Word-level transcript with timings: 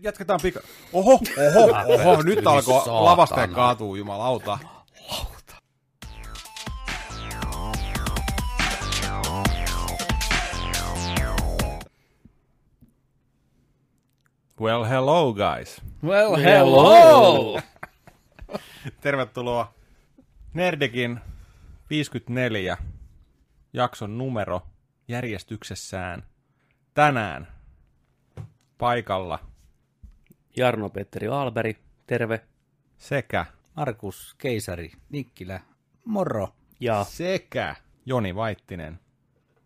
Jatketaan 0.00 0.40
pika... 0.42 0.60
Oho, 0.92 1.12
oho, 1.12 1.94
oho, 1.94 2.22
nyt 2.22 2.46
alkoi 2.46 2.82
lavasteen 2.86 3.50
kaatuu, 3.50 3.96
jumalauta. 3.96 4.58
Well, 14.60 14.84
hello 14.84 15.32
guys. 15.32 15.80
Well, 16.04 16.36
hello! 16.36 17.60
Tervetuloa 19.00 19.74
Nerdekin 20.54 21.20
54 21.90 22.76
jakson 23.72 24.18
numero 24.18 24.62
järjestyksessään 25.08 26.22
tänään 26.94 27.48
paikalla 28.78 29.38
Jarno 30.56 30.90
Petteri 30.90 31.28
Alberi, 31.28 31.76
terve. 32.06 32.40
sekä 32.98 33.46
Markus 33.76 34.34
Keisari, 34.38 34.92
Nikkilä, 35.08 35.60
moro. 36.04 36.48
Ja 36.80 37.04
sekä 37.04 37.76
Joni 38.06 38.34
Vaittinen. 38.34 39.00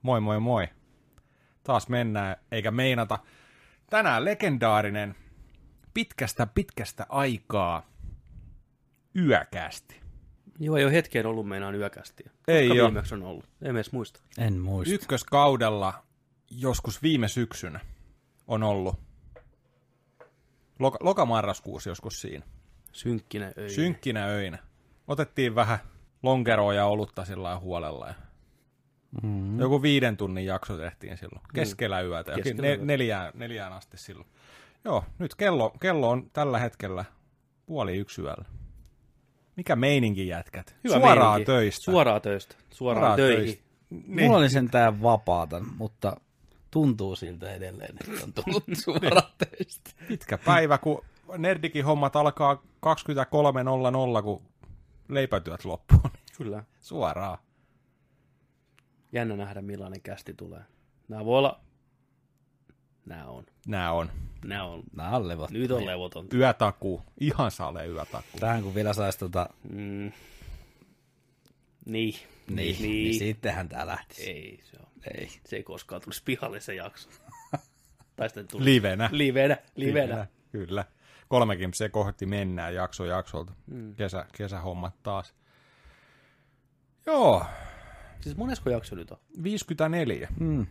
Moi 0.03 0.21
moi 0.21 0.41
moi. 0.41 0.69
Taas 1.63 1.89
mennään, 1.89 2.37
eikä 2.53 2.71
meinata. 2.71 3.19
Tänään 3.91 4.25
legendaarinen 4.25 5.15
pitkästä 5.95 6.47
pitkästä 6.47 7.07
aikaa 7.09 7.87
yökästi. 9.17 10.01
joo, 10.59 10.77
ei 10.77 10.85
ole 10.85 10.93
hetkeen 10.93 11.27
ollut 11.27 11.49
meinaan 11.49 11.75
yökästi. 11.75 12.25
Ei 12.49 12.71
oo. 12.71 12.87
viimeksi 12.87 13.15
on 13.15 13.23
ollut. 13.23 13.45
En 13.63 13.77
edes 13.77 13.93
muista. 13.93 14.21
En 14.39 14.59
muista. 14.59 14.95
Ykköskaudella 14.95 16.03
joskus 16.51 17.03
viime 17.03 17.29
syksynä 17.29 17.81
on 18.47 18.63
ollut. 18.63 19.06
Loka- 20.79 20.99
lokamarraskuussa 21.01 21.91
joskus 21.91 22.21
siinä. 22.21 22.45
Synkkinen 22.93 23.53
öi. 23.59 23.71
Synkkinä 23.71 24.27
öinä. 24.27 24.59
Otettiin 25.09 25.55
vähän 25.55 25.79
lonkeroa 26.23 26.75
ja 26.75 26.87
olutta 26.87 27.25
sillä 27.25 27.59
huolella. 27.59 28.07
Ja 28.09 28.15
Mm. 29.23 29.61
Joku 29.61 29.83
viiden 29.83 30.17
tunnin 30.17 30.45
jakso 30.47 30.77
tehtiin 30.77 31.17
silloin. 31.17 31.43
Keskellä 31.55 32.01
yötä. 32.01 32.33
Keskellä 32.35 32.63
ne, 32.63 32.69
yötä. 32.69 32.85
neljään, 32.85 33.33
neljään 33.35 33.73
asti 33.73 33.97
silloin. 33.99 34.27
Joo, 34.85 35.05
nyt 35.19 35.35
kello, 35.35 35.71
kello 35.81 36.11
on 36.11 36.31
tällä 36.33 36.59
hetkellä 36.59 37.05
puoli 37.67 37.97
yksi 37.97 38.21
yöllä. 38.23 38.45
Mikä 39.57 39.77
meininki 39.77 40.29
jätkät? 40.29 40.77
Hyvä 40.85 40.95
Suoraan 40.95 41.19
meininki. 41.31 41.45
töistä. 41.53 41.85
Suoraan 41.85 42.23
töistä. 42.23 42.57
Suoraan, 42.71 43.01
Suoraan 43.01 43.17
töihin. 43.17 43.45
töistä. 43.45 43.65
Niin. 43.91 44.23
Mulla 44.27 44.39
oli 44.39 44.49
sentään 44.51 45.03
vapaata, 45.03 45.61
mutta 45.77 46.17
tuntuu 46.71 47.17
siltä 47.17 47.53
edelleen, 47.53 47.97
että 48.01 48.25
on 48.25 48.33
tullut 48.33 48.65
suoraan 48.85 49.33
töistä. 49.39 49.91
Pitkä 50.09 50.39
päivä, 50.39 50.79
kun 50.79 51.03
Nerdikin 51.39 51.85
hommat 51.85 52.17
alkaa 52.17 52.55
23.00, 52.55 54.23
kun 54.23 54.43
leipätyöt 55.09 55.65
loppuu. 55.65 56.01
niin 56.03 56.13
Kyllä. 56.37 56.65
Suoraan. 56.81 57.39
Jännä 59.13 59.37
nähdä, 59.37 59.63
millainen 59.63 60.03
kästi 60.03 60.35
tulee. 60.35 60.63
Nämä 61.09 61.25
voi 61.25 61.39
olla... 61.39 61.61
Nämä 63.07 63.27
on. 63.27 63.47
Nää 63.67 63.93
on 63.93 64.11
Nämä 64.47 64.65
on. 64.65 64.83
Nää 64.97 65.17
on 65.17 65.29
levot. 65.29 65.51
Nyt 65.51 65.71
on 65.71 65.87
levoton. 65.87 66.29
yötaku. 66.35 67.03
Ihan 67.21 67.51
sale 67.51 67.87
yötaku. 67.87 68.39
Tähän 68.41 68.63
kun 68.63 68.75
vielä 68.75 68.93
saisi 68.93 69.19
tota... 69.19 69.49
Mm. 69.71 70.13
Niin. 71.87 72.15
Niin, 72.49 72.57
niin. 72.57 72.83
niin 72.83 73.19
sittenhän 73.19 73.69
tää 73.69 73.87
lähtisi. 73.87 74.31
Ei, 74.31 74.61
se 74.63 74.77
on. 74.81 74.86
Ei. 75.15 75.31
Se 75.45 75.57
ei 75.57 75.63
koskaan 75.63 76.01
tulisi 76.03 76.23
pihalle 76.25 76.61
se 76.61 76.75
jakso. 76.75 77.11
tai 78.17 78.29
sitten 78.29 78.49
tuli. 78.49 78.65
Livenä. 78.65 79.09
Livenä. 79.13 79.57
Livenä. 79.77 80.07
Kyllä, 80.07 80.27
Kyllä. 80.67 80.85
Kolmekin 81.29 81.71
kohti 81.91 82.27
mennään 82.27 82.75
jakso 82.75 83.05
jaksolta. 83.05 83.53
Mm. 83.67 83.95
Kesä, 83.95 84.27
kesähommat 84.37 85.03
taas. 85.03 85.35
Joo, 87.07 87.47
Siis 88.21 88.37
monesko 88.37 88.71
jakso 88.71 88.97
nyt 88.97 89.11
on? 89.11 89.19
54. 89.43 90.29
Mm. 90.41 90.67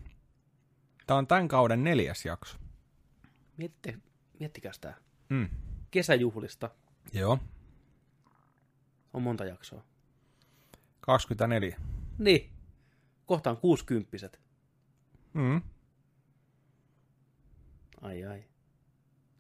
Tämä 1.08 1.18
on 1.18 1.28
tämän 1.28 1.48
kauden 1.48 1.84
neljäs 1.84 2.26
jakso. 2.26 2.58
Miette, 3.58 3.98
miettikäs 4.40 4.80
tää. 4.80 4.98
Mm. 5.30 5.50
Kesäjuhlista 5.92 6.70
Joo, 7.14 7.40
on 9.14 9.22
monta 9.22 9.46
jaksoa. 9.46 9.84
24. 11.02 11.78
Niin. 12.18 12.50
Kohta 13.26 13.50
on 13.50 13.58
kuusikymppiset. 13.58 14.40
Mm. 15.34 15.62
Ai 18.02 18.26
ai. 18.26 18.44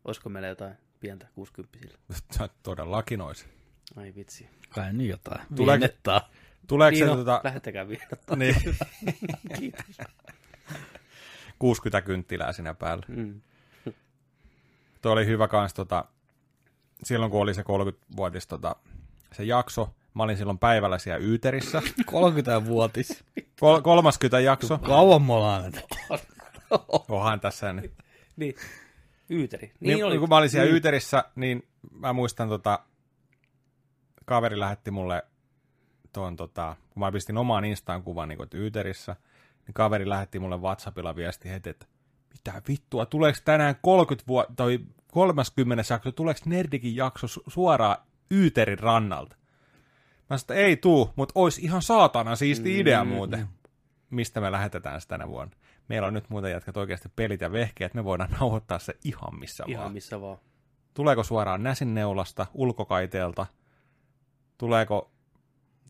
Olisiko 0.05 0.29
meillä 0.29 0.47
jotain 0.47 0.75
pientä 0.99 1.27
kuusikymppisillä? 1.35 1.97
Todellakin 2.63 3.21
olisi. 3.21 3.45
Ai 3.95 4.13
vitsi. 4.15 4.49
Kai 4.69 4.93
nyt 4.93 5.07
jotain. 5.09 5.41
Tuleeko- 5.55 5.65
Viennettaa. 5.79 6.29
Tuleeko 6.67 6.91
Niin 6.91 7.05
se 7.05 7.09
no, 7.11 7.15
tota, 7.15 7.41
lähettäkää 7.43 7.87
vielä. 7.87 8.05
niin, 8.35 8.55
Kiitos. 9.59 9.97
60 11.59 12.01
kynttilää 12.05 12.53
siinä 12.53 12.73
päällä? 12.73 13.05
Mm. 13.07 13.41
Tuo 15.01 15.11
oli 15.11 15.25
hyvä 15.25 15.47
kans 15.47 15.73
tota, 15.73 16.05
silloin 17.03 17.31
kun 17.31 17.41
oli 17.41 17.53
se 17.53 17.61
30-vuotis 17.61 18.47
tota, 18.47 18.75
se 19.31 19.43
jakso, 19.43 19.95
mä 20.15 20.23
olin 20.23 20.37
silloin 20.37 20.59
päivällä 20.59 20.97
siellä 20.97 21.25
Yyterissä. 21.25 21.79
30-vuotis. 22.11 23.23
Kol- 23.59 23.81
30 23.81 24.39
jakso. 24.39 24.77
Kauan 24.77 25.21
me 25.21 25.33
ollaan 25.33 25.61
näitä. 25.61 25.81
Onhan 27.09 27.39
tässä 27.39 27.73
nyt. 27.73 27.91
Niin. 28.35 28.55
Yyteri. 29.29 29.67
Niin, 29.67 29.75
Niin, 29.79 30.05
oli. 30.05 30.13
niin 30.13 30.19
kun 30.19 30.29
mä 30.29 30.37
olin 30.37 30.49
siellä 30.49 30.67
mm. 30.69 30.73
Yyterissä, 30.73 31.23
niin 31.35 31.67
mä 31.91 32.13
muistan 32.13 32.49
tota, 32.49 32.79
kaveri 34.25 34.59
lähetti 34.59 34.91
mulle 34.91 35.23
tuon 36.13 36.35
tota, 36.35 36.75
kun 36.89 36.99
mä 36.99 37.11
pistin 37.11 37.37
omaan 37.37 37.65
Instaan 37.65 38.03
kuvan 38.03 38.29
niin 38.29 38.39
Yyterissä, 38.53 39.15
niin 39.67 39.73
kaveri 39.73 40.09
lähetti 40.09 40.39
mulle 40.39 40.57
Whatsappilla 40.57 41.15
viesti 41.15 41.49
heti, 41.49 41.69
että 41.69 41.85
mitä 42.33 42.61
vittua, 42.67 43.05
tuleeko 43.05 43.39
tänään 43.45 43.75
30 43.81 44.27
vuotta, 44.27 44.53
tai 44.55 44.79
30 45.11 45.93
jakso, 45.93 46.11
tuleeko 46.11 46.39
Nerdikin 46.45 46.95
jakso 46.95 47.27
su- 47.27 47.43
suoraan 47.47 47.97
Yyterin 48.31 48.79
rannalta? 48.79 49.35
Mä 50.29 50.37
sanoin, 50.37 50.41
että 50.41 50.53
ei 50.53 50.77
tuu, 50.77 51.13
mutta 51.15 51.31
olisi 51.35 51.61
ihan 51.61 51.81
saatana 51.81 52.35
siisti 52.35 52.73
mm, 52.73 52.79
idea 52.79 53.05
muuten. 53.05 53.47
Mistä 54.09 54.41
me 54.41 54.51
lähetetään 54.51 55.01
se 55.01 55.07
tänä 55.07 55.27
vuonna. 55.27 55.55
Meillä 55.87 56.07
on 56.07 56.13
nyt 56.13 56.29
muuten 56.29 56.51
jätkät 56.51 56.77
oikeasti 56.77 57.09
pelit 57.15 57.41
ja 57.41 57.51
vehkeet, 57.51 57.93
me 57.93 58.03
voidaan 58.03 58.31
nauhoittaa 58.39 58.79
se 58.79 58.97
ihan 59.03 59.39
missä 59.39 59.63
Ihan 59.67 59.81
vaan. 59.83 59.93
missä 59.93 60.21
vaan. 60.21 60.37
Tuleeko 60.93 61.23
suoraan 61.23 61.63
näsinneulasta, 61.63 62.45
ulkokaiteelta? 62.53 63.45
Tuleeko, 64.57 65.11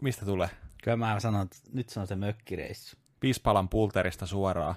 mistä 0.01 0.25
tulee? 0.25 0.50
Kyllä 0.84 0.97
mä 0.97 1.19
sanon, 1.19 1.41
että 1.41 1.57
nyt 1.73 1.90
se 1.90 2.00
on 2.00 2.07
se 2.07 2.16
mökkireissu. 2.16 2.97
Pispalan 3.19 3.69
pulterista 3.69 4.25
suoraan. 4.25 4.75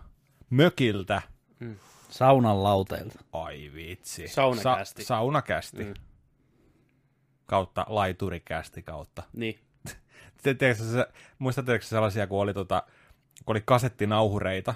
Mökiltä. 0.50 1.22
Saunan 2.08 2.62
lauteilta. 2.62 3.18
Ai 3.32 3.70
vitsi. 3.74 4.28
Saunakästi. 4.28 5.02
Sa- 5.02 5.08
saunakästi. 5.08 5.84
Mm. 5.84 5.94
Kautta 7.48 7.86
laiturikästi 7.88 8.82
kautta. 8.82 9.22
Niin. 9.32 9.58
Te, 10.42 10.54
tiedätkö, 10.54 11.12
muistatteko 11.38 11.84
sellaisia, 11.84 12.26
kun 12.26 12.40
oli, 12.40 12.54
tota, 12.54 12.82
kun 13.44 13.52
oli 13.52 13.62
kasettinauhureita? 13.64 14.74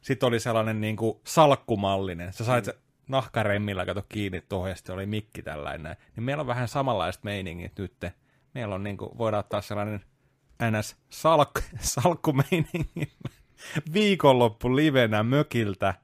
Sitten 0.00 0.26
oli 0.26 0.40
sellainen 0.40 0.80
niin 0.80 0.96
kuin 0.96 1.20
salkkumallinen. 1.24 2.32
Sä 2.32 2.44
sait 2.44 2.66
mm. 2.66 2.72
se 2.72 2.78
nahkaremmillä 3.08 3.86
kato 3.86 4.04
kiinni 4.08 4.42
tuohon 4.48 4.70
ja 4.70 4.76
sitten 4.76 4.94
oli 4.94 5.06
mikki 5.06 5.42
tällainen. 5.42 5.96
Niin 6.16 6.24
meillä 6.24 6.40
on 6.40 6.46
vähän 6.46 6.68
samanlaiset 6.68 7.24
meiningit 7.24 7.78
nyt. 7.78 7.96
Meillä 8.54 8.74
on 8.74 8.82
niin 8.82 8.96
kuin, 8.96 9.18
voidaan 9.18 9.40
ottaa 9.40 9.60
sellainen 9.60 10.04
ns. 10.70 10.96
Salk, 11.10 11.60
salkkumeiningillä. 11.80 13.30
Viikonloppu 13.94 14.76
livenä 14.76 15.22
mökiltä. 15.22 15.94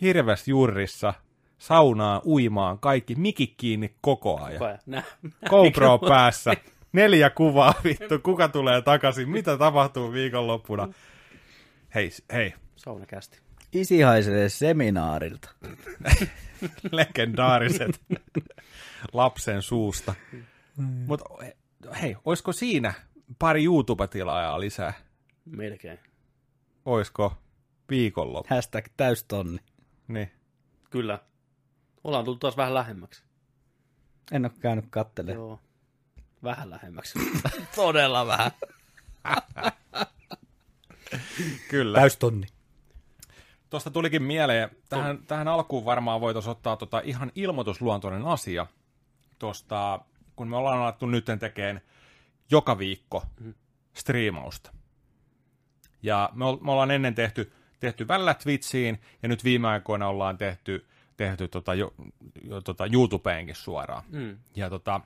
Hirves 0.00 0.48
jurrissa. 0.48 1.14
Saunaa, 1.60 2.22
uimaan, 2.26 2.78
kaikki. 2.78 3.14
Mikki 3.14 3.46
kiinni 3.46 3.94
koko 4.00 4.40
ajan. 4.42 4.58
Koko 4.58 4.64
ajan. 4.64 4.78
Nä. 4.86 5.02
GoPro 5.50 5.98
päässä. 5.98 6.54
Neljä 6.92 7.30
kuvaa, 7.30 7.74
vittu, 7.84 8.18
kuka 8.18 8.48
tulee 8.48 8.82
takaisin, 8.82 9.28
mitä 9.28 9.56
tapahtuu 9.56 10.12
viikonloppuna. 10.12 10.88
Hei, 11.94 12.10
hei, 12.32 12.54
Saunakästi. 12.76 13.38
Isi 13.72 14.00
haisee 14.00 14.48
seminaarilta. 14.48 15.50
legendaariset 16.92 18.00
lapsen 19.12 19.62
suusta. 19.62 20.14
Mutta 21.06 21.24
hei, 22.02 22.16
olisiko 22.24 22.52
siinä 22.52 22.94
pari 23.38 23.64
YouTube-tilaajaa 23.64 24.60
lisää? 24.60 24.92
Melkein. 25.44 25.98
Oisko 26.84 27.36
viikonloppu? 27.90 28.54
Hashtag 28.54 28.84
täystonni. 28.96 29.58
Niin. 30.08 30.30
Kyllä. 30.90 31.18
Ollaan 32.04 32.24
tullut 32.24 32.40
taas 32.40 32.56
vähän 32.56 32.74
lähemmäksi. 32.74 33.22
En 34.32 34.44
ole 34.44 34.52
käynyt 34.60 34.84
kattelemaan. 34.90 35.38
Joo. 35.48 35.60
Vähän 36.42 36.70
lähemmäksi. 36.70 37.18
Todella 37.76 38.26
vähän. 38.26 38.50
Kyllä. 41.70 41.98
Täystonni. 41.98 42.46
Tuosta 43.70 43.90
tulikin 43.90 44.22
mieleen, 44.22 44.70
tähän, 44.88 45.18
tähän 45.26 45.48
alkuun 45.48 45.84
varmaan 45.84 46.20
voitaisiin 46.20 46.50
ottaa 46.50 46.76
tota 46.76 47.00
ihan 47.04 47.32
ilmoitusluontoinen 47.34 48.24
asia. 48.24 48.66
Tuosta, 49.38 50.00
kun 50.36 50.48
me 50.48 50.56
ollaan 50.56 50.78
alettu 50.78 51.06
nyt 51.06 51.24
tekemään 51.40 51.80
joka 52.50 52.78
viikko 52.78 53.22
striimausta. 53.94 54.72
Ja 56.02 56.30
me, 56.32 56.44
me 56.60 56.70
ollaan 56.72 56.90
ennen 56.90 57.14
tehty, 57.14 57.52
tehty 57.80 58.08
välillä 58.08 58.34
Twitchiin, 58.34 59.00
ja 59.22 59.28
nyt 59.28 59.44
viime 59.44 59.68
aikoina 59.68 60.08
ollaan 60.08 60.38
tehty, 60.38 60.86
tehty 61.20 61.48
tota, 61.48 61.74
jo, 61.74 61.94
jo, 62.42 62.60
tota 62.60 62.86
YouTubeenkin 62.92 63.54
suoraan. 63.54 64.02
Mm. 64.08 64.38
Ja 64.56 64.70
tota, 64.70 65.00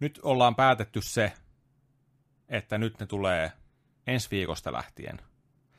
nyt 0.00 0.20
ollaan 0.22 0.54
päätetty 0.54 1.02
se, 1.02 1.32
että 2.48 2.78
nyt 2.78 3.00
ne 3.00 3.06
tulee 3.06 3.52
ensi 4.06 4.28
viikosta 4.30 4.72
lähtien. 4.72 5.20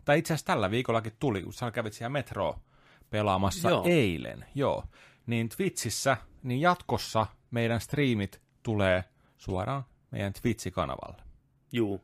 Tai 0.06 0.19
itse 0.19 0.33
asiassa 0.33 0.45
tällä 0.45 0.71
viikollakin 0.71 1.13
tuli, 1.19 1.41
kun 1.44 1.53
sä 1.53 1.71
kävit 1.71 1.94
siellä 1.94 2.09
Metro 2.09 2.59
pelaamassa 3.09 3.69
Joo. 3.69 3.83
eilen. 3.88 4.45
Joo. 4.56 4.83
Niin 5.27 5.50
Twitchissä, 5.50 6.18
niin 6.44 6.61
jatkossa 6.61 7.27
meidän 7.51 7.81
striimit 7.81 8.41
tulee 8.63 9.03
suoraan 9.38 9.83
meidän 10.11 10.33
Twitch-kanavalle. 10.33 11.21
Juu. 11.71 12.01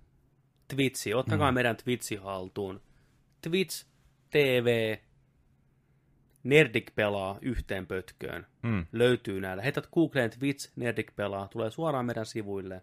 Twitchi. 0.67 1.13
Ottakaa 1.13 1.51
mm. 1.51 1.55
meidän 1.55 1.77
Twitchi 1.77 2.15
haltuun. 2.15 2.81
Twitch 3.41 3.85
TV 4.29 4.97
Nerdik 6.43 6.95
pelaa 6.95 7.37
yhteen 7.41 7.87
pötköön. 7.87 8.47
Mm. 8.61 8.85
Löytyy 8.91 9.41
näillä. 9.41 9.63
Heität 9.63 9.87
Googleen 9.93 10.29
Twitch 10.29 10.71
Nerdik 10.75 11.15
pelaa. 11.15 11.47
Tulee 11.47 11.71
suoraan 11.71 12.05
meidän 12.05 12.25
sivuille. 12.25 12.81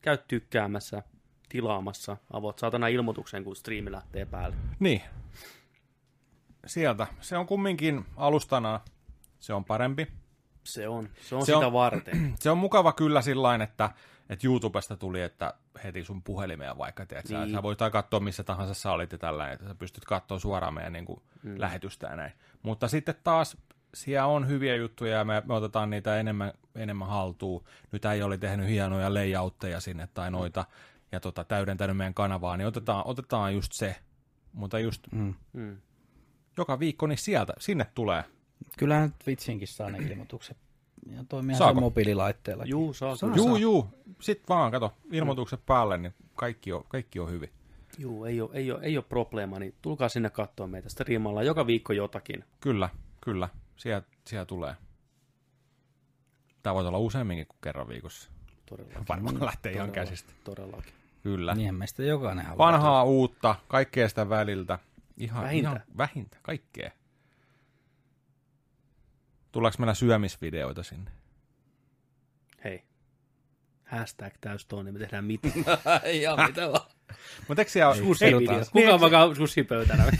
Käy 0.00 0.18
tykkäämässä, 0.28 1.02
tilaamassa. 1.48 2.16
Avot 2.32 2.58
saatana 2.58 2.86
ilmoituksen, 2.88 3.44
kun 3.44 3.56
striimi 3.56 3.92
lähtee 3.92 4.26
päälle. 4.26 4.56
Niin. 4.80 5.02
Sieltä. 6.66 7.06
Se 7.20 7.36
on 7.36 7.46
kumminkin 7.46 8.04
alustana, 8.16 8.80
se 9.40 9.52
on 9.54 9.64
parempi. 9.64 10.06
Se 10.64 10.88
on. 10.88 11.08
Se 11.20 11.34
on 11.34 11.46
Se 11.46 11.52
sitä 11.54 11.66
on- 11.66 11.72
varten. 11.72 12.34
Se 12.40 12.50
on 12.50 12.58
mukava 12.58 12.92
kyllä 12.92 13.22
sillä 13.22 13.54
että, 13.54 13.90
että 14.32 14.46
YouTubesta 14.46 14.96
tuli, 14.96 15.22
että 15.22 15.54
heti 15.84 16.04
sun 16.04 16.22
puhelimeen 16.22 16.78
vaikka, 16.78 17.06
teet, 17.06 17.28
niin. 17.28 17.38
sä, 17.38 17.44
Niin. 17.44 17.54
sä 17.54 17.62
voit 17.62 17.78
katsoa 17.92 18.20
missä 18.20 18.44
tahansa 18.44 18.74
sä 18.74 18.92
olit 18.92 19.12
ja 19.12 19.18
tällä, 19.18 19.50
että 19.52 19.66
sä 19.68 19.74
pystyt 19.74 20.04
katsoa 20.04 20.38
suoraan 20.38 20.74
meidän 20.74 20.92
niin 20.92 21.04
kuin, 21.04 21.22
mm. 21.42 21.54
lähetystä 21.60 22.06
ja 22.06 22.16
näin. 22.16 22.32
Mutta 22.62 22.88
sitten 22.88 23.14
taas 23.24 23.56
siellä 23.94 24.26
on 24.26 24.48
hyviä 24.48 24.76
juttuja 24.76 25.16
ja 25.16 25.24
me, 25.24 25.42
me 25.46 25.54
otetaan 25.54 25.90
niitä 25.90 26.20
enemmän, 26.20 26.52
enemmän 26.74 27.08
haltuun. 27.08 27.64
Nyt 27.92 28.04
ei 28.04 28.22
oli 28.22 28.38
tehnyt 28.38 28.68
hienoja 28.68 29.14
layoutteja 29.14 29.80
sinne 29.80 30.08
tai 30.14 30.30
noita 30.30 30.64
ja 31.12 31.20
tota, 31.20 31.44
täydentänyt 31.44 31.96
meidän 31.96 32.14
kanavaa, 32.14 32.56
niin 32.56 32.66
otetaan, 32.66 33.02
otetaan 33.06 33.54
just 33.54 33.72
se. 33.72 33.96
Mutta 34.52 34.78
just 34.78 35.02
Mm. 35.12 35.34
Mm. 35.52 35.76
joka 36.56 36.78
viikko 36.78 37.06
niin 37.06 37.18
sieltä, 37.18 37.52
sinne 37.58 37.86
tulee. 37.94 38.24
Kyllähän 38.78 39.14
Twitchinkin 39.24 39.68
saa 39.68 39.90
ne 39.90 39.98
ilmoitukset. 39.98 40.56
Ja 41.06 41.24
toimii 41.28 41.56
Saako? 41.56 41.74
se 41.74 41.80
mobiililaitteella. 41.80 42.64
Juu, 42.64 42.92
saa. 42.94 43.16
Saa. 43.16 43.36
Juu, 43.36 43.56
juu. 43.56 43.88
Sitten 44.20 44.46
vaan, 44.48 44.70
kato, 44.72 44.92
ilmoitukset 45.12 45.60
päälle, 45.66 45.98
niin 45.98 46.14
kaikki 46.34 46.72
on, 46.72 46.84
kaikki 46.88 47.18
on 47.20 47.30
hyvin. 47.30 47.50
Juu, 47.98 48.24
ei 48.24 48.40
ole, 48.40 48.50
ei 48.52 48.72
ole, 48.72 48.80
ei 48.82 48.96
ole 48.96 49.04
probleema, 49.08 49.58
niin 49.58 49.74
tulkaa 49.82 50.08
sinne 50.08 50.30
katsoa 50.30 50.66
meitä. 50.66 50.88
Striimalla 50.88 51.42
joka 51.42 51.66
viikko 51.66 51.92
jotakin. 51.92 52.44
Kyllä, 52.60 52.88
kyllä. 53.20 53.48
Sieltä, 53.76 54.06
sieltä 54.26 54.46
tulee. 54.48 54.74
Tämä 56.62 56.74
voi 56.74 56.86
olla 56.86 56.98
useamminkin 56.98 57.46
kuin 57.46 57.58
kerran 57.62 57.88
viikossa. 57.88 58.30
Todellakin. 58.66 59.04
Varmaan 59.08 59.44
lähtee 59.44 59.72
ihan 59.72 59.88
Todella- 59.88 59.94
käsistä. 59.94 60.32
Todellakin. 60.44 60.92
Kyllä. 61.22 61.54
Niinhän 61.54 61.74
meistä 61.74 62.02
jokainen 62.02 62.44
haluaa. 62.46 62.66
Vanhaa, 62.72 63.04
uutta, 63.04 63.54
kaikkea 63.68 64.08
sitä 64.08 64.28
väliltä. 64.28 64.78
Ihan, 65.16 65.44
Vähintä. 65.44 65.68
ihan 65.70 65.80
vähintä, 65.98 66.36
kaikkea. 66.42 66.90
Tuleeko 69.52 69.76
meillä 69.78 69.94
syömisvideoita 69.94 70.82
sinne? 70.82 71.10
Hei. 72.64 72.82
Hashtag 73.84 74.32
täystoni, 74.40 74.92
me 74.92 74.98
tehdään 74.98 75.24
mitä. 75.24 75.48
Ihan 76.12 76.38
mitä 76.48 76.72
vaan. 76.72 76.90
Mutta 77.48 77.60
eikö 77.60 77.70
siellä, 77.72 77.94
Sushi-video. 77.94 78.52
Niin, 78.74 78.86
Kuka 78.86 79.00
vaikka 79.00 79.34
sushipöytänä? 79.34 80.04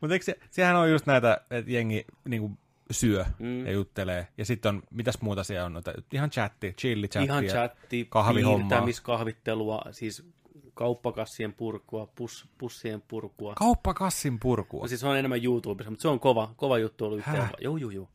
Mutta 0.00 0.14
eikö 0.14 0.24
se, 0.24 0.38
sehän 0.50 0.76
on 0.76 0.90
just 0.90 1.06
näitä, 1.06 1.40
että 1.50 1.70
jengi 1.70 2.04
niinku 2.28 2.50
syö 2.90 3.24
Mm. 3.38 3.66
ja 3.66 3.72
juttelee. 3.72 4.28
Ja 4.38 4.44
sitten 4.44 4.68
on, 4.74 4.82
mitäs 4.90 5.20
muuta 5.20 5.44
siellä 5.44 5.66
on? 5.66 5.72
Noita, 5.72 5.92
ihan 6.12 6.30
chatti, 6.30 6.72
chilli 6.80 7.08
chatti. 7.08 7.24
Ihan 7.24 7.44
chatti, 7.44 8.06
kahvihommaa. 8.10 8.68
piirtämiskahvittelua, 8.68 9.82
siis 9.90 10.26
kauppakassien 10.76 11.54
purkua, 11.54 12.06
pus, 12.14 12.46
pussien 12.58 13.02
purkua. 13.08 13.54
Kauppakassin 13.54 14.40
purkua. 14.40 14.82
No 14.82 14.88
siis 14.88 15.00
se 15.00 15.06
on 15.06 15.16
enemmän 15.16 15.44
YouTubessa, 15.44 15.90
mutta 15.90 16.02
se 16.02 16.08
on 16.08 16.20
kova, 16.20 16.54
kova 16.56 16.78
juttu 16.78 17.04
ollut 17.04 17.18
yhteen. 17.18 17.48
Joo, 17.60 17.76
joo, 17.76 17.90
joo. 17.90 18.08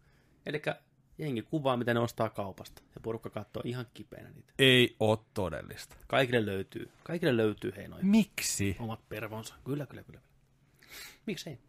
Eli 0.45 0.61
jengi 1.17 1.41
kuvaa, 1.41 1.77
mitä 1.77 1.93
ne 1.93 1.99
ostaa 1.99 2.29
kaupasta. 2.29 2.81
Ja 2.95 3.01
porukka 3.01 3.29
katsoo 3.29 3.61
ihan 3.65 3.85
kipeänä 3.93 4.29
niitä. 4.29 4.53
Ei 4.59 4.95
ole 4.99 5.17
todellista. 5.33 5.95
Kaikille 6.07 6.45
löytyy. 6.45 6.89
Kaikille 7.03 7.37
löytyy 7.37 7.73
hei 7.75 7.87
noin 7.87 8.05
Miksi? 8.05 8.75
omat 8.79 9.09
pervonsa. 9.09 9.55
Kyllä, 9.65 9.85
kyllä, 9.85 10.03
kyllä. 10.03 10.21
Miksei? 11.25 11.59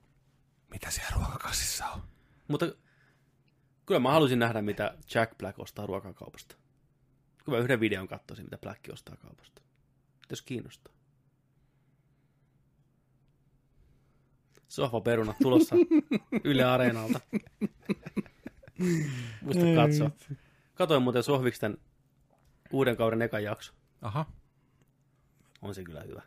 Mitä 0.70 0.90
siellä 0.90 1.16
ruokakassissa 1.16 1.86
on? 1.86 2.02
Mutta 2.48 2.66
kyllä 3.86 4.00
mä 4.00 4.12
halusin 4.12 4.38
nähdä, 4.38 4.62
mitä 4.62 4.94
Jack 5.14 5.38
Black 5.38 5.58
ostaa 5.58 5.86
ruokakaupasta. 5.86 6.56
Kyllä 7.44 7.58
mä 7.58 7.64
yhden 7.64 7.80
videon 7.80 8.08
katsoisin, 8.08 8.46
mitä 8.46 8.58
Black 8.58 8.80
ostaa 8.92 9.16
kaupasta. 9.16 9.61
Jos 10.32 10.42
kiinnostaa. 10.42 10.92
Sohvaperunat 14.68 15.36
tulossa 15.42 15.76
Yle 16.44 16.64
Areenalta. 16.64 17.20
Muista 19.42 19.64
katsoa. 19.76 20.10
Katoin 20.74 21.02
muuten 21.02 21.22
Sohviksten 21.22 21.78
uuden 22.72 22.96
kauden 22.96 23.22
ekan 23.22 23.44
jakso. 23.44 23.72
Aha, 24.02 24.26
On 25.62 25.74
se 25.74 25.82
kyllä 25.82 26.00
hyvä. 26.02 26.22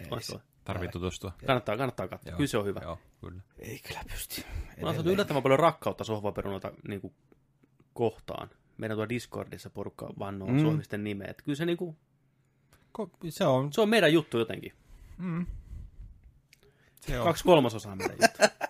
Ei, 0.00 0.06
On 0.10 0.20
se 0.22 0.38
tarvii 0.64 0.88
tutustua. 0.88 1.32
Kannattaa, 1.46 1.76
kannattaa 1.76 2.08
katsoa. 2.08 2.30
Joo, 2.30 2.36
Kyllä 2.36 2.48
se 2.48 2.58
on 2.58 2.66
hyvä. 2.66 2.80
Joo, 2.82 2.98
kyllä. 3.20 3.42
ei 3.58 3.78
kyllä 3.78 4.00
pysty. 4.12 4.42
Mä 4.82 4.86
oon 4.88 5.06
yllättävän 5.06 5.42
paljon 5.42 5.58
rakkautta 5.58 6.04
sohvaperunoita 6.04 6.72
niin 6.88 7.00
kuin, 7.00 7.14
kohtaan. 7.94 8.50
Meidän 8.78 8.96
tuolla 8.96 9.08
Discordissa 9.08 9.70
porukka 9.70 10.12
vannoo 10.18 10.48
Mm. 10.48 10.60
sohvisten 10.60 11.04
nimeä. 11.04 11.28
Et 11.30 11.42
kyllä 11.42 11.56
se, 11.56 11.66
niin 11.66 11.78
kuin, 11.78 11.96
se 13.28 13.44
on, 13.44 13.72
se 13.72 13.80
on 13.80 13.88
meidän 13.88 14.12
juttu 14.12 14.38
jotenkin. 14.38 14.72
mm, 15.18 15.46
se 17.00 17.20
on. 17.20 17.26
Kaksi 17.26 17.44
kolmasosaa 17.44 17.96
meidän 17.96 18.16
juttu. 18.22 18.42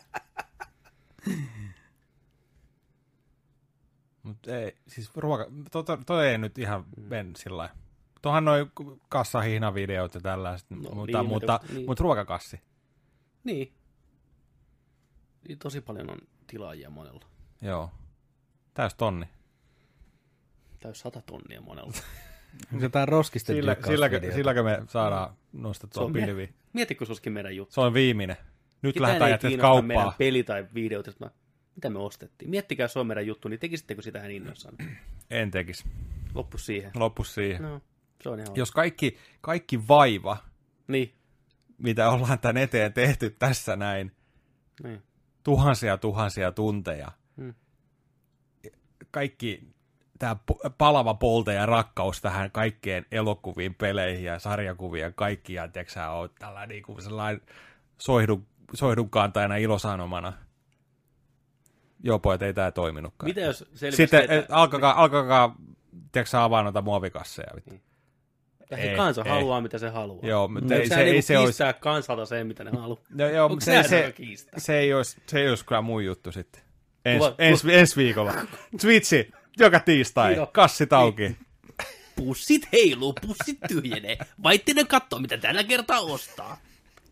Mut 4.23 4.47
ei, 4.47 4.77
siis 4.87 5.17
ruoka, 5.17 5.47
to, 5.71 5.85
toi 6.07 6.29
ei 6.29 6.39
nyt 6.39 6.59
ihan 6.59 6.85
mm. 6.97 7.03
men 7.03 7.37
sillä 7.37 7.57
lailla. 7.57 7.77
Tuohan 8.23 8.45
noin 8.45 8.73
kassahihnavideot 9.09 10.15
ja 10.15 10.21
tällaiset, 10.21 10.71
no, 10.71 10.77
mutta, 10.95 11.19
niin, 11.19 11.29
mutta, 11.29 11.61
niin. 11.73 11.87
mutta 11.87 12.03
ruokakassi. 12.03 12.61
niin. 13.45 13.73
Niin 15.49 15.59
Tosi 15.59 15.81
paljon 15.81 16.11
on 16.11 16.19
tilaajia 16.47 16.91
monella. 16.91 17.27
Joo. 17.63 17.91
Täys 18.75 18.95
tonni. 18.95 19.29
Täys 20.81 21.01
sata 21.01 21.23
tonnia 21.23 21.61
monella. 21.61 21.93
Onko 22.73 22.85
jotain 22.85 23.09
roskisten 23.09 23.57
Sillä, 23.57 23.75
silläkö, 23.75 23.91
tykkausvideota? 23.91 24.37
silläkö 24.37 24.63
me 24.63 24.83
saadaan 24.89 25.35
nostettua 25.53 26.11
pilviin. 26.11 26.55
Mietitkö 26.73 27.05
se 27.05 27.11
olisikin 27.13 27.33
meidän 27.33 27.57
juttu? 27.57 27.75
Se 27.75 27.81
on 27.81 27.95
viimeinen. 27.95 28.37
Nyt 28.83 28.95
Ketään 28.95 29.09
lähdetään 29.21 29.33
ei 29.33 29.39
kiinnosta 29.59 29.83
meidän 29.83 30.03
kauppaa. 30.05 30.19
peli 30.19 30.43
tai 30.43 30.67
videot. 30.75 31.09
että 31.09 31.25
mä- 31.25 31.31
Mitä 31.75 31.91
me 31.91 31.99
ostettiin? 31.99 32.51
Miettikää, 32.51 32.89
se 32.89 32.99
on 32.99 33.07
meidän 33.07 33.27
juttu, 33.27 33.49
niin 33.49 33.61
tekisittekö 33.61 34.03
sitä 34.03 34.19
ihan 34.19 34.31
innoissaan? 34.31 34.75
En 35.31 35.51
tekisi. 35.51 35.85
Loppu 36.35 36.59
siihen. 36.59 36.91
Loppu 36.95 37.25
siihen. 37.25 37.63
No, 37.63 37.81
se 38.23 38.29
on 38.29 38.41
ihan... 38.41 38.57
Jos 38.57 38.71
kaikki, 38.73 39.17
kaikki 39.41 39.89
vaiva, 39.89 40.37
Niin, 40.89 41.15
mitä 41.79 42.11
ollaan 42.11 42.39
tän 42.39 42.57
eteen 42.57 42.93
tehty 42.93 43.31
tässä 43.39 43.77
näin, 43.77 44.13
niin. 44.83 45.03
tuhansia 45.45 45.97
tuhansia 45.99 46.53
tunteja, 46.53 47.13
Mm. 47.37 47.55
kaikki 49.11 49.69
tämä 50.19 50.37
palava 50.79 51.15
polte 51.15 51.55
ja 51.55 51.67
rakkaus 51.67 52.21
tähän 52.21 52.51
kaikkeen 52.51 53.07
elokuviin, 53.13 53.75
peleihin 53.75 54.25
ja 54.25 54.39
sarjakuviin 54.39 55.03
ja 55.03 55.13
kaikkiaan, 55.13 55.73
tiedätkö 55.73 55.93
sä, 55.93 56.11
oot 56.11 56.35
tällainen 56.35 56.69
niinku 56.69 57.01
sellainen 57.01 57.41
soihdun, 57.99 58.47
soihdun 58.75 59.11
kantajana 59.11 59.57
ilosanomana. 59.57 60.33
Joo, 62.03 62.19
pojat, 62.19 62.43
ei 62.43 62.55
tämä 62.55 62.71
toiminutkaan. 62.71 63.31
Mitä 63.31 63.41
jos 63.41 63.59
selvästi, 63.75 63.97
Sitten 64.03 64.21
että... 64.21 64.35
että... 64.39 64.57
alkakaa, 64.57 65.03
alkakaa 65.03 65.57
tiedätkö 66.13 66.31
sä, 66.31 66.45
avaa 66.45 66.63
noita 66.63 66.83
muovikasseja. 66.83 67.49
vittu. 67.57 67.75
Ja 68.71 68.77
Ei, 68.77 68.97
kansa 68.97 69.23
ei. 69.25 69.31
haluaa, 69.31 69.61
mitä 69.61 69.79
se 69.79 69.89
haluaa. 69.89 70.27
Joo, 70.29 70.49
mutta 70.49 70.75
ei 70.75 70.81
ei, 70.81 70.89
se- 70.89 70.95
ei 71.01 71.05
niinku 71.11 71.27
se 71.27 71.39
olisi- 71.39 71.63
kansalta 71.81 72.27
sen, 72.27 72.47
mitä 72.47 72.65
ne 72.65 72.71
haluaa. 72.71 73.01
No, 73.11 73.29
joo, 73.29 73.49
mutta 73.49 73.65
se, 73.65 73.83
se, 73.83 73.89
se, 73.89 74.15
se, 74.59 74.79
ei 74.79 74.95
olisi, 74.95 75.23
se 75.27 75.41
ei 75.41 75.49
olisi 75.49 75.65
kyllä 75.65 75.81
mun 75.83 76.05
juttu 76.05 76.33
sitten. 76.33 76.63
Ens, 77.05 77.25
Kuva- 77.25 77.35
ens, 77.39 77.65
ensi 77.65 77.97
viikolla. 77.97 78.33
Twitchi, 78.81 79.31
joka 79.59 79.81
tiistai, 79.81 80.35
Joo. 80.37 80.47
kassit 80.47 80.93
auki. 80.93 81.37
Pussit 82.17 82.69
heiluu, 82.73 83.13
pussit 83.13 83.59
tyhjenee. 83.69 84.19
Vaittinen 84.43 84.87
kattoo, 84.87 85.19
mitä 85.19 85.39
tällä 85.39 85.65
kertaa 85.65 86.01
ostaa. 86.01 86.59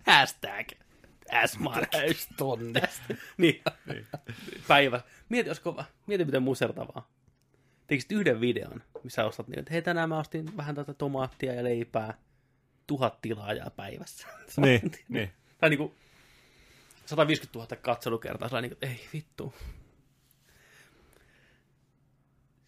Hashtag. 0.07 0.69
S-mark. 1.47 1.89
Tonni. 2.37 2.83
niin. 3.37 3.63
Päivä. 4.69 5.01
Mieti, 5.29 5.51
olisiko, 5.51 5.85
mieti 6.07 6.25
miten 6.25 6.43
musertavaa. 6.43 7.09
Tekisit 7.87 8.13
yhden 8.13 8.41
videon, 8.41 8.83
missä 9.03 9.25
ostat 9.25 9.49
niin, 9.49 9.59
että 9.59 9.73
hei 9.73 9.83
tänään 9.83 10.09
mä 10.09 10.19
ostin 10.19 10.57
vähän 10.57 10.75
tätä 10.75 10.95
tomaattia 10.95 11.53
ja 11.53 11.65
leipää. 11.65 12.15
Tuhat 12.87 13.21
tilaajaa 13.21 13.71
päivässä. 13.71 14.27
Niin, 14.57 14.93
niin. 15.09 15.33
Tai 15.59 15.71
niinku 15.71 15.95
150 17.07 17.59
000 17.59 17.77
katselukertaa. 17.83 18.49
Sellainen 18.49 18.71
niinku, 18.71 18.87
ei 18.87 19.09
vittu. 19.13 19.55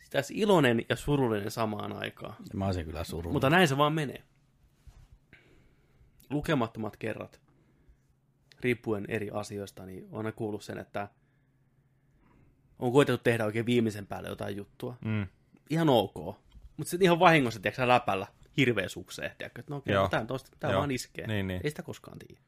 Sitä 0.07 0.19
olisi 0.19 0.35
iloinen 0.37 0.85
ja 0.89 0.97
surullinen 0.97 1.51
samaan 1.51 1.93
aikaan. 1.93 2.35
Mä 2.55 2.67
olisin 2.67 2.85
kyllä 2.85 3.05
surullinen. 3.05 3.33
Mutta 3.33 3.51
näin 3.51 3.69
se 3.69 3.77
vaan 3.77 3.93
menee. 3.93 4.23
Lukemattomat 6.31 6.97
kerrat, 6.97 7.41
riippuen 8.61 9.05
eri 9.09 9.31
asioista, 9.31 9.87
niin 9.87 10.09
on 10.11 10.19
aina 10.19 10.33
kuullut 10.33 10.63
sen, 10.63 10.79
että 10.79 11.09
on 12.79 12.93
koetettu 12.93 13.23
tehdä 13.25 13.45
oikein 13.45 13.67
viimeisen 13.67 14.07
päälle 14.07 14.29
jotain 14.29 14.57
juttua. 14.57 14.97
Mm. 15.05 15.27
Ihan 15.71 15.89
ok. 15.89 16.15
Mutta 16.77 16.91
sitten 16.91 17.05
ihan 17.05 17.19
vahingossa, 17.19 17.61
tiedätkö, 17.61 17.89
läpällä 17.89 18.27
hirveä 18.57 18.89
sukseen, 18.89 19.31
tiedätkö, 19.39 19.61
että 19.61 19.73
no 19.73 19.77
okei, 19.77 19.97
okay, 19.97 20.09
tämä, 20.09 20.25
tosta, 20.25 20.51
tämä 20.61 20.73
Joo. 20.73 20.79
vaan 20.79 20.91
iskee. 20.91 21.27
Niin, 21.27 21.47
niin. 21.47 21.61
Ei 21.65 21.71
sitä 21.71 21.83
koskaan 21.83 22.19
tiedä. 22.19 22.41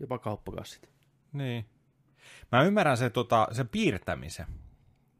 Jopa 0.00 0.18
kauppakassit. 0.18 0.90
Niin. 1.32 1.64
Mä 2.52 2.62
ymmärrän 2.62 2.96
se, 2.96 3.10
tota, 3.10 3.48
se 3.52 3.64
piirtämisen. 3.64 4.46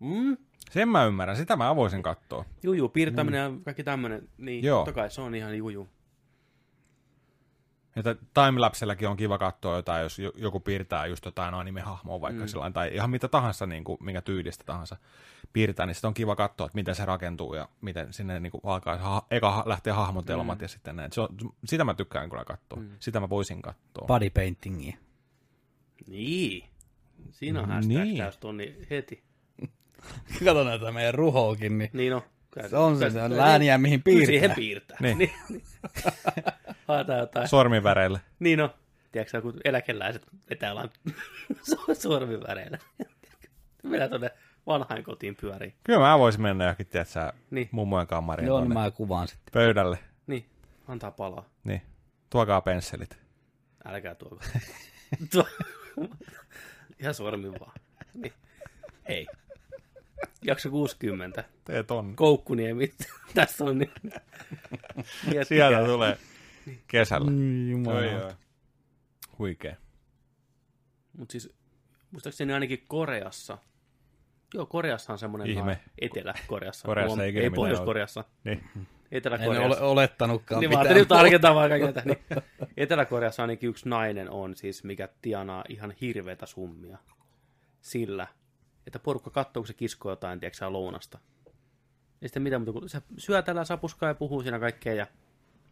Mm? 0.00 0.36
Sen 0.70 0.88
mä 0.88 1.04
ymmärrän, 1.04 1.36
sitä 1.36 1.56
mä 1.56 1.76
voisin 1.76 2.02
katsoa. 2.02 2.44
Juju, 2.62 2.88
piirtäminen 2.88 3.40
ja 3.40 3.50
kaikki 3.64 3.84
tämmöinen, 3.84 4.28
niin 4.38 4.64
Joo. 4.64 4.78
totta 4.78 4.92
kai 4.92 5.10
se 5.10 5.20
on 5.20 5.34
ihan 5.34 5.58
juju. 5.58 5.88
Että 7.96 8.16
timelapselläkin 8.34 9.08
on 9.08 9.16
kiva 9.16 9.38
katsoa 9.38 9.76
jotain, 9.76 10.02
jos 10.02 10.18
jo- 10.18 10.32
joku 10.36 10.60
piirtää 10.60 11.06
just 11.06 11.24
jotain 11.24 11.54
anime-hahmoa 11.54 12.20
vaikka 12.20 12.42
mm. 12.42 12.48
sellainen, 12.48 12.72
tai 12.72 12.90
ihan 12.94 13.10
mitä 13.10 13.28
tahansa, 13.28 13.66
niin 13.66 13.84
kuin, 13.84 13.98
minkä 14.00 14.20
tyylistä 14.22 14.64
tahansa 14.66 14.96
piirtää, 15.52 15.86
niin 15.86 15.94
sitten 15.94 16.08
on 16.08 16.14
kiva 16.14 16.36
katsoa, 16.36 16.66
että 16.66 16.76
miten 16.78 16.94
se 16.94 17.04
rakentuu 17.04 17.54
ja 17.54 17.68
miten 17.80 18.12
sinne 18.12 18.40
niin 18.40 18.50
kuin 18.50 18.60
alkaa 18.64 18.96
ha- 18.96 19.26
eka 19.30 19.62
lähtee 19.66 19.92
hahmotelmat 19.92 20.58
mm. 20.58 20.62
ja 20.64 20.68
sitten 20.68 20.96
näin. 20.96 21.12
Se 21.12 21.20
on, 21.20 21.28
sitä 21.64 21.84
mä 21.84 21.94
tykkään 21.94 22.30
kyllä 22.30 22.44
katsoa. 22.44 22.78
Mm. 22.80 22.90
Sitä 22.98 23.20
mä 23.20 23.28
voisin 23.28 23.62
katsoa. 23.62 24.06
Body 24.06 24.30
paintingia. 24.30 24.96
Niin. 26.06 26.68
Siinä 27.30 27.60
on 27.60 27.68
hashtag 27.68 27.88
Niin. 27.88 28.02
niin. 28.04 28.18
täystonni 28.18 28.86
heti. 28.90 29.27
Kato 30.44 30.64
näitä 30.64 30.92
meidän 30.92 31.14
ruhoakin, 31.14 31.78
niin 31.78 31.90
Niin 31.92 32.12
no. 32.12 32.24
se 32.70 32.76
on 32.76 32.98
se, 32.98 33.10
se 33.10 33.22
on 33.22 33.36
lääniä, 33.36 33.78
mihin 33.78 34.02
Kyllä 34.02 34.16
piirtää. 34.16 34.26
siihen 34.32 34.50
piirtää. 34.56 34.96
Niin. 35.00 35.18
niin. 35.18 35.30
niin. 35.48 35.62
Haetaan 36.88 37.18
jotain. 37.18 37.48
Sormiväreille. 37.48 38.20
niin 38.38 38.58
no. 38.58 38.74
Tiedätkö 39.12 39.30
sä, 39.30 39.40
kun 39.40 39.60
eläkeläiset 39.64 40.26
vetää 40.50 40.70
ollaan 40.72 40.90
sormiväreillä. 42.02 42.78
Mennään 43.82 44.10
tuonne 44.10 44.30
vanhain 44.66 45.04
kotiin 45.04 45.36
pyöriin. 45.40 45.74
Kyllä 45.84 45.98
mä 45.98 46.18
voisin 46.18 46.42
mennä 46.42 46.64
johonkin, 46.64 46.86
tiedätkö, 46.86 47.32
Niin. 47.50 47.68
mummojen 47.70 48.06
kammariin 48.06 48.46
Joo, 48.46 48.60
niin 48.60 48.72
mä 48.72 48.90
kuvaan 48.90 49.28
sitten. 49.28 49.52
pöydälle. 49.52 49.98
Niin. 50.26 50.46
Antaa 50.88 51.10
palaa. 51.10 51.44
Niin. 51.64 51.82
Tuokaa 52.30 52.60
pensselit. 52.60 53.18
Älkää 53.84 54.14
tuoko. 54.14 54.40
Tuo. 55.32 55.44
Ihan 56.98 57.14
sormi 57.14 57.52
vaan. 57.52 57.72
Niin. 58.14 58.32
Hei. 59.08 59.26
Jakso 60.44 60.70
60. 60.70 61.44
Tee 61.64 61.82
tonne. 61.82 62.12
Koukkuniemi. 62.16 62.92
Tässä 63.34 63.64
on 63.64 63.78
niin. 63.78 63.92
Miettikää. 64.02 65.44
Sieltä 65.44 65.86
tulee 65.86 66.18
kesällä. 66.86 67.30
Jumala. 67.70 67.98
Oi, 67.98 68.14
oi. 68.14 68.32
Huikee. 69.38 69.76
Mutta 71.18 71.32
siis 71.32 71.52
muistaakseni 72.10 72.52
ainakin 72.52 72.84
Koreassa, 72.88 73.58
joo 74.54 74.66
Koreassa 74.66 75.12
on 75.12 75.18
semmoinen 75.18 75.50
Ihme. 75.50 75.62
maa, 75.62 75.76
Etelä-Koreassa, 75.98 76.86
Koreassa 76.86 77.16
Huom- 77.16 77.20
ei 77.20 77.38
ei 77.38 77.50
Pohjois-Koreassa, 77.50 78.24
Niin. 78.44 78.64
En 78.76 78.86
Etelä-Koreassa. 79.12 79.66
ole 79.84 79.90
olettanutkaan 79.90 80.60
Niin 80.60 80.70
mä 80.70 80.72
mitään. 80.78 80.86
ajattelin 80.86 81.08
tarkentaa 81.08 81.54
vaan 81.54 81.70
kaikkea. 81.70 82.02
Niin. 82.04 82.18
Etelä-Koreassa 82.76 83.42
ainakin 83.42 83.68
yksi 83.70 83.88
nainen 83.88 84.30
on 84.30 84.56
siis, 84.56 84.84
mikä 84.84 85.08
tienaa 85.22 85.64
ihan 85.68 85.90
hirveitä 86.00 86.46
summia 86.46 86.98
sillä, 87.80 88.26
että 88.88 88.98
porukka 88.98 89.30
katsoo, 89.30 89.60
kun 89.62 89.66
se 89.66 89.74
kiskoo 89.74 90.12
jotain, 90.12 90.40
tiedätkö 90.40 90.58
sä, 90.58 90.72
lounasta. 90.72 91.18
Ei 92.22 92.28
sitten 92.28 92.42
mitään, 92.42 92.62
mutta 92.62 92.72
kun 92.80 92.88
se 92.88 93.02
syö 93.18 93.42
tällä 93.42 93.64
sapuskaa 93.64 94.08
ja 94.08 94.14
puhuu 94.14 94.42
siinä 94.42 94.58
kaikkea 94.58 94.94
ja 94.94 95.06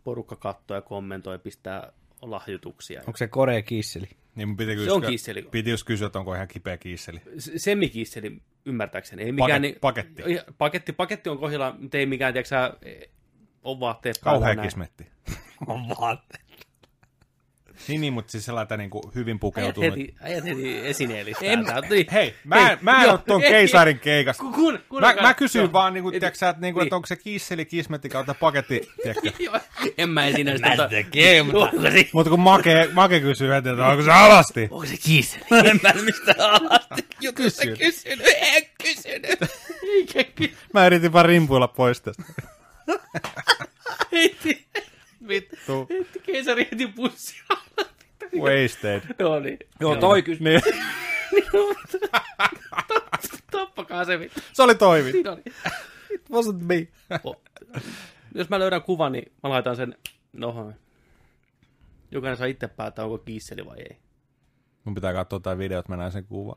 porukka 0.05 0.37
katsoo 0.37 0.75
ja 0.77 0.81
kommentoi 0.83 1.35
ja 1.35 1.39
pistää 1.39 1.93
lahjoituksia. 2.23 3.01
Onko 3.07 3.17
se 3.17 3.29
Korea 3.29 3.63
kisseli? 3.63 4.09
Niin 4.35 4.49
mun 4.49 4.57
piti, 4.57 4.85
Se 4.85 4.93
on 4.93 5.01
kysyä, 5.01 5.09
kiisseli. 5.11 5.43
piti 5.43 5.71
just 5.71 5.87
kysyä, 5.87 6.07
että 6.07 6.19
onko 6.19 6.35
ihan 6.35 6.49
kipeä 6.49 6.77
kiisseli. 6.77 7.21
S- 7.39 7.51
Semikisseli, 7.57 8.39
ymmärtääkseni. 8.65 9.23
Ei 9.23 9.33
Paket- 9.33 9.45
mikään, 9.45 9.63
niin, 9.63 9.77
paketti. 9.81 10.23
Paketti, 10.59 10.93
paketti 10.93 11.31
on 11.31 11.39
kohdilla, 11.39 11.77
mutta 11.81 11.99
ei 11.99 12.07
mikään, 12.07 12.33
tiedätkö 12.33 12.49
sä, 12.49 12.73
eh, 12.83 13.09
on 13.63 13.81
vaatteet 13.81 14.19
Kauhea 14.19 14.57
kismetti. 14.57 15.07
On 15.67 15.89
vaatteet. 16.01 16.46
Niin, 17.89 18.01
niin, 18.01 18.13
mutta 18.13 18.33
siis 18.33 18.45
sellainen 18.45 18.79
niin 18.79 18.91
kuin 18.91 19.03
hyvin 19.15 19.39
pukeutunut. 19.39 19.91
heti, 19.91 20.15
äijät 20.21 20.45
heti 20.45 20.79
esineellistää. 20.87 21.49
En. 21.49 21.65
Niin. 21.91 22.07
hei, 22.13 22.35
mä 22.45 22.71
en, 22.71 22.79
mä 22.81 23.05
en 23.05 23.11
ole 23.11 23.45
ei, 23.45 23.51
keisarin 23.51 23.99
keikasta. 23.99 24.43
Kun, 24.43 24.53
kun, 24.53 24.79
kun, 24.89 25.01
Mä, 25.01 25.15
mä 25.23 25.35
kysyin 25.35 25.63
joo. 25.63 25.73
vaan, 25.73 25.95
niin 25.95 26.03
kuin, 26.03 26.15
Et- 26.15 26.21
tiedätkö, 26.21 26.39
sä, 26.39 26.49
että, 26.49 26.61
niin 26.63 26.75
kuin, 26.75 26.81
niin. 26.81 26.87
että 26.87 26.97
onko 26.97 27.07
se 27.07 27.17
kisseli, 27.17 27.65
kismetti 27.65 28.09
kautta 28.09 28.35
paketti, 28.35 28.89
tiedätkö? 29.03 29.31
En 29.99 30.09
mä 30.11 30.27
esineellistä. 30.27 30.77
Mä 30.77 30.89
tekee, 30.89 31.43
mutta- 31.43 31.59
Onko 31.59 31.83
se, 31.83 32.09
Mutta 32.13 32.31
kun 32.31 32.41
Make, 32.41 32.89
Make 32.93 33.21
kysyy 33.21 33.51
heti, 33.51 33.69
että 33.69 33.87
onko 33.87 34.03
se 34.03 34.11
alasti? 34.13 34.69
onko 34.71 34.87
se 34.87 34.97
kiiseli? 35.05 35.45
en 35.71 35.81
mä 35.83 35.93
mistään 36.03 36.41
alasti 36.41 37.07
jutusta 37.21 37.63
Kysyn. 37.63 37.79
kysynyt. 37.79 38.27
En 38.41 38.63
kysynyt. 38.83 39.51
Eikä 39.97 40.25
ky- 40.25 40.55
Mä 40.75 40.87
yritin 40.87 41.13
vaan 41.13 41.25
rimpuilla 41.25 41.69
pois 41.69 42.01
tästä. 42.01 42.23
heitti, 44.13 44.67
Vittu. 45.29 45.87
heitti 45.91 46.19
keisari 46.19 46.69
heti 46.73 46.87
pussia. 46.87 47.43
Wasted. 48.43 49.03
No 49.19 49.41
niin. 49.41 49.59
Joo, 49.81 49.97
toi 49.97 50.23
kysy. 50.23 50.45
Niin. 50.45 50.61
Tappakaa 53.51 54.05
se 54.05 54.19
vittu. 54.21 54.41
Se 54.53 54.63
oli 54.63 54.75
toivi. 54.75 55.13
Siinä 55.13 55.33
oli. 55.33 55.43
Wasn't 56.31 56.63
me. 56.63 56.89
Jos 58.35 58.49
mä 58.49 58.59
löydän 58.59 58.83
kuvan, 58.83 59.13
niin 59.13 59.33
mä 59.43 59.51
laitan 59.51 59.77
sen 59.77 59.95
nohon. 60.33 60.75
Jokainen 62.11 62.37
saa 62.37 62.47
itse 62.47 62.69
päättää, 62.69 63.05
onko 63.05 63.19
kiisseli 63.19 63.67
vai 63.67 63.77
ei. 63.79 63.97
Mun 64.85 64.95
pitää 64.95 65.13
katsoa 65.13 65.41
tai 65.41 65.59
videot, 65.59 65.81
että 65.81 65.93
mä 65.93 65.97
näen 65.97 66.13
sen 66.13 66.25
kuvan. 66.25 66.57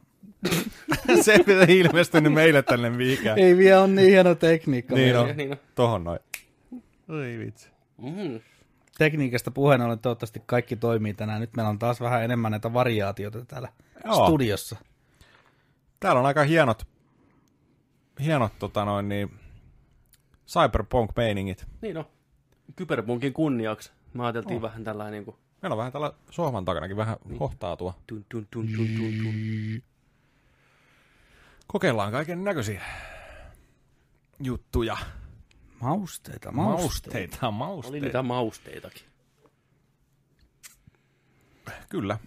se 1.22 1.32
ei 1.34 1.44
pitää 1.44 1.66
ilmestynyt 1.68 2.34
meille 2.34 2.62
tänne 2.62 2.90
mihinkään. 2.90 3.40
Ei 3.40 3.58
vielä 3.58 3.82
on 3.82 3.96
niin 3.96 4.10
hieno 4.10 4.36
tekniikka. 4.36 4.96
Niin 4.96 5.06
meillä. 5.06 5.22
on. 5.22 5.38
Niin 5.38 5.52
on. 5.52 5.58
Tohon 5.76 6.04
noin. 6.04 6.20
Oi 7.08 7.40
vitsi. 7.40 7.70
Mm. 7.98 8.40
Tekniikasta 9.00 9.52
puheen 9.52 9.82
ollen 9.82 10.00
toivottavasti 10.00 10.44
kaikki 10.46 10.76
toimii 10.76 11.14
tänään. 11.14 11.42
Nyt 11.42 11.56
meillä 11.56 11.70
on 11.70 11.80
taas 11.80 12.02
vähän 12.02 12.24
enemmän 12.24 12.52
näitä 12.52 12.74
variaatioita 12.74 13.46
täällä 13.46 13.70
Joo. 14.06 14.28
studiossa. 14.28 14.76
Täällä 16.00 16.20
on 16.20 16.26
aika 16.26 16.44
hienot, 16.44 16.88
hienot 18.24 18.54
tota 18.60 18.86
noin 18.86 19.10
niin, 19.10 19.32
cyberpunk-meiningit. 20.48 21.66
Niin 21.82 21.98
on. 21.98 22.06
Kyberpunkin 22.76 23.34
kunniaksi. 23.34 23.92
Mä 24.14 24.24
ajateltiin 24.24 24.56
oh. 24.56 24.62
vähän 24.62 24.84
tällainen 24.84 25.12
niin 25.12 25.26
kuin 25.26 25.38
Meillä 25.62 25.74
on 25.74 25.78
vähän 25.78 25.92
tällä 25.92 26.14
sohvan 26.30 26.66
takanakin 26.66 26.98
vähän 26.98 27.18
niin. 27.26 27.40
hohtaatua. 27.40 27.94
tun, 28.08 28.26
tun, 28.30 28.48
tun, 28.52 28.68
tun, 28.76 28.88
tun, 28.98 29.14
tun. 29.24 29.82
Kokeillaan 31.68 32.12
kaiken 32.12 32.44
näköisiä 32.44 32.82
juttuja. 34.40 34.98
Mausteita, 35.82 36.52
mausteita. 36.52 37.52
Mausteita, 37.52 37.90
Oli 37.98 38.02
niitä 38.02 38.22
mausteitakin. 38.24 39.02
Kyllä. 41.90 42.20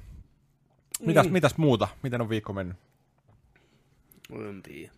Mitäs, 1.01 1.25
Niin. 1.25 1.33
mitäs 1.33 1.57
muuta? 1.57 1.89
Miten 2.03 2.21
on 2.21 2.29
viikko 2.29 2.53
mennyt? 2.53 2.77
En 4.31 4.63
tiedä. 4.63 4.93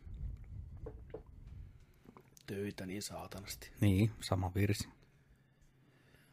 Töitä 2.46 2.87
niin 2.87 3.02
saatanasti. 3.02 3.70
Niin, 3.80 4.11
sama 4.20 4.52
virsi. 4.54 4.88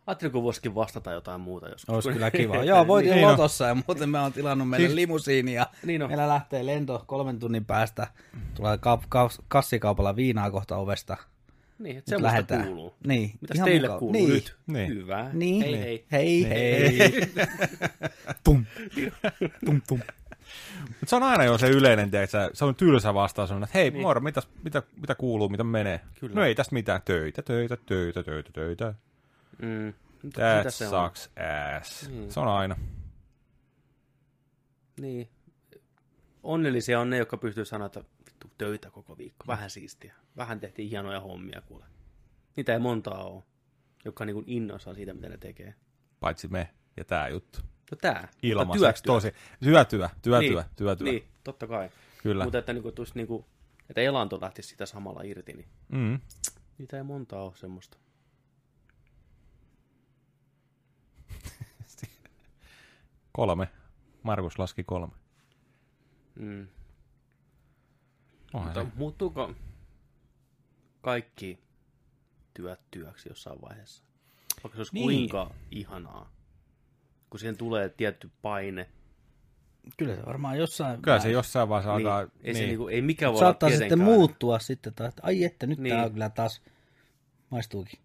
Ajattelin, 0.08 0.32
kun 0.32 0.44
voisikin 0.44 0.76
vastata 0.76 1.12
jotain 1.12 1.42
muuta 1.42 1.70
joskus. 1.70 1.90
Olisi 1.90 2.10
kyllä 2.12 2.32
kiva. 2.38 2.64
Joo, 2.64 2.88
voitiin 2.88 3.16
Niin. 3.16 3.28
Lotossa 3.28 3.66
ja 3.66 3.76
muuten 3.88 4.10
mä 4.10 4.22
oon 4.22 4.34
tilannut 4.34 4.70
meille 4.70 4.88
Siis- 4.88 4.96
limusiini 4.96 5.54
ja 5.54 5.68
Niin 5.86 6.04
on. 6.04 6.10
meillä 6.10 6.28
lähtee 6.28 6.66
lento 6.66 7.04
kolmen 7.08 7.40
tunnin 7.40 7.66
päästä. 7.66 8.08
Tulee 8.54 8.78
ka- 8.78 9.02
ka- 9.10 9.30
kassikaupalla 9.48 10.16
viinaa 10.16 10.52
kohta 10.52 10.78
ovesta. 10.78 11.18
Niin, 11.84 11.98
että 11.98 12.10
semmoista 12.10 12.34
lähdetään. 12.36 12.66
kuuluu. 12.66 12.94
Niin. 13.08 13.32
Mitäs 13.42 13.56
ihan 13.56 13.66
teille 13.70 13.88
muka- 13.88 14.00
kuuluu 14.00 14.22
niin. 14.22 14.30
nyt? 14.30 14.56
Niin. 14.68 14.90
Hyvä. 14.90 15.30
Niin. 15.34 15.62
Hei, 15.64 16.06
hei. 16.12 16.50
Hei, 16.50 16.50
hei. 16.50 17.22
tum. 18.44 18.66
tum, 19.66 19.82
tum. 19.88 20.00
Mut 21.00 21.10
se 21.10 21.16
on 21.16 21.24
aina 21.24 21.44
jo 21.44 21.58
se 21.58 21.70
yleinen, 21.70 22.12
tiedätkö, 22.12 22.50
se 22.54 22.66
on 22.66 22.76
tylsä 22.76 23.14
vastaus, 23.14 23.52
on, 23.52 23.64
että 23.64 23.78
hei, 23.78 23.92
niin. 23.92 24.02
moro, 24.02 24.22
mitäs, 24.22 24.48
mitä, 24.64 24.84
mitä 25.02 25.16
kuuluu, 25.16 25.50
mitä 25.50 25.64
menee? 25.64 26.00
Kyllä. 26.20 26.36
No 26.36 26.44
ei 26.46 26.56
tästä 26.56 26.74
mitään, 26.74 27.02
töitä, 27.06 27.42
töitä, 27.42 27.78
töitä, 27.86 28.24
töitä, 28.24 28.50
töitä. 28.54 28.94
Mm. 29.62 29.94
Mitä, 30.24 30.40
That 30.42 30.58
mitä 30.58 30.72
se 30.72 30.88
on? 30.88 31.06
sucks 31.06 31.30
ass. 31.82 32.10
Niin. 32.10 32.32
Se 32.32 32.40
on 32.40 32.48
aina. 32.48 32.76
Niin. 35.02 35.30
Onnellisia 36.44 37.00
on 37.00 37.10
ne, 37.10 37.18
jotka 37.18 37.38
pystyy 37.38 37.66
sanoa, 37.66 37.86
että 37.86 38.04
töitä 38.62 38.92
koko 38.92 39.18
viikko. 39.18 39.44
Vähän 39.48 39.70
siistiä. 39.70 40.14
Vähän 40.38 40.60
tehtiin 40.60 40.90
hienoja 40.90 41.20
hommia, 41.20 41.62
kuule. 41.62 41.86
Niitä 42.56 42.74
ei 42.74 42.80
montaa 42.80 43.24
ole, 43.24 43.44
jotka 44.06 44.24
on 44.24 44.28
niin 44.28 44.44
innoissaan 44.48 44.96
siitä, 44.96 45.14
mitä 45.14 45.30
ne 45.30 45.38
tekee. 45.38 45.76
Paitsi 46.20 46.48
me 46.48 46.70
ja 46.98 47.06
tää 47.06 47.28
juttu. 47.28 47.60
No 47.92 47.98
tää. 48.02 48.28
Ilmaiseksi 48.44 49.04
tosi. 49.04 49.34
Työtyö, 49.64 50.10
työtyö, 50.22 50.64
työtyö. 50.76 51.12
Niin, 51.12 51.28
totta 51.44 51.68
kai. 51.68 51.90
Kyllä. 52.24 52.44
Mutta 52.44 52.58
että, 52.58 52.74
niin 52.74 52.84
kuin, 52.84 52.94
niin 53.14 53.28
kuin, 53.28 53.46
että 53.90 54.02
elanto 54.02 54.42
lähtisi 54.42 54.70
sitä 54.70 54.86
samalla 54.86 55.22
irti, 55.22 55.54
niin 55.54 55.68
Mm. 55.90 56.20
niitä 56.78 56.98
ei 56.98 57.04
montaa 57.04 57.44
ole 57.44 57.56
semmoista. 57.56 57.98
Kolme. 63.32 63.68
Markus 64.24 64.60
laski 64.60 64.84
kolme. 64.84 65.14
Mm. 66.36 66.68
Onhan 68.54 68.74
Mutta 68.74 68.92
se. 68.92 68.98
muuttuuko 68.98 69.54
kaikki 71.02 71.60
työt 72.54 72.80
työksi 72.92 73.30
jossain 73.30 73.62
vaiheessa? 73.62 74.04
Vaikka 74.64 74.76
se 74.76 74.80
olisi 74.80 74.94
Niin. 74.94 75.08
niin. 75.08 75.30
kuinka 75.30 75.54
ihanaa, 75.72 76.32
kun 77.30 77.40
siihen 77.40 77.58
tulee 77.58 77.90
tietty 77.90 78.30
paine. 78.42 78.90
Kyllä 79.98 80.16
se 80.16 80.26
varmaan 80.26 80.58
jossain 80.58 81.02
Kyllä 81.02 81.20
se 81.20 81.32
jossain 81.32 81.70
vaiheessa 81.70 81.98
Niin, 81.98 82.08
alkaa... 82.08 82.32
ei, 82.44 82.54
se 82.54 82.60
niin. 82.60 82.68
niinku, 82.68 82.88
ei 82.88 83.02
mikään 83.02 83.34
voi 83.34 83.40
saattaa 83.40 83.68
olla 83.68 83.78
sitten 83.78 84.00
muuttua 84.00 84.60
sitten, 84.60 84.94
taas, 84.94 85.10
että 85.10 85.22
ai 85.26 85.44
että 85.44 85.68
nyt 85.68 85.80
niin. 85.80 85.94
Niin. 85.96 86.06
on 86.06 86.12
kyllä 86.12 86.30
taas 86.30 86.62
maistuukin. 87.50 88.00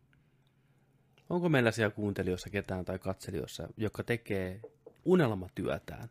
Onko 1.31 1.49
meillä 1.49 1.71
siellä 1.71 1.91
kuuntelijoissa 1.95 2.51
ketään 2.51 2.85
tai 2.85 2.99
katselijoissa, 2.99 3.69
joka 3.77 4.03
tekee 4.03 4.61
unelmatyötään? 5.05 6.09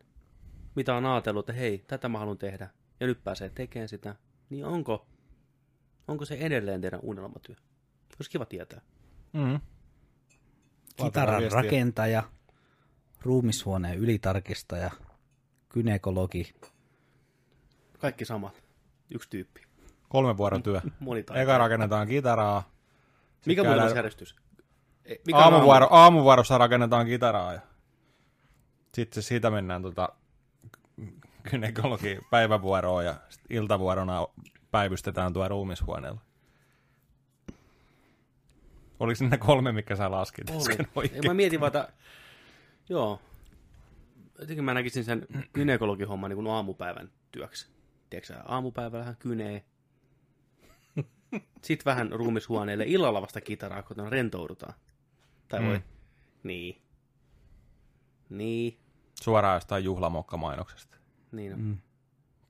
Mitä 0.75 0.95
on 0.95 1.05
ajatellut, 1.05 1.49
että 1.49 1.59
hei, 1.59 1.77
tätä 1.87 2.09
mä 2.09 2.19
haluan 2.19 2.37
tehdä, 2.37 2.69
ja 2.99 3.07
nyt 3.07 3.23
pääsee 3.23 3.49
tekemään 3.49 3.89
sitä. 3.89 4.15
Niin 4.49 4.65
onko, 4.65 5.05
onko 6.07 6.25
se 6.25 6.35
edelleen 6.35 6.81
teidän 6.81 6.99
unelmatyö? 7.03 7.55
Olisi 8.19 8.29
kiva 8.29 8.45
tietää. 8.45 8.81
Mm. 9.33 9.59
Kitaran 10.95 11.39
viestiä. 11.41 11.61
rakentaja, 11.61 12.23
ruumishuoneen 13.21 13.97
ylitarkistaja, 13.97 14.91
kynekologi. 15.69 16.53
Kaikki 17.99 18.25
samat. 18.25 18.63
Yksi 19.13 19.29
tyyppi. 19.29 19.61
Kolme 20.09 20.37
vuoron 20.37 20.63
työ. 20.63 20.81
Monitaito. 20.99 21.41
Eka 21.41 21.57
rakennetaan 21.57 22.07
kitaraa. 22.07 22.69
Mikä 23.45 23.61
käydään- 23.63 23.81
muuten 23.81 23.95
järjestys? 23.97 24.35
E, 25.05 25.15
Mikä 25.25 25.39
Aamuvuoro, 25.39 25.85
aamu? 25.85 25.95
aamuvuorossa 25.95 26.57
rakennetaan 26.57 27.05
kitaraa 27.05 27.53
ja 27.53 27.59
sitten 28.93 29.23
siitä 29.23 29.49
mennään 29.51 29.81
tota 29.81 30.09
gynekologi 31.49 32.19
päivävuoroon 32.29 33.05
ja 33.05 33.15
iltavuorona 33.49 34.27
päivystetään 34.71 35.33
tuo 35.33 35.47
ruumishuoneella. 35.47 36.21
Oliko 38.99 39.25
ne 39.25 39.37
kolme, 39.37 39.71
mikä 39.71 39.95
sä 39.95 40.11
laskit 40.11 40.49
äsken 40.49 40.87
oikein? 40.95 41.23
Ei, 41.23 41.29
mä 41.29 41.33
mietin 41.33 41.59
vaan, 41.59 41.67
että... 41.67 41.93
Joo. 42.89 43.21
Jotenkin 44.39 44.63
mä 44.63 44.73
näkisin 44.73 45.03
sen 45.03 45.27
gynekologihomman 45.53 46.29
niin 46.29 46.35
kuin 46.35 46.47
aamupäivän 46.47 47.11
työksi. 47.31 47.67
Tiedätkö 48.09 48.33
sä, 48.33 48.43
aamupäivällä 48.45 48.99
vähän 48.99 49.15
kynee. 49.15 49.63
Sitten 51.61 51.85
vähän 51.85 52.11
ruumishuoneelle. 52.11 52.83
Illalla 52.87 53.21
vasta 53.21 53.41
kitaraa, 53.41 53.83
kun 53.83 54.11
rentoudutaan. 54.11 54.73
Tai 55.47 55.63
voi. 55.63 55.77
Mm. 55.77 55.83
Niin. 56.43 56.81
Niin. 58.29 58.79
Suoraan 59.21 59.55
jostain 59.55 59.83
juhlamokka-mainoksesta. 59.83 60.97
Niin, 61.35 61.53
on. 61.53 61.59
Mm. 61.59 61.77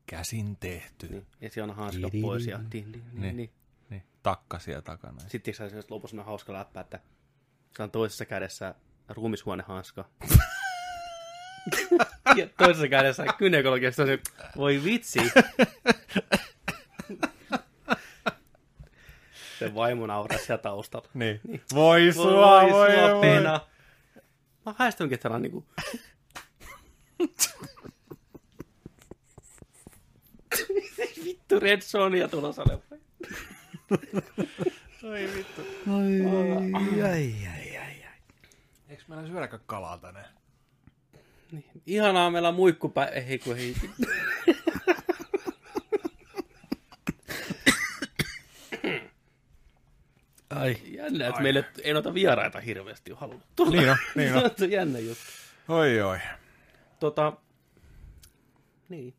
Käsin 0.06 0.58
tehty. 0.58 1.08
Niin. 1.08 1.12
niin. 1.18 1.28
Ja 1.42 1.50
siellä 1.50 1.72
on 1.72 1.78
hanskat 1.78 2.12
pois 2.22 2.48
ja 2.48 2.60
din, 2.60 2.72
din, 2.72 2.94
din, 2.94 3.22
Niin. 3.22 3.38
niin. 3.38 3.52
niin. 3.90 4.04
Takka 4.24 4.60
siellä 4.60 4.82
takana. 4.82 5.22
Sitten 5.28 5.54
sä, 5.54 5.70
lopussa 5.90 6.12
semmoinen 6.12 6.26
hauska 6.26 6.54
läppä, 6.54 6.82
että 6.82 7.00
se 7.78 7.84
on 7.84 7.92
toisessa 7.92 8.26
kädessä 8.26 8.76
ruumishuonehanska. 9.10 10.06
ja 12.38 12.48
toisessa 12.58 12.88
kädessä 12.88 13.26
gynekologiasta 13.38 14.02
on 14.02 14.08
se, 14.08 14.20
voi 14.58 14.84
vitsi. 14.84 15.20
se 19.60 19.76
vaimo 19.76 20.08
nauraa 20.08 20.38
siellä 20.38 20.62
taustalla. 20.62 21.10
Niin. 21.14 21.42
niin. 21.48 21.62
Voi 21.74 22.12
sua, 22.14 22.62
voi, 22.62 22.72
voi, 22.72 22.92
sua, 22.92 23.12
voi. 23.12 23.22
pena. 23.22 23.60
Mä 24.66 24.76
haistunkin, 24.78 25.14
että 25.14 25.22
täällä 25.22 25.36
on 25.36 25.42
niinku... 25.42 25.66
Vittu 31.56 31.66
Red 31.66 31.82
Sonia 31.82 32.28
tulossa 32.28 32.64
leffa. 32.70 32.96
Ai 35.12 35.30
vittu. 35.36 35.62
Ai, 35.62 36.22
ai, 37.02 37.34
ai, 37.48 37.78
ai, 37.78 38.06
ai. 38.06 38.14
Eikö 38.90 39.04
meillä 39.08 39.28
syödäkään 39.28 39.62
kalaa 39.66 39.98
tänään? 39.98 40.30
Niin. 41.52 41.66
Ihanaa, 41.86 42.32
meillä 42.32 42.50
on 42.50 42.56
muikkupä... 42.56 43.06
Ei 43.06 43.40
kun 43.40 43.58
ei. 43.58 43.76
ai. 50.50 50.78
Jännä, 50.84 51.28
että 51.28 51.42
meille 51.42 51.66
ei 51.84 51.94
noita 51.94 52.14
vieraita 52.14 52.60
hirveästi 52.60 53.12
ole 53.12 53.20
halunnut 53.20 53.48
tulla. 53.56 53.72
Niin 53.72 53.90
on, 53.90 53.98
niin 54.16 54.34
on 54.36 54.52
jännä 54.72 55.00
juttu. 55.00 55.24
Oi 55.68 56.02
oi. 56.02 56.20
Tota, 57.00 57.34
niin. 58.90 59.14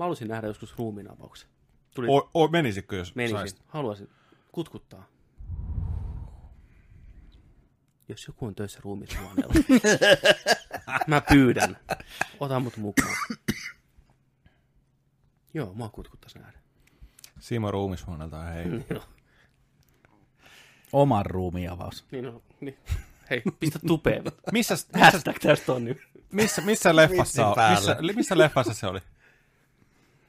Mä 0.00 0.04
haluaisin 0.04 0.28
nähdä 0.28 0.46
joskus 0.46 0.78
ruumiinavauksen. 0.78 1.48
Tuli, 1.94 2.06
O, 2.10 2.30
o, 2.34 2.48
menisikö, 2.48 2.96
jos 2.96 3.14
menisin, 3.14 3.36
saisit? 3.36 3.62
haluaisin 3.68 4.08
kutkuttaa. 4.52 5.06
Jos 8.08 8.26
joku 8.26 8.46
on 8.46 8.54
töissä 8.54 8.80
ruumiinhuoneella, 8.82 9.54
mä 11.06 11.20
pyydän. 11.20 11.76
Ota 12.40 12.60
mut 12.60 12.76
mukaan. 12.76 13.16
Joo, 15.54 15.74
mä 15.74 15.88
kutkuttais 15.92 16.34
nähdä. 16.34 16.58
Simo 17.40 17.70
ruumishuoneelta, 17.70 18.42
hei. 18.42 18.66
On. 18.66 18.84
Oman 20.92 21.26
ruumiavaus. 21.26 22.04
Niin 22.10 22.26
on. 22.26 22.42
Niin. 22.60 22.78
Hei, 23.30 23.42
pistä 23.60 23.78
tupeen. 23.86 24.22
Missä, 24.52 24.74
missä, 24.74 24.98
Hashtag 24.98 25.36
tästä 25.42 25.72
on 25.72 25.84
nyt. 25.84 25.98
missä, 26.32 26.62
missä, 26.62 26.96
leffassa, 26.96 27.46
on, 27.48 27.56
missä, 27.70 27.96
missä 28.16 28.38
leffassa 28.38 28.74
se 28.74 28.86
oli? 28.86 29.00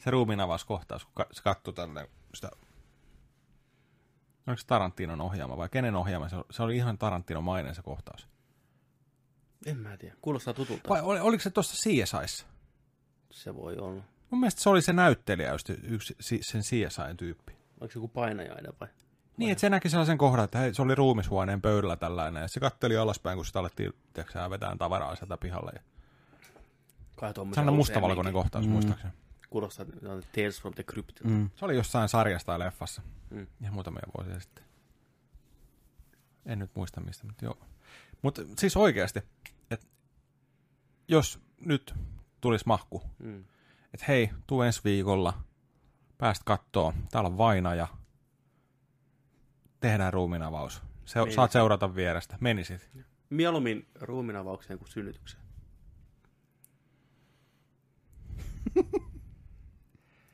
Se 0.04 0.12
ruumiinavauskohtaus, 0.12 1.06
kun 1.06 1.26
se 1.32 1.44
katsoi 1.44 1.74
tänne 1.74 2.10
sitä... 2.34 2.50
Onko 4.48 4.58
se 4.58 4.68
Tarantinon 4.68 5.22
ohjaama 5.22 5.58
vai 5.58 5.70
kenen 5.70 5.96
ohjaama? 5.96 6.30
Se, 6.30 6.36
se 6.52 6.64
oli 6.64 6.76
ihan 6.76 6.98
Tarantinomainen 6.98 7.76
se 7.76 7.82
kohtaus. 7.82 8.28
En 9.66 9.78
mä 9.78 9.98
tiedä. 9.98 10.16
Kuulostaa 10.22 10.54
tutulta. 10.54 10.90
Vai 10.90 11.02
oli, 11.02 11.20
oliko 11.20 11.42
se 11.42 11.50
tuossa 11.50 11.76
CSIssa? 11.76 12.46
Se 13.32 13.56
voi 13.56 13.78
olla. 13.78 14.02
Mun 14.30 14.40
mielestä 14.40 14.62
se 14.62 14.70
oli 14.70 14.82
se 14.82 14.94
näyttelijä, 14.94 15.52
just 15.52 15.70
yksi 15.70 16.16
si- 16.20 16.44
sen 16.44 16.62
CSI-tyyppi. 16.62 17.54
Onko 17.82 17.92
se 17.92 18.00
joku 18.00 18.08
painajainen 18.08 18.74
vai? 18.82 18.88
Niin, 19.38 19.52
että 19.52 19.60
se 19.60 19.70
näki 19.70 19.90
sellaisen 19.90 20.18
kohdan, 20.18 20.46
että 20.46 20.60
hei, 20.60 20.74
se 20.74 20.82
oli 20.82 20.96
ruumishuoneen 20.96 21.62
pöydällä 21.62 21.96
tällainen, 21.96 22.42
ja 22.42 22.48
se 22.48 22.60
katteli 22.60 22.98
alaspäin, 22.98 23.36
kun 23.36 23.46
sitä 23.46 23.60
alettiin 23.60 23.94
tiedätkö, 24.14 24.50
vetään 24.50 24.78
tavaraa 24.78 25.16
sieltä 25.16 25.38
pihalle. 25.38 25.72
Kai 27.16 27.34
Se 27.54 27.60
on 27.60 27.74
mustavalkoinen 27.74 28.34
kohtaus, 28.34 28.66
mm. 28.66 28.72
muistaakseni. 28.72 29.14
Kuulostaa 29.52 29.86
Tales 30.36 30.62
from 30.62 30.74
the 30.74 30.84
Crypt. 30.84 31.20
Mm. 31.24 31.50
Se 31.56 31.66
oli 31.66 31.76
jossain 31.76 32.10
sarjassa 32.10 32.46
tai 32.46 32.60
leffassa. 32.60 33.02
Mm. 33.30 33.48
Ihan 33.62 33.74
muutamia 33.74 34.02
vuosia 34.18 34.40
sitten. 34.40 34.64
En 36.46 36.60
nyt 36.60 36.72
muista 36.76 37.02
mistä, 37.02 37.28
mutta 37.28 37.46
joo. 37.46 37.58
Mutta 38.22 38.42
siis 38.58 38.78
oikeasti, 38.78 39.20
että 39.72 39.86
jos 41.08 41.40
nyt 41.66 41.94
tulisi 42.42 42.66
mahku, 42.68 43.02
Mm. 43.20 43.44
että 43.94 44.06
hei, 44.08 44.30
tuu 44.48 44.62
ensi 44.62 44.82
viikolla, 44.84 45.44
pääst 46.18 46.42
kattoo, 46.46 46.94
täällä 47.12 47.28
on 47.28 47.38
vainaja, 47.38 47.88
tehdään 49.80 50.14
ruumiinavaus. 50.14 50.82
Se, 51.06 51.20
Menisit. 51.20 51.36
saat 51.36 51.52
seurata 51.52 51.96
vierestä, 51.96 52.38
menisit. 52.40 52.90
Mieluummin 53.30 53.88
ruumiinavaukseen 54.00 54.80
kuin 54.80 54.90
synnytykseen. 54.90 55.44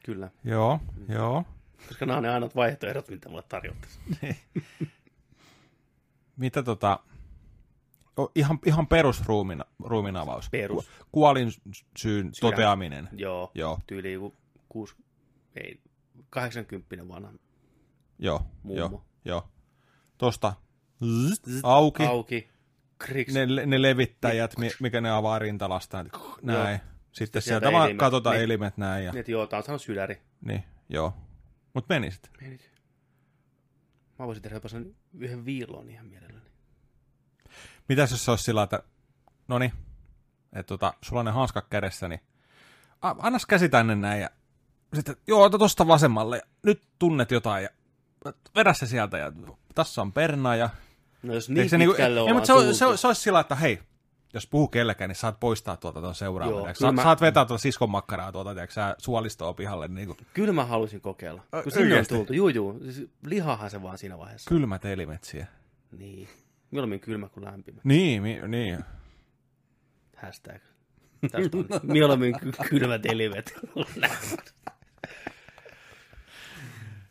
Kyllä, 0.08 0.30
Joo, 0.44 0.80
joo. 1.10 1.44
koska 1.88 2.06
nämä 2.06 2.18
on 2.18 2.24
ne 2.24 2.30
ainoat 2.30 2.56
vaihtoehdot, 2.56 3.10
mitä 3.10 3.30
mulle 3.30 3.44
tarjottaisiin. 3.50 4.02
Mitä 6.38 6.64
tota, 6.64 7.00
ihan, 8.36 8.60
ihan 8.66 8.88
perus 8.88 9.26
ruumina, 9.26 9.66
ruumiinavaus. 9.84 10.50
Perus. 10.50 10.86
Ku- 10.88 10.92
Kuolin 11.12 11.52
syyn 11.98 12.32
toteaminen. 12.42 13.10
Joo, 13.12 13.52
Joo, 13.56 13.80
tyyli 13.88 14.14
joku 14.14 14.36
kuusi, 14.70 14.96
ei, 15.56 15.82
80 16.30 17.08
vanha 17.08 17.32
joo, 18.20 18.42
mummo. 18.64 18.80
joo, 18.80 19.04
joo. 19.26 19.48
Tosta 20.18 20.54
zzz, 21.06 21.60
auki, 21.64 22.06
Auki, 22.06 22.50
Kriks. 22.98 23.34
ne, 23.34 23.46
ne 23.66 23.82
levittäjät, 23.82 24.58
mi- 24.58 24.72
mikä 24.80 25.02
ne 25.02 25.12
avaa 25.12 25.40
rintalasta, 25.40 26.06
näin. 26.42 26.80
Sitten 27.18 27.42
sieltä 27.42 27.66
sieltä 27.66 27.78
vaan 27.78 27.98
katsotaan 27.98 28.36
Niin. 28.36 28.44
elimet 28.44 28.78
näin 28.78 29.06
ja 29.06 29.12
Niin, 29.12 29.20
että 29.20 29.32
joo, 29.32 29.48
tää 29.48 29.64
on 29.70 29.80
sydäri. 29.80 30.22
niin, 30.42 30.64
joo. 30.90 31.14
Mut 31.74 31.90
meni 31.90 32.12
sitten. 32.12 32.32
Menit. 32.42 32.72
Mä 34.20 34.26
voisin 34.28 34.42
tehdä 34.44 34.56
jopa 34.56 34.68
sen 34.70 34.96
yhden 35.20 35.46
viilon 35.46 35.90
ihan 35.90 36.06
mielelläni. 36.06 36.46
Mitäs 37.90 38.12
jos 38.12 38.26
se 38.26 38.32
olisi 38.32 38.44
sillä, 38.44 38.64
että 38.64 38.84
no 39.48 39.60
niin, 39.60 39.74
että 40.54 40.68
tota, 40.68 40.94
sulla 41.02 41.20
on 41.20 41.26
ne 41.26 41.32
hanskat 41.32 41.66
kädessä, 41.70 42.08
niin 42.08 42.20
a- 43.02 43.16
annas 43.20 43.46
käsi 43.46 43.70
tänne 43.70 43.96
näin 43.96 44.22
ja 44.22 44.30
sitten, 44.94 45.16
joo, 45.28 45.44
ota 45.44 45.58
tosta 45.58 45.88
vasemmalle 45.88 46.38
ja 46.38 46.44
nyt 46.64 46.82
tunnet 47.00 47.32
jotain 47.32 47.64
ja 47.64 47.70
vedä 48.56 48.74
se 48.74 48.86
sieltä 48.88 49.18
ja 49.18 49.32
tässä 49.76 50.02
on 50.02 50.14
perna 50.14 50.56
ja... 50.56 50.70
No 51.24 51.34
jos 51.34 51.50
niin 51.50 51.70
se 51.70 51.78
niinku- 51.78 51.94
pitkälle 51.94 52.20
ei, 52.20 52.22
ollaan 52.22 52.36
mutta 52.36 52.62
se, 52.62 52.74
se, 52.74 52.86
on- 52.86 52.98
se 52.98 53.08
olisi 53.08 53.22
sillä, 53.22 53.40
että 53.40 53.56
hei, 53.56 53.80
jos 54.38 54.48
puhuu 54.48 54.68
kellekään, 54.68 55.10
niin 55.10 55.16
saat 55.16 55.40
poistaa 55.40 55.78
tuolta 55.78 56.00
tuon 56.00 56.08
Joo, 56.10 56.14
seuraavan. 56.14 56.58
kyllä 56.62 56.74
Saat, 56.74 56.96
mä- 56.96 57.04
saat 57.04 57.22
vetää 57.22 57.46
tuota 57.46 57.62
siskon 57.62 57.90
makkaraa 57.90 58.32
tuolta, 58.32 58.54
tiedätkö, 58.54 58.82
suolistoa 58.98 59.54
pihalle, 59.54 59.88
niin 59.88 60.08
kuin 60.08 60.18
Kyllä 60.34 60.54
mä 60.54 60.66
halusin 60.66 61.02
kokeilla. 61.02 61.44
Kun 61.64 61.72
sinne 61.72 62.00
on 62.00 62.06
tultu. 62.10 62.34
Juu, 62.34 62.50
juu. 62.50 62.80
Siis 62.84 63.10
lihahan 63.26 63.70
se 63.70 63.82
vaan 63.82 63.98
siinä 63.98 64.18
vaiheessa. 64.18 64.50
kylmät 64.50 64.86
elimet 64.86 65.24
siellä. 65.24 65.48
Niin. 65.98 66.28
Mieluummin 66.72 67.00
kylmä 67.00 67.30
kuin 67.30 67.46
lämpimä. 67.46 67.82
Niin, 67.84 68.24
mi, 68.24 68.40
niin. 68.48 68.80
Hashtag. 70.16 70.62
Tästä 71.32 71.58
on 71.58 71.80
mieluummin 71.84 72.40
ky- 72.40 72.52
kylmät 72.70 73.06
elimet. 73.06 73.54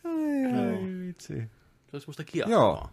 Ai, 0.05 0.99
vitsi. 1.07 1.35
se 1.35 1.91
olisi 1.93 2.07
musta 2.07 2.25
kiehtovaa. 2.25 2.59
Joo. 2.61 2.91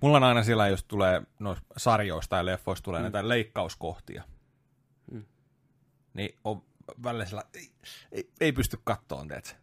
Mulla 0.00 0.16
on 0.16 0.22
aina 0.24 0.42
sillä, 0.42 0.68
jos 0.68 0.84
tulee 0.84 1.22
no, 1.38 1.56
sarjoista 1.76 2.36
ja 2.36 2.46
leffoista 2.46 2.84
tulee 2.84 3.00
mm. 3.00 3.02
näitä 3.02 3.28
leikkauskohtia. 3.28 4.22
Mm. 5.10 5.24
Niin 6.14 6.38
on 6.44 6.62
välillä 7.02 7.24
sillä, 7.24 7.42
ei, 7.54 7.70
ei, 8.12 8.30
ei 8.40 8.52
pysty 8.52 8.78
kattoon, 8.84 9.28
teet 9.28 9.56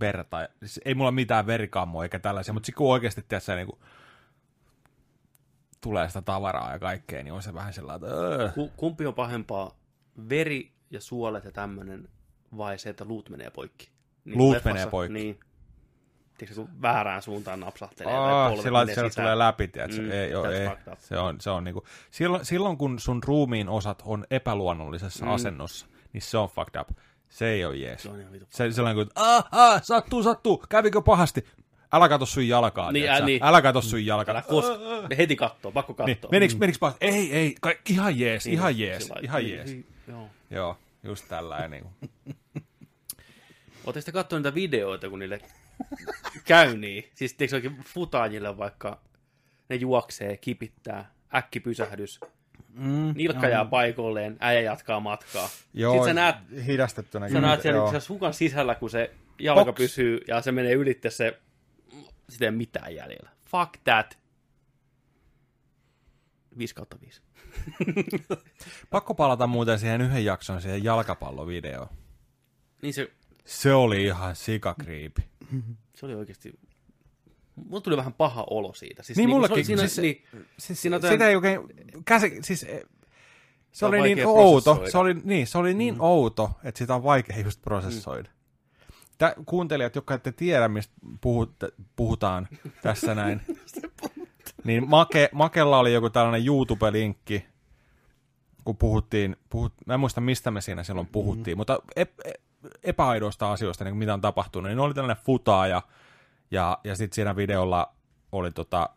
verta. 0.00 0.48
Siis 0.58 0.80
ei 0.84 0.94
mulla 0.94 1.10
mitään 1.10 1.46
verikammoa 1.46 2.02
eikä 2.02 2.18
tällaisia, 2.18 2.54
mutta 2.54 2.66
sitten 2.66 2.78
kun 2.78 2.92
oikeasti 2.92 3.22
tiedät, 3.28 3.44
niin 3.56 3.66
kuin, 3.66 3.80
tulee 5.80 6.08
sitä 6.08 6.22
tavaraa 6.22 6.72
ja 6.72 6.78
kaikkea, 6.78 7.22
niin 7.22 7.32
on 7.32 7.42
se 7.42 7.54
vähän 7.54 7.72
sellainen, 7.72 8.10
että 8.10 8.20
öö. 8.20 8.50
Ku- 8.52 8.72
Kumpi 8.76 9.06
on 9.06 9.14
pahempaa? 9.14 9.76
Veri 10.28 10.72
ja 10.90 11.00
suolet 11.00 11.44
ja 11.44 11.52
tämmönen 11.52 12.08
vai 12.56 12.78
se, 12.78 12.90
että 12.90 13.04
luut 13.04 13.30
menee 13.30 13.50
poikki? 13.50 13.90
Niin 14.24 14.38
Luut 14.38 14.56
leffassa- 14.56 14.64
menee 14.64 14.86
poikki. 14.86 15.12
Niin. 15.14 15.40
Tiedätkö, 16.40 16.60
kun 16.62 16.82
väärään 16.82 17.22
suuntaan 17.22 17.60
napsahtelee 17.60 18.14
Aa, 18.14 18.56
sillä 18.56 18.72
lailla, 18.72 19.10
tulee 19.16 19.38
läpi, 19.38 19.68
tiedätkö? 19.68 20.02
Mm, 20.02 20.10
ei, 20.10 20.30
joo, 20.30 20.44
ei. 20.50 20.68
Se 20.98 21.18
on, 21.18 21.40
se 21.40 21.50
on 21.50 21.64
niinku, 21.64 21.84
silloin, 22.10 22.44
silloin, 22.44 22.76
kun 22.76 22.98
sun 22.98 23.22
ruumiin 23.24 23.68
osat 23.68 24.02
on 24.04 24.24
epäluonnollisessa 24.30 25.24
Mm. 25.24 25.30
asennossa, 25.32 25.86
niin 26.12 26.22
se 26.22 26.38
on 26.38 26.48
fucked 26.48 26.80
up. 26.80 26.88
Se 27.28 27.48
ei 27.48 27.64
ole 27.64 27.76
jees. 27.76 28.02
Se 28.02 28.08
on 28.08 28.20
ihan 28.20 28.32
vitu. 28.32 28.46
Se, 28.50 28.72
sellainen 28.72 28.96
kuin, 28.96 29.06
että 29.08 29.20
aah, 29.20 29.44
aah, 29.52 29.82
sattuu, 29.82 30.22
sattuu, 30.22 30.64
kävikö 30.68 31.02
pahasti? 31.02 31.46
Älä 31.92 32.08
kato 32.08 32.26
sun 32.26 32.48
jalkaa, 32.48 32.92
Niin, 32.92 33.02
tiedätkö? 33.02 33.22
ä, 33.22 33.26
niin. 33.26 33.44
Älä 33.44 33.62
kato 33.62 33.82
sun 33.82 34.06
jalkaa. 34.06 34.32
Älä 34.32 34.42
kos... 34.42 34.64
Heti 35.18 35.36
kattoo, 35.36 35.72
pakko 35.72 35.94
Niin, 36.06 36.16
kattoo. 36.16 36.30
meniks, 36.30 36.56
meniks 36.58 36.78
pahasti? 36.78 37.06
Ei, 37.06 37.32
ei, 37.36 37.54
ka- 37.60 37.72
ihan 37.90 38.18
jees, 38.18 38.44
Niin, 38.44 38.52
ihan 38.54 38.78
jees, 38.78 39.02
sillä 39.06 39.20
ihan 39.22 39.42
niin, 39.42 39.56
jees. 39.56 39.70
niin, 39.70 39.86
Joo. 40.08 40.28
Joo, 40.50 40.76
just 41.02 41.24
tällainen. 41.28 41.70
Niin. 42.24 42.36
Oletteko 43.86 44.04
te 44.04 44.12
katsoneet 44.12 44.44
niitä 44.44 44.54
videoita, 44.54 45.08
kun 45.08 45.18
niille 45.18 45.40
käy 46.44 46.76
niin? 46.76 47.10
Siis 47.14 47.34
tiedätkö 47.34 47.56
oikein 47.56 47.76
futaajille 47.84 48.58
vaikka 48.58 49.00
ne 49.68 49.76
juoksee, 49.76 50.36
kipittää, 50.36 51.12
äkkipysähdys, 51.34 52.20
Mm, 52.74 53.12
nilkka 53.16 53.48
jää 53.48 53.64
paikolleen, 53.64 54.36
äijä 54.40 54.60
jatkaa 54.60 55.00
matkaa. 55.00 55.48
Joo, 55.74 55.92
Sitten 55.92 56.10
sä 56.10 56.14
näet, 56.14 56.36
hidastettuna. 56.66 57.28
sä 57.28 57.40
näet 57.40 57.62
siellä 57.62 57.76
joo. 57.78 58.00
sukan 58.00 58.34
sisällä, 58.34 58.74
kun 58.74 58.90
se 58.90 59.14
jalka 59.38 59.64
Box. 59.64 59.76
pysyy 59.76 60.20
ja 60.28 60.42
se 60.42 60.52
menee 60.52 60.72
ylitte 60.72 61.10
se, 61.10 61.40
sitä 62.28 62.44
ei 62.44 62.48
ole 62.48 62.56
mitään 62.56 62.94
jäljellä. 62.94 63.30
Fuck 63.44 63.72
that. 63.84 64.18
5 66.58 66.74
kautta 66.74 66.96
5. 67.00 67.22
Pakko 68.90 69.14
palata 69.14 69.46
muuten 69.46 69.78
siihen 69.78 70.00
yhden 70.00 70.24
jakson 70.24 70.62
siihen 70.62 70.84
jalkapallovideoon. 70.84 71.88
Niin 72.82 72.94
se, 72.94 73.10
Se 73.44 73.72
oli 73.74 74.04
ihan 74.04 74.36
sikakriipi. 74.36 75.29
se 75.96 76.06
oli 76.06 76.14
oikeasti... 76.14 76.58
Mulla 77.68 77.80
tuli 77.80 77.96
vähän 77.96 78.12
paha 78.12 78.44
olo 78.50 78.74
siitä. 78.74 79.02
Siis 79.02 79.16
Niin 79.18 79.26
niinku 79.26 79.36
mullekin, 79.36 79.54
oli, 79.54 79.64
siinä, 79.64 79.86
siis- 79.86 79.98
niin, 79.98 80.24
Siis 80.58 80.82
Siinä 80.82 80.96
sitä 80.96 81.08
tämän- 81.08 81.28
ei 81.28 81.36
oikein, 81.36 81.60
käsi, 82.04 82.38
siis 82.42 82.62
eh, 82.62 82.82
se, 83.72 83.86
oli 83.86 84.02
niin 84.02 84.26
outo, 84.26 84.82
se 84.90 84.98
oli, 84.98 85.14
niin, 85.24 85.46
se 85.46 85.58
oli 85.58 85.74
niin 85.74 85.94
mm. 85.94 86.00
outo, 86.00 86.50
että 86.64 86.78
sitä 86.78 86.94
on 86.94 87.02
vaikea 87.02 87.38
just 87.38 87.62
prosessoida. 87.62 88.28
Mm. 88.28 88.34
Tä, 89.18 89.34
kuuntelijat, 89.46 89.94
jotka 89.94 90.14
ette 90.14 90.32
tiedä, 90.32 90.68
mistä 90.68 90.94
puhut, 91.20 91.52
puhutaan 91.96 92.48
tässä 92.82 93.14
näin, 93.14 93.40
niin 94.64 94.88
Make, 94.88 95.28
Makella 95.32 95.78
oli 95.78 95.92
joku 95.92 96.10
tällainen 96.10 96.46
YouTube-linkki, 96.46 97.44
kun 98.64 98.76
puhuttiin, 98.76 99.36
puhut, 99.50 99.72
mä 99.86 99.94
en 99.94 100.00
muista 100.00 100.20
mistä 100.20 100.50
me 100.50 100.60
siinä 100.60 100.82
silloin 100.82 101.06
puhuttiin, 101.06 101.56
mm. 101.56 101.58
mutta 101.58 101.82
ep, 101.96 102.20
e- 102.24 102.32
epäaidoista 102.82 103.52
asioista, 103.52 103.84
niin 103.84 103.96
mitä 103.96 104.14
on 104.14 104.20
tapahtunut, 104.20 104.70
niin 104.70 104.78
oli 104.78 104.94
tällainen 104.94 105.24
futaaja, 105.24 105.82
ja, 106.50 106.78
ja 106.84 106.96
sitten 106.96 107.14
siinä 107.14 107.36
videolla 107.36 107.94
oli 108.32 108.50
tota, 108.50 108.90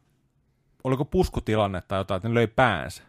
oliko 0.83 1.05
puskutilanne 1.05 1.81
tai 1.81 1.99
jotain, 1.99 2.17
että 2.17 2.27
ne 2.27 2.33
löi 2.33 2.47
päänsä. 2.47 3.03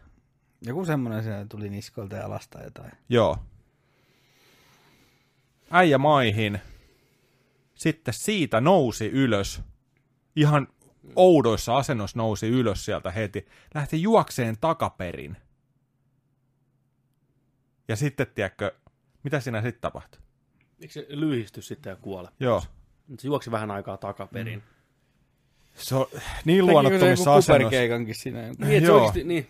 Joku 0.61 0.85
semmoinen 0.85 1.23
siellä 1.23 1.45
tuli 1.49 1.69
niskolta 1.69 2.15
ja 2.15 2.25
alasta 2.25 2.63
jotain. 2.63 2.91
Joo. 3.09 3.37
Äijä 5.71 5.97
maihin. 5.97 6.61
Sitten 7.75 8.13
siitä 8.13 8.61
nousi 8.61 9.07
ylös. 9.07 9.61
Ihan 10.35 10.67
oudoissa 11.15 11.77
asennossa 11.77 12.17
nousi 12.17 12.47
ylös 12.47 12.85
sieltä 12.85 13.11
heti. 13.11 13.47
Lähti 13.73 14.01
juokseen 14.01 14.57
takaperin. 14.61 15.37
Ja 17.87 17.95
sitten, 17.95 18.27
tiedätkö, 18.35 18.75
mitä 19.23 19.39
siinä 19.39 19.61
sitten 19.61 19.81
tapahtui? 19.81 20.24
Eikö 20.81 20.93
se 20.93 21.05
lyhisty 21.09 21.61
sitten 21.61 21.89
ja 21.89 21.95
kuole? 21.95 22.29
Joo. 22.39 22.63
Se 23.19 23.27
juoksi 23.27 23.51
vähän 23.51 23.71
aikaa 23.71 23.97
takaperin. 23.97 24.59
Mm. 24.59 24.65
Se 25.75 25.95
on 25.95 26.05
niin 26.45 26.65
luonnottomissa 26.65 27.33
asennoissa. 27.35 27.53
Kuperkeikankin 27.53 28.15
siinä. 28.15 28.47
joku 28.47 28.63
Niin, 28.63 28.77
että 28.77 28.87
se 28.87 28.91
oikeasti, 28.93 29.23
niin, 29.23 29.47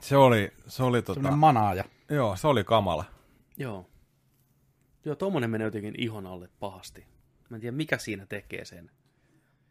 Se 0.00 0.16
oli, 0.16 0.52
se 0.66 0.82
oli 0.82 1.02
tota, 1.02 1.30
manaaja. 1.30 1.84
joo, 2.10 2.36
se 2.36 2.46
oli 2.46 2.64
kamala. 2.64 3.04
joo. 3.56 3.86
Joo, 5.04 5.14
tommonen 5.16 5.50
menee 5.50 5.64
jotenkin 5.64 5.94
ihon 5.98 6.26
alle 6.26 6.48
pahasti. 6.60 7.06
Mä 7.50 7.56
en 7.56 7.60
tiedä, 7.60 7.76
mikä 7.76 7.98
siinä 7.98 8.26
tekee 8.26 8.64
sen. 8.64 8.90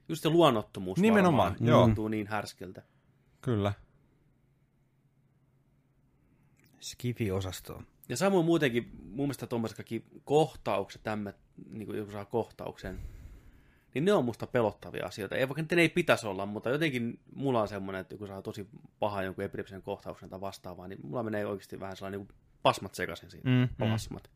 Just 0.09 0.23
se 0.23 0.29
luonnottomuus 0.29 0.99
Nimenomaan, 0.99 1.51
varmaan 1.51 1.69
joo. 1.69 1.85
tuntuu 1.85 2.07
niin 2.07 2.27
härskiltä. 2.27 2.81
Kyllä. 3.41 3.73
Skifi-osastoon. 6.81 7.85
Ja 8.09 8.17
samoin 8.17 8.45
muutenkin, 8.45 8.91
mun 9.03 9.25
mielestä 9.25 9.47
tuommoiset 9.47 9.77
kaikki 9.77 10.05
kohtaukset, 10.25 11.03
tämmöt, 11.03 11.35
niin 11.69 11.85
kuin 11.85 11.97
joku 11.97 12.11
saa 12.11 12.25
kohtauksen, 12.25 12.99
niin 13.93 14.05
ne 14.05 14.13
on 14.13 14.25
musta 14.25 14.47
pelottavia 14.47 15.05
asioita. 15.05 15.35
Ei, 15.35 15.49
vaikka 15.49 15.75
ne 15.75 15.81
ei 15.81 15.89
pitäisi 15.89 16.27
olla, 16.27 16.45
mutta 16.45 16.69
jotenkin 16.69 17.19
mulla 17.35 17.61
on 17.61 17.67
semmoinen, 17.67 18.01
että 18.01 18.13
joku 18.13 18.27
saa 18.27 18.41
tosi 18.41 18.67
paha 18.99 19.23
jonkun 19.23 19.43
epilepsisen 19.43 19.81
kohtauksen 19.81 20.29
tai 20.29 20.41
vastaavaa, 20.41 20.87
niin 20.87 20.99
mulla 21.03 21.23
menee 21.23 21.45
oikeasti 21.45 21.79
vähän 21.79 21.95
sellainen 21.95 22.19
niin 22.19 22.27
kuin 22.27 22.37
pasmat 22.63 22.95
sekaisin 22.95 23.31
siinä. 23.31 23.49
Mm, 23.51 23.57
Mm, 23.57 23.61
mm. 23.61 23.75
plasmat. 23.77 24.29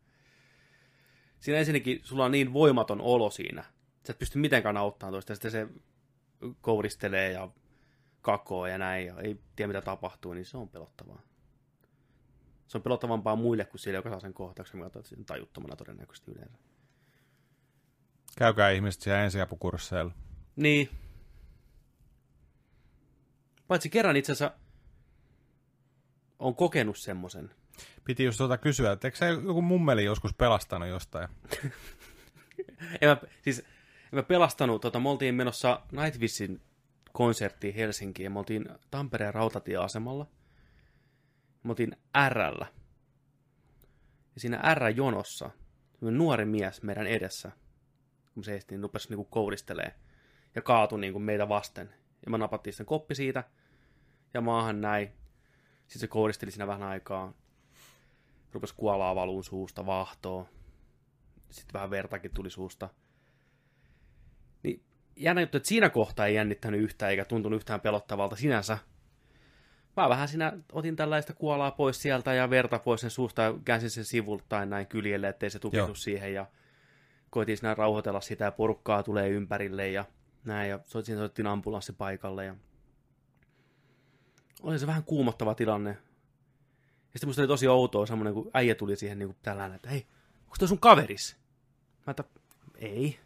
Siinä 1.39 1.59
ensinnäkin 1.59 1.99
sulla 2.03 2.25
on 2.25 2.31
niin 2.31 2.53
voimaton 2.53 3.01
olo 3.01 3.29
siinä, 3.29 3.63
sä 4.07 4.11
et 4.13 4.19
pysty 4.19 4.39
mitenkään 4.39 4.77
auttamaan 4.77 5.13
toista, 5.13 5.31
ja 5.31 5.35
sitten 5.35 5.51
se 5.51 5.67
kouristelee 6.61 7.31
ja 7.31 7.49
kakoo 8.21 8.67
ja 8.67 8.77
näin, 8.77 9.07
ja 9.07 9.19
ei 9.19 9.39
tiedä 9.55 9.67
mitä 9.67 9.81
tapahtuu, 9.81 10.33
niin 10.33 10.45
se 10.45 10.57
on 10.57 10.69
pelottavaa. 10.69 11.21
Se 12.71 12.77
on 12.77 12.81
pelottavampaa 12.81 13.35
muille 13.35 13.65
kuin 13.65 13.79
sille, 13.79 13.95
joka 13.95 14.09
saa 14.09 14.19
sen 14.19 14.33
kohtauksen, 14.33 14.79
mä 14.79 14.83
katsoin, 14.83 15.01
että 15.01 15.09
se 15.09 15.19
on 15.19 15.25
tajuttomana 15.25 15.75
todennäköisesti 15.75 16.31
yleensä. 16.31 16.57
Käykää 18.37 18.69
ihmiset 18.69 19.01
siellä 19.01 19.23
ensiapukursseilla. 19.23 20.11
Niin. 20.55 20.89
Paitsi 23.67 23.89
kerran 23.89 24.15
itse 24.15 24.31
asiassa 24.31 24.57
on 26.39 26.55
kokenut 26.55 26.97
semmoisen. 26.97 27.51
Piti 28.03 28.23
just 28.23 28.37
tuota 28.37 28.57
kysyä, 28.57 28.91
että 28.91 29.07
eikö 29.07 29.17
se 29.17 29.29
joku 29.29 29.61
mummeli 29.61 30.03
joskus 30.03 30.33
pelastanut 30.33 30.89
jostain? 30.89 31.27
En 33.01 33.09
mä, 33.09 33.17
siis 33.41 33.59
en 33.59 33.65
mä 34.11 34.23
pelastanut, 34.23 34.81
tota, 34.81 34.99
me 34.99 35.09
oltiin 35.09 35.35
menossa 35.35 35.81
Nightwishin 35.91 36.61
konserttiin 37.11 37.73
Helsinkiin, 37.73 38.23
ja 38.23 38.29
me 38.29 38.39
oltiin 38.39 38.69
Tampereen 38.91 39.33
rautatieasemalla. 39.33 40.27
Me 41.63 41.69
oltiin 41.69 41.97
Rllä. 42.29 42.65
Ja 44.35 44.41
siinä 44.41 44.75
R-jonossa 44.75 45.49
nuori 46.01 46.45
mies 46.45 46.83
meidän 46.83 47.07
edessä, 47.07 47.51
kun 48.33 48.43
seistiin, 48.43 48.77
niin 48.77 48.83
rupesi 48.83 49.09
niinku 49.09 49.25
kouristelee 49.25 49.95
ja 50.55 50.61
kaatui 50.61 50.99
niinku 50.99 51.19
meitä 51.19 51.49
vasten. 51.49 51.93
Ja 52.25 52.31
mä 52.31 52.37
napattiin 52.37 52.73
sen 52.73 52.85
koppi 52.85 53.15
siitä, 53.15 53.43
ja 54.33 54.41
maahan 54.41 54.81
näin. 54.81 55.11
Sitten 55.87 55.99
se 55.99 56.07
kohdisteli 56.07 56.51
siinä 56.51 56.67
vähän 56.67 56.83
aikaa. 56.83 57.33
Rupesi 58.51 58.75
kuolaa 58.77 59.15
valuun 59.15 59.43
suusta, 59.43 59.85
vahtoo. 59.85 60.49
Sitten 61.49 61.73
vähän 61.73 61.89
vertakin 61.89 62.31
tuli 62.33 62.49
suusta. 62.49 62.89
Niin 64.63 64.83
jännä 65.15 65.41
juttu, 65.41 65.57
että 65.57 65.69
siinä 65.69 65.89
kohtaa 65.89 66.27
ei 66.27 66.35
jännittänyt 66.35 66.81
yhtään, 66.81 67.11
eikä 67.11 67.25
tuntunut 67.25 67.57
yhtään 67.57 67.81
pelottavalta 67.81 68.35
sinänsä. 68.35 68.77
Mä 69.97 70.09
vähän 70.09 70.27
siinä 70.27 70.53
otin 70.71 70.95
tällaista 70.95 71.33
kuolaa 71.33 71.71
pois 71.71 72.01
sieltä 72.01 72.33
ja 72.33 72.49
verta 72.49 72.79
pois 72.79 73.01
sen 73.01 73.09
suusta 73.09 73.41
ja 73.41 73.53
käänsin 73.65 73.89
sen 73.89 74.05
sivultain 74.05 74.69
näin 74.69 74.87
kyljelle, 74.87 75.27
ettei 75.29 75.49
se 75.49 75.59
tukehdu 75.59 75.87
Joo. 75.87 75.95
siihen. 75.95 76.33
Ja 76.33 76.45
koitin 77.29 77.57
siinä 77.57 77.73
rauhoitella 77.73 78.21
sitä 78.21 78.45
ja 78.45 78.51
porukkaa 78.51 79.03
tulee 79.03 79.29
ympärille 79.29 79.89
ja 79.89 80.05
näin. 80.45 80.69
Ja 80.69 80.79
so- 80.85 81.01
siinä 81.01 81.19
soittiin 81.19 81.47
ambulanssi 81.47 81.93
paikalle 81.93 82.45
ja 82.45 82.55
oli 84.61 84.79
se 84.79 84.87
vähän 84.87 85.03
kuumottava 85.03 85.55
tilanne. 85.55 85.89
Ja 85.89 87.19
sitten 87.19 87.27
musta 87.29 87.41
oli 87.41 87.47
tosi 87.47 87.67
outoa 87.67 88.05
semmoinen, 88.05 88.33
kun 88.33 88.51
äijä 88.53 88.75
tuli 88.75 88.95
siihen 88.95 89.19
niin 89.19 89.27
kuin 89.27 89.37
tällainen, 89.41 89.75
että 89.75 89.89
hei, 89.89 90.07
onko 90.43 90.55
toi 90.59 90.67
sun 90.67 90.79
kaveris? 90.79 91.37
Mä 92.07 92.11
että, 92.11 92.23
ei. 92.75 93.19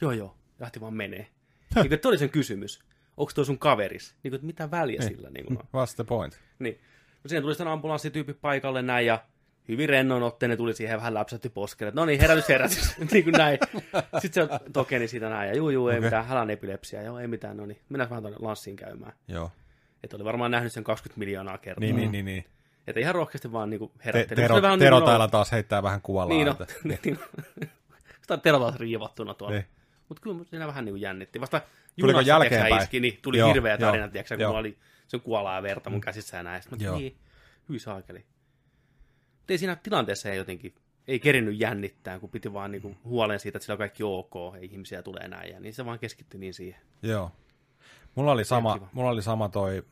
Joo 0.00 0.12
joo, 0.12 0.36
lähti 0.60 0.80
vaan 0.80 0.94
menee. 0.94 1.26
niin, 1.74 2.00
oli 2.04 2.18
sen 2.18 2.30
kysymys. 2.30 2.80
Onko 3.16 3.32
toi 3.34 3.44
sun 3.44 3.58
kaveris? 3.58 4.14
Niin 4.22 4.30
kuin, 4.30 4.34
että 4.34 4.46
mitä 4.46 4.70
väliä 4.70 4.98
Niin. 5.00 5.08
sillä 5.16 5.30
niin 5.30 5.46
kuin, 5.46 5.58
on? 5.58 5.64
What's 5.86 5.94
the 5.94 6.04
point? 6.04 6.40
Niin. 6.58 6.80
No 7.24 7.28
siinä 7.28 7.42
tuli 7.42 7.54
sitten 7.54 7.68
ambulanssityyppi 7.68 8.34
paikalle 8.34 8.82
näin 8.82 9.06
ja 9.06 9.24
hyvin 9.68 9.88
rennoin 9.88 10.22
otteinen 10.22 10.58
tuli 10.58 10.74
siihen 10.74 10.98
vähän 10.98 11.14
läpsätti 11.14 11.48
poskelle. 11.48 11.92
No 11.96 12.04
niin, 12.04 12.20
herätys, 12.20 12.48
herätys. 12.48 12.98
niin 13.12 13.24
kuin 13.24 13.32
näin. 13.32 13.58
Sitten 14.18 14.48
se 14.48 14.58
tokeni 14.72 15.08
siitä 15.08 15.28
näin 15.28 15.48
ja 15.48 15.56
juu, 15.56 15.70
juu, 15.70 15.88
ei 15.88 15.98
Okei. 15.98 16.06
mitään, 16.06 16.26
hälän 16.26 16.50
epilepsiaa. 16.50 17.02
Joo, 17.02 17.18
ei 17.18 17.26
mitään, 17.26 17.56
no 17.56 17.66
niin. 17.66 17.80
Mennään 17.88 18.10
vähän 18.10 18.22
tuonne 18.22 18.38
lanssiin 18.40 18.76
käymään. 18.76 19.12
Joo. 19.28 19.50
Että 20.02 20.16
oli 20.16 20.24
varmaan 20.24 20.50
nähnyt 20.50 20.72
sen 20.72 20.84
20 20.84 21.18
miljoonaa 21.18 21.58
kertaa. 21.58 21.80
Niin, 21.80 21.96
niin, 21.96 22.12
niin. 22.12 22.24
niin. 22.24 22.44
Että 22.86 23.00
ihan 23.00 23.14
rohkeasti 23.14 23.52
vaan 23.52 23.70
niinku 23.70 23.88
Te, 23.98 24.04
herätteli. 24.04 24.36
tero, 24.36 24.48
Se 24.48 24.52
oli 24.52 24.62
vähän 24.62 24.78
tero 24.78 24.96
niinku 24.96 25.10
täällä 25.10 25.28
taas 25.28 25.52
heittää 25.52 25.82
vähän 25.82 26.00
kuvalaa. 26.02 26.28
Niin, 26.36 26.46
no. 26.46 26.56
niin. 26.84 27.18
Sitä 28.22 28.34
on 28.34 28.40
Tero 28.40 28.58
taas 28.58 28.76
riivattuna 28.76 29.34
tuolla. 29.34 29.54
Niin. 29.54 29.66
Mutta 30.08 30.22
kyllä 30.22 30.44
siinä 30.44 30.66
vähän 30.66 30.84
niinku 30.84 30.96
jännitti. 30.96 31.40
Vasta 31.40 31.60
Tuliko 32.00 32.18
junassa, 32.18 32.28
jälkeenpäin? 32.28 32.82
iski, 32.82 33.00
niin 33.00 33.18
tuli 33.22 33.38
Joo, 33.38 33.48
hirveä 33.48 33.72
joo, 33.72 33.78
tarina, 33.78 34.08
tiedätkö, 34.08 34.34
kun 34.34 34.42
joo. 34.42 34.56
oli 34.56 34.78
sen 35.06 35.20
kuolaa 35.20 35.62
verta 35.62 35.90
mun 35.90 36.00
käsissä 36.00 36.36
ja 36.36 36.42
näin. 36.42 36.62
Sitten 36.62 36.78
mä 36.78 36.84
Joo. 36.84 36.96
niin, 36.96 37.16
hyi 37.68 37.78
saakeli. 37.78 38.26
Mutta 39.38 39.52
ei 39.52 39.58
siinä 39.58 39.76
tilanteessa 39.76 40.28
ei 40.28 40.36
jotenkin, 40.36 40.74
ei 41.08 41.20
kerinnyt 41.20 41.60
jännittää, 41.60 42.18
kun 42.18 42.30
piti 42.30 42.52
vaan 42.52 42.70
niinku 42.70 42.96
huolen 43.04 43.38
siitä, 43.40 43.58
että 43.58 43.64
sillä 43.64 43.74
on 43.74 43.78
kaikki 43.78 44.02
ok, 44.02 44.32
ei 44.60 44.64
ihmisiä 44.72 45.02
tulee 45.02 45.28
näin. 45.28 45.52
Ja 45.52 45.60
niin 45.60 45.74
se 45.74 45.84
vaan 45.84 45.98
keskittyi 45.98 46.40
niin 46.40 46.54
siihen. 46.54 46.80
Joo. 47.02 47.32
Mulla 48.14 48.32
oli 48.32 48.44
sama, 48.44 48.74
kiva. 48.74 48.88
mulla 48.92 49.10
oli 49.10 49.22
sama 49.22 49.48
toi, 49.48 49.84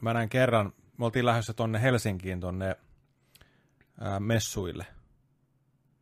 mä 0.00 0.14
näin 0.14 0.28
kerran, 0.28 0.72
me 0.98 1.04
oltiin 1.04 1.26
lähdössä 1.26 1.52
tonne 1.52 1.82
Helsinkiin 1.82 2.40
tonne 2.40 2.76
ää, 4.00 4.20
messuille. 4.20 4.86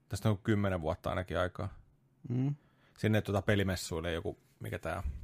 Tästä 0.08 0.30
on 0.30 0.38
kymmenen 0.38 0.80
vuotta 0.80 1.10
ainakin 1.10 1.38
aikaa. 1.38 1.74
Mm. 2.28 2.54
Sinne 2.98 3.22
tuota 3.22 3.42
pelimessuille 3.42 4.12
joku, 4.12 4.38
mikä 4.60 4.78
tää 4.78 4.96
on. 4.96 5.23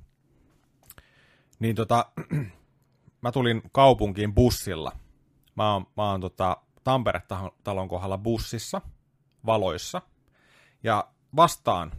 Niin 1.61 1.77
tota, 1.77 2.07
mä 3.23 3.33
tulin 3.33 3.63
kaupunkiin 3.73 4.35
bussilla. 4.35 4.93
Mä 5.55 5.73
oon, 5.73 5.87
mä 5.97 6.11
oon 6.11 6.21
tota 6.21 6.57
Tampere-talon 6.85 7.89
kohdalla 7.89 8.19
bussissa, 8.19 8.81
valoissa. 9.47 10.03
Ja 10.83 11.09
vastaan 11.37 11.93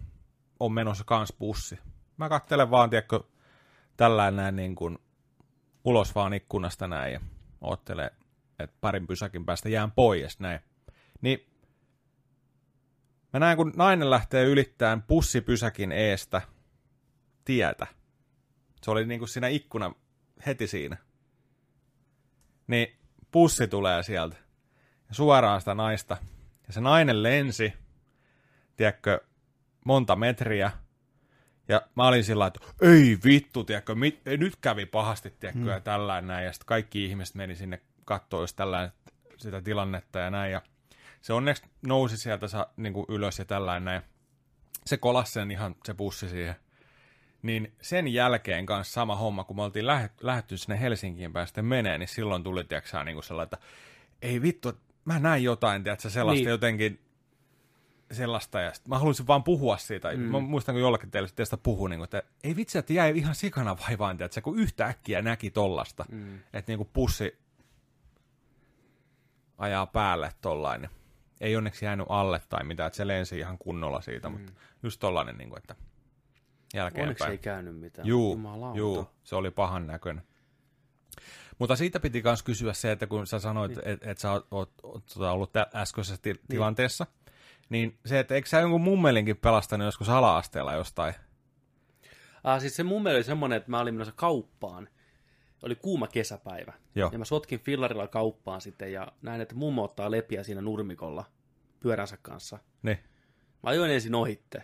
on 0.60 0.71
menossa 0.71 1.04
kans 1.04 1.34
bussi. 1.39 1.80
Mä 2.17 2.30
katselen 2.30 2.71
vaan, 2.71 2.89
tiedätkö, 2.89 3.19
tällä 3.97 4.32
näin 4.32 4.56
niin 4.56 4.76
kuin 4.76 4.97
ulos 5.86 6.15
vaan 6.15 6.34
ikkunasta 6.34 6.88
näin 6.88 7.13
ja 7.13 7.21
oottelee, 7.62 8.12
että 8.60 8.78
parin 8.82 9.08
pysäkin 9.08 9.45
päästä 9.45 9.69
jään 9.69 9.91
pois 9.91 10.39
näin. 10.39 10.60
Niin 11.21 11.39
mä 13.34 13.39
näen, 13.39 13.58
kun 13.58 13.74
nainen 13.76 14.10
lähtee 14.10 14.45
ylittämään 14.45 15.04
bussipysäkin 15.04 15.91
eestä 15.91 16.41
tietä. 17.45 17.88
Se 18.83 18.91
oli 18.91 19.05
niin 19.05 19.19
kuin 19.19 19.29
siinä 19.29 19.47
ikkuna 19.47 19.93
heti 20.45 20.67
siinä. 20.67 20.97
Niin 22.67 22.95
pussi 23.31 23.67
tulee 23.67 24.03
sieltä. 24.03 24.35
Ja 25.09 25.15
suoraan 25.15 25.61
sitä 25.61 25.75
naista. 25.75 26.17
Ja 26.67 26.73
se 26.73 26.81
nainen 26.81 27.23
lensi, 27.23 27.73
tiedätkö, 28.77 29.21
monta 29.85 30.15
metriä. 30.15 30.71
Ja 31.67 31.81
mä 31.95 32.07
olin 32.07 32.23
sillä 32.23 32.47
että 32.47 32.59
ei 32.81 33.17
vittu, 33.25 33.63
tiedätkö, 33.63 33.95
mit, 33.95 34.27
ei, 34.27 34.37
nyt 34.37 34.55
kävi 34.61 34.85
pahasti, 34.85 35.29
tiedätkö, 35.29 35.61
mm. 35.61 35.67
ja 35.67 35.79
tällainen 35.79 36.27
näin. 36.27 36.45
Ja 36.45 36.53
sitten 36.53 36.65
kaikki 36.65 37.05
ihmiset 37.05 37.35
meni 37.35 37.55
sinne 37.55 37.81
katsoa 38.05 38.41
just 38.41 38.55
tällainen, 38.55 38.91
sitä 39.37 39.61
tilannetta 39.61 40.19
ja 40.19 40.29
näin. 40.29 40.51
Ja 40.51 40.61
se 41.21 41.33
onneksi 41.33 41.63
nousi 41.87 42.17
sieltä 42.17 42.47
sa, 42.47 42.67
niin 42.77 42.93
kuin 42.93 43.05
ylös 43.09 43.39
ja 43.39 43.45
tällainen 43.45 43.85
näin. 43.85 44.01
Se 44.85 44.97
kolasi 44.97 45.31
sen 45.31 45.51
ihan 45.51 45.75
se 45.85 45.93
pussi 45.93 46.29
siihen. 46.29 46.55
Niin 47.41 47.73
sen 47.82 48.08
jälkeen 48.08 48.65
kanssa 48.65 48.93
sama 48.93 49.15
homma, 49.15 49.43
kun 49.43 49.56
me 49.56 49.62
oltiin 49.62 49.88
lähet, 49.88 50.12
lähetty 50.21 50.58
sinne 50.58 50.80
Helsinkiin 50.80 51.34
päin 51.34 51.47
sitten 51.47 51.65
menee, 51.65 51.97
niin 51.97 52.08
silloin 52.08 52.43
tuli, 52.43 52.63
tiedätkö, 52.63 53.04
niin 53.04 53.15
kuin 53.15 53.23
sellainen, 53.23 53.54
että 53.54 53.67
ei 54.21 54.41
vittu, 54.41 54.69
että 54.69 54.82
mä 55.06 55.19
näin 55.19 55.43
jotain, 55.43 55.84
tiedätkö, 55.84 56.10
sellaista 56.10 56.38
Niin. 56.38 56.45
niin. 56.45 56.51
jotenkin 56.51 56.99
sellaista, 58.12 58.60
ja 58.60 58.73
sit 58.73 58.88
mä 58.88 58.97
haluaisin 58.97 59.27
vaan 59.27 59.43
puhua 59.43 59.77
siitä. 59.77 60.12
Mm. 60.12 60.19
Mä 60.19 60.39
muistan, 60.39 60.75
kun 60.75 60.82
jollakin 60.82 61.12
teille 61.12 61.30
teistä 61.36 61.58
puhui, 61.58 61.89
niin 61.89 62.04
että 62.04 62.23
ei 62.43 62.56
vitsi, 62.56 62.77
että 62.77 62.93
jäi 62.93 63.17
ihan 63.17 63.36
sikana 63.36 63.77
vaivaan, 63.77 64.17
tiedätkö, 64.17 64.41
kun 64.41 64.60
yhtäkkiä 64.60 65.21
näki 65.21 65.51
tollasta, 65.51 66.06
mm. 66.12 66.39
että 66.54 66.71
niin 66.71 66.77
kuin 66.77 66.89
pussi 66.93 67.38
ajaa 69.58 69.86
päälle 69.86 70.32
tollainen. 70.41 70.89
Ei 71.41 71.56
onneksi 71.56 71.86
jäänyt 71.86 72.06
alle 72.10 72.41
tai 72.49 72.63
mitään, 72.63 72.88
että 72.88 72.97
se 72.97 73.08
lensi 73.08 73.38
ihan 73.38 73.58
kunnolla 73.58 74.01
siitä, 74.01 74.30
mm. 74.30 74.34
mutta 74.34 74.54
just 74.84 74.99
tollainen, 74.99 75.38
niin 75.38 75.49
kuin, 75.49 75.58
että 75.58 75.75
Onneksi 76.79 76.97
jälkeenpäin. 76.99 77.31
ei 77.31 77.38
käynyt 77.38 77.79
mitään. 77.79 78.07
Juu, 78.07 78.39
juu, 78.75 79.07
se 79.23 79.36
oli 79.36 79.51
pahan 79.51 79.88
näköinen. 79.88 80.23
Mutta 81.60 81.75
siitä 81.75 81.99
piti 81.99 82.21
myös 82.23 82.43
kysyä 82.43 82.73
se, 82.73 82.91
että 82.91 83.07
kun 83.07 83.27
sä 83.27 83.39
sanoit, 83.39 83.75
Niin. 83.75 83.88
että 83.88 84.12
et 84.12 84.17
sä 84.17 84.31
oot, 84.31 84.47
oot, 84.51 84.71
oot 84.84 85.05
tota 85.13 85.31
ollut 85.31 85.51
tä- 85.53 85.67
äskeisessä 85.75 86.21
ti- 86.21 86.41
tilanteessa, 86.49 87.05
niin 87.69 87.99
se, 88.05 88.19
että 88.19 88.36
eikö 88.36 88.47
sä 88.49 88.60
jonkun 88.60 88.81
mummelinkin 88.81 89.38
pelastanut 89.38 89.86
joskus 89.86 90.10
ala-asteella 90.10 90.73
jostain? 90.73 91.13
Ah, 92.43 92.62
siis 92.62 92.75
se 92.75 92.84
mielestä 92.84 93.10
oli 93.15 93.23
semmoinen, 93.23 93.57
että 93.57 93.69
mä 93.71 93.79
olin 93.79 93.93
menossa 93.93 94.13
kauppaan. 94.17 94.89
Oli 95.63 95.75
kuuma 95.75 96.07
kesäpäivä. 96.07 96.73
Joo. 96.95 97.10
Ja 97.13 97.17
mä 97.19 97.25
sotkin 97.25 97.60
fillarilla 97.60 98.07
kauppaan 98.07 98.62
sitten 98.62 98.93
ja 98.93 99.07
näin, 99.21 99.41
että 99.41 99.55
mummo 99.55 99.84
ottaa 99.84 100.12
lepiä 100.12 100.43
siinä 100.43 100.62
nurmikolla 100.62 101.25
pyöränsä 101.79 102.17
kanssa. 102.21 102.60
Niin. 102.84 102.97
Mä 103.63 103.69
ajoin 103.69 103.91
ensin 103.91 104.15
ohitte. 104.15 104.63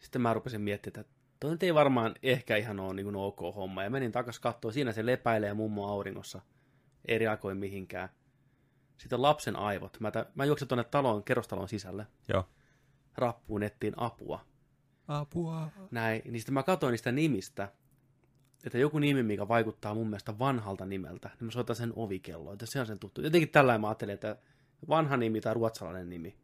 Sitten 0.00 0.22
mä 0.22 0.34
rupesin 0.34 0.60
miettimään, 0.60 1.00
että 1.00 1.14
toi 1.40 1.50
nyt 1.50 1.62
ei 1.62 1.74
varmaan 1.74 2.14
ehkä 2.22 2.56
ihan 2.56 2.80
ole 2.80 2.94
niin 2.94 3.04
kuin 3.04 3.16
ok 3.16 3.40
homma. 3.40 3.82
Ja 3.84 3.90
menin 3.90 4.12
takas 4.12 4.38
katsoa, 4.38 4.72
siinä 4.72 4.92
se 4.92 5.06
lepäilee 5.06 5.54
mummo 5.54 5.86
auringossa. 5.88 6.40
Ei 7.08 7.18
reagoi 7.18 7.54
mihinkään. 7.54 8.08
Sitten 8.98 9.16
on 9.16 9.22
lapsen 9.22 9.56
aivot. 9.56 10.00
Mä, 10.00 10.10
tä- 10.10 10.26
mä 10.34 10.44
juoksin 10.44 10.68
tuonne 10.68 10.84
talon, 10.84 11.24
kerrostalon 11.24 11.68
sisälle. 11.68 12.06
Joo. 12.28 12.48
Rappuun 13.16 13.62
ettiin 13.62 13.94
apua. 13.96 14.44
Apua. 15.08 15.68
Näin, 15.90 16.22
niin 16.24 16.40
sitten 16.40 16.54
mä 16.54 16.62
katsoin 16.62 16.90
niistä 16.90 17.12
nimistä, 17.12 17.72
että 18.64 18.78
joku 18.78 18.98
nimi, 18.98 19.22
mikä 19.22 19.48
vaikuttaa 19.48 19.94
mun 19.94 20.06
mielestä 20.06 20.38
vanhalta 20.38 20.86
nimeltä, 20.86 21.28
niin 21.28 21.44
mä 21.44 21.50
soitan 21.50 21.76
sen 21.76 21.92
ovikelloon, 21.96 22.54
että 22.54 22.66
se 22.66 22.80
on 22.80 22.86
sen 22.86 22.98
tuttu. 22.98 23.22
Jotenkin 23.22 23.48
tällä 23.48 23.78
mä 23.78 23.88
ajattelin, 23.88 24.14
että 24.14 24.36
vanha 24.88 25.16
nimi 25.16 25.40
tai 25.40 25.54
ruotsalainen 25.54 26.10
nimi. 26.10 26.36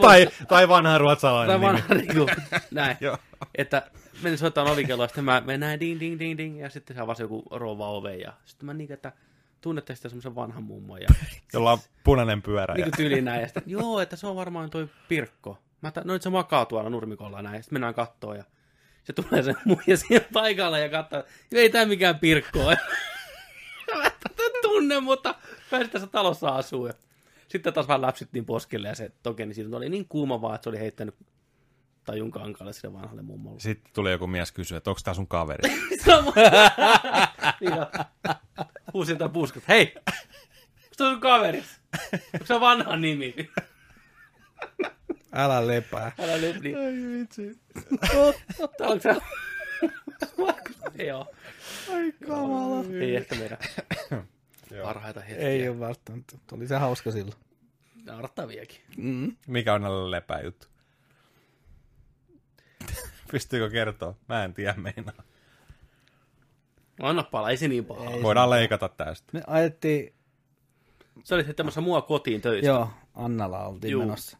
Tai, 0.00 0.28
tai 0.48 0.68
vanha 0.68 0.98
ruotsalainen 0.98 1.60
tai 1.60 1.68
vanha 1.72 1.94
niinku, 1.94 2.26
näin. 2.70 2.96
Joo. 3.00 3.18
että 3.54 3.90
menin 4.22 4.38
soittamaan 4.38 4.72
ovikelloa, 4.74 5.04
ja 5.04 5.08
sitten 5.08 5.24
mä 5.24 5.42
menen 5.46 5.60
näin 5.60 5.80
ding 5.80 6.00
ding 6.00 6.18
ding 6.18 6.38
ding, 6.38 6.60
ja 6.60 6.70
sitten 6.70 6.96
se 6.96 7.02
avasi 7.02 7.22
joku 7.22 7.42
rouva 7.50 7.88
ove, 7.88 8.14
ja 8.16 8.32
sitten 8.44 8.66
mä 8.66 8.74
niin, 8.74 8.92
että 8.92 9.12
tunnette 9.60 9.94
sitä 9.94 10.08
semmoisen 10.08 10.34
vanhan 10.34 10.62
mummon, 10.62 11.00
ja 11.02 11.08
Jolla 11.52 11.72
on 11.72 11.78
punainen 12.04 12.42
pyörä. 12.42 12.74
niin 12.74 12.84
kuin 12.84 12.96
tyyliin 12.96 13.24
näin. 13.24 13.40
Ja 13.40 13.46
sitten, 13.46 13.62
joo, 13.66 14.00
että 14.00 14.16
se 14.16 14.26
on 14.26 14.36
varmaan 14.36 14.70
toi 14.70 14.88
Pirkko. 15.08 15.58
Mä 15.80 15.88
että, 15.88 16.02
no 16.04 16.12
nyt 16.12 16.22
se 16.22 16.30
makaa 16.30 16.64
tuolla 16.66 16.90
nurmikolla 16.90 17.42
näin. 17.42 17.62
Sitten 17.62 17.74
mennään 17.74 17.94
kattoon 17.94 18.36
ja 18.36 18.44
se 19.04 19.12
tulee 19.12 19.42
se 19.42 19.54
muija 19.64 19.96
siihen 19.96 20.24
paikalle 20.32 20.80
ja 20.80 20.88
katsoo, 20.88 21.22
ei 21.52 21.70
tää 21.70 21.86
mikään 21.86 22.18
Pirkko 22.18 22.60
ole. 22.66 22.78
Mä 23.96 24.06
että, 24.06 24.28
"Tää 24.36 24.46
tunne, 24.62 25.00
mutta 25.00 25.34
pääsi 25.70 25.88
tässä 25.88 26.06
talossa 26.06 26.48
asuu. 26.48 26.90
Sitten 27.48 27.72
taas 27.72 27.88
vähän 27.88 28.02
läpsyttiin 28.02 28.46
poskelle 28.46 28.88
ja 28.88 28.94
se 28.94 29.12
tokeni 29.22 29.54
siitä 29.54 29.76
oli 29.76 29.88
niin 29.88 30.08
kuuma 30.08 30.40
vaan, 30.40 30.54
että 30.54 30.64
se 30.64 30.68
oli 30.68 30.78
heittänyt 30.78 31.14
tajun 32.04 32.30
kankaalle 32.30 32.72
sille 32.72 32.94
vanhalle 32.94 33.22
mummolle. 33.22 33.60
Sitten 33.60 33.92
tuli 33.94 34.10
joku 34.10 34.26
mies 34.26 34.52
kysyä, 34.52 34.78
että 34.78 34.90
onko 34.90 35.00
tää 35.04 35.14
sun 35.14 35.28
kaveri? 35.28 35.70
Niin. 37.60 37.72
Huusin 38.92 39.12
jotain 39.12 39.30
puskut. 39.30 39.68
Hei! 39.68 39.94
Onko 39.96 40.94
toi 40.96 41.10
sun 41.10 41.20
kaveri? 41.20 41.64
Onko 42.34 42.46
se 42.46 42.60
vanha 42.60 42.96
nimi? 42.96 43.34
Älä 45.32 45.66
lepää. 45.66 46.12
Älä 46.18 46.36
nyt 46.36 46.60
niin. 46.62 46.78
Ai 46.78 46.92
vitsi. 47.18 47.60
Onko 48.80 49.02
se... 49.02 49.16
Joo. 51.04 51.26
Ai 51.92 52.12
kamala. 52.26 52.84
Ei 53.00 53.16
ehkä 53.16 53.34
meidän 53.34 53.58
Joo. 54.70 54.86
parhaita 54.86 55.20
hetkiä. 55.20 55.48
Ei 55.48 55.68
ole 55.68 55.80
välttämättä. 55.80 56.36
Oli 56.52 56.66
se 56.66 56.76
hauska 56.76 57.10
silloin. 57.10 57.36
Naurattaviakin. 58.04 58.80
Mm. 58.96 59.36
Mikä 59.46 59.74
on 59.74 59.82
näillä 59.82 60.10
lepää 60.10 60.40
juttu? 60.42 60.66
Pystyykö 63.32 63.70
kertoa? 63.70 64.14
Mä 64.28 64.44
en 64.44 64.54
tiedä 64.54 64.74
meinaa. 64.76 65.22
Anna 67.02 67.22
pala, 67.22 67.50
ei 67.50 67.56
se 67.56 67.68
niin 67.68 67.84
paha. 67.84 68.10
Ei. 68.10 68.22
Voidaan 68.22 68.50
leikata 68.50 68.88
tästä. 68.88 69.26
Me 69.32 69.42
ajettiin, 69.46 70.14
Sä 71.24 71.34
olit 71.34 71.46
heittämässä 71.46 71.80
mua 71.80 72.02
kotiin 72.02 72.40
töistä. 72.40 72.66
joo, 72.66 72.90
Annalla 73.14 73.66
oltiin 73.66 73.90
Juu. 73.90 74.02
menossa. 74.02 74.38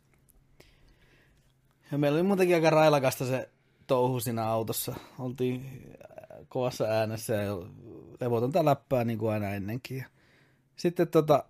Ja 1.93 1.99
meillä 1.99 2.17
oli 2.17 2.23
muutenkin 2.23 2.57
aika 2.57 2.71
railakasta 2.71 3.25
se 3.27 3.49
touhu 3.87 4.21
siinä 4.21 4.45
autossa. 4.47 4.95
Oltiin 5.19 5.83
kovassa 6.49 6.85
äänessä 6.85 7.35
ja 7.35 7.53
levotonta 8.21 8.65
läppää 8.65 9.05
niin 9.05 9.19
kuin 9.19 9.33
aina 9.33 9.51
ennenkin. 9.51 10.05
Sitten 10.79 11.09
tota, 11.09 11.45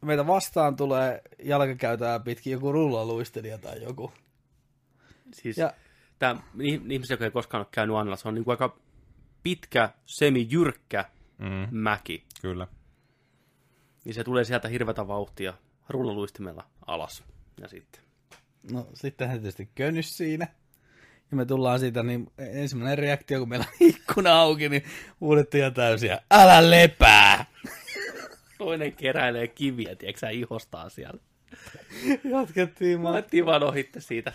meitä 0.00 0.26
vastaan 0.26 0.76
tulee 0.76 1.22
jalkakäytää 1.42 2.20
pitkin 2.20 2.52
joku 2.52 2.72
rullaluistelija 2.72 3.58
tai 3.58 3.82
joku. 3.82 4.12
Siis 5.32 5.58
Ja 5.58 5.72
tämä 6.18 6.40
ihmiset, 6.60 7.10
joka 7.10 7.24
ei 7.24 7.30
koskaan 7.30 7.60
ole 7.60 7.68
käynyt 7.70 7.96
Annalla, 7.96 8.16
se 8.16 8.28
on 8.28 8.34
niin 8.34 8.44
kuin 8.44 8.52
aika 8.52 8.78
pitkä, 9.42 9.88
semi-jyrkkä 10.06 11.04
Mm, 11.38 11.68
mäki. 11.78 12.24
kyllä. 12.42 12.66
Niin 14.04 14.14
se 14.14 14.24
tulee 14.24 14.44
sieltä 14.44 14.68
hirveätä 14.68 15.08
vauhtia 15.08 15.54
rullaluistimella 15.88 16.66
alas. 16.86 17.24
Ja 17.60 17.68
sitten. 17.68 18.02
No 18.72 18.86
sitten 18.94 19.28
hän 19.28 19.36
tietysti 19.40 19.68
könnys 19.74 20.16
siinä. 20.16 20.46
Ja 21.30 21.36
me 21.36 21.44
tullaan 21.44 21.80
siitä, 21.80 22.02
niin 22.02 22.32
ensimmäinen 22.38 22.98
reaktio, 22.98 23.38
kun 23.38 23.48
meillä 23.48 23.64
on 23.68 23.86
ikkuna 23.88 24.40
auki, 24.40 24.68
niin 24.68 24.84
huudettiin 25.20 25.60
ihan 25.60 25.74
täysiä, 25.74 26.20
älä 26.30 26.70
lepää! 26.70 27.44
Toinen 28.64 28.92
keräilee 28.92 29.48
kiviä, 29.48 29.96
tiedätkö 29.96 30.18
sä, 30.20 30.28
ihostaa 30.30 30.88
siellä. 30.88 31.20
Jatkettiin 32.24 32.98
Mä 32.98 33.02
vaan. 33.02 33.14
alettiin 33.14 33.46
vaan 33.46 33.62
ohitte 33.62 34.00
siitä. 34.00 34.32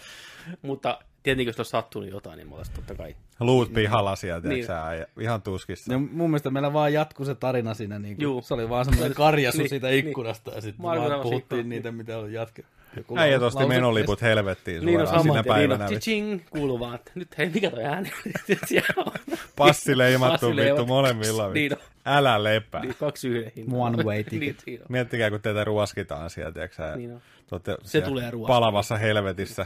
Mutta 0.61 0.99
tietenkin, 1.23 1.47
jos 1.49 1.59
olisi 1.59 1.69
sattunut 1.71 2.09
jotain, 2.09 2.37
niin 2.37 2.53
olisin 2.53 2.75
totta 2.75 2.95
kai. 2.95 3.15
Luut 3.39 3.73
pihalla 3.73 4.15
sieltä, 4.15 4.47
Niin. 4.47 4.55
niin. 4.55 4.65
sä, 4.67 4.93
ja 4.99 5.05
ihan 5.19 5.41
tuskissa. 5.41 5.93
Ja 5.93 5.99
mun 5.99 6.29
mielestä 6.29 6.49
meillä 6.49 6.73
vaan 6.73 6.93
jatkuu 6.93 7.25
se 7.25 7.35
tarina 7.35 7.73
siinä, 7.73 7.99
niin 7.99 8.15
Juu. 8.19 8.33
kuin, 8.33 8.43
se 8.43 8.53
oli 8.53 8.69
vaan 8.69 8.85
semmoinen 8.85 9.13
karjasu 9.13 9.57
Niin, 9.61 9.69
siitä 9.69 9.89
ikkunasta, 9.89 10.51
ja 10.51 10.61
sitten 10.61 10.81
Marko 10.81 11.09
vaan 11.09 11.21
puhuttiin 11.21 11.39
ikkunan. 11.59 11.69
niitä, 11.69 11.91
mitä 11.91 12.17
oli 12.17 12.33
jatkettu. 12.33 12.71
Joku 12.97 13.17
Äijä 13.17 13.31
laus- 13.33 13.39
tosti 13.41 13.63
lause- 13.63 13.75
menoliput 13.75 14.21
helvettiin 14.21 14.85
Niin 14.85 14.99
suoraan 14.99 15.07
sama, 15.07 15.21
sinä 15.21 15.33
niin 15.33 15.39
on 15.39 15.45
päivänä. 15.55 15.87
tching, 15.99 16.41
kuuluu 16.49 16.79
vaan, 16.79 16.95
että 16.95 17.11
nyt 17.15 17.37
hei, 17.37 17.49
mikä 17.49 17.71
toi 17.71 17.83
ääni? 17.83 18.11
Siellä 18.65 18.93
on. 19.05 19.11
Passi 19.55 19.97
leimattu 19.97 20.47
Passi 20.47 20.61
vittu 20.61 20.85
molemmilla. 20.85 21.49
Niin 21.53 21.73
on. 21.73 21.79
Älä 22.05 22.43
lepää. 22.43 22.81
Niin, 22.81 22.95
kaksi 22.99 23.27
yhden. 23.27 23.51
One 23.73 24.03
way 24.03 24.23
ticket. 24.29 24.39
niin, 24.41 24.55
niin 24.65 24.81
on. 24.81 24.85
Miettikää, 24.89 25.29
kun 25.29 25.41
teitä 25.41 25.63
ruoskitaan 25.63 26.29
sieltä, 26.29 26.51
tiedätkö 26.53 26.75
sä, 26.75 26.95
Niin 26.95 27.13
on. 27.13 27.21
tuotte 27.47 27.75
Se 27.83 27.89
siellä 27.89 28.07
tulee 28.07 28.23
ruoskiminen. 28.31 28.47
palavassa 28.47 28.97
helvetissä. 28.97 29.65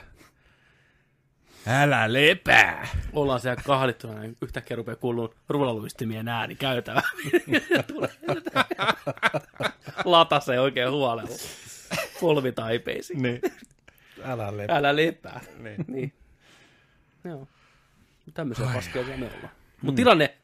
Älä 1.67 2.13
lepää! 2.13 2.87
Ollaan 3.13 3.39
siellä 3.39 3.61
kahlittuna, 3.65 4.19
niin 4.19 4.37
yhtäkkiä 4.41 4.77
rupeaa 4.77 4.95
kuuluun 4.95 5.33
rullaluistimien 5.49 6.27
ääni 6.27 6.55
käytävä. 6.55 7.01
Tulee- 7.93 8.09
Latasee 10.05 10.59
oikein 10.59 10.91
huolella. 10.91 11.29
Polvitaipeisiin. 12.21 13.21
Niin. 13.21 13.41
Älä 14.23 14.57
lepää. 14.57 14.77
Älä 14.77 14.95
lepää. 14.95 15.41
Niin. 15.59 15.85
niin. 15.87 16.13
Joo. 17.23 17.47
Tämmöisiä 18.33 18.65
paskia 18.73 19.03
me 19.03 19.25
ollaan. 19.25 19.49
Mutta 19.81 19.95
tilanne, 19.95 20.37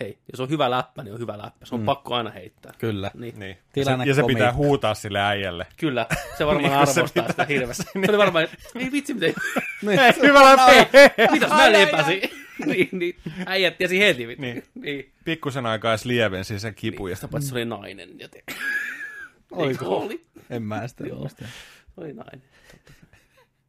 hei, 0.00 0.18
jos 0.32 0.40
on 0.40 0.50
hyvä 0.50 0.70
läppä, 0.70 1.02
niin 1.02 1.14
on 1.14 1.20
hyvä 1.20 1.38
läppä. 1.38 1.66
Se 1.66 1.74
on 1.74 1.84
pakko 1.84 2.14
aina 2.14 2.30
heittää. 2.30 2.72
Kyllä. 2.78 3.10
Niin. 3.14 3.38
niin. 3.38 3.50
Ja 3.50 3.56
Tilanne 3.72 4.04
se, 4.04 4.10
ja 4.10 4.14
se 4.14 4.22
pitää 4.22 4.52
huutaa 4.52 4.94
sille 4.94 5.20
äijälle. 5.20 5.66
Kyllä, 5.76 6.06
se 6.38 6.46
varmaan 6.46 6.64
Niin, 6.64 6.72
arvostaa 6.72 7.28
sitä 7.28 7.44
hirveästi. 7.44 7.82
Se 7.82 7.98
oli 8.08 8.18
varmaan, 8.18 8.48
ei 8.74 8.92
vitsi, 8.92 9.14
miten, 9.14 9.34
Niin. 9.82 10.00
Hyvä 10.22 10.42
läppä! 10.44 10.72
mitäs 11.30 11.50
mä 11.50 11.72
lepäsin. 11.72 12.20
niin, 12.66 12.88
niin, 12.92 13.16
äijät 13.46 13.78
tiesi 13.78 14.00
heti. 14.00 14.26
Niin. 14.26 14.40
Niin. 14.40 14.64
niin. 14.74 15.12
Pikkusen 15.24 15.66
aikaa 15.66 15.92
edes 15.92 16.04
lievensi 16.04 16.58
sen 16.58 16.74
kipu. 16.74 17.06
Ja 17.06 17.16
Sitä 17.16 17.28
paitsi 17.28 17.48
se 17.48 17.54
oli 17.54 17.64
nainen. 17.64 18.18
Ja 18.18 18.28
te... 18.28 18.44
Oliko? 19.50 19.68
Eikö 19.68 19.86
oli? 19.86 20.24
En 20.50 20.62
mä 20.62 20.88
sitä 20.88 21.06
Joo. 21.06 21.18
muista. 21.18 21.44
Oli 21.96 22.12
nainen. 22.12 22.42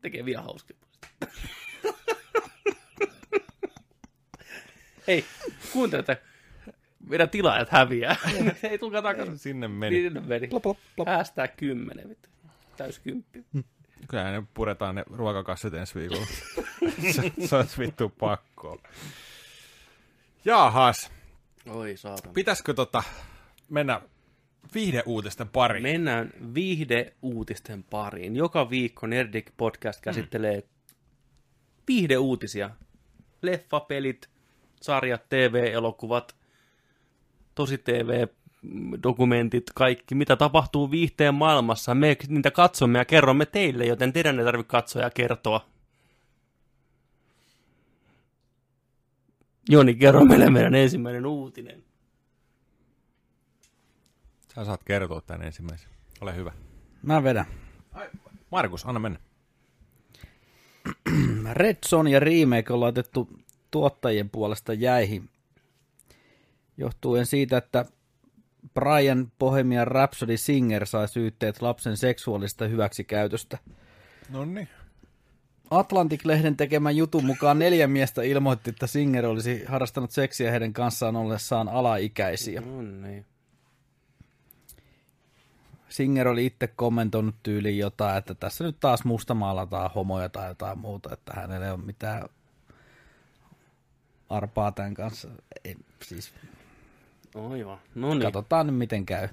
Tekee 0.02 0.26
vielä 0.26 0.42
hauskaa. 0.42 0.78
Hei, 5.08 5.26
kuuntele, 5.74 6.00
että 6.00 6.18
meidän 7.10 7.30
tilaajat 7.30 7.70
häviää. 7.70 8.16
Hei, 8.64 8.78
tulkaa 8.80 9.02
takaisin. 9.02 9.38
Sinne 9.38 9.68
meni. 9.68 10.02
Niin, 10.02 10.28
meni. 10.28 10.48
Plop, 10.48 10.64
plop, 10.64 10.78
plop. 10.96 11.08
Kymmenen, 11.58 12.10
vittu. 12.10 12.30
Täys 12.78 13.00
kymppi. 13.00 13.46
Kyllä 14.08 14.32
ne 14.32 14.44
puretaan 14.54 14.96
ne 14.96 15.04
ruokakassit 15.12 15.74
ensi 15.74 15.96
viikolla. 15.96 16.26
se, 17.16 17.48
se 17.48 17.56
olisi 17.56 17.78
vittu 17.78 18.10
pakko. 18.10 18.82
Jaahas. 20.46 21.12
Oi 21.70 21.98
saatana. 21.98 22.34
Pitäisikö 22.34 22.74
tota 22.74 23.04
mennä 23.70 24.02
viihdeuutisten 24.76 25.50
pariin? 25.50 25.84
Mennään 25.84 26.34
viihdeuutisten 26.54 27.84
pariin. 27.84 28.36
Joka 28.36 28.70
viikko 28.70 29.08
Nerdik 29.08 29.52
Podcast 29.58 30.02
käsittelee 30.02 30.64
viihdeuutisia. 31.88 32.70
Leffapelit, 33.42 34.30
sarjat, 34.82 35.30
TV-elokuvat, 35.30 36.36
tosi 37.56 37.78
TV-dokumentit, 37.78 39.64
kaikki, 39.76 40.16
mitä 40.16 40.36
tapahtuu 40.36 40.92
viihteen 40.92 41.36
maailmassa. 41.36 41.96
Me 41.96 42.18
niitä 42.28 42.52
katsomme 42.52 43.00
ja 43.00 43.06
kerromme 43.06 43.46
teille, 43.46 43.86
joten 43.86 44.14
teidän 44.14 44.40
ei 44.40 44.46
tarvitse 44.46 44.70
katsoa 44.70 45.02
ja 45.02 45.10
kertoa. 45.10 45.66
Joni, 49.70 49.96
kerro 49.96 50.26
meille 50.26 50.50
meidän 50.50 50.76
ensimmäinen 50.76 51.26
uutinen. 51.26 51.84
Sä 54.56 54.66
saat 54.66 54.84
kertoa 54.84 55.22
tämän 55.22 55.48
ensimmäisen. 55.48 55.90
Ole 56.22 56.36
hyvä. 56.36 56.52
Mä 57.02 57.24
vedän. 57.24 57.46
Markus, 58.52 58.86
anna 58.86 59.00
mennä. 59.00 59.20
Red 61.54 61.78
Son 61.86 62.08
ja 62.08 62.20
Remake 62.20 62.74
on 62.74 62.80
laitettu 62.80 63.30
tuottajien 63.72 64.30
puolesta 64.30 64.74
jäihin. 64.74 65.30
Johtuen 66.78 67.26
siitä, 67.26 67.58
että 67.58 67.86
Brian 68.74 69.32
Bohemian 69.40 69.88
Rhapsody 69.88 70.38
Singer 70.38 70.86
sai 70.86 71.08
syytteet 71.08 71.62
lapsen 71.62 71.98
seksuaalista 71.98 72.68
hyväksikäytöstä. 72.68 73.58
No 74.30 74.46
niin. 74.46 74.68
Atlantic-lehden 75.72 76.58
tekemän 76.58 76.98
jutun 76.98 77.26
mukaan 77.26 77.60
neljä 77.60 77.88
miestä 77.88 78.22
ilmoitti, 78.22 78.70
että 78.70 78.88
Singer 78.88 79.26
olisi 79.26 79.66
harrastanut 79.66 80.12
seksiä 80.12 80.52
heidän 80.52 80.74
kanssaan 80.74 81.16
ollessaan 81.16 81.70
alaikäisiä. 81.70 82.62
No 82.62 82.82
niin. 82.82 83.26
Singer 85.90 86.28
oli 86.28 86.46
itse 86.46 86.68
kommentoinut 86.68 87.36
tyyliin 87.44 87.78
jotain, 87.78 88.18
että 88.18 88.36
tässä 88.36 88.64
nyt 88.64 88.80
taas 88.80 89.06
mustamaalataan 89.06 89.92
homoja 89.96 90.30
tai 90.30 90.48
jotain 90.48 90.80
muuta, 90.80 91.14
että 91.14 91.34
hänellä 91.36 91.66
ei 91.66 91.72
ole 91.72 91.82
mitään 91.86 92.30
arpaa 94.30 94.72
tämän 94.72 94.94
kanssa. 94.94 95.30
Ei, 95.66 95.76
siis 96.04 96.34
Aivan. 97.36 97.80
No 97.96 98.10
niin. 98.10 98.22
katsotaan 98.22 98.68
nyt 98.68 98.76
miten 98.76 99.06
käy. 99.06 99.28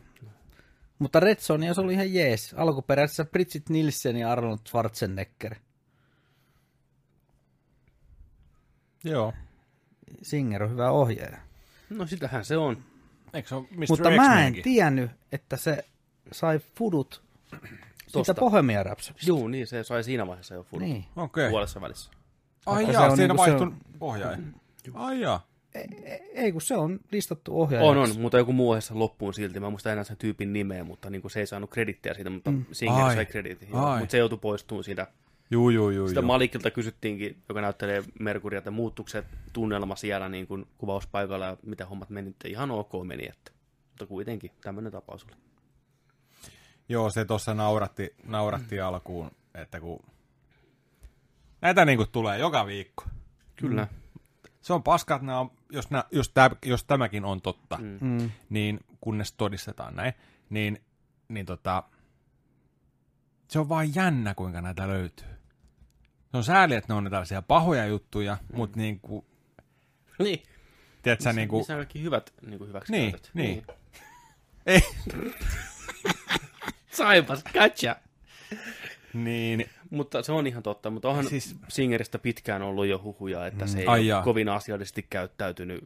Mutta 0.98 1.20
Red 1.20 1.38
Sonja 1.40 1.74
se 1.74 1.80
oli 1.80 1.92
ihan 1.92 2.14
jees. 2.14 2.54
Alkuperäisessä 2.56 3.24
Bridget 3.24 3.68
Nielsen 3.68 4.16
ja 4.16 4.32
Arnold 4.32 4.58
Schwarzenegger. 4.68 5.54
Joo. 9.04 9.32
Singer 10.22 10.62
on 10.62 10.70
hyvä 10.70 10.90
ohjaaja. 10.90 11.38
No 11.90 12.06
sitähän 12.06 12.44
se 12.44 12.56
on. 12.56 12.84
Eikö 13.32 13.48
se 13.48 13.54
ole 13.54 13.66
Mr. 13.70 13.86
Mutta 13.88 14.10
mä 14.10 14.46
en 14.46 14.62
tiennyt, 14.62 15.10
että 15.32 15.56
se 15.56 15.84
sai 16.32 16.58
fudut 16.74 17.22
siitä 17.50 18.12
Tosta. 18.12 18.34
Bohemia 18.34 18.82
Rhapsodista. 18.82 19.28
Juu, 19.28 19.48
niin 19.48 19.66
se 19.66 19.84
sai 19.84 20.04
siinä 20.04 20.26
vaiheessa 20.26 20.54
jo 20.54 20.62
full 20.62 20.80
Niin. 20.80 21.04
Okei. 21.16 21.50
puolessa 21.50 21.80
välissä. 21.80 22.10
Ai 22.66 22.82
jaa, 22.82 22.92
se 22.92 22.98
on 22.98 23.16
siinä 23.16 23.34
niinku 23.34 23.42
vaihtui 23.42 23.66
on- 23.66 23.76
ohjaaja. 24.00 24.38
Ai 24.94 25.20
jaa. 25.20 25.46
Ei 26.34 26.52
kun 26.52 26.60
se 26.62 26.76
on 26.76 27.00
listattu 27.12 27.60
ohjaajaksi. 27.60 27.90
On, 27.90 27.98
on, 28.16 28.20
mutta 28.20 28.38
joku 28.38 28.52
muu 28.52 28.70
ohjassa 28.70 28.98
loppuun 28.98 29.34
silti. 29.34 29.60
Mä 29.60 29.66
en 29.66 29.72
muista 29.72 29.92
enää 29.92 30.04
sen 30.04 30.16
tyypin 30.16 30.52
nimeä, 30.52 30.84
mutta 30.84 31.10
niin 31.10 31.22
kuin 31.22 31.32
se 31.32 31.40
ei 31.40 31.46
saanut 31.46 31.70
kredittiä 31.70 32.14
siitä, 32.14 32.30
mutta 32.30 32.50
mm. 32.50 32.64
Singer 32.72 33.04
Ai. 33.04 33.14
sai 33.14 33.26
kreditin. 33.26 33.68
Ai. 33.74 33.98
Mutta 33.98 34.12
se 34.12 34.18
joutui 34.18 34.38
poistumaan 34.38 34.84
siitä. 34.84 35.06
Juu, 35.50 35.70
juu, 35.70 35.90
juu. 35.90 36.08
Sitä 36.08 36.20
juu. 36.20 36.26
Malikilta 36.26 36.70
kysyttiinkin, 36.70 37.36
joka 37.48 37.60
näyttelee 37.60 38.04
Merkuria, 38.20 38.58
että 38.58 38.70
muuttuiko 38.70 39.08
se 39.08 39.24
tunnelma 39.52 39.96
siellä 39.96 40.28
niin 40.28 40.46
kuin 40.46 40.66
kuvauspaikalla 40.78 41.44
ja 41.46 41.56
mitä 41.62 41.86
hommat 41.86 42.10
meni. 42.10 42.30
Että 42.30 42.48
ihan 42.48 42.70
ok 42.70 42.92
meni, 43.06 43.26
että. 43.28 43.52
Mutta 43.88 44.06
kuitenkin 44.06 44.50
tämmöinen 44.60 44.92
tapaus 44.92 45.24
oli. 45.24 45.32
Joo, 46.92 47.10
se 47.10 47.24
tuossa 47.24 47.54
nauratti, 47.54 48.14
nauratti 48.24 48.80
alkuun, 48.80 49.30
että 49.54 49.80
kun 49.80 50.00
näitä 51.60 51.84
niinku 51.84 52.06
tulee 52.06 52.38
joka 52.38 52.66
viikko. 52.66 53.04
Kyllä. 53.56 53.88
Se 54.60 54.72
on 54.72 54.82
paska, 54.82 55.14
että 55.14 55.26
nämä 55.26 55.38
on, 55.40 55.50
jos, 55.70 55.90
nämä, 55.90 56.04
jos, 56.10 56.28
tämä, 56.28 56.50
jos 56.64 56.84
tämäkin 56.84 57.24
on 57.24 57.40
totta, 57.42 57.76
Mm. 57.78 57.98
Mm. 58.00 58.30
niin 58.50 58.80
kunnes 59.00 59.32
todistetaan 59.32 59.96
näin, 59.96 60.12
niin, 60.50 60.82
niin 61.28 61.46
tota, 61.46 61.82
se 63.48 63.58
on 63.58 63.68
vaan 63.68 63.94
jännä, 63.94 64.34
kuinka 64.34 64.60
näitä 64.60 64.88
löytyy. 64.88 65.26
Se 66.30 66.36
on 66.36 66.44
sääli, 66.44 66.74
että 66.74 66.92
ne 66.92 66.96
on 66.96 67.04
ne 67.04 67.10
tällaisia 67.10 67.42
pahoja 67.42 67.86
juttuja, 67.86 68.36
mm. 68.48 68.56
mutta 68.56 68.78
niin 68.78 69.00
kuin, 69.00 69.26
Niin. 70.18 70.42
tiedätkö, 71.02 71.22
Missä, 71.24 71.32
niin 71.32 71.48
kuin, 71.48 71.60
missä 71.60 71.72
on 71.74 71.78
kaikki 71.78 72.02
hyvät 72.02 72.32
niin 72.46 72.58
kuin 72.58 72.68
hyväksi 72.68 72.92
Niin, 72.92 73.10
käytöt. 73.10 73.30
niin. 73.34 73.66
ei, 74.66 74.80
Saipas, 76.92 77.44
catcha. 77.52 77.96
niin, 79.14 79.66
Mutta 79.90 80.22
se 80.22 80.32
on 80.32 80.46
ihan 80.46 80.62
totta, 80.62 80.90
mutta 80.90 81.08
onhan 81.08 81.26
Siis-. 81.28 81.56
Singeristä 81.68 82.18
pitkään 82.18 82.62
ollut 82.62 82.86
jo 82.86 83.00
huhuja, 83.02 83.46
että 83.46 83.66
se 83.66 83.78
ei 83.80 83.86
Ai 83.86 83.98
ole 84.00 84.06
jaa. 84.06 84.22
kovin 84.22 84.48
asiallisesti 84.48 85.06
käyttäytynyt 85.10 85.84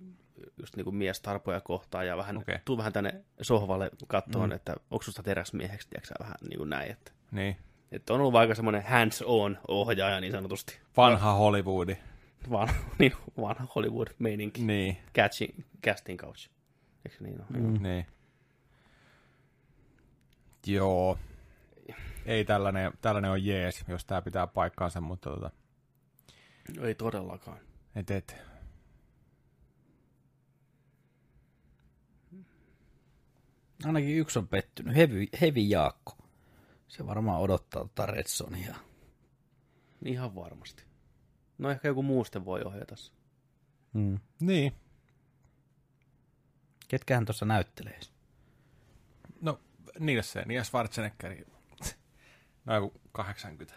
just 0.59 0.77
niin 0.77 0.85
kuin 0.85 0.97
miestarpoja 0.97 1.61
kohtaan 1.61 2.07
ja 2.07 2.17
vähän, 2.17 2.37
okay. 2.37 2.59
tuu 2.65 2.79
vähän 2.79 2.93
tänne 2.93 3.15
sohvalle 3.43 3.91
kattoon, 4.07 4.51
Mm. 4.51 4.57
että 4.57 4.75
onko 4.91 5.03
susta 5.03 5.23
teräsmieheksi, 5.23 5.89
tiedätkö 5.91 6.15
vähän 6.21 6.35
niin 6.49 6.59
kuin 6.59 6.71
näin, 6.71 6.91
että, 6.93 7.13
niin, 7.31 7.57
että 7.93 8.15
on 8.15 8.21
ollut 8.21 8.35
aika 8.35 8.55
semmoinen 8.55 8.83
hands-on 8.83 9.59
ohjaaja 9.69 10.21
niin 10.21 10.33
sanotusti, 10.33 10.79
vanha 10.97 11.33
Hollywoodi. 11.33 11.97
Van, 12.51 12.69
niin, 12.99 13.13
vanha 13.41 13.67
Hollywood-meininki, 13.75 14.63
Niin, 14.63 14.97
catching, 15.15 15.55
casting 15.85 16.19
couch, 16.21 16.49
eikö 17.05 17.25
niin 17.25 17.41
ole? 17.41 17.61
Mm. 17.61 17.83
niin. 17.83 18.07
Joo. 20.67 21.19
Ei 22.27 22.45
tällainen, 22.45 22.93
tällainen 23.01 23.31
on 23.31 23.45
jees, 23.45 23.85
jos 23.89 24.05
tämä 24.05 24.23
pitää 24.23 24.47
paikkaansa, 24.47 25.01
mutta 25.01 25.31
tota, 25.31 25.51
Ei 26.83 26.95
todellakaan. 26.95 27.59
et, 27.95 28.11
et. 28.11 28.37
Ainakin 33.85 34.17
yksi 34.19 34.39
on 34.39 34.49
pettynyt. 34.49 34.97
Hevi, 34.97 35.29
Hevi 35.41 35.71
Jaakko. 35.71 36.17
Se 36.89 37.07
varmaan 37.07 37.41
odottaa 37.41 37.83
tota 37.83 38.07
Redsonia. 38.07 38.75
Ihan 40.05 40.35
varmasti. 40.35 40.85
No 41.59 41.71
ehkä 41.71 41.89
joku 41.89 42.03
muu 42.03 42.25
sitten 42.25 42.45
voi 42.45 42.63
ohjata. 42.63 42.95
Mm. 43.93 44.19
Niin, 44.41 44.73
Ketkähän 46.89 47.25
tuossa 47.25 47.47
näyttelee? 47.47 48.01
Nielsen 49.99 50.51
ja 50.51 50.65
Schwarzeneggeri. 50.65 51.45
No 52.65 52.75
joku 52.75 53.01
80. 53.13 53.75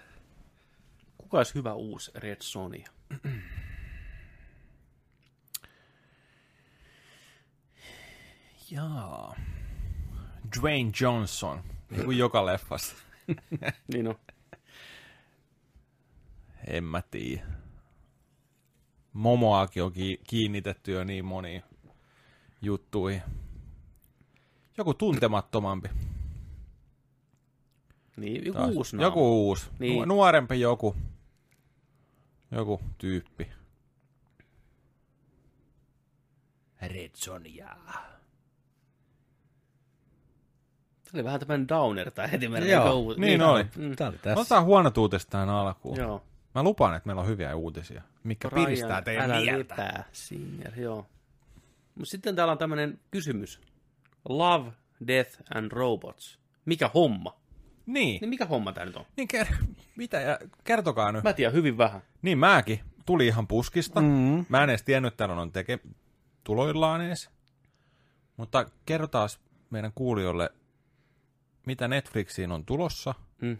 Kuka 1.18 1.38
olisi 1.38 1.56
hyvä 1.56 1.74
uusi 1.74 2.12
Red 2.16 2.38
Sonia? 2.42 2.88
Jaa. 8.72 9.36
Dwayne 10.60 10.92
Johnson, 11.02 11.64
niin 11.90 12.06
kuin 12.06 12.18
joka 12.18 12.46
leffassa. 12.46 12.96
Niin 13.94 14.08
on. 14.08 14.16
En 16.68 16.84
mä 16.84 17.02
tiedä. 17.12 17.46
Momoakin 19.14 19.84
on 19.84 19.92
ki- 19.92 20.22
kiinnitetty 20.28 20.92
jo 20.92 21.04
niin 21.04 21.26
moniin 21.26 21.64
juttuihin. 22.62 23.22
Joku 24.78 24.94
tuntemattomampi. 24.94 25.90
Niin, 28.20 28.46
joku 28.46 28.60
Taas. 28.60 28.76
uusi 28.76 28.96
naama. 28.96 29.08
Joku 29.08 29.48
uusi. 29.48 29.70
Niin. 29.80 29.94
Niin. 29.96 30.08
Nuorempi 30.08 30.60
joku. 30.60 30.96
Joku 32.52 32.82
tyyppi. 32.98 33.48
Redsonia. 36.82 37.68
Tämä 41.04 41.14
oli 41.14 41.24
vähän 41.24 41.40
tämmöinen 41.40 41.68
downer 41.68 42.12
tai 42.12 42.32
heti 42.32 42.48
mennä. 42.48 42.70
Joo, 42.70 42.86
joku 42.86 43.00
uusi- 43.00 43.20
niin 43.20 43.42
oli. 43.42 43.64
Mm. 43.78 43.96
Tää 43.96 44.08
oli 44.10 44.18
tässä. 44.18 44.40
Otetaan 44.40 44.66
huonot 44.66 44.98
uutiset 44.98 45.30
tähän 45.30 45.50
alkuun. 45.50 45.98
Joo. 45.98 46.24
Mä 46.56 46.64
lupaan, 46.64 46.96
että 46.96 47.08
meillä 47.08 47.22
on 47.22 47.28
hyviä 47.28 47.56
uutisia, 47.56 48.02
mikä 48.24 48.50
piristää 48.50 48.90
Ryan, 48.90 49.04
teidän 49.04 49.32
älä 49.32 49.42
mieltä. 49.42 49.74
lepää, 49.74 50.04
Singer, 50.12 50.80
joo. 50.80 51.06
Mutta 51.96 52.10
sitten 52.12 52.36
täällä 52.36 52.52
on 52.52 52.58
tämmöinen 52.58 53.00
kysymys. 53.12 53.62
Love, 54.30 54.72
Death 55.08 55.42
and 55.56 55.72
Robots. 55.72 56.40
Mikä 56.66 56.90
homma? 56.94 57.40
Niin, 57.94 58.22
Niin 58.22 58.30
mikä 58.30 58.46
homma 58.46 58.72
tämä 58.74 58.86
nyt 58.86 58.96
on? 58.96 59.06
niin 59.18 59.28
ker- 59.36 59.56
mitä, 59.98 60.20
ja 60.22 60.40
kertokaa 60.64 61.12
nyt. 61.12 61.24
Mä 61.24 61.34
tiedän 61.34 61.54
hyvin 61.54 61.78
vähän. 61.78 62.02
Niin 62.22 62.38
mäkin. 62.38 62.80
Tuli 63.06 63.28
ihan 63.28 63.48
puskista. 63.48 64.02
Mm. 64.02 64.46
Mä 64.50 64.64
en 64.64 64.70
edes 64.70 64.84
tiennyt, 64.84 65.14
että 65.14 65.26
on 65.26 65.52
teke 65.52 65.80
tuloillaan 66.44 67.02
edes. 67.02 67.30
Mutta 68.38 68.66
kerrotaan 68.86 69.30
meidän 69.70 69.92
kuulijoille, 69.96 70.50
mitä 71.66 71.88
Netflixiin 71.88 72.52
on 72.52 72.66
tulossa 72.66 73.14
Mm. 73.42 73.58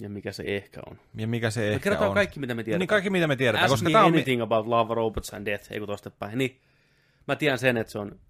Ja 0.00 0.08
mikä 0.10 0.32
se 0.32 0.42
ehkä 0.46 0.80
on. 0.86 0.98
ja 1.16 1.26
mikä 1.26 1.50
se 1.50 1.60
No, 1.60 1.66
ehkä 1.66 1.82
kerrotaan 1.82 2.08
on. 2.08 2.14
kaikki, 2.14 2.40
mitä 2.40 2.54
me 2.54 2.64
tiedetään. 2.64 2.78
Niin 2.80 2.88
kaikki, 2.88 3.10
mitä 3.10 3.26
me 3.26 3.36
tiedetään, 3.36 3.64
Ask 3.64 3.72
koska 3.72 3.90
me 3.90 3.98
on... 3.98 4.12
mi- 4.12 4.16
anything 4.18 4.42
about 4.42 4.66
love, 4.66 4.94
robots 4.94 5.34
and 5.34 5.46
death, 5.46 5.72
ei 5.72 5.78
kun 5.78 5.88
tosta 5.88 6.10
päin. 6.10 6.38
Niin, 6.38 6.60
mä 7.28 7.36
tiedän 7.36 7.58
sen, 7.58 7.76
että 7.76 7.90
se 7.92 7.98
on 7.98 8.20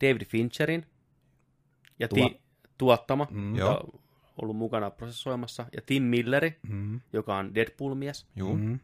David 0.00 0.24
Fincherin 0.24 0.86
ja 1.98 2.08
Tuo- 2.08 2.28
ti- 2.28 2.41
tuottama, 2.82 3.26
Mm. 3.30 3.56
Joo. 3.56 3.70
on 3.76 4.00
ollut 4.42 4.56
mukana 4.56 4.90
prosessoimassa, 4.90 5.66
ja 5.76 5.82
Tim 5.86 6.02
Milleri, 6.02 6.58
Mm. 6.68 7.00
joka 7.12 7.36
on 7.36 7.54
Deadpool-mies. 7.54 8.26
Juu. 8.36 8.56
Mm. 8.56 8.78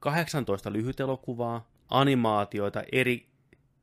18 0.00 0.72
lyhytelokuvaa, 0.72 1.68
animaatioita, 1.90 2.82
eri 2.92 3.28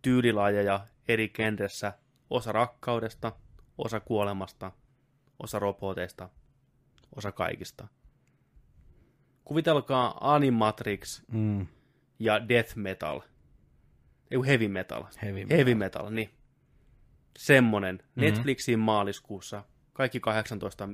tyylilajeja, 0.02 0.88
eri 1.08 1.30
genressä, 1.30 1.94
osa 2.30 2.52
rakkaudesta, 2.52 3.32
osa 3.78 4.00
kuolemasta, 4.00 4.72
osa 5.44 5.60
roboteista, 5.60 6.30
osa 7.16 7.32
kaikista. 7.32 7.88
Kuvitelkaa 9.46 10.18
Animatrix 10.22 11.22
Mm. 11.32 11.68
ja 12.20 12.48
Death 12.50 12.76
Metal. 12.76 13.22
Ei 14.32 14.40
Heavy 14.48 14.68
Metal. 14.68 15.04
Heavy 15.22 15.46
Heavy 15.50 15.76
Metal, 15.76 16.10
niin. 16.10 16.30
Semmonen. 17.38 17.96
Mhm. 17.96 18.04
Mm-hmm. 18.04 18.22
Netflixiin 18.22 18.80
maaliskuussa. 18.80 19.64
Kaikki 19.94 20.20
18 20.20 20.90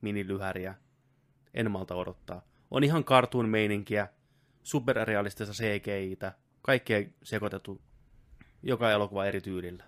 minilyhäriä. 0.00 0.74
En 1.54 1.70
malta 1.70 1.94
odottaa. 1.94 2.42
On 2.70 2.84
ihan 2.84 3.04
cartoon 3.04 3.48
meininkiä, 3.48 4.08
superrealistista 4.62 5.54
CGI-tä, 5.54 6.32
kaikkea 6.62 7.08
sekoitettu, 7.22 7.82
joka 8.62 8.90
elokuva 8.90 9.26
eri 9.26 9.40
tyylillä. 9.40 9.84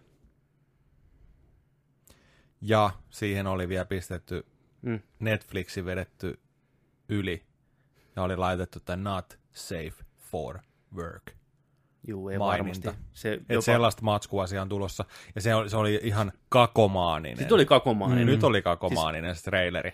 Ja 2.61 2.91
siihen 3.11 3.47
oli 3.47 3.69
vielä 3.69 3.85
pistetty 3.85 4.47
Mm. 4.83 5.01
Netflixi 5.19 5.85
vedetty 5.85 6.41
yli. 7.09 7.43
Ja 8.17 8.23
oli 8.23 8.37
laitettu 8.37 8.81
tämä 8.81 9.11
not 9.11 9.39
safe 9.53 10.05
for 10.19 10.59
work. 10.95 11.33
Juu, 12.07 12.29
ei 12.29 12.39
Maininta. 12.39 12.87
varmasti. 12.87 13.05
Se, 13.13 13.33
Että 13.33 13.53
jopa, 13.55 13.63
sellaista 13.63 14.03
matskua 14.03 14.47
siellä 14.47 14.63
on 14.63 14.69
tulossa. 14.69 15.05
Ja 15.35 15.41
se 15.41 15.55
oli, 15.55 15.71
se 15.71 15.77
oli 15.77 16.01
ihan 16.03 16.33
kakomaaninen. 16.49 17.37
Sitten 17.39 17.55
oli 17.55 17.67
kakomaaninen. 17.67 18.27
Nyt 18.27 18.45
oli 18.45 18.63
kakomaaninen 18.63 19.37
se 19.37 19.43
traileri. 19.43 19.93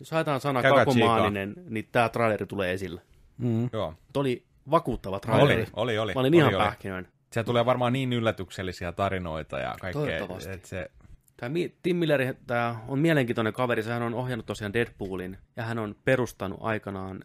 Jos 0.00 0.10
haetaan 0.10 0.40
sana 0.40 0.62
Käykää 0.62 0.84
kakomaaninen, 0.84 1.54
niin 1.68 1.88
tämä 1.92 2.08
traileri 2.08 2.46
tulee 2.46 2.72
esille. 2.72 3.00
Mm. 3.38 3.68
Joo. 3.72 3.90
Mutta 3.90 4.20
oli 4.20 4.46
vakuuttava 4.70 5.20
traileri. 5.20 5.62
Oli, 5.62 5.68
oli, 5.76 5.98
oli. 5.98 6.14
Mä 6.14 6.20
olin 6.20 6.30
oli, 6.30 6.36
ihan 6.36 6.54
oli. 6.54 6.64
pähkinöin. 6.64 7.08
Siellä 7.32 7.46
tulee 7.46 7.66
varmaan 7.66 7.92
niin 7.92 8.12
yllätyksellisiä 8.12 8.92
tarinoita 8.92 9.58
ja 9.58 9.74
kaikkea. 9.80 10.02
Toivottavasti. 10.02 10.50
Että 10.50 10.68
se, 10.68 10.90
Tämä 11.36 11.54
Tim 11.82 11.96
Milleri 11.96 12.34
tämä 12.46 12.76
on 12.88 12.98
mielenkiintoinen 12.98 13.52
kaveri. 13.52 13.82
Hän 13.82 14.02
on 14.02 14.14
ohjannut 14.14 14.46
tosiaan 14.46 14.72
Deadpoolin 14.72 15.38
ja 15.56 15.62
hän 15.62 15.78
on 15.78 15.96
perustanut 16.04 16.58
aikanaan 16.62 17.24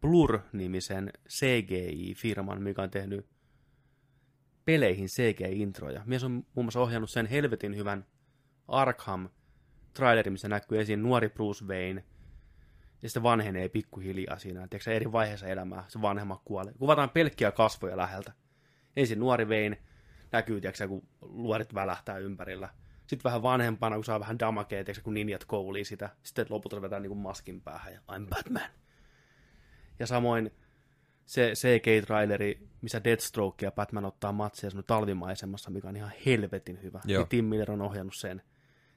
Blur-nimisen 0.00 1.10
CGI-firman, 1.28 2.62
mikä 2.62 2.82
on 2.82 2.90
tehnyt 2.90 3.26
peleihin 4.64 5.06
CGI-introja. 5.06 6.02
Mies 6.04 6.24
on 6.24 6.32
muun 6.32 6.64
muassa 6.64 6.80
ohjannut 6.80 7.10
sen 7.10 7.26
helvetin 7.26 7.76
hyvän 7.76 8.06
Arkham-traileri, 8.68 10.30
missä 10.30 10.48
näkyy 10.48 10.80
esiin 10.80 11.02
nuori 11.02 11.28
Bruce 11.28 11.64
Wayne, 11.64 12.04
ja 13.02 13.08
sitten 13.08 13.22
vanhenee 13.22 13.68
pikkuhiljaa 13.68 14.38
siinä. 14.38 14.68
Tiedätkö, 14.68 14.92
eri 14.92 15.12
vaiheessa 15.12 15.46
elämää 15.46 15.84
se 15.88 16.02
vanhemmat 16.02 16.40
kuolee. 16.44 16.72
Kuvataan 16.78 17.10
pelkkiä 17.10 17.52
kasvoja 17.52 17.96
läheltä. 17.96 18.32
Ensin 18.96 19.18
nuori 19.20 19.44
Wayne 19.44 19.82
näkyy, 20.32 20.60
tiedätkö, 20.60 20.88
kun 20.88 21.08
luorit 21.20 21.74
välähtää 21.74 22.18
ympärillä. 22.18 22.68
Sitten 23.06 23.24
vähän 23.24 23.42
vanhempana, 23.42 23.96
kun 23.96 24.04
saa 24.04 24.20
vähän 24.20 24.38
damakea, 24.38 24.84
tiedätkö, 24.84 25.04
kun 25.04 25.14
ninjat 25.14 25.44
koulii 25.44 25.84
sitä. 25.84 26.10
Sitten 26.22 26.46
lopulta 26.48 26.82
vetää 26.82 27.00
niin 27.00 27.10
kuin 27.10 27.18
maskin 27.18 27.60
päähän 27.60 27.92
ja 27.92 28.00
I'm 28.00 28.28
Batman. 28.28 28.70
Ja 29.98 30.06
samoin 30.06 30.50
se 31.26 31.52
CG-traileri, 31.54 32.68
missä 32.82 33.04
Deathstroke 33.04 33.66
ja 33.66 33.72
Batman 33.72 34.04
ottaa 34.04 34.32
matseja 34.32 34.70
semmoinen 34.70 34.86
talvimaisemassa, 34.86 35.70
mikä 35.70 35.88
on 35.88 35.96
ihan 35.96 36.12
helvetin 36.26 36.82
hyvä. 36.82 37.00
Joo. 37.04 37.20
Niin 37.20 37.28
Tim 37.28 37.44
Miller 37.44 37.70
on 37.70 37.82
ohjannut 37.82 38.16
sen. 38.16 38.36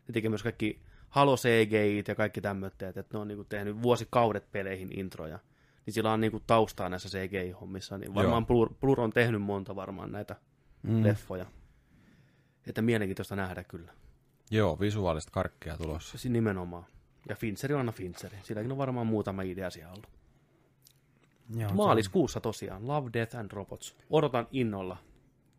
Ne 0.07 0.13
tekee 0.13 0.30
myös 0.30 0.43
kaikki 0.43 0.82
Halo 1.09 1.36
CGI 1.36 2.03
ja 2.07 2.15
kaikki 2.15 2.41
tämmöitteet, 2.41 2.97
että 2.97 3.17
ne 3.17 3.21
on 3.21 3.28
niinku 3.28 3.43
tehnyt 3.43 3.82
vuosikaudet 3.82 4.51
peleihin 4.51 4.99
introja. 4.99 5.39
niin 5.86 5.93
sillä 5.93 6.11
on 6.11 6.21
niinku 6.21 6.39
taustaa 6.39 6.89
näissä 6.89 7.09
CGI-hommissa, 7.09 7.97
niin 7.97 8.15
varmaan 8.15 8.45
Blur, 8.45 8.73
Blur 8.82 9.01
on 9.01 9.11
tehnyt 9.11 9.41
monta 9.41 9.76
varmaan 9.76 10.11
näitä 10.11 10.36
mm. 10.84 11.03
leffoja. 11.03 11.45
Että 12.67 12.82
mielenkiintoista 12.82 13.36
nähdä 13.36 13.63
kyllä. 13.63 13.93
Joo, 14.51 14.80
visuaalista 14.80 15.32
karkkia 15.32 15.78
tulossa. 15.78 16.17
Siis 16.17 16.34
nimenomaan. 16.34 16.86
Ja 17.30 17.36
Fincheri 17.36 17.73
on 17.73 17.80
aina 17.80 17.91
Fincheri. 17.91 18.38
Silläkin 18.43 18.71
on 18.71 18.78
varmaan 18.78 19.07
muutama 19.07 19.41
idea 19.41 19.69
siellä 19.69 19.91
ollut. 19.91 20.09
Joo, 21.49 21.71
Maaliskuussa 21.73 22.39
tosiaan. 22.39 22.87
Love, 22.87 23.09
Death 23.13 23.35
and 23.35 23.51
Robots. 23.51 23.95
Odotan 24.09 24.47
innolla. 24.51 24.97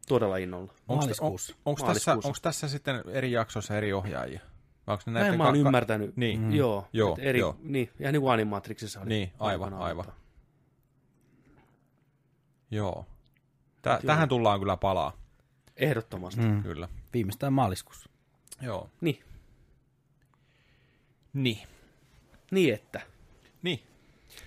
Todella 0.09 0.37
innolla. 0.37 0.73
Onko, 0.89 0.95
Maaliskuussa. 1.03 1.53
on, 1.53 1.59
onko, 1.65 1.79
tässä, 1.87 2.11
Maaliskuussa. 2.11 2.29
onko 2.29 2.39
tässä 2.43 2.69
sitten 2.69 3.03
eri 3.09 3.33
jaksoissa 3.33 3.77
eri 3.77 3.93
ohjaajia? 3.93 4.41
Onko 4.87 5.03
ne 5.07 5.13
Näin 5.13 5.37
mä 5.39 5.45
oon 5.45 5.53
ka- 5.55 5.63
ka- 5.63 5.67
ymmärtänyt. 5.69 6.17
Niin, 6.17 6.41
Mm. 6.41 6.53
Joo, 6.55 6.89
Joo, 6.93 7.13
et 7.19 7.25
eri, 7.25 7.39
joo. 7.39 7.57
Niin, 7.63 7.91
ihan 8.01 8.13
niin 8.13 8.21
kuin 8.23 8.33
Animatrixissa 8.33 9.01
oli. 9.01 9.09
Niin, 9.09 9.33
aivan, 9.39 9.75
aivan. 9.75 10.07
mutta- 10.07 10.21
Joo. 12.71 13.07
Tä, 13.83 14.01
tähän 14.07 14.29
tullaan 14.29 14.59
kyllä 14.59 14.77
palaa, 14.77 15.13
Ehdottomasti. 15.77 16.41
Mm. 16.41 16.63
kyllä. 16.63 16.89
Viimeistään 17.15 17.53
maaliskuussa. 17.53 18.11
Joo. 18.63 18.89
Niin, 19.01 19.23
Niin. 21.33 21.69
niin 22.51 22.75
että. 22.75 23.01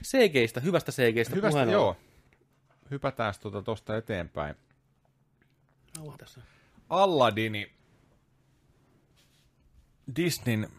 CGistä, 0.03 0.59
hyvästä 0.59 0.91
CGistä 0.91 1.35
Hyvästä, 1.35 1.51
puheen 1.51 1.69
joo. 1.69 1.87
ollen. 1.87 2.01
Hypätään 2.91 3.33
tuota 3.41 3.61
tosta 3.61 3.97
eteenpäin. 3.97 4.55
Nauha 5.97 6.17
tässä. 6.17 6.41
Alladini. 6.89 7.71
Disneyn 10.15 10.69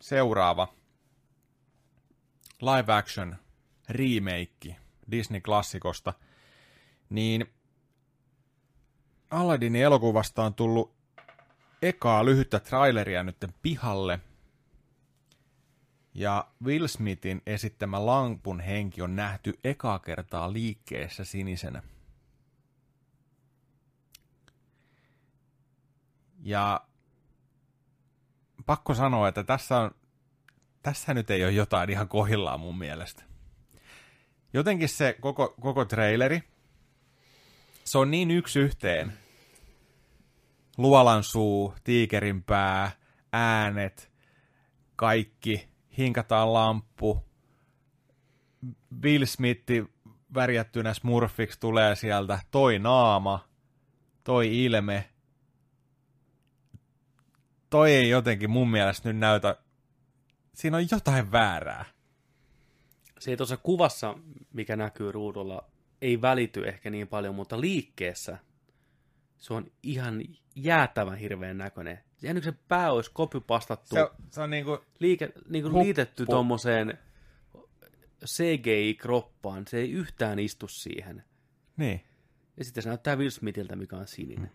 seuraava 0.00 0.74
live 2.60 2.92
action 2.92 3.36
remake 3.88 4.76
Disney-klassikosta, 5.10 6.12
niin 7.10 7.46
Aladdinin 9.30 9.82
elokuvasta 9.82 10.44
on 10.44 10.54
tullut 10.54 10.94
ekaa 11.82 12.24
lyhyttä 12.24 12.60
traileria 12.60 13.22
nyt 13.22 13.36
pihalle. 13.62 14.20
Ja 16.14 16.48
Will 16.64 16.86
Smithin 16.86 17.42
esittämä 17.46 18.06
lampun 18.06 18.60
henki 18.60 19.02
on 19.02 19.16
nähty 19.16 19.58
ekaa 19.64 19.98
kertaa 19.98 20.52
liikkeessä 20.52 21.24
sinisenä. 21.24 21.82
Ja 26.42 26.80
pakko 28.66 28.94
sanoa, 28.94 29.28
että 29.28 29.44
tässä, 29.44 29.78
on, 29.78 29.90
tässä 30.82 31.14
nyt 31.14 31.30
ei 31.30 31.44
ole 31.44 31.52
jotain 31.52 31.90
ihan 31.90 32.08
kohillaan 32.08 32.60
mun 32.60 32.78
mielestä. 32.78 33.22
Jotenkin 34.52 34.88
se 34.88 35.16
koko, 35.20 35.54
koko 35.60 35.84
traileri, 35.84 36.42
se 37.84 37.98
on 37.98 38.10
niin 38.10 38.30
yksi 38.30 38.60
yhteen. 38.60 39.12
Luolan 40.78 41.22
suu, 41.22 41.74
tiikerin 41.84 42.42
pää, 42.42 42.90
äänet, 43.32 44.12
kaikki, 44.96 45.69
hinkataan 45.98 46.52
lamppu. 46.52 47.24
Will 49.02 49.24
Smith 49.24 49.72
värjättynä 50.34 50.94
smurfiksi 50.94 51.60
tulee 51.60 51.96
sieltä, 51.96 52.38
toi 52.50 52.78
naama, 52.78 53.48
toi 54.24 54.64
ilme, 54.64 55.10
toi 57.70 57.92
ei 57.92 58.08
jotenkin 58.08 58.50
mun 58.50 58.70
mielestä 58.70 59.08
nyt 59.08 59.18
näytä, 59.18 59.56
siinä 60.54 60.76
on 60.76 60.86
jotain 60.90 61.32
väärää. 61.32 61.84
Se 63.18 63.30
ei 63.30 63.36
tuossa 63.36 63.56
kuvassa, 63.56 64.14
mikä 64.52 64.76
näkyy 64.76 65.12
ruudulla, 65.12 65.64
ei 66.02 66.22
välity 66.22 66.68
ehkä 66.68 66.90
niin 66.90 67.08
paljon, 67.08 67.34
mutta 67.34 67.60
liikkeessä 67.60 68.38
se 69.38 69.54
on 69.54 69.70
ihan 69.82 70.22
jäätävän 70.56 71.18
hirveän 71.18 71.58
näköinen. 71.58 72.04
Ihan 72.22 72.42
se 72.42 72.52
pää 72.68 72.92
olisi 72.92 73.10
kopypastattu, 73.14 73.94
Se, 73.94 74.10
se 74.30 74.40
on 74.40 74.50
niinku, 74.50 74.78
liike, 74.98 75.32
niin 75.48 75.62
kuin 75.62 75.72
Huppu. 75.72 75.84
liitetty 75.84 76.26
tuommoiseen 76.26 76.98
CGI-kroppaan. 78.24 79.64
Se 79.68 79.76
ei 79.78 79.90
yhtään 79.92 80.38
istu 80.38 80.68
siihen. 80.68 81.24
niin, 81.76 82.04
Ja 82.56 82.64
sitten 82.64 82.82
se 82.82 82.88
näyttää 82.88 83.16
Will 83.16 83.30
Smithiltä, 83.30 83.76
mikä 83.76 83.96
on 83.96 84.06
sininen. 84.06 84.50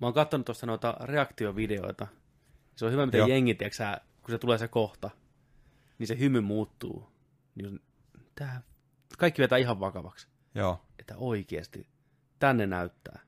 Mä 0.00 0.06
oon 0.06 0.14
katsonut 0.14 0.46
tuosta 0.46 0.66
noita 0.66 0.96
reaktiovideoita. 1.00 2.06
Se 2.76 2.86
on 2.86 2.92
hyvä, 2.92 3.06
miten 3.06 3.18
Joo. 3.18 3.28
jengi, 3.28 3.54
tiedätkö 3.54 3.76
sä, 3.76 4.00
kun 4.22 4.30
se 4.30 4.38
tulee 4.38 4.58
se 4.58 4.68
kohta, 4.68 5.10
niin 5.98 6.06
se 6.06 6.18
hymy 6.18 6.40
muuttuu. 6.40 7.08
Niin 7.54 7.80
tää, 8.34 8.62
kaikki 9.18 9.42
vetää 9.42 9.58
ihan 9.58 9.80
vakavaksi. 9.80 10.28
joo. 10.54 10.80
Että 10.98 11.14
oikeasti, 11.16 11.88
tänne 12.38 12.66
näyttää. 12.66 13.20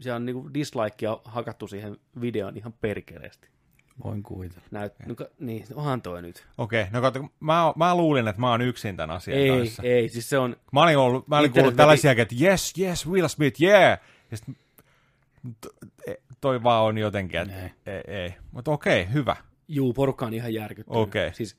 Se 0.00 0.12
on 0.12 0.26
niinku 0.26 0.54
dislikea 0.54 1.20
hakattu 1.24 1.66
siihen 1.66 1.96
videoon 2.20 2.56
ihan 2.56 2.72
perkeleesti. 2.72 3.48
Voin 4.04 4.22
kuvitella. 4.22 4.64
Näyt, 4.70 4.92
no, 5.06 5.14
niin, 5.38 5.66
onhan 5.74 6.02
toi 6.02 6.22
nyt. 6.22 6.46
Okei, 6.58 6.86
no 6.92 7.00
kato, 7.00 7.28
mä, 7.40 7.72
mä 7.76 7.94
luulin, 7.94 8.28
että 8.28 8.40
mä 8.40 8.50
oon 8.50 8.60
yksin 8.60 8.96
tämän 8.96 9.16
asian 9.16 9.38
Ei, 9.38 9.48
kanssa. 9.48 9.82
ei, 9.82 10.08
siis 10.08 10.30
se 10.30 10.38
on, 10.38 10.56
Mä 10.72 10.82
olin, 10.82 10.98
ollut, 10.98 11.28
mä 11.28 11.38
olin 11.38 11.52
kuullut 11.52 11.76
tällaisia, 11.76 12.12
että 12.12 12.34
yes, 12.40 12.72
yes, 12.78 13.08
Will 13.08 13.28
Smith, 13.28 13.62
yeah. 13.62 13.98
Ja 14.30 14.36
sit, 14.36 14.56
e- 16.06 16.14
toi 16.40 16.62
vaan 16.62 16.84
on 16.84 16.98
jotenkin, 16.98 17.40
että 17.40 17.54
Ei. 17.62 17.70
ei, 17.86 18.02
ei. 18.06 18.34
Mutta 18.52 18.70
okei, 18.70 19.08
hyvä. 19.12 19.36
Juu, 19.68 19.92
porukka 19.92 20.26
on 20.26 20.34
ihan 20.34 20.54
järkyttynyt. 20.54 21.02
Okei. 21.02 21.34
Siis, 21.34 21.56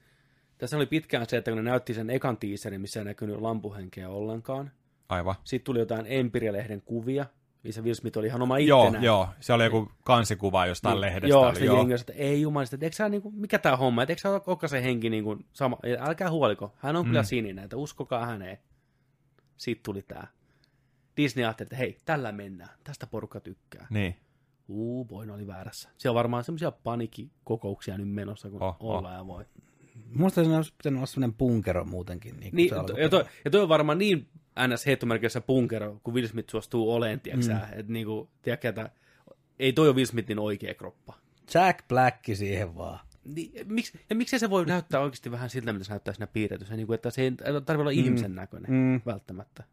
tässä 0.57 0.77
oli 0.77 0.85
pitkään 0.85 1.25
se, 1.29 1.37
että 1.37 1.51
kun 1.51 1.63
ne 1.63 1.69
näytti 1.69 1.93
sen 1.93 2.09
ekan 2.09 2.37
tiiserin, 2.37 2.81
missä 2.81 2.99
ei 2.99 3.05
näkynyt 3.05 3.41
lampuhenkeä 3.41 4.09
ollenkaan. 4.09 4.71
Aivan. 5.09 5.35
Sitten 5.43 5.65
tuli 5.65 5.79
jotain 5.79 6.05
Empire-lehden 6.05 6.81
kuvia, 6.85 7.25
missä 7.63 7.81
Will 7.81 7.93
Smith 7.93 8.17
oli 8.17 8.27
ihan 8.27 8.41
oma 8.41 8.59
Joo, 8.59 8.83
ittenään. 8.83 9.03
joo. 9.03 9.27
Se 9.39 9.53
oli 9.53 9.63
joku 9.63 9.91
kansikuva 10.03 10.65
jostain 10.65 10.93
Niin, 10.93 11.01
lehdestä. 11.01 11.27
Joo, 11.27 11.41
oli, 11.45 11.55
sitten 11.55 11.75
jengi 11.75 11.93
että 11.93 12.13
ei 12.13 12.41
jumalista, 12.41 12.75
että 12.75 12.85
eikö 12.85 12.95
sä, 12.95 13.09
niin 13.09 13.21
kuin, 13.21 13.35
mikä 13.35 13.59
tämä 13.59 13.77
homma, 13.77 14.03
että 14.03 14.11
eikö 14.11 14.21
sä 14.21 14.29
olekaan 14.29 14.69
se 14.69 14.83
henki 14.83 15.09
niin 15.09 15.23
kuin, 15.23 15.45
sama, 15.53 15.77
älkää 15.99 16.31
huoliko, 16.31 16.73
hän 16.77 16.95
on 16.95 17.05
mm. 17.05 17.09
kyllä 17.09 17.23
sininen, 17.23 17.63
että 17.63 17.77
uskokaa 17.77 18.25
häneen. 18.25 18.57
Siitä 19.57 19.81
tuli 19.85 20.01
tämä. 20.01 20.23
Disney 21.17 21.45
ajatteli, 21.45 21.65
että 21.65 21.75
hei, 21.75 21.97
tällä 22.05 22.31
mennään, 22.31 22.69
tästä 22.83 23.07
porukka 23.07 23.39
tykkää. 23.39 23.87
Niin. 23.89 24.15
Uu, 24.67 25.05
Boino 25.05 25.33
oli 25.33 25.47
väärässä. 25.47 25.89
Siellä 25.97 26.11
on 26.11 26.19
varmaan 26.19 26.43
semmoisia 26.43 26.71
panikkikokouksia 26.71 27.97
nyt 27.97 28.09
menossa, 28.09 28.49
kun 28.49 28.63
Oh, 28.63 28.75
oh, 28.79 28.89
oh. 28.89 28.97
ollaan 28.97 29.15
ja 29.15 29.27
voi. 29.27 29.45
Musta 30.15 30.43
se 30.43 30.55
olisi 30.55 30.73
pitänyt 30.77 30.97
olla 30.97 31.05
sellainen 31.05 31.33
punkero 31.37 31.85
muutenkin. 31.85 32.39
Niin, 32.39 32.55
Niin, 32.55 32.69
se 32.69 32.75
to, 32.75 32.97
ja, 32.97 33.09
toi, 33.09 33.25
ja 33.45 33.51
toi 33.51 33.61
on 33.61 33.69
varmaan 33.69 33.97
niin 33.97 34.27
ns. 34.67 34.85
heittomerkissä 34.85 35.41
punkero, 35.41 35.99
kun 36.03 36.13
Will 36.13 36.27
Smith 36.27 36.49
suostuu 36.51 36.93
oleen, 36.93 37.19
tiedätkö 37.19 37.53
mm. 37.53 37.79
että 37.79 37.93
niinku, 37.93 38.29
tiedätkö, 38.41 38.69
että 38.69 38.89
ei 39.59 39.73
toi 39.73 39.87
ole 39.87 39.95
Will 39.95 40.05
Smithin 40.05 40.39
oikea 40.39 40.73
kroppa. 40.73 41.13
Jack 41.53 41.87
Black 41.87 42.19
siihen 42.33 42.75
vaan. 42.75 42.99
Niin, 43.35 43.51
miksi, 43.65 43.99
ja 44.09 44.15
miksei 44.15 44.39
se 44.39 44.49
voi 44.49 44.65
näyttää 44.65 44.99
oikeasti 44.99 45.31
vähän 45.31 45.49
siltä, 45.49 45.73
mitä 45.73 45.85
se 45.85 45.91
näyttää 45.91 46.13
siinä 46.13 46.27
piirretyssä, 46.27 46.75
niin 46.75 46.87
kuin, 46.87 46.95
että 46.95 47.09
se 47.09 47.21
ei 47.21 47.31
tarvitse 47.31 47.73
olla 47.73 47.89
ihmisen 47.89 48.35
näköinen 48.35 48.71
Mm. 48.71 49.01
välttämättä. 49.05 49.63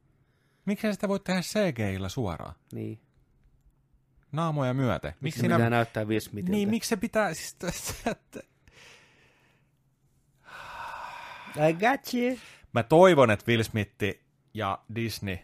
Miksi 0.65 0.93
sitä 0.93 1.09
voi 1.09 1.21
tehdä 1.21 1.41
CGI-llä 1.41 2.09
suoraan? 2.09 2.55
Niin. 2.73 3.01
Naamoja 4.33 4.75
myöten. 4.75 5.11
Miksi 5.11 5.23
Miksi 5.23 5.41
se 5.41 5.47
pitää 5.47 5.59
siinä... 5.59 5.71
näyttää 5.71 6.05
Will 6.05 6.21
Smithiltä? 6.21 6.53
Niin, 6.57 6.69
miksi 6.69 6.89
se 6.89 6.97
pitää... 6.97 7.35
Siis. 7.35 7.57
I 11.69 11.73
got 11.73 12.15
you. 12.15 12.39
Mä 12.73 12.83
toivon, 12.83 13.31
että 13.31 13.45
Will 13.49 13.63
Smith 13.63 13.93
ja 14.57 14.79
Disney 14.95 15.39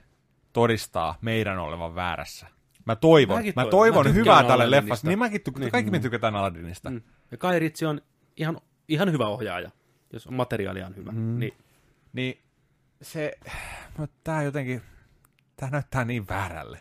todistaa 0.53 1.19
meidän 1.21 1.59
olevan 1.59 1.95
väärässä. 1.95 2.47
Mä 2.85 2.97
toivon. 2.97 3.37
Mäkin 3.37 3.53
mä 3.57 3.63
toivon. 3.63 3.71
toivon 3.71 4.07
Mä 4.07 4.13
hyvää 4.13 4.45
tälle 4.45 4.71
leffasta. 4.71 5.09
Niin 5.09 5.19
mäkin 5.19 5.41
tykkään, 5.41 5.71
kaikki 5.71 5.91
me 5.91 6.01
tykätään 6.01 6.37
Aladdinista. 6.37 6.91
Mm. 6.91 7.03
Ja 7.31 7.37
Kai 7.37 7.59
Ritsi 7.59 7.87
on 7.87 8.01
ihan, 8.37 8.61
ihan 8.89 9.13
hyvä 9.13 9.27
ohjaaja, 9.27 9.71
jos 10.13 10.29
materiaalia 10.31 10.87
on 10.87 10.97
hyvä. 10.97 11.13
Mm. 11.13 11.39
Niin, 11.39 11.55
Niin 12.13 12.43
se... 13.03 13.39
Mutta 13.99 14.17
tää 14.25 14.43
jotenkin... 14.43 14.83
Tää 15.57 15.71
näyttää 15.71 16.05
niin 16.05 16.29
väärälle. 16.29 16.81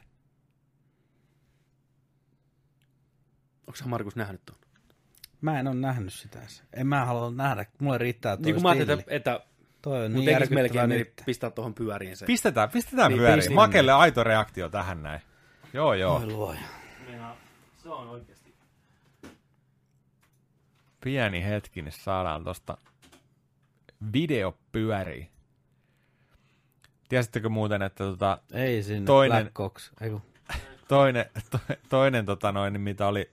onko 3.71 3.77
sä 3.77 3.85
Markus 3.85 4.15
nähnyt 4.15 4.41
tuon? 4.45 4.59
Mä 5.41 5.59
en 5.59 5.67
ole 5.67 5.75
nähnyt 5.75 6.13
sitä. 6.13 6.39
En 6.73 6.87
mä 6.87 7.05
halua 7.05 7.31
nähdä. 7.31 7.65
Mulle 7.79 7.97
riittää 7.97 8.37
toi 8.37 8.45
Niin 8.45 8.55
kuin 8.55 8.63
mä 8.63 8.69
ajattelin, 8.69 8.99
että, 8.99 9.15
että 9.15 9.39
Toi 9.81 10.05
on 10.05 10.13
niin 10.13 10.25
järkyttävää 10.31 10.63
melkein 10.63 10.89
nyt. 10.89 11.23
pistää 11.25 11.49
tuohon 11.49 11.73
pyöriin 11.73 12.17
se. 12.17 12.25
Pistetään, 12.25 12.69
pistetään 12.69 13.09
Niin, 13.11 13.17
pyöriin. 13.19 13.35
pistetään. 13.37 13.55
Makelle 13.55 13.91
aito 13.91 14.23
reaktio 14.23 14.69
tähän 14.69 15.03
näin. 15.03 15.21
Joo, 15.73 15.93
joo. 15.93 16.15
Oi 16.17 16.25
luoja. 16.25 16.59
Se 17.83 17.89
on 17.89 18.09
oikeasti. 18.09 18.53
Pieni 21.03 21.43
hetki, 21.45 21.81
niin 21.81 21.91
saadaan 21.91 22.43
tosta 22.43 22.77
video 24.13 24.57
pyöriin. 24.71 25.29
Tiesittekö 27.09 27.49
muuten, 27.49 27.81
että 27.81 28.03
tota, 28.03 28.37
Ei 28.53 28.83
sinne. 28.83 29.05
Toinen- 29.05 29.41
Black 29.43 29.53
Cox. 29.53 29.91
Eiku. 30.01 30.21
toinen, 30.87 31.25
to, 31.51 31.59
toinen 31.89 32.25
tota 32.25 32.51
noin, 32.51 32.81
mitä 32.81 33.07
oli 33.07 33.31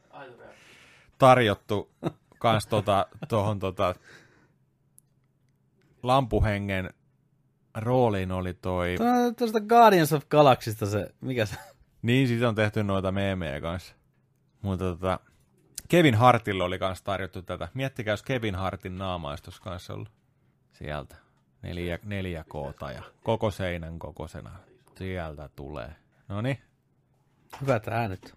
tarjottu 1.19 1.91
kans 2.39 2.67
tota, 2.67 3.07
tohon 3.29 3.59
tota, 3.59 3.95
lampuhengen 6.03 6.91
rooliin 7.77 8.33
oli 8.33 8.55
toi... 8.55 8.95
Tuo- 8.99 9.33
Tuosta 9.39 9.61
Guardians 9.61 10.13
of 10.13 10.29
Galaxysta 10.29 10.87
se, 10.87 11.15
mikä 11.21 11.47
se? 11.47 11.57
Niin, 12.03 12.29
siitä 12.29 12.49
on 12.49 12.55
tehty 12.55 12.83
noita 12.85 13.13
meemejä 13.13 13.61
kanssa. 13.61 13.95
Mutta 14.63 14.85
tota, 14.85 15.21
Kevin 15.89 16.15
Hartille 16.15 16.65
oli 16.65 16.79
kanssa 16.79 17.05
tarjottu 17.05 17.43
tätä. 17.43 17.69
Miettikää, 17.75 18.13
jos 18.13 18.23
Kevin 18.23 18.55
Hartin 18.55 18.99
naama 18.99 19.31
olisi 19.31 19.43
tuossa 19.45 19.63
kanssa 19.63 19.95
ollut. 19.95 20.13
Sieltä. 20.73 21.17
Neljä, 21.63 21.99
neljä 22.05 22.45
koota 22.49 22.93
ja 22.93 23.03
koko 23.25 23.51
seinän 23.51 23.99
kokoisena. 23.99 24.51
Sieltä 24.99 25.51
tulee. 25.57 25.97
No 26.29 26.41
niin, 26.41 26.59
Hyvät 27.61 27.89
äänet. 27.89 28.35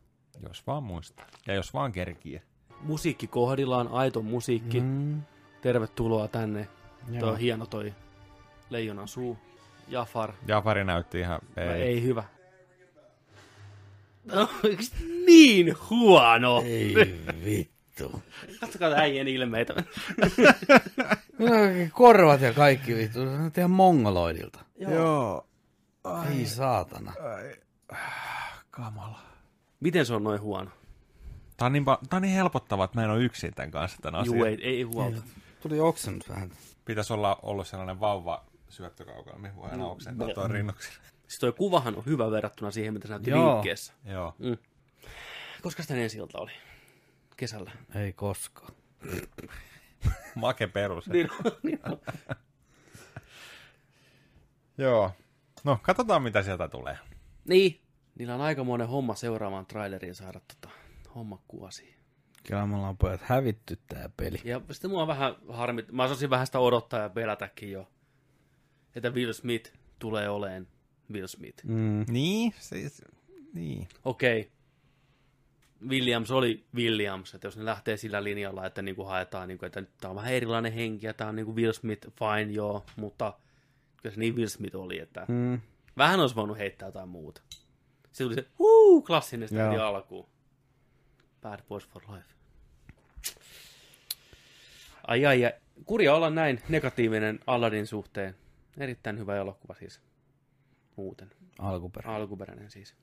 jos 0.48 0.68
vaan 0.68 0.84
muistaa. 0.84 1.26
Ja 1.48 1.54
jos 1.54 1.74
vaan 1.74 1.92
kerkiä. 1.92 2.42
Musiikki 2.82 3.28
kohdillaan, 3.28 3.88
aito 3.88 4.22
musiikki. 4.22 4.80
Mm. 4.82 5.22
Tervetuloa 5.62 6.28
tänne. 6.28 6.68
Tuo 7.08 7.20
Joo. 7.20 7.30
on 7.32 7.38
hieno 7.38 7.66
toi 7.66 7.94
leijonan 8.70 9.08
suu. 9.08 9.38
Jafar. 9.88 10.34
Jafari 10.48 10.84
näytti 10.84 11.20
ihan... 11.20 11.40
Ei, 11.58 11.68
Ei. 11.68 11.82
ei 11.82 12.04
hyvä. 12.04 12.24
No, 14.26 14.50
niin 15.26 15.76
huono. 15.90 16.62
Ei 16.66 16.96
vittu. 17.46 18.24
Katsokaa 18.60 18.90
äijän 18.90 19.28
ilmeitä. 19.28 19.74
No, 21.40 21.48
Korvat 21.94 22.42
ja 22.42 22.54
kaikki 22.54 22.96
vittu. 22.96 23.20
Se 23.20 23.30
on 23.30 23.52
ihan 23.58 23.72
mongoloidilta. 23.72 24.60
Joo. 24.78 25.48
Ei 26.30 26.46
saatana. 26.46 27.14
Kamala. 28.72 29.20
Miten 29.80 30.06
se 30.06 30.14
on 30.14 30.24
noin 30.24 30.42
huono? 30.42 30.72
Tää 31.58 31.66
on, 31.66 31.74
niin, 31.74 31.84
pa- 31.84 32.08
tää 32.10 32.18
on 32.18 32.22
niin 32.22 32.36
helpottava, 32.36 32.84
että 32.84 32.98
mä 33.00 33.04
en 33.04 33.10
ole 33.10 33.24
yksin 33.24 33.54
tämän 33.54 33.72
kanssa 33.72 33.98
tämän 34.02 34.22
asian. 34.22 34.38
Juu, 34.38 34.46
ei, 34.46 34.58
ei 34.64 34.84
huolta. 34.84 35.22
Tuli 35.62 35.80
oksennut 35.80 36.30
vähän. 36.30 36.52
Pitäisi 36.86 37.14
olla 37.14 37.40
ollut 37.42 37.68
sellainen 37.68 38.00
vauva 38.00 38.46
syöttökaukana, 38.70 39.38
mihin 39.40 39.56
voi 39.56 39.70
aina 39.70 39.86
oksentaa 39.88 40.34
tuon 40.34 40.52
rinnuksille. 40.52 40.98
Siis 41.28 41.40
toi 41.40 41.52
kuvahan 41.52 41.96
on 41.96 42.06
hyvä 42.06 42.32
verrattuna 42.32 42.72
siihen, 42.72 42.94
mitä 42.94 43.08
se 43.08 43.14
näytti 43.14 43.30
Joo. 43.30 43.54
liikkeessä. 43.54 43.94
Joo. 44.06 44.36
Koska 45.62 45.82
sitä 45.82 45.96
ensi 45.96 46.18
ilta 46.18 46.38
oli? 46.40 46.52
Kesällä. 47.38 47.72
Ei 47.96 48.14
koskaan. 48.14 48.74
Make 50.36 50.68
perus. 50.68 51.08
Niin, 51.10 51.30
niin 51.64 51.80
on. 51.86 52.00
Joo. 54.78 55.12
No, 55.64 55.80
katsotaan 55.82 56.24
mitä 56.24 56.44
sieltä 56.44 56.68
tulee. 56.68 56.98
niin. 57.46 57.82
Niillä 58.16 58.36
on 58.36 58.42
aika 58.42 58.64
monen 58.64 58.88
homma 58.88 59.16
seuraavaan 59.16 59.66
traileriin 59.66 60.16
saada 60.16 60.40
tota, 60.48 60.76
homma 61.16 61.40
kuosiin. 61.48 61.96
Kyllä 62.48 62.66
me 62.66 62.76
ollaan 62.76 62.98
pojat 62.98 63.22
hävitty 63.22 63.78
tää 63.88 64.10
peli. 64.18 64.42
Ja 64.44 64.62
sitten 64.72 64.92
mua 64.92 65.08
vähän 65.08 65.36
harmit, 65.50 65.92
mä 65.92 66.04
osasin 66.04 66.30
vähän 66.30 66.46
sitä 66.46 66.60
odottaa 66.60 67.00
ja 67.00 67.10
pelätäkin 67.10 67.72
jo, 67.72 67.88
että 68.96 69.10
Will 69.10 69.34
Smith 69.34 69.74
tulee 70.00 70.30
oleen 70.30 70.68
Will 71.14 71.28
Smith. 71.28 71.66
Mm. 71.66 72.06
Niin, 72.10 72.54
siis, 72.60 73.02
niin. 73.54 73.88
Okei, 74.06 74.52
Williams 75.88 76.32
oli 76.32 76.66
Williams, 76.76 77.34
että 77.36 77.48
jos 77.48 77.58
ne 77.58 77.66
lähtee 77.66 77.98
sillä 77.98 78.24
linjalla, 78.24 78.66
että 78.66 78.82
niinku 78.82 79.04
haetaan, 79.04 79.48
niinku, 79.48 79.66
että 79.66 79.84
tämä 80.02 80.10
on 80.10 80.16
vähän 80.16 80.34
erilainen 80.34 80.74
henki 80.74 81.06
ja 81.08 81.14
tämä 81.14 81.30
on 81.30 81.36
niinku 81.36 81.56
Will 81.56 81.72
Smith, 81.74 82.08
fine 82.08 82.52
joo, 82.54 82.86
mutta 82.96 83.34
kyllä 84.02 84.14
se 84.14 84.20
niin 84.20 84.36
Will 84.36 84.48
Smith 84.48 84.76
oli, 84.76 85.00
että 85.00 85.26
Mm. 85.28 85.60
vähän 85.98 86.20
olisi 86.20 86.36
voinut 86.36 86.58
heittää 86.58 86.88
jotain 86.88 87.10
muuta. 87.10 87.42
Se 88.12 88.24
tuli 88.24 88.36
se, 88.36 88.46
huu, 88.60 89.02
klassinen 89.02 89.50
sitä 89.50 89.88
alkuun. 89.88 90.28
Bad 91.42 91.60
Boys 91.70 91.88
for 91.88 92.02
Life. 92.10 92.30
Ai 95.08 95.26
ai, 95.26 95.42
ja 95.42 95.52
kurja 95.86 96.16
olla 96.16 96.30
näin 96.30 96.62
negatiivinen 96.70 97.40
Aladdin 97.48 97.88
suhteen. 97.88 98.36
Erittäin 98.78 99.20
hyvä 99.20 99.36
elokuva 99.36 99.76
siis. 99.80 100.02
Muuten. 100.96 101.32
Alkuperä. 101.60 102.16
Alkuperäinen 102.16 102.72
siis. 102.72 102.96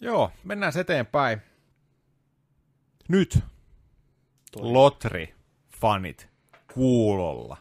Joo, 0.00 0.32
mennään 0.44 0.72
eteenpäin. 0.80 1.42
Nyt. 3.08 3.38
Toi. 4.52 4.72
Lotri, 4.72 5.34
fanit, 5.80 6.28
kuulolla. 6.74 7.56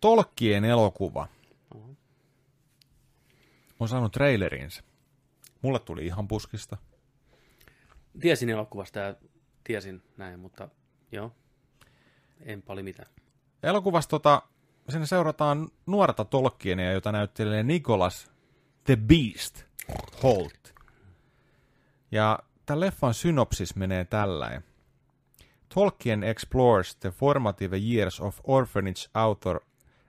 Tolkkien 0.00 0.64
elokuva 0.64 1.28
on 3.80 3.88
saanut 3.88 4.12
trailerinsä. 4.12 4.82
Mulle 5.62 5.78
tuli 5.78 6.06
ihan 6.06 6.28
puskista. 6.28 6.76
Tiesin 8.20 8.50
elokuvasta 8.50 8.98
ja 8.98 9.14
tiesin 9.64 10.02
näin, 10.16 10.40
mutta 10.40 10.68
joo. 11.12 11.32
En 12.40 12.62
paljon 12.62 12.84
mitään. 12.84 13.08
Elokuvassa 13.62 14.10
tota, 14.10 14.42
siinä 14.88 15.06
seurataan 15.06 15.68
nuorta 15.86 16.24
Tolkienia, 16.24 16.92
jota 16.92 17.12
näyttelee 17.12 17.62
Nicholas 17.62 18.30
the 18.84 18.96
Beast 18.96 19.64
Holt. 20.22 20.74
Ja 22.10 22.38
tämän 22.66 22.80
leffan 22.80 23.14
synopsis 23.14 23.76
menee 23.76 24.04
tällainen. 24.04 24.64
Tolkien 25.74 26.24
explores 26.24 26.96
the 26.96 27.10
formative 27.10 27.76
years 27.78 28.20
of 28.20 28.40
orphanage 28.44 29.08
author 29.14 29.60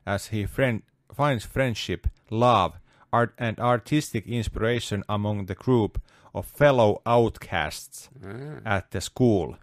as 0.06 0.32
he 0.32 0.48
friend, 0.48 0.82
finds 1.18 1.50
friendship, 1.50 2.06
love, 2.32 2.78
art 3.12 3.34
and 3.38 3.60
artistic 3.60 4.28
inspiration 4.28 5.04
among 5.08 5.46
the 5.46 5.56
group 5.56 6.02
of 6.34 6.46
fellow 6.46 7.02
outcasts 7.06 8.10
ah. 8.24 8.60
at 8.66 8.92
the 8.92 9.02
school. 9.02 9.58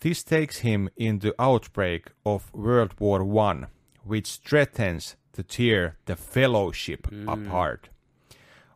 This 0.00 0.22
takes 0.24 0.58
him 0.58 0.88
into 0.96 1.34
outbreak 1.38 2.10
of 2.24 2.52
World 2.52 2.94
War 2.98 3.22
One, 3.22 3.68
which 4.04 4.40
threatens 4.44 5.16
to 5.32 5.42
tear 5.42 5.96
the 6.06 6.16
fellowship 6.16 7.06
hmm. 7.06 7.28
apart. 7.28 7.88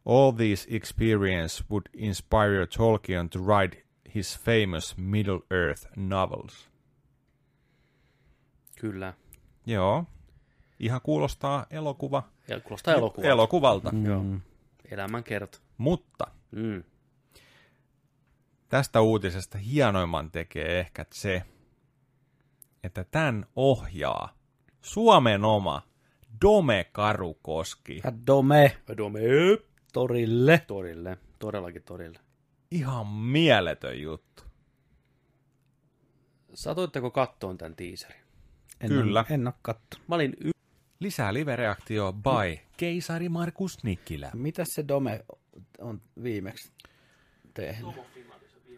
All 0.04 0.30
these 0.30 0.66
experience 0.66 1.68
would 1.68 1.88
inspire 1.92 2.64
Tolkien 2.66 3.28
to 3.30 3.40
write 3.40 3.78
his 4.04 4.36
famous 4.36 4.94
Middle 4.96 5.42
Earth 5.50 5.86
novels. 5.96 6.68
Kyllä. 8.76 9.14
Joo. 9.66 10.06
Ihan 10.78 11.00
kuulostaa 11.02 11.66
elokuva 11.70 12.22
Ja 12.48 12.60
kuulostaa 12.60 12.94
elokuva. 12.94 13.26
elokuvalta. 13.26 13.92
Mm. 13.92 14.40
Elämän 14.90 15.24
kerta. 15.24 15.58
Mutta 15.78 16.26
Mm. 16.50 16.82
tästä 18.68 19.00
uutisesta 19.00 19.58
hienoimman 19.58 20.30
tekee 20.30 20.78
ehkä 20.80 21.06
se, 21.12 21.42
että 22.84 23.04
tämän 23.04 23.46
ohjaa 23.56 24.34
Suomen 24.80 25.44
oma 25.44 25.82
Dome 26.42 26.86
Karukoski. 26.92 28.00
Ja 28.04 28.12
Dome 28.26 28.76
Dome. 28.96 29.20
torille. 29.92 30.62
Torille. 30.66 31.18
Todellakin 31.38 31.82
torille. 31.82 32.18
Ihan 32.70 33.06
mieletön 33.06 34.00
juttu. 34.02 34.42
Satoitteko 36.54 37.10
kattoon 37.10 37.58
tämän 37.58 37.76
teaserin? 37.76 38.20
En 38.80 38.88
Kyllä. 38.88 39.20
Ole, 39.20 39.34
en 39.34 39.46
ole 39.46 39.54
kattonut. 39.62 40.08
Mä 40.08 40.14
olin 40.14 40.36
y- 40.44 40.50
Lisää 41.00 41.34
live-reaktio 41.34 42.12
by 42.12 42.58
Keisari 42.76 43.28
Markus 43.28 43.84
Nikkilä. 43.84 44.30
Mitä 44.34 44.64
se 44.64 44.84
Dome 44.88 45.24
on 45.78 46.00
viimeksi 46.22 46.72
tehnyt? 47.54 47.94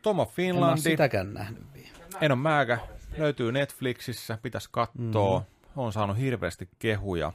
Tomo 0.03 0.23
En 0.23 0.29
ole 0.29 0.35
Finlandi, 0.35 0.81
sitäkään 0.81 1.35
nähnyt 1.35 1.75
vielä. 1.75 1.89
en 2.21 2.33
ole 2.33 2.41
määkä, 2.41 2.79
löytyy 3.17 3.53
Netflixissä, 3.53 4.39
pitäisi 4.43 4.69
katsoa. 4.73 5.39
Mm. 5.41 5.47
On 5.77 5.93
saanut 5.93 6.19
hirveästi 6.19 6.69
kehuja. 6.79 7.33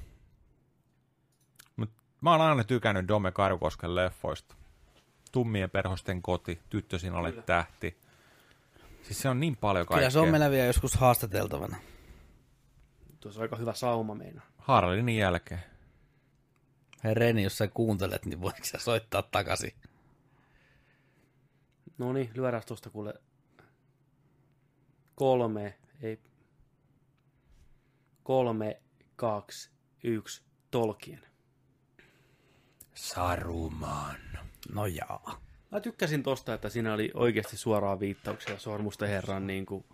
Mut 1.76 1.90
mä 2.22 2.32
oon 2.32 2.42
aina 2.42 2.64
tykännyt 2.64 3.08
Dome 3.08 3.32
Karukosken 3.32 3.96
leffoista. 3.96 4.56
Tummien 5.32 5.70
perhosten 5.70 6.22
koti, 6.22 6.60
tyttö 6.70 7.00
sinä 7.00 7.18
olet 7.18 7.46
tähti. 7.46 7.98
Siis 9.04 9.22
se 9.22 9.30
on 9.30 9.40
niin 9.40 9.58
paljon 9.58 9.86
kaikkea. 9.86 9.98
Kyllä 9.98 10.10
se 10.10 10.20
on 10.20 10.30
meillä 10.30 10.52
vielä 10.52 10.68
joskus 10.68 10.94
haastateltavana. 10.94 11.78
Tuossa 13.24 13.42
aika 13.42 13.56
hyvä 13.56 13.74
sauma 13.74 14.16
meinaa. 14.16 14.46
Haralinin 14.58 15.18
jälkeen. 15.18 15.64
Hei 17.04 17.14
Reni, 17.14 17.44
jos 17.44 17.58
sä 17.58 17.68
kuuntelet, 17.68 18.26
niin 18.26 18.42
voiko 18.42 18.58
sä 18.64 18.78
soittaa 18.78 19.22
takaisin? 19.22 19.72
No 21.98 22.14
niin, 22.14 22.32
lyödään 22.36 22.64
tuosta 22.68 22.90
kuule 22.90 23.14
kolme, 25.16 25.78
ei, 26.02 26.20
kolme, 28.24 28.82
kaksi, 29.16 29.72
yksi, 30.04 30.44
Tolkien. 30.72 31.24
Saruman. 32.94 34.16
No 34.74 34.86
jaa. 34.86 35.42
Mä 35.72 35.80
tykkäsin 35.80 36.24
tosta, 36.24 36.54
että 36.54 36.70
siinä 36.70 36.94
oli 36.94 37.12
oikeasti 37.14 37.58
suoraan 37.58 38.00
viittauksia 38.00 38.60
Sormusten 38.60 39.10
herran, 39.10 39.48
niin 39.48 39.66
kuin, 39.66 39.86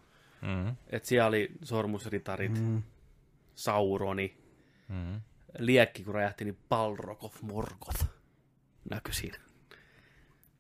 Mm. 0.42 0.76
että 0.88 1.10
siellä 1.10 1.28
oli 1.28 1.52
sormusritarit, 1.64 2.60
Mm. 2.60 2.84
Sauroni, 3.60 4.38
Mm. 4.89 5.22
liekki 5.57 6.03
kun 6.03 6.16
räjähti, 6.16 6.43
niin 6.45 6.57
Balrog 6.70 7.24
of 7.24 7.41
Morgoth 7.41 8.05
näkyi 8.89 9.14
siinä. 9.14 9.38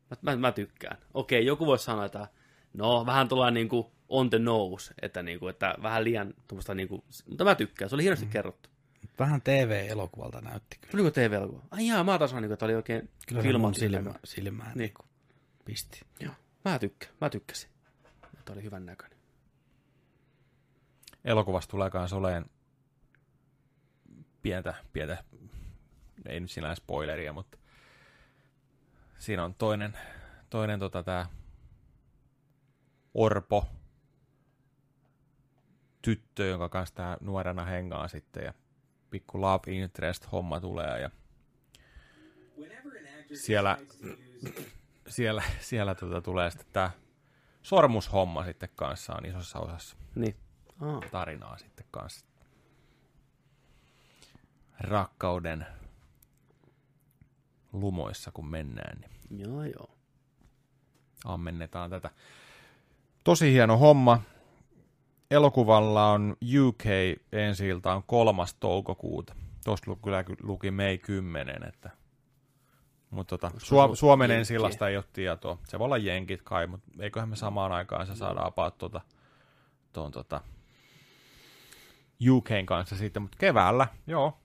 Mä, 0.09 0.17
mä, 0.21 0.35
mä 0.35 0.51
tykkään. 0.51 0.97
Okei, 1.13 1.45
joku 1.45 1.65
voisi 1.65 1.83
sanoa, 1.83 2.05
että 2.05 2.27
no 2.73 3.05
vähän 3.05 3.27
tuolla 3.27 3.51
niin 3.51 3.69
kuin 3.69 3.87
on 4.09 4.29
the 4.29 4.39
nose, 4.39 4.93
että, 5.01 5.23
niinku, 5.23 5.47
että 5.47 5.75
vähän 5.81 6.03
liian 6.03 6.33
tuommoista, 6.47 6.75
niinku, 6.75 7.03
mutta 7.29 7.43
mä 7.43 7.55
tykkään, 7.55 7.89
se 7.89 7.95
oli 7.95 8.03
hienosti 8.03 8.25
mm. 8.25 8.31
kerrottu. 8.31 8.69
Vähän 9.19 9.41
TV-elokuvalta 9.41 10.41
näytti 10.41 10.77
kyllä. 10.81 10.91
Tuliko 10.91 11.11
TV-elokuva? 11.11 11.61
Ai 11.71 11.87
jaa, 11.87 12.03
mä 12.03 12.17
taas 12.17 12.33
niinku, 12.33 12.53
että 12.53 12.65
oli 12.65 12.75
oikein 12.75 13.09
Kyllä 13.27 13.41
filmattu 13.41 13.79
silmä, 13.79 14.13
silmään 14.23 14.77
Niin. 14.77 14.93
niin. 14.99 15.09
pisti. 15.65 16.01
Joo, 16.19 16.33
mä 16.65 16.79
tykkään, 16.79 17.13
mä 17.21 17.29
tykkäsin. 17.29 17.69
Että 18.39 18.53
oli 18.53 18.63
hyvän 18.63 18.85
näköinen. 18.85 19.19
Elokuvasta 21.25 21.71
tulee 21.71 21.89
kans 21.89 22.13
oleen 22.13 22.45
pientä, 24.49 24.73
pientä, 24.93 25.23
ei 26.25 26.39
nyt 26.39 26.51
sinänsä 26.51 26.75
spoileria, 26.75 27.33
mutta 27.33 27.57
siinä 29.17 29.43
on 29.43 29.55
toinen, 29.55 29.97
toinen 30.49 30.79
tota 30.79 31.03
tää 31.03 31.25
Orpo, 33.13 33.67
tyttö, 36.01 36.45
jonka 36.45 36.69
kanssa 36.69 36.95
tää 36.95 37.17
nuorena 37.21 37.65
hengaa 37.65 38.07
sitten 38.07 38.43
ja 38.43 38.53
pikku 39.09 39.41
love 39.41 39.71
interest 39.71 40.31
homma 40.31 40.59
tulee 40.59 41.01
ja 41.01 41.09
siellä, 43.33 43.77
siellä, 45.07 45.43
siellä 45.59 45.95
tota 45.95 46.21
tulee 46.21 46.51
sitten 46.51 46.67
tää 46.73 46.91
sormushomma 47.61 48.45
sitten 48.45 48.69
kanssa 48.75 49.13
on 49.13 49.25
isossa 49.25 49.59
osassa 49.59 49.97
Niin. 50.15 50.35
Aa, 50.79 51.01
tarinaa 51.11 51.57
sitten 51.57 51.85
kanssa. 51.91 52.28
Rakkauden 54.79 55.65
lumoissa 57.73 58.31
kun 58.31 58.47
mennään, 58.47 58.97
niin 59.01 59.09
joo 59.29 59.63
joo. 59.63 59.89
ammennetaan 61.25 61.89
tätä. 61.89 62.09
Tosi 63.23 63.51
hieno 63.53 63.77
homma. 63.77 64.21
Elokuvalla 65.31 66.11
on 66.11 66.37
UK 66.59 66.83
ensi 67.31 67.67
ilta 67.67 67.93
on 67.93 68.03
kolmas 68.03 68.53
toukokuuta. 68.53 69.35
Tuosta 69.65 69.91
lu- 69.91 69.95
kyllä 69.95 70.23
ky- 70.23 70.35
luki 70.41 70.71
May 70.71 70.97
10, 70.97 71.63
että 71.67 71.89
mutta 73.09 73.37
tota, 73.37 73.51
ollut 73.71 73.99
Suomen 73.99 74.25
Jenkkiä? 74.29 74.39
ensi 74.39 74.53
illasta 74.53 74.89
ei 74.89 74.97
ole 74.97 75.05
tietoa. 75.13 75.57
Se 75.67 75.79
voi 75.79 75.85
olla 75.85 75.97
jenkit 75.97 76.41
kai, 76.41 76.67
mutta 76.67 76.87
eiköhän 76.99 77.29
me 77.29 77.35
samaan 77.35 77.71
aikaan 77.71 78.07
se 78.07 78.15
saada 78.15 78.45
apaat 78.45 78.77
tuota, 78.77 79.01
tuon 79.93 80.11
tota, 80.11 80.41
UKn 82.29 82.65
kanssa 82.65 82.95
sitten, 82.95 83.21
mutta 83.21 83.37
keväällä, 83.39 83.87
joo, 84.07 84.37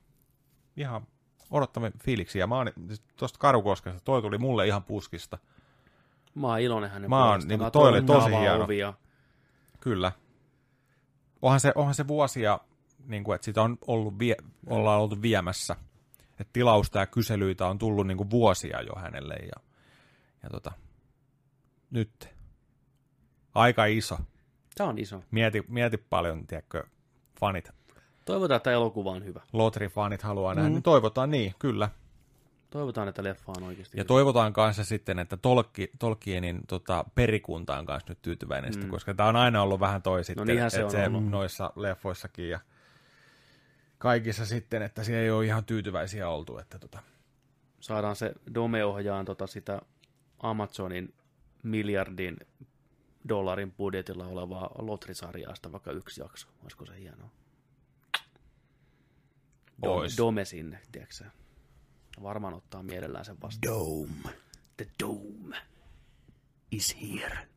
ihan 0.77 1.07
odottamme 1.51 1.91
fiiliksiä. 2.03 2.47
Mä 2.47 2.55
oon 2.55 2.71
tuosta 3.15 3.39
Karukoskesta, 3.39 3.99
toi 4.03 4.21
tuli 4.21 4.37
mulle 4.37 4.67
ihan 4.67 4.83
puskista. 4.83 5.37
Mä 6.35 6.47
oon 6.47 6.59
iloinen 6.59 6.89
hänen 6.89 7.09
Mä 7.09 7.29
oon, 7.29 7.41
niinku, 7.45 7.63
Mä 7.63 7.71
toi 7.71 7.89
oli 7.89 8.01
tosi 8.01 8.29
hieno. 8.29 8.63
ovia. 8.63 8.93
Kyllä. 9.79 10.11
Onhan 11.41 11.59
se, 11.59 11.71
onhan 11.75 11.95
se 11.95 12.07
vuosia, 12.07 12.59
niin 13.07 13.23
kuin, 13.23 13.35
että 13.35 13.45
sitä 13.45 13.61
on 13.61 13.77
ollut 13.87 14.19
vie, 14.19 14.35
ollaan 14.67 15.01
oltu 15.01 15.21
viemässä. 15.21 15.75
Että 16.39 16.53
tilausta 16.53 16.99
ja 16.99 17.05
kyselyitä 17.05 17.67
on 17.67 17.77
tullut 17.77 18.07
niin 18.07 18.17
kuin 18.17 18.29
vuosia 18.29 18.81
jo 18.81 18.93
hänelle. 18.95 19.33
Ja, 19.35 19.61
ja 20.43 20.49
tota, 20.49 20.71
nyt 21.91 22.29
aika 23.55 23.85
iso. 23.85 24.17
Tää 24.75 24.87
on 24.87 24.97
iso. 24.97 25.23
Mieti, 25.31 25.63
mieti 25.67 25.97
paljon, 25.97 26.47
tiedätkö, 26.47 26.83
fanit, 27.39 27.69
Toivotaan, 28.25 28.57
että 28.57 28.71
elokuva 28.71 29.11
on 29.11 29.25
hyvä. 29.25 29.41
Lotri-fanit 29.53 30.21
haluaa 30.21 30.53
nähdä, 30.53 30.69
niin 30.69 30.83
toivotaan 30.83 31.31
niin, 31.31 31.53
kyllä. 31.59 31.89
Toivotaan, 32.69 33.07
että 33.07 33.23
leffa 33.23 33.53
on 33.57 33.63
oikeasti 33.63 33.97
Ja 33.97 34.01
hyvä. 34.01 34.07
toivotaan 34.07 34.53
kanssa 34.53 34.83
sitten, 34.83 35.19
että 35.19 35.37
Tolki, 35.37 35.91
Tolkienin 35.99 36.61
tota, 36.67 37.05
perikunta 37.15 37.77
on 37.77 37.85
kanssa 37.85 38.11
nyt 38.11 38.21
tyytyväinen, 38.21 38.73
mm. 38.75 38.89
koska 38.89 39.13
tämä 39.13 39.29
on 39.29 39.35
aina 39.35 39.61
ollut 39.61 39.79
vähän 39.79 40.01
toi 40.01 40.23
sitten, 40.23 40.47
niinhän 40.47 40.71
se 40.71 40.83
on 40.83 40.91
se 40.91 41.07
ollut. 41.07 41.29
noissa 41.29 41.71
leffoissakin 41.75 42.49
ja 42.49 42.59
kaikissa 43.97 44.45
sitten, 44.45 44.81
että 44.81 45.03
siellä 45.03 45.21
ei 45.21 45.31
ole 45.31 45.45
ihan 45.45 45.65
tyytyväisiä 45.65 46.29
oltu. 46.29 46.57
Että 46.57 46.79
tota. 46.79 46.99
Saadaan 47.79 48.15
se 48.15 48.33
Dome 48.53 48.85
ohjaan 48.85 49.25
tota 49.25 49.47
sitä 49.47 49.81
Amazonin 50.39 51.13
miljardin 51.63 52.37
dollarin 53.29 53.71
budjetilla 53.71 54.27
olevaa 54.27 54.71
Lotri-sarjaasta 54.77 55.71
vaikka 55.71 55.91
yksi 55.91 56.21
jakso. 56.21 56.47
Olisiko 56.63 56.85
se 56.85 56.99
hienoa? 56.99 57.29
Dome, 59.83 59.95
Ois. 59.95 60.17
Dome 60.17 60.45
sinne, 60.45 60.79
tiedätkö? 60.91 61.25
Varmaan 62.23 62.53
ottaa 62.53 62.83
mielellään 62.83 63.25
sen 63.25 63.41
vastaan. 63.41 63.73
Dome. 63.75 64.35
The 64.77 64.87
Dome 65.03 65.57
is 66.71 66.97
here. 67.01 67.47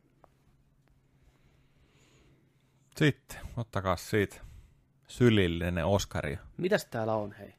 Sitten, 2.97 3.37
ottakaa 3.57 3.95
siitä 3.95 4.41
sylillinen 5.07 5.85
Oskari. 5.85 6.39
Mitäs 6.57 6.85
täällä 6.85 7.13
on, 7.13 7.31
hei? 7.31 7.55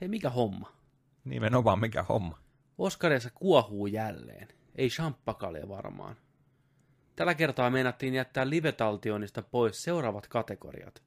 Hei, 0.00 0.08
mikä 0.08 0.30
homma? 0.30 0.72
Nimenomaan 1.24 1.80
mikä 1.80 2.02
homma. 2.02 2.38
Oskareissa 2.78 3.30
kuohuu 3.34 3.86
jälleen. 3.86 4.48
Ei 4.74 4.88
champpakalia 4.88 5.68
varmaan. 5.68 6.16
Tällä 7.16 7.34
kertaa 7.34 7.70
meinattiin 7.70 8.14
jättää 8.14 8.50
live-taltioinnista 8.50 9.42
pois 9.42 9.82
seuraavat 9.82 10.28
kategoriat. 10.28 11.02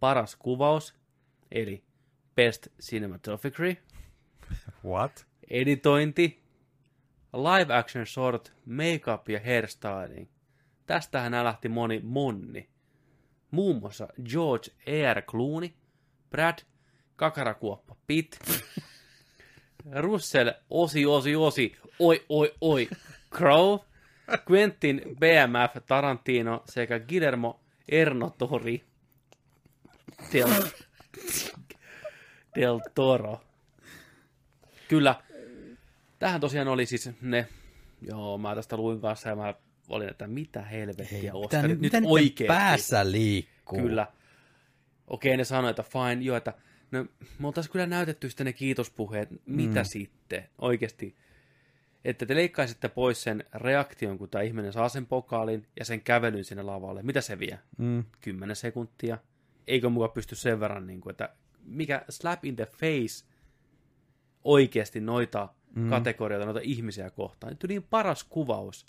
Paras 0.00 0.36
kuvaus, 0.36 0.94
eli 1.52 1.84
Best 2.36 2.66
Cinematography, 2.82 3.76
What? 4.84 5.26
editointi, 5.50 6.42
live 7.32 7.74
action 7.74 8.06
short, 8.06 8.52
makeup 8.66 9.28
ja 9.28 9.40
hairstyling. 9.44 10.28
Tästähän 10.86 11.44
lähti 11.44 11.68
moni 11.68 12.00
monni. 12.04 12.68
Muun 13.50 13.76
muassa 13.80 14.08
George 14.24 14.70
E.R. 14.86 15.22
Clooney, 15.22 15.70
Brad, 16.30 16.58
Kakarakuoppa 17.16 17.96
Pitt, 18.06 18.36
Russell, 20.02 20.50
Osi, 20.70 21.06
Osi, 21.06 21.36
Osi, 21.36 21.76
Oi, 21.98 22.24
Oi, 22.28 22.54
Oi, 22.60 22.88
Crow, 23.36 23.80
Quentin 24.50 25.02
BMF 25.20 25.86
Tarantino 25.86 26.62
sekä 26.68 27.00
Guillermo 27.00 27.60
Ernotori 27.88 28.84
del, 30.32 30.50
del 32.54 32.80
Toro. 32.94 33.40
Kyllä, 34.88 35.22
tähän 36.18 36.40
tosiaan 36.40 36.68
oli 36.68 36.86
siis 36.86 37.10
ne, 37.20 37.48
joo, 38.02 38.38
mä 38.38 38.54
tästä 38.54 38.76
luin 38.76 39.00
kanssa 39.00 39.28
ja 39.28 39.36
mä 39.36 39.54
olin, 39.88 40.08
että 40.08 40.26
mitä 40.26 40.62
helvettiä, 40.62 41.06
Hei, 41.12 41.22
mitä, 41.22 41.34
Oskarit, 41.34 41.70
nyt, 41.70 41.80
nyt 41.80 41.92
mitä 41.92 42.08
oikeesti. 42.08 42.54
päässä 42.54 43.10
liikkuu? 43.10 43.78
Kyllä. 43.78 44.06
Okei, 45.06 45.36
ne 45.36 45.44
sanoi, 45.44 45.70
että 45.70 45.82
fine, 45.82 46.22
joo, 46.22 46.36
että 46.36 46.54
no, 46.90 47.06
me 47.38 47.46
oltaisiin 47.46 47.72
kyllä 47.72 47.86
näytetty 47.86 48.28
sitten 48.28 48.44
ne 48.46 48.52
kiitospuheet, 48.52 49.28
mitä 49.46 49.80
mm. 49.80 49.84
sitten, 49.84 50.48
oikeasti. 50.58 51.16
Että 52.04 52.26
te 52.26 52.34
leikkaisitte 52.34 52.88
pois 52.88 53.22
sen 53.22 53.44
reaktion, 53.54 54.18
kun 54.18 54.28
tämä 54.28 54.42
ihminen 54.42 54.72
saa 54.72 54.88
sen 54.88 55.06
pokaalin 55.06 55.66
ja 55.78 55.84
sen 55.84 56.00
kävelyn 56.00 56.44
sinne 56.44 56.62
lavalle. 56.62 57.02
Mitä 57.02 57.20
se 57.20 57.38
vie? 57.38 57.58
Mm. 57.78 58.04
10 58.20 58.56
sekuntia. 58.56 59.18
Eikö 59.68 59.88
muka 59.88 60.08
pysty 60.08 60.34
sen 60.34 60.60
verran, 60.60 60.86
niin 60.86 61.00
kuin, 61.00 61.10
että 61.10 61.34
mikä 61.64 62.04
slap 62.08 62.44
in 62.44 62.56
the 62.56 62.66
face 62.66 63.24
oikeasti 64.44 65.00
noita 65.00 65.48
mm. 65.74 65.90
kategorioita, 65.90 66.44
noita 66.44 66.60
ihmisiä 66.62 67.10
kohtaan. 67.10 67.50
Nyt 67.50 67.64
niin 67.68 67.82
paras 67.82 68.24
kuvaus. 68.24 68.86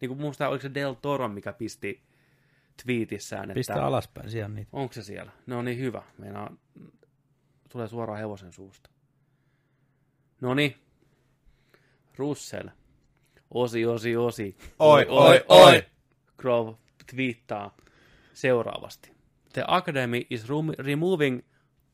Niin 0.00 0.08
kuin 0.08 0.20
muista, 0.20 0.48
oliko 0.48 0.62
se 0.62 0.74
Del 0.74 0.94
Toro, 0.94 1.28
mikä 1.28 1.52
pisti 1.52 2.02
twiitissään, 2.84 3.44
että 3.44 3.54
Pistä 3.54 3.84
alaspäin, 3.84 4.30
siellä 4.30 4.48
niitä. 4.48 4.70
onko 4.72 4.92
se 4.92 5.02
siellä? 5.02 5.32
Ne 5.46 5.54
on 5.54 5.64
niin 5.64 5.78
hyvä. 5.78 6.02
Meinaa, 6.18 6.56
tulee 7.68 7.88
suoraan 7.88 8.18
hevosen 8.18 8.52
suusta. 8.52 8.90
No 10.40 10.54
niin. 10.54 10.76
Russell. 12.16 12.68
Osi, 13.50 13.86
osi, 13.86 14.16
osi. 14.16 14.56
Oi, 14.78 15.06
oi, 15.08 15.44
oi. 15.48 15.82
Grove 16.38 16.76
twiittaa 17.10 17.76
seuraavasti. 18.32 19.13
The 19.54 19.64
Academy 19.68 20.26
is 20.30 20.48
removing, 20.78 21.42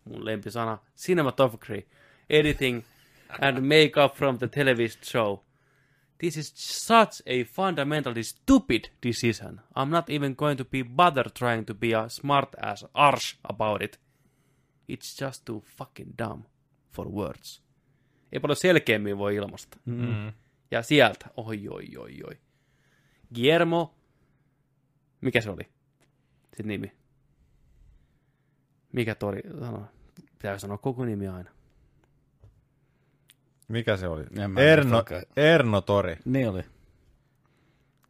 mun 0.05 0.25
lempisana, 0.25 0.79
cinematography, 0.97 1.87
editing 2.31 2.85
and 3.41 3.63
makeup 3.63 4.17
from 4.17 4.39
the 4.39 4.49
television 4.49 5.03
show. 5.03 5.45
This 6.19 6.37
is 6.37 6.53
such 6.55 7.23
a 7.27 7.45
fundamentally 7.45 8.23
stupid 8.23 8.91
decision. 9.03 9.61
I'm 9.77 9.91
not 9.91 10.11
even 10.11 10.37
going 10.37 10.57
to 10.57 10.65
be 10.65 10.83
bothered 10.83 11.33
trying 11.35 11.65
to 11.67 11.75
be 11.75 11.93
a 11.93 12.09
smart 12.09 12.55
ass 12.63 12.85
arse 12.95 13.37
about 13.43 13.83
it. 13.83 13.99
It's 14.89 15.17
just 15.25 15.45
too 15.45 15.61
fucking 15.61 16.15
dumb 16.19 16.43
for 16.93 17.09
words. 17.09 17.63
Ei 18.33 18.41
paljon 18.41 18.57
selkeämmin 18.57 19.19
voi 19.19 19.37
ilmaista. 19.37 19.79
Mm. 19.85 20.33
Ja 20.71 20.83
sieltä, 20.83 21.27
oi, 21.37 21.69
oi, 21.69 21.97
oi, 21.97 22.23
oi. 22.27 22.39
Guillermo, 23.35 23.95
mikä 25.21 25.41
se 25.41 25.51
oli? 25.51 25.69
Sitten 26.43 26.67
nimi. 26.67 27.00
Mikä 28.93 29.15
tori 29.15 29.41
sanoo? 29.61 29.85
Pitää 30.39 30.59
sanoa 30.59 30.79
koko 30.79 31.05
nimi 31.05 31.29
aina. 31.29 31.51
Mikä 33.69 33.97
se 33.97 34.09
oli? 34.09 34.25
Erno. 34.57 35.05
Erno 35.37 35.81
Tori. 35.81 36.17
Niin 36.25 36.49
oli. 36.49 36.65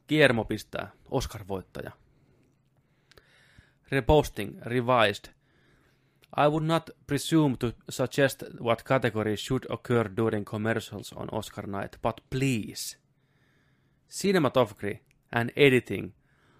Kiermo 0.07 0.45
pistää, 0.45 0.91
Oscar-voittaja. 1.11 1.91
Reposting, 3.91 4.59
revised. 4.63 5.35
I 6.37 6.49
would 6.49 6.65
not 6.65 6.91
presume 7.07 7.57
to 7.57 7.73
suggest 7.89 8.43
what 8.61 8.83
category 8.83 9.37
should 9.37 9.65
occur 9.69 10.11
during 10.17 10.45
commercials 10.45 11.13
on 11.13 11.29
Oscar 11.33 11.67
night, 11.67 11.97
but 12.03 12.21
please. 12.31 12.99
Cinematography 14.09 14.99
and 15.33 15.51
editing 15.57 16.13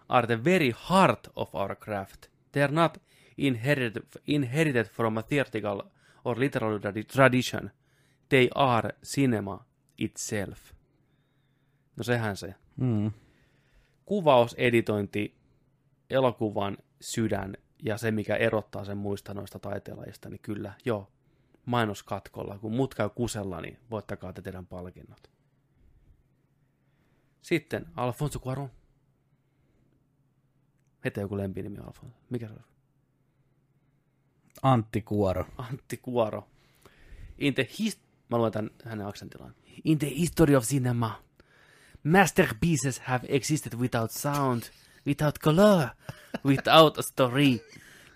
are 0.09 0.27
the 0.27 0.45
very 0.45 0.73
heart 0.89 1.29
of 1.37 1.55
our 1.55 1.77
craft. 1.77 2.27
They 2.53 2.63
are 2.63 2.73
not 2.73 2.99
inherited, 3.41 4.03
inherited 4.27 4.87
from 4.87 5.17
a 5.17 5.23
theatrical 5.23 5.83
or 6.25 6.41
literal 6.41 6.79
tradi- 6.79 7.05
tradition. 7.13 7.71
They 8.29 8.49
are 8.55 8.91
cinema 9.05 9.65
itself. 9.99 10.73
No 11.97 12.05
sehän 12.05 12.37
se. 12.37 12.55
Mm. 12.77 13.11
Kuvaus, 14.05 14.55
editointi, 14.59 15.37
elokuvan 16.11 16.79
sydän 17.01 17.57
ja 17.83 17.97
se, 17.99 18.11
mikä 18.11 18.37
erottaa 18.37 18.85
sen 18.85 18.99
muista 18.99 19.35
noista 19.35 19.59
taiteenlajista, 19.59 20.29
niin 20.29 20.41
kyllä, 20.43 20.73
joo, 20.85 21.13
mainoskatkolla. 21.67 22.59
Kun 22.59 22.73
mut 22.73 22.95
käy 22.95 23.09
kusella, 23.09 23.61
niin 23.61 23.79
voittakaa 23.91 24.33
te 24.33 24.43
teidän 24.43 24.67
palkinnot. 24.67 25.31
Sitten 27.43 27.87
Alfonso 27.97 28.39
Cuarón. 28.39 28.69
Heti 31.05 31.21
joku 31.21 31.37
lempinimi 31.37 31.79
on 31.79 31.87
Alfonso. 31.87 32.17
Mikä 32.31 32.49
se 32.49 32.55
on? 32.55 32.70
Antti 34.63 35.03
Kuoro. 35.03 35.47
Antti 35.59 35.97
Kuoro. 35.97 36.49
In 37.39 37.55
the 37.55 37.69
his... 37.79 38.01
Mä 38.29 38.39
luen 38.39 38.53
tämän 38.53 38.71
hänen 38.85 39.07
aksentillaan. 39.07 39.55
In 39.85 39.99
the 39.99 40.11
history 40.11 40.55
of 40.55 40.65
cinema, 40.65 41.23
masterpieces 42.05 42.99
have 42.99 43.27
existed 43.29 43.79
without 43.79 44.11
sound, 44.11 44.63
without 45.07 45.39
color, 45.39 45.89
without 46.45 46.99
a 46.99 47.03
story, 47.03 47.61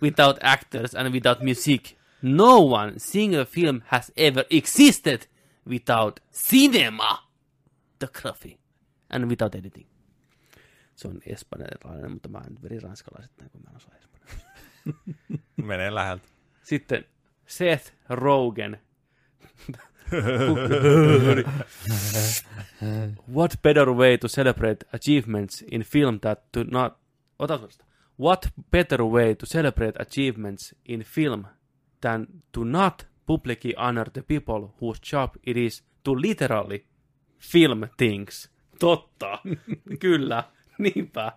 without 0.02 0.38
actors, 0.42 0.94
and 0.94 1.12
without 1.12 1.40
music. 1.42 1.96
No 2.22 2.60
one 2.60 2.92
single 2.98 3.44
film 3.44 3.82
has 3.86 4.12
ever 4.16 4.44
existed 4.50 5.26
without 5.66 6.20
cinema, 6.32 7.18
the 7.98 8.06
graphy, 8.06 8.58
and 9.10 9.28
without 9.28 9.54
editing. 9.54 9.86
Se 10.96 11.08
on 11.08 11.20
espanjalainen, 11.26 12.12
mutta 12.12 12.28
mä 12.28 12.38
en 12.38 12.62
veri 12.62 12.80
ranskalaiset 12.80 13.32
näin, 13.38 13.50
kun 13.50 13.60
mä 13.62 13.70
en 13.70 13.76
osaa 13.76 13.94
espanjaa. 13.96 14.44
Menee 15.56 15.94
läheltä. 15.94 16.28
Sitten 16.62 17.04
Seth 17.46 17.92
Rogen. 18.08 18.80
What 23.34 23.62
better 23.62 23.90
way 23.90 24.18
to 24.18 24.28
celebrate 24.28 24.86
achievements 24.92 25.64
in 25.70 25.82
film 25.82 26.20
that 26.20 26.52
to 26.52 26.64
not... 26.64 26.96
Ota 27.38 27.58
tuosta. 27.58 27.84
What 28.20 28.48
better 28.70 29.02
way 29.02 29.34
to 29.34 29.46
celebrate 29.46 30.02
achievements 30.02 30.74
in 30.84 31.00
film 31.00 31.44
than 32.00 32.26
to 32.52 32.64
not 32.64 33.06
publicly 33.26 33.74
honor 33.76 34.10
the 34.10 34.22
people 34.22 34.68
whose 34.80 35.00
job 35.12 35.36
it 35.46 35.56
is 35.56 35.84
to 36.04 36.12
literally 36.12 36.84
film 37.38 37.88
things. 37.96 38.50
Totta. 38.78 39.38
Kyllä. 40.00 40.44
Niinpä. 40.78 41.32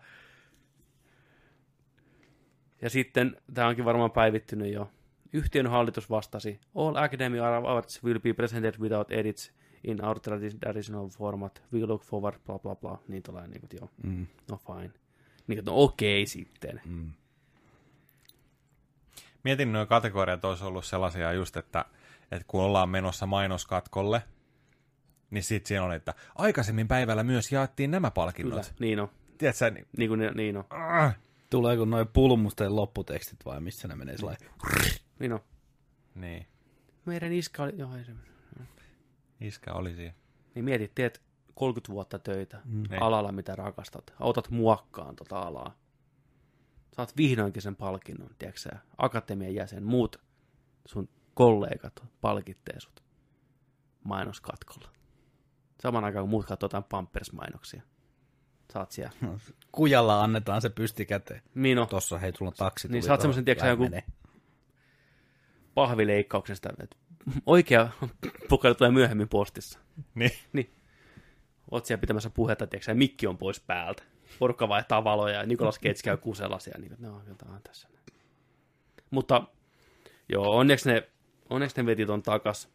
Ja 2.82 2.90
sitten, 2.90 3.38
tämä 3.54 3.68
onkin 3.68 3.86
varmaan 3.86 4.12
päivittynyt 4.12 4.74
jo, 4.74 4.92
yhtiön 5.34 5.68
hallitus 5.68 6.10
vastasi, 6.10 6.60
All 6.76 6.96
Academy 6.96 7.40
Awards 7.40 8.04
will 8.04 8.20
be 8.20 8.34
presented 8.34 8.74
without 8.80 9.12
edits 9.12 9.52
in 9.84 10.06
our 10.06 10.18
tradi- 10.18 10.58
traditional 10.60 11.08
format. 11.10 11.64
We 11.74 11.86
look 11.86 12.04
forward, 12.04 12.36
bla 12.46 12.60
bla 12.60 12.76
bla. 12.76 13.00
Niin 13.08 13.24
tulee 13.24 13.48
niin 13.48 13.60
kuin, 13.62 13.70
joo, 13.80 13.90
Mm. 14.04 14.28
no 14.52 14.58
fine. 14.58 14.92
Niin 15.48 15.58
kuin, 15.58 15.66
no 15.66 15.72
okei 15.76 16.26
sitten. 16.26 16.82
Mm. 16.86 17.12
Mietin, 19.44 19.72
nuo 19.74 19.86
kategoriat 19.86 20.46
olisi 20.46 20.64
ollut 20.64 20.86
sellaisia 20.86 21.34
just, 21.34 21.58
että, 21.58 21.86
että 22.32 22.46
kun 22.48 22.62
ollaan 22.62 22.90
menossa 22.90 23.26
mainoskatkolle, 23.26 24.22
niin 25.32 25.44
sitten 25.44 25.68
siinä 25.68 25.84
on, 25.84 25.94
että 25.94 26.14
aikaisemmin 26.36 26.88
päivällä 26.88 27.24
myös 27.24 27.52
jaettiin 27.52 27.92
nämä 27.92 28.08
Kyllä, 28.08 28.14
palkinnot. 28.16 28.74
niin 28.80 29.00
on. 29.00 29.10
Tiedätkö, 29.38 29.70
niin, 29.70 29.88
Niin 29.98 30.10
kuin, 30.10 30.20
ne- 30.20 30.32
niin 30.32 30.58
on. 30.58 30.64
Tuleeko 31.50 31.86
noin 31.86 32.08
pulmusten 32.08 32.76
lopputekstit 32.76 33.46
vai 33.46 33.62
missä 33.62 33.88
ne 33.88 33.96
menee 33.96 34.18
sellainen? 34.18 34.50
Niin 35.20 35.34
on. 35.34 35.40
niin, 36.16 36.46
Meidän 37.06 37.32
iskä 37.34 37.64
oli, 37.64 37.74
joo, 37.78 37.96
ei 37.96 38.04
se. 38.06 38.12
iskä 39.42 39.74
oli 39.74 39.96
siinä. 39.96 40.14
Niin 40.56 40.66
mietit, 40.66 40.96
teet 40.96 41.22
30 41.56 41.94
vuotta 41.94 42.20
töitä 42.20 42.62
Mm. 42.66 42.84
Niin. 42.90 43.02
alalla, 43.04 43.32
mitä 43.32 43.56
rakastat. 43.56 44.14
Otat 44.20 44.50
muokkaan 44.50 45.16
tota 45.16 45.40
alaa. 45.40 45.78
Saat 46.96 47.18
vihdoinkin 47.18 47.62
sen 47.62 47.76
palkinnon, 47.76 48.30
tiedätkö 48.40 48.60
sä? 48.62 48.70
Akatemian 48.98 49.56
jäsen, 49.56 49.84
muut 49.84 50.22
sun 50.86 51.10
kollegat 51.34 52.04
palkittee 52.22 52.80
sut 52.80 53.04
mainoskatkolla. 54.04 54.90
Saman 55.82 56.04
aikaan, 56.04 56.24
kun 56.24 56.30
muut 56.30 56.46
katsoo 56.46 56.66
jotain 56.66 56.84
Pampers-mainoksia. 56.84 57.82
Saat 58.74 58.92
siellä. 58.92 59.14
Kujalla 59.72 60.24
annetaan 60.24 60.62
se 60.62 60.70
pysti 60.70 61.06
käteen. 61.06 61.42
Mino, 61.54 61.86
Tossa 61.86 62.18
hei, 62.18 62.32
tulla 62.32 62.52
taksi. 62.52 62.88
Niin 62.88 63.04
saat 63.04 63.08
tuohon. 63.20 63.22
semmosen, 63.22 63.46
tiedätkö 63.46 63.68
joku- 63.68 64.14
pahvileikkauksesta. 65.74 66.70
että 66.84 66.96
Oikea 67.46 67.90
pukeli 68.50 68.76
tulee 68.76 68.92
myöhemmin 68.92 69.30
postissa. 69.30 69.80
Niin. 70.54 70.74
Oot 71.72 71.86
siellä 71.86 72.02
pitämässä 72.02 72.30
puhetta, 72.30 72.68
tiedätkö, 72.68 72.94
mikki 72.94 73.28
on 73.28 73.38
pois 73.38 73.60
päältä. 73.60 74.04
Porukka 74.40 74.70
vaihtaa 74.70 75.04
valoja 75.04 75.36
ja 75.36 75.46
Nikolas 75.46 75.80
Cage 75.80 76.00
käy 76.04 76.18
kusella 76.18 76.60
siellä. 76.60 76.80
Niin, 76.80 76.96
no, 77.00 77.22
jotain 77.28 77.64
tässä. 77.64 77.88
Mutta 79.12 79.44
joo, 80.30 80.58
onneksi 80.58 80.90
ne, 80.90 81.10
onneksi 81.50 81.78
ne 81.78 81.86
veti 81.86 82.06
ton 82.06 82.24
takas. 82.24 82.70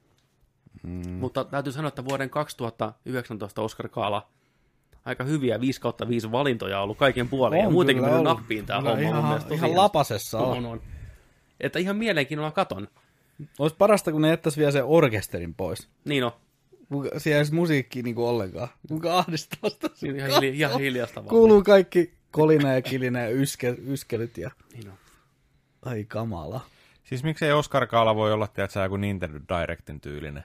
Mm. 0.82 1.10
Mutta 1.10 1.44
täytyy 1.44 1.72
sanoa, 1.72 1.88
että 1.88 2.04
vuoden 2.04 2.30
2019 2.30 3.62
Oscar 3.62 3.88
Kaala 3.88 4.28
aika 5.04 5.24
hyviä 5.24 5.60
5 5.60 5.80
kautta 5.80 6.08
5 6.08 6.32
valintoja 6.32 6.80
ollut 6.80 6.98
kaiken 6.98 7.28
puolen. 7.28 7.60
ja 7.60 7.66
On 7.66 7.72
muutenkin 7.72 8.04
kyllä 8.04 8.16
mennyt 8.16 8.36
nappiin 8.36 8.66
Kyllä 8.66 8.76
homma 8.78 8.90
mun 8.94 9.00
ihan, 9.02 9.24
mielestä. 9.24 9.48
tosi 9.48 9.58
ihan 9.58 9.76
lapasessa 9.76 10.38
on. 10.38 10.56
on, 10.58 10.66
on. 10.66 10.80
Että 11.60 11.78
ihan 11.78 11.96
mielenkiinnolla 11.96 12.50
katon. 12.50 12.88
Olisi 13.58 13.76
parasta, 13.78 14.12
kun 14.12 14.22
ne 14.22 14.28
jättäisi 14.28 14.58
vielä 14.58 14.70
sen 14.72 14.84
orkesterin 14.84 15.54
pois. 15.54 15.88
Niin 16.04 16.24
on. 16.24 16.32
Kuka- 16.88 17.18
Siellä 17.18 17.36
ei 17.36 17.40
olisi 17.40 17.54
musiikkia 17.54 18.02
niin 18.02 18.14
kuin 18.14 18.26
ollenkaan. 18.28 18.68
Kuka 18.88 19.18
ahdistaa 19.18 19.70
sitä? 19.70 19.88
Niin 20.02 20.16
ihan, 20.16 20.30
hilja, 20.30 20.50
ihan 20.68 20.80
hiljasta 20.80 21.20
vaan. 21.20 21.28
Kuuluu 21.28 21.62
kaikki 21.62 22.14
kolina 22.30 22.72
ja 22.72 22.82
kilina 22.82 23.20
ja 23.20 23.30
yske, 23.30 23.76
yskelyt 23.86 24.38
ja... 24.38 24.50
Niin 24.72 24.88
on. 24.88 24.94
Ai 25.84 26.04
kamala. 26.04 26.60
Siis 27.04 27.24
miksei 27.24 27.52
Oscar 27.52 27.86
Kaala 27.86 28.14
voi 28.14 28.32
olla, 28.32 28.46
tiedätkö, 28.46 28.80
joku 28.80 28.96
Nintendo 28.96 29.38
Directin 29.48 30.00
tyylinen 30.00 30.44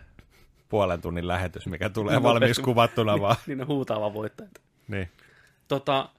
puolen 0.69 1.01
tunnin 1.01 1.27
lähetys, 1.27 1.67
mikä 1.67 1.89
tulee 1.89 2.15
Niin, 2.15 2.23
valmiiksi 2.23 2.41
nopeasti. 2.61 2.61
kuvattuna 2.61 3.19
vaan. 3.21 3.35
Niin 3.47 3.61
on 3.61 3.67
huutaava 3.67 4.13
voittajat. 4.13 4.61
Niin. 4.87 5.11
Tota, 5.67 6.09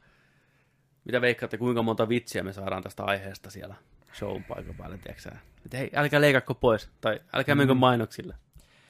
mitä 1.05 1.20
veikkaatte, 1.20 1.59
kuinka 1.59 1.82
monta 1.82 2.09
vitsiä 2.09 2.42
me 2.42 2.53
saadaan 2.53 2.82
tästä 2.82 3.05
aiheesta 3.05 3.51
siellä 3.51 3.74
show 4.14 4.42
paikan 4.49 4.74
päällä, 4.74 4.96
tiedätkö? 4.99 5.30
Että 5.64 5.76
hei, 5.76 5.90
älkää 5.94 6.20
leikakko 6.20 6.55
pois, 6.55 6.90
tai 7.01 7.20
älkää 7.34 7.55
menkö 7.55 7.74
mainoksille. 7.74 8.34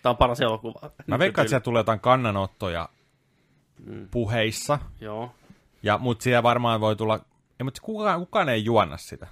Tämä 0.03 0.11
on 0.11 0.17
paras 0.17 0.41
elokuva. 0.41 0.91
Mä 1.07 1.19
veikkaan, 1.19 1.43
että 1.45 1.51
siellä 1.51 1.65
tulee 1.65 1.81
jotain 1.81 2.01
kannanottoja 2.01 2.89
Mm. 3.87 4.09
puheissa, 4.11 4.79
Joo, 5.01 5.35
ja, 5.83 5.99
mutta 5.99 6.23
siellä 6.23 6.43
varmaan 6.43 6.81
voi 6.81 6.97
tulla, 6.97 7.15
ei, 7.61 7.65
mutta 7.65 7.81
kukaan, 7.83 8.21
kukaan 8.21 8.49
ei 8.49 8.65
juonna 8.65 8.97
sitä. 8.97 9.27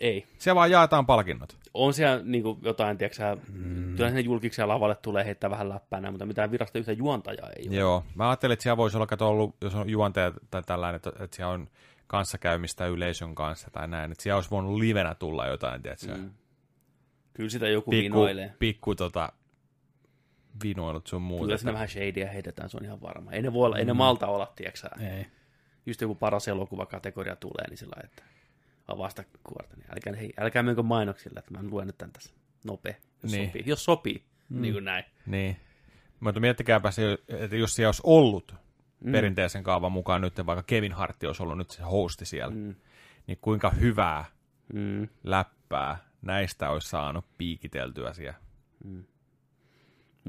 Ei. 0.00 0.26
Siellä 0.38 0.54
vaan 0.54 0.70
jaetaan 0.70 1.06
palkinnot. 1.06 1.56
On 1.74 1.94
siellä 1.94 2.22
niin 2.24 2.42
kuin, 2.42 2.58
jotain, 2.62 2.98
tiedätkö 2.98 3.36
mm. 3.52 3.96
kyllä 3.96 4.08
sinne 4.08 4.20
julkiksi 4.20 4.62
lavalle 4.62 4.94
tulee 4.94 5.24
heittää 5.24 5.50
vähän 5.50 5.68
läppää, 5.68 6.00
näin, 6.00 6.14
mutta 6.14 6.26
mitään 6.26 6.50
virasta 6.50 6.78
yhtä 6.78 6.92
juontajaa 6.92 7.50
ei 7.56 7.68
ole. 7.68 7.76
Joo, 7.76 8.04
mä 8.14 8.28
ajattelin, 8.28 8.52
että 8.52 8.62
siellä 8.62 8.76
voisi 8.76 8.96
olla, 8.96 9.06
kato 9.06 9.28
ollut, 9.28 9.56
jos 9.60 9.74
on 9.74 9.90
juonteja 9.90 10.32
tai 10.50 10.62
tällainen, 10.62 10.96
että, 10.96 11.12
että 11.24 11.36
siellä 11.36 11.52
on 11.52 11.68
kanssakäymistä 12.06 12.86
yleisön 12.86 13.34
kanssa 13.34 13.70
tai 13.70 13.88
näin, 13.88 14.12
että 14.12 14.22
siellä 14.22 14.36
olisi 14.36 14.50
voinut 14.50 14.78
livenä 14.78 15.14
tulla 15.14 15.46
jotain, 15.46 15.82
tiedätkö, 15.82 16.14
mm. 16.14 16.20
Mm. 16.20 16.30
Kyllä 17.34 17.50
sitä 17.50 17.68
joku 17.68 17.90
pikku, 17.90 18.04
vinoilee. 18.04 18.54
pikku 18.58 18.94
tota, 18.94 19.32
vinoilut 20.64 21.06
sun 21.06 21.22
muuta. 21.22 21.44
Kyllä 21.44 21.56
sinne 21.56 21.72
vähän 21.72 21.88
shadyä 21.88 22.30
heitetään, 22.30 22.70
se 22.70 22.76
on 22.76 22.84
ihan 22.84 23.00
varma. 23.00 23.32
Ei 23.32 23.42
ne, 23.42 23.52
voi 23.52 23.66
olla, 23.66 23.78
ei 23.78 23.84
ne 23.84 23.92
malta 23.92 24.26
olla, 24.26 24.52
tiedätkö. 24.56 24.88
Ei. 25.00 25.26
just 25.86 26.00
joku 26.00 26.14
paras 26.14 26.48
elokuvakategoria 26.48 27.36
tulee, 27.36 27.68
niin 27.68 27.78
sillä 27.78 27.96
että 28.04 28.22
avasta 28.92 29.24
kuorta, 29.44 29.76
niin 29.76 29.86
älkää, 29.92 30.12
hei, 30.16 30.32
älkää 30.38 30.62
menkö 30.62 30.82
mainoksille, 30.82 31.38
että 31.38 31.50
mä 31.50 31.70
luen 31.70 31.86
nyt 31.86 31.98
tän 31.98 32.12
tässä 32.12 32.34
nopea, 32.64 32.94
jos 33.22 33.32
Niin. 33.32 33.46
sopii. 33.46 33.62
Jos 33.66 33.84
sopii, 33.84 34.24
mm. 34.48 34.60
niin 34.60 34.72
kuin 34.74 34.84
näin. 34.84 35.04
Niin. 35.26 35.56
Mutta 36.20 36.40
miettikääpä 36.40 36.90
se, 36.90 37.18
että 37.28 37.56
jos 37.56 37.74
siellä 37.74 37.88
olisi 37.88 38.02
ollut 38.04 38.54
Mm. 39.00 39.06
mm. 39.08 39.12
perinteisen 39.12 39.62
kaavan 39.62 39.92
mukaan 39.92 40.20
nyt, 40.20 40.46
vaikka 40.46 40.62
Kevin 40.62 40.92
Hart 40.92 41.22
olisi 41.22 41.42
ollut 41.42 41.58
nyt 41.58 41.70
se 41.70 41.82
hosti 41.82 42.24
siellä, 42.24 42.54
mm. 42.54 42.60
Mm. 42.60 42.74
niin 43.26 43.38
kuinka 43.40 43.70
hyvää 43.70 44.24
Mm. 44.72 45.08
läppää 45.24 45.98
näistä 46.22 46.70
olisi 46.70 46.88
saanut 46.88 47.24
piikiteltyä 47.38 48.12
siellä. 48.12 48.38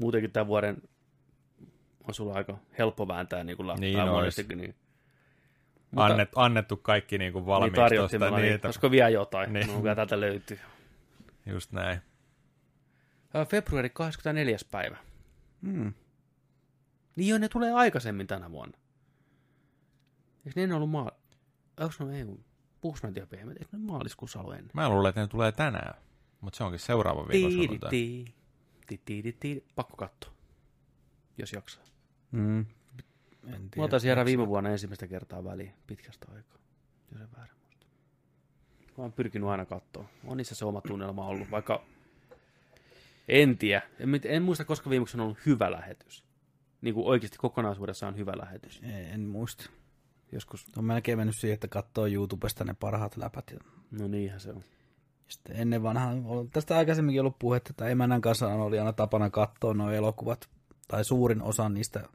Muutenkin 0.00 0.32
tämän 0.32 0.46
vuoden 0.46 0.82
on 2.08 2.14
sulla 2.14 2.34
aika 2.34 2.58
helppo 2.78 3.08
vääntää 3.08 3.44
niin 3.44 3.56
kuin 3.56 3.66
läppää 3.66 3.80
Niin 3.80 3.98
monestikin, 4.08 4.58
niin 4.58 4.74
Mutta- 5.92 6.04
Annet, 6.04 6.28
annettu 6.36 6.76
kaikki 6.76 7.18
niin 7.18 7.32
kuin 7.32 7.42
Niin 7.42 7.46
valmiiksi 7.46 7.80
tarjottiin 7.80 8.20
tosta, 8.20 8.30
mulle, 8.30 8.42
niin, 8.42 8.54
että- 8.54 8.68
olisiko 8.68 8.90
vielä 8.90 9.08
jotain? 9.08 9.52
Niin. 9.52 9.66
Niin. 9.66 9.84
No, 9.84 9.94
täältä 9.94 10.20
löytyy. 10.20 10.58
Just 11.46 11.72
näin. 11.72 12.00
Februari 13.48 13.90
24. 13.90 14.56
päivä. 14.70 14.96
Mm. 15.60 15.92
Niin 17.16 17.28
joo, 17.28 17.38
ne 17.38 17.48
tulee 17.48 17.72
aikaisemmin 17.72 18.26
tänä 18.26 18.50
vuonna. 18.50 18.78
Eikö 20.46 20.52
ne 20.56 20.62
ennen 20.62 20.76
ollut 20.76 20.90
maa... 20.90 21.10
Onko 21.80 22.04
ne 22.04 22.18
ei, 22.18 22.26
puhuks 22.80 23.02
noita 23.02 23.26
pehmeät? 23.26 23.56
Eikö 23.56 23.76
ne 23.76 23.78
maaliskuussa 23.78 24.40
ollut 24.40 24.54
ennen? 24.54 24.70
Mä 24.74 24.88
luulen, 24.88 25.08
että 25.08 25.20
ne 25.20 25.26
tulee 25.26 25.52
tänään, 25.52 25.94
mutta 26.40 26.56
se 26.56 26.64
onkin 26.64 26.78
seuraava 26.80 27.28
viikon 27.28 27.52
sunnuntai. 27.52 27.90
Pakko 29.74 29.96
katsoa, 29.96 30.32
jos 31.38 31.52
jaksaa. 31.52 31.84
Mm. 32.30 32.66
En 33.46 33.50
Mä 33.62 33.68
tiedä. 33.70 33.88
taisin 33.88 34.08
jäädä 34.08 34.24
viime 34.24 34.46
vuonna 34.48 34.70
ensimmäistä 34.70 35.06
kertaa 35.06 35.44
väliin 35.44 35.72
pitkästä 35.86 36.26
aikaa, 36.34 36.58
jos 37.12 37.20
en 37.20 37.28
väärin 37.36 37.54
muista. 37.62 37.86
Mä 38.98 39.02
oon 39.04 39.12
pyrkinyt 39.12 39.48
aina 39.48 39.64
katsoa. 39.64 40.04
On 40.24 40.36
niissä 40.36 40.54
se 40.54 40.64
oma 40.64 40.80
tunnelma 40.80 41.26
ollut, 41.26 41.50
vaikka 41.50 41.84
en 43.28 43.58
tiedä. 43.58 43.82
En, 43.98 44.20
en 44.24 44.42
muista, 44.42 44.64
koska 44.64 44.90
viimeksi 44.90 45.16
on 45.16 45.20
ollut 45.20 45.38
hyvä 45.46 45.70
lähetys. 45.70 46.24
Niin 46.80 46.94
kuin 46.94 47.06
oikeasti 47.06 47.38
kokonaisuudessaan 47.38 48.16
hyvä 48.16 48.32
lähetys. 48.36 48.80
En, 48.82 49.04
en 49.14 49.20
muista. 49.20 49.70
Joskus, 50.32 50.66
On 50.76 50.84
melkein 50.84 51.18
mennyt 51.18 51.36
siihen, 51.36 51.54
että 51.54 51.68
katsoo 51.68 52.06
YouTubesta 52.06 52.64
ne 52.64 52.74
parhaat 52.80 53.16
läpät. 53.16 53.50
Ja 53.50 53.58
no 53.90 54.08
niinhän 54.08 54.40
se 54.40 54.50
on. 54.50 54.62
sitten 55.28 55.56
ennen 55.56 55.82
vanhaa, 55.82 56.12
tästä 56.52 56.76
aikaisemminkin 56.76 57.20
ollut 57.20 57.38
puhetta, 57.38 57.70
että 57.70 57.88
emännän 57.88 58.20
kanssa 58.20 58.46
oli 58.48 58.78
aina 58.78 58.92
tapana 58.92 59.30
katsoa 59.30 59.74
nuo 59.74 59.90
elokuvat, 59.90 60.48
tai 60.88 61.04
suurin 61.04 61.42
osa 61.42 61.68
niistä, 61.68 62.08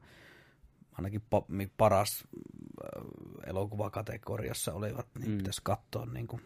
ainakin 0.98 1.22
pa- 1.34 1.44
mi- 1.48 1.70
paras 1.76 2.24
äh, 2.24 3.02
elokuvakategoriassa 3.46 4.72
olivat, 4.74 5.06
niin 5.18 5.30
Mm. 5.30 5.36
pitäisi 5.38 5.60
katsoa 5.64 6.06
niin 6.06 6.26
kuin, 6.26 6.42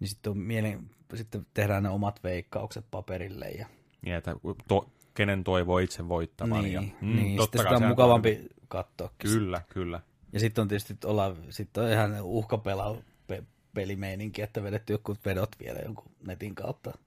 niin 0.00 0.08
sitten, 0.08 0.30
on 0.30 0.38
mielen, 0.38 0.90
sitten 1.14 1.46
tehdään 1.54 1.82
ne 1.82 1.88
omat 1.88 2.24
veikkaukset 2.24 2.84
paperille 2.90 3.48
ja 3.48 3.66
Niin, 4.02 4.14
että 4.16 4.34
to, 4.68 4.90
kenen 5.14 5.44
toivoo 5.44 5.78
itse 5.78 6.08
voittavan. 6.08 6.62
niin, 6.62 6.72
ja, 6.72 6.80
mm, 6.80 7.16
niin 7.16 7.36
totta 7.36 7.58
sitten 7.58 7.74
sitä 7.76 7.84
on 7.84 7.90
mukavampi 7.90 8.48
katsoa. 8.68 9.10
Kyllä, 9.18 9.62
kyllä. 9.68 10.00
Ja 10.32 10.40
sitten 10.40 10.62
on 10.62 10.68
tietysti 10.68 10.96
olla, 11.04 11.36
sitten 11.50 11.84
on 11.84 11.90
ihan 11.90 12.22
uhkapela 12.22 12.96
pe- 13.26 13.42
pelimeininki, 13.74 14.42
että 14.42 14.62
vedetty 14.62 14.92
joku 14.92 15.16
vedot 15.24 15.50
vielä 15.60 15.78
jonkun 15.78 16.10
netin 16.26 16.54
kautta 16.54 16.98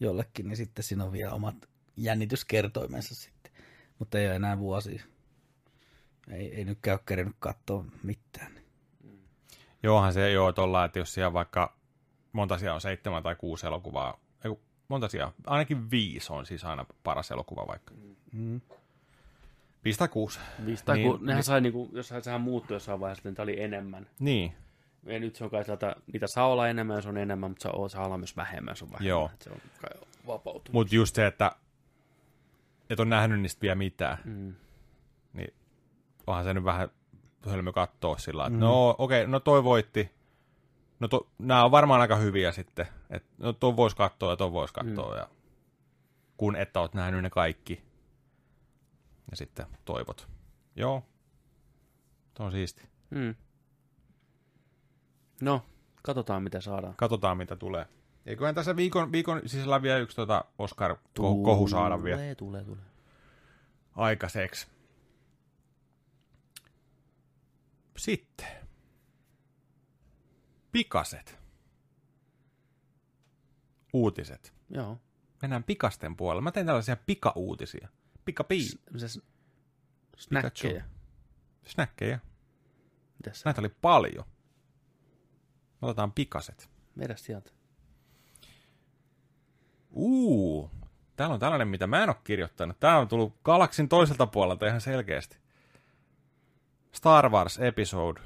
jollekin, 0.00 0.48
niin 0.48 0.56
sitten 0.56 0.82
siinä 0.84 1.04
on 1.04 1.12
vielä 1.12 1.32
omat 1.32 1.54
jännityskertoimensa 1.96 3.14
sitten. 3.14 3.52
Mutta 3.98 4.18
ei 4.18 4.26
ole 4.26 4.36
enää 4.36 4.58
vuosi. 4.58 5.00
Ei, 6.30 6.54
ei 6.54 6.64
nyt 6.64 6.78
käy 6.82 6.98
kerennyt 7.06 7.36
katsoa 7.38 7.84
mitään. 8.02 8.52
Joohan 9.82 10.12
se 10.12 10.30
joo, 10.30 10.48
että 10.48 10.62
ollaan, 10.62 10.86
että 10.86 10.98
jos 10.98 11.14
siellä 11.14 11.32
vaikka 11.32 11.76
monta 12.32 12.58
siellä 12.58 12.74
on, 12.74 12.80
seitsemän 12.80 13.22
tai 13.22 13.36
kuusi 13.36 13.66
elokuvaa, 13.66 14.20
ei, 14.44 14.50
monta 14.88 15.08
siellä, 15.08 15.32
ainakin 15.46 15.90
viisi 15.90 16.32
on 16.32 16.46
siis 16.46 16.64
aina 16.64 16.84
paras 17.02 17.30
elokuva 17.30 17.66
vaikka. 17.66 17.94
Mm. 18.32 18.60
Viisi 19.84 19.98
tai 19.98 20.08
kuusi. 20.08 20.38
Viisi, 20.66 20.84
tai 20.84 20.96
Niin, 20.98 21.10
niin, 21.12 21.26
nehän 21.26 21.42
sai 21.42 21.60
niinku, 21.60 21.90
jossain 21.92 22.22
sehän 22.24 22.40
muuttui 22.40 22.74
jossain 22.74 23.00
vaiheessa, 23.00 23.20
että 23.20 23.28
niitä 23.28 23.42
oli 23.42 23.60
enemmän. 23.62 24.06
Niin, 24.20 24.52
Ja 25.04 25.20
nyt 25.20 25.36
se 25.36 25.44
on 25.44 25.50
kai 25.50 25.64
sieltä, 25.64 25.96
niitä 26.12 26.26
saa 26.26 26.46
olla 26.48 26.68
enemmän, 26.68 27.02
se 27.02 27.08
on 27.08 27.16
enemmän, 27.16 27.50
mutta 27.50 27.62
saa, 27.62 27.88
saa 27.88 28.06
olla 28.06 28.18
myös 28.18 28.36
vähemmän, 28.36 28.76
se 28.76 28.84
on 28.84 28.92
vähemmän. 28.92 29.08
Joo. 29.08 29.30
Että 29.32 29.44
Se 29.44 29.50
on 29.50 29.60
kai 29.80 29.90
vapautunut. 30.26 30.72
mutta 30.72 30.94
just 30.94 31.14
se, 31.16 31.26
että 31.26 31.52
et 32.90 33.00
on 33.00 33.08
nähnyt 33.08 33.40
niistä 33.40 33.60
vielä 33.62 33.74
mitään, 33.74 34.18
Mm. 34.24 34.54
niin 35.32 35.54
onhan 36.26 36.44
se 36.44 36.54
nyt 36.54 36.64
vähän 36.64 36.88
hölmö 37.46 37.72
katsoa 37.72 38.18
sillä 38.18 38.46
että 38.46 38.58
no 38.58 38.94
okei, 38.98 39.20
okay, 39.20 39.32
no 39.32 39.40
toi 39.40 39.64
voitti. 39.64 40.10
No 41.00 41.08
to, 41.08 41.28
nämä 41.38 41.64
on 41.64 41.70
varmaan 41.70 42.00
aika 42.00 42.16
hyviä 42.16 42.52
sitten. 42.52 42.86
että 43.10 43.28
no 43.38 43.52
ton 43.52 43.76
vois 43.76 43.94
katsoa 43.94 44.30
ja 44.32 44.36
ton 44.36 44.52
vois 44.52 44.72
katsoa. 44.72 45.12
Mm. 45.12 45.18
Ja, 45.18 45.28
kun 46.36 46.56
että 46.56 46.80
oot 46.80 46.94
nähnyt 46.94 47.22
ne 47.22 47.30
kaikki. 47.30 47.82
Ja 49.30 49.36
sitten 49.36 49.66
toivot. 49.84 50.28
Joo. 50.76 51.02
Tuo 52.34 52.46
on 52.46 52.52
siisti. 52.52 52.88
Mm. 53.10 53.34
No, 55.40 55.62
katsotaan 56.02 56.42
mitä 56.42 56.60
saadaan. 56.60 56.94
Katsotaan 56.96 57.36
mitä 57.36 57.56
tulee. 57.56 57.86
Eiköhän 58.26 58.54
tässä 58.54 58.76
viikon, 58.76 59.12
viikon 59.12 59.40
sisällä 59.46 59.82
vielä 59.82 59.98
yksi 59.98 60.16
tota 60.16 60.44
Oscar-kohu 60.58 61.68
saada 61.68 62.02
vielä 62.02 62.18
Tulee, 62.18 62.34
tulee, 62.34 62.64
tulee. 62.64 62.84
aikaiseksi. 63.94 64.66
Sitten. 67.96 68.46
Pikaset. 70.72 71.38
Uutiset. 73.92 74.54
Joo. 74.70 74.98
Mennään 75.42 75.64
pikasten 75.64 76.16
puolella. 76.16 76.42
Mä 76.42 76.52
teen 76.52 76.66
tällaisia 76.66 76.96
pikauutisia. 76.96 77.88
Pikapii. 78.24 78.68
Se 78.96 79.20
snäkkejä. 80.16 80.84
Snäkkejä. 81.66 82.18
Mitäs? 83.18 83.44
Näitä 83.44 83.60
oli 83.60 83.68
paljon. 83.68 84.24
Otetaan 85.82 86.12
pikaset. 86.12 86.70
Vedä 86.98 87.16
sieltä. 87.16 87.50
Uu, 89.90 90.70
täällä 91.16 91.34
on 91.34 91.40
tällainen, 91.40 91.68
mitä 91.68 91.86
mä 91.86 92.02
en 92.02 92.08
ole 92.08 92.16
kirjoittanut. 92.24 92.80
Tää 92.80 92.98
on 92.98 93.08
tullut 93.08 93.42
galaksin 93.44 93.88
toiselta 93.88 94.26
puolelta 94.26 94.66
ihan 94.66 94.80
selkeästi. 94.80 95.38
Star 96.96 97.30
Wars 97.30 97.58
Episode 97.58 98.20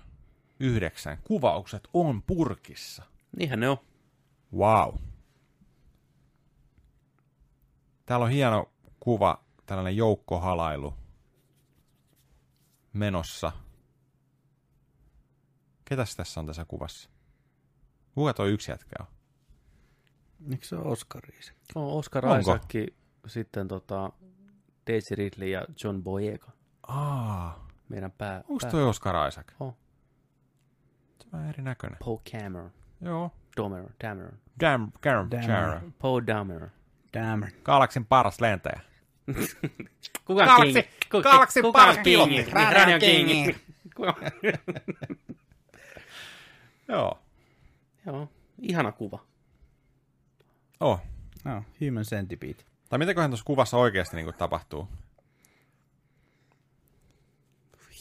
9. 0.60 1.18
Kuvaukset 1.24 1.88
on 1.94 2.22
purkissa. 2.22 3.02
Niinhän 3.36 3.60
ne 3.60 3.68
on. 3.68 3.76
Wow. 4.56 4.94
Täällä 8.06 8.24
on 8.24 8.30
hieno 8.30 8.72
kuva, 9.00 9.44
tällainen 9.66 9.96
joukkohalailu 9.96 10.94
menossa. 12.92 13.52
Ketäs 15.84 16.16
tässä 16.16 16.40
on 16.40 16.46
tässä 16.46 16.64
kuvassa? 16.64 17.10
Kuka 18.14 18.34
toi 18.34 18.50
yksi 18.50 18.70
jätkä 18.70 18.94
on? 19.00 19.06
Eikö 20.50 20.66
se 20.66 20.76
ole 20.76 20.84
Oscar 20.92 21.22
Isaac? 21.38 21.56
On 21.74 21.98
Oscar 21.98 22.26
Onko? 22.26 22.38
Isaac, 22.40 22.94
sitten 23.26 23.68
tota 23.68 24.12
Daisy 24.86 25.14
Ridley 25.14 25.48
ja 25.48 25.64
John 25.84 26.02
Boyega. 26.02 26.50
Aa, 26.82 27.69
Meidän 27.90 28.12
pää. 28.12 28.36
onko 28.48 28.58
pää. 28.62 28.70
toi 28.70 28.84
Oscar 28.84 29.28
Isaac? 29.28 29.46
On. 29.60 29.72
Se 31.20 31.26
on 31.26 31.32
vähän 31.32 31.48
erinäköinen. 31.48 31.98
Paul 32.04 32.18
Cameron. 32.32 32.70
Joo. 33.00 33.32
Dameron. 33.56 33.90
Dameron. 34.02 34.38
Dam, 34.60 34.92
Garam, 35.02 35.30
Dameron. 35.30 35.46
Chara. 35.46 35.80
Paul 35.98 36.20
Dameron. 36.26 36.70
Damn. 37.14 37.42
Galaksin 37.64 38.06
paras 38.06 38.40
lentäjä. 38.40 38.80
Kuka 40.26 40.44
Galaxy- 40.44 40.72
king? 40.72 40.86
Kuka, 41.10 41.46
kuka 41.62 41.78
paras 41.78 41.98
pilotti. 42.04 42.34
king? 42.34 42.52
Radio 42.52 42.98
King. 42.98 43.56
Joo. 46.88 47.18
Joo, 48.06 48.28
ihana 48.58 48.92
kuva. 48.92 49.18
Oh. 50.80 51.00
No, 51.44 51.64
Human 51.80 52.04
Centipede. 52.04 52.62
Tai 52.88 52.98
mitäköhän 52.98 53.30
tuossa 53.30 53.44
kuvassa 53.44 53.76
oikeasti 53.76 54.16
niin 54.16 54.34
tapahtuu? 54.38 54.88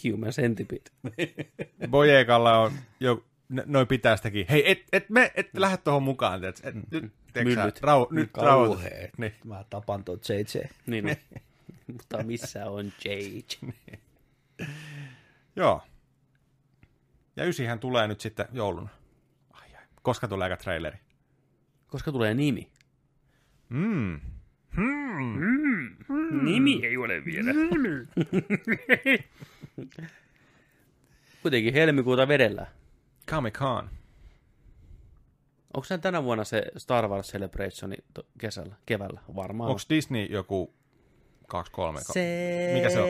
Human 0.03 0.31
Centipede. 0.31 0.89
Bojekalla 1.91 2.59
on 2.59 2.71
jo, 2.99 3.25
noin 3.65 3.87
pitää 3.87 4.17
sitäkin. 4.17 4.45
Hei, 4.49 4.71
et, 4.71 4.83
et 4.93 5.09
me, 5.09 5.31
et 5.35 5.49
lähde 5.57 5.77
tuohon 5.77 6.03
mukaan. 6.03 6.43
Et, 6.43 6.61
et, 6.63 6.75
nyt, 6.75 7.13
tiedätkö 7.33 7.55
sä, 7.55 7.59
Myllyt. 7.59 7.81
Rau, 7.81 8.07
nyt 8.11 8.29
rauhoitu. 8.37 8.85
Niin. 9.17 9.33
Mä 9.43 9.63
tapan 9.69 10.03
tuon 10.03 10.19
JJ. 10.29 10.61
Niin 10.85 11.05
on. 11.05 11.15
Mutta 11.93 12.23
missä 12.23 12.65
on 12.65 12.93
Jade? 13.05 13.73
Joo. 15.55 15.81
Ja 17.35 17.45
ysihän 17.45 17.79
tulee 17.79 18.07
nyt 18.07 18.21
sitten 18.21 18.45
jouluna. 18.51 18.89
Ai, 19.51 19.75
ai. 19.75 19.83
Koska 20.01 20.27
tulee 20.27 20.45
aika 20.45 20.57
traileri? 20.57 20.97
Koska 21.87 22.11
tulee 22.11 22.33
nimi. 22.33 22.69
Mm. 23.69 24.19
Nimi 26.41 26.85
ei 26.85 26.97
ole 26.97 27.25
vielä. 27.25 27.51
Kuitenkin 31.41 31.73
helmikuuta 31.73 32.27
vedellä. 32.27 32.67
Comic 33.29 33.53
Con. 33.53 33.89
Onko 35.73 35.83
se 35.85 35.97
tänä 35.97 36.23
vuonna 36.23 36.43
se 36.43 36.63
Star 36.77 37.07
Wars 37.07 37.31
Celebration 37.31 37.93
kesällä, 38.37 38.75
keväällä? 38.85 39.21
Varmaan. 39.35 39.69
Onko 39.69 39.81
Disney 39.89 40.25
joku 40.25 40.73
2-3? 41.43 41.47
Mikä 42.73 42.89
se 42.89 42.99
on? 42.99 43.07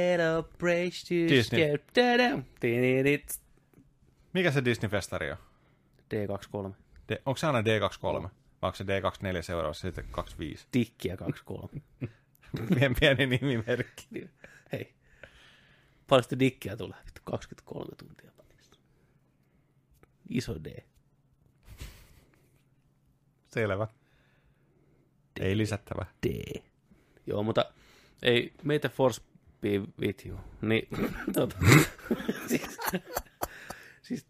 Disney. 1.30 1.78
Mikä 4.34 4.52
se 4.52 4.60
Disney-festari 4.66 5.32
on? 5.32 5.38
D23. 6.14 6.74
D- 7.10 7.22
onko 7.26 7.38
se 7.38 7.48
aina 7.48 7.62
D23? 7.62 8.22
Vai 8.62 8.68
onko 8.68 8.76
se 8.76 8.84
D24 8.84 9.42
seuraavassa 9.42 9.82
sitten 9.88 10.06
25? 10.12 10.68
Tikkiä 10.72 11.18
23. 11.18 11.70
Pieni, 12.80 12.96
pieni 13.00 13.26
nimimerkki. 13.26 14.08
Paljon 16.10 16.24
sitä 16.24 16.40
dikkiä 16.40 16.78
tulee? 16.78 16.98
Vittu 17.06 17.22
23 17.24 17.96
tuntia 17.98 18.32
välistä. 18.38 18.78
Iso 20.30 20.56
D. 20.64 20.84
Selvä. 23.48 23.88
Ei 25.40 25.58
lisättävä. 25.58 26.06
D. 26.28 26.62
Joo, 27.26 27.44
mutta 27.44 27.66
ei, 28.22 28.54
meitä 28.64 28.90
force 28.90 29.22
be 29.62 29.70
with 30.00 30.28
you. 30.28 30.40
Niin, 30.62 30.88
tota, 31.34 31.56
siis, 32.48 32.78
siis, 34.02 34.28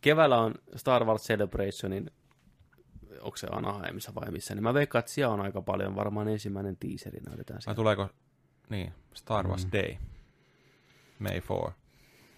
keväällä 0.00 0.38
on 0.38 0.54
Star 0.76 1.04
Wars 1.04 1.22
Celebrationin, 1.22 2.10
onko 3.20 3.36
se 3.36 3.46
Anaheimissa 3.50 4.14
vai 4.14 4.30
missä, 4.30 4.54
niin 4.54 4.62
mä 4.62 4.74
veikkaan, 4.74 5.00
että 5.00 5.12
siellä 5.12 5.34
on 5.34 5.40
aika 5.40 5.62
paljon, 5.62 5.96
varmaan 5.96 6.28
ensimmäinen 6.28 6.76
teaseri 6.76 7.20
näytetään 7.20 7.60
Vai 7.66 7.74
tuleeko, 7.74 8.08
niin, 8.68 8.92
Star 9.14 9.48
Wars 9.48 9.64
mm. 9.64 9.72
Day, 9.72 9.96
May 11.18 11.40
4. 11.50 11.72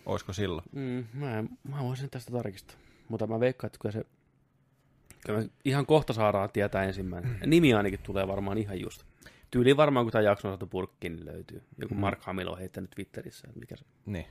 Olisiko 0.07 0.33
silloin? 0.33 0.65
Mm, 0.73 1.05
mä, 1.15 1.39
en, 1.39 1.49
mä 1.69 1.79
voisin 1.81 2.11
tästä 2.11 2.33
tarkistaa, 2.33 2.77
mutta 3.09 3.27
mä 3.27 3.41
veikkaan, 3.41 3.67
että 3.67 3.79
kyllä 3.81 3.93
se, 3.93 4.05
kyllä 5.27 5.43
ihan 5.65 5.87
kohta 5.87 6.13
saadaan 6.13 6.51
tietää 6.53 6.85
ensimmäinen. 6.85 7.39
Nimi 7.47 7.75
ainakin 7.75 8.01
tulee 8.03 8.29
varmaan 8.29 8.59
ihan 8.59 8.81
just. 8.81 9.03
Tyyli 9.51 9.77
varmaan, 9.77 10.07
kun 10.07 10.13
tämä 10.13 10.23
jakso 10.23 10.49
on 10.49 10.53
saatu 10.53 10.67
purkkiin, 10.67 11.17
niin 11.17 11.27
löytyy. 11.27 11.63
Joku 11.79 11.95
Mark 11.95 12.23
Hamill 12.23 12.49
on 12.49 12.59
heittänyt 12.59 12.91
Twitterissä, 12.91 13.49
että 13.49 13.61
mikä 13.61 13.77
se 13.77 13.85
Niin. 14.07 14.27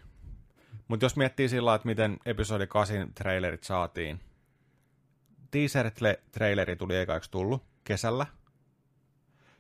Mutta 0.88 1.06
jos 1.06 1.16
miettii 1.16 1.50
sillä 1.50 1.76
että 1.76 1.88
miten 1.88 2.18
episodi 2.26 2.68
8 2.68 3.14
trailerit 3.14 3.64
saatiin. 3.64 4.20
Teaser-traileri 5.52 6.76
tuli 6.76 6.98
ekaiksi 6.98 7.32
tullut 7.32 7.64
kesällä. 7.84 8.26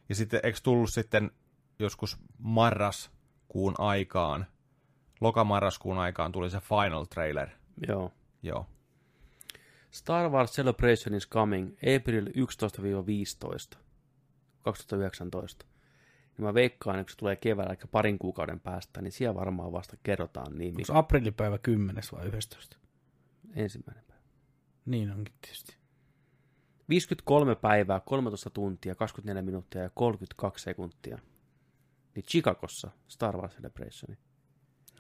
Ja 0.10 0.16
sitten 0.16 0.40
eikö 0.44 0.60
tullut 0.64 0.90
sitten 0.94 1.32
joskus 1.80 2.18
marraskuun 2.38 3.76
aikaan, 3.78 4.46
lokamarraskuun 5.22 5.98
aikaan 5.98 6.32
tuli 6.32 6.50
se 6.50 6.60
final 6.60 7.06
trailer. 7.06 7.50
Joo. 7.88 8.12
Joo. 8.44 8.66
Star 9.92 10.30
Wars 10.30 10.52
Celebration 10.52 11.16
is 11.16 11.30
coming 11.30 11.76
April 11.98 12.26
11-15 12.26 13.78
2019. 14.64 15.66
Ja 16.38 16.44
mä 16.44 16.54
veikkaan, 16.54 17.00
että 17.00 17.12
se 17.12 17.18
tulee 17.18 17.36
keväällä, 17.36 17.74
eli 17.74 17.90
parin 17.92 18.20
kuukauden 18.20 18.60
päästä, 18.60 19.02
niin 19.02 19.12
siellä 19.12 19.36
varmaan 19.36 19.72
vasta 19.72 19.98
kerrotaan 20.04 20.58
nimi. 20.58 20.82
Onko 20.90 21.00
aprillipäivä 21.00 21.58
10 21.58 22.04
vai 22.12 22.28
11? 22.28 22.78
Ensimmäinen 23.56 24.04
päivä. 24.08 24.24
Niin 24.86 25.12
onkin 25.12 25.34
tietysti. 25.42 25.78
53 26.90 27.56
päivää, 27.56 28.00
13 28.00 28.50
tuntia, 28.50 28.96
24 28.96 29.42
minuuttia 29.42 29.82
ja 29.82 29.90
32 29.94 30.64
sekuntia. 30.64 31.20
Niin 32.16 32.26
Chicagossa 32.26 32.92
Star 33.08 33.38
Wars 33.38 33.56
Celebration. 33.56 34.18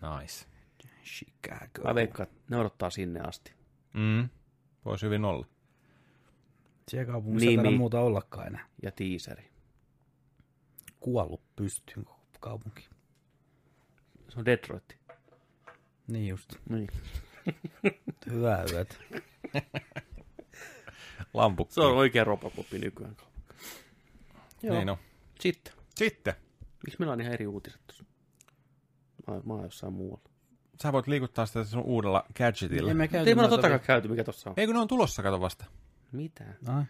Nice. 0.01 0.45
Chicago. 1.03 1.83
Mä 1.87 1.95
veikkaan, 1.95 2.29
että 2.29 2.41
ne 2.49 2.57
odottaa 2.57 2.89
sinne 2.89 3.19
asti. 3.19 3.53
Mm. 3.93 4.29
Voisi 4.85 5.05
hyvin 5.05 5.25
olla. 5.25 5.45
Siellä 6.89 7.11
kaupungissa 7.11 7.49
ei 7.49 7.55
Nimi. 7.55 7.63
taida 7.63 7.77
muuta 7.77 7.99
ollakaan 7.99 8.47
enää. 8.47 8.67
Ja 8.83 8.91
teaseri. 8.91 9.49
Kuollut 10.99 11.41
pystyyn 11.55 12.05
kaupunki. 12.39 12.89
Se 14.29 14.39
on 14.39 14.45
Detroit. 14.45 14.97
Niin 16.07 16.27
just. 16.27 16.53
Niin. 16.69 16.87
Hyvää 18.31 18.63
yötä. 18.71 18.95
Lampukki. 21.33 21.73
Se 21.73 21.81
on 21.81 21.97
oikea 21.97 22.23
Robocop 22.23 22.71
nykyään. 22.71 23.17
Joo. 24.63 24.75
Niin 24.75 24.89
on. 24.89 24.97
Sitten. 25.39 25.73
Sitten. 25.95 26.33
Miksi 26.85 26.99
meillä 26.99 27.13
on 27.13 27.21
ihan 27.21 27.33
eri 27.33 27.47
uutiset 27.47 27.81
tuossa? 27.87 28.03
Mä, 29.27 29.33
mä 29.45 29.53
oon 29.53 29.63
jossain 29.63 29.93
muualla. 29.93 30.29
Sä 30.83 30.91
voit 30.93 31.07
liikuttaa 31.07 31.45
sitä 31.45 31.63
sun 31.63 31.83
uudella 31.83 32.25
gadgetilla. 32.37 32.91
Ei 33.01 33.07
käyty 33.07 33.35
me 33.35 33.43
olla 33.45 33.57
kai 33.61 33.79
käyty, 33.79 34.07
mikä 34.07 34.23
tossa 34.23 34.49
on. 34.49 34.53
Ei 34.57 34.65
kun 34.65 34.75
ne 34.75 34.81
on 34.81 34.87
tulossa, 34.87 35.23
kato 35.23 35.41
vasta. 35.41 35.65
Mitä? 36.11 36.43
Ai, 36.67 36.83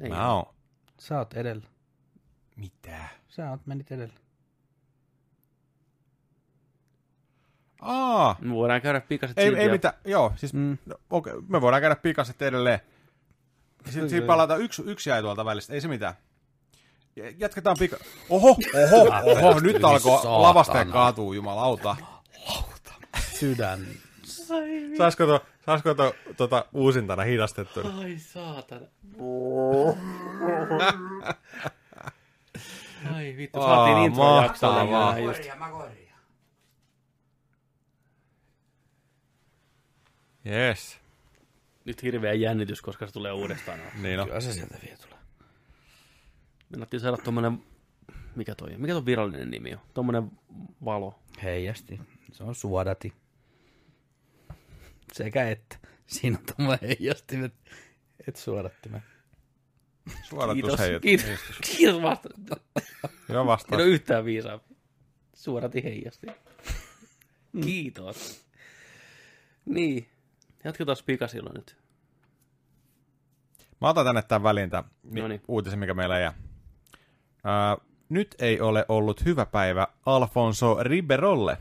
Ei. 0.00 0.08
Mä 0.08 0.32
oon. 0.34 0.54
sä 1.00 1.18
oot 1.18 1.34
edellä. 1.34 1.62
Mitä? 2.56 3.08
Sä 3.28 3.50
oot 3.50 3.66
menit 3.66 3.92
edellä. 3.92 4.14
Aa, 7.80 8.36
Me 8.40 8.54
voidaan 8.54 8.80
käydä 8.82 9.00
pikaisesti 9.00 9.40
ei, 9.42 9.54
ei 9.56 9.68
mitään. 9.70 9.94
Joo, 10.04 10.32
siis 10.36 10.54
Mm. 10.54 10.78
no, 10.86 10.94
okei, 11.10 11.32
me 11.48 11.60
voidaan 11.60 11.80
käydä 11.80 11.96
pikaisesti 11.96 12.44
edelleen. 12.44 12.80
Sitten 13.84 14.10
siinä 14.10 14.26
palataan 14.26 14.60
yksi, 14.60 14.82
yksi 14.86 15.10
jäi 15.10 15.22
tuolta 15.22 15.44
välistä, 15.44 15.72
ei 15.74 15.80
se 15.80 15.88
mitään. 15.88 16.14
Ja- 17.16 17.32
Jatketaan 17.38 17.76
pika... 17.78 17.96
Oho, 18.30 18.48
oho, 18.48 19.08
oho, 19.24 19.60
nyt 19.60 19.84
alkoi 19.84 20.20
lavasteen 20.24 20.90
kaatuu, 20.90 21.32
jumalauta. 21.32 21.96
Sydän. 23.34 23.86
Saisiko 24.98 25.26
to, 25.26 25.40
saisiko 25.66 25.94
to, 25.94 26.14
tota 26.36 26.64
uusintana 26.72 27.22
hidastettu? 27.22 27.80
Ai 28.00 28.18
saatana. 28.18 28.86
Ai 33.14 33.34
vittu, 33.36 33.60
Aa, 33.60 33.76
saatiin 33.76 33.98
intro 33.98 34.24
mahtavaa. 34.24 35.18
jaksolle. 35.18 35.22
Just. 35.22 35.42
Yes. 40.46 40.98
Nyt 41.84 42.02
hirveä 42.02 42.32
jännitys, 42.32 42.82
koska 42.82 43.06
se 43.06 43.12
tulee 43.12 43.32
uudestaan. 43.32 43.78
Niin 44.02 44.20
on. 44.20 44.26
Kyllä 44.26 44.40
se 44.40 44.52
sieltä 44.52 44.78
vielä 44.84 44.96
tulee. 44.96 45.11
Mennattiin 46.72 47.00
saada 47.00 47.16
tommonen, 47.16 47.62
mikä 48.36 48.54
toi? 48.54 48.76
Mikä 48.78 48.92
ton 48.94 49.06
virallinen 49.06 49.50
nimi 49.50 49.72
on? 49.74 49.80
Tommonen 49.94 50.30
valo. 50.84 51.18
Heijasti. 51.42 52.00
Se 52.32 52.44
on 52.44 52.54
suodati. 52.54 53.12
Sekä 55.12 55.50
että. 55.50 55.76
Siinä 56.06 56.38
on 56.38 56.44
tommoinen 56.56 56.88
heijastimet. 56.88 57.54
Et 58.28 58.36
suodattimet. 58.36 59.02
Suodatus 60.22 60.54
Kiitos, 60.62 60.78
heijat. 60.80 61.02
kiitos, 61.02 61.26
kiitos 61.76 62.02
vasta. 62.02 62.28
En 63.28 63.46
vastaus. 63.46 63.82
ole 63.82 63.88
yhtään 63.88 64.24
viisaa. 64.24 64.60
Suorati 65.34 65.84
heijasti. 65.84 66.26
Kiitos. 67.62 68.46
Niin. 69.64 70.08
Jatketaan 70.64 70.96
pikasilla 71.06 71.50
nyt. 71.54 71.76
Mä 73.80 73.88
otan 73.88 74.04
tänne 74.06 74.22
tämän 74.22 74.42
väliin 74.42 74.70
tämän 74.70 74.90
Noniin. 75.02 75.42
uutisen, 75.48 75.78
mikä 75.78 75.94
meillä 75.94 76.18
jää. 76.18 76.34
Ää, 77.44 77.76
nyt 78.08 78.34
ei 78.38 78.60
ole 78.60 78.84
ollut 78.88 79.24
hyvä 79.24 79.46
päivä 79.46 79.86
Alfonso 80.06 80.76
Riberolle. 80.82 81.58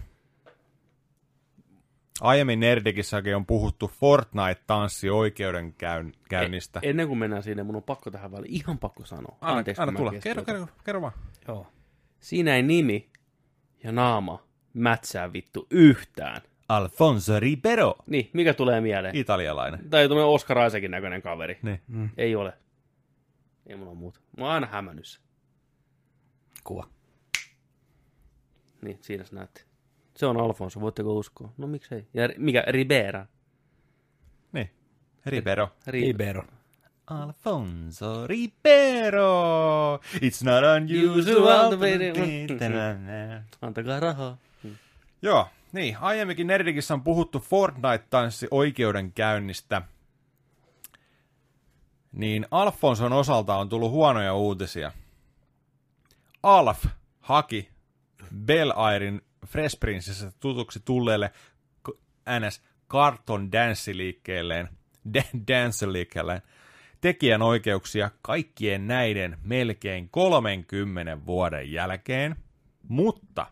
Aiemmin 2.21 2.59
Nerdikissakin 2.59 3.35
on 3.35 3.45
puhuttu 3.45 3.87
Fortnite-tanssi 3.99 5.09
oikeudenkäynnistä. 5.09 6.79
E- 6.83 6.89
ennen 6.89 7.07
kuin 7.07 7.17
mennään 7.19 7.43
sinne, 7.43 7.63
mun 7.63 7.75
on 7.75 7.83
pakko 7.83 8.11
tähän 8.11 8.31
väliin. 8.31 8.53
Ihan 8.53 8.77
pakko 8.77 9.05
sanoa. 9.05 9.37
Anna, 9.41 9.57
Anteeksi, 9.57 9.81
anna 9.81 9.97
tulla. 9.97 10.13
Kerro, 10.23 10.43
kerro, 10.43 10.67
kerro 10.85 11.01
vaan. 11.01 11.13
Joo. 11.47 11.67
Siinä 12.19 12.55
ei 12.55 12.63
nimi 12.63 13.09
ja 13.83 13.91
naama 13.91 14.43
mätsää 14.73 15.33
vittu 15.33 15.67
yhtään. 15.69 16.41
Alfonso 16.69 17.39
Ribero. 17.39 17.95
Niin, 18.07 18.29
mikä 18.33 18.53
tulee 18.53 18.81
mieleen? 18.81 19.15
Italialainen. 19.15 19.89
Tai 19.89 20.07
tuommoinen 20.07 20.33
Oscar 20.33 20.67
Isaacin 20.67 20.91
näköinen 20.91 21.21
kaveri. 21.21 21.59
Niin. 21.61 21.81
Mm. 21.87 22.09
Ei 22.17 22.35
ole. 22.35 22.53
Ei 23.67 23.75
mulla 23.75 23.93
muuta. 23.93 24.19
Mä 24.37 24.45
oon 24.45 24.53
aina 24.53 24.67
hämännyt 24.67 25.05
se. 25.05 25.19
Kuva. 26.63 26.87
Niin, 28.81 28.97
siinä 29.01 29.23
se 29.23 29.35
näette. 29.35 29.61
Se 30.15 30.25
on 30.25 30.37
Alfonso, 30.37 30.81
voitteko 30.81 31.13
uskoa? 31.15 31.53
No 31.57 31.67
miksei. 31.67 32.07
Ja 32.13 32.29
mikä? 32.37 32.63
Ribera. 32.67 33.25
Niin. 34.51 34.69
Ribero. 35.25 35.69
Ri- 35.87 36.01
Libero. 36.01 36.43
Alfonso 37.07 38.27
Ribero. 38.27 39.99
It's 40.15 40.45
not 40.45 40.63
unusual. 40.81 41.69
to 41.71 41.77
be- 41.77 41.97
Antakaa 43.61 43.99
rahaa. 43.99 44.37
Joo, 45.21 45.47
niin. 45.71 45.97
Aiemminkin 45.97 46.47
Nerdikissä 46.47 46.93
on 46.93 47.01
puhuttu 47.03 47.39
Fortnite-tanssi 47.39 48.47
oikeudenkäynnistä. 48.51 49.81
Niin 52.11 52.45
Alfonson 52.51 53.13
osalta 53.13 53.55
on 53.55 53.69
tullut 53.69 53.91
huonoja 53.91 54.33
uutisia. 54.33 54.91
Alf 56.43 56.85
haki 57.19 57.69
Bell 58.45 58.71
Airin 58.75 59.21
Fresh 59.47 59.79
Princessa 59.79 60.31
tutuksi 60.39 60.79
tulleelle 60.85 61.31
NS 62.39 62.61
Carton 62.89 63.51
Dance-liikkeelleen, 63.51 64.69
dance-liikkeelleen 65.51 66.41
tekijän 67.01 67.41
oikeuksia 67.41 68.11
kaikkien 68.21 68.87
näiden 68.87 69.37
melkein 69.43 70.09
30 70.09 71.25
vuoden 71.25 71.71
jälkeen, 71.71 72.35
mutta 72.87 73.47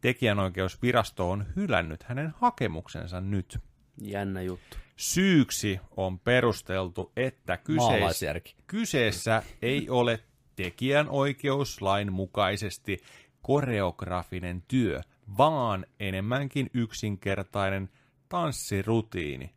tekijänoikeusvirasto 0.00 1.30
on 1.30 1.46
hylännyt 1.56 2.02
hänen 2.02 2.34
hakemuksensa 2.40 3.20
nyt. 3.20 3.58
Jännä 4.00 4.42
juttu. 4.42 4.76
Syyksi 4.96 5.80
on 5.96 6.18
perusteltu, 6.18 7.12
että 7.16 7.56
kyseis- 7.56 8.56
kyseessä 8.66 9.42
ei 9.62 9.88
ole 9.90 10.20
tekijänoikeuslain 10.56 12.12
mukaisesti 12.12 12.98
koreografinen 13.42 14.62
työ, 14.68 15.00
vaan 15.38 15.86
enemmänkin 16.00 16.70
yksinkertainen 16.74 17.90
tanssirutiini. 18.28 19.54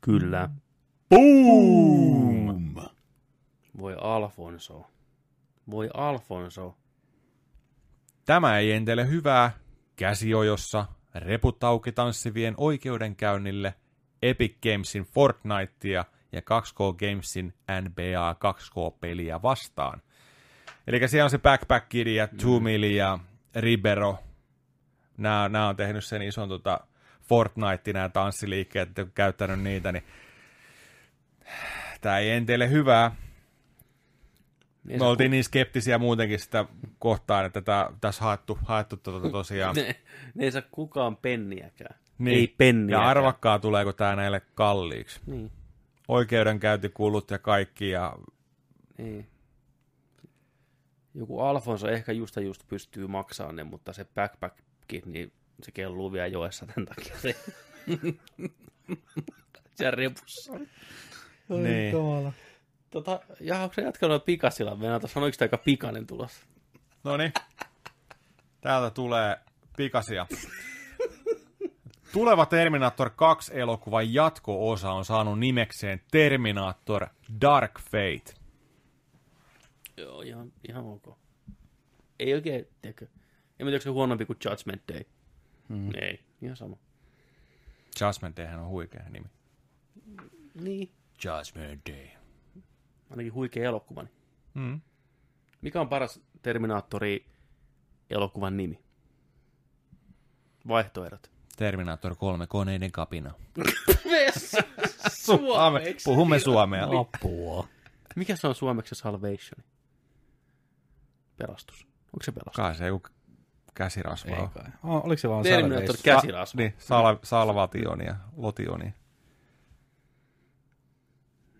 Kyllä. 0.00 0.48
Boom! 1.08 2.74
Voi 3.78 3.96
Alfonso. 4.00 4.86
Voi 5.70 5.90
Alfonso. 5.94 6.76
Tämä 8.24 8.58
ei 8.58 8.72
entele 8.72 9.08
hyvää 9.08 9.50
käsiojossa 9.96 10.86
reput 11.14 11.64
auki 11.64 11.92
tanssivien 11.92 12.54
oikeudenkäynnille 12.56 13.74
Epic 14.22 14.56
Gamesin 14.62 15.04
Fortnitea 15.04 16.04
ja 16.32 16.40
2K 16.40 16.96
Gamesin 16.98 17.54
NBA 17.80 18.32
2K-peliä 18.32 19.42
vastaan. 19.42 20.02
Eli 20.86 21.08
siellä 21.08 21.24
on 21.24 21.30
se 21.30 21.38
Backpack 21.38 21.88
Kid 21.88 22.06
ja 22.06 22.28
Tumili 22.28 22.96
ja 22.96 23.18
Ribero. 23.54 24.18
Nämä, 25.16 25.48
nämä 25.48 25.68
on 25.68 25.76
tehnyt 25.76 26.04
sen 26.04 26.22
ison 26.22 26.48
tota, 26.48 26.80
Fortnite, 27.22 27.92
nämä 27.92 28.08
tanssiliikkeet, 28.08 28.88
että 28.88 29.04
kun 29.04 29.12
käyttänyt 29.12 29.60
niitä, 29.60 29.92
niin 29.92 30.04
tämä 32.00 32.18
ei 32.18 32.30
enteille 32.30 32.70
hyvää. 32.70 33.16
Ei 34.88 34.98
Me 34.98 35.04
oltiin 35.04 35.30
niin 35.30 35.44
skeptisiä 35.44 35.98
muutenkin 35.98 36.38
sitä 36.38 36.64
kohtaan, 36.98 37.44
että 37.44 37.60
tää, 37.60 37.92
tässä 38.00 38.24
haettu, 38.24 38.58
haettu 38.64 38.96
tuota 38.96 39.30
tosiaan. 39.38 39.76
Ne, 39.76 39.96
ne 40.34 40.44
ei 40.44 40.52
saa 40.52 40.62
kukaan 40.70 41.16
penniäkään. 41.16 41.98
Niin. 42.18 42.38
Ei 42.38 42.54
penniäkään. 42.58 43.04
Ja 43.04 43.10
arvakkaa, 43.10 43.58
tuleeko 43.58 43.92
tämä 43.92 44.16
näille 44.16 44.42
kalliiksi. 44.54 45.20
Niin, 45.26 45.52
Oikeudenkäyntikulut 46.08 47.30
ja 47.30 47.38
kaikki. 47.38 47.90
Ja... 47.90 48.16
niin. 48.98 49.26
Joku 51.18 51.40
Alfonso 51.40 51.88
ehkä 51.88 52.12
just 52.12 52.36
just 52.36 52.68
pystyy 52.68 53.06
maksamaan 53.06 53.56
ne, 53.56 53.64
mutta 53.64 53.92
se 53.92 54.06
backpackin, 54.14 55.02
niin 55.06 55.32
se 55.62 55.70
kelluu 55.72 56.12
vielä 56.12 56.26
joessa 56.26 56.66
tämän 56.66 56.86
takia. 56.86 57.16
Se, 57.18 57.36
se 59.78 59.90
repussa. 59.90 60.52
Niin. 61.48 61.94
Tota, 62.90 63.20
ja 63.40 63.60
onko 63.60 63.74
se 63.74 63.82
jatkanut 63.82 64.24
pikasilla? 64.24 64.80
Venäjä 64.80 65.00
sanoiko 65.06 65.32
sitä 65.32 65.44
aika 65.44 65.58
pikainen 65.58 66.06
tulos? 66.06 66.42
No 67.04 67.16
niin. 67.16 67.32
Täältä 68.60 68.90
tulee 68.90 69.36
pikasia. 69.76 70.26
Tuleva 72.12 72.46
Terminator 72.46 73.08
2-elokuvan 73.08 74.14
jatko-osa 74.14 74.92
on 74.92 75.04
saanut 75.04 75.38
nimekseen 75.38 76.00
Terminator 76.10 77.06
Dark 77.40 77.80
Fate. 77.80 78.45
Joo, 79.96 80.22
ihan, 80.22 80.52
ihan 80.68 80.84
ok. 80.84 81.18
Ei 82.18 82.34
oikein, 82.34 82.66
tiedätkö, 82.82 83.04
en 83.04 83.10
tiedä, 83.56 83.70
onko 83.70 83.82
se 83.82 83.90
huonompi 83.90 84.26
kuin 84.26 84.38
Judgment 84.44 84.82
Day. 84.92 85.04
Hmm. 85.68 85.90
Ei, 85.94 86.20
ihan 86.42 86.56
sama. 86.56 86.76
Judgment 88.00 88.36
Dayhän 88.36 88.60
on 88.60 88.68
huikea 88.68 89.04
nimi. 89.10 89.26
Niin. 90.54 90.92
Judgment 91.24 91.82
Day. 91.90 92.06
Ainakin 93.10 93.34
huikea 93.34 93.64
elokuva. 93.64 94.06
Mm. 94.54 94.80
Mikä 95.60 95.80
on 95.80 95.88
paras 95.88 96.20
Terminaattori 96.42 97.26
elokuvan 98.10 98.56
nimi? 98.56 98.78
Vaihtoehdot. 100.68 101.30
Terminator 101.56 102.16
3 102.16 102.46
koneiden 102.46 102.92
kapina. 102.92 103.34
Suomeksi. 105.24 106.04
Puhumme 106.04 106.38
suomea. 106.38 106.84
Apua. 106.84 107.68
Mikä 108.16 108.36
se 108.36 108.46
on 108.46 108.54
suomeksi 108.54 108.94
Salvation? 108.94 109.64
Pelastus. 111.36 111.86
Onko 112.06 112.22
se 112.22 112.32
pelastus? 112.32 112.56
Kai 112.56 112.74
se 112.74 112.86
joku 112.86 113.08
käsirasva 113.74 114.36
Ei 114.36 114.48
kai. 114.48 114.64
O, 114.84 114.96
oliko 114.98 115.18
se 115.20 115.28
vaan 115.28 115.42
Terminator 115.42 115.86
Salvation? 115.96 116.14
käsirasva. 116.20 116.58
Niin, 116.58 116.74
sal- 116.78 117.18
salvationi 117.22 118.04
ja 118.06 118.16
lotioni. 118.36 118.94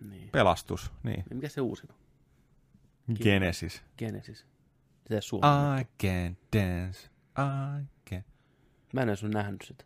Niin. 0.09 0.29
Pelastus, 0.29 0.91
niin. 1.03 1.15
Niin 1.29 1.37
Mikä 1.37 1.49
se 1.49 1.61
uusin 1.61 1.89
on? 1.91 1.97
Genesis. 3.23 3.83
Genesis. 3.97 4.45
Se 5.09 5.21
suomi. 5.21 5.47
I 5.81 5.85
can 6.01 6.37
dance, 6.55 7.09
I 7.37 7.85
can. 8.09 8.23
Mä 8.93 9.01
en 9.01 9.09
ole 9.09 9.29
nähnyt 9.33 9.61
sitä. 9.61 9.83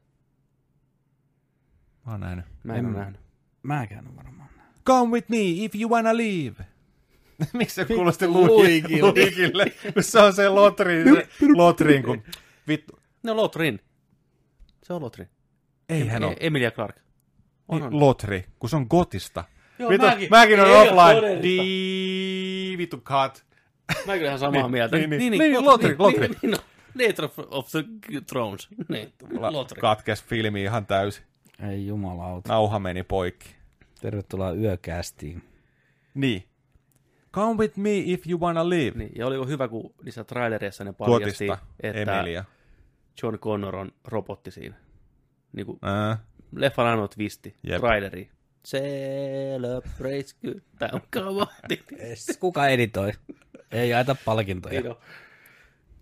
Mä 2.05 2.11
oon 2.11 2.19
nähnyt. 2.19 2.45
Mä 2.63 2.73
en, 2.73 2.79
En- 2.79 2.85
ole 2.85 2.97
nähnyt. 2.97 3.21
Mäkään 3.63 4.07
on 4.07 4.15
varmaan. 4.15 4.49
Come 4.85 5.11
with 5.11 5.29
me 5.29 5.37
if 5.41 5.75
you 5.75 5.91
wanna 5.91 6.17
leave. 6.17 6.65
Miksi 7.53 7.75
se 7.75 7.85
kuulosti 7.85 8.27
Luikille. 8.27 9.01
luikille? 9.11 9.65
Kun 9.93 10.03
se 10.03 10.19
on 10.19 10.33
se 10.33 10.49
lotri, 10.49 11.03
se 11.03 11.27
lotrin, 11.55 12.03
kun 12.03 12.23
vittu. 12.67 12.99
Ne 13.23 13.31
on 13.31 13.37
Lotrin. 13.37 13.79
Se 14.83 14.93
on 14.93 15.01
Lotrin. 15.01 15.27
Ei 15.89 16.07
hän 16.07 16.23
ole. 16.23 16.35
Emilia 16.39 16.71
Clark. 16.71 16.95
On, 17.67 17.83
on. 17.83 17.99
Lotri, 17.99 18.45
kun 18.59 18.69
se 18.69 18.75
on 18.75 18.85
gotista. 18.89 19.43
Joo, 19.79 19.89
vittu, 19.89 20.07
mäkin. 20.07 20.27
mäkin 20.29 20.59
on 20.59 20.67
offline. 20.71 21.43
Di, 21.43 22.75
vittu 22.77 22.97
cut. 22.97 23.45
Mä 24.05 24.13
kyllä 24.13 24.27
ihan 24.27 24.39
samaa 24.39 24.61
Niin, 24.61 24.71
mieltä. 24.71 24.97
niin, 24.97 25.09
niin. 25.09 25.31
Niin, 25.31 25.65
Lotri, 25.65 25.95
Lotri. 25.99 26.27
Niin, 26.27 26.37
niin, 26.41 26.51
no. 26.51 26.57
Nature 27.07 27.25
of, 27.25 27.39
of 27.51 27.69
the 27.71 27.83
Thrones. 28.27 28.67
Niin, 28.89 29.13
Lotri. 29.51 29.81
Katkes 29.81 30.23
filmi 30.23 30.63
ihan 30.63 30.85
täysin. 30.85 31.23
Ei 31.69 31.87
jumalauta. 31.87 32.53
Nauha 32.53 32.79
meni 32.79 33.03
poikki. 33.03 33.49
Tervetuloa 34.01 34.51
yökästiin. 34.51 35.41
Niin. 36.13 36.43
Come 37.33 37.57
with 37.57 37.77
me 37.77 37.97
if 37.97 38.27
you 38.27 38.39
wanna 38.39 38.69
live. 38.69 38.97
Niin, 38.97 39.11
ja 39.15 39.27
oliko 39.27 39.45
hyvä, 39.45 39.67
kun 39.67 39.93
niissä 40.03 40.23
trailereissa 40.23 40.83
ne 40.83 40.93
paljasti, 40.93 41.47
että 41.79 42.17
Emilia. 42.17 42.43
John 43.23 43.37
Connor 43.37 43.75
on 43.75 43.91
robotti 44.07 44.51
siinä. 44.51 44.75
Niin 45.53 45.65
kuin 45.65 45.79
Ää, 45.81 46.17
leffan 46.55 46.87
ainoa 46.87 47.07
twisti, 47.07 47.55
Jep. 47.63 47.79
traileri. 47.79 48.29
Celebrate 48.67 50.25
good 50.45 50.61
time, 50.79 51.01
come 51.13 51.41
on. 51.41 51.47
Kuka 52.39 52.67
editoi? 52.67 53.11
Ei 53.71 53.89
jaeta 53.89 54.15
palkintoja. 54.25 54.81
Niin 54.81 54.91
on. 54.91 54.97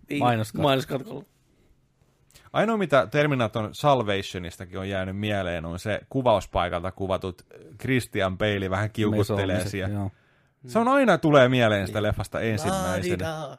Niin, 0.08 0.18
Mainoskatko. 0.18 0.62
Mainoskatkolla. 0.62 1.24
Ainoa, 2.52 2.76
mitä 2.76 3.06
Terminator 3.10 3.68
Salvationistakin 3.72 4.78
on 4.78 4.88
jäänyt 4.88 5.16
mieleen, 5.16 5.64
on 5.64 5.78
se 5.78 6.00
kuvauspaikalta 6.08 6.92
kuvatut 6.92 7.46
Christian 7.80 8.38
Bale 8.38 8.70
vähän 8.70 8.90
kiukuttelee 8.90 9.68
siellä. 9.68 9.94
joo. 9.94 10.10
Se 10.66 10.78
on 10.78 10.88
aina 10.88 11.18
tulee 11.18 11.48
mieleen 11.48 11.86
sitä 11.86 12.02
leffasta 12.02 12.40
ensimmäisenä. 12.40 13.58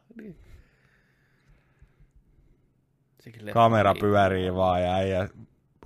Kamera 3.53 3.93
pyörii 3.99 4.53
vaan 4.53 4.83
ja 4.83 4.93
äijä, 4.93 5.29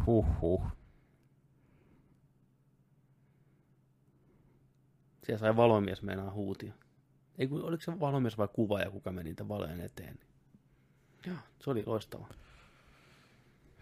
huh 0.06 0.26
huh. 0.42 0.64
Siellä 5.24 5.40
sai 5.40 5.56
valomies 5.56 6.02
meinaa 6.02 6.32
huutia. 6.32 6.74
Ei, 7.38 7.48
kun, 7.48 7.64
oliko 7.64 7.84
se 7.84 8.00
valomies 8.00 8.38
vai 8.38 8.48
kuvaaja, 8.54 8.92
kuka 8.92 9.12
meni 9.12 9.30
niitä 9.30 9.48
valojen 9.48 9.82
eteen? 9.82 10.20
Joo, 11.26 11.36
se 11.64 11.70
oli 11.70 11.84
loistava. 11.86 12.28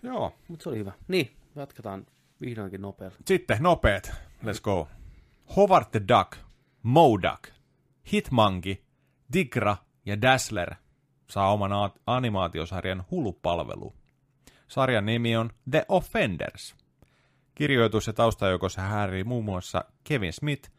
Joo. 0.04 0.36
Mutta 0.48 0.64
se 0.64 0.70
oli 0.70 0.78
hyvä. 0.78 0.92
Niin, 1.08 1.38
jatketaan 1.56 2.06
vihdoinkin 2.42 2.82
nopeasti. 2.82 3.24
Sitten 3.28 3.58
nopeet. 3.62 4.12
Let's 4.44 4.62
go. 4.62 4.88
Howard 5.56 5.86
the 5.92 6.02
Duck, 6.08 6.38
Moduck, 6.84 7.50
Hitmonkey, 8.14 8.76
Digra 9.34 9.78
ja 10.06 10.22
Dazzler 10.22 10.76
saa 11.30 11.54
oman 11.54 11.72
animaatiosarjan 12.08 13.04
Hulu-palvelu. 13.12 13.94
Sarjan 14.68 15.06
nimi 15.06 15.38
on 15.38 15.50
The 15.72 15.86
Offenders. 15.90 16.76
Kirjoitus- 17.56 18.08
ja 18.08 18.14
taustajoukossa 18.14 18.82
häirii 18.82 19.24
muun 19.24 19.46
muassa 19.46 19.86
Kevin 20.04 20.34
Smith 20.34 20.72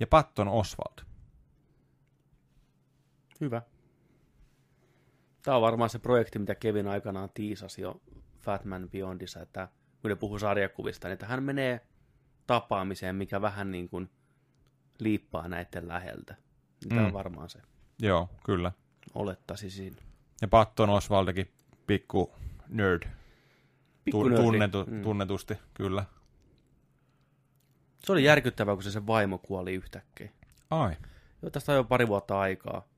ja 0.00 0.06
Patton 0.06 0.48
Oswald. 0.48 1.04
Hyvä. 3.40 3.62
Tämä 5.42 5.56
on 5.56 5.62
varmaan 5.62 5.90
se 5.90 5.98
projekti, 5.98 6.38
mitä 6.38 6.54
Kevin 6.54 6.88
aikanaan 6.88 7.30
tiisasi 7.34 7.82
jo 7.82 8.00
Fatman 8.38 8.88
Beyondissa, 8.90 9.40
että 9.40 9.68
kun 10.02 10.08
ne 10.08 10.14
puhuu 10.14 10.38
sarjakuvista, 10.38 11.08
niin 11.08 11.12
että 11.12 11.26
hän 11.26 11.42
menee 11.42 11.80
tapaamiseen, 12.46 13.16
mikä 13.16 13.40
vähän 13.40 13.70
niin 13.70 13.88
kuin 13.88 14.10
liippaa 14.98 15.48
näiden 15.48 15.88
läheltä. 15.88 16.36
Tämä 16.88 17.00
Mm. 17.00 17.06
on 17.06 17.12
varmaan 17.12 17.50
se. 17.50 17.58
Joo, 17.98 18.28
kyllä. 18.44 18.72
Olettasi 19.14 19.70
siinä. 19.70 19.96
Ja 20.42 20.48
Patton 20.48 20.90
Oswaldikin 20.90 21.52
pikku 21.86 22.32
nerd. 22.68 23.02
Pikku 24.04 24.28
nördi. 24.28 24.42
tunnetu- 24.42 24.84
Mm. 24.90 25.02
Tunnetusti, 25.02 25.54
kyllä. 25.74 26.04
Se 28.04 28.12
oli 28.12 28.24
järkyttävää, 28.24 28.74
kun 28.74 28.82
se 28.82 28.90
sen 28.90 29.06
vaimo 29.06 29.38
kuoli 29.38 29.74
yhtäkkiä. 29.74 30.30
Ai. 30.70 30.96
Joo, 31.42 31.50
tästä 31.50 31.72
on 31.72 31.76
jo 31.78 31.84
pari 31.84 32.08
vuotta 32.08 32.40
aikaa. 32.40 32.88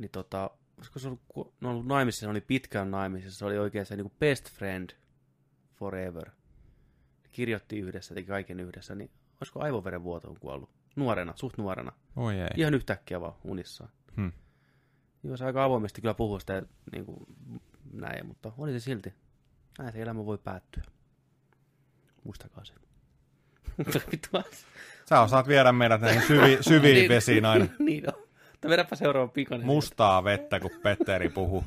Niin 0.00 0.10
tota, 0.10 0.50
olisiko 0.78 0.98
se 0.98 1.08
ollut, 1.08 1.20
on 1.36 1.70
ollut 1.70 1.86
naimisissa, 1.86 2.26
ne 2.26 2.30
oli 2.30 2.40
pitkään 2.40 2.90
naimisissa, 2.90 3.38
se 3.38 3.44
oli 3.44 3.58
oikein 3.58 3.86
se 3.86 3.96
niin 3.96 4.04
kuin 4.04 4.18
best 4.18 4.50
friend 4.50 4.90
forever. 5.74 6.30
Kirjoitti 7.32 7.78
yhdessä, 7.78 8.14
teki 8.14 8.26
kaiken 8.28 8.60
yhdessä, 8.60 8.94
niin 8.94 9.10
olisiko 9.40 9.62
aivoverenvuotoon 9.62 10.36
kuollut? 10.40 10.70
Nuorena, 10.96 11.32
suht 11.36 11.58
nuorena. 11.58 11.92
Oi 12.16 12.40
ei. 12.40 12.48
Ihan 12.56 12.74
yhtäkkiä 12.74 13.20
vaan 13.20 13.34
unissaan. 13.44 13.90
Hmm. 14.16 14.32
Joo, 15.22 15.36
se 15.36 15.44
aika 15.44 15.64
avoimesti 15.64 16.00
kyllä 16.00 16.14
puhuu 16.14 16.40
sitä 16.40 16.62
niin 16.92 17.06
kuin, 17.06 17.26
näin, 17.92 18.26
mutta 18.26 18.52
oli 18.58 18.72
se 18.72 18.80
silti. 18.80 19.14
Näin 19.78 19.92
se 19.92 20.02
elämä 20.02 20.26
voi 20.26 20.38
päättyä. 20.38 20.82
Muistakaa 22.24 22.64
se. 22.64 22.74
Sä 25.08 25.20
osaat 25.20 25.48
viedä 25.48 25.72
meidät 25.72 26.00
näihin 26.00 26.22
syvi, 26.22 26.58
syviin 26.70 27.08
vesiin 27.08 27.44
aina. 27.44 27.64
niin 27.78 28.08
on. 28.08 28.24
Mutta 28.52 28.68
vedäpä 28.68 28.96
seuraava 28.96 29.28
pikainen. 29.28 29.66
Mustaa 29.66 30.24
vettä, 30.24 30.60
kun 30.60 30.70
Petteri 30.82 31.28
puhuu. 31.28 31.64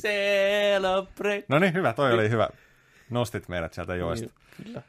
Celebrate. 0.00 1.44
No 1.48 1.58
niin, 1.58 1.74
hyvä, 1.74 1.92
toi 1.92 2.12
oli 2.12 2.30
hyvä. 2.30 2.48
Nostit 3.10 3.48
meidät 3.48 3.72
sieltä 3.72 3.94
joista. 3.94 4.26
Niin, 4.26 4.66
Kyllä. 4.66 4.82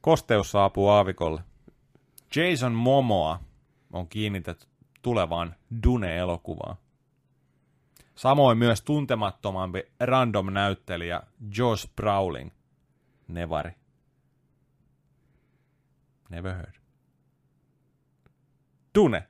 Kosteus 0.00 0.50
saapuu 0.50 0.88
aavikolle. 0.88 1.42
Jason 2.36 2.72
Momoa 2.72 3.40
on 3.92 4.08
kiinnitetty 4.08 4.66
tulevaan 5.02 5.54
Dune-elokuvaan. 5.82 6.76
Samoin 8.14 8.58
myös 8.58 8.82
tuntemattomampi 8.82 9.82
random-näyttelijä 10.00 11.22
Josh 11.56 11.88
Browning, 11.96 12.50
Nevari. 13.28 13.70
Never 16.30 16.54
heard. 16.54 16.74
Dune. 18.98 19.28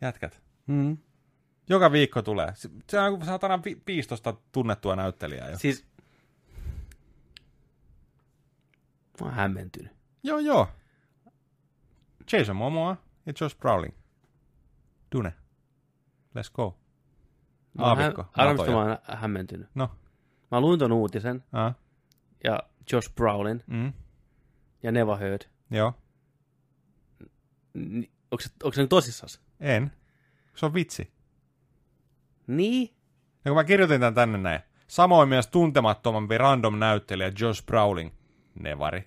Jätkät. 0.00 0.42
Mm. 0.66 0.98
Joka 1.68 1.92
viikko 1.92 2.22
tulee. 2.22 2.52
Se- 2.54 3.00
on 3.00 3.24
saatana 3.24 3.60
vi- 3.64 3.82
15 3.86 4.34
tunnettua 4.52 4.96
näyttelijää 4.96 5.50
jo. 5.50 5.58
Siis... 5.58 5.86
Mä 9.20 9.26
oon 9.26 9.34
hämmentynyt. 9.34 9.92
Joo, 10.22 10.38
joo. 10.38 10.68
Jason 12.32 12.56
Momoa 12.56 12.96
ja 13.26 13.32
Josh 13.40 13.56
Brolin. 13.58 13.94
Dune. 15.16 15.34
Let's 16.38 16.50
go. 16.52 16.78
Mä 17.78 17.84
oon 17.84 17.98
Aavikko. 17.98 18.24
Natoja. 18.36 18.70
mä 18.72 18.76
oon 18.78 18.98
hämmentynyt. 19.16 19.68
No. 19.74 19.90
Mä 20.50 20.60
luin 20.60 20.78
ton 20.78 20.92
uutisen, 20.92 21.44
Ah, 21.52 21.74
ja 22.44 22.60
Josh 22.92 23.14
Brolin 23.14 23.62
mm, 23.66 23.92
ja 24.82 24.92
Neva 24.92 25.16
Heard. 25.16 25.40
joo. 25.70 25.94
Ni- 27.74 28.10
Onko 28.30 28.40
se, 28.42 28.50
onko 28.62 28.72
se 28.74 28.86
tosissas? 28.86 29.40
En. 29.60 29.92
Se 30.56 30.66
on 30.66 30.74
vitsi. 30.74 31.12
Niin? 32.46 32.88
Ja 33.44 33.50
kun 33.50 33.54
mä 33.54 33.64
kirjoitin 33.64 34.00
tämän 34.00 34.14
tänne 34.14 34.38
näin. 34.38 34.60
Samoin 34.88 35.28
myös 35.28 35.46
tuntemattomampi 35.46 36.38
random 36.38 36.78
näyttelijä 36.78 37.32
Josh 37.40 37.64
Browning. 37.66 38.10
Nevari. 38.60 39.04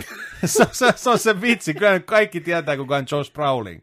se, 0.44 0.66
se, 0.72 0.92
se, 0.96 1.10
on 1.10 1.18
se 1.18 1.40
vitsi. 1.40 1.74
Kyllä 1.74 1.92
nyt 1.92 2.04
kaikki 2.04 2.40
tietää, 2.40 2.76
kuka 2.76 2.96
on 2.96 3.04
Josh 3.10 3.32
Browning. 3.32 3.82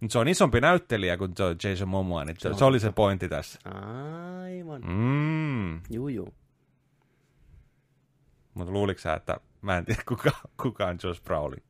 Mutta 0.00 0.12
se 0.12 0.18
on 0.18 0.28
isompi 0.28 0.60
näyttelijä 0.60 1.16
kuin 1.16 1.34
Jason 1.64 1.88
Momoa, 1.88 2.24
niin 2.24 2.36
se, 2.38 2.54
se 2.54 2.64
oli 2.64 2.80
se 2.80 2.92
pointti 2.92 3.28
tässä. 3.28 3.60
Aivan. 4.44 4.82
Mm. 4.82 5.80
Juu, 5.90 6.08
juu. 6.08 6.34
Mutta 8.54 8.72
luuliko 8.72 9.00
sä, 9.00 9.14
että 9.14 9.40
mä 9.62 9.78
en 9.78 9.84
tiedä, 9.84 10.02
kuka, 10.08 10.30
kuka 10.62 10.86
on 10.86 10.98
Josh 11.02 11.22
Brolin? 11.22 11.62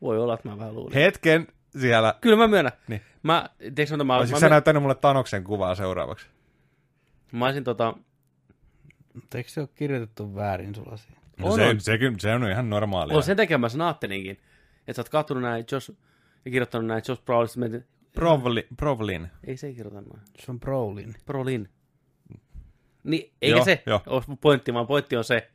Voi 0.00 0.18
olla, 0.18 0.34
että 0.34 0.48
mä 0.48 0.58
vähän 0.58 0.74
luulin. 0.74 0.94
Hetken 0.94 1.46
siellä. 1.78 2.14
Kyllä 2.20 2.36
mä 2.36 2.48
myönnän. 2.48 2.72
Niin. 2.88 3.02
Mä, 3.22 3.48
tiedätkö 3.58 3.94
mitä 3.94 4.04
mä, 4.04 4.16
Olisitko 4.16 4.36
mä, 4.36 4.40
sä 4.40 4.46
mä, 4.46 4.50
näyttänyt 4.50 4.82
mulle 4.82 4.94
Tanoksen 4.94 5.44
kuvaa 5.44 5.74
seuraavaksi? 5.74 6.26
mä 7.32 7.44
olisin 7.44 7.64
tota, 7.64 7.94
Mutta 9.14 9.38
eikö 9.38 9.50
se 9.50 9.60
ole 9.60 9.68
kirjoitettu 9.74 10.34
väärin 10.34 10.74
sulla 10.74 10.96
siihen? 10.96 11.22
No 11.38 11.46
On, 11.46 11.54
se, 11.54 11.66
on. 11.68 11.80
Se, 11.80 11.98
kyllä- 11.98 12.18
se 12.18 12.34
on 12.34 12.50
ihan 12.50 12.70
normaalia. 12.70 13.16
on 13.16 13.22
sen 13.22 13.36
takia 13.36 13.58
mä 13.58 13.68
sen 13.68 13.80
ajattelinkin, 13.80 14.30
että 14.78 14.92
sä 14.92 15.00
oot 15.00 15.08
kattonut 15.08 15.42
näin 15.42 15.64
Josh, 15.72 15.90
ja 16.44 16.50
kirjoittanut 16.50 16.86
näin 16.86 17.02
Josh 17.08 17.24
Brolin, 17.24 17.48
mietin, 17.56 17.84
Provli, 18.12 18.66
Provlin. 18.76 19.28
ei 19.44 19.56
se 19.56 19.66
ei 19.66 19.74
kirjoita 19.74 20.00
noin. 20.00 20.20
Se 20.38 20.50
on 20.50 20.60
Brolin. 20.60 21.14
Brolin. 21.26 21.68
Niin, 23.04 23.32
eikä 23.42 23.56
Joo, 23.56 23.64
se 23.64 23.82
joo. 23.86 24.02
ole 24.06 24.22
pointti, 24.40 24.74
vaan 24.74 24.86
pointti 24.86 25.16
on 25.16 25.24
se, 25.24 25.50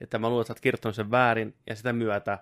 että 0.00 0.18
mä 0.18 0.28
luulen, 0.28 0.42
että 0.42 0.48
sä 0.48 0.52
oot 0.52 0.60
kirjoittanut 0.60 0.94
sen 0.96 1.10
väärin, 1.10 1.54
ja 1.66 1.76
sitä 1.76 1.92
myötä, 1.92 2.38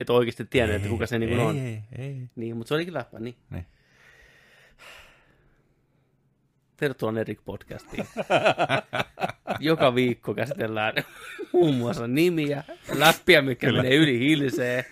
että 0.00 0.12
oikeasti 0.12 0.44
tiedät, 0.44 0.74
että 0.76 0.88
kuka 0.88 1.06
se 1.06 1.18
niin 1.18 1.32
ei, 1.32 1.38
on. 1.38 1.56
Ei, 1.58 1.80
ei. 1.98 2.22
Niin, 2.36 2.56
mutta 2.56 2.68
se 2.68 2.74
olikin 2.74 2.94
läppä, 2.94 3.18
niin. 3.18 3.36
Niin. 3.50 3.66
Tervetuloa 6.76 7.12
Nerik 7.12 7.40
podcastiin. 7.44 8.06
Joka 9.60 9.94
viikko 9.94 10.34
käsitellään 10.34 10.94
muun 11.52 11.74
muassa 11.74 12.06
nimiä, 12.06 12.64
läppiä, 12.94 13.42
mikä 13.42 13.66
Kyllä. 13.66 13.82
menee 13.82 13.96
yli 13.98 14.18
hilseen. 14.18 14.84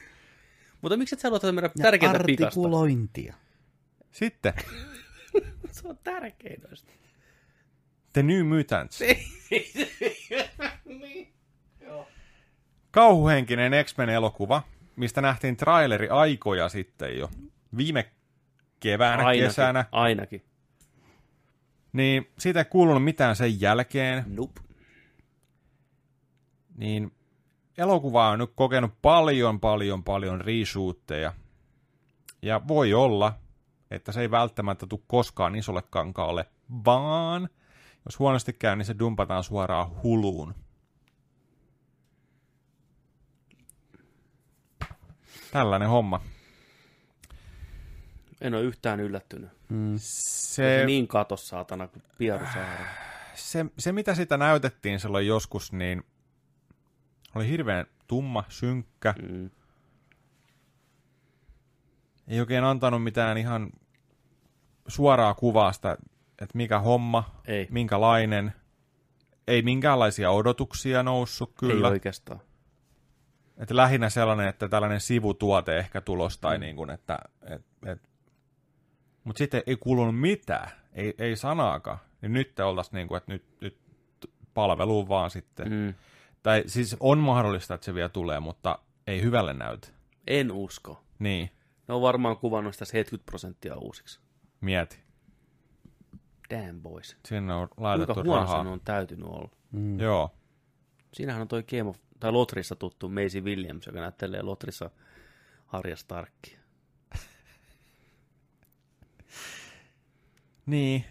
Mutta 0.82 0.96
miksi 0.96 1.14
et 1.14 1.20
sä 1.20 1.30
luota 1.30 1.52
meidän 1.52 1.70
tärkeintä 1.82 2.18
pikasta? 2.26 2.46
artikulointia. 2.46 3.34
Sitten, 4.12 4.52
Se 5.70 5.88
on 5.88 5.98
tärkein 6.04 6.60
noista. 6.68 6.90
The 8.12 8.22
New 8.22 8.46
Mutants. 8.46 9.00
niin. 10.84 11.34
Kauhuhenkinen 12.90 13.72
X-Men-elokuva, 13.84 14.62
mistä 14.96 15.20
nähtiin 15.20 15.56
traileri 15.56 16.08
aikoja 16.08 16.68
sitten 16.68 17.18
jo. 17.18 17.30
Viime 17.76 18.10
keväänä, 18.80 19.24
Ainakin, 19.26 19.48
kesänä. 19.48 19.84
ainakin. 19.92 20.42
Niin 21.94 22.32
siitä 22.38 22.60
ei 22.60 22.64
kuulunut 22.64 23.04
mitään 23.04 23.36
sen 23.36 23.60
jälkeen. 23.60 24.24
Nope. 24.26 24.60
Niin 26.76 27.12
elokuva 27.78 28.28
on 28.28 28.38
nyt 28.38 28.50
kokenut 28.54 28.92
paljon, 29.02 29.60
paljon, 29.60 30.04
paljon 30.04 30.40
reshootteja. 30.40 31.32
Ja 32.42 32.60
voi 32.68 32.94
olla, 32.94 33.38
että 33.90 34.12
se 34.12 34.20
ei 34.20 34.30
välttämättä 34.30 34.86
tule 34.86 35.00
koskaan 35.06 35.56
isolle 35.56 35.82
kankaalle, 35.90 36.46
vaan 36.84 37.48
jos 38.04 38.18
huonosti 38.18 38.52
käy, 38.52 38.76
niin 38.76 38.86
se 38.86 38.98
dumpataan 38.98 39.44
suoraan 39.44 40.02
huluun. 40.02 40.54
Tällainen 45.52 45.88
homma. 45.88 46.20
En 48.40 48.54
ole 48.54 48.62
yhtään 48.62 49.00
yllättynyt. 49.00 49.50
Mm. 49.74 49.94
Se, 49.96 50.78
Se, 50.80 50.86
niin 50.86 51.08
katos 51.08 51.48
saatana 51.48 51.88
kuin 51.88 52.02
Pieru 52.18 52.46
Saari. 52.52 52.84
se, 53.34 53.66
se, 53.78 53.92
mitä 53.92 54.14
sitä 54.14 54.36
näytettiin 54.36 55.00
silloin 55.00 55.26
joskus, 55.26 55.72
niin 55.72 56.02
oli 57.34 57.48
hirveän 57.48 57.86
tumma, 58.06 58.44
synkkä. 58.48 59.14
Mm. 59.22 59.50
Ei 62.28 62.40
oikein 62.40 62.64
antanut 62.64 63.02
mitään 63.02 63.38
ihan 63.38 63.70
suoraa 64.88 65.34
kuvaa 65.34 65.72
sitä, 65.72 65.96
että 66.28 66.56
mikä 66.56 66.78
homma, 66.78 67.40
Ei, 67.46 67.68
minkälainen. 67.70 68.52
Ei 69.46 69.62
minkäänlaisia 69.62 70.30
odotuksia 70.30 71.02
noussut 71.02 71.50
ei 71.50 71.68
kyllä. 71.68 71.88
oikeastaan. 71.88 72.40
Että 73.56 73.76
lähinnä 73.76 74.10
sellainen, 74.10 74.48
että 74.48 74.68
tällainen 74.68 75.00
sivutuote 75.00 75.78
ehkä 75.78 76.00
tulos 76.00 76.38
tai 76.38 76.58
mm. 76.58 76.60
niin 76.60 76.76
kuin, 76.76 76.90
että... 76.90 77.18
Et, 77.42 77.52
et. 77.52 77.64
Mutta 79.24 79.38
sitten 79.38 79.62
ei 79.66 79.76
kuulunut 79.76 80.20
mitään, 80.20 80.70
ei, 80.92 81.14
ei 81.18 81.36
sanaakaan. 81.36 81.98
Niin 82.22 82.32
nyt 82.32 82.60
oltaisiin 82.60 82.94
niin 82.94 83.08
kuin, 83.08 83.16
että 83.16 83.32
nyt, 83.32 83.44
nyt 83.60 83.78
palveluun 84.54 85.08
vaan 85.08 85.30
sitten. 85.30 85.72
Mm. 85.72 85.94
Tai 86.42 86.62
siis 86.66 86.96
on 87.00 87.18
mahdollista, 87.18 87.74
että 87.74 87.84
se 87.84 87.94
vielä 87.94 88.08
tulee, 88.08 88.40
mutta 88.40 88.78
ei 89.06 89.22
hyvälle 89.22 89.52
näytä. 89.52 89.88
En 90.26 90.52
usko. 90.52 91.04
Niin, 91.18 91.50
Ne 91.88 91.94
on 91.94 92.02
varmaan 92.02 92.36
kuvannut 92.36 92.72
sitä 92.74 92.84
70 92.84 93.26
prosenttia 93.30 93.76
uusiksi. 93.76 94.20
mieti. 94.60 94.98
Damn 96.50 96.80
boys. 96.82 97.16
Sinne 97.26 97.54
on 97.54 97.68
Kuinka 97.68 97.82
laitettu 97.82 98.14
huono 98.14 98.40
rahaa. 98.40 98.58
sen 98.62 98.66
on 98.72 98.80
täytynyt 98.80 99.26
olla. 99.26 99.50
Mm. 99.72 100.00
Joo. 100.00 100.30
Siinähän 101.12 101.42
on 101.42 101.48
toi 101.48 101.62
Game 101.62 101.82
of, 101.90 101.96
tai 102.20 102.32
Lotrissa 102.32 102.76
tuttu 102.76 103.08
Maisie 103.08 103.40
Williams, 103.40 103.86
joka 103.86 104.00
näyttelee 104.00 104.42
Lotrissa 104.42 104.90
Harja 105.66 105.96
Starkia. 105.96 106.58
Niin. 110.66 111.04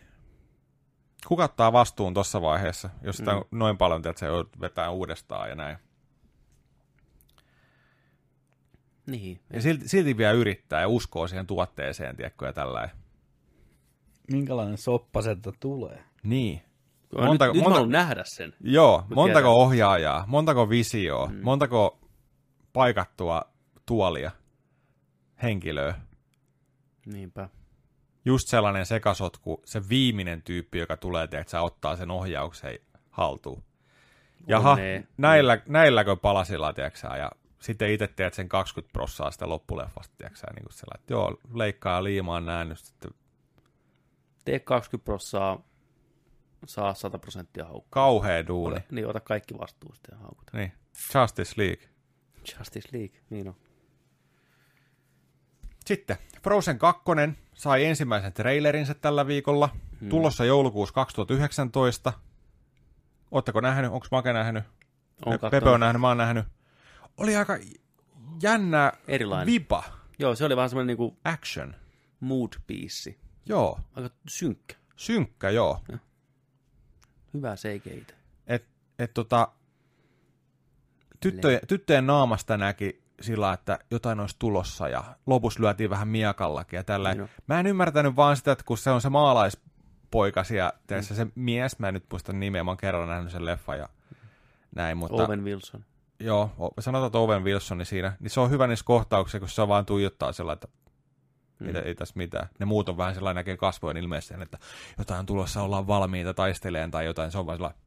Kuka 1.28 1.44
ottaa 1.44 1.74
vastuun 1.74 2.14
tuossa 2.14 2.42
vaiheessa, 2.42 2.90
jos 3.02 3.18
sitä 3.18 3.34
mm. 3.34 3.42
noin 3.52 3.78
paljon, 3.78 4.02
että 4.06 4.20
se 4.20 4.26
joudut 4.26 4.60
vetää 4.62 4.90
uudestaan 4.90 5.50
ja 5.50 5.56
näin. 5.56 5.78
Niin. 9.08 9.40
Ja 9.54 9.62
silti, 9.62 9.88
silti 9.88 10.18
vielä 10.18 10.32
yrittää 10.32 10.82
ja 10.82 10.88
uskoo 10.88 11.28
siihen 11.28 11.48
tuotteeseen, 11.48 12.16
tiedätkö, 12.16 12.46
ja 12.46 12.54
tällä 12.54 12.90
Minkälainen 14.32 14.78
soppa 14.78 15.22
sieltä 15.22 15.52
tulee? 15.60 16.04
Niin. 16.24 16.62
Monta, 17.18 17.28
Monta- 17.28 17.46
nyt, 17.46 17.54
nyt 17.54 17.64
monta- 17.64 17.70
mä 17.70 17.74
haluan 17.76 17.92
nähdä 17.92 18.24
sen. 18.26 18.54
Joo, 18.62 18.98
Mä 19.10 19.16
montako 19.16 19.40
tiedän. 19.50 19.68
ohjaajaa, 19.68 20.24
montako 20.28 20.70
visioa, 20.70 21.28
mm. 21.28 21.40
montako 21.44 22.00
paikattua 22.74 23.42
tuolia, 23.86 24.32
henkilöä. 25.44 25.96
Niinpä. 27.06 27.50
Just 28.26 28.48
sellainen 28.48 28.86
sekasotku, 28.86 29.62
se 29.66 29.90
viimeinen 29.90 30.42
tyyppi, 30.42 30.78
joka 30.78 30.98
tulee, 30.98 31.28
tiedätkö, 31.28 31.52
sä 31.52 31.62
ottaa 31.62 31.96
sen 31.96 32.12
ohjauksen 32.12 32.80
haltuun. 33.10 33.64
Jaha, 34.48 34.78
näillä, 35.18 35.62
näilläkö 35.68 36.16
palasilla, 36.16 36.74
tiedätkö, 36.74 37.08
ja 37.18 37.32
sitten 37.60 37.92
itse 37.92 38.08
teet 38.08 38.34
sen 38.34 38.50
20 38.50 38.94
prossaa 38.94 39.32
sitä 39.32 39.50
loppuleffasta, 39.50 40.16
tiedätkö, 40.18 40.48
niin 40.56 40.64
kuin 40.64 40.74
sellainen, 40.74 41.02
että 41.02 41.14
joo, 41.14 41.38
leikkaa 41.54 41.96
ja 41.96 42.04
liimaa 42.04 42.40
näin, 42.40 42.70
nyt 42.70 42.78
sitten, 42.78 43.12
Tee 44.46 44.60
20 44.60 45.06
prossaa 45.06 45.64
saa 46.68 46.94
100 46.94 47.20
prosenttia 47.20 47.64
haukkuja. 47.64 47.90
Kauhea 47.90 48.48
duuni. 48.48 48.76
Ota, 48.76 48.86
niin, 48.92 49.08
ota 49.08 49.20
kaikki 49.20 49.58
vastuu 49.58 49.94
sitten 49.94 50.16
ja 50.16 50.20
haukuta. 50.20 50.58
Niin. 50.58 50.72
Justice 51.16 51.54
League. 51.58 51.90
Justice 52.58 52.90
League, 52.92 53.20
niin 53.30 53.48
on. 53.48 53.56
Sitten 55.86 56.18
Frozen 56.44 56.80
2 56.80 57.04
sai 57.54 57.86
ensimmäisen 57.86 58.34
trailerinsä 58.34 58.94
tällä 58.94 59.28
viikolla. 59.28 59.70
Hmm. 60.00 60.10
Tulossa 60.10 60.46
joulukuussa 60.46 60.94
2019. 60.96 62.14
Ootteko 63.32 63.62
nähnyt? 63.62 63.92
Onko 63.92 64.08
Make 64.12 64.34
nähnyt? 64.34 64.64
On 65.26 65.40
Pe- 65.40 65.50
Pepe 65.50 65.70
on 65.70 65.80
nähnyt, 65.80 66.02
mä 66.02 66.08
oon 66.08 66.18
nähnyt. 66.18 66.46
Oli 67.18 67.36
aika 67.36 67.58
jännä 68.42 68.92
Erilainen. 69.08 69.46
viba 69.54 69.84
Joo, 70.20 70.36
se 70.36 70.46
oli 70.46 70.56
vähän 70.56 70.70
semmoinen 70.70 70.88
niinku 70.88 71.18
action. 71.26 71.76
mood 72.20 72.50
piece. 72.68 73.16
Joo, 73.46 73.80
Aika 73.96 74.10
synkkä. 74.28 74.76
synkkä 74.96 75.50
joo. 75.50 75.84
Hyvää 77.34 77.56
CGI. 77.56 78.08
Et, 78.48 78.66
et 79.00 79.14
tota, 79.14 79.48
tyttöjen, 81.20 81.60
tyttöjen 81.68 82.08
naamasta 82.08 82.58
näki 82.58 83.03
sillä, 83.24 83.54
että 83.54 83.80
jotain 83.92 84.20
olisi 84.20 84.36
tulossa 84.40 84.88
ja 84.90 85.04
lopussa 85.26 85.64
lyötiin 85.64 85.90
vähän 85.90 86.08
miakallakin 86.08 86.78
ja 86.78 86.84
tällä. 86.84 87.12
Joo. 87.12 87.28
Mä 87.48 87.60
en 87.60 87.68
ymmärtänyt 87.68 88.16
vaan 88.16 88.38
sitä, 88.38 88.52
että 88.52 88.64
kun 88.68 88.78
se 88.78 88.92
on 88.92 89.02
se 89.02 89.10
maalaispoika 89.10 90.44
siellä, 90.44 90.74
mm. 90.92 91.02
se 91.02 91.28
mies, 91.36 91.80
mä 91.80 91.88
en 91.88 91.94
nyt 91.94 92.06
muista 92.12 92.34
nimeä, 92.34 92.64
mä 92.64 92.72
oon 92.72 92.78
kerran 92.78 93.10
nähnyt 93.10 93.32
sen 93.32 93.46
leffan 93.46 93.78
ja 93.78 93.90
näin, 94.76 94.98
mutta 94.98 95.24
Owen 95.24 95.44
Wilson. 95.44 95.86
joo, 96.20 96.74
sanotaan, 96.80 97.08
että 97.08 97.18
Owen 97.20 97.44
Wilsoni 97.44 97.86
siinä, 97.86 98.14
niin 98.20 98.30
se 98.30 98.40
on 98.40 98.50
hyvä 98.50 98.68
niissä 98.68 98.86
kohtauksissa, 98.86 99.40
kun 99.40 99.50
se 99.50 99.68
vaan 99.68 99.86
tuijottaa 99.86 100.32
sellainen, 100.32 100.64
että 100.64 100.84
Mm. 101.60 101.76
ei, 101.76 101.82
ei 101.82 101.96
tässä 101.96 102.14
mitään. 102.18 102.50
Ne 102.60 102.66
muut 102.66 102.90
on 102.90 102.98
vähän 102.98 103.14
sellainen 103.16 103.40
näkee 103.40 103.58
kasvojen 103.58 103.98
ilmeisesti, 103.98 104.34
että 104.44 104.58
jotain 104.98 105.20
on 105.20 105.26
tulossa, 105.26 105.62
ollaan 105.62 105.88
valmiita 105.88 106.34
taisteleen 106.34 106.92
tai 106.92 107.06
jotain, 107.06 107.32
se 107.32 107.38
on 107.38 107.46
vaan 107.46 107.58
sellainen 107.58 107.82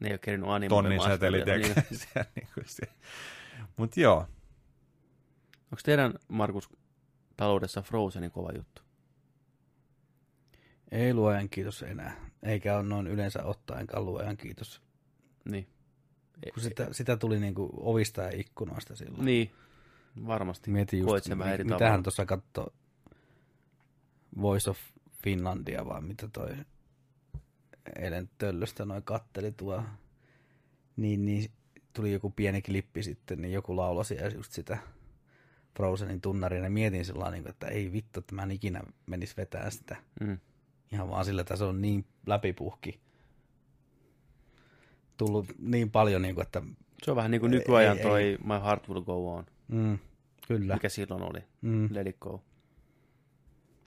Ne 0.00 0.08
ei 0.08 0.12
ole 0.12 0.18
kerinyt 0.18 0.48
animoimaan. 0.48 0.84
tonnin 0.84 1.18
tekee 1.20 1.58
Niin. 1.58 1.74
niin 2.36 2.48
kuin 2.54 2.64
se. 2.66 2.82
Mut 3.76 3.96
joo, 3.96 4.26
Onko 5.72 5.80
teidän, 5.84 6.14
Markus, 6.28 6.70
taloudessa 7.36 7.82
Frozenin 7.82 8.30
kova 8.30 8.52
juttu? 8.56 8.82
Ei 10.90 11.14
luojan 11.14 11.48
kiitos 11.48 11.82
enää. 11.82 12.30
Eikä 12.42 12.76
ole 12.76 12.84
noin 12.84 13.06
yleensä 13.06 13.44
ottaenkaan 13.44 14.04
luojan 14.04 14.36
kiitos. 14.36 14.82
Niin. 15.44 15.66
Kun 16.54 16.62
sitä, 16.62 16.88
sitä 16.92 17.16
tuli 17.16 17.40
niinku 17.40 17.70
ovista 17.76 18.22
ja 18.22 18.30
ikkunoista 18.34 18.96
silloin. 18.96 19.24
Niin, 19.24 19.52
varmasti. 20.26 20.70
Mietin 20.70 20.98
just, 20.98 21.08
Koet 21.08 21.24
sen 21.24 21.38
vähän 21.38 21.54
eri 21.54 21.64
mitähän 21.64 22.02
tuossa 22.02 22.26
katsoo 22.26 22.72
Voice 24.40 24.70
of 24.70 24.78
Finlandia, 25.22 25.86
vaan 25.86 26.04
mitä 26.04 26.28
toi 26.28 26.56
eilen 27.98 28.30
töllöstä 28.38 28.84
noin 28.84 29.02
katteli 29.02 29.52
tuo. 29.52 29.82
Niin, 30.96 31.24
niin 31.24 31.50
tuli 31.92 32.12
joku 32.12 32.30
pieni 32.30 32.62
klippi 32.62 33.02
sitten, 33.02 33.40
niin 33.40 33.52
joku 33.52 33.76
laulasi 33.76 34.14
ja 34.14 34.28
just 34.28 34.52
sitä 34.52 34.78
Frozenin 35.76 36.20
tunnaria. 36.20 36.62
Ja 36.64 36.70
mietin 36.70 37.04
sillä 37.04 37.30
niin 37.30 37.48
että 37.48 37.66
ei 37.66 37.92
vittu, 37.92 38.20
että 38.20 38.34
mä 38.34 38.42
en 38.42 38.50
ikinä 38.50 38.80
menis 39.06 39.36
vetää 39.36 39.70
sitä. 39.70 39.96
Mm. 40.20 40.38
Ihan 40.92 41.08
vaan 41.10 41.24
sillä, 41.24 41.40
että 41.40 41.56
se 41.56 41.64
on 41.64 41.82
niin 41.82 42.04
läpipuhki. 42.26 43.00
Tullut 45.16 45.46
niin 45.58 45.90
paljon, 45.90 46.22
niin 46.22 46.34
kuin, 46.34 46.42
että 46.42 46.62
Se 47.02 47.10
on 47.10 47.16
vähän 47.16 47.30
niin 47.30 47.40
kuin 47.40 47.52
Ei, 47.52 47.58
nykyajan 47.58 47.96
ei, 47.96 48.02
toi 48.02 48.38
My 48.44 48.54
Heart 48.64 48.88
Will 48.88 49.02
Go 49.02 49.34
On, 49.34 49.46
mm, 49.68 49.98
kyllä. 50.48 50.74
mikä 50.74 50.88
silloin 50.88 51.22
oli. 51.22 51.40
Mm. 51.60 51.88
Let 51.92 52.06
it 52.06 52.16
go. 52.20 52.42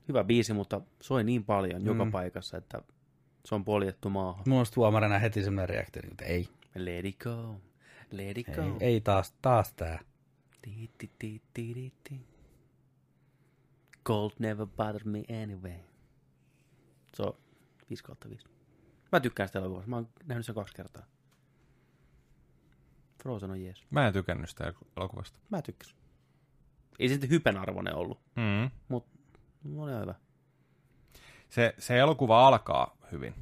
Hyvä 0.08 0.24
biisi, 0.24 0.54
mutta 0.54 0.82
soi 1.02 1.24
niin 1.24 1.44
paljon 1.44 1.86
joka 1.86 2.06
Mm. 2.06 2.12
paikassa, 2.12 2.58
että 2.58 2.82
se 3.46 3.56
on 3.56 3.66
poljettu 3.66 4.10
maahan. 4.10 4.44
Mulla 4.48 4.60
olisi 4.60 4.74
tuomarina 4.74 5.20
heti 5.20 5.44
semmoinen 5.44 5.70
reaktio, 5.70 6.02
että 6.12 6.26
ei, 6.26 6.48
Let 6.76 7.06
it 7.06 7.20
go. 7.24 7.56
Let 8.12 8.38
it 8.38 8.50
ei, 8.50 8.56
go. 8.56 8.78
ei 8.80 9.02
taas, 9.02 9.34
taas 9.42 9.74
tää. 9.74 10.00
Gold 14.06 14.32
never 14.40 14.66
bothered 14.68 15.06
me 15.06 15.24
anyway. 15.44 15.80
Se 17.14 17.24
on 17.24 17.34
5 17.90 18.04
kautta 18.04 18.30
5. 18.30 18.48
Mä 19.12 19.20
tykkään 19.20 19.50
sitä 19.50 19.60
elokuvasta. 19.60 19.90
Mä 19.90 19.96
oon 19.96 20.10
nähnyt 20.26 20.46
sen 20.46 20.56
kaksi 20.56 20.74
kertaa. 20.74 21.06
Frozen 23.24 23.52
on 23.52 23.62
jees. 23.62 23.86
mä 23.90 24.08
en 24.08 24.14
tykännyt 24.14 24.50
sitä 24.50 24.74
elokuvasta. 24.98 25.40
Mä 25.50 25.62
tykkäsin. 25.62 25.96
Ei 27.00 27.08
se 27.08 27.14
sitten 27.14 27.30
hypen 27.30 27.58
arvoinen 27.58 27.96
ollut, 27.96 28.20
Mm. 28.36 28.72
mutta 28.90 29.20
oli 29.78 29.92
hyvä. 30.02 30.16
Se, 31.50 31.76
se 31.78 31.98
elokuva 32.00 32.48
alkaa 32.48 32.98
hyvin. 33.12 33.34
Ja 33.36 33.42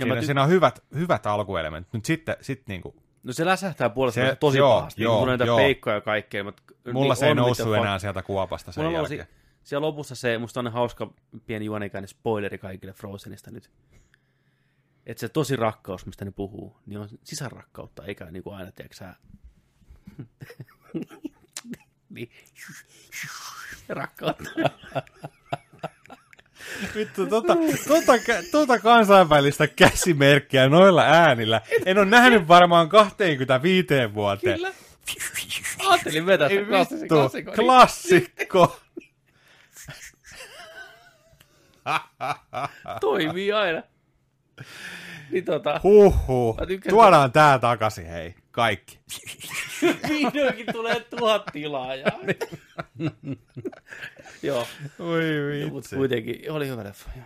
Siinä, 0.00 0.14
mä 0.14 0.20
ty- 0.20 0.24
siinä 0.24 0.42
on 0.42 0.48
hyvät, 0.48 0.84
hyvät 0.94 1.26
alkuelementit, 1.26 1.92
mutta 1.92 2.06
sitten 2.06 2.36
sit 2.40 2.62
niinku, 2.68 2.99
No 3.22 3.32
se 3.32 3.44
läsähtää 3.44 3.90
puolesta 3.90 4.20
Se- 4.20 4.28
se, 4.30 4.36
tosi 4.36 4.58
joo, 4.58 4.78
pahasti. 4.78 5.02
joo, 5.02 5.16
Joo, 5.16 5.26
näitä 5.26 5.44
joo. 5.44 5.56
peikkoja 5.56 5.96
ja 5.96 6.00
kaikkea. 6.00 6.44
Mutta 6.44 6.62
mulla 6.92 7.14
niin 7.14 7.16
se 7.16 7.24
ei 7.26 7.30
on, 7.30 7.36
noussut 7.36 7.76
enää 7.76 7.98
sieltä 7.98 8.22
kuopasta 8.22 8.72
sen 8.72 8.84
Mulla 8.84 8.98
nousi, 8.98 9.16
jälkeen. 9.16 9.38
siellä 9.64 9.86
lopussa 9.86 10.14
se, 10.14 10.38
musta 10.38 10.60
on 10.60 10.72
hauska 10.72 11.12
pieni 11.46 11.64
juonikäinen 11.64 12.08
spoileri 12.08 12.58
kaikille 12.58 12.92
Frozenista 12.92 13.50
nyt. 13.50 13.70
Että 15.06 15.20
se 15.20 15.28
tosi 15.28 15.56
rakkaus, 15.56 16.06
mistä 16.06 16.24
ne 16.24 16.30
puhuu, 16.30 16.76
niin 16.86 16.98
on 16.98 17.08
sisärakkautta, 17.24 18.04
eikä 18.04 18.24
niin 18.24 18.42
kuin 18.42 18.56
aina, 18.56 18.72
tiedätkö 18.72 18.96
sä... 18.96 19.14
niin. 22.10 22.30
Rakkautta. 23.88 24.44
Vittu, 26.94 27.26
tota, 27.26 27.56
tota, 27.88 28.12
tota 28.50 28.78
kansainvälistä 28.78 29.66
käsimerkkiä 29.66 30.68
noilla 30.68 31.02
äänillä. 31.02 31.60
En 31.86 31.98
ole 31.98 32.06
nähnyt 32.06 32.48
varmaan 32.48 32.88
25 32.88 34.14
vuoteen. 34.14 34.56
Kyllä. 34.56 34.72
Ajattelin 35.88 36.26
vetää 36.26 36.48
Ei 36.48 36.58
vittu, 36.58 37.06
klassikon. 37.08 37.54
klassikko. 37.54 38.80
Toimii 43.00 43.52
aina. 43.52 43.82
Niin 45.30 45.44
tota, 45.44 45.80
Huhhuh. 45.82 46.56
Tuodaan 46.88 47.32
tää 47.32 47.58
takaisin, 47.58 48.06
hei. 48.06 48.34
Kaikki. 48.50 48.98
vihdoinkin 50.08 50.66
tulee 50.72 51.00
tuhat 51.00 51.42
tilaajaa. 51.52 52.18
Joo, 54.42 54.66
Oi 54.98 55.60
mutta 55.64 55.76
vitsi. 55.76 55.96
kuitenkin 55.96 56.52
oli 56.52 56.68
hyvä 56.68 56.84
leffa. 56.84 57.10
joo. 57.16 57.24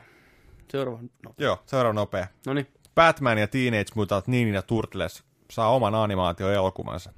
Seuraava. 0.70 0.98
No, 1.24 1.34
Joo, 1.38 1.62
seuraava 1.66 1.92
nopea. 1.92 2.26
no 2.46 2.54
niin. 2.54 2.66
Batman 2.94 3.38
ja 3.38 3.48
Teenage 3.48 3.90
Mutant 3.94 4.26
Ninja 4.26 4.62
Turtles 4.62 5.24
saa 5.50 5.68
oman 5.74 5.94
animaatioelokuvansa. 5.94 7.12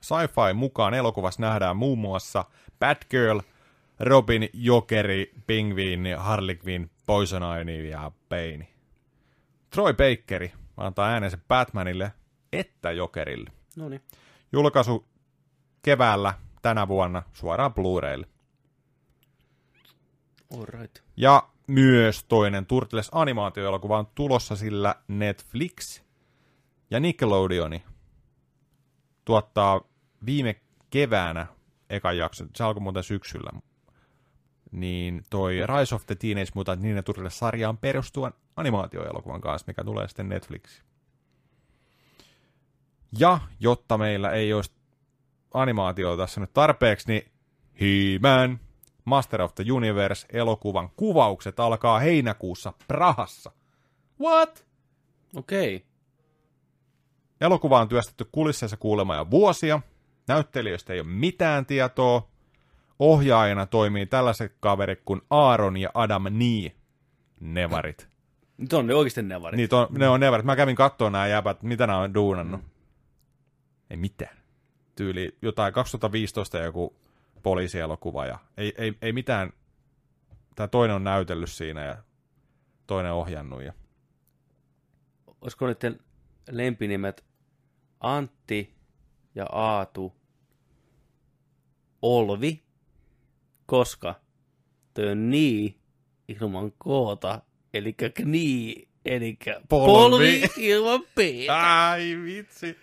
Sci-fi 0.00 0.52
mukaan 0.54 0.94
elokuvassa 0.94 1.42
nähdään 1.42 1.76
muun 1.76 1.98
muassa 1.98 2.44
Batgirl, 2.78 3.40
Robin, 4.00 4.48
Jokeri, 4.52 5.32
Pingviini, 5.46 6.12
Harley 6.12 6.58
Quinn, 6.66 6.90
Poison 7.06 7.42
Ivy 7.60 7.88
ja 7.88 8.10
Bane. 8.28 8.68
Troy 9.70 9.92
Bakeri 9.92 10.52
antaa 10.76 11.08
äänensä 11.08 11.38
Batmanille 11.48 12.12
että 12.52 12.92
Jokerille. 12.92 13.50
No 13.76 13.88
niin. 13.88 14.02
Julkaisu 14.52 15.06
keväällä 15.82 16.34
tänä 16.62 16.88
vuonna 16.88 17.22
suoraan 17.32 17.74
Blu-raylle. 17.74 18.26
All 20.54 20.64
right. 20.66 20.98
Ja 21.16 21.48
myös 21.66 22.24
toinen 22.24 22.66
Turtles 22.66 23.08
animaatioelokuva 23.12 23.98
on 23.98 24.06
tulossa, 24.14 24.56
sillä 24.56 24.94
Netflix 25.08 26.02
ja 26.90 27.00
Nickelodeoni 27.00 27.84
tuottaa 29.24 29.80
viime 30.26 30.60
keväänä 30.90 31.46
ekan 31.90 32.16
jakson, 32.18 32.50
se 32.56 32.64
alkoi 32.64 32.82
muuten 32.82 33.02
syksyllä, 33.02 33.50
niin 34.72 35.24
toi 35.30 35.60
Rise 35.66 35.94
of 35.94 36.06
the 36.06 36.14
Teenage 36.14 36.50
Mutant 36.54 36.82
Ninja 36.82 37.02
Turtles 37.02 37.38
sarjaan 37.38 37.78
perustuvan 37.78 38.32
animaatioelokuvan 38.56 39.40
kanssa, 39.40 39.64
mikä 39.66 39.84
tulee 39.84 40.08
sitten 40.08 40.28
Netflix. 40.28 40.82
Ja 43.18 43.38
jotta 43.60 43.98
meillä 43.98 44.30
ei 44.30 44.52
olisi 44.52 44.72
animaatiota 45.54 46.22
tässä 46.22 46.40
nyt 46.40 46.52
tarpeeksi, 46.52 47.08
niin 47.08 47.32
He-Man 47.80 48.60
Master 49.04 49.42
of 49.42 49.54
the 49.54 49.64
Universe-elokuvan 49.72 50.90
kuvaukset 50.96 51.60
alkaa 51.60 51.98
heinäkuussa 51.98 52.72
Prahassa. 52.88 53.52
What? 54.20 54.66
Okei. 55.36 55.76
Okay. 55.76 55.88
Elokuva 57.40 57.80
on 57.80 57.88
työstetty 57.88 58.28
kulisseissa 58.32 58.76
kuulemma 58.76 59.16
jo 59.16 59.30
vuosia. 59.30 59.80
Näyttelijöistä 60.28 60.92
ei 60.92 61.00
ole 61.00 61.08
mitään 61.08 61.66
tietoa. 61.66 62.28
Ohjaajana 62.98 63.66
toimii 63.66 64.06
tällaiset 64.06 64.56
kaverit 64.60 65.00
kuin 65.04 65.20
Aaron 65.30 65.76
ja 65.76 65.90
Adam 65.94 66.24
Nee. 66.30 66.72
Nevarit. 67.40 68.08
Nyt 68.56 68.72
on 68.72 68.86
ne 68.86 68.94
oikeasti 68.94 69.22
nevarit. 69.22 69.56
Niitä 69.56 69.76
on, 69.76 69.86
ne 69.90 70.08
on 70.08 70.20
nevarit. 70.20 70.46
Mä 70.46 70.56
kävin 70.56 70.76
katsoa 70.76 71.10
nämä 71.10 71.26
jäbät, 71.26 71.62
mitä 71.62 71.86
nämä 71.86 71.98
on 71.98 72.14
duunannut. 72.14 72.60
Ei 73.92 73.96
mitään. 73.96 74.36
Tyyli 74.96 75.36
jotain 75.42 75.72
2015 75.72 76.58
joku 76.58 76.96
poliisielokuva 77.42 78.26
ja 78.26 78.38
ei, 78.56 78.74
ei, 78.78 78.98
ei 79.02 79.12
mitään. 79.12 79.52
Tämä 80.54 80.68
toinen 80.68 80.96
on 80.96 81.04
näytellyt 81.04 81.50
siinä 81.50 81.84
ja 81.84 81.96
toinen 82.86 83.12
ohjannut. 83.12 83.62
Ja... 83.62 83.72
olisiko 85.40 85.66
niiden 85.66 86.00
lempinimet 86.50 87.24
Antti 88.00 88.74
ja 89.34 89.46
Aatu 89.52 90.14
Olvi, 92.02 92.62
koska 93.66 94.20
on 95.10 95.30
niin 95.30 95.78
ilman 96.28 96.72
koota, 96.78 97.42
eli 97.74 97.94
knii, 98.14 98.88
eli 99.04 99.38
Polvi. 99.68 99.86
polvi, 99.86 100.42
ilman 100.56 101.02
p. 101.02 101.18
Ai 101.50 102.16
vitsi. 102.24 102.76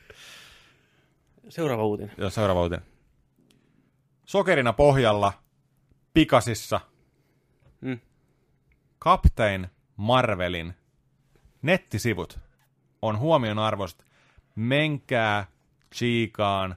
Seuraava 1.49 1.85
uutinen. 1.85 2.11
Joo, 2.17 2.29
seuraava 2.29 2.61
uutinen. 2.61 2.85
Sokerina 4.25 4.73
pohjalla, 4.73 5.33
pikasissa, 6.13 6.79
Mm. 7.81 7.99
Captain 9.01 9.67
Marvelin 9.97 10.73
nettisivut 11.61 12.39
on 13.01 13.19
huomionarvoiset. 13.19 14.05
Menkää 14.55 15.47
Chikaan 15.95 16.75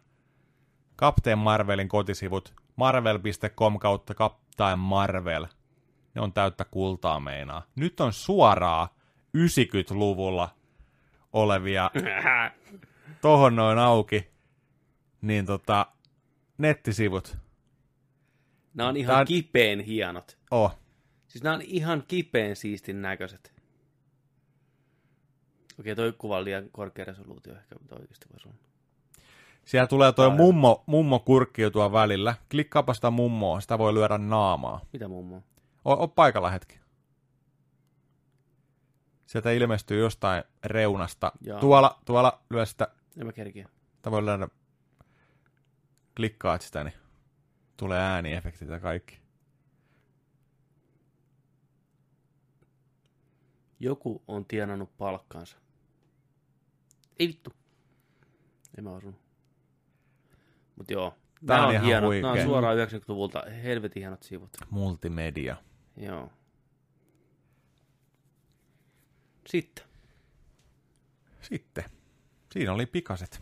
Captain 0.99 1.39
Marvelin 1.39 1.89
kotisivut 1.89 2.55
marvel.com 2.77 3.79
kautta 3.79 4.15
Captain 4.15 4.79
Marvel. 4.79 5.47
Ne 6.15 6.21
on 6.21 6.33
täyttä 6.33 6.65
kultaa 6.65 7.21
meinaa. 7.21 7.63
Nyt 7.77 8.01
on 8.01 8.13
suoraa 8.13 8.95
90-luvulla 9.37 10.49
olevia 11.33 11.91
tohon 13.21 13.57
noin 13.57 13.79
auki, 13.79 14.32
niin 15.23 15.47
tota, 15.47 15.87
nettisivut. 16.59 17.37
Nämä 18.75 18.89
on 18.89 18.95
Tää 18.95 19.01
ihan 19.01 19.21
on- 19.21 19.27
kipeen 19.27 19.81
hienot. 19.81 20.39
Oh, 20.51 20.79
Siis 21.29 21.43
nämä 21.45 21.57
on 21.57 21.63
ihan 21.63 22.05
kipeen 22.09 22.57
siistin 22.57 23.03
näköiset. 23.03 23.53
Okei, 25.81 25.97
toi 25.97 26.13
kuva 26.19 26.37
on 26.39 26.45
liian 26.45 26.69
korkea 26.73 27.05
resoluutio 27.05 27.57
ehkä, 27.57 27.75
mitä 27.81 27.95
oikeasti 27.95 28.27
voisi 28.33 28.49
olla. 28.49 28.59
Siellä 29.65 29.87
tulee 29.87 30.13
toi 30.13 30.25
Aivan. 30.25 30.37
mummo, 30.37 30.85
mummo 30.87 31.19
kurkkiutua 31.19 31.93
välillä. 31.93 32.35
Klikkaapa 32.51 32.95
sitä 32.95 33.11
mummoa, 33.11 33.61
sitä 33.61 33.79
voi 33.79 33.95
lyödä 33.95 34.19
naamaa. 34.19 34.81
Mitä 34.93 35.09
mummo? 35.09 35.37
O, 35.85 35.93
o 36.03 36.09
paikalla 36.09 36.51
hetki. 36.51 36.79
Sieltä 39.27 39.51
ilmestyy 39.51 40.01
jostain 40.01 40.45
reunasta. 40.65 41.33
Jaa. 41.41 41.61
Tuolla, 41.61 41.99
tuolla 42.05 42.43
lyö 42.51 42.67
sitä, 42.67 42.89
En 43.21 43.27
mä 43.27 43.33
kerkiä. 43.33 43.69
sitä 43.97 44.11
voi 44.11 44.25
lyödä, 44.25 44.49
klikkaat 46.17 46.63
sitä, 46.63 46.85
niin 46.85 46.95
tulee 47.77 48.01
ääniefektit 48.01 48.69
ja 48.69 48.81
kaikki. 48.81 49.23
Joku 53.81 54.23
on 54.29 54.45
tienannut 54.45 54.97
palkkansa. 54.99 55.57
Ei 57.19 57.29
vittu. 57.29 57.51
En 58.79 58.85
mä 58.85 58.91
osunut. 58.91 59.21
Mut 60.77 60.91
joo. 60.91 61.15
Tää 61.47 61.57
Nämä 61.57 61.63
on 61.63 61.69
on, 61.69 61.75
ihan 61.75 61.87
hienot. 61.87 62.09
huikea. 62.09 62.31
Nämä 62.31 62.43
on 62.43 62.47
suoraan 62.49 62.77
90-luvulta. 62.77 63.43
Helvetin 63.63 64.01
hienot 64.01 64.23
sivut. 64.23 64.51
Multimedia. 64.71 65.57
Joo. 65.97 66.33
Sitten. 69.47 69.85
Sitten. 71.41 71.85
Siinä 72.53 72.73
oli 72.73 72.87
pikaset. 72.87 73.41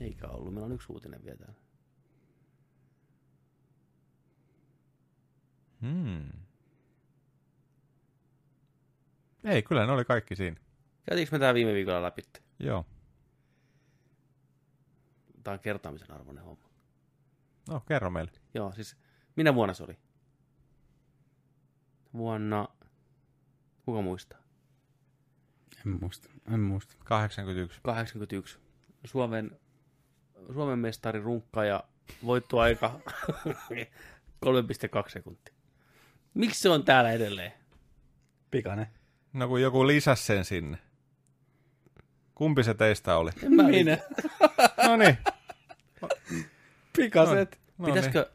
Eikä 0.00 0.26
ollut. 0.28 0.54
Meillä 0.54 0.66
on 0.66 0.72
yksi 0.72 0.92
uutinen 0.92 1.24
vielä 1.24 1.36
täällä. 1.36 1.63
Hmm. 5.84 6.30
Ei, 9.44 9.62
kyllä 9.62 9.86
ne 9.86 9.92
oli 9.92 10.04
kaikki 10.04 10.36
siinä. 10.36 10.56
Käytiinkö 11.08 11.36
me 11.36 11.38
tää 11.38 11.54
viime 11.54 11.72
viikolla 11.72 12.02
läpi? 12.02 12.22
Joo. 12.58 12.86
Tää 15.42 15.54
on 15.54 15.60
kertaamisen 15.60 16.10
arvoinen 16.10 16.44
homma. 16.44 16.68
No, 17.68 17.80
kerro 17.80 18.10
meille. 18.10 18.32
Joo, 18.54 18.72
siis 18.72 18.96
minä 19.36 19.54
vuonna 19.54 19.74
se 19.74 19.84
oli? 19.84 19.98
Vuonna... 22.14 22.68
Kuka 23.84 24.02
muistaa? 24.02 24.38
En 25.86 25.98
muista, 26.00 26.28
en 26.52 26.60
muista. 26.60 26.94
81. 27.04 27.80
81. 27.82 28.58
Suomen, 29.04 29.60
Suomen 30.52 30.78
mestari 30.78 31.20
runkka 31.20 31.64
ja 31.64 31.84
voittoaika 32.26 33.00
3,2 33.06 35.08
sekuntia. 35.12 35.53
Miksi 36.34 36.60
se 36.60 36.68
on 36.68 36.84
täällä 36.84 37.12
edelleen? 37.12 37.52
Pikainen. 38.50 38.86
No 39.32 39.48
kun 39.48 39.62
joku 39.62 39.86
lisäsi 39.86 40.22
sen 40.22 40.44
sinne. 40.44 40.78
Kumpi 42.34 42.64
se 42.64 42.74
teistä 42.74 43.16
oli? 43.16 43.30
En 43.42 43.52
mä 43.52 43.62
Minä. 43.62 43.98
No 44.86 44.96
niin. 44.96 45.18
Pikaset. 46.96 47.60
No 47.78 47.86
Pitäisikö... 47.86 48.30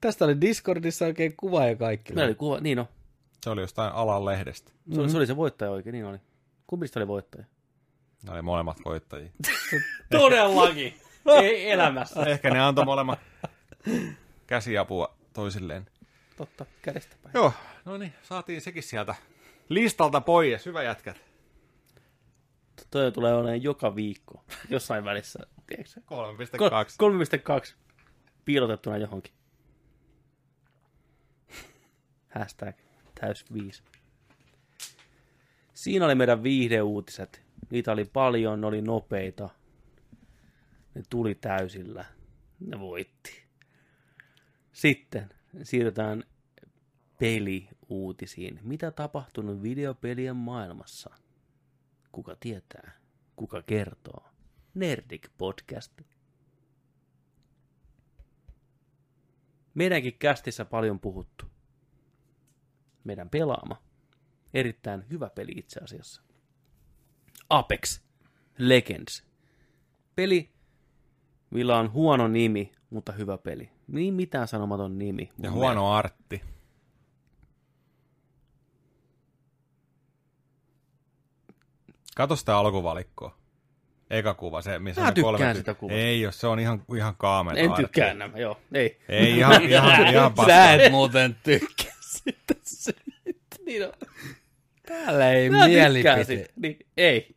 Tästä 0.00 0.24
oli 0.24 0.40
Discordissa 0.40 1.04
oikein 1.04 1.36
kuva 1.36 1.66
ja 1.66 1.76
kaikki. 1.76 2.12
Meillä 2.12 2.28
oli 2.28 2.34
kuva... 2.34 2.60
Niin 2.60 2.78
no. 2.78 2.88
Se 3.42 3.50
oli 3.50 3.60
jostain 3.60 3.92
alan 3.92 4.24
lehdestä. 4.24 4.72
Se, 4.94 5.00
oli, 5.00 5.10
se 5.10 5.16
oli 5.16 5.26
se 5.26 5.36
voittaja 5.36 5.70
oikein, 5.70 5.92
niin 5.92 6.04
oli. 6.04 6.18
Kumpi 6.66 6.86
oli 6.96 7.08
voittaja? 7.08 7.44
Ne 8.22 8.32
oli 8.32 8.42
molemmat 8.42 8.76
voittajia. 8.84 9.30
Todellakin. 10.10 10.94
Ei 11.42 11.70
elämässä. 11.70 12.22
Ehkä 12.22 12.50
ne 12.50 12.60
antoi 12.60 12.84
molemmat 12.84 13.18
käsiapua 14.46 15.16
toisilleen. 15.32 15.86
Totta, 16.36 16.66
kädestä 16.82 17.16
päin. 17.22 17.32
Joo, 17.34 17.52
no 17.84 17.96
niin, 17.96 18.12
saatiin 18.22 18.60
sekin 18.60 18.82
sieltä 18.82 19.14
listalta 19.68 20.20
pois. 20.20 20.66
Hyvä 20.66 20.82
jätkät. 20.82 21.20
Toi 22.90 23.12
tulee 23.12 23.34
olemaan 23.34 23.62
joka 23.62 23.96
viikko 23.96 24.44
jossain 24.68 25.04
välissä. 25.04 25.38
Tiedätkö? 25.66 25.90
sä? 25.90 26.00
3,2. 26.00 27.66
3,2 27.66 27.74
piilotettuna 28.44 28.96
johonkin. 28.96 29.32
Hashtag 32.34 32.76
täys 33.20 33.52
5. 33.52 33.82
Siinä 35.74 36.04
oli 36.04 36.14
meidän 36.14 36.42
viihdeuutiset. 36.42 37.42
Niitä 37.70 37.92
oli 37.92 38.04
paljon, 38.04 38.60
ne 38.60 38.66
oli 38.66 38.82
nopeita. 38.82 39.48
Ne 40.94 41.02
tuli 41.10 41.34
täysillä. 41.34 42.04
Ne 42.60 42.80
voitti. 42.80 43.42
Sitten 44.72 45.30
siirrytään 45.62 46.24
peliuutisiin. 47.18 48.60
Mitä 48.62 48.90
tapahtunut 48.90 49.62
videopelien 49.62 50.36
maailmassa? 50.36 51.10
Kuka 52.12 52.36
tietää? 52.40 52.92
Kuka 53.36 53.62
kertoo? 53.62 54.28
Nerdik 54.74 55.28
Podcast. 55.38 55.92
Meidänkin 59.74 60.18
kästissä 60.18 60.64
paljon 60.64 61.00
puhuttu. 61.00 61.44
Meidän 63.04 63.30
pelaama. 63.30 63.82
Erittäin 64.54 65.04
hyvä 65.10 65.30
peli 65.30 65.52
itse 65.56 65.80
asiassa. 65.80 66.22
Apex 67.48 68.00
Legends. 68.58 69.24
Peli, 70.14 70.50
millä 71.50 71.78
on 71.78 71.92
huono 71.92 72.28
nimi, 72.28 72.72
mutta 72.90 73.12
hyvä 73.12 73.38
peli. 73.38 73.70
Niin 73.88 74.14
mitään 74.14 74.48
sanomaton 74.48 74.98
nimi. 74.98 75.22
Ja 75.22 75.30
mielestä. 75.38 75.54
huono 75.54 75.92
artti. 75.92 76.42
Kato 82.16 82.36
sitä 82.36 82.58
alkuvalikkoa. 82.58 83.36
Eka 84.10 84.34
kuva, 84.34 84.62
se 84.62 84.78
missä 84.78 85.00
Mä 85.00 85.08
on 85.08 85.14
tykkään 85.14 85.36
kolme... 85.38 85.54
sitä 85.54 85.74
kuvasta. 85.74 85.98
Ei, 86.00 86.20
jos 86.20 86.40
se 86.40 86.46
on 86.46 86.58
ihan, 86.60 86.82
ihan 86.96 87.14
kaamea. 87.18 87.54
En 87.54 87.72
tykkää 87.72 88.14
nämä, 88.14 88.38
joo. 88.38 88.60
Ei. 88.72 88.98
Ei, 89.08 89.38
ihan, 89.38 89.62
ihan, 89.70 90.06
ihan 90.06 90.30
Sä 90.30 90.36
paska. 90.36 90.70
et 90.72 90.92
muuten 90.92 91.36
tykkää 91.42 91.92
sitä. 92.00 92.54
Niin 93.66 93.86
on. 93.86 93.92
Täällä 94.86 95.30
ei 95.32 95.50
Mä 95.50 95.56
tykkään 95.56 95.70
mielipite. 95.70 96.24
siitä. 96.24 96.52
Niin, 96.56 96.78
ei. 96.96 97.36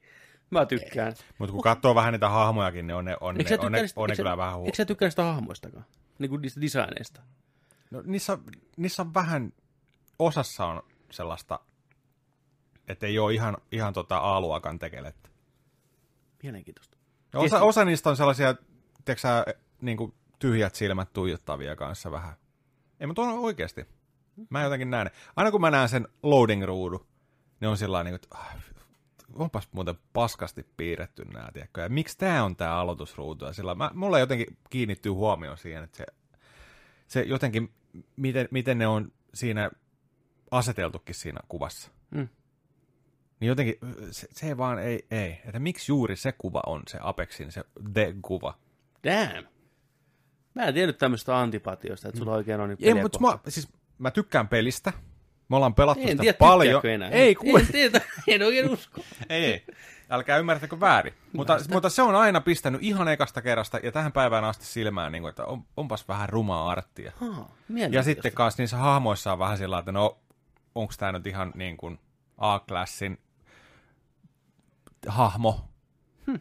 Mä 0.50 0.66
tykkään. 0.66 1.14
Mutta 1.38 1.54
kun 1.54 1.62
katsoo 1.62 1.96
vähän 1.96 2.14
niitä 2.14 2.30
hahmojakin, 2.30 2.88
niin 2.88 2.96
on 2.96 3.06
ne, 3.06 3.18
on 3.22 3.38
Eikö 3.38 3.58
ne, 3.58 3.66
on 3.66 3.72
ne, 3.72 3.86
on 3.96 4.10
ne 4.10 4.16
kyllä 4.16 4.38
vähän 4.38 4.56
hu... 4.56 4.66
Eikö 4.66 4.76
sä 4.76 4.86
tykkää 4.86 5.06
niistä 5.06 5.24
hahmoistakaan? 5.24 5.86
Niin 6.20 6.30
kuin 6.30 6.42
niistä 6.42 6.62
designeista. 6.62 7.22
No, 7.92 8.02
niissä, 8.06 8.38
niissä 8.78 9.02
on 9.02 9.14
vähän, 9.14 9.54
osassa 10.20 10.66
on 10.66 10.84
sellaista, 11.12 11.60
että 12.88 13.08
ei 13.08 13.20
ole 13.20 13.34
ihan, 13.34 13.58
ihan 13.72 13.94
tota 13.94 14.18
A-luokan 14.18 14.80
tekelettä. 14.80 15.30
Mielenkiintoista. 16.44 16.98
Ja 17.34 17.40
osa, 17.40 17.62
osa 17.62 17.86
niistä 17.86 18.10
on 18.10 18.18
sellaisia, 18.18 18.54
tiedätkö 19.06 19.22
sä, 19.22 19.46
niin 19.82 19.98
kuin 19.98 20.14
tyhjät 20.40 20.76
silmät 20.76 21.14
tuijottavia 21.14 21.76
kanssa 21.76 22.12
vähän. 22.12 22.36
Ei, 23.00 23.08
mutta 23.08 23.22
on 23.22 23.40
oikeasti. 23.40 23.86
Mä 24.50 24.64
jotenkin 24.64 24.90
näen. 24.90 25.06
ne. 25.06 25.12
Aina 25.36 25.52
kun 25.52 25.62
mä 25.62 25.72
näen 25.72 25.90
sen 25.90 26.08
loading-ruudun, 26.24 27.06
niin 27.60 27.70
on 27.70 27.78
sillä 27.78 28.04
niin 28.04 28.16
että 28.16 28.28
ah, 28.32 28.56
onpas 29.36 29.68
muuten 29.72 29.96
paskasti 30.14 30.66
piirretty 30.78 31.26
nämä, 31.26 31.50
tiedätkö? 31.54 31.82
Ja 31.82 31.90
miksi 31.90 32.18
tämä 32.18 32.44
on 32.44 32.56
tämä 32.56 32.76
aloitusruutu? 32.76 33.46
Ja 33.46 33.54
sillä 33.54 33.76
mä, 33.76 33.92
mulla 33.94 34.20
jotenkin 34.20 34.58
kiinnittyy 34.70 35.12
huomioon 35.12 35.58
siihen, 35.58 35.84
että 35.84 35.98
se, 35.98 36.06
se 37.08 37.22
jotenkin, 37.22 37.74
miten, 38.16 38.48
miten 38.52 38.78
ne 38.78 38.88
on 38.88 39.12
siinä 39.34 39.72
aseteltukin 40.52 41.16
siinä 41.16 41.40
kuvassa. 41.48 41.92
Mm. 42.12 42.28
Niin 43.40 43.48
jotenkin, 43.48 43.76
se, 44.12 44.28
se 44.32 44.58
vaan 44.58 44.80
ei, 44.80 45.06
ei. 45.12 45.42
Että 45.46 45.60
miksi 45.60 45.92
juuri 45.92 46.16
se 46.16 46.32
kuva 46.32 46.62
on 46.66 46.82
se 46.88 46.98
Apexin, 47.02 47.52
se 47.52 47.64
The-kuva. 47.94 48.58
Damn. 49.04 49.48
Mä 50.56 50.64
en 50.64 50.74
tiennyt 50.74 50.98
tämmöistä 50.98 51.40
antipatiosta, 51.40 52.08
että 52.08 52.20
sulla 52.20 52.34
oikein 52.34 52.60
on 52.60 52.70
niin 52.70 52.78
Ei, 52.82 53.02
mutta 53.02 53.20
mä, 53.20 53.40
siis, 53.48 53.68
mä 53.98 54.12
tykkään 54.12 54.48
pelistä. 54.48 54.94
Me 55.50 55.56
ollaan 55.56 55.76
pelattu 55.76 56.04
En 56.04 56.10
sitä 56.10 56.22
tiedä, 56.22 56.38
paljon. 56.38 56.86
enää. 56.86 57.10
Ei, 57.10 57.36
kuule. 57.36 57.60
En 57.60 57.68
tiedä, 57.68 58.02
en 58.28 58.44
oikein 58.44 58.70
usko. 58.70 59.02
ei. 59.30 59.66
Älkää 60.10 60.38
ymmärtäkö 60.38 60.80
väärin. 60.80 61.14
Mutta, 61.34 61.60
mutta 61.74 61.90
se 61.90 62.02
on 62.02 62.16
aina 62.16 62.42
pistänyt 62.42 62.84
ihan 62.84 63.08
ekasta 63.08 63.42
kerrasta 63.42 63.80
ja 63.84 63.92
tähän 63.92 64.12
päivään 64.12 64.44
asti 64.44 64.66
silmään, 64.66 65.12
niin 65.12 65.22
kuin, 65.22 65.30
että 65.30 65.46
on, 65.46 65.64
onpas 65.78 66.08
vähän 66.08 66.30
rumaa 66.30 66.70
arttia. 66.70 67.12
Ha, 67.16 67.50
Ja 67.92 68.04
sitten 68.04 68.32
kanssa 68.32 68.62
niissä 68.64 68.78
hahmoissa 68.78 69.32
on 69.34 69.40
vähän 69.40 69.58
sillä 69.58 69.80
että 69.80 69.92
no, 69.92 70.18
onko 70.76 70.94
tämä 70.98 71.12
nyt 71.12 71.28
ihan 71.28 71.52
niin 71.56 71.78
kuin 71.78 72.00
A-klassin 72.38 73.18
hahmo? 75.08 75.70
Hm. 76.28 76.36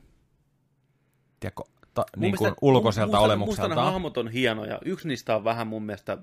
Tiedätkö, 1.40 1.62
ta, 1.94 2.04
niin 2.16 2.36
kuin 2.36 2.54
ulkoiselta 2.62 3.06
Musta 3.06 3.18
ne 3.18 3.24
olemukseltaan. 3.24 3.92
hahmot 3.92 4.16
on 4.18 4.28
hienoja. 4.28 4.78
Yksi 4.84 5.08
niistä 5.08 5.36
on 5.36 5.44
vähän 5.44 5.66
mun 5.66 5.82
mielestä 5.82 6.18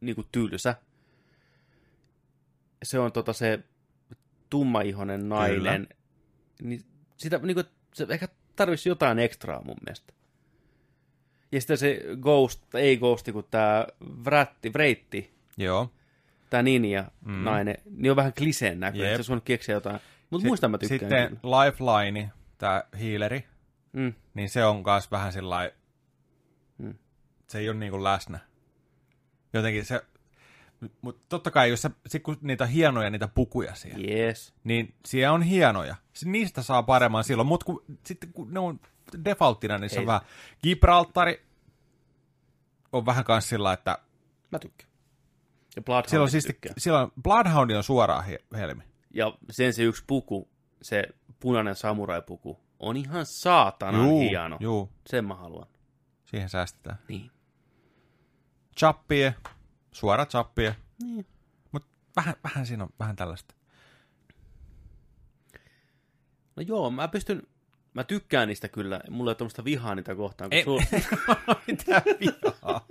niin 0.00 0.14
kuin 0.14 0.26
tylsä. 0.32 0.74
Se 2.82 2.98
on 2.98 3.12
tota 3.12 3.32
se 3.32 3.58
tummaihoinen 4.50 5.28
nainen. 5.28 5.88
Niin 6.62 6.82
sitä, 7.16 7.38
niin 7.38 7.54
kuin, 7.54 7.66
se 7.94 8.06
ehkä 8.10 8.28
tarvitsisi 8.56 8.88
jotain 8.88 9.18
ekstraa 9.18 9.62
mun 9.64 9.76
mielestä. 9.86 10.12
Ja 11.52 11.60
sitten 11.60 11.78
se 11.78 12.00
Ghost, 12.20 12.74
ei 12.74 12.96
Ghosti, 12.96 13.32
kun 13.32 13.44
tämä 13.50 13.86
Vratti, 14.24 14.72
Vreitti, 14.72 15.34
Joo. 15.56 15.90
tämä 16.50 16.62
Ninja 16.62 17.04
mm. 17.24 17.32
nainen, 17.44 17.76
niin 17.90 18.10
on 18.10 18.16
vähän 18.16 18.32
kliseen 18.38 18.80
näköinen. 18.80 19.24
Se 19.24 19.28
voinut 19.28 19.44
keksiä 19.44 19.74
jotain. 19.74 20.00
Mutta 20.30 20.46
muista 20.48 20.68
mä 20.68 20.78
tykkään 20.78 21.00
Sitten 21.00 21.38
kyllä. 21.40 21.64
Lifeline, 21.64 22.30
tämä 22.58 22.84
healeri, 23.00 23.44
Mm. 23.92 24.14
niin 24.34 24.50
se 24.50 24.64
on 24.64 24.82
myös 24.86 25.10
vähän 25.10 25.32
sillä 25.32 25.70
Mm. 26.78 26.94
se 27.46 27.58
ei 27.58 27.68
ole 27.68 27.78
niin 27.78 27.90
kuin 27.92 28.04
läsnä. 28.04 28.38
Jotenkin 29.52 29.84
se, 29.84 30.02
mutta 31.02 31.22
totta 31.28 31.50
kai, 31.50 31.70
jos 31.70 31.82
sä, 31.82 31.90
sit 32.06 32.22
kun 32.22 32.36
niitä 32.40 32.64
on 32.64 32.70
hienoja 32.70 33.10
niitä 33.10 33.28
pukuja 33.28 33.74
siellä, 33.74 34.06
Yes. 34.14 34.54
niin 34.64 34.94
siellä 35.06 35.32
on 35.34 35.42
hienoja. 35.42 35.96
Niistä 36.24 36.62
saa 36.62 36.82
paremman 36.82 37.24
silloin, 37.24 37.46
mutta 37.48 37.66
kun, 37.66 37.84
sitten 38.06 38.32
kun 38.32 38.54
ne 38.54 38.60
on 38.60 38.80
defaulttina, 39.24 39.78
niin 39.78 39.90
se 39.90 39.96
on 39.96 40.00
Ei. 40.00 40.06
vähän... 40.06 40.20
Gibraltari 40.62 41.42
on 42.92 43.06
vähän 43.06 43.24
kans 43.24 43.48
sillä, 43.48 43.72
että 43.72 43.98
Mä 44.52 44.58
tykkään. 44.58 44.90
Ja 45.76 45.82
Bloodhound 45.82 46.08
siellä 46.10 46.24
on 46.24 46.30
siis, 46.30 46.44
tykkään. 46.44 46.74
siellä 46.78 47.00
on, 47.00 47.12
Bloodhound 47.22 47.70
on 47.70 47.82
suoraan 47.82 48.24
he, 48.24 48.38
helmi. 48.56 48.82
Ja 49.14 49.34
sen 49.50 49.72
se 49.72 49.82
yksi 49.82 50.04
puku, 50.06 50.48
se 50.82 51.04
punainen 51.40 51.76
samurai-puku, 51.76 52.60
on 52.80 52.96
ihan 52.96 53.26
saatanan 53.26 54.00
Juu, 54.06 54.20
hieno. 54.20 54.56
juu, 54.60 54.90
Sen 55.06 55.24
mä 55.24 55.34
haluan. 55.34 55.66
siihen 56.24 56.48
säästetään. 56.48 56.98
Niin. 57.08 57.30
Chappie, 58.78 59.34
suora 59.92 60.26
chappie, 60.26 60.76
niin. 61.02 61.26
mutta 61.72 61.88
vähän, 62.16 62.34
vähän 62.44 62.66
siinä 62.66 62.84
on 62.84 62.90
vähän 62.98 63.16
tällaista. 63.16 63.54
No 66.56 66.62
joo, 66.66 66.90
mä 66.90 67.08
pystyn, 67.08 67.42
mä 67.94 68.04
tykkään 68.04 68.48
niistä 68.48 68.68
kyllä. 68.68 69.00
Mulla 69.10 69.30
ei 69.30 69.32
ole 69.32 69.36
tuommoista 69.36 69.64
vihaa 69.64 69.94
niitä 69.94 70.14
kohtaan. 70.14 70.50
Kun 70.50 70.56
Ei. 70.58 70.64
sul... 70.64 70.80
Mitä 71.66 72.02
vihaa? 72.20 72.86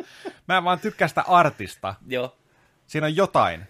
Mä 0.47 0.63
vaan 0.63 0.79
tykkää 0.79 1.07
sitä 1.07 1.21
artista. 1.21 1.95
joo. 2.07 2.37
Siinä 2.87 3.05
on 3.07 3.15
jotain, 3.15 3.63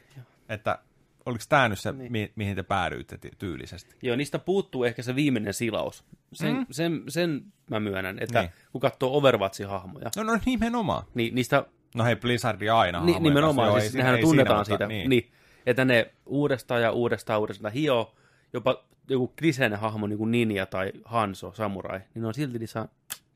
että 0.49 0.79
oliko 1.25 1.43
tämä 1.49 1.69
nyt 1.69 1.79
se, 1.79 1.91
Niin. 1.91 2.11
mi- 2.11 2.31
mihin 2.35 2.55
te 2.55 2.63
päädyitte 2.63 3.15
ty- 3.15 3.35
tyylisesti. 3.37 3.95
joo, 4.01 4.15
niistä 4.15 4.39
puuttuu 4.39 4.83
ehkä 4.83 5.03
se 5.03 5.15
viimeinen 5.15 5.53
silaus. 5.53 6.03
Sen, 6.33 6.55
Mm. 6.55 6.65
sen, 6.71 7.03
sen 7.07 7.53
mä 7.69 7.79
myönnän, 7.79 8.19
että 8.19 8.39
Niin. 8.41 8.49
niin. 8.51 8.61
kun 8.71 8.81
katsoo 8.81 9.17
Overwatchin 9.17 9.67
hahmoja, 9.67 10.09
No, 10.15 10.23
no 10.23 10.39
nimenomaan. 10.45 11.03
niin 11.13 11.35
niistä 11.35 11.65
No 11.95 12.03
hei, 12.03 12.15
Blizzardi 12.15 12.69
aina. 12.69 13.05
Ni, 13.05 13.19
nimenomaan. 13.19 13.67
Joo, 13.67 13.79
siis 13.79 13.95
ei 13.95 13.97
nehän 13.97 14.15
ei 14.15 14.21
tunnetaan 14.21 14.65
siinä, 14.65 14.77
siitä, 14.77 14.83
mutta 14.85 14.93
niin. 14.93 15.09
niin, 15.09 15.31
että 15.65 15.85
ne 15.85 16.11
uudestaan 16.25 16.81
ja 16.81 16.91
uudestaan 16.91 17.39
uudestaan 17.39 17.73
hioo, 17.73 18.15
jopa 18.53 18.83
joku 19.09 19.27
kliseinen 19.39 19.79
hahmo, 19.79 20.07
niin 20.07 20.17
kuin 20.17 20.31
Ninja 20.31 20.65
tai 20.65 20.91
Hanso, 21.05 21.53
Samurai, 21.53 21.99
niin 21.99 22.21
ne 22.21 22.27
on 22.27 22.33
silti 22.33 22.59
niissä... 22.59 22.79
On, 22.81 22.87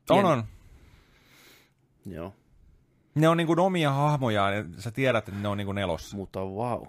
pieni- 0.08 0.28
on. 0.28 0.44
Joo, 2.06 2.34
Ne 3.14 3.28
on 3.28 3.36
niinku 3.36 3.54
omia 3.58 3.92
hahmojaan, 3.92 4.54
ja 4.54 4.64
sä 4.78 4.90
tiedät, 4.90 5.28
että 5.28 5.40
ne 5.40 5.48
on 5.48 5.56
niinku 5.56 5.72
nelossa. 5.72 6.16
mutta 6.16 6.40
wow. 6.40 6.82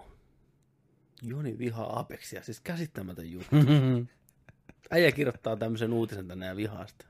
Joni 1.22 1.58
vihaa 1.58 1.98
Apexia, 1.98 2.42
siis 2.42 2.60
käsittämätön 2.60 3.32
juttu. 3.32 3.56
Äijä 4.90 5.12
kirjoittaa 5.12 5.56
tämmöisen 5.56 5.92
uutisen 5.92 6.28
tänne 6.28 6.46
ja 6.46 6.56
vihaa 6.56 6.86
sitä. 6.86 7.04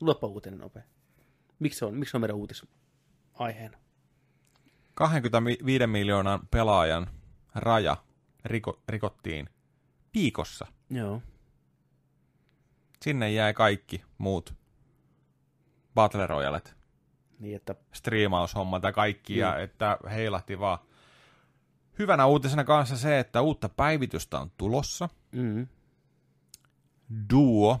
Luepa 0.00 0.26
uutinen 0.26 0.58
nopea. 0.58 0.82
Miksi 1.58 1.78
se 1.78 1.84
on, 1.84 1.94
miksi 1.94 2.10
se 2.10 2.16
on 2.16 2.20
meidän 2.20 2.36
uutis 2.36 2.66
aiheena? 3.40 3.78
25 4.94 5.86
miljoonan 5.86 6.40
pelaajan 6.50 7.06
raja 7.54 7.96
riko, 8.44 8.82
rikottiin 8.88 9.48
viikossa. 10.14 10.66
Joo. 10.90 11.22
Sinne 13.02 13.32
jäi 13.32 13.54
kaikki 13.54 14.02
muut 14.18 14.54
Battle 15.94 16.26
Royalet, 16.26 16.76
Niin, 17.38 17.56
että 17.56 17.74
striimaushommat 17.92 18.82
ja 18.82 18.92
kaikki, 18.92 19.36
ja 19.38 19.52
Mm. 19.54 19.64
että 19.64 19.98
heilahti 20.10 20.58
vaan. 20.58 20.78
Hyvänä 21.98 22.26
uutisena 22.26 22.64
kanssa 22.64 22.96
se, 22.96 23.18
että 23.18 23.40
uutta 23.40 23.68
päivitystä 23.68 24.38
on 24.40 24.50
tulossa. 24.56 25.08
mm, 25.32 25.66
Duo 27.30 27.80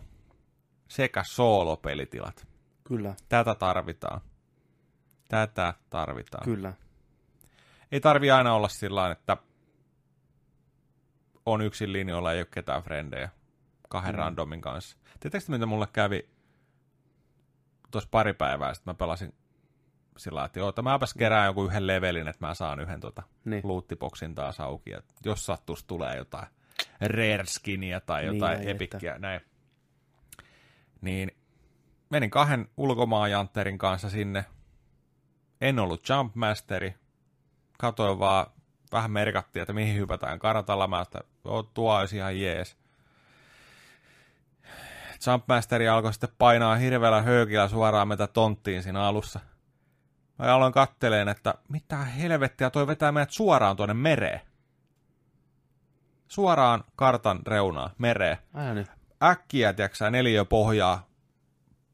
sekä 0.88 1.22
soolopelitilat. 1.26 2.46
kyllä, 2.84 3.14
Tätä 3.28 3.54
tarvitaan. 3.54 4.20
Tätä 5.30 5.74
tarvitaan. 5.90 6.44
kyllä. 6.44 6.72
Ei 7.92 8.00
tarvi 8.00 8.30
aina 8.30 8.54
olla 8.54 8.68
sillä 8.68 9.10
että 9.10 9.36
on 11.46 11.62
yksin 11.62 11.92
linjoilla, 11.92 12.32
ei 12.32 12.40
ole 12.40 12.46
ketään 12.50 12.82
frendejä 12.82 13.28
kahden 13.88 14.14
Mm. 14.14 14.18
randomin 14.18 14.60
kanssa. 14.60 14.96
Tiedättekö 15.20 15.44
te, 15.46 15.52
mitä 15.52 15.66
mulle 15.66 15.86
kävi 15.92 16.28
tuossa 17.90 18.08
pari 18.10 18.32
päivää 18.34 18.74
sitten 18.74 18.90
mä 18.90 18.94
pelasin 18.94 19.34
sillä 20.16 20.44
että 20.44 20.58
joo, 20.58 20.68
että 20.68 20.82
mäpäs 20.82 21.14
kerään 21.14 21.46
jonkun 21.46 21.66
yhden 21.66 21.86
levelin, 21.86 22.28
että 22.28 22.46
mä 22.46 22.54
saan 22.54 22.80
yhden 22.80 23.00
tota 23.00 23.22
Niin. 23.44 23.60
lootiboksin 23.64 24.34
taas 24.34 24.60
auki. 24.60 24.92
Et 24.92 25.04
jos 25.24 25.46
sattuisi 25.46 25.84
tulee 25.86 26.16
jotain 26.16 26.46
rare 27.00 27.44
skiniä 27.46 28.00
tai 28.00 28.22
Niin, 28.22 28.34
jotain 28.34 28.52
ai 28.52 28.58
niin, 28.58 28.68
että. 28.70 28.84
epikkiä, 28.84 29.18
näin. 29.18 29.40
Niin 31.00 31.30
menin 32.10 32.30
kahden 32.30 32.68
ulkomaanjantterin 32.76 33.78
kanssa 33.78 34.10
sinne. 34.10 34.44
En 35.60 35.78
ollut 35.78 36.08
Jumpmasteri. 36.08 36.94
Katoin 37.78 38.18
vaan, 38.18 38.46
vähän 38.92 39.10
merkattiin, 39.10 39.60
että 39.60 39.72
mihin 39.72 39.96
hypätään 39.96 40.38
kartalla. 40.38 40.86
Mä 40.86 41.00
että 41.00 41.20
tuo 41.74 41.98
olisi 41.98 42.16
ihan 42.16 42.40
jees. 42.40 42.76
Jumpmasteri 45.26 45.88
alkoi 45.88 46.12
sitten 46.12 46.30
painaa 46.38 46.76
hirveällä 46.76 47.22
höökillä 47.22 47.68
suoraan 47.68 48.08
meitä 48.08 48.26
tonttiin 48.26 48.82
siinä 48.82 49.02
alussa. 49.02 49.40
Mä 50.38 50.54
aloin 50.54 50.72
katteleen, 50.72 51.28
että 51.28 51.54
mitä 51.68 51.96
helvettiä, 51.96 52.70
toi 52.70 52.86
vetää 52.86 53.12
meidät 53.12 53.30
suoraan 53.30 53.76
tuonne 53.76 53.94
mereen. 53.94 54.40
Suoraan 56.28 56.84
kartan 56.96 57.40
reunaa, 57.46 57.90
mereen. 57.98 58.36
Älä 58.54 58.74
nyt. 58.74 58.86
Äkkiä, 59.22 59.72
tiedätkö 59.72 60.10
neljä 60.10 60.44
pohjaa, 60.44 61.06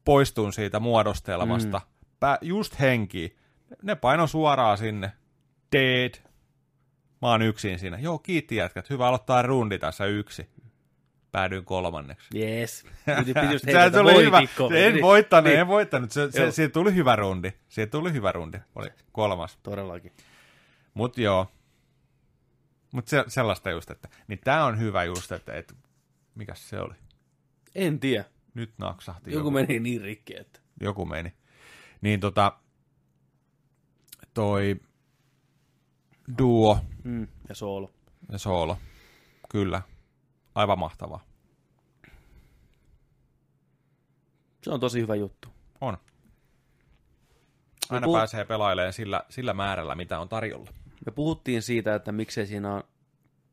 poistun 0.05 0.53
siitä 0.53 0.79
muodostelmasta. 0.79 1.77
Mm. 1.79 2.09
Pää, 2.19 2.37
just 2.41 2.79
henki. 2.79 3.37
Ne 3.83 3.95
paino 3.95 4.27
suoraan 4.27 4.77
sinne. 4.77 5.11
Dead. 5.71 6.13
Mä 7.21 7.27
oon 7.27 7.41
yksin 7.41 7.79
siinä. 7.79 7.99
Joo, 7.99 8.19
kiitti 8.19 8.55
jätkät. 8.55 8.89
Hyvä 8.89 9.07
aloittaa 9.07 9.41
rundi 9.41 9.79
tässä 9.79 10.05
yksi. 10.05 10.49
Päädyin 11.31 11.65
kolmanneksi. 11.65 12.39
Yes. 12.39 12.85
Piti, 13.19 13.33
piti 13.33 13.53
just 13.53 13.65
Se 13.65 13.91
tuli 13.91 14.25
hyvä. 14.25 14.39
En 14.39 14.93
Niin, 14.93 15.01
voittanut, 15.01 15.43
niin. 15.45 15.59
en 15.59 15.67
voittanut. 15.67 16.11
Se, 16.11 16.31
se, 16.31 16.51
siitä 16.51 16.73
tuli 16.73 16.95
hyvä 16.95 17.15
rundi. 17.15 17.51
Siitä 17.67 17.91
tuli 17.91 18.13
hyvä 18.13 18.31
rundi. 18.31 18.57
Oli 18.75 18.89
kolmas. 19.11 19.57
Todellakin. 19.63 20.11
Mut 20.93 21.17
joo. 21.17 21.51
Mut 22.91 23.07
se, 23.07 23.23
sellaista 23.27 23.69
just, 23.69 23.91
että... 23.91 24.09
Niin 24.27 24.39
tää 24.43 24.65
on 24.65 24.79
hyvä 24.79 25.03
just, 25.03 25.31
että... 25.31 25.53
että 25.53 25.73
mikäs 26.35 26.69
se 26.69 26.79
oli? 26.79 26.93
En 27.75 27.99
tiedä. 27.99 28.25
Nyt 28.53 28.73
naksahti 28.77 29.31
Joku 29.31 29.51
meni 29.51 29.79
niin 29.79 30.01
rikki, 30.01 30.37
että... 30.39 30.59
joku 30.81 31.05
meni. 31.05 31.33
Niin 32.01 32.19
tota, 32.19 32.59
toi 34.37 34.75
duo 36.37 36.79
Mm, 37.03 37.27
ja 37.49 37.55
soolo. 37.55 37.91
ja 38.31 38.37
soolo, 38.37 38.77
kyllä, 39.49 39.81
aivan 40.55 40.79
mahtavaa. 40.79 41.23
Se 44.63 44.71
on 44.71 44.79
tosi 44.79 44.99
hyvä 45.01 45.15
juttu. 45.15 45.47
On. 45.81 45.97
Aina 47.89 48.07
puhut- 48.07 48.17
pääsee 48.17 48.45
pelailemaan 48.45 48.93
sillä, 48.93 49.23
sillä 49.29 49.53
määrällä, 49.53 49.95
mitä 49.95 50.19
on 50.19 50.29
tarjolla. 50.29 50.69
Me 51.05 51.11
puhuttiin 51.11 51.61
siitä, 51.61 51.95
että 51.95 52.11
miksei 52.11 52.47
siinä 52.47 52.73
on 52.73 52.83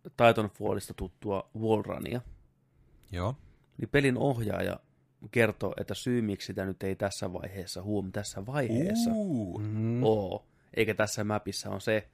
Titanfallista 0.02 0.94
tuttua 0.94 1.50
Wallrunia, 1.58 2.20
Joo. 3.12 3.36
niin 3.78 3.88
pelin 3.88 4.18
ohjaaja 4.18 4.80
kertoo, 5.30 5.74
että 5.80 5.94
syy 5.94 6.22
miksi 6.22 6.46
sitä 6.46 6.64
nyt 6.66 6.82
ei 6.82 6.96
tässä 6.96 7.32
vaiheessa, 7.32 7.82
huom, 7.82 8.12
tässä 8.12 8.46
vaiheessa 8.46 9.10
Uh. 9.14 9.60
Oo, 10.02 10.46
eikä 10.74 10.94
tässä 10.94 11.24
mapissa 11.24 11.70
on 11.70 11.80
se, 11.80 12.08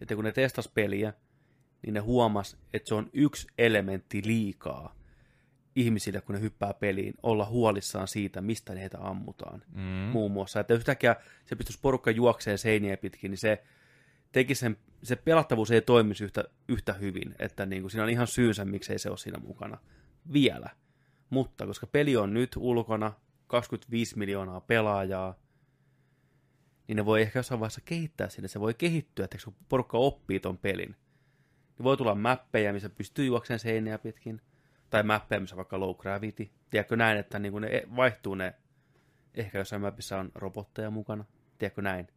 että 0.00 0.14
kun 0.14 0.24
ne 0.24 0.32
testas 0.32 0.68
peliä, 0.68 1.12
niin 1.82 1.94
ne 1.94 2.00
huomas, 2.00 2.56
että 2.74 2.88
se 2.88 2.94
on 2.94 3.10
yksi 3.12 3.46
elementti 3.58 4.22
liikaa 4.24 4.94
ihmisille, 5.76 6.20
kun 6.20 6.34
ne 6.34 6.40
hyppää 6.40 6.74
peliin, 6.74 7.14
olla 7.22 7.46
huolissaan 7.46 8.08
siitä, 8.08 8.40
mistä 8.40 8.72
heitä 8.72 8.98
ammutaan. 9.00 9.62
Mm. 9.74 9.82
Muun 9.82 10.32
muassa, 10.32 10.60
että 10.60 10.74
yhtäkkiä 10.74 11.16
se 11.44 11.56
pystyisi 11.56 11.78
porukka 11.82 12.10
juokseen 12.10 12.58
seiniä 12.58 12.96
pitkin, 12.96 13.30
niin 13.30 13.38
se 13.38 13.62
teki 14.32 14.54
sen, 14.54 14.76
se 15.02 15.16
pelattavuus 15.16 15.70
ei 15.70 15.82
toimisi 15.82 16.24
yhtä, 16.24 16.44
yhtä 16.68 16.92
hyvin, 16.92 17.34
että 17.38 17.66
niin 17.66 17.82
kuin 17.82 17.90
siinä 17.90 18.04
on 18.04 18.10
ihan 18.10 18.26
syynsä, 18.26 18.64
miksei 18.64 18.98
se 18.98 19.10
ole 19.10 19.18
siinä 19.18 19.38
mukana 19.38 19.78
vielä. 20.32 20.70
Mutta 21.30 21.66
koska 21.66 21.86
peli 21.86 22.16
on 22.16 22.34
nyt 22.34 22.50
ulkona, 22.56 23.12
25 23.46 24.18
miljoonaa 24.18 24.60
pelaajaa, 24.60 25.34
niin 26.88 26.96
ne 26.96 27.04
voi 27.04 27.22
ehkä 27.22 27.38
jossain 27.38 27.60
vaiheessa 27.60 27.80
kehittää 27.84 28.28
sinne, 28.28 28.48
se 28.48 28.60
voi 28.60 28.74
kehittyä, 28.74 29.24
että 29.24 29.38
kun 29.44 29.54
porukka 29.68 29.98
oppii 29.98 30.40
ton 30.40 30.58
pelin, 30.58 30.96
niin 31.78 31.84
voi 31.84 31.96
tulla 31.96 32.14
mäppejä, 32.14 32.72
missä 32.72 32.88
pystyy 32.88 33.24
juokseen 33.26 33.58
seiniä 33.58 33.98
pitkin, 33.98 34.40
tai 34.90 35.02
mäppejä, 35.02 35.40
missä 35.40 35.56
vaikka 35.56 35.80
low 35.80 35.96
gravity. 35.96 36.50
Tiedätkö 36.70 36.96
näin, 36.96 37.18
että 37.18 37.38
niin 37.38 37.60
ne 37.60 37.82
vaihtuu 37.96 38.34
ne, 38.34 38.54
ehkä 39.34 39.58
jossain 39.58 39.82
mapissa 39.82 40.18
on 40.18 40.32
robotteja 40.34 40.90
mukana, 40.90 41.24
tiedätkö 41.58 41.82
näin. 41.82 42.08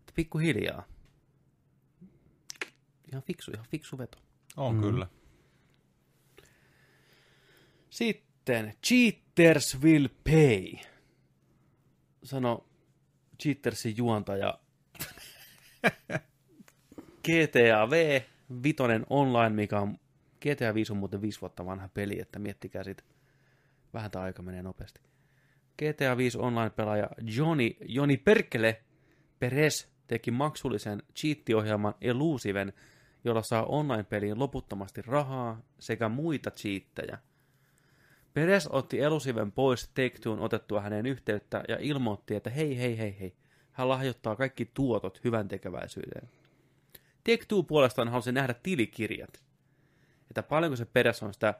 Että 0.00 0.12
pikkuhiljaa. 0.14 0.84
Ihan 3.12 3.22
fiksu, 3.22 3.50
ihan 3.50 3.66
fiksu 3.70 3.98
veto. 3.98 4.18
On 4.56 4.74
mm. 4.74 4.80
kyllä. 4.80 5.06
Sitten 7.90 8.74
Cheaters 8.86 9.80
will 9.80 10.08
pay. 10.24 10.72
Sano 12.22 12.67
Cheatersin 13.42 13.96
juontaja 13.96 14.58
GTA 17.22 17.90
V, 17.90 18.22
vitonen 18.62 19.06
online, 19.10 19.48
mikä 19.48 19.80
on 19.80 19.98
GTA 20.40 20.74
5 20.74 20.92
on 20.92 20.98
muuten 20.98 21.22
viisi 21.22 21.40
vuotta 21.40 21.66
vanha 21.66 21.88
peli, 21.88 22.20
että 22.20 22.38
miettikää 22.38 22.84
sit. 22.84 23.04
Vähän 23.94 24.10
tämä 24.10 24.24
aika 24.24 24.42
menee 24.42 24.62
nopeasti. 24.62 25.00
GTA 25.78 26.16
5 26.16 26.38
online-pelaaja 26.38 27.08
Johnny, 27.36 27.70
Joni 27.88 28.16
Perkele 28.16 28.82
Perez 29.38 29.86
teki 30.06 30.30
maksullisen 30.30 31.02
cheat-ohjelman 31.14 31.94
Elusiven, 32.00 32.72
jolla 33.24 33.42
saa 33.42 33.66
online-peliin 33.66 34.38
loputtomasti 34.38 35.02
rahaa 35.02 35.62
sekä 35.78 36.08
muita 36.08 36.50
cheattejä. 36.50 37.18
Perez 38.38 38.68
otti 38.70 39.00
Elusiven 39.00 39.52
pois 39.52 39.88
Take-Toon 39.88 40.40
otettua 40.40 40.80
hänen 40.80 41.06
yhteyttä 41.06 41.64
ja 41.68 41.76
ilmoitti, 41.80 42.34
että 42.34 42.50
hei 42.50 42.78
hei 42.78 42.98
hei 42.98 43.16
hei, 43.20 43.34
hän 43.72 43.88
lahjoittaa 43.88 44.36
kaikki 44.36 44.70
tuotot 44.74 45.20
hyvän 45.24 45.48
tekeväisyyteen. 45.48 46.28
Take-Two 47.24 47.62
puolestaan 47.62 48.08
halusi 48.08 48.32
nähdä 48.32 48.54
tilikirjat, 48.54 49.42
että 50.30 50.42
paljonko 50.42 50.76
se 50.76 50.84
Perez 50.84 51.22
on 51.22 51.34
sitä 51.34 51.54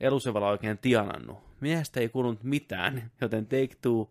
Elusivalla 0.00 0.48
oikein 0.48 0.78
tienannut. 0.78 1.38
Miehestä 1.60 2.00
ei 2.00 2.08
kulunut 2.08 2.42
mitään, 2.42 3.10
joten 3.20 3.46
Take-Two 3.46 4.10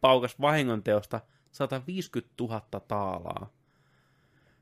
paukas 0.00 0.40
vahingonteosta 0.40 1.20
150 1.52 2.34
000 2.40 2.60
taalaa 2.88 3.50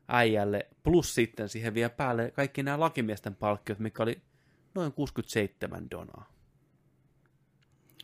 äijälle, 0.09 0.69
plus 0.83 1.15
sitten 1.15 1.49
siihen 1.49 1.75
vielä 1.75 1.91
päälle 1.91 2.31
kaikki 2.31 2.63
nämä 2.63 2.81
lakimiesten 2.81 3.35
palkkiot, 3.35 3.79
mikä 3.79 4.03
oli 4.03 4.23
noin 4.75 4.93
67 4.93 5.91
donaa. 5.91 6.34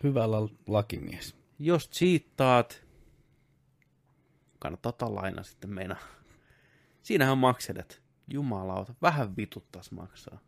Hyvä 0.03 0.31
la- 0.31 0.49
lakimies. 0.67 1.37
Jos 1.59 1.91
cheattaat, 1.91 2.83
kannattaa 4.59 4.91
ottaa 4.91 5.15
laina 5.15 5.43
sitten 5.43 5.71
meina. 5.71 5.97
Siinähän 7.03 7.39
makselet. 7.39 8.03
Jumalauta, 8.29 8.95
vähän 9.03 9.37
vituttas 9.37 9.93
maksaa. 9.93 10.39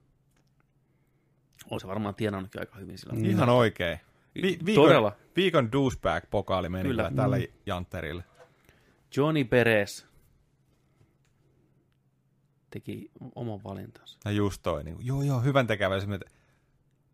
On 1.71 1.81
se 1.81 1.87
varmaan 1.87 2.15
tienannutkin 2.15 2.61
aika 2.61 2.79
hyvin 2.79 2.99
sillä. 2.99 3.15
Ihan 3.29 3.49
oikein. 3.49 3.99
Vi- 4.35 4.59
viikon, 4.65 4.85
Todella. 4.85 5.17
Viikon 5.37 5.73
douchebag-pokaali 5.73 6.69
meni 6.69 6.89
Kyllä. 6.89 7.13
tällä 7.17 7.37
jantterille. 7.67 8.25
Johnny 9.17 9.45
Perez 9.45 10.05
teki 12.71 13.11
oman 13.35 13.65
valintansa. 13.65 14.19
Ja 14.25 14.31
just 14.31 14.63
toi, 14.63 14.85
niin, 14.85 14.97
joo 15.01 15.23
joo, 15.23 15.41
hyvän 15.41 15.67
tekeväisen, 15.67 16.21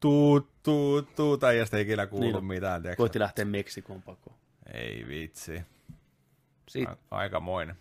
tuu, 0.00 0.48
tuu, 0.62 1.02
tuu, 1.02 1.36
tai 1.36 1.58
ei 1.58 1.82
ikinä 1.82 2.06
kuulu 2.06 2.24
Niin 2.24 2.36
on. 2.36 2.44
mitään, 2.44 2.82
tiedätkö? 2.82 3.00
Koitti 3.02 3.18
lähteä 3.18 3.44
Meksikoon 3.44 4.02
pakoon. 4.02 4.36
Ei 4.72 5.04
vitsi. 5.08 5.62
Sitten, 6.68 6.96
aikamoinen. 7.10 7.76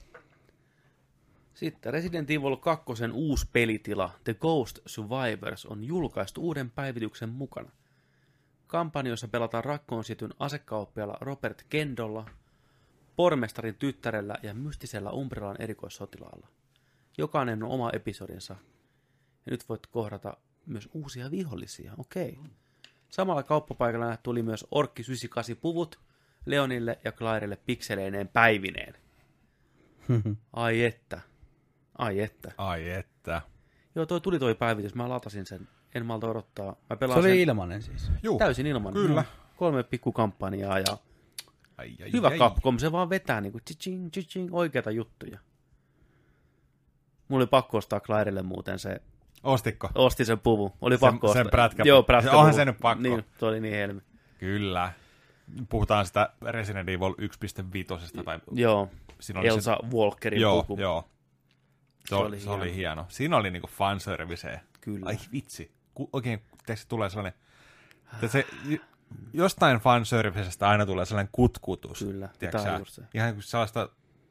sitten 1.53 1.94
Resident 1.94 2.31
Evil 2.31 2.56
2 2.56 2.85
uusi 3.14 3.48
pelitila 3.53 4.11
The 4.23 4.34
Ghost 4.34 4.80
Survivors 4.85 5.65
on 5.65 5.84
julkaistu 5.84 6.41
uuden 6.41 6.69
päivityksen 6.72 7.30
mukana. 7.30 7.72
Kampanjoissa 8.68 9.27
pelataan 9.27 9.64
rakkoon 9.64 10.03
sietyn 10.03 10.34
asekauppialla 10.39 11.18
Robert 11.22 11.65
Kendolla, 11.69 12.26
pormestarin 13.15 13.76
tyttärellä 13.76 14.35
ja 14.44 14.53
mystisellä 14.53 15.11
Umbrellan 15.11 15.61
erikoissotilaalla. 15.61 16.48
Jokainen 17.18 17.64
on 17.64 17.69
oma 17.69 17.89
episodinsa. 17.94 18.56
Ja 19.45 19.52
nyt 19.52 19.69
voit 19.69 19.88
kohdata 19.88 20.38
myös 20.68 20.89
uusia 20.94 21.31
vihollisia. 21.31 21.94
Okei. 21.98 22.39
Samalla 23.10 23.44
kauppapaikalla 23.44 24.18
tuli 24.18 24.44
myös 24.44 24.65
Orkki 24.72 25.02
98 25.02 25.57
puvut 25.61 25.99
Leonille 26.45 26.99
ja 27.03 27.11
Clairelle 27.11 27.57
pikseleineen 27.65 28.27
päivineen. 28.27 28.94
Ai 30.53 30.84
että. 30.84 31.22
Ai 31.98 32.19
että. 32.19 32.52
Ai 32.57 32.89
että. 32.89 33.41
Joo, 33.95 34.06
toi 34.06 34.22
tuli 34.22 34.39
toi 34.39 34.56
päivitys. 34.56 34.95
Mä 34.95 35.10
latasin 35.10 35.45
sen. 35.45 35.68
En 35.95 36.06
malta 36.06 36.27
odottaa. 36.27 36.76
Mä 36.89 36.98
Se 37.07 37.14
oli 37.14 37.30
sen 37.30 37.39
ilmanen 37.39 37.81
siis. 37.81 38.11
Juu. 38.23 38.38
täysin 38.38 38.68
ilman. 38.68 38.94
Kyllä. 38.94 39.23
Kolme 39.56 39.84
pikkukampanjaa 39.84 40.80
ja 40.80 40.98
Ai, 41.77 41.95
ai, 42.03 42.11
hyvä 42.14 42.27
ai. 42.27 42.38
Capcom. 42.38 42.77
Se 42.77 42.91
vaan 42.91 43.10
vetää 43.10 43.41
niinku 43.41 43.60
chiching, 43.60 44.56
oikeita 44.56 44.91
juttuja. 44.91 45.39
Mulla 47.27 47.41
oli 47.41 47.48
pakko 47.48 47.77
ostaa 47.77 47.99
Clairelle 47.99 48.41
muuten 48.41 48.80
se. 48.80 49.02
Ostitko? 49.48 49.90
Osti 49.95 50.26
sen 50.26 50.40
puvu. 50.40 50.74
Oli 50.82 50.95
Sen- 50.98 50.99
pakko 50.99 51.34
sen 51.34 51.41
ostaa. 51.48 51.52
prätkä- 51.52 51.84
Joo, 51.86 52.03
prätkä 52.03 52.32
Onhan 52.32 52.53
se 52.53 52.65
nyt 52.65 52.78
pakko. 52.82 53.02
Niin, 53.03 53.26
se 53.40 53.45
oli 53.45 53.60
niin 53.60 53.74
helmi. 53.74 54.02
Kyllä. 54.40 54.91
Puhutaan 55.69 56.06
sitä 56.06 56.30
Resident 56.41 56.90
Evil 56.90 57.14
1.5. 57.18 58.24
Tai 58.24 58.40
Joo, 58.52 58.90
siinä 59.19 59.40
oli 59.40 59.48
Elsa 59.48 59.78
Walkerin 59.94 60.38
se, 60.40 60.41
joo, 60.41 60.64
puku. 60.64 60.82
joo. 60.82 61.02
Se, 61.99 62.10
Se 62.10 62.15
oli, 62.15 62.40
se 62.40 62.49
oli 62.49 62.64
hieno. 62.64 62.76
hieno. 62.76 63.06
Siinä 63.10 63.38
oli 63.38 63.52
niinku 63.52 63.68
fanserviceä. 63.68 64.60
Kyllä. 64.82 65.06
Ai 65.06 65.18
vitsi. 65.32 65.72
Ku, 65.94 66.10
oikein 66.14 66.41
teistä 66.65 66.86
tulee 66.90 67.10
sellainen, 67.10 67.34
että 68.14 68.28
se, 68.28 68.45
jostain 69.34 69.78
fanservicestä 69.80 70.69
aina 70.69 70.86
tulee 70.86 71.06
sellainen 71.06 71.30
kutkutus. 71.32 71.99
Kyllä, 71.99 72.30
tiedätkö 72.40 72.72
on 72.72 72.86
se. 72.86 73.02
Ihan 73.14 73.34
kuin 73.34 73.44
sellaista, 73.44 73.90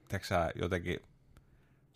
tiedätkö 0.09 0.35
jotenkin 0.55 1.01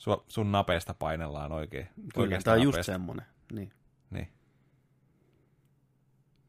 sua, 0.01 0.25
sun 0.29 0.53
napeesta 0.53 0.95
painellaan 0.95 1.53
oikein. 1.53 1.89
Kyllä, 2.15 2.39
tämä 2.45 2.55
on 2.55 2.63
just 2.63 2.83
semmonen. 2.83 3.27
Niin. 3.53 3.73
Niin. 4.11 4.29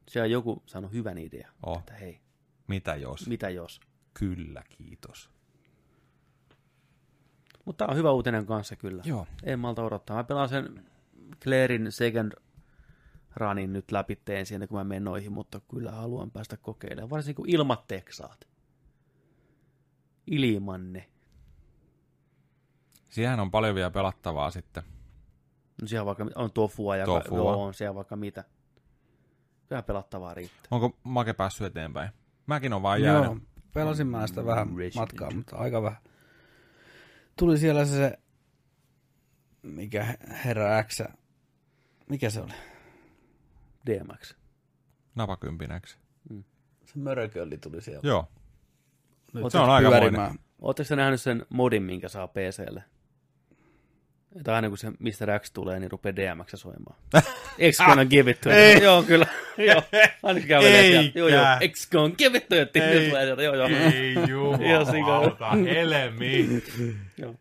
Siellä 0.07 0.25
on 0.25 0.31
joku 0.31 0.63
saanut 0.65 0.91
hyvän 0.91 1.17
idea. 1.17 1.49
Oh. 1.65 1.79
Että 1.79 1.93
hei, 1.93 2.21
Mitä 2.67 2.95
jos? 2.95 3.27
mitä 3.27 3.49
jos? 3.49 3.79
Kyllä, 4.13 4.63
kiitos. 4.69 5.29
Mutta 7.65 7.85
tämä 7.85 7.91
on 7.91 7.97
hyvä 7.97 8.11
uutinen 8.11 8.45
kanssa 8.45 8.75
kyllä. 8.75 9.03
Joo. 9.05 9.27
En 9.43 9.59
malta 9.59 9.83
odottaa. 9.83 10.17
Mä 10.17 10.23
pelaan 10.23 10.49
sen 10.49 10.85
Clairin 11.43 11.91
second 11.91 12.33
runin 13.35 13.73
nyt 13.73 13.91
läpi 13.91 14.15
teen 14.15 14.45
siinä, 14.45 14.67
kun 14.67 14.77
mä 14.77 14.83
menen 14.83 15.03
noihin, 15.03 15.31
mutta 15.31 15.61
kyllä 15.71 15.91
haluan 15.91 16.31
päästä 16.31 16.57
kokeilemaan. 16.57 17.09
Varsinkin 17.09 17.35
kun 17.35 17.49
ilmat 17.49 17.87
teksaat. 17.87 18.47
Ilmanne. 20.27 21.09
Siihen 23.11 23.39
on 23.39 23.51
paljon 23.51 23.75
vielä 23.75 23.91
pelattavaa 23.91 24.51
sitten. 24.51 24.83
No 25.81 25.87
siellä 25.87 26.05
vaikka 26.05 26.25
on 26.35 26.51
tofua 26.51 26.97
ja 26.97 27.05
Tofua. 27.05 27.37
Joo, 27.37 27.63
on 27.63 27.73
siellä 27.73 27.95
vaikka 27.95 28.15
mitä. 28.15 28.43
Kyllä 29.69 29.81
pelattavaa 29.81 30.33
riittää. 30.33 30.67
Onko 30.71 30.97
Make 31.03 31.33
päässyt 31.33 31.67
eteenpäin? 31.67 32.09
Mäkin 32.47 32.73
on 32.73 32.81
vaan 32.81 33.03
Joo, 33.03 33.23
jäänyt. 33.23 33.43
pelasin 33.73 34.07
mä 34.07 34.27
sitä 34.27 34.45
vähän 34.45 34.77
Resident. 34.77 34.95
matkaa, 34.95 35.31
mutta 35.31 35.57
aika 35.57 35.81
vähän. 35.81 36.01
Tuli 37.35 37.57
siellä 37.57 37.85
se, 37.85 37.95
se 37.95 38.19
mikä 39.61 40.17
herra 40.45 40.83
X, 40.83 41.01
mikä 42.09 42.29
se 42.29 42.41
oli? 42.41 42.53
DMX. 43.85 44.35
Napakympinäksi. 45.15 45.97
Se 46.85 46.99
mörökölli 46.99 47.57
tuli 47.57 47.81
siellä. 47.81 48.01
Joo. 48.03 48.27
Nyt 49.33 49.51
se 49.51 49.57
on 49.57 49.81
pyörimään. 49.81 50.35
Oletteko 50.61 50.95
nähnyt 50.95 51.21
sen 51.21 51.45
modin, 51.49 51.83
minkä 51.83 52.09
saa 52.09 52.27
PClle? 52.27 52.83
Että 54.35 54.55
aina 54.55 54.69
kun 54.69 54.77
se 54.77 54.89
Mr. 54.89 55.39
X 55.39 55.51
tulee, 55.51 55.79
niin 55.79 55.91
rupeaa 55.91 56.15
DMX 56.15 56.47
soimaan. 56.55 56.95
X 57.71 57.77
gonna 57.85 58.05
give 58.05 58.31
it 58.31 58.41
to 58.41 58.49
you. 58.49 58.83
Joo, 58.83 59.03
kyllä. 59.03 59.25
joo. 59.57 59.83
Aina 60.23 60.39
kun 60.39 60.47
kävelee 60.47 60.83
sieltä. 60.91 61.19
Joo, 61.19 61.27
joo. 61.27 61.45
X 61.71 61.89
gonna 61.89 62.15
give 62.15 62.37
it 62.37 62.49
to 62.49 62.55
you. 62.55 62.67
Ei. 62.73 63.09
Joo, 63.09 63.55
joo. 63.55 63.67
Ei 63.67 64.13
jumalauta, 64.29 65.49
helmi. 65.51 66.61
joo. 67.17 67.35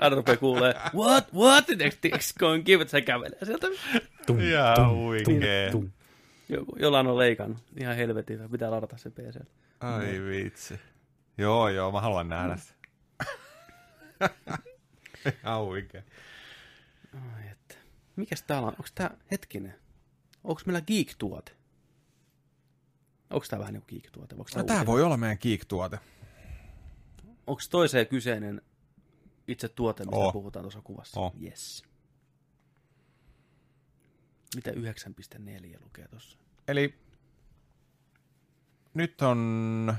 Aina 0.00 0.16
rupeaa 0.16 0.36
kuulee, 0.36 0.74
what, 0.94 1.34
what, 1.34 1.64
X 2.18 2.34
gonna 2.38 2.62
give 2.62 2.82
it, 2.82 2.88
se 2.88 3.00
kävelee 3.00 3.44
sieltä. 3.44 3.66
Tum, 4.26 4.40
Ihan 4.40 4.90
huikee. 4.94 5.70
Tum, 5.70 5.90
jollain 6.76 7.06
on 7.06 7.18
leikannut. 7.18 7.58
Ihan 7.80 7.96
helvetin, 7.96 8.50
pitää 8.50 8.70
ladata 8.70 8.96
se 8.96 9.10
PC. 9.10 9.40
Ai 9.80 10.20
vitsi. 10.28 10.80
Joo, 11.38 11.68
joo, 11.68 11.92
mä 11.92 12.00
haluan 12.00 12.28
nähdä 12.28 12.56
se. 12.56 12.74
Ihan 15.44 15.64
huikea. 15.64 16.02
Ai 17.14 17.48
että. 17.48 17.74
Mikäs 18.16 18.42
täällä 18.42 18.68
on? 18.68 18.72
Onko 18.72 18.88
tää, 18.94 19.16
hetkinen, 19.30 19.74
onko 20.44 20.62
meillä 20.66 20.80
geek-tuote? 20.80 21.52
Onko 23.30 23.46
tää 23.50 23.58
vähän 23.58 23.74
niin 23.74 23.82
kuin 23.82 24.00
geek-tuote? 24.00 24.34
Onko 24.34 24.50
tää, 24.52 24.62
no, 24.62 24.66
tää 24.66 24.86
voi 24.86 25.02
olla 25.02 25.16
meidän 25.16 25.38
geek-tuote. 25.40 25.98
Onko 27.46 27.62
toiseen 27.70 28.06
kyseinen 28.06 28.62
itse 29.48 29.68
tuote, 29.68 30.04
mistä 30.04 30.16
oh. 30.16 30.32
puhutaan 30.32 30.62
tuossa 30.62 30.80
kuvassa? 30.84 31.20
Oh. 31.20 31.34
Yes. 31.42 31.82
Mitä 34.54 34.70
9.4 34.70 35.82
lukee 35.84 36.08
tuossa? 36.08 36.38
Eli 36.68 36.94
nyt 38.94 39.22
on 39.22 39.94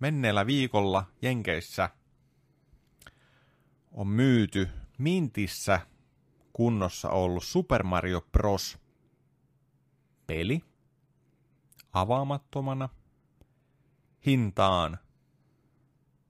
menneellä 0.00 0.46
viikolla 0.46 1.06
Jenkeissä 1.22 1.90
on 3.90 4.08
myyty 4.08 4.68
Mintissä 4.98 5.80
kunnossa 6.52 7.10
ollut 7.10 7.44
Super 7.44 7.82
Mario 7.82 8.20
Bros. 8.32 8.78
peli 10.26 10.64
avaamattomana 11.92 12.88
hintaan 14.26 14.98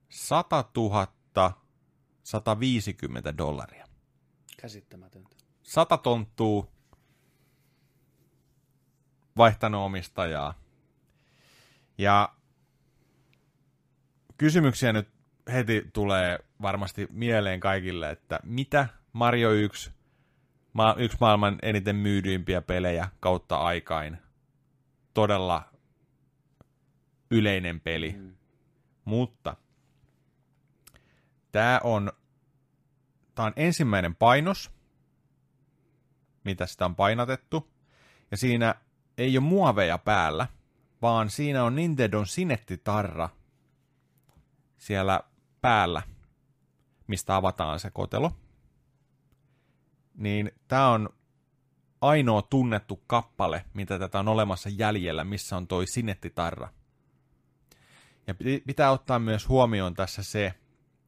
100 0.09 0.65
000 0.77 1.07
150 2.23 3.37
dollaria. 3.37 3.87
Käsittämätöntä. 4.57 5.35
100 5.63 5.97
tonttuu 5.97 6.71
vaihtanut 9.37 9.81
omistajaa. 9.81 10.53
Ja 11.97 12.35
kysymyksiä 14.37 14.93
nyt 14.93 15.09
heti 15.51 15.89
tulee 15.93 16.39
varmasti 16.61 17.07
mieleen 17.11 17.59
kaikille, 17.59 18.09
että 18.09 18.39
mitä 18.43 18.87
Mario 19.13 19.51
1, 19.51 19.91
ma- 20.73 20.95
yksi 20.97 21.17
maailman 21.21 21.59
eniten 21.61 21.95
myydyimpiä 21.95 22.61
pelejä 22.61 23.07
kautta 23.19 23.57
aikain, 23.57 24.17
todella 25.13 25.71
yleinen 27.31 27.79
peli. 27.79 28.15
Mm. 28.17 28.35
Mutta 29.05 29.55
tämä 31.51 31.79
on, 31.83 32.11
tää 33.35 33.45
on 33.45 33.53
ensimmäinen 33.55 34.15
painos, 34.15 34.71
mitä 36.43 36.65
sitä 36.65 36.85
on 36.85 36.95
painatettu, 36.95 37.71
ja 38.31 38.37
siinä 38.37 38.75
ei 39.17 39.37
ole 39.37 39.45
muoveja 39.45 39.97
päällä, 39.97 40.47
vaan 41.01 41.29
siinä 41.29 41.63
on 41.63 41.75
Nintendon 41.75 42.27
Sinettitarra 42.27 43.29
siellä 44.77 45.23
päällä, 45.61 46.01
mistä 47.07 47.35
avataan 47.35 47.79
se 47.79 47.91
kotelo. 47.91 48.31
Niin 50.13 50.51
tämä 50.67 50.89
on 50.89 51.09
ainoa 52.01 52.41
tunnettu 52.41 53.03
kappale, 53.07 53.65
mitä 53.73 53.99
tätä 53.99 54.19
on 54.19 54.27
olemassa 54.27 54.69
jäljellä, 54.69 55.23
missä 55.23 55.57
on 55.57 55.67
toi 55.67 55.87
Sinettitarra. 55.87 56.69
Ja 58.27 58.35
pitää 58.65 58.91
ottaa 58.91 59.19
myös 59.19 59.49
huomioon 59.49 59.93
tässä 59.93 60.23
se, 60.23 60.53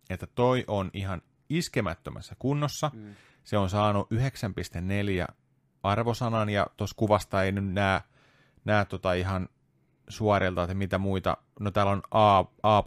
että 0.10 0.28
toi 0.28 0.64
on 0.68 0.90
ihan 0.94 1.22
iskemättömässä 1.50 2.36
kunnossa. 2.40 2.92
Mm. 2.94 3.16
Se 3.44 3.58
on 3.58 3.70
saanut 3.70 4.08
9,4 4.12 5.36
arvosanan, 5.84 6.50
ja 6.50 6.68
tuossa 6.78 6.96
kuvasta 6.96 7.44
ei 7.44 7.52
nyt 7.52 7.74
näe, 7.74 8.02
näe 8.66 8.86
tota 8.86 9.14
ihan 9.14 9.50
suorilta, 10.10 10.64
että 10.64 10.74
mitä 10.74 10.98
muita, 10.98 11.38
no 11.60 11.72
täällä 11.72 11.92
on 11.92 12.02
A, 12.12 12.40
A++, 12.64 12.84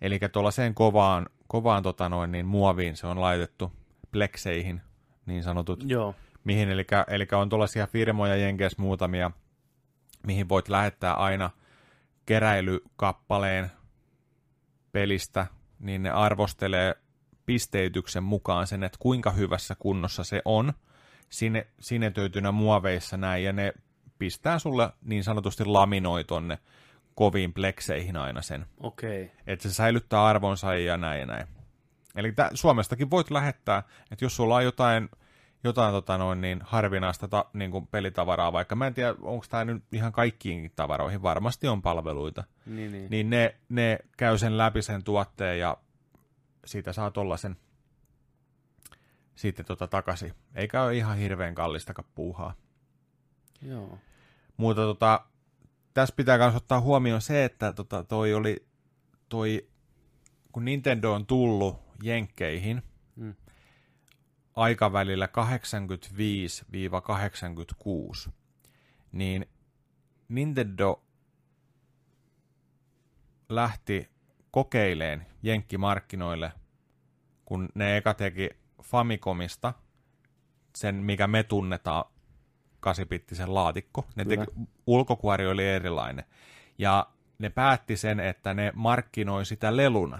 eli 0.00 0.20
tuollaiseen 0.32 0.74
kovaan, 0.74 1.26
kovaan 1.48 1.82
tota 1.82 2.08
noin, 2.08 2.32
niin 2.32 2.46
muoviin 2.46 2.96
se 2.96 3.06
on 3.06 3.20
laitettu 3.20 3.72
plekseihin, 4.10 4.80
niin 5.26 5.42
sanotut. 5.42 5.84
Joo. 5.86 6.14
Mihin, 6.44 6.70
eli, 6.70 6.86
eli 7.08 7.26
on 7.32 7.48
tuollaisia 7.48 7.86
firmoja 7.86 8.36
Jenkeissä 8.36 8.82
muutamia, 8.82 9.30
mihin 10.26 10.48
voit 10.48 10.68
lähettää 10.68 11.14
aina 11.14 11.50
keräilykappaleen 12.26 13.70
pelistä, 14.92 15.46
niin 15.78 16.02
ne 16.02 16.10
arvostelee 16.10 16.94
pisteytyksen 17.46 18.22
mukaan 18.22 18.66
sen, 18.66 18.82
että 18.82 18.98
kuinka 19.00 19.30
hyvässä 19.30 19.74
kunnossa 19.78 20.24
se 20.24 20.42
on, 20.44 20.72
sine, 21.28 21.66
sinetöitynä 21.80 22.52
muoveissa 22.52 23.16
näin, 23.16 23.44
ja 23.44 23.52
ne 23.52 23.72
pistää 24.18 24.58
sulle 24.58 24.90
niin 25.02 25.24
sanotusti 25.24 25.64
laminoi 25.64 26.24
tonne 26.24 26.58
koviin 27.14 27.52
plekseihin 27.52 28.16
aina 28.16 28.42
sen. 28.42 28.66
Okei. 28.80 29.24
Okay. 29.24 29.36
Että 29.46 29.68
se 29.68 29.74
säilyttää 29.74 30.24
arvonsa 30.24 30.74
ja 30.74 30.96
näin 30.96 31.20
ja 31.20 31.26
näin. 31.26 31.46
Eli 32.16 32.32
tä, 32.32 32.50
Suomestakin 32.54 33.10
voit 33.10 33.30
lähettää, 33.30 33.82
että 34.10 34.24
jos 34.24 34.36
sulla 34.36 34.56
on 34.56 34.64
jotain, 34.64 35.08
jotain 35.64 35.92
tota 35.92 36.18
noin, 36.18 36.40
niin 36.40 36.60
harvinaista 36.62 37.28
ta, 37.28 37.44
niin 37.52 37.70
kuin 37.70 37.86
pelitavaraa, 37.86 38.52
vaikka 38.52 38.74
mä 38.74 38.86
en 38.86 38.94
tiedä, 38.94 39.14
onko 39.22 39.46
tämä 39.50 39.64
nyt 39.64 39.84
ihan 39.92 40.12
kaikkiin 40.12 40.72
tavaroihin, 40.76 41.22
varmasti 41.22 41.68
on 41.68 41.82
palveluita, 41.82 42.44
niin, 42.66 42.92
niin. 42.92 43.10
niin 43.10 43.30
ne, 43.30 43.54
ne 43.68 43.98
käy 44.16 44.38
sen 44.38 44.58
läpi 44.58 44.82
sen 44.82 45.04
tuotteen 45.04 45.58
ja 45.58 45.76
siitä 46.66 46.92
saa 46.92 47.10
tollasen 47.10 47.56
sitten 49.34 49.66
tota 49.66 49.86
takaisin. 49.86 50.32
Eikä 50.54 50.82
ole 50.82 50.96
ihan 50.96 51.16
hirveän 51.16 51.54
kallistakaan 51.54 52.08
puuhaa. 52.14 52.54
Joo. 53.64 53.98
Mutta 54.56 54.82
tota, 54.82 55.26
tässä 55.94 56.14
pitää 56.16 56.38
myös 56.38 56.54
ottaa 56.54 56.80
huomioon 56.80 57.22
se, 57.22 57.44
että 57.44 57.72
tota, 57.72 58.04
toi 58.04 58.34
oli, 58.34 58.66
toi, 59.28 59.68
kun 60.52 60.64
Nintendo 60.64 61.12
on 61.12 61.26
tullut 61.26 61.76
Jenkkeihin 62.02 62.82
mm. 63.16 63.34
aikavälillä 64.56 65.28
85-86, 68.26 68.30
niin 69.12 69.46
Nintendo 70.28 71.02
lähti 73.48 74.10
kokeileen 74.50 75.26
Jenkkimarkkinoille, 75.42 76.52
kun 77.44 77.68
ne 77.74 77.96
eka 77.96 78.14
teki 78.14 78.50
Famicomista 78.82 79.74
sen, 80.76 80.94
mikä 80.94 81.26
me 81.26 81.42
tunnetaan 81.42 82.13
8-bittisen 82.86 83.54
laatikko. 83.54 84.06
Ne 84.16 84.24
teki, 84.24 84.44
ulkokuori 84.86 85.46
oli 85.46 85.68
erilainen. 85.68 86.24
Ja 86.78 87.06
ne 87.38 87.50
päätti 87.50 87.96
sen, 87.96 88.20
että 88.20 88.54
ne 88.54 88.72
markkinoi 88.74 89.46
sitä 89.46 89.76
leluna. 89.76 90.18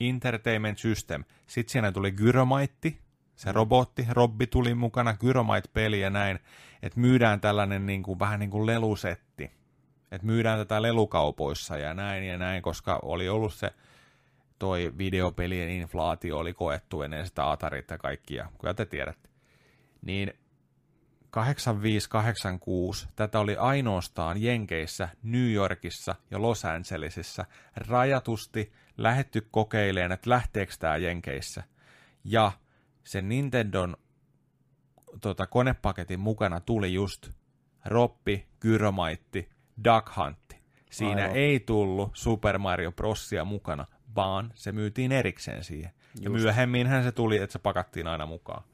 Entertainment 0.00 0.78
System. 0.78 1.24
Sitten 1.46 1.72
siinä 1.72 1.92
tuli 1.92 2.10
Gyromaitti, 2.10 2.98
se 3.36 3.52
robotti, 3.52 4.06
Robbi 4.10 4.46
tuli 4.46 4.74
mukana, 4.74 5.14
Gyromite-peli 5.14 6.00
ja 6.00 6.10
näin, 6.10 6.38
että 6.82 7.00
myydään 7.00 7.40
tällainen 7.40 7.86
niin 7.86 8.02
kuin, 8.02 8.18
vähän 8.18 8.40
niin 8.40 8.50
kuin 8.50 8.66
lelusetti. 8.66 9.50
Että 10.10 10.26
myydään 10.26 10.58
tätä 10.58 10.82
lelukaupoissa 10.82 11.76
ja 11.76 11.94
näin 11.94 12.24
ja 12.24 12.38
näin, 12.38 12.62
koska 12.62 12.98
oli 13.02 13.28
ollut 13.28 13.54
se 13.54 13.70
toi 14.58 14.92
videopelien 14.98 15.68
inflaatio 15.68 16.38
oli 16.38 16.54
koettu 16.54 17.02
ennen 17.02 17.26
sitä 17.26 17.50
Atarit 17.50 17.90
ja 17.90 17.98
kaikkia, 17.98 18.48
kyllä 18.60 18.74
te 18.74 18.86
tiedätte. 18.86 19.28
Niin 20.02 20.32
8586 21.30 23.08
tätä 23.16 23.40
oli 23.40 23.56
ainoastaan 23.56 24.42
Jenkeissä, 24.42 25.08
New 25.22 25.52
Yorkissa 25.52 26.14
ja 26.30 26.42
Los 26.42 26.64
Angelesissa 26.64 27.44
rajatusti 27.76 28.72
lähetty 28.96 29.48
kokeileen, 29.50 30.12
että 30.12 30.30
lähteekö 30.30 30.72
tämä 30.78 30.96
Jenkeissä. 30.96 31.62
Ja 32.24 32.52
sen 33.04 33.28
Nintendon 33.28 33.96
tota, 35.20 35.46
konepaketin 35.46 36.20
mukana 36.20 36.60
tuli 36.60 36.94
just 36.94 37.30
Roppi, 37.84 38.46
Gyromaitti, 38.60 39.48
Duck 39.84 40.16
Hunt. 40.16 40.60
Siinä 40.90 41.22
Aivan. 41.22 41.36
ei 41.36 41.60
tullut 41.60 42.10
Super 42.14 42.58
Mario 42.58 42.92
Brosia 42.92 43.44
mukana, 43.44 43.86
vaan 44.16 44.52
se 44.54 44.72
myytiin 44.72 45.12
erikseen 45.12 45.64
siihen. 45.64 45.90
Just. 46.14 46.24
Ja 46.24 46.30
myöhemminhän 46.30 47.04
se 47.04 47.12
tuli, 47.12 47.36
että 47.36 47.52
se 47.52 47.58
pakattiin 47.58 48.06
aina 48.06 48.26
mukaan 48.26 48.64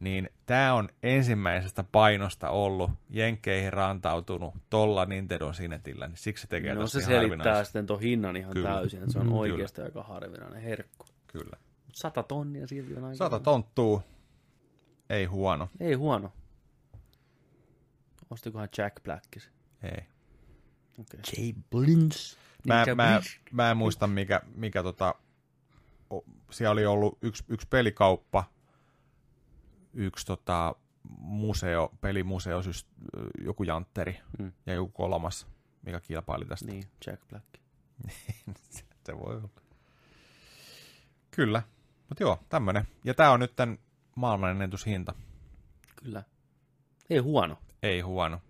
niin 0.00 0.30
tämä 0.46 0.74
on 0.74 0.88
ensimmäisestä 1.02 1.84
painosta 1.92 2.50
ollut 2.50 2.90
Jenkkeihin 3.10 3.72
rantautunut 3.72 4.54
tolla 4.70 5.04
Nintendo 5.06 5.52
Sinetillä, 5.52 6.06
niin 6.08 6.16
siksi 6.16 6.42
se 6.42 6.48
tekee 6.48 6.74
No 6.74 6.86
se 6.86 7.00
selittää 7.00 7.64
sitten 7.64 7.86
tuon 7.86 8.00
hinnan 8.00 8.36
ihan 8.36 8.52
Kyllä. 8.52 8.68
täysin, 8.68 9.00
että 9.00 9.12
se 9.12 9.18
on 9.18 9.26
mm, 9.26 9.32
oikeasti 9.32 9.82
aika 9.82 10.02
harvinainen 10.02 10.62
herkku. 10.62 11.06
Kyllä. 11.26 11.56
Sata 11.92 12.22
tonnia 12.22 12.66
silti 12.66 12.96
on 12.96 13.04
aika. 13.04 13.16
Sata 13.16 13.40
tonttuu. 13.40 14.02
Ei 15.10 15.24
huono. 15.24 15.68
Ei 15.80 15.94
huono. 15.94 16.32
Ostikohan 18.30 18.68
Jack 18.78 19.02
Blackis? 19.02 19.50
Ei. 19.82 20.04
Okay. 20.98 21.20
Jay 21.36 21.52
Blins. 21.70 22.38
Mä, 22.66 22.74
Niinkä 22.76 22.94
mä, 22.94 23.12
Blins. 23.12 23.40
mä 23.52 23.70
en 23.70 23.76
muista, 23.76 24.06
mikä, 24.06 24.40
mikä 24.54 24.82
tota, 24.82 25.14
o- 26.10 26.24
siellä 26.50 26.72
oli 26.72 26.86
ollut 26.86 27.18
yksi, 27.22 27.44
yksi 27.48 27.66
pelikauppa, 27.70 28.44
yksi 29.94 30.26
tota, 30.26 30.74
museo, 31.18 31.92
pelimuseo, 32.00 32.62
siis 32.62 32.86
joku 33.44 33.62
jantteri 33.62 34.20
Mm. 34.38 34.52
ja 34.66 34.74
joku 34.74 34.92
kolmas, 34.92 35.46
mikä 35.82 36.00
kilpaili 36.00 36.44
tästä. 36.44 36.66
Niin, 36.66 36.84
Jack 37.06 37.28
Black. 37.28 37.46
Se 39.06 39.18
voi 39.18 39.36
olla. 39.36 39.48
Kyllä. 41.30 41.62
Mutta 42.08 42.22
joo, 42.22 42.38
tämmönen. 42.48 42.88
Ja 43.04 43.14
tää 43.14 43.30
on 43.30 43.40
nyt 43.40 43.56
tämän 43.56 43.78
maailman 44.16 44.50
ennätyshinta. 44.50 45.14
Kyllä. 45.96 46.22
Ei 47.10 47.18
huono. 47.18 47.58
Ei 47.82 48.00
huono. 48.00 48.40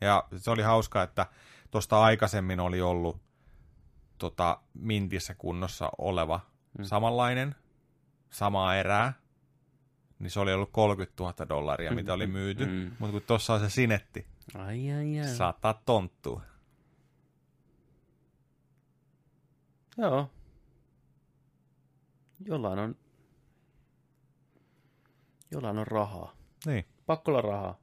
Ja 0.00 0.24
se 0.36 0.50
oli 0.50 0.62
hauska, 0.62 1.02
että 1.02 1.26
tuosta 1.70 2.02
aikaisemmin 2.02 2.60
oli 2.60 2.80
ollut 2.80 3.20
tota, 4.18 4.60
mintissä 4.74 5.34
kunnossa 5.34 5.90
oleva 5.98 6.40
mm. 6.78 6.84
samanlainen, 6.84 7.54
samaa 8.30 8.76
erää, 8.76 9.12
niin 10.18 10.30
se 10.30 10.40
oli 10.40 10.52
ollut 10.52 10.72
30 10.72 11.22
000 11.22 11.48
dollaria, 11.48 11.92
mitä 11.92 12.12
oli 12.12 12.26
myyty. 12.26 12.66
mm. 12.66 12.96
Mutta 12.98 13.12
kun 13.12 13.22
tuossa 13.22 13.54
on 13.54 13.60
se 13.60 13.70
sinetti, 13.70 14.26
Ai 14.54 14.90
ai 14.92 15.20
ai. 15.20 15.28
sata 15.28 15.74
tonttua. 15.86 16.42
Joo. 19.98 20.30
Jollain 22.44 22.78
on... 22.78 22.96
Jollain 25.50 25.78
on 25.78 25.86
rahaa. 25.86 26.36
Niin, 26.66 26.84
Pakko 27.06 27.30
olla 27.30 27.40
rahaa. 27.42 27.78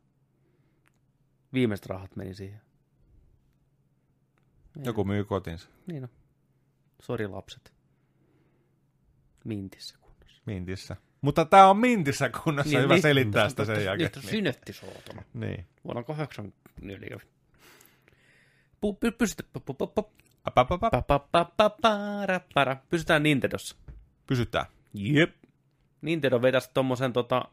Viimeiset 1.54 1.86
rahat 1.86 2.16
meni 2.16 2.34
siihen. 2.34 2.62
joku 4.86 5.04
myy 5.04 5.24
kotinsa 5.26 5.70
Niin 5.88 6.04
on. 6.04 6.10
Sori 7.02 7.28
lapset. 7.28 7.74
Mintissä 9.46 9.98
kunnossa. 10.02 10.42
mintissä. 10.46 10.96
Mutta 11.22 11.46
tämä 11.46 11.70
on 11.70 11.78
mintissä 11.78 12.30
kunnossa, 12.44 12.70
niin, 12.72 12.84
hyvä 12.84 12.94
niin. 12.94 13.02
selittää 13.02 13.50
sitä 13.50 13.66
sen 13.66 13.86
jälkeen. 13.86 13.98
Niistä 14.14 14.20
on 14.28 14.32
synettisootona. 14.32 15.24
Niin. 15.34 15.66
Vuonna 15.84 16.04
84. 16.04 17.20
Pu- 18.86 18.98
py- 19.06 19.12
pysytä. 19.18 19.44
pu- 19.58 19.62
pu- 19.74 19.88
pu- 19.88 20.04
pu- 20.04 20.12
Apapapa. 20.46 20.90
pa- 20.90 21.02
pa- 21.02 21.28
pa- 21.38 21.52
pa- 21.62 21.76
para- 21.82 22.42
para. 22.54 22.78
Pysytään 22.90 23.24
Nintendossa. 23.24 23.76
Pysytään. 24.28 24.66
Jep. 24.94 25.36
Nintendo 26.02 26.42
vetäisi 26.42 26.70
tommosen 26.74 27.14
tota, 27.14 27.46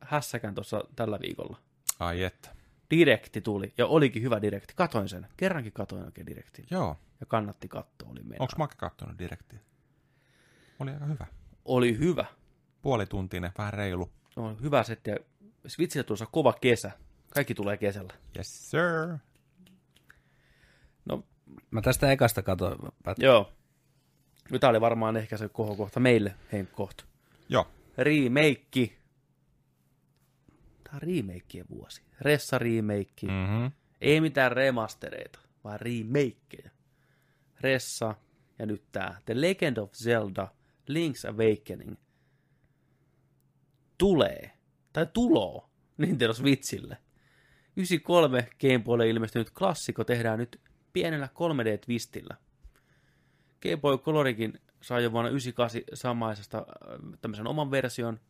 hässäkän 0.00 0.54
tuossa 0.54 0.84
tällä 0.96 1.18
viikolla. 1.20 1.58
Ai 1.98 2.22
että. 2.22 2.56
Direkti 2.90 3.40
tuli, 3.40 3.72
ja 3.78 3.86
olikin 3.86 4.22
hyvä 4.22 4.42
direkti. 4.42 4.74
Katoin 4.76 5.08
sen. 5.08 5.26
Kerrankin 5.36 5.72
katoin 5.72 6.04
oikein 6.04 6.26
direktin. 6.26 6.66
Joo. 6.70 6.96
Ja 7.20 7.26
kannatti 7.26 7.68
katsoa, 7.68 8.08
oli 8.10 8.20
mennä. 8.20 8.36
Onko 8.40 8.52
Make 8.58 8.74
kattonut 8.76 9.18
direktiä? 9.18 9.58
Oli 10.78 10.90
aika 10.90 11.04
hyvä. 11.06 11.26
Oli 11.64 11.98
hyvä. 11.98 12.24
Puolituntinen, 12.86 13.52
vähän 13.58 13.72
reilu. 13.72 14.10
No, 14.36 14.56
hyvä 14.62 14.82
setti. 14.82 15.10
Switchillä 15.66 16.04
tuossa 16.04 16.26
kova 16.26 16.52
kesä. 16.52 16.90
Kaikki 17.34 17.54
tulee 17.54 17.76
kesällä. 17.76 18.14
Yes, 18.36 18.70
sir. 18.70 19.18
No, 21.04 21.24
Mä 21.70 21.82
tästä 21.82 22.12
ekasta 22.12 22.42
katoin. 22.42 22.78
Pät- 22.78 23.14
joo. 23.18 23.52
No, 24.50 24.58
Tämä 24.58 24.70
oli 24.70 24.80
varmaan 24.80 25.16
ehkä 25.16 25.36
se 25.36 25.48
kohokohta 25.48 26.00
meille, 26.00 26.34
henkkohta. 26.52 27.04
Joo. 27.48 27.66
Remake. 27.98 28.96
Tämä 30.84 30.94
on 30.96 31.02
remakeien 31.02 31.66
vuosi. 31.70 32.02
Ressa 32.20 32.58
remake. 32.58 33.22
Mm. 33.26 33.30
Mm-hmm. 33.30 33.70
Ei 34.00 34.20
mitään 34.20 34.52
remastereita, 34.52 35.38
vaan 35.64 35.80
remakeja. 35.80 36.70
Ressa 37.60 38.14
ja 38.58 38.66
nyt 38.66 38.82
tää 38.92 39.20
The 39.24 39.40
Legend 39.40 39.76
of 39.76 39.92
Zelda 39.92 40.48
Link's 40.90 41.28
Awakening 41.30 41.96
tulee, 43.98 44.50
tai 44.92 45.06
tuloo 45.12 45.70
Nintendo 45.96 46.34
Switchille. 46.34 46.96
93 47.76 48.48
Game 48.60 48.78
Boylle 48.78 49.08
ilmestynyt 49.08 49.50
klassikko 49.50 50.04
tehdään 50.04 50.38
nyt 50.38 50.60
pienellä 50.92 51.28
3D-twistillä. 51.34 52.36
Game 53.62 53.76
Boy 53.76 53.98
Colorikin 53.98 54.60
sai 54.80 55.04
jo 55.04 55.12
vuonna 55.12 55.30
98 55.30 55.82
samaisesta 55.94 56.58
äh, 56.58 56.64
tämmöisen 57.20 57.46
oman 57.46 57.70
version. 57.70 58.20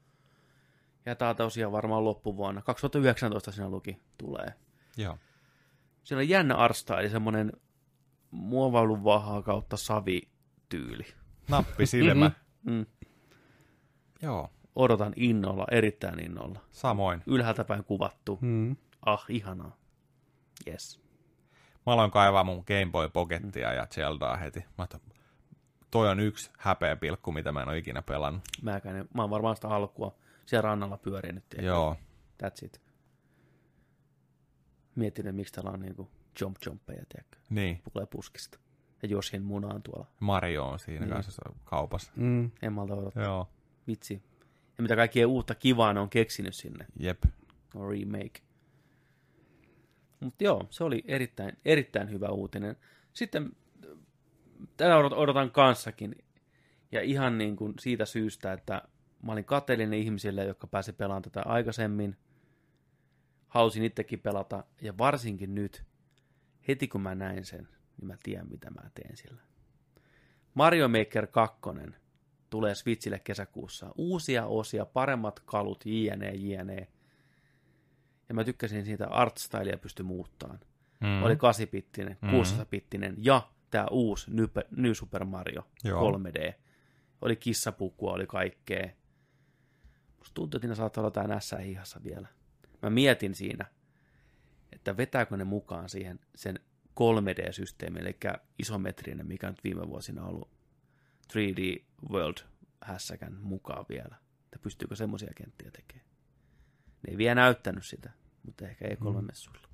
Ja 1.06 1.14
tää 1.14 1.34
tosiaan 1.34 1.72
varmaan 1.72 2.04
loppuvuonna. 2.04 2.62
2019 2.62 3.52
siinä 3.52 3.70
luki 3.70 4.02
tulee. 4.18 4.54
Joo. 4.96 5.18
Siellä 6.04 6.20
on 6.20 6.28
jännä 6.28 6.54
arsta, 6.54 7.00
eli 7.00 7.10
semmoinen 7.10 7.52
muovailun 8.30 9.04
vahaa 9.04 9.42
kautta 9.42 9.76
savityyli. 9.76 11.06
Nappi 11.48 11.86
silmä. 11.86 12.30
Mm. 12.62 12.86
Joo. 14.22 14.50
Odotan 14.76 15.12
innolla, 15.16 15.66
erittäin 15.70 16.18
innolla. 16.20 16.60
Samoin. 16.70 17.22
Ylhäältä 17.26 17.64
päin 17.64 17.84
kuvattu. 17.84 18.38
Mm. 18.40 18.76
Ah, 19.06 19.24
ihanaa. 19.28 19.76
Yes. 20.66 21.00
Mä 21.86 21.92
aloin 21.92 22.10
kaivaa 22.10 22.44
mun 22.44 22.64
Game 22.66 22.86
Boy 22.92 23.08
Pockettia 23.08 23.72
ja 23.72 23.86
Zeldaa 23.86 24.36
heti. 24.36 24.60
Mä 24.78 24.84
otan, 24.84 25.00
toi 25.90 26.08
on 26.08 26.20
yksi 26.20 26.50
häpeä 26.58 26.96
pilkku, 26.96 27.32
mitä 27.32 27.52
mä 27.52 27.62
en 27.62 27.68
ole 27.68 27.78
ikinä 27.78 28.02
pelannut. 28.02 28.42
Mäkään, 28.62 29.08
mä 29.14 29.22
oon 29.22 29.30
varmaan 29.30 29.56
sitä 29.56 29.68
alkua 29.68 30.14
siellä 30.46 30.62
rannalla 30.68 30.96
pyörinyt. 30.96 31.44
Joo. 31.62 31.96
That's 32.42 32.64
it. 32.66 32.80
Mietin, 34.94 35.34
miksi 35.34 35.52
täällä 35.54 35.70
on 35.70 35.80
niinku 35.80 36.10
jump 36.40 36.56
jumpeja, 36.66 37.02
tiedätkö? 37.08 37.38
Niin. 37.50 37.82
Tulee 37.92 38.06
puskista. 38.06 38.58
Ja 39.02 39.08
Joshin 39.08 39.42
muna 39.42 39.68
on 39.68 39.82
tuolla. 39.82 40.06
Mario 40.20 40.66
on 40.68 40.78
siinä 40.78 41.06
Niin. 41.06 41.14
kanssa 41.14 41.42
kaupassa. 41.64 42.12
Mm. 42.16 42.50
En 42.62 42.72
malta 42.72 42.94
odottaa. 42.94 43.22
Joo. 43.22 43.48
Vitsi. 43.86 44.22
Ja 44.78 44.82
mitä 44.82 44.96
kaikkea 44.96 45.28
uutta 45.28 45.54
kivaa 45.54 45.92
ne 45.92 46.00
on 46.00 46.10
keksinyt 46.10 46.54
sinne. 46.54 46.86
Jep. 46.98 47.24
No 47.74 47.88
remake. 47.88 48.40
Mutta 50.20 50.44
joo, 50.44 50.66
se 50.70 50.84
oli 50.84 51.04
erittäin, 51.08 51.58
erittäin 51.64 52.10
hyvä 52.10 52.28
uutinen. 52.28 52.76
Sitten 53.12 53.52
tätä 54.76 54.94
odot- 54.94 55.14
odotan 55.14 55.50
kanssakin. 55.50 56.14
Ja 56.92 57.02
ihan 57.02 57.38
niin 57.38 57.56
kuin 57.56 57.74
siitä 57.80 58.04
syystä, 58.04 58.52
että 58.52 58.82
mä 59.22 59.32
olin 59.32 59.44
kateellinen 59.44 59.98
ihmisille, 59.98 60.44
jotka 60.44 60.66
pääsi 60.66 60.92
pelaamaan 60.92 61.22
tätä 61.22 61.42
aikaisemmin. 61.44 62.16
Halusin 63.48 63.84
itsekin 63.84 64.20
pelata. 64.20 64.64
Ja 64.80 64.98
varsinkin 64.98 65.54
nyt, 65.54 65.84
heti 66.68 66.88
kun 66.88 67.00
mä 67.00 67.14
näin 67.14 67.44
sen, 67.44 67.68
niin 67.96 68.06
mä 68.06 68.16
tiedän, 68.22 68.48
mitä 68.50 68.70
mä 68.70 68.90
teen 68.94 69.16
sillä. 69.16 69.42
Mario 70.54 70.88
Maker 70.88 71.26
2 71.26 71.56
tulee 72.50 72.74
Switchille 72.74 73.18
kesäkuussa. 73.18 73.92
Uusia 73.96 74.46
osia, 74.46 74.86
paremmat 74.86 75.40
kalut, 75.40 75.86
jne, 75.86 76.30
jne. 76.34 76.88
Ja 78.28 78.34
mä 78.34 78.44
tykkäsin 78.44 78.84
siitä 78.84 79.08
artstylia 79.08 79.78
pysty 79.78 80.02
muuttamaan. 80.02 80.60
Mm. 81.00 81.06
Mm. 81.06 81.22
Oli 81.22 81.34
8-bittinen, 81.34 82.16
Mhm. 82.22 82.34
16-bittinen 82.34 83.14
ja 83.18 83.48
tämä 83.70 83.86
uusi 83.90 84.30
New, 84.30 84.46
New 84.76 84.92
Super 84.92 85.24
Mario 85.24 85.66
Joo. 85.84 86.12
3D. 86.12 86.54
Oli 87.22 87.36
kissapukua, 87.36 88.12
oli 88.12 88.26
kaikkea. 88.26 88.88
Musta 90.18 90.34
tuntuu, 90.34 90.58
että 90.58 90.66
siinä 90.66 90.74
saattaa 90.74 91.00
olla 91.00 91.06
jotain 91.06 91.32
ässää 91.32 91.58
hihassa 91.58 92.00
vielä. 92.04 92.28
Mä 92.82 92.90
mietin 92.90 93.34
siinä, 93.34 93.66
että 94.72 94.96
vetääkö 94.96 95.36
ne 95.36 95.44
mukaan 95.44 95.88
siihen 95.88 96.20
sen 96.34 96.60
3D-systeemi, 97.00 98.00
eli 98.00 98.16
isometrinen, 98.58 99.26
mikä 99.26 99.48
nyt 99.50 99.64
viime 99.64 99.88
vuosina 99.88 100.22
on 100.22 100.28
ollut 100.28 100.50
3D 101.32 101.84
World 102.10 102.38
hässäkän 102.80 103.38
mukaan 103.42 103.86
vielä. 103.88 104.16
Että 104.44 104.58
pystyykö 104.62 104.96
semmoisia 104.96 105.30
kenttiä 105.36 105.70
tekemään. 105.70 106.06
Ne 107.02 107.10
ei 107.10 107.18
vielä 107.18 107.34
näyttänyt 107.34 107.86
sitä, 107.86 108.10
mutta 108.42 108.68
ehkä 108.68 108.84
E3-messuilla. 108.88 109.68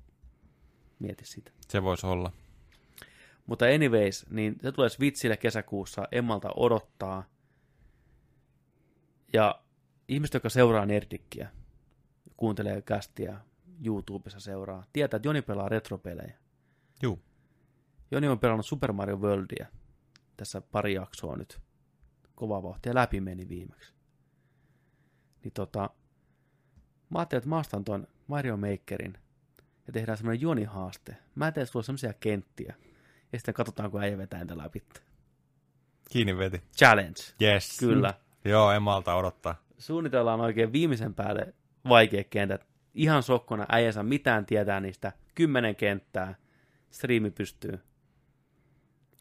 Mieti 0.99 1.25
sitä. 1.25 1.51
Se 1.67 1.83
voisi 1.83 2.07
olla. 2.07 2.31
Mutta 3.45 3.65
anyways, 3.65 4.25
niin 4.29 4.55
se 4.61 4.71
tulee 4.71 4.89
Switchille 4.89 5.37
kesäkuussa, 5.37 6.07
Emmalta 6.11 6.49
odottaa. 6.55 7.23
Ja 9.33 9.63
ihmiset, 10.07 10.33
jotka 10.33 10.49
seuraa 10.49 10.85
Nerdikkiä, 10.85 11.51
kuuntelee 12.37 12.81
kästiä, 12.81 13.39
YouTubessa 13.85 14.39
seuraa, 14.39 14.85
tietää, 14.93 15.17
että 15.17 15.27
Joni 15.27 15.41
pelaa 15.41 15.69
retropelejä. 15.69 16.37
Juu. 17.01 17.19
Joni 18.11 18.27
on 18.27 18.39
pelannut 18.39 18.65
Super 18.65 18.91
Mario 18.91 19.17
Worldia. 19.17 19.67
Tässä 20.37 20.61
pari 20.61 20.93
jaksoa 20.93 21.35
nyt. 21.37 21.59
Kova 22.35 22.63
vauhtia 22.63 22.95
läpi 22.95 23.21
meni 23.21 23.49
viimeksi. 23.49 23.93
Niin 25.43 25.51
tota, 25.53 25.89
mä 27.09 27.19
ajattelin, 27.19 27.39
että 27.39 27.49
mä 27.49 27.59
ostan 27.59 27.83
ton 27.83 28.07
Mario 28.27 28.57
Makerin 28.57 29.17
ja 29.87 29.93
tehdään 29.93 30.17
semmoinen 30.17 30.41
Joni-haaste. 30.41 31.17
Mä 31.35 31.51
teen 31.51 31.67
sulle 31.67 31.85
semmoisia 31.85 32.13
kenttiä 32.13 32.75
ja 33.33 33.39
sitten 33.39 33.53
katsotaan, 33.53 33.91
kun 33.91 34.01
äijä 34.01 34.17
vetää 34.17 34.39
niitä 34.39 34.57
läpi. 34.57 34.83
Kiinni 36.09 36.37
veti. 36.37 36.61
challenge. 36.77 37.21
Yes. 37.41 37.77
Kyllä. 37.79 38.13
Joo, 38.45 38.71
en 38.71 38.81
malta 38.81 39.15
odottaa. 39.15 39.63
Suunnitellaan 39.77 40.41
oikein 40.41 40.73
viimeisen 40.73 41.13
päälle 41.13 41.53
vaikeat 41.89 42.27
kentät. 42.29 42.67
Ihan 42.93 43.23
sokkona, 43.23 43.65
äijä 43.69 43.91
saa 43.91 44.03
mitään 44.03 44.45
tietää 44.45 44.79
niistä. 44.79 45.11
Kymmenen 45.35 45.75
kenttää. 45.75 46.35
Striimi 46.91 47.31
pystyy. 47.31 47.79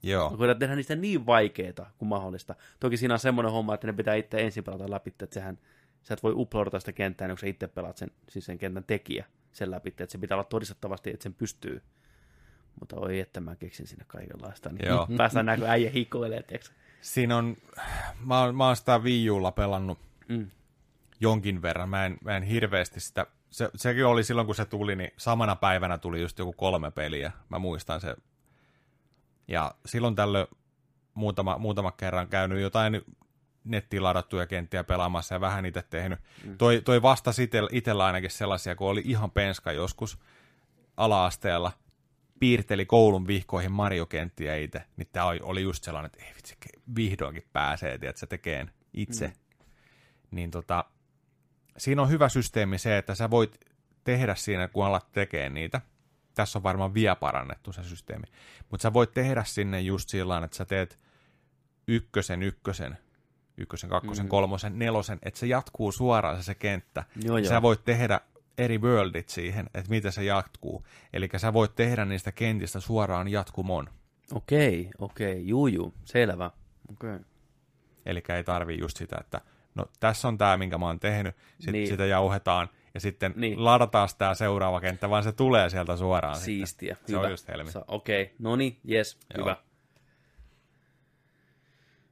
Joo. 0.02 0.30
Koitan 0.36 0.58
tehdä 0.58 0.76
niistä 0.76 0.96
niin 0.96 1.26
vaikeita 1.26 1.86
kuin 1.98 2.08
mahdollista. 2.08 2.54
Toki 2.80 2.96
siinä 2.96 3.14
on 3.14 3.20
semmoinen 3.20 3.52
homma, 3.52 3.74
että 3.74 3.86
ne 3.86 3.92
pitää 3.92 4.14
itse 4.14 4.40
ensin 4.40 4.64
pelata 4.64 4.90
läpi, 4.90 5.10
että 5.10 5.26
sehän, 5.30 5.58
sä 6.02 6.14
et 6.14 6.22
voi 6.22 6.32
uploadata 6.36 6.80
sitä 6.80 6.92
kenttää, 6.92 7.28
niin 7.28 7.34
kun 7.36 7.40
sä 7.40 7.46
itse 7.46 7.66
pelaat 7.68 7.96
sen, 7.96 8.10
siis 8.28 8.44
sen 8.46 8.58
kentän 8.58 8.84
tekijä 8.84 9.24
sen 9.52 9.70
läpi, 9.70 9.88
että 9.88 10.06
se 10.08 10.18
pitää 10.18 10.34
olla 10.36 10.44
todistettavasti, 10.44 11.10
että 11.10 11.22
sen 11.22 11.34
pystyy. 11.34 11.82
Mutta 12.80 12.96
oi, 12.96 13.20
että 13.20 13.40
mä 13.40 13.56
keksin 13.56 13.86
sinne 13.86 14.04
kaikenlaista. 14.08 14.68
Niin 14.72 14.88
Joo. 14.88 15.08
Päästään 15.16 15.46
näkö 15.46 15.66
äijä 15.68 15.90
hikoilee, 15.90 16.42
tiiäks. 16.42 16.72
Siinä 17.00 17.36
on, 17.36 17.56
mä, 18.26 18.40
oon- 18.40 18.54
mä 18.56 18.66
oon 18.66 18.76
sitä 18.76 18.98
Wii 18.98 19.30
Ulla 19.30 19.52
pelannut 19.52 19.98
Mm. 20.28 20.50
jonkin 21.20 21.62
verran. 21.62 21.88
Mä 21.88 22.06
en, 22.06 22.18
mä 22.24 22.36
en 22.36 22.42
hirveästi 22.42 23.00
sitä, 23.00 23.26
se, 23.50 23.70
sekin 23.74 24.06
oli 24.06 24.24
silloin 24.24 24.46
kun 24.46 24.54
se 24.54 24.64
tuli, 24.64 24.96
niin 24.96 25.10
samana 25.16 25.56
päivänä 25.56 25.98
tuli 25.98 26.20
just 26.20 26.38
joku 26.38 26.52
kolme 26.52 26.90
peliä. 26.90 27.32
Mä 27.48 27.58
muistan 27.58 28.00
se. 28.00 28.16
Ja 29.48 29.74
silloin 29.86 30.14
tällöin 30.14 30.46
muutama, 31.14 31.58
muutama 31.58 31.92
kerran 31.92 32.28
käynyt 32.28 32.60
jotain 32.60 33.02
nettiin 33.64 34.02
ladattuja 34.02 34.46
kenttiä 34.46 34.84
pelaamassa 34.84 35.34
ja 35.34 35.40
vähän 35.40 35.66
itse 35.66 35.82
tehnyt. 35.90 36.18
Mm. 36.44 36.58
Toi, 36.58 36.82
toi 36.84 37.02
vasta 37.02 37.30
itsellä 37.70 38.04
ainakin 38.04 38.30
sellaisia, 38.30 38.76
kun 38.76 38.88
oli 38.88 39.02
ihan 39.04 39.30
penska 39.30 39.72
joskus 39.72 40.18
ala-asteella, 40.96 41.72
piirteli 42.40 42.86
koulun 42.86 43.26
vihkoihin 43.26 43.72
Mario-kenttiä 43.72 44.56
itse, 44.56 44.82
niin 44.96 45.08
tämä 45.12 45.26
oli 45.26 45.62
just 45.62 45.84
sellainen, 45.84 46.06
että 46.06 46.24
ei 46.24 46.34
vitsi, 46.36 46.56
vihdoinkin 46.96 47.44
pääsee, 47.52 47.94
että 47.94 48.20
se 48.20 48.26
tekee 48.26 48.66
itse. 48.92 49.26
Mm. 49.26 49.34
Niin 50.30 50.50
tota, 50.50 50.84
siinä 51.76 52.02
on 52.02 52.10
hyvä 52.10 52.28
systeemi 52.28 52.78
se, 52.78 52.98
että 52.98 53.14
sä 53.14 53.30
voit 53.30 53.60
tehdä 54.04 54.34
siinä, 54.34 54.68
kun 54.68 54.86
alat 54.86 55.12
tekee 55.12 55.48
niitä. 55.48 55.80
Tässä 56.34 56.58
on 56.58 56.62
varmaan 56.62 56.94
vielä 56.94 57.16
parannettu 57.16 57.72
se 57.72 57.82
systeemi. 57.82 58.24
Mutta 58.70 58.82
sä 58.82 58.92
voit 58.92 59.14
tehdä 59.14 59.44
sinne 59.44 59.80
just 59.80 60.08
sillä 60.08 60.42
että 60.44 60.56
sä 60.56 60.64
teet 60.64 60.98
ykkösen, 61.88 62.42
ykkösen, 62.42 62.98
ykkösen, 63.56 63.90
kakkosen, 63.90 64.26
mm. 64.26 64.28
kolmosen, 64.28 64.78
nelosen, 64.78 65.18
että 65.22 65.40
se 65.40 65.46
jatkuu 65.46 65.92
suoraan 65.92 66.36
se, 66.36 66.42
se 66.42 66.54
kenttä. 66.54 67.04
Joo, 67.24 67.38
joo. 67.38 67.48
Sä 67.48 67.62
voit 67.62 67.84
tehdä 67.84 68.20
eri 68.58 68.78
worldit 68.78 69.28
siihen, 69.28 69.66
että 69.74 69.90
miten 69.90 70.12
se 70.12 70.24
jatkuu. 70.24 70.86
Eli 71.12 71.28
sä 71.36 71.52
voit 71.52 71.74
tehdä 71.74 72.04
niistä 72.04 72.32
kentistä 72.32 72.80
suoraan 72.80 73.28
jatkumon. 73.28 73.88
Okei, 74.32 74.90
okei, 74.98 75.48
juu, 75.48 75.66
juu, 75.66 75.94
selvä. 76.04 76.50
Okei. 76.92 77.18
Eli 78.06 78.22
ei 78.36 78.44
tarvii 78.44 78.78
just 78.78 78.96
sitä, 78.96 79.16
että 79.20 79.40
no 79.74 79.86
tässä 80.00 80.28
on 80.28 80.38
tämä, 80.38 80.56
minkä 80.56 80.78
mä 80.78 80.86
oon 80.86 81.00
tehnyt, 81.00 81.36
sitten 81.36 81.72
Niin. 81.72 81.72
niin. 81.72 81.88
sitä 81.88 82.06
jauhetaan, 82.06 82.68
ja 82.94 83.00
sitten 83.00 83.32
Niin. 83.36 83.64
ladataan 83.64 84.08
tämä 84.18 84.34
seuraava 84.34 84.80
kenttä, 84.80 85.10
vaan 85.10 85.22
se 85.22 85.32
tulee 85.32 85.70
sieltä 85.70 85.96
suoraan. 85.96 86.36
Siistiä. 86.36 86.94
Sitten. 86.94 87.06
Se 87.06 87.12
hyvä. 87.16 87.26
on 87.26 87.30
just 87.30 87.48
helmi. 87.48 87.70
Okei, 87.88 88.22
okay. 88.22 88.34
no 88.38 88.56
niin, 88.56 88.78
jes, 88.84 89.18
Joo. 89.34 89.44
hyvä. 89.44 89.56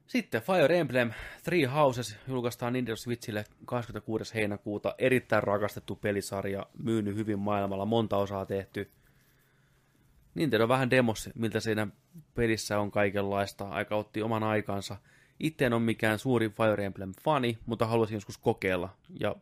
Sitten 0.07 0.41
Fire 0.41 0.79
Emblem 0.79 1.11
Three 1.43 1.65
Houses 1.65 2.17
julkaistaan 2.27 2.73
Nintendo 2.73 2.95
Switchille 2.95 3.43
26. 3.65 4.33
heinäkuuta. 4.33 4.95
Erittäin 4.97 5.43
rakastettu 5.43 5.95
pelisarja, 5.95 6.65
myynyt 6.83 7.15
hyvin 7.15 7.39
maailmalla, 7.39 7.85
monta 7.85 8.17
osaa 8.17 8.45
tehty. 8.45 8.91
Nintendo 10.35 10.67
vähän 10.67 10.89
demos, 10.89 11.29
miltä 11.35 11.59
siinä 11.59 11.87
pelissä 12.35 12.79
on 12.79 12.91
kaikenlaista. 12.91 13.69
Aika 13.69 13.95
otti 13.95 14.21
oman 14.21 14.43
aikansa. 14.43 14.97
Itse 15.39 15.65
en 15.65 15.73
ole 15.73 15.81
mikään 15.81 16.19
suuri 16.19 16.49
Fire 16.49 16.85
Emblem-fani, 16.85 17.57
mutta 17.65 17.85
haluaisin 17.85 18.15
joskus 18.15 18.37
kokeilla. 18.37 18.89
Ja 19.19 19.35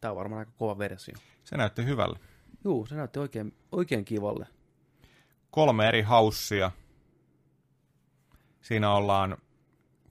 tämä 0.00 0.12
on 0.12 0.16
varmaan 0.16 0.38
aika 0.38 0.52
kova 0.56 0.78
versio. 0.78 1.14
Se 1.44 1.56
näytti 1.56 1.84
hyvälle. 1.84 2.18
Juu, 2.64 2.86
se 2.86 2.94
näytti 2.94 3.18
oikein, 3.18 3.54
oikein 3.72 4.04
kivalle. 4.04 4.46
Kolme 5.50 5.88
eri 5.88 6.02
haussia. 6.02 6.70
Siinä 8.60 8.92
ollaan, 8.92 9.38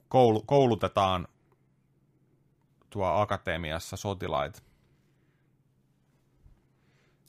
koulu, 0.08 0.42
koulutetaan 0.42 1.28
tuo 2.90 3.06
akatemiassa 3.06 3.96
sotilaita. 3.96 4.62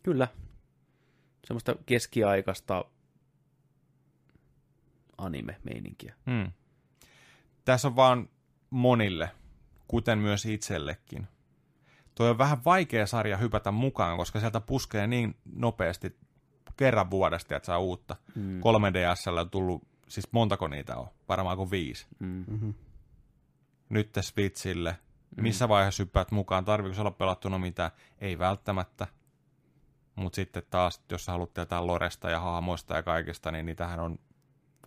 Kyllä. 0.04 0.28
Semmoista 1.46 1.76
keskiaikaista 1.86 2.86
anime-meininkiä. 5.18 6.16
Hmm. 6.26 6.52
Tässä 7.66 7.88
on 7.88 7.96
vaan 7.96 8.30
monille, 8.70 9.32
kuten 9.88 10.20
myös 10.20 10.46
itsellekin. 10.46 11.28
Tuo 12.18 12.30
on 12.30 12.38
vähän 12.38 12.66
vaikea 12.66 13.08
sarja 13.08 13.38
hypätä 13.38 13.72
mukaan, 13.72 14.18
koska 14.18 14.40
sieltä 14.40 14.62
puskee 14.62 15.08
niin 15.08 15.36
nopeasti 15.56 16.18
kerran 16.78 17.12
vuodesta, 17.12 17.56
että 17.56 17.66
saa 17.66 17.80
uutta. 17.80 18.16
Mm. 18.36 18.60
3DSllä 18.60 19.40
on 19.40 19.50
tullut, 19.50 19.88
siis 20.08 20.28
montako 20.32 20.68
niitä 20.68 20.98
on? 20.98 21.08
Varmaan 21.30 21.58
kuin 21.58 21.72
viisi. 21.72 22.08
Mm. 22.20 22.46
Mm-hmm. 22.48 22.74
Nyt 23.90 24.12
te 24.12 24.22
Switchille. 24.22 24.98
Missä 25.36 25.70
vaiheessa 25.70 26.04
hyppäät 26.04 26.32
mukaan? 26.32 26.66
Tarviiko 26.66 26.96
se 26.96 27.02
olla 27.02 27.12
pelattuna 27.12 27.58
mitään? 27.58 27.92
Ei 28.20 28.40
välttämättä. 28.40 29.08
Mutta 30.16 30.36
sitten 30.36 30.64
taas, 30.70 31.04
jos 31.12 31.26
sä 31.26 31.32
haluat 31.32 31.54
tietää 31.54 31.88
Loresta 31.88 32.30
ja 32.30 32.40
hahmoista 32.40 32.96
ja 32.96 33.04
kaikista, 33.04 33.52
niin 33.52 33.66
niitähän 33.66 34.00
on 34.00 34.20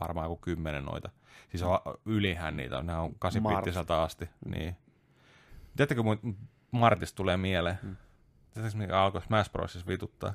varmaan 0.01 0.29
kuin 0.29 0.41
kymmenen 0.41 0.85
noita. 0.85 1.11
Siis 1.51 1.63
on, 1.63 1.79
ylihän 2.05 2.57
niitä 2.57 2.79
on, 2.79 2.87
ne 2.87 2.97
on 2.97 3.15
8 3.19 3.43
Mart. 3.43 3.57
bittiseltä 3.57 4.03
asti. 4.03 4.29
Niin. 4.45 4.77
Tiedättekö, 5.77 6.03
mun 6.71 6.81
Martista 6.81 7.17
tulee 7.17 7.37
mieleen? 7.37 7.79
Mm. 7.83 7.97
Tiedättekö, 8.55 8.83
mikä 8.83 9.03
alkoi 9.03 9.23
Smash 9.23 9.53
Brosissa 9.53 9.87
vituttaa? 9.87 10.35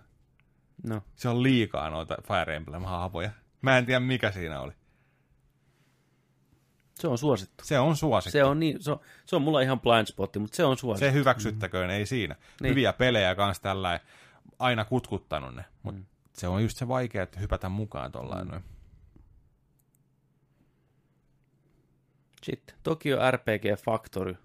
No, 0.83 1.01
Se 1.15 1.29
on 1.29 1.43
liikaa 1.43 1.89
noita 1.89 2.17
Fire 2.27 2.59
Emblem-hahmoja. 2.59 3.29
Mä 3.61 3.77
en 3.77 3.85
tiedä, 3.85 3.99
mikä 3.99 4.31
siinä 4.31 4.59
oli. 4.59 4.71
se 6.95 7.07
on 7.07 7.17
suosittu. 7.17 7.63
Se 7.65 7.79
on 7.79 7.95
suosikki. 7.97 8.31
Se 8.31 8.43
on, 8.43 8.59
niin, 8.59 8.83
se, 8.83 8.91
on, 8.91 8.99
se 9.25 9.35
on 9.35 9.41
mulla 9.41 9.61
ihan 9.61 9.79
blind 9.79 10.05
spotti, 10.05 10.39
mutta 10.39 10.55
se 10.55 10.65
on 10.65 10.77
suosittu. 10.77 11.05
Se 11.05 11.13
hyväksyttäköön, 11.13 11.89
ei 11.89 12.05
siinä. 12.05 12.35
Niin. 12.61 12.69
Hyviä 12.69 12.93
pelejä 12.93 13.35
kanssa 13.35 13.63
tällä 13.63 13.99
aina 14.59 14.85
kutkuttanut 14.85 15.55
ne, 15.55 15.65
mutta 15.83 16.01
mm. 16.01 16.05
se 16.33 16.47
on 16.47 16.61
just 16.61 16.77
se 16.77 16.87
vaikea, 16.87 17.23
että 17.23 17.39
hypätä 17.39 17.69
mukaan 17.69 18.11
tollain 18.11 18.47
mm. 18.47 18.61
Sitten 22.43 22.75
Tokyo 22.83 23.31
RPG 23.31 23.83
Factory. 23.85 24.37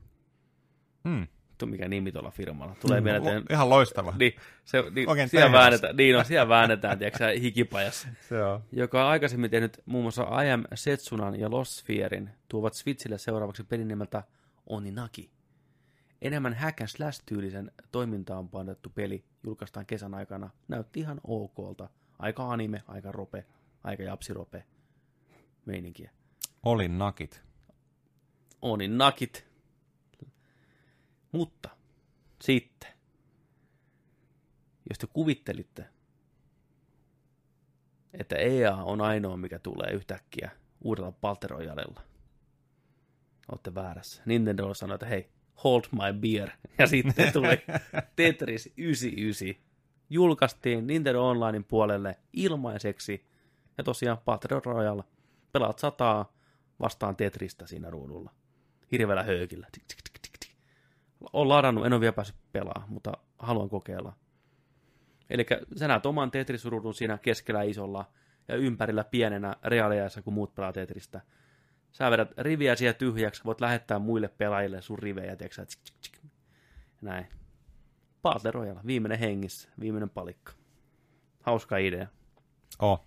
Mm. 1.05 1.27
Tuo 1.61 1.69
mikä 1.69 1.89
nimi 1.89 2.13
tuolla 2.13 2.31
firmalla. 2.31 2.77
Tulee 2.81 3.01
mm. 3.01 3.07
että 3.07 3.43
Ihan 3.51 3.71
loistava. 3.71 4.15
niin, 4.19 4.33
se, 4.65 4.85
niin, 4.91 5.09
Oikein 5.09 5.29
siellä 5.29 5.47
tehdas. 5.47 5.61
väännetään, 5.61 5.97
niin 5.97 6.17
on, 6.17 6.25
siellä 6.25 6.49
väännetään, 6.49 6.99
tiedätkö 6.99 7.19
sä, 7.19 7.41
hikipajassa. 7.41 8.09
Se 8.29 8.43
on. 8.45 8.61
joka 8.73 9.05
on 9.05 9.11
aikaisemmin 9.11 9.51
tehnyt 9.51 9.83
muun 9.87 10.05
muassa 10.05 10.43
I 10.45 10.51
Am 10.51 10.65
Setsunan 10.75 11.41
ja 11.41 11.51
Lost 11.51 11.73
Spherein, 11.73 12.31
tuovat 12.49 12.75
Switchille 12.75 13.19
seuraavaksi 13.19 13.65
pelin 13.65 13.89
nimeltä 13.89 14.23
Oninaki. 14.67 15.31
Enemmän 16.23 16.55
hack 16.55 16.81
and 16.81 16.89
slash-tyylisen 16.89 17.73
toimintaan 17.93 18.49
painettu 18.49 18.91
peli 18.95 19.25
julkaistaan 19.43 19.87
kesän 19.87 20.15
aikana. 20.15 20.51
Näytti 20.69 21.01
ihan 21.01 21.21
okolta. 21.25 21.89
Aika 22.19 22.51
anime, 22.53 22.83
aika 22.89 23.13
rope, 23.13 23.45
aika 23.85 24.03
japsirope 24.03 24.65
meininkiä. 25.67 26.11
Olin 26.63 26.99
nakit. 26.99 27.43
Oninakit. 28.63 29.50
Mutta 31.33 31.71
sitten, 32.43 32.91
jos 34.89 34.99
te 34.99 35.07
kuvittelitte, 35.07 35.85
että 38.15 38.37
EA 38.37 38.77
on 38.77 39.01
ainoa, 39.01 39.37
mikä 39.37 39.59
tulee 39.59 39.91
yhtäkkiä 39.93 40.51
uudella 40.81 41.13
Battle 41.13 41.49
Royalella, 41.49 42.01
olette 43.53 43.75
väärässä. 43.75 44.23
Nintendo 44.27 44.75
sanoi, 44.75 44.95
että 44.95 45.07
hei, 45.07 45.31
hold 45.65 45.83
my 45.93 46.21
beer. 46.21 46.51
Ja 46.79 46.87
sitten 46.87 47.33
tuli 47.33 47.49
Tetris 48.17 48.73
99. 48.77 49.65
Julkaistiin 50.11 50.87
Nintendo 50.87 51.29
Onlinein 51.29 51.65
puolelle 51.65 52.17
ilmaiseksi. 52.33 53.27
Ja 53.79 53.85
tosiaan 53.85 54.19
Battle 54.25 54.61
Royale. 54.65 55.05
Pelaat 55.53 55.79
sataa 55.79 56.33
vastaan 56.81 57.17
Tetristä 57.17 57.67
siinä 57.67 57.91
ruudulla. 57.91 58.31
Hirveällä 58.93 59.23
höykillä. 59.23 59.67
Tik, 59.73 59.85
tik. 59.87 60.10
Olen 61.33 61.49
ladannut, 61.49 61.87
en 61.87 61.93
ole 61.93 62.01
vielä 62.01 62.13
päässyt 62.13 62.37
pelaamaan, 62.53 62.93
mutta 62.93 63.13
haluan 63.39 63.69
kokeilla. 63.69 64.13
Eli 65.31 65.47
sä 65.77 65.89
näet 65.89 66.07
oman 66.07 66.31
Tetris-ruudun 66.31 66.95
siinä 66.95 67.19
keskellä 67.19 67.63
isolla 67.63 68.13
ja 68.49 68.57
ympärillä 68.57 69.05
pienenä 69.05 69.57
reaaliajassa, 69.65 70.23
kun 70.23 70.33
muut 70.33 70.55
pelaa 70.55 70.73
Tetristä. 70.73 71.21
Sä 71.93 72.11
vedät 72.11 72.39
riviä 72.39 72.77
siellä 72.77 72.95
tyhjäksi, 72.95 73.45
voit 73.45 73.61
lähettää 73.61 73.99
muille 73.99 74.29
pelaajille 74.29 74.83
sun 74.83 74.99
rivejä, 74.99 75.37
tiedätkö 75.37 75.55
sä, 75.55 75.67
tsk, 75.67 75.81
tsk, 75.83 76.01
tsk. 76.01 76.25
Näin. 77.03 77.27
Battle 78.23 78.51
Royale, 78.51 78.81
viimeinen 78.87 79.19
hengissä, 79.19 79.69
viimeinen 79.81 80.11
palikka. 80.11 80.53
Hauska 81.43 81.77
idea. 81.77 82.07
Oh. 82.79 83.07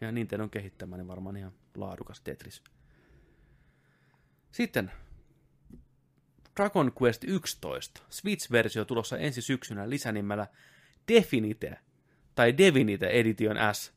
Ja 0.00 0.12
Nintendo 0.12 0.44
on 0.44 0.50
kehittämä, 0.50 0.96
niin 0.96 1.08
varmaan 1.08 1.36
ihan 1.36 1.52
laadukas 1.76 2.20
Tetris. 2.20 2.62
Sitten 4.52 4.90
Dragon 6.56 6.92
Quest 7.02 7.24
11. 7.24 8.02
Switch-versio 8.10 8.84
tulossa 8.84 9.18
ensi 9.18 9.42
syksynä 9.42 9.90
lisänimellä 9.90 10.46
Definite 11.08 11.78
tai 12.34 12.58
Devinite 12.58 13.06
Edition 13.06 13.56
S. 13.72 13.94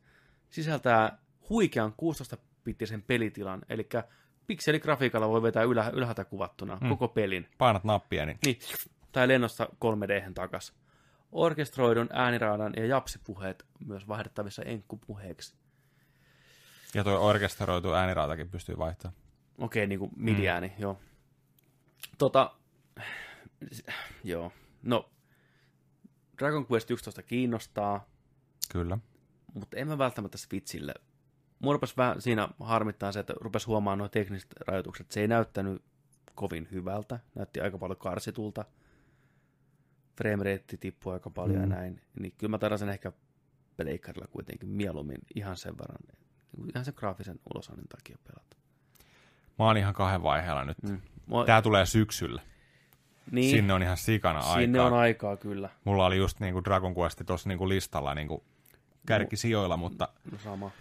Sisältää 0.50 1.18
huikean 1.50 1.94
16-bittisen 2.02 3.02
pelitilan, 3.08 3.62
eli 3.70 3.90
pikseligrafiikalla 4.48 5.30
voi 5.30 5.42
vetää 5.42 5.64
ylä, 5.64 5.90
ylhäältä 5.94 6.26
kuvattuna 6.26 6.78
hmm. 6.78 6.90
koko 6.90 7.08
pelin. 7.08 7.48
Painat 7.58 7.84
nappia, 7.84 8.26
niin 8.26 8.40
Niin, 8.46 8.60
tai 9.12 9.28
lennosta 9.28 9.68
3D 9.86 10.34
takas. 10.34 10.74
Orkestroidun 11.32 12.10
ääniraadan 12.14 12.74
ja 12.78 12.86
japsipuheet 12.86 13.66
myös 13.86 14.08
vaihdettavissa 14.08 14.64
enkkupuheeksi. 14.64 15.56
ja 16.94 17.04
tuo 17.04 17.20
orkesteroitu 17.20 17.94
äänirautakin 17.94 18.50
pystyy 18.50 18.78
vaihtamaan. 18.78 19.22
Okei, 19.58 19.88
niin 19.88 20.00
kuin 20.00 20.12
midi-ääni, 20.16 20.68
mm. 20.68 20.82
joo. 20.82 21.00
Tota, 22.18 22.56
joo. 24.24 24.52
No, 24.84 25.10
Dragon 26.38 26.66
Quest 26.72 26.92
11 26.92 27.24
kiinnostaa, 27.24 28.08
Kyllä. 28.72 28.98
mutta 29.54 29.78
en 29.78 29.88
mä 29.88 29.98
välttämättä 29.98 30.38
Switchille. 30.38 30.94
Mua 31.60 31.80
vähän 31.98 32.22
siinä 32.22 32.50
harmittaa 32.60 33.12
se, 33.12 33.20
että 33.20 33.34
rupesi 33.42 33.66
huomaamaan 33.66 33.98
nuo 33.98 34.08
tekniset 34.08 34.54
rajoitukset. 34.68 35.12
Se 35.12 35.22
ei 35.22 35.28
näyttänyt 35.28 35.82
kovin 36.36 36.68
hyvältä. 36.72 37.20
Näytti 37.36 37.62
aika 37.62 37.78
paljon 37.78 37.98
karsitulta. 37.98 38.66
Frame 40.18 40.44
rate 40.44 40.78
tippui 40.80 41.14
aika 41.14 41.30
paljon 41.30 41.58
mm. 41.58 41.62
ja 41.62 41.68
näin. 41.68 42.02
Niin 42.20 42.34
kyllä 42.38 42.52
mä 42.52 42.58
taidasin 42.58 42.90
ehkä 42.90 43.12
pleikkarilla 43.78 44.28
kuitenkin 44.28 44.70
mieluummin 44.70 45.18
ihan 45.36 45.58
sen 45.58 45.78
verran, 45.78 46.18
ihan 46.76 46.86
sen 46.86 46.94
graafisen 46.98 47.40
ulosannin 47.54 47.88
takia 47.88 48.18
pelata. 48.28 48.58
Mä 49.60 49.66
oon 49.66 49.78
ihan 49.78 49.94
kahden 49.94 50.24
vaiheella 50.24 50.66
nyt. 50.66 50.84
Mm. 50.84 51.02
Mua, 51.26 51.46
Tää 51.46 51.62
tulee 51.62 51.86
syksyllä. 51.86 52.42
niin, 53.32 53.52
Sinne 53.56 53.74
on 53.74 53.84
ihan 53.84 53.98
sikana 53.98 54.42
sinne 54.42 54.80
aikaa. 54.80 54.86
on 54.88 54.94
aikaa 54.94 55.38
kyllä. 55.38 55.70
Mulla 55.84 56.06
oli 56.06 56.18
just 56.18 56.40
niinku 56.40 56.64
Dragon 56.64 56.96
Quest 56.98 57.22
tuossa 57.26 57.50
niinku 57.50 57.70
listalla 57.70 58.16
niinku 58.16 58.44
kärkisijoilla, 59.08 59.78
mutta, 59.78 60.08
No 60.32 60.38
sama. 60.44 60.72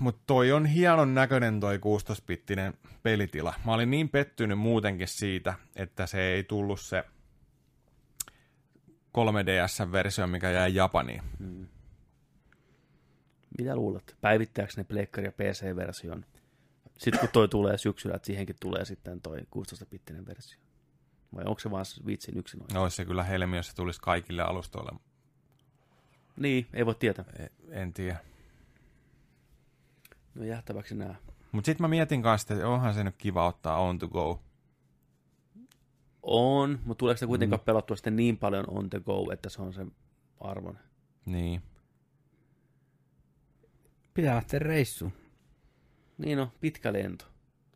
mutta 0.00 0.22
toi 0.26 0.52
on 0.52 0.66
hienon 0.66 1.14
näköinen 1.14 1.60
toi 1.60 1.76
16-bittinen 1.78 2.74
pelitila. 3.02 3.54
Mä 3.66 3.74
olin 3.74 3.90
niin 3.90 4.08
pettynyt 4.08 4.58
muutenkin 4.58 5.08
siitä, 5.08 5.54
että 5.76 6.06
se 6.06 6.20
ei 6.22 6.44
tullut 6.44 6.80
se 6.80 7.04
3DS-versio, 9.18 10.26
mikä 10.26 10.50
jäi 10.50 10.74
Japaniin. 10.74 11.22
Mitä 13.58 13.76
luulet? 13.76 14.16
Päivittääkö 14.20 14.72
ne 14.76 14.84
Pleikkari 14.84 15.26
ja 15.26 15.32
PC-version? 15.32 16.24
Sitten 16.98 17.20
kun 17.20 17.28
toi 17.32 17.48
tulee 17.48 17.78
syksyllä, 17.78 18.16
että 18.16 18.26
siihenkin 18.26 18.56
tulee 18.60 18.84
sitten 18.84 19.20
toi 19.20 19.38
16-bittinen 19.38 20.26
versio. 20.26 20.60
Vai 21.34 21.44
onko 21.44 21.58
se 21.58 21.70
vaan 21.70 21.84
Switchin 21.84 22.38
yksin 22.38 22.60
No 22.72 22.82
olisi 22.82 22.96
se 22.96 23.04
kyllä 23.04 23.22
helmi, 23.22 23.56
jos 23.56 23.66
se 23.68 23.76
tulisi 23.76 24.00
kaikille 24.00 24.42
alustoille. 24.42 24.92
Niin, 26.36 26.66
ei 26.72 26.86
voi 26.86 26.94
tietää. 26.94 27.24
E- 27.38 27.80
En 27.80 27.92
tiedä. 27.92 28.18
No 30.34 30.44
jähtäväksi 30.44 30.94
nää. 30.94 31.16
Mutta 31.52 31.66
sitten 31.66 31.84
mä 31.84 31.88
mietin 31.88 32.22
kanssa, 32.22 32.54
että 32.54 32.68
onhan 32.68 32.94
se 32.94 33.04
nyt 33.04 33.16
kiva 33.18 33.46
ottaa 33.46 33.80
on 33.80 33.98
to 33.98 34.08
go. 34.08 34.42
On, 36.22 36.80
mutta 36.84 36.98
tuleeko 36.98 37.18
se 37.18 37.26
kuitenkaan 37.26 37.60
mm. 37.60 37.64
pelattua 37.64 37.96
sitten 37.96 38.16
niin 38.16 38.38
paljon 38.38 38.64
on 38.68 38.90
the 38.90 39.00
go, 39.00 39.32
että 39.32 39.48
se 39.48 39.62
on 39.62 39.72
sen 39.72 39.92
arvon? 40.40 40.78
Niin. 41.26 41.62
Pitää 44.14 44.34
lähteä 44.34 44.58
reissuun. 44.58 45.12
Niin 46.18 46.38
no, 46.38 46.52
pitkä 46.60 46.92
lento. 46.92 47.24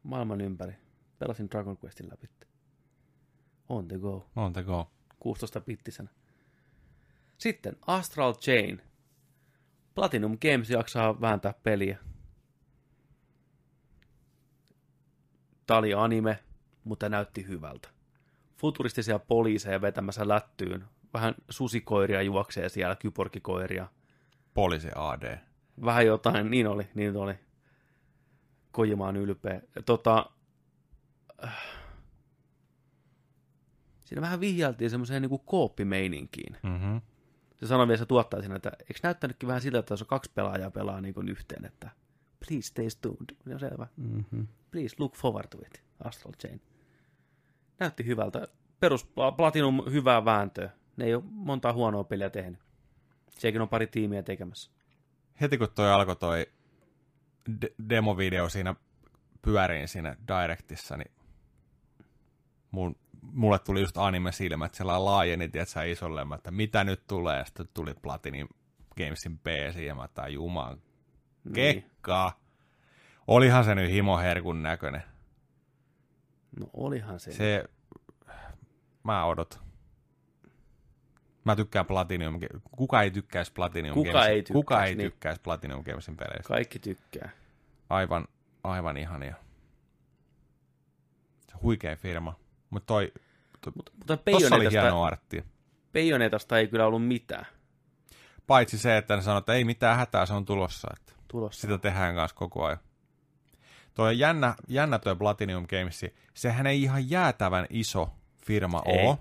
Maailman 0.03 0.41
ympäri. 0.41 0.75
Pelasin 1.19 1.51
Dragon 1.51 1.79
Questin 1.85 2.09
läpi. 2.11 2.29
On 3.69 3.89
the 3.89 3.99
go. 3.99 4.27
On 4.37 4.53
to 4.53 4.63
go. 4.63 4.91
16-bittisenä. 5.25 6.09
Sitten 7.39 7.77
Astral 7.87 8.35
Chain. 8.35 8.83
Platinum 9.95 10.39
Games 10.39 10.71
jaksaa 10.71 11.21
vääntää 11.21 11.55
peliä. 11.63 11.99
Tämä 15.67 15.79
oli 15.79 15.95
anime, 15.95 16.39
mutta 16.85 17.09
näytti 17.09 17.47
hyvältä. 17.49 17.89
Futuristisia 18.57 19.19
poliiseja 19.19 19.81
vetämässä 19.81 20.29
lättyyn. 20.29 20.85
Vähän 21.15 21.35
susikoiria 21.51 22.23
juoksee 22.23 22.69
siellä, 22.69 22.97
kyporkikoiria. 22.97 23.89
Poliisi 24.55 24.89
AD. 24.95 25.39
Vähän 25.85 26.07
jotain, 26.07 26.51
niin 26.51 26.67
oli, 26.67 26.89
niin 26.95 27.17
oli. 27.17 27.35
Kojima 28.73 29.09
on 29.09 29.17
ylpeä. 29.17 29.61
Tota, 29.87 30.31
äh, 31.45 31.63
siinä 34.05 34.23
vähän 34.23 34.41
vihjailtiin 34.41 34.91
semmoiseen 34.91 35.23
niinku 35.23 35.39
kooppimeininkiin. 35.39 36.57
Mm-hmm. 36.63 37.01
Se 37.61 37.67
sanoi 37.67 37.89
vielä 37.89 37.99
se 37.99 38.07
tuottaja 38.07 38.43
siinä, 38.43 38.57
että 38.57 38.73
eikö 38.81 39.01
näyttänytkin 39.03 39.47
vähän 39.47 39.63
siltä, 39.63 39.79
että 39.79 39.93
jos 39.93 40.03
on 40.03 40.09
kaksi 40.09 40.31
pelaajaa 40.35 40.71
pelaa 40.71 41.01
niin 41.01 41.15
kuin 41.15 41.29
yhteen, 41.29 41.65
että 41.65 41.91
please 42.47 42.67
stay 42.67 42.89
tuned. 43.01 43.37
Se 43.45 43.55
on 43.55 43.61
selvä. 43.61 43.87
Mm-hmm. 43.97 44.47
Please 44.71 44.97
look 44.99 45.17
forward 45.17 45.49
to 45.49 45.59
it. 45.67 45.83
Astral 46.05 46.33
Chain. 46.33 46.61
Näytti 47.81 48.07
hyvältä. 48.07 48.49
Perus 48.81 49.09
Platinum 49.37 49.83
hyvää 49.91 50.25
vääntöä. 50.25 50.71
Ne 50.97 51.05
ei 51.05 51.15
ole 51.15 51.25
montaa 51.27 51.73
huonoa 51.73 52.05
peliä 52.05 52.31
tehnyt. 52.31 52.61
Sekin 53.39 53.61
on 53.61 53.69
pari 53.69 53.87
tiimiä 53.87 54.23
tekemässä. 54.23 54.71
Heti 55.41 55.59
kun 55.59 55.69
toi 55.75 55.93
alkoi 55.93 56.17
toi 56.17 56.47
de- 57.63 57.75
demovideo 57.89 58.49
siinä 58.49 58.75
pyöriin 59.43 59.89
siinä 59.89 60.17
Directissa, 60.29 60.97
niin 60.97 61.11
mun, 62.71 62.97
mulle 63.23 63.59
tuli 63.59 63.81
just 63.81 63.97
anime-silmät, 63.99 64.75
sellainen 64.75 65.05
laajeni, 65.05 65.49
tiedätkö, 65.49 65.85
isolle, 65.85 66.27
että 66.35 66.51
mitä 66.51 66.85
nyt 66.85 67.07
tulee, 67.07 67.39
ja 67.39 67.45
sitten 67.45 67.69
tuli 67.75 67.95
Platinum 68.03 68.49
Gamesin 68.97 69.39
PC, 69.39 69.77
ja 69.87 69.95
mä 69.95 70.05
että 70.05 70.29
juman 70.29 70.79
Niin. 71.45 71.55
kekkaa. 71.55 72.41
Olihan 73.27 73.65
se 73.65 73.75
nyt 73.75 73.91
himoherkun 73.91 74.63
näköinen. 74.63 75.03
No 76.61 76.67
olihan 76.73 77.21
se. 77.21 77.33
Se, 77.33 77.65
mä 79.05 79.25
odotan. 79.25 79.63
Mä 81.45 81.57
tykkään 81.57 81.87
Platinum. 81.87 82.41
Kuka 82.71 83.03
ei 83.03 83.11
tykkäisi 83.11 83.53
Platinum 83.53 83.95
Kuka 83.95 84.13
Gamesin, 84.13 84.33
ei 84.33 84.43
kuka 84.43 84.75
tykkäisi, 84.75 84.91
ei 84.91 84.97
niin. 84.97 85.11
tykkäisi 85.11 85.41
Platinum 85.41 85.85
Gamesin 85.85 86.17
peleistä? 86.17 86.49
Kaikki 86.49 86.79
tykkää. 86.79 87.31
Aivan, 87.91 88.29
aivan 88.65 88.97
ihania. 88.97 89.35
Se 91.49 91.57
huikea 91.63 91.97
firma. 91.97 92.35
Mutta 92.71 92.87
toi, 92.87 93.13
to, 93.61 93.73
Mutta, 93.77 93.93
mutta 93.99 94.17
tossa 94.31 94.55
oli 94.55 94.71
hieno 94.71 95.03
artti. 95.05 95.45
Bayonetasta 95.93 96.59
ei 96.59 96.69
kyllä 96.69 96.87
ollut 96.87 97.07
mitään 97.07 97.47
Paitsi 98.47 98.79
se, 98.79 98.97
että 98.97 99.17
ne 99.17 99.23
sanoo, 99.23 99.39
että 99.39 99.53
ei 99.55 99.65
mitään 99.65 99.97
hätää, 99.97 100.27
se 100.27 100.33
on 100.33 100.45
tulossa. 100.45 100.89
Että 100.97 101.13
tulossa. 101.29 101.61
sitä 101.61 101.79
tehdään 101.79 102.15
kanssa 102.15 102.37
koko 102.37 102.65
ajan. 102.65 102.79
Toi 103.95 104.19
jännä, 104.19 104.55
jännä 104.69 104.99
toi 104.99 105.17
Platinum 105.17 105.67
Games. 105.67 106.05
Sehän 106.35 106.67
ei 106.67 106.83
ihan 106.83 107.11
jäätävän 107.11 107.67
iso 107.71 108.11
firma 108.47 108.83
Ei. 108.87 109.07
ole, 109.07 109.19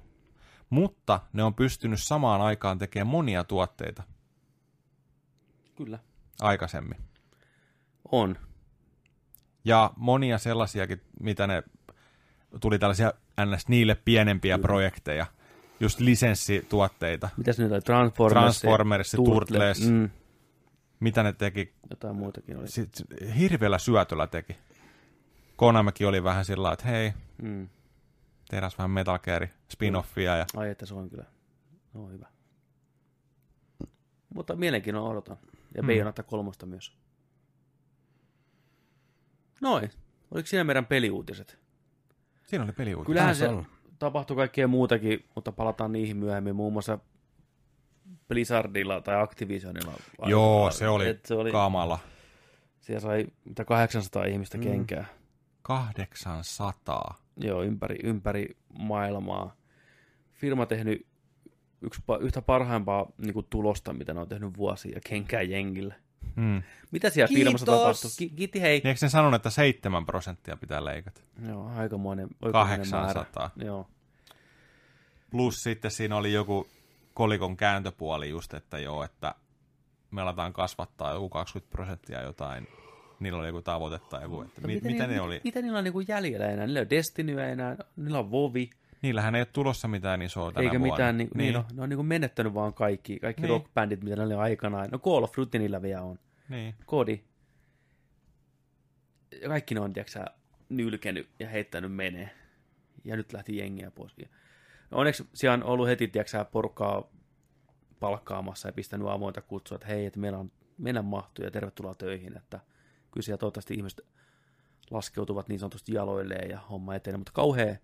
mutta 0.72 1.20
ne 1.34 1.44
on 1.44 1.54
pystynyt 1.54 2.00
samaan 2.02 2.42
aikaan 2.42 2.78
tekemään 2.80 3.08
monia 3.08 3.44
tuotteita 3.44 4.04
Kyllä. 5.76 6.00
aikaisemmin. 6.42 6.98
On. 8.12 8.36
Ja 9.66 9.92
monia 9.96 10.38
sellaisiakin, 10.38 11.02
mitä 11.20 11.48
ne 11.48 11.64
tuli 12.62 12.80
tällaisia 12.80 13.14
ns. 13.46 13.68
niille 13.68 13.96
pienempiä 13.96 14.56
Kyllä. 14.58 14.68
projekteja, 14.68 15.26
just 15.80 16.00
lisenssituotteita, 16.00 17.30
Mitäs 17.38 17.60
nyt 17.60 17.72
oli? 17.72 17.82
Transformers. 17.82 18.60
Transformers, 18.62 19.12
Turtles, 19.12 19.90
Mm, 19.90 20.10
mitä 21.00 21.24
ne 21.24 21.34
teki, 21.34 21.74
jotain 21.90 22.16
muutakin 22.16 22.58
oli. 22.58 22.68
sit, 22.68 22.90
hirveällä 23.40 23.78
syötöllä 23.78 24.28
teki. 24.28 24.56
Konamikin 25.56 26.08
oli 26.08 26.24
vähän 26.24 26.46
sillä 26.46 26.72
että 26.74 26.88
hei, 26.88 27.14
Mm. 27.42 27.68
Tehdään 28.52 28.72
vähän 28.78 28.92
Metal 28.92 29.20
Gear 29.20 29.48
spin-offia 29.74 30.22
ja 30.38 30.46
Ai 30.56 30.70
että 30.70 30.86
se 30.86 30.94
on 30.94 31.10
kyllä. 31.10 31.24
No 31.94 32.08
hyvä. 32.08 32.28
Mutta 34.36 34.56
mielenkiinnolla 34.56 35.10
odotan. 35.10 35.38
Ja 35.76 35.82
Mm. 35.84 35.88
Bayonetta 35.88 36.24
kolmosta 36.24 36.66
myös. 36.66 36.98
Noin. 39.62 39.90
Oliko 40.32 40.48
siinä 40.48 40.64
meidän 40.64 40.86
peliuutiset? 40.86 41.60
siinä 42.44 42.64
oli 42.64 42.72
peliuutinen. 42.72 43.06
Kyllähän 43.06 43.36
se 43.36 43.50
tapahtui 44.00 44.36
kaikkea 44.36 44.68
muutakin, 44.68 45.26
mutta 45.36 45.52
palataan 45.52 45.92
niihin 45.92 46.18
myöhemmin. 46.18 46.56
Muun 46.56 46.74
muassa 46.74 47.00
Blizzardilla 48.28 49.02
tai 49.02 49.22
Activisionilla. 49.22 49.94
Joo, 50.26 50.72
se 50.72 50.88
oli, 50.90 51.08
Et 51.08 51.26
se 51.26 51.34
oli 51.34 51.52
kamala. 51.52 52.00
siellä 52.80 53.00
sai 53.00 53.28
mitä 53.46 53.66
800 53.66 54.26
ihmistä 54.26 54.58
Mm. 54.58 54.64
kenkää. 54.64 55.06
800. 55.62 57.21
Joo, 57.38 57.64
ympäri, 57.64 57.96
ympäri 58.04 58.58
maailmaa. 58.80 59.56
Firma 60.32 60.66
tehnyt 60.66 61.06
yksi, 61.82 62.02
yhtä 62.20 62.42
parhaimpaa 62.42 63.06
niin 63.18 63.34
kuin, 63.34 63.46
tulosta, 63.50 63.94
mitä 63.94 64.14
ne 64.14 64.20
on 64.20 64.28
tehnyt 64.30 64.58
vuosia, 64.58 65.00
kenkää 65.08 65.42
jengille. 65.42 65.96
Hmm. 66.36 66.64
Mitä 66.92 67.10
siellä 67.10 67.28
firmassa 67.36 67.66
Kiitos. 67.66 67.82
tapahtuu? 67.82 68.10
Ki- 68.18 68.30
kiitti 68.30 68.62
hei. 68.62 68.78
Niin 68.80 68.88
Eikö 68.88 69.00
ne 69.02 69.10
sanonut, 69.10 69.36
että 69.36 69.50
7 69.50 70.06
prosenttia 70.06 70.58
pitää 70.58 70.86
leikata? 70.86 71.22
Joo, 71.48 71.72
aikamoinen, 71.76 72.28
aikamoinen 72.42 72.90
määrä. 72.92 73.14
800. 73.14 73.50
Joo. 73.56 73.88
Plus 75.32 75.64
sitten 75.64 75.92
siinä 75.92 76.16
oli 76.16 76.34
joku 76.34 76.68
kolikon 77.14 77.58
kääntöpuoli 77.58 78.30
just, 78.30 78.54
että 78.54 78.80
joo, 78.80 79.04
että 79.04 79.36
me 80.12 80.22
aletaan 80.22 80.54
kasvattaa 80.54 81.14
joku 81.14 81.30
20 81.30 81.72
prosenttia 81.72 82.22
jotain. 82.22 82.68
Niillä 83.22 83.40
oli 83.40 83.48
joku 83.48 83.62
tavoite 83.62 84.00
tai 84.10 84.22
joku, 84.22 84.42
että 84.42 84.62
No 84.62 84.68
mi- 84.68 84.82
mitä, 84.84 85.08
ne 85.08 85.22
oli? 85.22 85.42
Mitä 85.44 85.62
niillä 85.62 85.78
on 85.78 85.84
niinku 85.84 86.00
jäljellä 86.00 86.50
enää? 86.50 86.66
Niillä 86.66 86.80
on 86.82 86.90
Destinyä 86.90 87.48
enää, 87.50 87.78
niillä 87.96 88.20
on 88.20 88.32
Vovi, 88.32 88.70
Niillähän 89.02 89.36
ei 89.36 89.40
ole 89.42 89.48
tulossa 89.54 89.88
mitään 89.88 90.22
isoa 90.22 90.52
tänä 90.52 90.64
eikä 90.64 90.80
vuonna. 90.80 90.94
mitään, 90.96 91.18
niin, 91.18 91.30
niin. 91.36 91.54
no, 91.54 91.66
ne 91.74 91.82
on 91.84 91.90
niinku 91.90 92.04
menettänyt 92.04 92.54
vaan 92.54 92.74
kaikki, 92.74 93.20
kaikki 93.20 93.42
Niin. 93.42 93.50
rockbändit, 93.50 94.04
mitä 94.04 94.16
ne 94.16 94.24
oli 94.24 94.34
aikanaan. 94.34 94.90
No 94.92 95.00
Call 95.00 95.24
of 95.24 95.32
Duty 95.38 95.60
niillä 95.60 95.82
vielä 95.82 96.02
on. 96.02 96.20
niin. 96.50 96.76
Kodi. 96.86 97.20
Kaikki 99.48 99.76
ne 99.76 99.82
on, 99.82 99.94
tiedätkö 99.94 100.26
nylkenyt 100.70 101.30
ja 101.40 101.50
heittänyt 101.50 101.92
menee. 101.96 102.30
Ja 103.04 103.16
nyt 103.16 103.34
lähti 103.34 103.58
jengiä 103.58 103.92
pois. 103.92 104.14
Ja 104.18 104.28
onneksi 104.92 105.28
siellä 105.34 105.54
on 105.54 105.64
ollut 105.64 105.88
heti, 105.88 106.08
tiedätkö 106.08 106.46
porukkaa 106.46 107.04
palkkaamassa 108.00 108.68
ja 108.68 108.74
pistänyt 108.74 109.08
avointa 109.08 109.42
kutsua, 109.42 109.76
että 109.76 109.88
hei, 109.88 110.06
että 110.06 110.20
meillä 110.20 110.38
on 110.38 110.52
mennä 110.78 111.02
mahtuu 111.02 111.46
ja 111.46 111.52
tervetuloa 111.52 111.96
töihin. 111.96 112.38
Että 112.38 112.60
kyllä 113.12 113.26
siellä 113.26 113.38
toivottavasti 113.38 113.74
ihmiset 113.74 114.02
laskeutuvat 114.92 115.48
niin 115.48 115.60
sanotusti 115.60 115.94
jaloilleen 115.94 116.50
ja 116.50 116.60
homma 116.60 116.96
etenee. 116.96 117.18
Mutta 117.18 117.32
kauhea, 117.32 117.76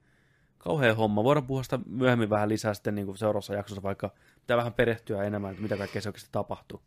kauhea 0.57 0.95
homma. 0.95 1.23
Voidaan 1.23 1.47
puhua 1.47 1.63
sitä 1.63 1.79
myöhemmin 1.85 2.29
vähän 2.29 2.49
lisää 2.49 2.73
sitten 2.73 2.95
niin 2.95 3.05
kuin 3.05 3.17
seuraavassa 3.17 3.53
jaksossa, 3.53 3.83
vaikka 3.83 4.13
pitää 4.39 4.57
vähän 4.57 4.73
perehtyä 4.73 5.23
enemmän, 5.23 5.51
että 5.51 5.63
mitä 5.63 5.77
kaikkea 5.77 6.01
se 6.01 6.09
oikeasti 6.09 6.29
tapahtuu. 6.31 6.81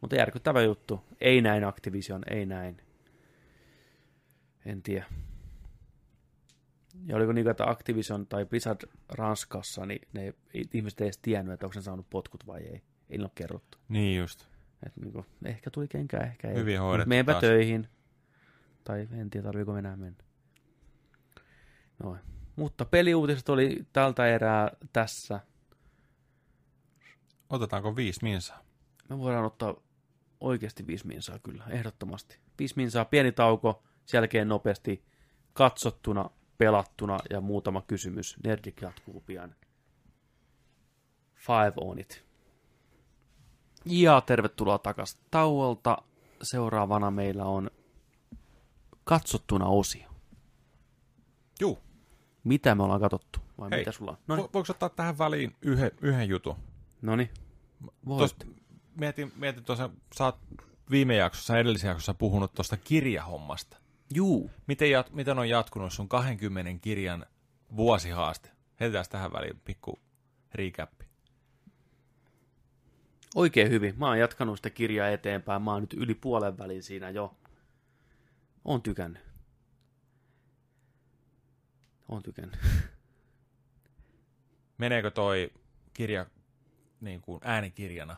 Mutta 0.00 0.16
järkyttävä 0.16 0.62
juttu. 0.62 1.00
Ei 1.20 1.40
näin 1.40 1.64
Activision, 1.64 2.22
ei 2.30 2.46
näin. 2.46 2.76
En 4.66 4.82
tiedä. 4.82 5.06
Ja 7.06 7.16
oliko 7.16 7.32
niin, 7.32 7.48
että 7.48 7.70
Activision 7.70 8.26
tai 8.26 8.44
Blizzard 8.44 8.80
Ranskassa, 9.08 9.86
niin 9.86 10.08
ne 10.12 10.34
ihmiset 10.74 11.00
ei 11.00 11.04
edes 11.04 11.18
tiennyt, 11.18 11.54
että 11.54 11.66
onko 11.66 11.74
ne 11.78 11.82
saanut 11.82 12.10
potkut 12.10 12.46
vai 12.46 12.62
ei. 12.62 12.82
Ei 13.10 13.20
ole 13.20 13.30
kerrottu. 13.34 13.78
Niin 13.88 14.18
just. 14.18 14.51
Et 14.86 14.96
niin 14.96 15.12
kuin, 15.12 15.26
ehkä 15.44 15.70
tuli 15.70 15.88
kenkää, 15.88 16.20
ehkä 16.20 16.48
ei. 16.50 16.56
Hyvin 16.56 16.80
hoidettu 16.80 17.08
Meenpä 17.08 17.40
töihin. 17.40 17.88
Tai 18.84 19.08
en 19.12 19.30
tiedä, 19.30 19.44
tarviiko 19.44 19.76
enää 19.76 19.96
mennä. 19.96 20.24
Noin. 22.02 22.20
Mutta 22.56 22.84
peliuutiset 22.84 23.48
oli 23.48 23.86
tältä 23.92 24.26
erää 24.26 24.70
tässä. 24.92 25.40
Otetaanko 27.50 27.96
viisi 27.96 28.20
minsaa? 28.22 28.64
Me 29.08 29.18
voidaan 29.18 29.44
ottaa 29.44 29.74
oikeasti 30.40 30.86
viisi 30.86 31.06
minsaa 31.06 31.38
kyllä, 31.38 31.64
ehdottomasti. 31.68 32.38
Viisi 32.58 32.74
minsaa, 32.76 33.04
pieni 33.04 33.32
tauko, 33.32 33.82
sen 34.06 34.18
jälkeen 34.18 34.48
nopeasti 34.48 35.04
katsottuna, 35.52 36.30
pelattuna 36.58 37.18
ja 37.30 37.40
muutama 37.40 37.82
kysymys. 37.82 38.36
Nerdik 38.44 38.80
jatkuu 38.80 39.20
pian. 39.20 39.54
Five 41.34 41.72
on 41.76 41.98
it. 41.98 42.24
Ja 43.84 44.20
tervetuloa 44.20 44.78
takaisin 44.78 45.20
tauolta. 45.30 45.98
Seuraavana 46.42 47.10
meillä 47.10 47.44
on 47.44 47.70
katsottuna 49.04 49.66
osio. 49.66 50.08
Juu. 51.60 51.78
Mitä 52.44 52.74
me 52.74 52.82
ollaan 52.82 53.00
katsottu? 53.00 53.38
Vai 53.58 53.70
Hei, 53.70 53.78
mitä 53.78 53.92
sulla 53.92 54.10
on? 54.10 54.16
No 54.26 54.36
Vo- 54.36 54.50
voiko 54.54 54.66
ottaa 54.70 54.88
tähän 54.88 55.18
väliin 55.18 55.56
yhden, 55.62 55.90
yhden 56.00 56.28
jutun? 56.28 56.56
niin. 57.02 57.30
Voit. 58.06 58.18
Tuossa, 58.18 58.36
mietin, 58.96 59.32
mietin 59.36 59.64
tuossa, 59.64 59.90
sä 60.18 60.24
oot 60.24 60.38
viime 60.90 61.16
jaksossa, 61.16 61.58
edellisessä 61.58 61.88
jaksossa 61.88 62.14
puhunut 62.14 62.54
tuosta 62.54 62.76
kirjahommasta. 62.76 63.76
Juu. 64.14 64.50
Miten, 64.66 64.90
jat, 64.90 65.10
miten 65.12 65.38
on 65.38 65.48
jatkunut 65.48 65.92
sun 65.92 66.08
20 66.08 66.72
kirjan 66.80 67.26
vuosihaaste? 67.76 68.50
Heitetään 68.80 69.04
tähän 69.10 69.32
väliin 69.32 69.60
pikku 69.64 70.00
recappi. 70.54 71.04
Oikein 73.34 73.70
hyvin. 73.70 73.94
Mä 73.98 74.06
oon 74.06 74.18
jatkanut 74.18 74.56
sitä 74.58 74.70
kirjaa 74.70 75.08
eteenpäin. 75.08 75.62
Mä 75.62 75.72
oon 75.72 75.82
nyt 75.82 75.92
yli 75.92 76.14
puolen 76.14 76.58
välin 76.58 76.82
siinä 76.82 77.10
jo. 77.10 77.36
Oon 78.64 78.82
tykännyt. 78.82 79.22
Oon 82.08 82.22
tykännyt. 82.22 82.58
Meneekö 84.78 85.10
toi 85.10 85.50
kirja 85.94 86.26
niin 87.00 87.20
kuin 87.20 87.40
äänikirjana? 87.44 88.16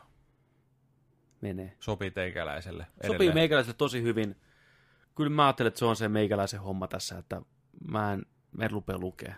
Menee. 1.41 1.73
Sopii 1.79 2.11
teikäläiselle 2.11 2.83
Sopii 2.83 3.15
edelleen? 3.15 3.33
meikäläiselle 3.33 3.77
tosi 3.77 4.01
hyvin. 4.01 4.35
Kyllä 5.15 5.29
mä 5.29 5.45
ajattelen, 5.45 5.67
että 5.67 5.79
se 5.79 5.85
on 5.85 5.95
se 5.95 6.07
meikäläisen 6.07 6.59
homma 6.61 6.87
tässä, 6.87 7.17
että 7.17 7.41
mä 7.87 8.13
en, 8.13 8.25
mä 8.51 8.63
en 8.63 8.71
rupea 8.71 8.97
lukea. 8.97 9.35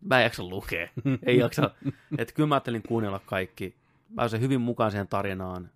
Mä 0.00 0.18
en 0.18 0.24
jaksa 0.24 0.44
lukea. 0.44 0.88
Ei 1.26 1.38
jaksa. 1.38 1.70
Että 2.18 2.34
kyllä 2.34 2.46
mä 2.46 2.54
ajattelin 2.54 2.82
kuunnella 2.82 3.18
kaikki. 3.18 3.76
Mä 4.08 4.16
pääsen 4.16 4.40
hyvin 4.40 4.60
mukaan 4.60 4.90
siihen 4.90 5.08
tarinaan. 5.08 5.70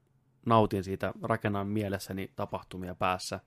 Nautin 0.46 0.84
siitä, 0.84 1.12
rakennan 1.22 1.66
mielessäni 1.66 2.32
tapahtumia 2.36 2.94
päässä. 2.94 3.40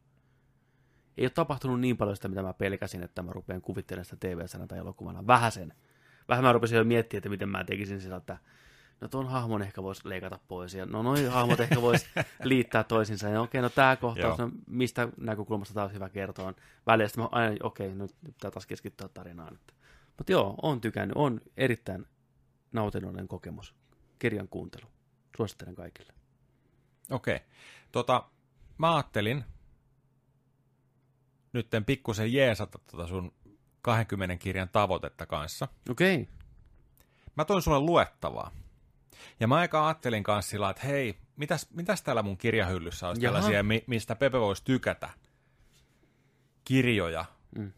Ei 1.17 1.25
ole 1.25 1.29
tapahtunut 1.29 1.79
niin 1.79 1.97
paljon 1.97 2.15
sitä, 2.15 2.27
mitä 2.27 2.41
mä 2.41 2.53
pelkäsin, 2.53 3.03
että 3.03 3.23
mä 3.23 3.31
rupean 3.33 3.61
kuvittelemaan 3.61 4.05
sitä 4.05 4.17
TV-sänä 4.19 4.67
tai 4.67 4.77
elokuvana. 4.77 5.27
Vähäsen. 5.27 5.73
Vähän 6.29 6.43
mä 6.43 6.53
rupesin 6.53 6.77
jo 6.77 6.83
miettimään, 6.83 7.19
että 7.19 7.29
miten 7.29 7.49
mä 7.49 7.63
tekisin 7.63 8.01
sitä, 8.01 8.15
että 8.15 8.37
no 9.01 9.07
tuon 9.07 9.27
hahmon 9.27 9.61
ehkä 9.61 9.83
voisi 9.83 10.09
leikata 10.09 10.39
pois, 10.47 10.73
ja 10.73 10.85
no 10.85 11.03
noin 11.03 11.31
hahmot 11.31 11.59
ehkä 11.59 11.81
voisi 11.81 12.05
liittää 12.43 12.83
toisinsa, 12.83 13.29
ja 13.29 13.41
okei, 13.41 13.61
no 13.61 13.69
tämä 13.69 13.95
kohtaus, 13.95 14.37
no 14.37 14.51
mistä 14.67 15.07
näkökulmasta 15.17 15.73
tämä 15.73 15.83
olisi 15.83 15.95
hyvä 15.95 16.09
kertoa. 16.09 16.53
Välillä 16.87 17.07
sitten 17.07 17.23
mä 17.23 17.29
aina, 17.31 17.55
okei, 17.63 17.95
nyt 17.95 18.15
pitää 18.25 18.51
taas 18.51 18.65
keskittyä 18.65 19.07
tarinaan. 19.13 19.59
Mutta 20.17 20.31
joo, 20.31 20.55
on 20.61 20.81
tykännyt, 20.81 21.17
on 21.17 21.41
erittäin 21.57 22.05
nautinnollinen 22.71 23.27
kokemus, 23.27 23.75
kirjan 24.23 24.47
kuuntelu. 24.47 24.85
Suosittelen 25.37 25.75
kaikille. 25.75 26.13
Okei. 27.11 27.39
Tota, 27.91 28.23
mä 28.77 28.95
ajattelin 28.95 29.43
nytten 31.53 31.85
pikkusen 31.85 32.33
jeesata 32.33 32.79
tota 32.91 33.07
sun 33.07 33.33
20 33.81 34.37
kirjan 34.37 34.69
tavoitetta 34.69 35.25
kanssa. 35.25 35.67
Okei, 35.89 36.27
Mä 37.35 37.45
toin 37.45 37.61
sulle 37.61 37.79
luettavaa. 37.79 38.51
Ja 39.39 39.47
mä 39.47 39.55
aika 39.55 39.87
ajattelin 39.87 40.23
kanssa 40.23 40.49
sillä, 40.49 40.69
että 40.69 40.87
hei, 40.87 41.17
mitäs, 41.35 41.71
mitäs 41.71 42.01
täällä 42.01 42.23
mun 42.23 42.37
kirjahyllyssä 42.37 43.07
olisi 43.07 43.25
Jaha. 43.25 43.33
tällaisia, 43.35 43.63
mi- 43.63 43.83
mistä 43.87 44.15
Pepe 44.15 44.39
voisi 44.39 44.63
tykätä? 44.65 45.09
Kirjoja. 46.63 47.25
Mm. 47.57 47.71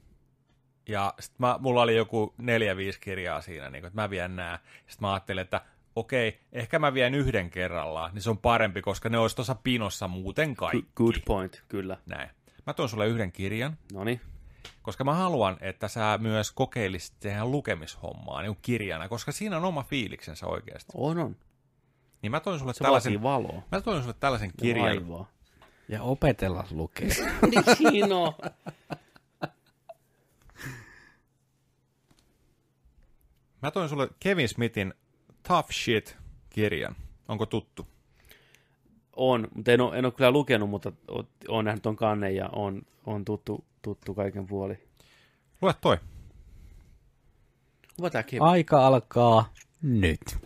Ja 0.87 1.13
sit 1.19 1.39
mä, 1.39 1.57
mulla 1.59 1.81
oli 1.81 1.95
joku 1.95 2.33
neljä, 2.37 2.77
viisi 2.77 2.99
kirjaa 2.99 3.41
siinä, 3.41 3.69
niin 3.69 3.81
kun, 3.81 3.87
että 3.87 4.01
mä 4.01 4.09
vien 4.09 4.35
nää. 4.35 4.59
Sitten 4.77 4.97
mä 5.01 5.13
ajattelin, 5.13 5.41
että 5.41 5.61
okei, 5.95 6.39
ehkä 6.51 6.79
mä 6.79 6.93
vien 6.93 7.15
yhden 7.15 7.49
kerrallaan, 7.49 8.13
niin 8.13 8.21
se 8.21 8.29
on 8.29 8.37
parempi, 8.37 8.81
koska 8.81 9.09
ne 9.09 9.17
olisi 9.17 9.35
tuossa 9.35 9.55
pinossa 9.55 10.07
muuten 10.07 10.55
kaikki. 10.55 10.91
good 10.95 11.15
point, 11.25 11.63
kyllä. 11.67 11.97
Näin. 12.05 12.29
Mä 12.67 12.73
tuon 12.73 12.89
sulle 12.89 13.07
yhden 13.07 13.31
kirjan, 13.31 13.77
Noniin, 13.93 14.21
koska 14.81 15.03
mä 15.03 15.13
haluan, 15.13 15.57
että 15.61 15.87
sä 15.87 16.19
myös 16.21 16.51
kokeilisit 16.51 17.15
tehdä 17.19 17.45
lukemishommaa 17.45 18.41
niin 18.41 18.57
kirjana, 18.61 19.09
koska 19.09 19.31
siinä 19.31 19.57
on 19.57 19.65
oma 19.65 19.83
fiiliksensä 19.83 20.47
oikeasti. 20.47 20.91
on 20.95 21.17
on. 21.19 21.35
Niin 22.21 22.31
mä 22.31 22.39
toin 22.39 22.59
sulle 22.59 22.73
Se 22.73 22.83
tällaisen, 22.83 23.23
valoa. 23.23 23.61
mä 23.71 23.81
toin 23.81 24.01
sulle 24.01 24.15
tällaisen 24.19 24.51
kirjan. 24.59 24.85
Vaivaa. 24.85 25.27
Ja 25.89 26.01
opetella 26.03 26.67
lukea. 26.71 27.09
niin 27.91 28.13
on. 28.13 28.33
Mä 33.61 33.71
toin 33.71 33.89
sulle 33.89 34.09
Kevin 34.19 34.49
Smithin 34.49 34.93
Tough 35.47 35.71
Shit-kirjan. 35.71 36.95
Onko 37.27 37.45
tuttu? 37.45 37.87
On, 39.13 39.47
mutta 39.55 39.71
en 39.71 39.81
ole, 39.81 39.97
en 39.97 40.05
ole 40.05 40.13
kyllä 40.13 40.31
lukenut, 40.31 40.69
mutta 40.69 40.91
olen 41.47 41.65
nähnyt 41.65 41.83
ton 41.83 41.95
kannen 41.95 42.35
ja 42.35 42.49
on, 42.51 42.81
on 43.05 43.25
tuttu, 43.25 43.65
tuttu 43.81 44.13
kaiken 44.13 44.47
puoli. 44.47 44.77
Lue 45.61 45.73
toi. 45.81 45.97
Aika 48.39 48.87
alkaa 48.87 49.53
nyt. 49.81 50.37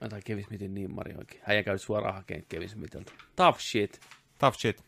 Mä 0.00 0.20
Kevin 0.24 0.44
Smithin 0.44 0.74
nimmari 0.74 1.14
oikein. 1.18 1.42
Hän 1.44 1.64
käy 1.64 1.78
suoraan 1.78 2.14
hakemaan 2.14 2.46
Kevin 2.48 2.68
Smithiltä. 2.68 3.12
Tough 3.36 3.58
shit. 3.60 4.00
Tough 4.38 4.58
Shit. 4.58 4.87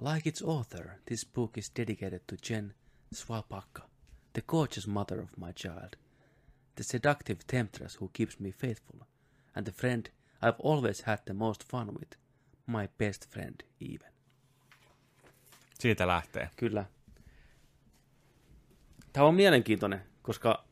Like 0.00 0.28
its 0.28 0.42
author, 0.42 1.00
this 1.06 1.24
book 1.24 1.58
is 1.58 1.68
dedicated 1.68 2.20
to 2.28 2.36
Jen 2.36 2.74
Swapaka, 3.14 3.82
the 4.32 4.42
gorgeous 4.46 4.86
mother 4.86 5.20
of 5.20 5.36
my 5.36 5.52
child, 5.52 5.96
the 6.76 6.84
seductive 6.84 7.38
temptress 7.46 8.00
who 8.00 8.08
keeps 8.12 8.40
me 8.40 8.52
faithful, 8.52 9.00
and 9.56 9.66
the 9.66 9.72
friend 9.72 10.10
I've 10.42 10.60
always 10.62 11.02
had 11.02 11.18
the 11.24 11.34
most 11.34 11.64
fun 11.64 11.86
with, 11.86 12.16
my 12.66 12.88
best 12.98 13.30
friend 13.30 13.64
even. 13.80 14.12
Siitä 15.78 16.06
lähtee. 16.06 16.50
Kyllä. 16.56 16.84
Tämä 19.12 19.26
on 19.26 19.34
mielenkiintoinen, 19.34 20.02
koska 20.22 20.64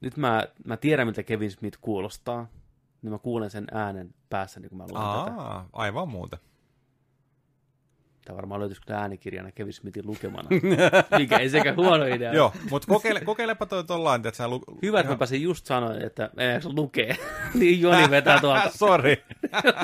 nyt 0.00 0.16
mä, 0.16 0.42
mä 0.64 0.76
tiedän, 0.76 1.06
miltä 1.06 1.22
Kevin 1.22 1.50
Smith 1.50 1.78
kuulostaa, 1.80 2.48
niin 3.02 3.12
mä 3.12 3.18
kuulen 3.18 3.50
sen 3.50 3.66
äänen 3.72 4.14
päässäni, 4.30 4.68
kun 4.68 4.78
mä 4.78 4.84
luen 4.84 5.26
tätä. 5.26 5.40
Aa, 5.40 5.68
aivan 5.72 6.08
muuten. 6.08 6.38
Tämä 8.26 8.36
varmaan 8.36 8.60
löytyisi 8.60 8.82
kyllä 8.86 9.00
äänikirjana 9.00 9.52
Kevin 9.52 9.72
Smithin 9.72 10.06
lukemana, 10.06 10.48
mikä 11.18 11.38
ei 11.38 11.50
sekä 11.50 11.74
huono 11.74 12.04
idea. 12.04 12.32
Joo, 12.32 12.52
mutta 12.70 12.88
kokeile, 12.88 13.20
kokeilepa 13.20 13.66
toi 13.66 13.84
tollain, 13.84 14.26
että 14.26 14.36
sä 14.36 14.48
lu... 14.48 14.62
Hyvä, 14.82 15.00
että 15.00 15.12
mä 15.12 15.18
pääsin 15.18 15.42
just 15.42 15.66
sanoa, 15.66 15.94
että 15.94 16.30
ei 16.38 16.62
se 16.62 16.68
lukee. 16.68 17.16
niin 17.54 17.80
Joni 17.80 18.10
vetää 18.16 18.40
tuolta 18.40 18.70
Sori. 18.70 19.24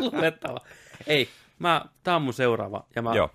luettava. 0.01 0.59
Ei, 1.07 1.29
mä, 1.59 1.85
tää 2.03 2.17
on 2.17 2.23
mun 2.23 2.35
seuraava. 2.35 2.87
Ja 2.97 3.03
mä, 3.03 3.15
Joo. 3.15 3.31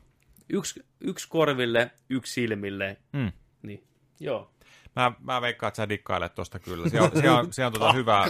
Yksi, 0.49 0.85
yksi 1.01 1.29
korville, 1.29 1.91
yksi 2.09 2.33
silmille. 2.33 2.97
Mm. 3.13 3.31
Niin, 3.61 3.83
joo. 4.19 4.51
Mä, 4.95 5.11
mä 5.19 5.41
veikkaan, 5.41 5.67
että 5.67 5.75
sä 5.75 5.89
dikkailet 5.89 6.35
tosta 6.35 6.59
kyllä. 6.59 6.89
Siellä 6.89 7.05
on, 7.05 7.21
siellä 7.21 7.39
on, 7.39 7.53
siellä 7.53 7.67
on 7.67 7.73
tota 7.73 7.93
hyvää 7.93 8.25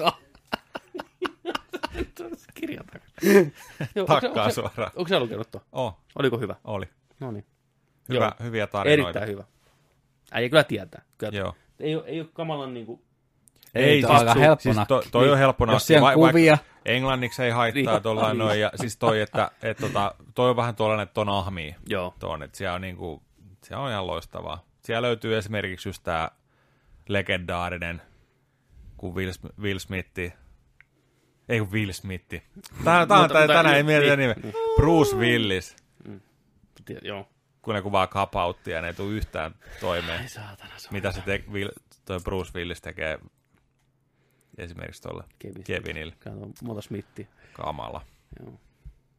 Kirja 2.53 2.83
takaisin. 2.83 3.53
Joo, 3.95 4.05
onko 4.09 4.13
se- 4.13 4.21
takkaa 4.21 4.51
suoraan. 4.51 4.91
Onko 4.95 5.07
sä 5.09 5.19
lukenut 5.19 5.51
tuon? 5.51 5.63
Oh, 5.71 5.97
Oliko 6.19 6.37
hyvä? 6.39 6.55
oli. 6.63 6.85
No 7.19 7.31
niin. 7.31 7.45
Hyvä, 8.09 8.25
Joo. 8.25 8.45
hyviä 8.47 8.67
tarinoita. 8.67 9.03
Erittäin 9.19 9.29
hyvä. 9.29 9.43
Äijä 10.31 10.49
kyllä 10.49 10.63
tietää. 10.63 11.01
Kyllä 11.17 11.37
Joo. 11.37 11.55
ei, 11.79 11.93
ei 12.05 12.21
ole 12.21 12.29
kamalan 12.33 12.73
niinku... 12.73 13.03
Ei, 13.75 14.01
toi 14.01 14.09
siis 14.09 14.19
aika 14.21 14.33
su- 14.33 14.39
helppo 14.39 14.61
siis 14.61 14.75
nakki. 14.75 14.87
toi, 14.87 15.03
toi 15.11 15.31
on 15.31 15.37
helppo 15.37 15.65
Jos 15.71 15.87
siellä 15.87 16.07
on 16.07 16.13
kuvia, 16.13 16.51
Vaikka 16.51 16.67
englanniksi 16.85 17.43
ei 17.43 17.51
haittaa 17.51 17.93
Niin. 17.93 18.03
tuollain 18.03 18.37
noin. 18.37 18.59
Ja 18.59 18.71
siis 18.75 18.97
toi, 18.97 19.21
että 19.21 19.51
et, 19.61 19.77
tota, 19.77 20.15
toi 20.35 20.49
on 20.49 20.55
vähän 20.55 20.75
tuollainen, 20.75 21.03
että 21.03 21.13
ton 21.13 21.29
ahmii. 21.29 21.75
Joo. 21.89 22.13
Tuon, 22.19 22.43
että 22.43 22.57
siellä 22.57 22.75
on, 22.75 22.81
niinku, 22.81 23.23
siellä 23.63 23.83
on 23.85 23.91
ihan 23.91 24.07
loistavaa. 24.07 24.65
Siellä 24.83 25.05
löytyy 25.07 25.37
esimerkiksi 25.37 25.89
just 25.89 26.03
tää 26.03 26.31
legendaarinen, 27.09 28.01
kun 28.97 29.15
Will, 29.15 29.31
Will 29.61 29.79
Smithi, 29.79 30.33
ei 31.49 31.59
kun 31.59 31.71
Will 31.71 31.91
Smithi. 31.91 32.43
Tää, 32.83 33.05
tää, 33.05 33.17
Mutta- 33.21 33.33
tää, 33.33 33.47
tänään 33.47 33.65
ei 33.67 33.73
niin, 33.73 33.85
mietitä 33.85 34.15
niin, 34.15 34.35
nimeä. 34.37 34.53
Bruce 34.75 35.15
Willis, 35.15 35.75
Tiedät, 36.85 37.03
joo. 37.03 37.29
kun 37.61 37.75
ne 37.75 37.81
kuvaa 37.81 38.07
kapauttia 38.07 38.75
ja 38.75 38.81
ne 38.81 38.87
ei 38.87 38.93
tule 38.93 39.13
yhtään 39.13 39.55
toimeen. 39.79 40.21
Ai 40.21 40.29
saatana, 40.29 40.71
se 40.79 40.87
Mitä 40.91 41.11
se 41.11 41.21
te, 41.21 41.43
Will, 41.51 41.69
toi 42.05 42.19
Bruce 42.23 42.51
Willis 42.55 42.81
tekee 42.81 43.19
esimerkiksi 44.57 45.01
tuolle 45.01 45.23
Kevin. 45.39 45.63
Kevinille 45.63 46.13
Kato, 46.19 46.81
Smithia. 46.81 47.27
kamala. 47.53 48.01
Joo. 48.39 48.59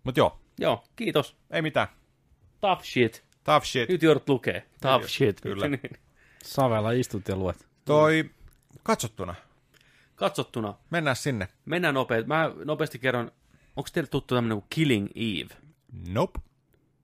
Mut 0.05 0.17
joo, 0.17 0.41
Joo, 0.59 0.85
kiitos. 0.97 1.37
ei 1.51 1.63
mitään. 1.63 1.89
Tough 2.61 2.83
shit. 2.85 3.25
Tough 3.45 3.67
shit. 3.67 3.89
Nyt 3.89 4.03
joudut 4.03 4.29
lukee. 4.29 4.67
Tough 4.81 5.07
shit. 5.07 5.41
kyllä. 5.41 5.67
Savella 6.45 6.91
istut 6.91 7.29
ja 7.29 7.37
luet. 7.37 7.69
Toi 7.85 8.31
katsottuna. 8.83 9.35
Katsottuna. 10.19 10.75
Mennään 10.91 11.17
sinne. 11.17 11.49
Mennään 11.65 11.95
nopeasti. 11.95 12.29
Mä 12.29 12.51
nopeasti 12.65 12.99
kerron, 12.99 13.33
onko 13.77 13.89
teille 13.93 14.09
tuttu 14.09 14.35
tämmönen 14.35 14.59
kuin 14.59 14.67
Killing 14.71 15.09
Eve? 15.15 15.55
Nope. 16.09 16.41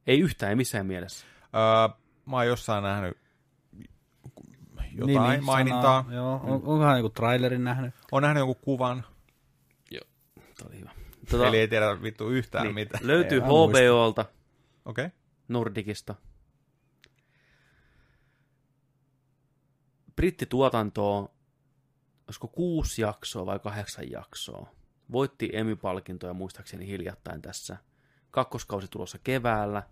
Ei 0.06 0.20
yhtään, 0.20 0.50
ei 0.50 0.56
missään 0.56 0.86
mielessä. 0.86 1.26
Öö, 1.54 1.96
mä 2.26 2.36
oon 2.36 2.46
jossain 2.46 2.82
nähnyt 2.82 3.18
jotain 4.94 5.30
Nimi, 5.30 5.44
mainintaa. 5.44 6.02
Sana, 6.02 6.14
joo, 6.14 6.34
on, 6.34 6.52
onkohan 6.52 6.98
joku 6.98 7.10
trailerin 7.10 7.64
nähnyt? 7.64 7.94
On 8.12 8.22
nähnyt 8.22 8.40
jonkun 8.40 8.64
kuvan, 8.64 9.04
Tämä 10.58 10.68
oli 10.68 10.78
hyvä. 10.78 10.90
Tota, 11.30 11.46
eli 11.48 11.58
ei 11.58 11.68
tiedä 11.68 12.02
vittu 12.02 12.30
yhtään 12.30 12.64
niin, 12.64 12.74
mitään. 12.74 13.06
löytyy 13.06 13.38
Ei. 13.38 13.44
HBOlta, 13.44 14.24
Okei. 14.84 15.06
Okay. 15.06 15.18
Nordicista. 15.48 16.14
Brittituotantoa, 20.16 21.28
olisiko 22.26 22.48
kuusi 22.48 23.02
jaksoa 23.02 23.46
vai 23.46 23.58
kahdeksan 23.58 24.10
jaksoa. 24.10 24.68
Voitti 25.12 25.50
Emmy-palkintoja 25.52 26.34
muistaakseni 26.34 26.86
hiljattain 26.86 27.42
tässä. 27.42 27.76
Kakkoskausi 28.30 28.88
tulossa 28.88 29.18
keväällä. 29.24 29.82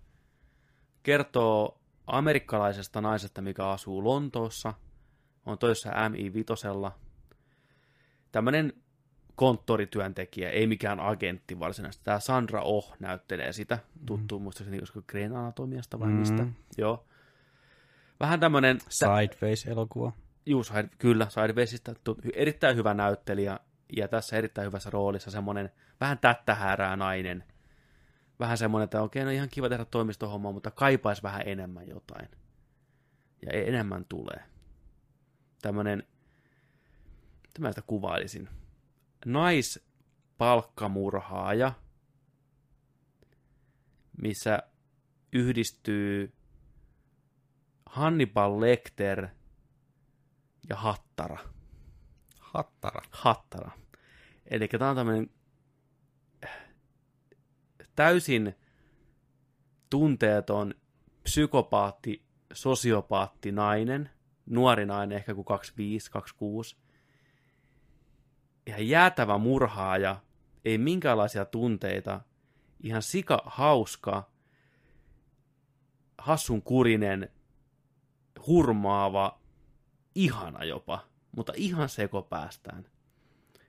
Kertoo 1.03 1.81
amerikkalaisesta 2.07 3.01
naisesta, 3.01 3.43
mikä 3.43 3.69
asuu 3.69 4.05
Lontoossa. 4.05 4.75
On 5.47 5.59
töissä 5.59 5.91
MI5. 5.91 6.91
Tämmöinen 8.33 8.73
konttorityöntekijä, 9.37 10.51
ei 10.51 10.67
mikään 10.67 11.01
agentti 11.01 11.59
varsinaisesti. 11.59 12.05
Tämä 12.05 12.21
Sandra 12.21 12.63
Oh 12.63 12.97
näyttelee 13.01 13.53
sitä, 13.53 13.79
tuttu 14.07 14.39
mm. 14.39 14.43
muistaakseni, 14.43 14.79
olisiko 14.79 15.03
Green 15.09 15.37
Anatomiasta 15.37 16.01
vai 16.01 16.09
Mm. 16.09 16.15
mistä. 16.15 16.47
Joo. 16.79 17.07
Vähän 18.21 18.41
tämmöinen, 18.41 18.79
Sideways-elokuva. 18.89 20.13
Juu, 20.47 20.65
Side, 20.65 20.89
kyllä, 20.99 21.27
Sidewaysista, 21.29 21.95
tu- 22.05 22.19
erittäin 22.35 22.77
hyvä 22.77 22.95
näyttelijä, 22.95 23.61
ja 23.97 24.09
tässä 24.09 24.37
erittäin 24.37 24.67
hyvässä 24.67 24.91
roolissa 24.91 25.31
semmoinen 25.31 25.71
vähän 26.01 26.19
tättähäärää 26.19 26.97
nainen. 26.97 27.45
Vähän 28.41 28.59
semmoinen, 28.59 28.85
että 28.85 29.03
okei, 29.03 29.25
no 29.25 29.31
ihan 29.31 29.49
kiva 29.49 29.69
tehdä 29.69 29.85
toimistohommaa, 29.85 30.53
mutta 30.53 30.71
kaipaisi 30.71 31.23
vähän 31.23 31.43
enemmän 31.47 31.89
jotain. 31.89 32.29
Ja 33.47 33.53
e- 33.53 33.69
enemmän 33.69 34.05
tulee. 34.09 34.43
Tämmöinen, 35.63 36.03
mitä 37.43 37.61
mä 37.61 37.69
sitä 37.69 37.83
kuvailisin, 37.87 38.49
naispalkkamurhaaja, 39.27 41.73
missä 44.23 44.63
yhdistyy 45.33 46.33
Hannibal 47.87 48.61
Lecter 48.61 49.29
ja 50.69 50.77
Hattara. 50.77 51.39
Hattara. 52.41 53.03
Hattara. 53.11 53.71
Eli 54.47 54.69
tämä 54.69 54.91
on 54.91 54.97
tämmöinen 54.97 55.31
täysin 57.97 58.55
tunteeton 59.91 60.75
psykopaatti, 61.23 62.23
sosiopaatti 62.53 63.53
nainen, 63.53 64.11
nuori 64.47 64.87
nainen, 64.87 65.17
ehkä 65.17 65.35
kuin 65.35 65.45
25, 65.45 66.11
26. 66.11 66.77
Ihan 68.67 68.89
jäätävä 68.89 69.39
murhaaja, 69.39 70.17
ei 70.65 70.79
minkäänlaisia 70.79 71.45
tunteita, 71.45 72.21
ihan 72.81 73.03
sika 73.03 73.43
hauska, 73.47 74.31
hassun 76.19 76.63
kurinen, 76.63 77.29
hurmaava, 78.47 79.42
ihana 80.15 80.65
jopa, 80.65 81.05
mutta 81.37 81.53
ihan 81.57 81.89
sekopäästään. 81.89 82.87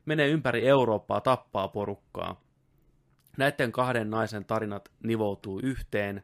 Menee 0.06 0.28
ympäri 0.28 0.68
Eurooppaa, 0.68 1.22
tappaa 1.22 1.68
porukkaa. 1.68 2.41
Näiden 3.38 3.72
kahden 3.72 4.10
naisen 4.10 4.45
tarinat 4.45 4.91
nivoutuu 5.03 5.60
yhteen 5.64 6.24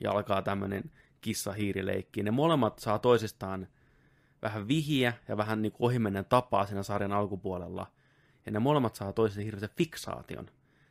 ja 0.00 0.10
alkaa 0.10 0.42
tämmöinen 0.42 0.90
kissa-hiirileikki. 1.20 2.22
Ne 2.22 2.30
molemmat 2.30 2.78
saa 2.78 2.98
toisistaan 2.98 3.68
vähän 4.42 4.68
vihiä 4.68 5.12
ja 5.28 5.36
vähän 5.36 5.62
niin 5.62 5.72
ohimennen 5.78 6.24
tapaa 6.24 6.66
siinä 6.66 6.82
sarjan 6.82 7.12
alkupuolella. 7.12 7.86
Ja 8.46 8.52
ne 8.52 8.58
molemmat 8.58 8.94
saa 8.94 9.12
toisen 9.12 9.44
hirveän 9.44 9.70
fiksaation. 9.76 10.50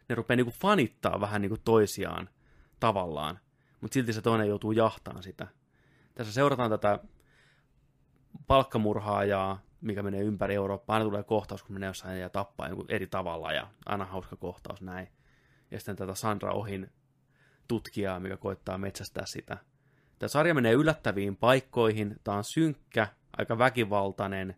Ne 0.10 0.16
rupeaa 0.16 0.36
niin 0.36 0.48
fanittaa 0.48 1.22
vähän 1.22 1.42
niin 1.42 1.62
toisiaan 1.66 2.30
tavallaan, 2.80 3.40
mutta 3.82 3.94
silti 3.94 4.14
se 4.14 4.22
toinen 4.22 4.48
joutuu 4.48 4.72
jahtaan 4.72 5.24
sitä. 5.24 5.48
Tässä 6.16 6.34
seurataan 6.34 6.70
tätä 6.70 7.00
palkkamurhaajaa, 8.48 9.60
mikä 9.82 10.04
menee 10.04 10.22
ympäri 10.22 10.56
Eurooppaa. 10.56 10.94
Aina 10.94 11.06
tulee 11.06 11.24
kohtaus, 11.24 11.64
kun 11.64 11.74
menee 11.74 11.88
jossain 11.88 12.20
ja 12.20 12.30
tappaa 12.30 12.70
eri 12.90 13.08
tavalla 13.08 13.54
ja 13.54 13.68
aina 13.86 14.06
hauska 14.06 14.36
kohtaus 14.36 14.82
näin. 14.82 15.08
Ja 15.72 15.80
sitten 15.80 15.96
tätä 15.96 16.16
Sandra 16.16 16.52
Ohin 16.52 16.92
tutkijaa, 17.68 18.20
mikä 18.20 18.38
koittaa 18.38 18.78
metsästää 18.78 19.26
sitä. 19.26 19.58
Tämä 20.20 20.28
sarja 20.28 20.54
menee 20.54 20.74
yllättäviin 20.74 21.36
paikkoihin. 21.36 22.16
Tämä 22.24 22.38
on 22.38 22.44
synkkä, 22.44 23.08
aika 23.38 23.58
väkivaltainen, 23.58 24.56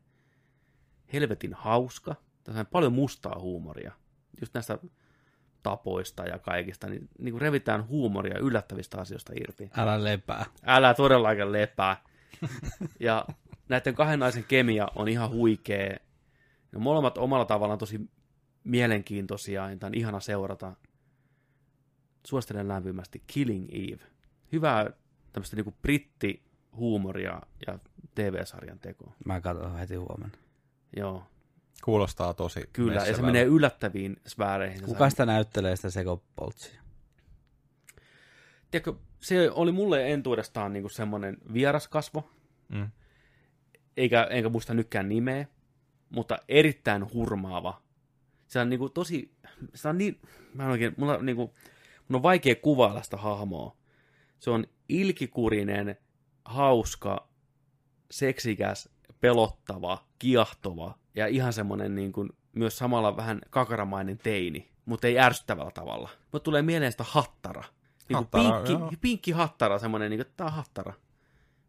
helvetin 1.13 1.53
hauska. 1.53 2.15
Tässä 2.43 2.59
on 2.59 2.65
paljon 2.65 2.93
mustaa 2.93 3.39
huumoria. 3.39 3.91
Just 4.41 4.53
näistä 4.53 4.79
tapoista 5.63 6.23
ja 6.23 6.39
kaikista, 6.39 6.87
niin, 6.87 7.09
niin 7.19 7.31
kuin 7.31 7.41
revitään 7.41 7.87
huumoria 7.87 8.39
yllättävistä 8.39 9.01
asioista 9.01 9.33
irti. 9.35 9.69
Älä 9.77 10.03
lepää. 10.03 10.45
Älä 10.65 10.93
todellakaan 10.93 11.51
lepää. 11.51 11.97
Ja 12.99 13.25
näiden 13.69 13.95
kahden 13.95 14.19
naisen 14.19 14.43
kemia 14.43 14.87
on 14.95 15.07
ihan 15.07 15.29
huikea. 15.29 15.97
Ne 16.71 16.79
molemmat 16.79 17.17
omalla 17.17 17.45
tavallaan 17.45 17.79
tosi 17.79 18.01
mielenkiintoisia, 18.63 19.69
ja 19.69 19.77
tämä 19.77 19.87
on 19.87 19.93
ihana 19.93 20.19
seurata. 20.19 20.75
Suosittelen 22.27 22.67
lämpimästi 22.67 23.23
Killing 23.27 23.67
Eve. 23.71 24.03
Hyvää 24.51 24.89
tämmöistä 25.33 25.55
niinku 25.55 25.73
brittihuumoria 25.81 27.41
ja 27.67 27.79
TV-sarjan 28.15 28.79
tekoa. 28.79 29.13
Mä 29.25 29.41
katson 29.41 29.77
heti 29.77 29.95
huomenna. 29.95 30.37
Joo, 30.97 31.23
Kuulostaa 31.83 32.33
tosi 32.33 32.69
kyllä. 32.73 33.05
Ja 33.05 33.15
se 33.15 33.21
menee 33.21 33.43
yllättäviin 33.43 34.17
sfääreihin. 34.27 34.83
Kuka 34.83 35.09
sitä 35.09 35.25
näyttelee 35.25 35.75
sitä 35.75 35.89
sekopoltsia? 35.89 36.81
Tiedätkö, 38.71 38.93
se 39.19 39.51
oli 39.51 39.71
mulle 39.71 40.11
entuudestaan 40.11 40.73
niinku 40.73 40.89
semmoinen 40.89 41.37
vieras 41.53 41.87
kasvo, 41.87 42.29
Mm. 42.69 42.89
Eikä, 43.97 44.27
enkä 44.29 44.49
muista 44.49 44.73
nytkään 44.73 45.09
nimeä. 45.09 45.45
mutta 46.09 46.37
erittäin 46.49 47.13
hurmaava. 47.13 47.81
Se 48.47 48.59
on 48.59 48.69
niinku 48.69 48.89
tosi, 48.89 49.31
se 49.73 49.87
on 49.87 49.97
niin, 49.97 50.21
mä 50.53 50.63
en 50.63 50.69
oikein, 50.69 50.93
mulla, 50.97 51.17
niinku, 51.17 51.53
mun 52.07 52.15
on 52.15 52.23
vaikea 52.23 52.55
kuvailla 52.55 53.01
sitä 53.01 53.17
hahmoa. 53.17 53.75
Se 54.39 54.49
on 54.49 54.67
ilkikurinen, 54.89 55.97
hauska, 56.45 57.27
seksikäs, 58.11 58.89
pelottava, 59.21 60.05
kiehtova 60.19 60.97
ja 61.15 61.27
ihan 61.27 61.53
semmoinen 61.53 61.95
niin 61.95 62.11
kuin, 62.11 62.29
myös 62.53 62.77
samalla 62.77 63.17
vähän 63.17 63.41
kakaramainen 63.49 64.17
teini, 64.17 64.71
mutta 64.85 65.07
ei 65.07 65.19
ärsyttävällä 65.19 65.71
tavalla. 65.71 66.09
Mutta 66.31 66.39
tulee 66.39 66.61
mieleen 66.61 66.91
sitä 66.91 67.03
hattara. 67.07 67.61
Niin 67.61 68.05
kuin 68.07 68.17
Hattara, 68.17 68.51
pinkki, 68.51 68.73
joo. 68.73 68.91
pinkki 69.01 69.31
hattara, 69.31 69.79
semmoinen, 69.79 70.09
niin 70.09 70.25
kuin, 70.37 70.45
on 70.47 70.53
hattara. 70.53 70.93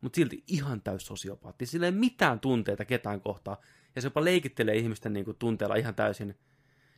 Mutta 0.00 0.16
silti 0.16 0.44
ihan 0.46 0.82
täys 0.82 1.06
sosiopaatti. 1.06 1.66
Sillä 1.66 1.86
ei 1.86 1.92
mitään 1.92 2.40
tunteita 2.40 2.84
ketään 2.84 3.20
kohtaa. 3.20 3.60
Ja 3.96 4.02
se 4.02 4.06
jopa 4.06 4.24
leikittelee 4.24 4.76
ihmisten 4.76 5.12
niin 5.12 5.24
kuin, 5.24 5.36
tunteella 5.36 5.74
ihan 5.74 5.94
täysin. 5.94 6.38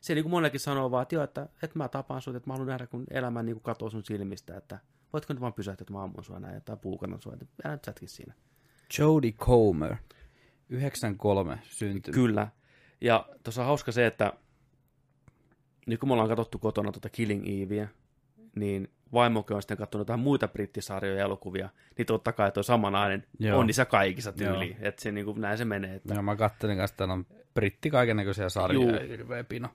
Se 0.01 0.15
niin 0.15 0.25
kuin 0.25 0.31
monellekin 0.31 0.61
sanoo 0.61 0.91
vaan, 0.91 1.03
että 1.03 1.15
joo, 1.15 1.25
että, 1.25 1.49
että 1.63 1.79
mä 1.79 1.89
tapaan 1.89 2.23
sut, 2.23 2.37
että 2.37 2.51
mä 2.51 2.55
haluan 2.55 2.69
nähdä, 2.69 2.87
kun 2.87 3.05
elämä 3.11 3.43
niin 3.43 3.55
kuin 3.55 3.63
katoo 3.63 3.91
sun 3.91 4.05
silmistä, 4.05 4.57
että 4.57 4.79
voitko 5.13 5.33
nyt 5.33 5.41
vaan 5.41 5.53
pysähtyä, 5.53 5.83
että 5.83 5.93
mä 5.93 6.03
ammun 6.03 6.25
sua 6.25 6.41
näin, 6.41 6.63
tai 6.63 6.77
puukannan 6.77 7.21
sua, 7.21 7.33
että 7.33 7.47
älä 7.65 7.75
nyt 7.75 7.85
sätki 7.85 8.07
siinä. 8.07 8.35
Jodie 8.99 9.33
Comer, 9.33 9.97
93 10.69 11.59
syntynyt. 11.65 12.15
Kyllä. 12.15 12.49
Ja 13.01 13.29
tuossa 13.45 13.61
on 13.61 13.67
hauska 13.67 13.93
se, 13.93 14.07
että 14.07 14.33
nyt 15.87 16.01
kun 16.01 16.09
me 16.09 16.13
ollaan 16.13 16.29
katsottu 16.29 16.59
kotona 16.59 16.93
tuota 16.93 17.09
Killing 17.09 17.63
Eveä, 17.63 17.89
niin 18.57 18.89
vaimokin 19.13 19.57
on 19.57 19.63
sitten 19.63 19.77
katsonut 19.77 20.09
jotain 20.09 20.21
muita 20.21 20.49
brittisarjoja 20.49 21.19
ja 21.19 21.25
elokuvia, 21.25 21.69
niin 21.99 22.07
totta 22.07 22.33
kai 22.33 22.53
tuo 22.53 22.63
sama 22.63 22.91
nainen 22.91 23.27
Joo. 23.39 23.61
on 23.61 23.67
niissä 23.67 23.85
kaikissa 23.85 24.33
tyyliin. 24.33 24.77
Joo. 24.81 24.89
Että 24.89 25.03
se 25.03 25.13
niin 25.13 25.25
kuin, 25.25 25.41
näin 25.41 25.59
se 25.59 25.65
menee. 25.65 25.95
Että... 25.95 26.15
Ja 26.15 26.23
mä 26.23 26.37
kattelin 26.37 26.77
kanssa, 26.77 26.93
että 26.93 26.99
täällä 26.99 27.15
on 27.15 27.27
britti 27.55 27.91
kaikennäköisiä 27.91 28.49
sarjoja, 28.49 29.01
Juu. 29.01 29.09
hirveä 29.09 29.45
pino. 29.45 29.69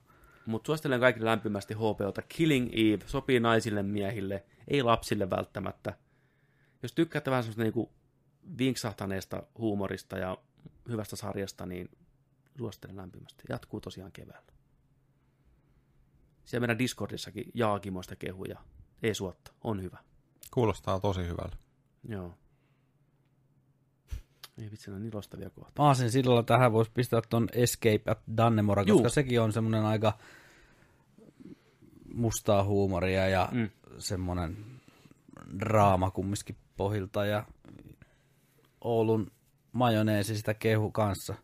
Mutta 0.46 0.66
suosittelen 0.66 1.00
kaikille 1.00 1.30
lämpimästi 1.30 1.74
HBOta. 1.74 2.22
Killing 2.28 2.70
Eve 2.72 3.04
sopii 3.06 3.40
naisille, 3.40 3.82
miehille, 3.82 4.44
ei 4.68 4.82
lapsille 4.82 5.30
välttämättä. 5.30 5.94
Jos 6.82 6.92
tykkäätte 6.92 7.30
vähän 7.30 7.42
semmoista 7.42 7.62
niinku 7.62 7.92
vinksahtaneesta 8.58 9.42
huumorista 9.58 10.18
ja 10.18 10.38
hyvästä 10.88 11.16
sarjasta, 11.16 11.66
niin 11.66 11.90
suosittelen 12.58 12.96
lämpimästi. 12.96 13.44
Jatkuu 13.48 13.80
tosiaan 13.80 14.12
keväällä. 14.12 14.52
Siellä 16.44 16.60
meidän 16.60 16.78
Discordissakin 16.78 17.50
jaakimoista 17.54 18.16
kehuja. 18.16 18.58
Ei 19.02 19.14
suotta, 19.14 19.52
on 19.64 19.82
hyvä. 19.82 19.98
Kuulostaa 20.54 21.00
tosi 21.00 21.20
hyvältä. 21.22 21.56
Joo. 22.08 22.34
Ei 24.58 24.70
vitsi, 24.70 24.90
on 24.90 25.02
niin 25.02 25.14
loistavia 25.14 25.50
kohtia. 25.50 25.84
Aasin 25.84 26.10
sillalla 26.10 26.42
tähän 26.42 26.72
voisi 26.72 26.90
pistää 26.94 27.20
ton 27.30 27.48
Escape 27.52 28.02
at 28.06 28.18
Dannemora, 28.36 28.84
koska 28.84 29.00
Juu. 29.02 29.08
sekin 29.08 29.40
on 29.40 29.52
semmoinen 29.52 29.84
aika 29.84 30.18
mustaa 32.14 32.64
huumoria 32.64 33.28
ja 33.28 33.48
Mm. 33.52 33.58
mm. 33.58 33.70
semmoinen 33.98 34.56
draama 35.58 36.10
kumminkin 36.10 36.56
pohilta 36.76 37.26
ja 37.26 37.44
Oulun 38.80 39.30
majoneesi 39.72 40.36
sitä 40.36 40.54
kehu 40.54 40.90
kanssa 40.90 41.34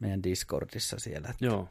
meidän 0.00 0.22
Discordissa 0.22 0.98
siellä. 0.98 1.28
Että 1.28 1.44
Joo. 1.44 1.68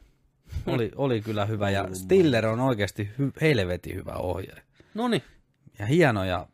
Oli, 0.68 0.91
oli 0.95 1.22
kyllä 1.22 1.45
hyvä 1.45 1.69
ja 1.69 1.88
Stiller 1.93 2.45
on 2.48 2.60
oikeasti 2.60 3.10
hy, 3.19 3.31
helvetin 3.41 3.95
hyvä 3.95 4.14
ohjaaja. 4.14 4.64
No 4.93 5.07
niin. 5.07 5.23
Ja 5.80 5.85
hienoja, 5.85 6.47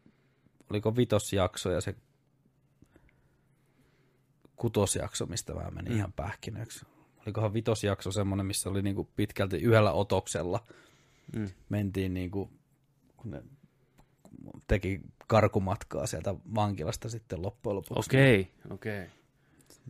oliko 0.69 0.95
vitosjakso 0.95 1.71
ja 1.71 1.81
se 1.81 1.95
kutosjakso, 4.55 5.25
mistä 5.25 5.53
mä 5.53 5.71
menin 5.71 5.91
Mm. 5.91 5.97
ihan 5.97 6.13
pähkinöksi. 6.13 6.85
Olikohan 7.25 7.53
vitosjakso 7.53 8.11
semmoinen, 8.11 8.45
missä 8.45 8.69
oli 8.69 8.81
niinku 8.81 9.09
pitkälti 9.15 9.57
yhdellä 9.57 9.91
otoksella. 9.91 10.63
Mm. 11.35 11.49
Mentiin 11.69 12.13
niinku, 12.13 12.49
kun 13.17 13.31
ne 13.31 13.43
teki 14.67 15.01
karkumatkaa 15.27 16.07
sieltä 16.07 16.35
vankilasta 16.55 17.09
sitten 17.09 17.41
loppujen 17.41 17.75
lopuksi. 17.75 18.09
Okei, 18.09 18.51
okei. 18.69 19.07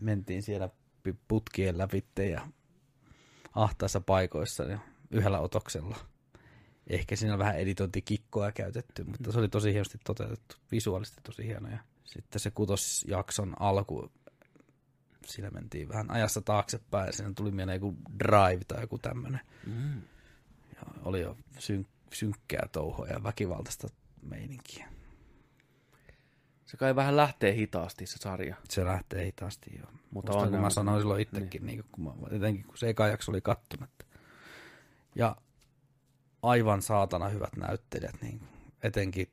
Mentiin 0.01 0.43
siellä 0.43 0.69
putkien 1.27 1.77
läpitte 1.77 2.29
ja 2.29 2.47
ahtaissa 3.53 4.01
paikoissa 4.01 4.63
ja 4.63 4.79
yhdellä 5.11 5.39
otoksella. 5.39 5.97
Ehkä 6.87 7.15
siinä 7.15 7.33
on 7.33 7.39
vähän 7.39 7.57
editointikikkoa 7.57 8.51
käytetty, 8.51 9.03
mutta 9.03 9.31
se 9.31 9.39
oli 9.39 9.49
tosi 9.49 9.71
hienosti 9.71 9.97
toteutettu, 10.03 10.55
visuaalisesti 10.71 11.21
tosi 11.23 11.45
hieno. 11.47 11.69
Ja 11.69 11.77
sitten 12.03 12.39
se 12.39 12.51
kutosjakson 12.51 13.55
alku, 13.59 14.11
siinä 15.25 15.49
mentiin 15.49 15.89
vähän 15.89 16.11
ajassa 16.11 16.41
taaksepäin 16.41 17.07
ja 17.07 17.13
siinä 17.13 17.33
tuli 17.35 17.51
mieleen 17.51 17.75
joku 17.75 17.95
drive 18.19 18.63
tai 18.67 18.81
joku 18.81 18.97
tämmöinen. 18.97 19.41
Mm. 19.65 20.01
Ja 20.75 20.81
oli 21.03 21.21
jo 21.21 21.37
syn- 21.59 21.87
synkkää 22.13 22.67
touhoa 22.71 23.07
ja 23.07 23.23
väkivaltaista 23.23 23.87
meininkiä. 24.21 24.89
Se 26.65 26.77
kai 26.77 26.95
vähän 26.95 27.17
lähtee 27.17 27.53
hitaasti 27.53 28.05
se 28.05 28.17
sarja. 28.17 28.55
Se 28.69 28.85
lähtee 28.85 29.25
hitaasti 29.25 29.69
jo. 29.79 29.85
Mutta 29.85 30.01
Mutta 30.11 30.37
on 30.37 30.49
kun 30.49 30.59
mä 30.59 30.69
sanoin 30.69 31.01
silloin 31.01 31.21
itsekin, 31.21 31.65
niin. 31.65 31.83
kun 31.91 32.03
mä, 32.03 32.11
etenkin 32.31 32.63
kun 32.63 32.77
se 32.77 32.89
eka 32.89 33.07
jakso 33.07 33.31
oli 33.31 33.41
kattomatta. 33.41 34.05
Ja 35.15 35.35
aivan 36.43 36.81
saatana 36.81 37.29
hyvät 37.29 37.55
näyttelijät, 37.55 38.21
niin 38.21 38.41
etenkin 38.83 39.27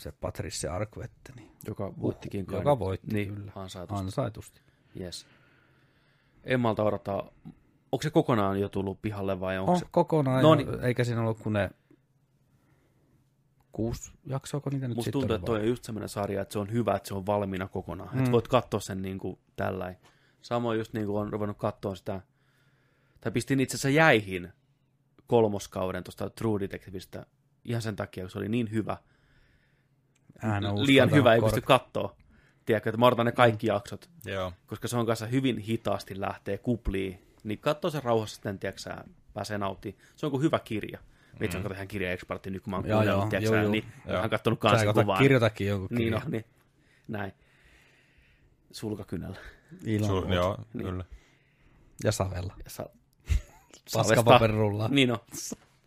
se 0.00 0.12
Patricia 0.12 0.74
Arquette, 0.74 1.32
niin 1.36 1.50
Joka 1.66 1.92
voittikin 2.00 2.46
kai. 2.46 2.58
joka 2.58 2.78
voitti 2.78 3.14
niin, 3.14 3.34
kyllä. 3.34 3.52
Ansaitusti. 3.54 4.04
ansaitusti. 4.04 4.60
Yes. 5.00 5.26
En 6.44 6.60
malta 6.60 6.82
odottaa. 6.82 7.30
Onko 7.92 8.02
se 8.02 8.10
kokonaan 8.10 8.60
jo 8.60 8.68
tullut 8.68 9.02
pihalle 9.02 9.40
vai 9.40 9.58
onko 9.58 9.72
On 9.72 9.78
se? 9.78 9.86
kokonaan, 9.90 10.42
No 10.42 10.54
niin. 10.54 10.80
eikä 10.82 11.04
siinä 11.04 11.20
ollut 11.20 11.38
kuin 11.38 11.52
ne 11.52 11.70
kuusi 13.72 14.12
jaksoa, 14.26 14.60
kun 14.60 14.72
niitä 14.72 14.88
nyt 14.88 14.96
Musta 14.96 15.10
tuntuu, 15.10 15.34
että 15.34 15.46
toi 15.46 15.60
on 15.60 15.68
just 15.68 15.84
semmoinen 15.84 16.08
sarja, 16.08 16.42
että 16.42 16.52
se 16.52 16.58
on 16.58 16.72
hyvä, 16.72 16.94
että 16.96 17.08
se 17.08 17.14
on 17.14 17.26
valmiina 17.26 17.68
kokonaan. 17.68 18.10
Mm. 18.12 18.18
Että 18.18 18.32
voit 18.32 18.48
katsoa 18.48 18.80
sen 18.80 19.02
niin 19.02 19.18
kuin 19.18 19.38
tällä. 19.56 19.94
Samoin 20.42 20.78
just 20.78 20.92
niin 20.92 21.06
kuin 21.06 21.16
on 21.20 21.32
ruvennut 21.32 21.58
katsoa 21.58 21.94
sitä, 21.94 22.20
tai 23.20 23.32
pistin 23.32 23.60
itse 23.60 23.74
asiassa 23.76 23.88
jäihin 23.88 24.52
kolmoskauden 25.26 26.04
tuosta 26.04 26.30
True 26.30 26.60
Detectivestä 26.60 27.26
ihan 27.64 27.82
sen 27.82 27.96
takia, 27.96 28.24
kun 28.24 28.30
se 28.30 28.38
oli 28.38 28.48
niin 28.48 28.70
hyvä. 28.70 28.96
On 30.70 30.86
Liian 30.86 31.10
hyvä, 31.10 31.34
ei 31.34 31.40
kork- 31.40 31.44
pysty 31.44 31.60
katsoa. 31.60 32.16
Tiedätkö, 32.64 32.90
että 32.90 32.98
mä 32.98 33.06
odotan 33.06 33.26
ne 33.26 33.32
kaikki 33.32 33.66
jaksot, 33.66 34.10
Joo. 34.24 34.52
koska 34.66 34.88
se 34.88 34.96
on 34.96 35.06
kanssa 35.06 35.26
hyvin 35.26 35.58
hitaasti 35.58 36.20
lähtee 36.20 36.58
kupliin. 36.58 37.18
Niin 37.44 37.58
katsoo 37.58 37.90
sen 37.90 38.02
rauhassa 38.02 38.34
sitten, 38.34 38.58
tiedätkö, 38.58 38.82
sä, 38.82 39.04
pääsee 39.34 39.58
nauttimaan. 39.58 40.02
Se 40.16 40.26
on 40.26 40.32
kuin 40.32 40.42
hyvä 40.42 40.58
kirja. 40.58 40.98
Itse 41.40 41.58
mm. 41.58 41.64
on 41.66 41.72
ihan 41.72 41.88
kirjaekspertti 41.88 42.50
nyt, 42.50 42.62
kun 42.62 42.70
mä 42.70 42.76
oon 42.76 42.88
Joo, 42.88 42.98
kuunnellut, 42.98 43.32
joo, 43.32 43.54
joo, 43.54 43.70
niin 43.70 43.84
Joo. 44.06 44.16
vähän 44.16 44.30
kattonut 44.30 44.58
Sä 44.58 44.60
kanssa 44.60 44.86
kato, 44.86 45.00
kuvaa. 45.00 45.18
kirjoitakin 45.18 45.66
jonkun 45.66 45.88
Niin, 45.90 45.98
kirjan. 45.98 46.22
no, 46.22 46.28
niin. 46.30 46.44
Näin. 47.08 47.32
Sulkakynällä. 48.72 49.36
Ilman 49.86 50.08
Su- 50.10 50.12
muuta. 50.12 50.34
joo, 50.34 50.58
Niin. 50.74 50.86
kyllä. 50.86 51.04
Ja 52.04 52.12
savella. 52.12 52.54
Ja 52.64 52.70
sa- 52.70 52.88
Paskapaperullaa. 53.92 54.88
Niin 54.88 55.10
on. 55.10 55.18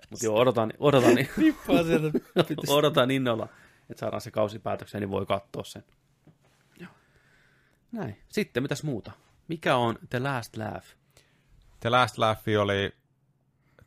Mutta 0.10 0.26
joo, 0.26 0.38
odotan, 0.40 0.74
odotan, 0.80 1.16
Nippaa 1.16 1.84
sieltä. 1.88 2.20
odotan 2.68 3.12
innolla, 3.12 3.48
että 3.90 4.00
saadaan 4.00 4.22
se 4.22 4.32
kausi 4.32 4.60
päätökseen, 4.60 5.02
niin 5.02 5.10
voi 5.10 5.26
katsoa 5.26 5.64
sen. 5.64 5.84
Joo. 6.80 6.90
Näin. 7.92 8.18
Sitten, 8.30 8.64
mitäs 8.64 8.84
muuta? 8.84 9.12
Mikä 9.48 9.76
on 9.76 9.96
The 10.10 10.20
Last 10.20 10.58
Laugh? 10.58 10.86
The 11.80 11.90
Last 11.90 12.18
Laugh 12.18 12.42
oli 12.62 12.92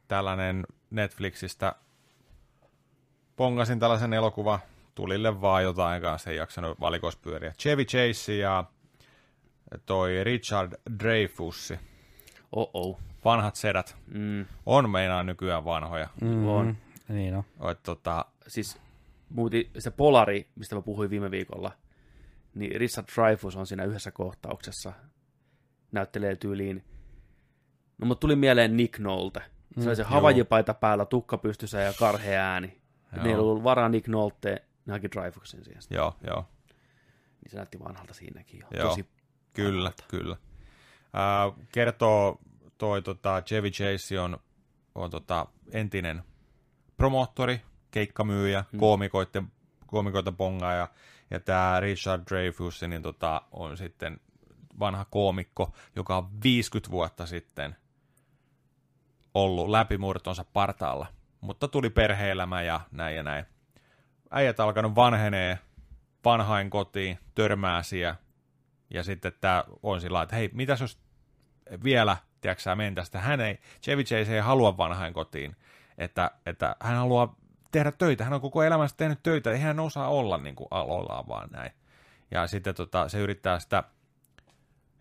tällainen 0.09 0.66
Netflixistä. 0.91 1.74
Pongasin 3.37 3.78
tällaisen 3.81 4.12
elokuva 4.12 4.61
tulille 4.95 5.41
vaan 5.41 5.62
jotain 5.62 6.03
kanssa, 6.03 6.31
ei 6.31 6.37
jaksanut 6.37 6.81
valikospyöriä. 6.81 7.53
Chevy 7.59 7.85
Chase 7.85 8.37
ja 8.37 8.65
toi 9.87 10.24
Richard 10.24 10.73
Dreyfus, 10.99 11.73
Oh-oh. 12.52 12.98
vanhat 13.24 13.55
sedät, 13.56 13.97
Mm, 14.06 14.47
on 14.66 14.90
meinaa 14.90 15.22
nykyään 15.22 15.64
vanhoja. 15.64 16.09
Mm, 16.20 16.47
On. 16.48 16.77
Niin 17.09 17.35
on. 17.36 17.44
Oot, 17.60 17.82
tota, 17.82 18.24
siis 18.47 18.78
muuti, 19.28 19.70
se 19.78 19.90
Polari, 19.90 20.48
mistä 20.56 20.74
mä 20.74 20.82
puhuin 20.82 21.10
viime 21.10 21.31
viikolla, 21.31 21.72
niin 22.55 22.81
Richard 22.81 23.06
Dreyfuss 23.14 23.56
on 23.56 23.66
siinä 23.66 23.85
yhdessä 23.85 24.10
kohtauksessa, 24.10 24.93
näyttelee 25.93 26.36
tyyliin, 26.36 26.85
no 27.98 28.06
mutta 28.06 28.20
tuli 28.20 28.36
mieleen 28.36 28.77
Nick 28.77 28.98
Nolte. 28.98 29.43
Se 29.81 29.89
oli 29.89 29.97
se 29.97 30.02
havajipaita 30.02 30.74
päällä, 30.74 31.05
tukka 31.05 31.39
pystyssä 31.39 31.81
ja 31.81 31.93
karhea 31.98 32.43
ääni. 32.43 32.81
Joo. 33.16 33.24
Ne 33.24 33.31
ei 33.31 33.36
ollut 33.36 33.64
varaa 33.64 33.89
Nick 33.89 34.09
Nolte, 34.09 34.62
ne 34.86 34.93
haki 34.93 35.09
Dreyfussin 35.10 35.64
siihen. 35.64 35.82
joo, 35.90 36.14
joo, 36.27 36.44
Niin 37.43 37.51
se 37.51 37.56
näytti 37.56 37.81
vanhalta 37.81 38.14
siinäkin 38.14 38.60
jo. 38.60 38.66
Joo. 38.70 38.89
Tosi 38.89 39.06
kyllä, 39.52 39.77
vanhalta. 39.78 40.05
kyllä. 40.09 40.36
Kertoo 41.73 42.41
toi 42.78 43.03
tota, 43.03 43.43
Chevy 43.43 43.70
Chase 43.70 44.20
on, 44.20 44.39
on 44.95 45.11
tota, 45.11 45.47
entinen 45.73 46.23
promoottori, 46.97 47.61
keikkamyyjä, 47.91 48.65
Mm. 48.73 48.78
koomikoiden, 48.78 49.53
koomikoita 49.87 50.32
bongaaja, 50.32 50.89
ja 51.31 51.41
tämä 51.41 51.81
Richard 51.81 52.23
Dreyfuss 52.31 52.82
niin 52.82 53.03
tota, 53.03 53.43
on 53.53 53.77
sitten 53.77 54.20
vanha 54.81 55.05
koomikko, 55.05 55.73
joka 55.97 56.16
on 56.16 56.28
50 56.45 56.91
vuotta 56.91 57.27
sitten 57.27 57.77
ollut 59.35 59.69
läpimurtonsa 59.69 60.45
partaalla, 60.53 61.07
mutta 61.41 61.69
tuli 61.69 61.91
perheelämä 61.91 62.62
ja 62.62 62.81
näin 62.91 63.16
ja 63.16 63.23
näin. 63.23 63.45
Äijät 64.31 64.61
alkanut 64.61 64.95
vanhenee 64.95 65.59
vanhain 66.24 66.70
kotiin, 66.70 67.19
törmää 67.35 67.82
siellä, 67.82 68.16
ja 68.91 69.05
sitten 69.05 69.33
tämä 69.41 69.65
on 69.83 70.01
sillä 70.01 70.23
että 70.23 70.37
hei, 70.37 70.51
mitäs 70.53 70.81
jos 70.81 70.99
vielä, 71.85 72.17
tiedätkö 72.41 72.62
sä, 72.62 72.75
mentäisiin, 72.75 73.23
hän 73.23 73.41
ei, 73.41 73.59
Chevy 73.83 74.05
Chase 74.05 74.35
ei 74.35 74.41
halua 74.41 74.77
vanhain 74.77 75.12
kotiin, 75.12 75.57
että, 75.99 76.31
että 76.47 76.77
hän 76.81 76.97
haluaa 76.97 77.37
tehdä 77.73 77.93
töitä, 77.93 78.25
hän 78.25 78.33
on 78.33 78.41
koko 78.41 78.62
elämänsä 78.62 78.97
tehnyt 78.97 79.23
töitä, 79.23 79.51
ei 79.51 79.61
hän 79.61 79.81
osaa 79.81 80.09
olla 80.09 80.39
niin 80.39 80.57
kuin 80.57 80.69
ollaan 80.71 81.29
vaan 81.29 81.49
näin. 81.53 81.73
Ja 82.31 82.47
sitten 82.47 82.75
tota, 82.75 83.09
se 83.09 83.19
yrittää 83.19 83.59
sitä 83.59 83.85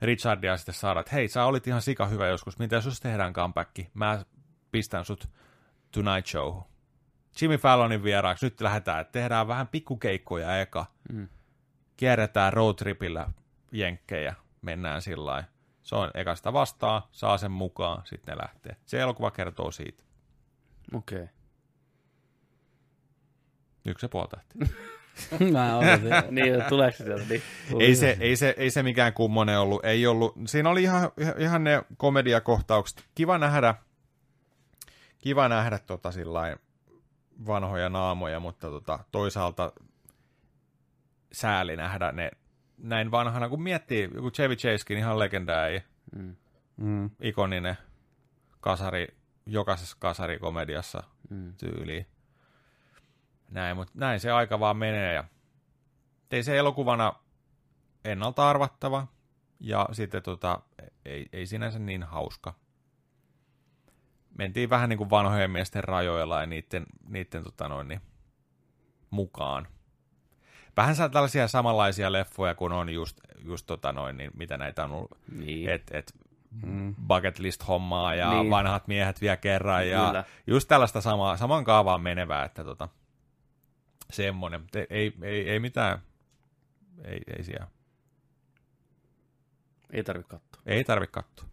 Richardia 0.01 0.57
sitten 0.57 0.75
saada, 0.75 0.99
että 0.99 1.15
hei, 1.15 1.27
sä 1.27 1.45
olit 1.45 1.67
ihan 1.67 1.81
sika 1.81 2.05
hyvä 2.05 2.27
joskus, 2.27 2.59
mitä 2.59 2.75
jos 2.75 2.99
tehdään 2.99 3.33
comeback, 3.33 3.71
mä 3.93 4.25
pistän 4.71 5.05
sut 5.05 5.29
Tonight 5.91 6.27
Show. 6.27 6.61
Jimmy 7.41 7.57
Fallonin 7.57 8.03
vieraaksi, 8.03 8.45
nyt 8.45 8.61
lähdetään, 8.61 9.01
että 9.01 9.11
tehdään 9.11 9.47
vähän 9.47 9.67
pikkukeikkoja 9.67 10.59
eka, 10.59 10.85
mm. 11.13 11.27
kierretään 11.97 12.53
roadtripillä 12.53 13.27
jenkkejä, 13.71 14.35
mennään 14.61 15.01
sillä. 15.01 15.43
Se 15.81 15.95
on 15.95 16.11
ekasta 16.13 16.53
vastaan, 16.53 17.01
saa 17.11 17.37
sen 17.37 17.51
mukaan, 17.51 18.01
sitten 18.05 18.35
ne 18.35 18.41
lähtee. 18.41 18.75
Se 18.85 18.99
elokuva 18.99 19.31
kertoo 19.31 19.71
siitä. 19.71 20.03
Okei. 20.93 21.17
Okay. 21.17 21.27
Yksi 23.85 24.05
ja 24.05 24.09
puoli 24.09 24.27
tähtiä. 24.27 24.67
Mä 25.53 25.77
odotin. 25.77 26.35
niin, 26.35 26.63
tuleeko 26.69 26.97
se 26.97 27.03
sieltä? 27.03 27.25
Niin. 27.29 27.41
ei, 27.79 27.95
se, 27.95 28.17
ei, 28.19 28.35
se, 28.35 28.53
ei 28.57 28.69
se 28.69 28.83
mikään 28.83 29.13
kummonen 29.13 29.59
ollut. 29.59 29.85
Ei 29.85 30.07
ollut. 30.07 30.35
Siinä 30.45 30.69
oli 30.69 30.83
ihan, 30.83 31.11
ihan 31.37 31.63
ne 31.63 31.83
komediakohtaukset. 31.97 33.03
Kiva 33.15 33.37
nähdä, 33.37 33.75
kiva 35.17 35.49
nähdä 35.49 35.79
tota 35.79 36.11
sillain 36.11 36.57
vanhoja 37.47 37.89
naamoja, 37.89 38.39
mutta 38.39 38.69
tota, 38.69 38.99
toisaalta 39.11 39.71
sääli 41.31 41.75
nähdä 41.75 42.11
ne 42.11 42.31
näin 42.79 43.11
vanhana, 43.11 43.49
kun 43.49 43.61
miettii, 43.61 44.09
joku 44.15 44.31
Chevy 44.31 44.55
Chasekin 44.55 44.97
ihan 44.97 45.19
legendääri, 45.19 45.83
mm. 46.15 46.35
mm. 46.77 47.09
ikoninen 47.21 47.77
kasari, 48.59 49.07
jokaisessa 49.45 49.97
kasarikomediassa 49.99 51.03
mm. 51.29 51.53
tyyliin. 51.57 52.05
Näin, 53.51 53.77
mutta 53.77 53.93
näin 53.95 54.19
se 54.19 54.31
aika 54.31 54.59
vaan 54.59 54.77
menee 54.77 55.13
ja 55.13 55.23
ei 56.31 56.43
se 56.43 56.57
elokuvana 56.57 57.13
ennalta 58.05 58.49
arvattava 58.49 59.07
ja 59.59 59.89
sitten 59.91 60.23
tota, 60.23 60.61
ei, 61.05 61.29
ei 61.33 61.45
sinänsä 61.45 61.79
niin 61.79 62.03
hauska. 62.03 62.53
Mentiin 64.37 64.69
vähän 64.69 64.89
niin 64.89 64.97
kuin 64.97 65.09
vanhojen 65.09 65.51
miesten 65.51 65.83
rajoilla 65.83 66.39
ja 66.39 66.45
niiden, 66.45 66.85
niiden 67.07 67.43
tota 67.43 67.67
noin, 67.69 67.87
niin, 67.87 68.01
mukaan. 69.09 69.67
Vähän 70.79 70.95
tällaisia 71.11 71.47
samanlaisia 71.47 72.11
leffoja 72.11 72.55
kuin 72.55 72.73
on 72.73 72.89
just, 72.89 73.17
just 73.45 73.65
tota 73.67 73.91
noin, 73.91 74.17
niin 74.17 74.31
mitä 74.37 74.57
näitä 74.57 74.83
on 74.83 74.91
ollut. 74.91 75.17
Niin. 75.31 75.69
Et, 75.69 75.83
et, 75.91 76.13
mm. 76.65 76.95
bucket 77.07 77.39
list 77.39 77.67
hommaa 77.67 78.15
ja 78.15 78.33
niin. 78.33 78.49
vanhat 78.49 78.87
miehet 78.87 79.21
vielä 79.21 79.37
kerran 79.37 79.89
ja 79.89 80.05
Kyllä. 80.07 80.23
just 80.47 80.67
tällaista 80.67 81.01
sama, 81.01 81.37
saman 81.37 81.63
kaavaan 81.63 82.01
menevää, 82.01 82.45
että 82.45 82.63
tota, 82.63 82.89
semmoinen. 84.11 84.63
Ei, 84.75 84.87
ei, 84.89 85.13
ei, 85.21 85.49
ei 85.49 85.59
mitään, 85.59 86.01
ei, 87.03 87.21
ei 87.37 87.43
siellä. 87.43 87.67
Ei 89.91 90.03
tarvi 90.03 90.23
katsoa. 90.23 90.61
Ei 90.65 90.83
tarvi 90.83 91.07
katsoa. 91.07 91.47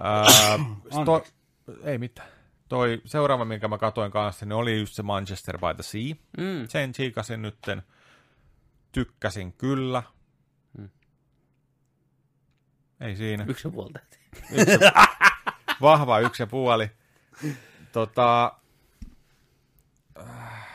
Uh, 0.00 1.04
to, 1.04 1.24
ei 1.84 1.98
mitään. 1.98 2.28
Toi 2.68 3.02
seuraava, 3.04 3.44
minkä 3.44 3.68
mä 3.68 3.78
katoin 3.78 4.12
kanssa, 4.12 4.46
niin 4.46 4.52
oli 4.52 4.78
just 4.78 4.94
se 4.94 5.02
Manchester 5.02 5.58
by 5.58 5.74
the 5.74 5.82
Sea. 5.82 6.14
Mm. 6.38 6.68
Sen 6.68 6.92
tsiikasin 6.92 7.42
nytten. 7.42 7.82
Tykkäsin 8.98 9.52
kyllä. 9.52 10.02
Mm. 10.78 10.88
Ei 13.00 13.16
siinä. 13.16 13.44
Yksi 13.48 13.68
ja 13.68 13.72
puoli 13.72 13.92
yksi, 14.52 14.78
Vahva 15.80 16.20
yksi 16.20 16.42
ja 16.42 16.46
puoli. 16.46 16.90
Tota, 17.92 18.58
äh, 20.20 20.68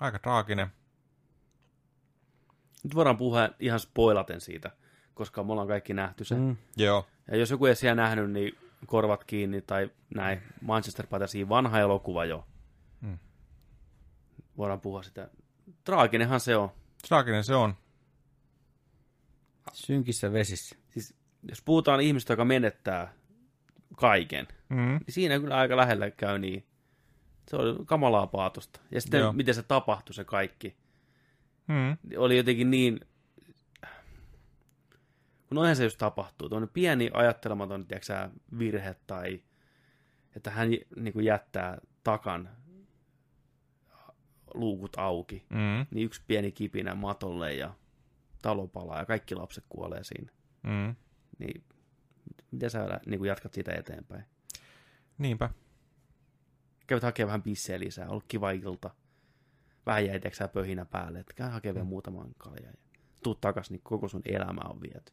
aika 0.00 0.18
traaginen. 0.18 0.72
Nyt 2.84 2.94
voidaan 2.94 3.16
puhua 3.16 3.48
ihan 3.60 3.80
spoilaten 3.80 4.40
siitä, 4.40 4.70
koska 5.14 5.44
me 5.44 5.52
ollaan 5.52 5.68
kaikki 5.68 5.94
nähty 5.94 6.24
sen. 6.24 6.38
Mm. 6.38 6.56
Joo. 6.76 7.06
Ja 7.28 7.36
jos 7.36 7.50
joku 7.50 7.66
ei 7.66 7.76
siellä 7.76 8.02
nähnyt, 8.02 8.30
niin 8.30 8.58
korvat 8.86 9.24
kiinni 9.24 9.62
tai 9.62 9.90
näin. 10.14 10.42
Manchester 10.60 11.06
Sea, 11.26 11.48
vanha 11.48 11.78
elokuva 11.78 12.24
jo. 12.24 12.46
Mm. 13.00 13.18
Voidaan 14.56 14.80
puhua 14.80 15.02
sitä 15.02 15.28
Traaginenhan 15.84 16.40
se 16.40 16.56
on. 16.56 16.70
Traaginen 17.08 17.44
se 17.44 17.54
on. 17.54 17.74
Synkissä 19.72 20.32
vesissä. 20.32 20.76
Siis, 20.90 21.14
jos 21.48 21.62
puhutaan 21.62 22.00
ihmistä, 22.00 22.32
joka 22.32 22.44
menettää 22.44 23.14
kaiken, 23.96 24.48
mm. 24.68 24.76
niin 24.76 25.02
siinä 25.08 25.40
kyllä 25.40 25.56
aika 25.56 25.76
lähellä 25.76 26.10
käy 26.10 26.38
niin. 26.38 26.66
Se 27.50 27.56
oli 27.56 27.84
kamalaa 27.86 28.26
paatosta. 28.26 28.80
Ja 28.90 29.00
sitten 29.00 29.20
Joo. 29.20 29.32
miten 29.32 29.54
se 29.54 29.62
tapahtui 29.62 30.14
se 30.14 30.24
kaikki. 30.24 30.76
Mm. 31.68 32.18
Oli 32.18 32.36
jotenkin 32.36 32.70
niin... 32.70 33.00
Kun 35.46 35.56
noihän 35.56 35.76
se 35.76 35.84
just 35.84 35.98
tapahtuu. 35.98 36.48
Tuonne 36.48 36.68
pieni 36.72 37.10
ajattelematon 37.14 37.86
tiedätkö, 37.86 38.30
virhe 38.58 38.96
tai 39.06 39.42
että 40.36 40.50
hän 40.50 40.68
niin 40.96 41.12
kuin 41.12 41.24
jättää 41.24 41.78
takan 42.04 42.48
luukut 44.54 44.96
auki, 44.96 45.46
mm. 45.50 45.86
niin 45.90 46.04
yksi 46.06 46.22
pieni 46.26 46.52
kipinä 46.52 46.94
matolle 46.94 47.54
ja 47.54 47.74
talo 48.42 48.66
palaa 48.66 48.98
ja 48.98 49.06
kaikki 49.06 49.34
lapset 49.34 49.64
kuolee 49.68 50.04
siinä. 50.04 50.32
Mm. 50.62 50.94
Niin 51.38 51.64
miten 52.50 52.70
sä 52.70 53.00
niin 53.06 53.18
kuin 53.18 53.28
jatkat 53.28 53.54
sitä 53.54 53.72
eteenpäin? 53.72 54.24
Niinpä. 55.18 55.50
Kävit 56.86 57.02
hakemaan 57.02 57.28
vähän 57.28 57.42
bissejä 57.42 57.80
lisää, 57.80 58.08
ollut 58.08 58.24
kiva 58.28 58.50
ilta. 58.50 58.90
Vähän 59.86 60.06
jäi 60.06 60.20
pöhinä 60.52 60.84
päälle, 60.84 61.18
että 61.18 61.34
käy 61.34 61.50
hakemaan 61.50 61.74
vielä 61.74 61.84
mm. 61.84 61.88
muutaman 61.88 62.34
kalja. 62.38 62.66
Ja 62.66 62.72
tuut 63.22 63.40
takas, 63.40 63.70
niin 63.70 63.80
koko 63.82 64.08
sun 64.08 64.22
elämä 64.24 64.60
on 64.68 64.80
viety. 64.80 65.12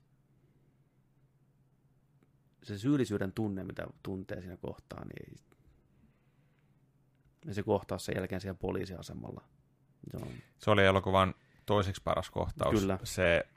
Se 2.63 2.77
syyllisyyden 2.77 3.31
tunne, 3.31 3.63
mitä 3.63 3.87
tuntee 4.03 4.41
siinä 4.41 4.57
kohtaa, 4.57 5.05
niin 5.05 5.29
ei, 5.29 5.35
ja 7.45 7.53
se 7.53 7.63
kohtaus 7.63 8.05
sen 8.05 8.15
jälkeen 8.15 8.41
siellä 8.41 8.57
poliisiasemalla. 8.61 9.41
Se, 10.11 10.17
on... 10.17 10.27
se 10.57 10.71
oli 10.71 10.85
elokuvan 10.85 11.33
toiseksi 11.65 12.01
paras 12.03 12.29
kohtaus. 12.29 12.79
Kyllä. 12.79 12.99
Se, 13.03 13.47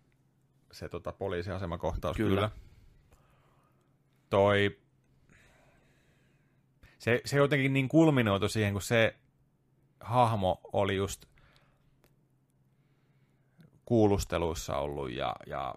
se 0.72 0.88
tota, 0.88 1.12
poliisiasemakohtaus, 1.12 2.16
kyllä. 2.16 2.34
kyllä. 2.34 2.50
Toi, 4.30 4.80
se, 6.98 7.20
se 7.24 7.36
jotenkin 7.36 7.72
niin 7.72 7.88
kulminoitu 7.88 8.48
siihen, 8.48 8.72
kun 8.72 8.82
se 8.82 9.16
hahmo 10.00 10.60
oli 10.72 10.96
just 10.96 11.26
kuulusteluissa 13.84 14.76
ollut 14.76 15.10
ja, 15.10 15.36
ja 15.46 15.74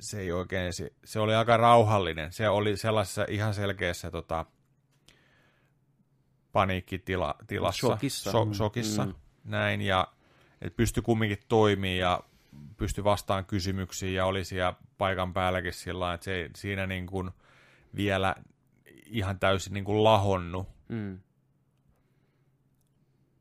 se 0.00 0.20
ei 0.20 0.32
oikein, 0.32 0.72
se, 0.72 0.92
se 1.04 1.20
oli 1.20 1.34
aika 1.34 1.56
rauhallinen. 1.56 2.32
Se 2.32 2.48
oli 2.48 2.76
sellaisessa 2.76 3.26
ihan 3.28 3.54
selkeässä 3.54 4.10
tota, 4.10 4.46
paniikkitilassa, 6.52 7.72
shokissa, 7.72 8.30
so, 8.30 8.54
shokissa 8.54 9.06
mm. 9.06 9.14
näin, 9.44 9.80
ja 9.80 10.08
että 10.62 10.76
pystyi 10.76 11.02
kumminkin 11.02 11.38
toimii 11.48 11.98
ja 11.98 12.20
pystyi 12.76 13.04
vastaan 13.04 13.44
kysymyksiin 13.44 14.14
ja 14.14 14.26
oli 14.26 14.44
siellä 14.44 14.74
paikan 14.98 15.32
päälläkin 15.32 15.72
sillä 15.72 16.14
että 16.14 16.24
se 16.24 16.34
ei 16.34 16.50
siinä 16.56 16.86
niin 16.86 17.06
kuin 17.06 17.30
vielä 17.96 18.34
ihan 19.06 19.38
täysin 19.38 19.74
niin 19.74 19.84
kuin 19.84 20.04
lahonnut. 20.04 20.68
Mm. 20.88 21.18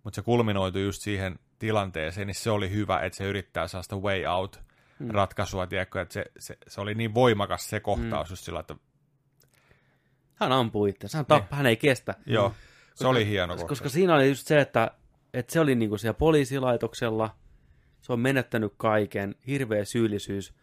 Mutta 0.03 0.15
se 0.15 0.21
kulminoitui 0.21 0.83
just 0.83 1.01
siihen 1.01 1.39
tilanteeseen, 1.59 2.27
niin 2.27 2.35
se 2.35 2.51
oli 2.51 2.71
hyvä, 2.71 2.99
että 2.99 3.17
se 3.17 3.23
yrittää 3.23 3.67
saada 3.67 3.83
sitä 3.83 3.95
way 3.95 4.25
out 4.25 4.61
mm. 4.99 5.09
ratkaisua, 5.09 5.67
tiedätkö, 5.67 6.01
että 6.01 6.13
se, 6.13 6.25
se, 6.39 6.57
se, 6.67 6.81
oli 6.81 6.95
niin 6.95 7.13
voimakas 7.13 7.69
se 7.69 7.79
kohtaus 7.79 8.29
mm. 8.29 8.31
just 8.31 8.43
sillä, 8.43 8.59
että 8.59 8.75
hän 10.35 10.51
ampuu 10.51 10.85
itse, 10.85 11.07
hän, 11.13 11.25
tapp, 11.25 11.51
niin. 11.51 11.57
hän 11.57 11.65
ei 11.65 11.77
kestä. 11.77 12.15
Joo. 12.25 12.53
Se 13.01 13.07
oli 13.07 13.27
hieno 13.27 13.53
koska, 13.53 13.67
koska 13.67 13.89
siinä 13.89 14.15
oli 14.15 14.29
just 14.29 14.47
se, 14.47 14.61
että, 14.61 14.91
että 15.33 15.53
se 15.53 15.59
oli 15.59 15.75
niinku 15.75 15.97
siellä 15.97 16.13
poliisilaitoksella, 16.13 17.35
se 18.01 18.13
on 18.13 18.19
menettänyt 18.19 18.73
kaiken, 18.77 19.35
hirveä 19.47 19.85
syyllisyys, 19.85 20.53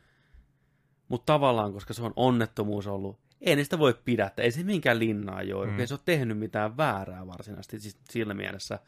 mutta 1.08 1.32
tavallaan, 1.32 1.72
koska 1.72 1.94
se 1.94 2.02
on 2.02 2.12
onnettomuus 2.16 2.86
ollut, 2.86 3.18
ei 3.40 3.56
niistä 3.56 3.78
voi 3.78 3.94
pidättää, 4.04 4.42
ei 4.42 4.52
se 4.52 4.62
minkään 4.62 4.98
linnaa 4.98 5.42
jo, 5.42 5.66
mm. 5.66 5.80
ei 5.80 5.86
se 5.86 5.94
ole 5.94 6.00
tehnyt 6.04 6.38
mitään 6.38 6.76
väärää 6.76 7.26
varsinaisesti 7.26 7.80
siis 7.80 7.98
sillä 8.10 8.34
mielessä. 8.34 8.78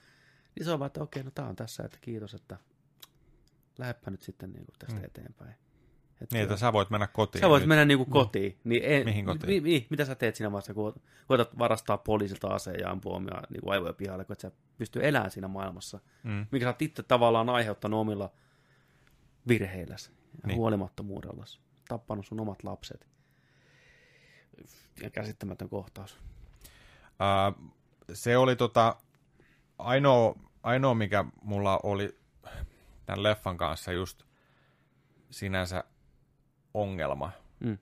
Niin 0.54 0.64
se 0.64 0.72
on 0.72 0.78
vaan, 0.78 0.86
että 0.86 1.02
okei, 1.02 1.22
no 1.22 1.30
tää 1.30 1.48
on 1.48 1.56
tässä, 1.56 1.82
että 1.82 1.98
kiitos, 2.00 2.34
että 2.34 2.56
lähdepä 3.78 4.10
nyt 4.10 4.22
sitten 4.22 4.52
niin 4.52 4.64
tästä 4.78 4.98
mm. 4.98 5.04
eteenpäin. 5.04 5.54
Et 6.20 6.32
Niin, 6.32 6.42
että 6.42 6.56
sä 6.56 6.72
voit 6.72 6.90
mennä 6.90 7.06
kotiin. 7.06 7.40
sä 7.40 7.48
voit 7.48 7.60
nyt. 7.60 7.68
mennä 7.68 7.84
niinku 7.84 8.04
kotiin. 8.04 8.58
Niin 8.64 8.82
en, 8.84 9.04
Mihin 9.04 9.24
kotiin? 9.24 9.62
Mi, 9.62 9.70
mi, 9.70 9.86
mitä 9.90 10.04
sä 10.04 10.14
teet 10.14 10.36
siinä 10.36 10.52
vaiheessa, 10.52 10.74
kun 10.74 10.94
koetat 11.26 11.58
varastaa 11.58 11.98
poliisilta 11.98 12.48
aseen 12.48 12.80
ja 12.80 12.90
ampua 12.90 13.16
omia 13.16 13.42
niin 13.50 13.62
aivoja 13.66 13.92
pihalle, 13.92 14.24
kun 14.24 14.32
et 14.32 14.40
sä 14.40 14.50
pysty 14.78 15.00
elämään 15.06 15.30
siinä 15.30 15.48
maailmassa. 15.48 16.00
Mm. 16.22 16.46
Mikä 16.50 16.64
sä 16.64 16.68
oot 16.70 16.82
itse 16.82 17.02
tavallaan 17.02 17.48
aiheuttanut 17.48 18.00
omilla 18.00 18.32
virheilläsi 19.48 20.10
ja 20.10 20.16
Niin. 20.32 20.48
niin. 20.48 20.56
huolimattomuudellas. 20.58 21.60
Tappanut 21.88 22.26
sun 22.26 22.40
omat 22.40 22.64
lapset. 22.64 23.06
Ja 25.02 25.10
käsittämätön 25.10 25.68
kohtaus. 25.68 26.18
Uh, 27.10 27.72
se 28.12 28.36
oli 28.36 28.56
tota, 28.56 28.96
ainoa, 29.78 30.34
ainoa, 30.62 30.94
mikä 30.94 31.24
mulla 31.42 31.80
oli 31.82 32.18
tämän 33.06 33.22
leffan 33.22 33.56
kanssa 33.56 33.92
just 33.92 34.22
sinänsä 35.30 35.84
ongelma, 36.74 37.32
Mm. 37.60 37.78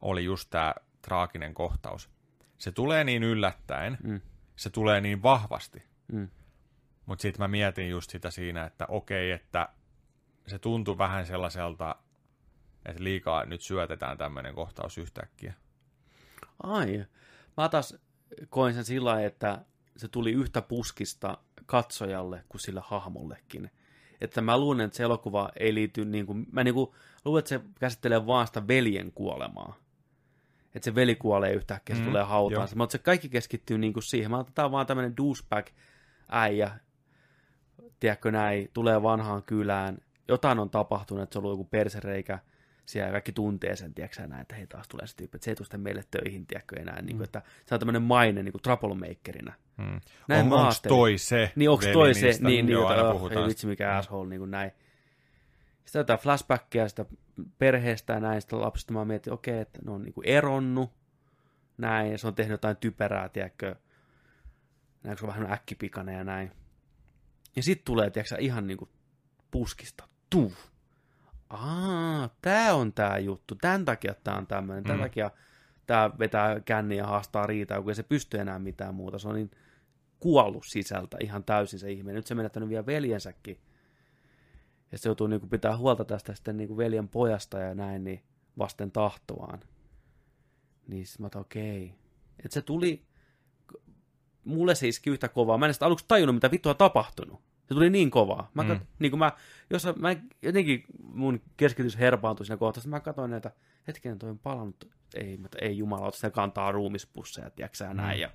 oli 0.00 0.24
just 0.24 0.50
tämä 0.50 0.74
traaginen 1.02 1.54
kohtaus. 1.54 2.10
Se 2.58 2.72
tulee 2.72 3.04
niin 3.04 3.22
yllättäen, 3.22 3.98
Mm. 4.02 4.20
se 4.56 4.70
tulee 4.70 5.00
niin 5.00 5.22
vahvasti, 5.22 5.82
Mm. 6.12 6.28
mutta 7.06 7.22
sitten 7.22 7.42
mä 7.42 7.48
mietin 7.48 7.90
just 7.90 8.10
sitä 8.10 8.30
siinä, 8.30 8.64
että 8.64 8.86
okei, 8.88 9.30
että 9.30 9.68
se 10.46 10.58
tuntui 10.58 10.98
vähän 10.98 11.26
sellaiselta, 11.26 11.96
että 12.86 13.04
liikaa 13.04 13.44
nyt 13.44 13.60
syötetään 13.60 14.18
tämmöinen 14.18 14.54
kohtaus 14.54 14.98
yhtäkkiä. 14.98 15.54
Ai, 16.62 17.06
mä 17.56 17.68
taas 17.68 17.96
koin 18.48 18.74
sen 18.74 18.84
sillä 18.84 19.24
että 19.24 19.64
se 19.96 20.08
tuli 20.08 20.32
yhtä 20.32 20.62
puskista 20.62 21.38
katsojalle 21.66 22.44
kuin 22.48 22.60
sille 22.60 22.82
hahmollekin. 22.84 23.70
Että 24.20 24.40
mä 24.40 24.58
luulen, 24.58 24.84
että 24.86 24.96
se 24.96 25.02
elokuva 25.02 25.50
ei 25.60 25.74
liity, 25.74 26.04
niin 26.04 26.26
kuin, 26.26 26.46
mä 26.52 26.64
niin 26.64 26.74
kuin, 26.74 26.90
luulen, 27.26 27.38
että 27.38 27.48
se 27.48 27.60
käsittelee 27.80 28.26
vaan 28.26 28.46
sitä 28.46 28.68
veljen 28.68 29.12
kuolemaa. 29.12 29.76
Että 30.74 30.84
se 30.84 30.94
veli 30.94 31.14
kuolee 31.14 31.52
yhtäkkiä, 31.52 31.96
se 31.96 32.00
Mm, 32.00 32.06
mm, 32.06 32.10
tulee 32.10 32.22
hautaan. 32.22 32.68
Mutta 32.74 32.92
se 32.92 32.98
kaikki 32.98 33.28
keskittyy 33.28 33.78
niin 33.78 33.92
kuin 33.92 34.02
siihen. 34.02 34.30
Mä 34.30 34.38
otan 34.38 34.72
vaan 34.72 34.86
tämmöinen 34.86 35.16
douchebag 35.16 35.66
äijä, 36.28 36.70
tiedätkö 38.00 38.30
näin, 38.30 38.70
tulee 38.72 39.02
vanhaan 39.02 39.42
kylään. 39.42 39.98
Jotain 40.28 40.58
on 40.58 40.70
tapahtunut, 40.70 41.22
että 41.22 41.32
se 41.32 41.38
on 41.38 41.44
ollut 41.44 41.58
joku 41.58 41.68
persereikä, 41.70 42.38
siellä 42.86 43.10
kaikki 43.10 43.32
tuntee 43.32 43.76
sen, 43.76 43.94
tiedätkö 43.94 44.26
näin, 44.26 44.42
että 44.42 44.54
hei 44.54 44.66
taas 44.66 44.88
tulee 44.88 45.06
se 45.06 45.16
tyyppi, 45.16 45.36
että 45.36 45.44
se 45.44 45.50
ei 45.50 45.54
tule 45.54 45.64
sitten 45.64 45.80
meille 45.80 46.04
töihin, 46.10 46.46
tiedätkö 46.46 46.80
enää, 46.80 47.02
niin 47.02 47.16
kuin, 47.16 47.24
että 47.24 47.42
se 47.66 47.74
on 47.74 47.80
tämmöinen 47.80 48.02
maine 48.02 48.42
niin 48.42 48.52
kuin 48.52 48.62
troublemakerina. 48.62 49.52
Hmm. 49.82 50.00
Näin 50.28 50.52
on, 50.52 50.60
onks 50.60 50.82
toi 50.82 51.18
se? 51.18 51.52
Niin 51.56 51.70
veli, 51.70 51.92
toi 51.92 52.14
se, 52.14 52.26
niin, 52.26 52.40
niin 52.42 52.68
joo, 52.68 52.86
aina 52.86 53.00
että, 53.00 53.12
oh, 53.12 53.16
puhutaan 53.16 53.42
ei 53.42 53.48
vitsi 53.48 53.60
sitä. 53.60 53.70
mikä 53.70 53.96
asshole, 53.96 54.28
niin 54.28 54.38
kuin 54.40 54.50
näin. 54.50 54.72
Sitten 55.86 56.00
jotain 56.00 56.18
flashbackia 56.18 56.88
sitä 56.88 57.04
perheestä 57.58 58.12
ja 58.12 58.20
näin, 58.20 58.42
sitä 58.42 58.60
lapsista 58.60 58.92
mä 58.92 59.04
mietin, 59.04 59.32
okei, 59.32 59.60
että 59.60 59.78
ne 59.84 59.90
on 59.90 60.02
niin 60.02 60.14
kuin 60.14 60.28
eronnut, 60.28 60.92
näin, 61.78 62.12
ja 62.12 62.18
se 62.18 62.26
on 62.26 62.34
tehnyt 62.34 62.50
jotain 62.50 62.76
typerää, 62.76 63.28
tiedätkö, 63.28 63.76
näin, 65.02 65.18
se 65.18 65.24
on 65.24 65.28
vähän 65.28 65.52
äkkipikainen 65.52 66.14
ja 66.14 66.24
näin. 66.24 66.52
Ja 67.56 67.62
sitten 67.62 67.84
tulee, 67.84 68.10
tiedätkö 68.10 68.36
ihan 68.38 68.66
niin 68.66 68.78
kuin 68.78 68.90
puskista, 69.50 70.08
tuu. 70.30 70.52
Aa, 71.50 72.28
tää 72.42 72.74
on 72.74 72.92
tää 72.92 73.18
juttu, 73.18 73.54
tämän 73.54 73.84
takia 73.84 74.14
tää 74.24 74.36
on 74.36 74.46
tämmöinen, 74.46 74.84
tämän 74.84 74.98
Mm. 74.98 75.02
takia 75.02 75.30
tää 75.86 76.10
vetää 76.18 76.60
känniä 76.60 77.02
ja 77.02 77.06
haastaa 77.06 77.46
riitaa, 77.46 77.80
kun 77.80 77.90
ei 77.90 77.94
se 77.94 78.02
pysty 78.02 78.38
enää 78.38 78.58
mitään 78.58 78.94
muuta, 78.94 79.18
se 79.18 79.28
on 79.28 79.34
niin 79.34 79.50
kuollut 80.20 80.64
sisältä 80.66 81.16
ihan 81.20 81.44
täysin 81.44 81.78
se 81.78 81.90
ihminen. 81.90 82.14
Nyt 82.14 82.26
se 82.26 82.34
menettänyt 82.34 82.68
vielä 82.68 82.86
veljensäkin. 82.86 83.60
Ja 84.92 84.98
se 84.98 85.08
joutuu 85.08 85.26
niinku 85.26 85.46
pitää 85.46 85.76
huolta 85.76 86.04
tästä 86.04 86.34
sitten 86.34 86.56
niinku 86.56 86.76
veljen 86.76 87.08
pojasta 87.08 87.58
ja 87.58 87.74
näin, 87.74 88.04
niin 88.04 88.22
vasten 88.58 88.90
tahtoaan. 88.92 89.60
Niin 90.88 91.06
sit 91.06 91.18
mä 91.18 91.26
otan, 91.26 91.42
okei. 91.42 91.94
Et 92.44 92.52
se 92.52 92.62
tuli, 92.62 93.02
mulle 94.44 94.74
se 94.74 94.88
iski 94.88 95.10
yhtä 95.10 95.28
kovaa. 95.28 95.58
Mä 95.58 95.66
en 95.66 95.74
sitä 95.74 95.86
aluksi 95.86 96.04
tajunnut, 96.08 96.36
mitä 96.36 96.50
vittua 96.50 96.70
on 96.72 96.76
tapahtunut. 96.76 97.40
Se 97.68 97.74
tuli 97.74 97.90
niin 97.90 98.10
kovaa. 98.10 98.50
Mä, 98.54 98.62
Mm. 98.62 98.68
mm. 98.68 98.80
niin 98.98 99.10
kuin 99.12 99.18
mä, 99.18 99.32
jos 99.70 99.86
mä 99.96 100.16
jotenkin 100.42 100.84
mun 101.02 101.40
keskitys 101.56 101.98
herpaantui 101.98 102.46
siinä 102.46 102.56
kohtaa, 102.56 102.80
sitten 102.80 102.90
mä 102.90 103.00
katsoin 103.00 103.30
näitä, 103.30 103.50
hetken 103.88 104.18
toi 104.18 104.30
on 104.30 104.38
palannut, 104.38 104.88
ei, 105.14 105.36
mutta 105.36 105.58
ei 105.60 105.78
jumala, 105.78 106.10
se 106.10 106.30
kantaa 106.30 106.72
ruumispusseja, 106.72 107.50
tiedätkö 107.50 107.76
sä, 107.76 107.94
näin, 107.94 108.16
Mm. 108.18 108.20
ja 108.22 108.30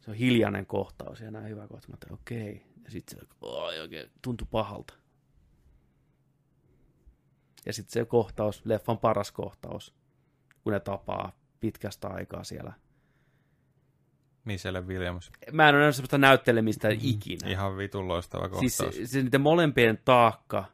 se 0.00 0.10
on 0.10 0.16
hiljainen 0.16 0.66
kohtaus 0.66 1.20
ja 1.20 1.30
näin 1.30 1.48
hyvä 1.48 1.60
kohtaus. 1.68 1.88
Mä 1.88 2.14
okei. 2.14 2.66
Ja 2.84 2.90
sitten 2.90 3.18
se 3.20 3.26
oi, 3.40 3.80
oikein 3.80 4.10
tuntui 4.22 4.46
pahalta. 4.50 4.94
Ja 7.68 7.72
sitten 7.72 7.92
se 7.92 8.04
kohtaus, 8.04 8.62
leffan 8.64 8.98
paras 8.98 9.32
kohtaus, 9.32 9.94
kun 10.64 10.72
ne 10.72 10.80
tapaa 10.80 11.32
pitkästä 11.60 12.08
aikaa 12.08 12.44
siellä. 12.44 12.72
Michelle 14.44 14.80
Williams. 14.80 15.30
Mä 15.52 15.68
en 15.68 15.74
ole 15.74 15.80
nähnyt 15.80 15.96
sellaista 15.96 16.18
näyttelemistä 16.18 16.88
ikinä. 16.88 17.50
Ihan 17.50 17.76
vitun 17.76 18.08
loistava 18.08 18.58
Siis 18.58 18.76
kohtaus. 18.78 18.96
se, 18.96 19.06
se 19.06 19.22
niiden 19.22 19.40
molempien 19.40 19.98
taakka. 20.04 20.64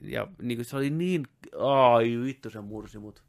Ja 0.00 0.26
niin 0.42 0.58
kuin 0.58 0.64
se 0.64 0.76
oli 0.76 0.90
niin, 0.90 1.26
ai 1.58 2.18
vittu 2.24 2.50
se 2.50 2.60
mursi 2.60 2.98
mut. 2.98 3.22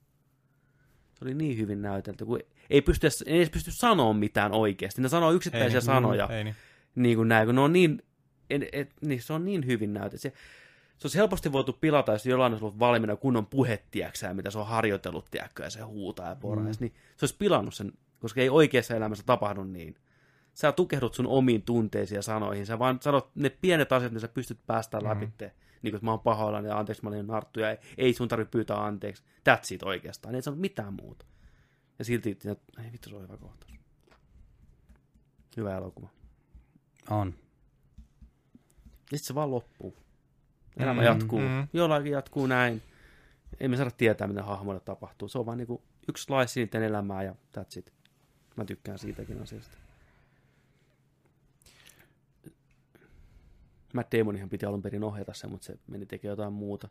Se 1.13 1.25
oli 1.25 1.33
niin 1.33 1.57
hyvin 1.57 1.81
näytelty, 1.81 2.25
kun 2.25 2.39
ei, 2.69 2.81
pysty, 2.81 3.07
ei 3.25 3.37
edes 3.37 3.49
pysty 3.49 3.71
sanoa 3.71 4.13
mitään 4.13 4.51
oikeasti. 4.51 5.01
Ne 5.01 5.09
sanoo 5.09 5.31
yksittäisiä 5.31 5.79
niin, 5.79 5.85
sanoja, 5.85 6.27
Ei 6.27 6.43
niin. 6.43 6.55
niin 6.95 7.17
kuin 7.17 7.29
näin, 7.29 7.45
kun 7.45 7.55
ne 7.55 7.61
on 7.61 7.73
niin, 7.73 8.03
en, 8.49 8.65
et, 8.71 8.93
niin 9.01 9.21
se 9.21 9.33
on 9.33 9.45
niin 9.45 9.65
hyvin 9.65 9.93
näytelty. 9.93 10.17
Se, 10.17 10.33
se 11.03 11.07
olisi 11.07 11.17
helposti 11.17 11.51
voitu 11.51 11.73
pilata, 11.73 12.11
jos 12.11 12.25
jollain 12.25 12.53
olisi 12.53 12.65
ollut 12.65 12.79
valmiina 12.79 13.15
kunnon 13.15 13.45
puhettiäksää, 13.45 14.33
mitä 14.33 14.51
se 14.51 14.59
on 14.59 14.67
harjoitellut, 14.67 15.25
tiedätkö, 15.31 15.63
ja 15.63 15.69
se 15.69 15.81
huutaa 15.81 16.29
ja 16.29 16.35
porais, 16.35 16.79
mm. 16.79 16.83
niin 16.83 16.93
se 17.17 17.23
olisi 17.23 17.35
pilannut 17.37 17.73
sen, 17.73 17.91
koska 18.19 18.41
ei 18.41 18.49
oikeassa 18.49 18.95
elämässä 18.95 19.23
tapahdu 19.25 19.63
niin. 19.63 19.95
Sä 20.53 20.71
tukehdut 20.71 21.13
sun 21.13 21.27
omiin 21.27 21.61
tunteisiin 21.61 22.15
ja 22.15 22.21
sanoihin, 22.21 22.65
sä 22.65 22.79
vaan 22.79 22.99
sanot 23.01 23.31
ne 23.35 23.49
pienet 23.49 23.91
asiat, 23.91 24.11
mitä 24.11 24.21
sä 24.21 24.27
pystyt 24.27 24.59
päästään 24.67 25.03
läpi, 25.03 25.25
niin 25.25 25.31
kuin, 25.81 25.95
että 25.95 26.05
mä 26.05 26.11
oon 26.11 26.19
pahoillani 26.19 26.67
ja 26.67 26.79
anteeksi, 26.79 27.03
mä 27.03 27.09
olin 27.09 27.27
narttu 27.27 27.59
ja 27.59 27.71
ei, 27.71 27.77
ei 27.97 28.13
sun 28.13 28.27
tarvitse 28.27 28.51
pyytää 28.51 28.85
anteeksi. 28.85 29.23
That's 29.23 29.73
it 29.73 29.83
oikeastaan, 29.83 30.35
ei 30.35 30.41
sanonut 30.41 30.61
mitään 30.61 30.93
muuta. 30.93 31.25
Ja 31.99 32.05
silti, 32.05 32.37
ei 32.83 32.91
vittu, 32.91 33.09
se 33.09 33.15
on 33.15 33.21
hyvä 33.21 33.37
kohtaus. 33.37 33.73
Hyvä 35.57 35.77
elokuva. 35.77 36.07
On. 37.09 37.33
Ja 39.11 39.17
sitten 39.17 39.27
se 39.27 39.35
vaan 39.35 39.51
loppuu. 39.51 40.02
Elämä 40.77 41.01
Mm, 41.01 41.05
jatkuu. 41.05 41.39
mm. 41.39 41.67
Jollakin 41.73 42.11
jatkuu 42.11 42.47
näin. 42.47 42.81
Ei 43.59 43.67
me 43.67 43.75
saada 43.77 43.91
tietää, 43.91 44.27
mitä 44.27 44.43
hahmoille 44.43 44.79
tapahtuu. 44.85 45.27
Se 45.27 45.37
on 45.37 45.45
vaan 45.45 45.57
niinku 45.57 45.81
yksi 46.09 46.23
slice 46.23 46.59
niiden 46.59 46.83
elämää 46.83 47.23
ja 47.23 47.35
that's 47.57 47.79
it. 47.79 47.93
Mä 48.55 48.65
tykkään 48.65 48.99
siitäkin 48.99 49.41
asiasta. 49.41 49.77
Matt 53.93 54.13
Damonihan 54.13 54.49
piti 54.49 54.65
alun 54.65 54.81
perin 54.81 55.03
ohjata 55.03 55.33
sen, 55.33 55.49
mutta 55.51 55.65
se 55.65 55.77
meni 55.87 56.05
tekemään 56.05 56.31
jotain 56.31 56.53
muuta. 56.53 56.87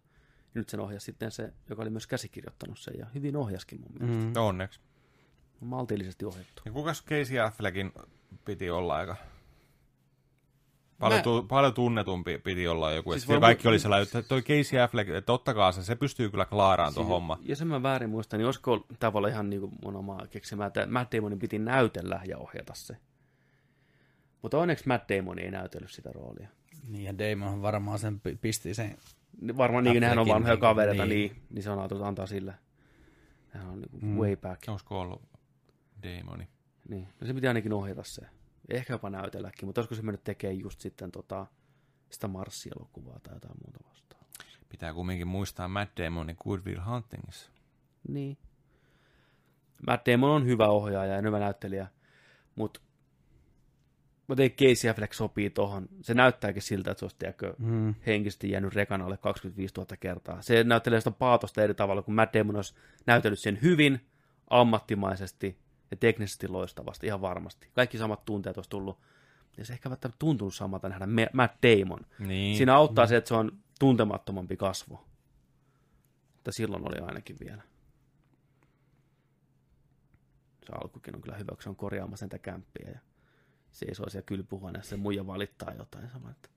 Ja 0.54 0.60
nyt 0.60 0.68
sen 0.68 0.80
ohjasi 0.80 1.04
sitten 1.04 1.30
se, 1.30 1.52
joka 1.70 1.82
oli 1.82 1.90
myös 1.90 2.06
käsikirjoittanut 2.06 2.78
sen 2.78 2.94
ja 2.98 3.06
hyvin 3.14 3.36
ohjaskin 3.36 3.80
mun 3.80 3.90
mielestä. 4.00 4.40
Mm. 4.40 4.46
Onneksi. 4.46 4.80
Maltillisesti 5.60 6.24
ohjattu. 6.24 6.62
Ja 6.64 6.72
kukas 6.72 7.04
Casey 7.04 7.38
Affleckin 7.40 7.92
piti 8.44 8.70
olla 8.70 8.96
aika... 8.96 9.16
Paljon, 11.02 11.18
Mä- 11.18 11.22
tu, 11.22 11.42
paljon 11.42 11.74
tunnetumpi 11.74 12.38
piti 12.38 12.68
olla 12.68 12.92
joku. 12.92 13.12
Siis 13.12 13.28
varmaan- 13.28 13.48
kaikki 13.48 13.68
oli 13.68 13.78
sellainen, 13.78 14.02
että 14.06 14.22
toi 14.22 14.42
Casey 14.42 14.80
Affleck, 14.80 15.10
että 15.10 15.32
ottakaa 15.32 15.72
se, 15.72 15.82
se 15.84 15.94
pystyy 15.96 16.30
kyllä 16.30 16.44
klaaraan 16.44 16.94
tuon 16.94 17.06
Siis- 17.06 17.10
homma. 17.12 17.38
Ja 17.42 17.56
sen 17.56 17.68
mä 17.68 17.82
väärin 17.82 18.10
muistan, 18.10 18.38
niin 18.38 18.46
olisiko 18.46 18.86
tavalla 18.98 19.28
ihan 19.28 19.50
niin 19.50 19.60
kuin 19.60 19.72
mun 19.84 19.96
omaa 19.96 20.26
keksimää, 20.30 20.66
että 20.66 20.86
Matt 20.86 21.12
Damonin 21.14 21.38
piti 21.38 21.58
näytellä 21.58 22.20
ja 22.26 22.38
ohjata 22.38 22.74
se. 22.74 22.96
Mutta 24.42 24.58
onneksi 24.58 24.88
Matt 24.88 25.08
Damon 25.10 25.38
ei 25.38 25.50
näytellyt 25.50 25.90
sitä 25.90 26.12
roolia. 26.12 26.48
Niin, 26.88 27.04
ja 27.04 27.14
Damon 27.18 27.62
varmaan 27.62 27.98
sen 27.98 28.20
pi- 28.20 28.38
pisti 28.40 28.74
sen. 28.74 28.96
Varmaan 29.56 29.84
niin, 29.84 30.00
nehän 30.00 30.18
on 30.18 30.28
vanhoja 30.28 30.56
kavereita, 30.56 31.06
niin. 31.06 31.30
niin. 31.32 31.42
niin, 31.50 31.62
se 31.62 31.70
on 31.70 31.78
ajatellut 31.78 32.06
antaa 32.06 32.26
sille. 32.26 32.54
Nehän 33.54 33.68
on 33.70 33.80
niin 33.80 33.90
Mm. 34.06 34.16
way 34.18 34.36
back. 34.36 34.62
Olisiko 34.68 35.00
ollut 35.00 35.22
Damoni? 36.02 36.48
Niin. 36.88 37.08
No 37.20 37.26
se 37.26 37.34
piti 37.34 37.48
ainakin 37.48 37.72
ohjata 37.72 38.02
se. 38.04 38.22
Ja 38.68 38.76
ehkä 38.76 38.92
jopa 38.92 39.10
näytelläkin, 39.10 39.66
mutta 39.66 39.80
olisiko 39.80 39.94
se 39.94 40.02
mennyt 40.02 40.24
tekemään 40.24 40.58
just 40.60 40.80
sitten 40.80 41.12
tota, 41.12 41.46
sitä 42.10 42.28
Marssi-elokuvaa 42.28 43.18
tai 43.22 43.34
jotain 43.34 43.54
muuta 43.64 43.78
vastaan. 43.90 44.24
Pitää 44.68 44.94
kumminkin 44.94 45.26
muistaa 45.28 45.68
Matt 45.68 45.98
Damonin 45.98 46.36
Good 46.44 46.60
Will 46.66 46.80
Huntingissa. 46.90 47.50
Niin. 48.08 48.38
Matt 49.86 50.06
Damon 50.08 50.30
on 50.30 50.46
hyvä 50.46 50.68
ohjaaja 50.68 51.14
ja 51.14 51.22
hyvä 51.22 51.38
näyttelijä, 51.38 51.86
mutta 52.54 52.80
mutta 54.28 54.42
ei 54.42 54.50
Casey 54.50 54.90
Affleck 54.90 55.12
sopii 55.12 55.50
tohon. 55.50 55.88
Se 56.02 56.14
näyttääkin 56.14 56.62
siltä, 56.62 56.90
että 56.90 56.98
se 56.98 57.04
olisi 57.04 57.16
tiedätkö, 57.18 57.54
Mm. 57.58 57.94
henkisesti 58.06 58.50
jäänyt 58.50 58.74
rekan 58.74 59.02
alle 59.02 59.16
25 59.16 59.74
000 59.76 59.96
kertaa. 60.00 60.42
Se 60.42 60.64
näyttelee 60.64 61.00
sitä 61.00 61.10
paatosta 61.10 61.62
eri 61.62 61.74
tavalla, 61.74 62.02
kun 62.02 62.14
Matt 62.14 62.34
Damon 62.34 62.56
olisi 62.56 62.74
näytellyt 63.06 63.38
sen 63.38 63.58
hyvin, 63.62 64.06
ammattimaisesti 64.50 65.58
ja 65.92 65.96
teknisesti 65.96 66.48
loistavasti, 66.48 67.06
ihan 67.06 67.20
varmasti. 67.20 67.68
Kaikki 67.72 67.98
samat 67.98 68.24
tunteet 68.24 68.56
olisi 68.56 68.70
tullut. 68.70 68.98
Ja 69.56 69.64
se 69.64 69.72
ehkä 69.72 69.90
välttämättä 69.90 70.18
tuntunut 70.18 70.54
samalta 70.54 70.88
nähdä 70.88 71.06
Matt 71.32 71.54
Damon. 71.62 72.06
Niin. 72.18 72.56
Siinä 72.56 72.76
auttaa 72.76 73.06
se, 73.06 73.16
että 73.16 73.28
se 73.28 73.34
on 73.34 73.58
tuntemattomampi 73.78 74.56
kasvo. 74.56 75.08
Mutta 76.34 76.52
silloin 76.52 76.88
oli 76.88 76.98
ainakin 76.98 77.36
vielä. 77.40 77.62
Se 80.66 80.72
alkukin 80.82 81.14
on 81.14 81.22
kyllä 81.22 81.36
hyvä, 81.36 81.52
kun 81.52 81.62
se 81.62 81.68
on 81.68 81.76
korjaamassa 81.76 82.26
niitä 82.26 82.38
kämppiä 82.38 82.90
ja 82.90 83.00
seisoo 83.70 84.08
siellä 84.08 84.26
kylpyhuoneessa, 84.26 84.90
se 84.90 84.96
muija 84.96 85.26
valittaa 85.26 85.74
jotain. 85.78 86.10
Sama, 86.10 86.30
että 86.30 86.48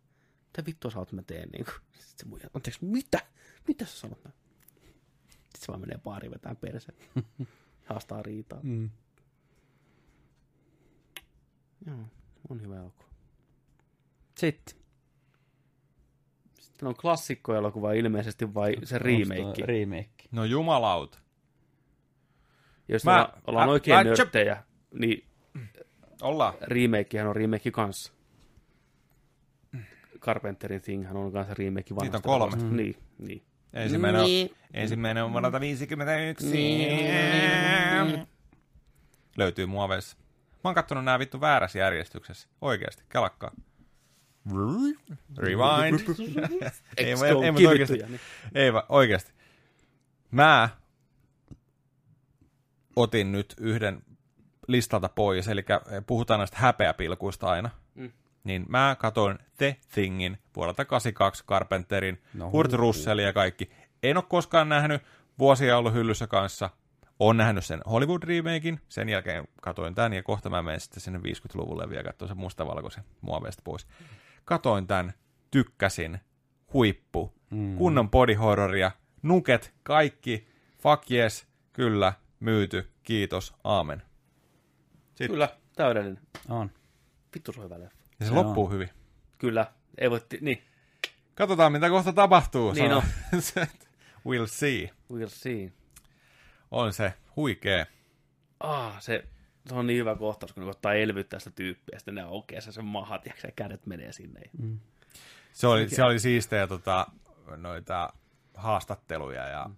mitä 0.48 0.66
vittua 0.66 0.92
sä 0.92 1.00
oot 1.00 1.12
mä 1.12 1.22
teen? 1.24 1.50
Niin 1.50 1.66
kuin. 1.66 1.76
Sitten 2.08 2.20
se 2.20 2.26
muija, 2.26 2.50
anteeksi, 2.54 2.86
mitä? 2.86 3.20
Mitä 3.68 3.86
sä 3.86 3.98
sanot? 3.98 4.20
Sitten 5.28 5.62
se 5.62 5.68
vaan 5.68 5.80
menee 5.80 5.98
baariin 5.98 6.32
vetään 6.32 6.58
perse. 6.58 6.94
Haastaa 7.90 8.22
riitaa. 8.22 8.60
Mm. 8.64 8.90
Joo, 11.88 11.98
on 12.50 12.62
hyvä 12.62 12.76
elokuva. 12.76 13.10
Sitten. 14.38 14.76
Sitten 16.60 16.88
on 16.88 16.95
klassikkoelokuva 16.95 17.92
ilmeisesti 17.94 18.54
vai 18.54 18.76
se 18.84 18.98
remake? 19.00 19.66
Remake. 19.66 20.10
No 20.32 20.44
jumalauta. 20.45 21.20
Jos 22.88 23.06
Mä- 23.06 23.12
mä, 23.12 23.30
ollaan 23.48 23.70
ä- 23.70 23.72
oikein 23.72 23.98
ä- 23.98 24.04
nörttejä, 24.04 24.64
niin 25.00 25.28
Ollaan. 26.22 26.54
remakehän 26.62 27.28
on 27.28 27.36
remake 27.36 27.72
kanssa. 27.72 28.14
Carpenterin 30.20 30.82
Thinghän 30.82 31.18
on 31.18 31.32
kanssa 31.32 31.54
remake 31.54 31.95
vanhasta. 31.95 32.04
Siitä 32.06 32.18
on 32.18 32.22
kolme. 32.22 32.44
elokuvasta. 32.44 32.76
Niin, 32.76 32.95
niin. 33.18 33.44
Ensimmäinen 33.74 34.22
on, 34.22 34.28
Niin. 34.28 34.50
ensimmäinen 34.74 35.24
on 35.24 35.32
vuodelta 35.32 35.60
51. 35.60 36.52
Niin. 36.52 38.28
Löytyy 39.38 39.66
muoveissa. 39.66 40.18
Mä 40.66 40.69
oon 40.69 40.76
kattonut 40.76 41.03
nää 41.03 41.19
vittu 41.19 41.42
väärässä 41.42 41.80
järjestyksessä. 41.80 42.50
Oikeesti, 42.61 43.03
kelakkaa. 43.10 43.52
Rewind. 45.38 46.00
ei, 46.98 47.06
Eikö 47.06 47.26
ei, 47.26 47.34
ole 47.34 47.45
ei, 47.45 47.52
mut 47.52 47.58
kivittyjä, 47.58 47.69
oikeesti. 47.69 47.98
niin? 48.08 48.19
Ei 48.56 48.74
vaan, 48.74 48.84
oikeesti. 48.90 49.32
Mä 50.32 50.69
otin 52.95 53.32
nyt 53.32 53.56
yhden 53.60 54.02
listalta 54.68 55.10
pois, 55.10 55.48
eli 55.48 55.66
puhutaan 56.08 56.40
näistä 56.40 56.58
häpeäpilkuista 56.60 57.48
aina. 57.48 57.69
Mm. 57.95 58.11
Niin 58.44 58.66
mä 58.69 58.95
katoin 59.00 59.40
The 59.58 59.77
Thingin 59.94 60.38
vuodelta 60.56 60.85
82 60.85 61.45
Carpenterin, 61.45 62.22
No 62.34 62.45
no, 62.45 62.52
Kurt 62.52 62.74
Russell 62.74 63.19
ja 63.19 63.34
kaikki. 63.34 63.72
En 64.03 64.18
ole 64.18 64.26
koskaan 64.30 64.69
nähnyt, 64.69 65.02
vuosia 65.40 65.77
ollut 65.77 65.94
hyllyssä 65.94 66.27
kanssa. 66.27 66.69
Olen 67.19 67.38
nähnyt 67.38 67.66
sen 67.66 67.82
Hollywood 67.85 68.24
remakein, 68.24 68.80
sen 68.90 69.10
jälkeen 69.10 69.48
katoin 69.61 69.95
tämän 69.95 70.14
ja 70.14 70.24
kohta 70.24 70.50
mä 70.50 70.61
menen 70.61 70.80
sitten 70.80 71.02
sinne 71.02 71.19
50-luvulle 71.19 71.90
vielä 71.90 72.03
katsoin 72.03 72.30
sen 72.30 72.38
mustavalkoisen 72.38 73.03
muoveista 73.22 73.61
pois. 73.66 73.88
Katoin 74.45 74.88
tämän, 74.88 75.14
tykkäsin, 75.52 76.19
huippu, 76.74 77.34
mm. 77.50 77.77
kunnon 77.77 78.10
body 78.10 78.34
horroria, 78.34 78.92
nuket, 79.22 79.74
kaikki, 79.84 80.48
fuck 80.82 81.11
yes, 81.11 81.48
kyllä, 81.74 82.14
myyty, 82.40 82.92
kiitos, 83.03 83.53
aamen. 83.64 84.02
Sitten. 85.08 85.27
Kyllä, 85.27 85.50
täydellinen. 85.76 86.19
On. 86.50 86.72
Vittu 87.35 87.53
se 87.53 87.60
on 87.60 87.66
hyvä 87.66 87.80
leffa. 87.80 87.98
Ja 88.19 88.26
se 88.26 88.34
Joo. 88.34 88.44
loppuu 88.44 88.69
hyvin. 88.69 88.90
Kyllä, 89.38 89.72
ei 89.98 90.10
voi, 90.10 90.22
ti- 90.30 90.40
niin, 90.42 90.64
Katsotaan, 91.35 91.72
mitä 91.72 91.90
kohta 91.90 92.14
tapahtuu. 92.14 92.72
Niin 92.72 92.90
sanoo. 92.90 93.03
We'll 94.27 94.48
see. 94.48 94.90
we'll 95.14 95.30
see. 95.30 95.72
On 96.72 96.94
se 96.94 97.14
huikee. 97.35 97.88
Ah, 98.60 99.02
se, 99.02 99.27
se 99.69 99.76
on 99.76 99.88
niin 99.88 100.00
hyvä 100.00 100.16
kohtaus, 100.16 100.53
kun 100.53 100.64
ne 100.64 100.69
ottaa 100.69 100.94
elvyttää 100.94 101.40
sitä 101.40 101.52
tyyppiä, 101.56 101.95
ja 101.95 102.00
sitten 102.00 102.16
ne 102.16 102.22
aukeaa 102.22 102.61
se 102.61 102.72
sen 102.72 102.85
mahat, 102.85 103.26
ja 103.26 103.34
se 103.38 103.52
kädet 103.52 103.85
menee 103.85 104.11
sinne. 104.11 104.42
Mm. 104.58 104.80
Se 105.53 105.68
oli, 105.68 105.90
se 105.90 106.03
oli 106.03 106.19
siistejä 106.19 106.68
tota, 106.68 107.08
noita 107.58 108.14
haastatteluja 108.53 109.48
ja 109.48 109.69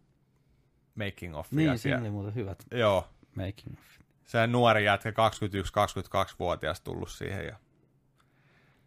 making 0.95 1.37
of. 1.37 1.51
Niin, 1.51 1.79
siinä 1.79 2.01
oli 2.01 2.09
muuten 2.09 2.35
hyvät 2.35 2.63
Joo, 2.71 3.07
making 3.35 3.73
of. 3.73 3.79
se 4.25 4.47
nuori 4.47 4.85
jätkä, 4.85 5.09
21-22-vuotias 5.09 6.81
tullut 6.81 7.09
siihen 7.09 7.45
ja 7.45 7.55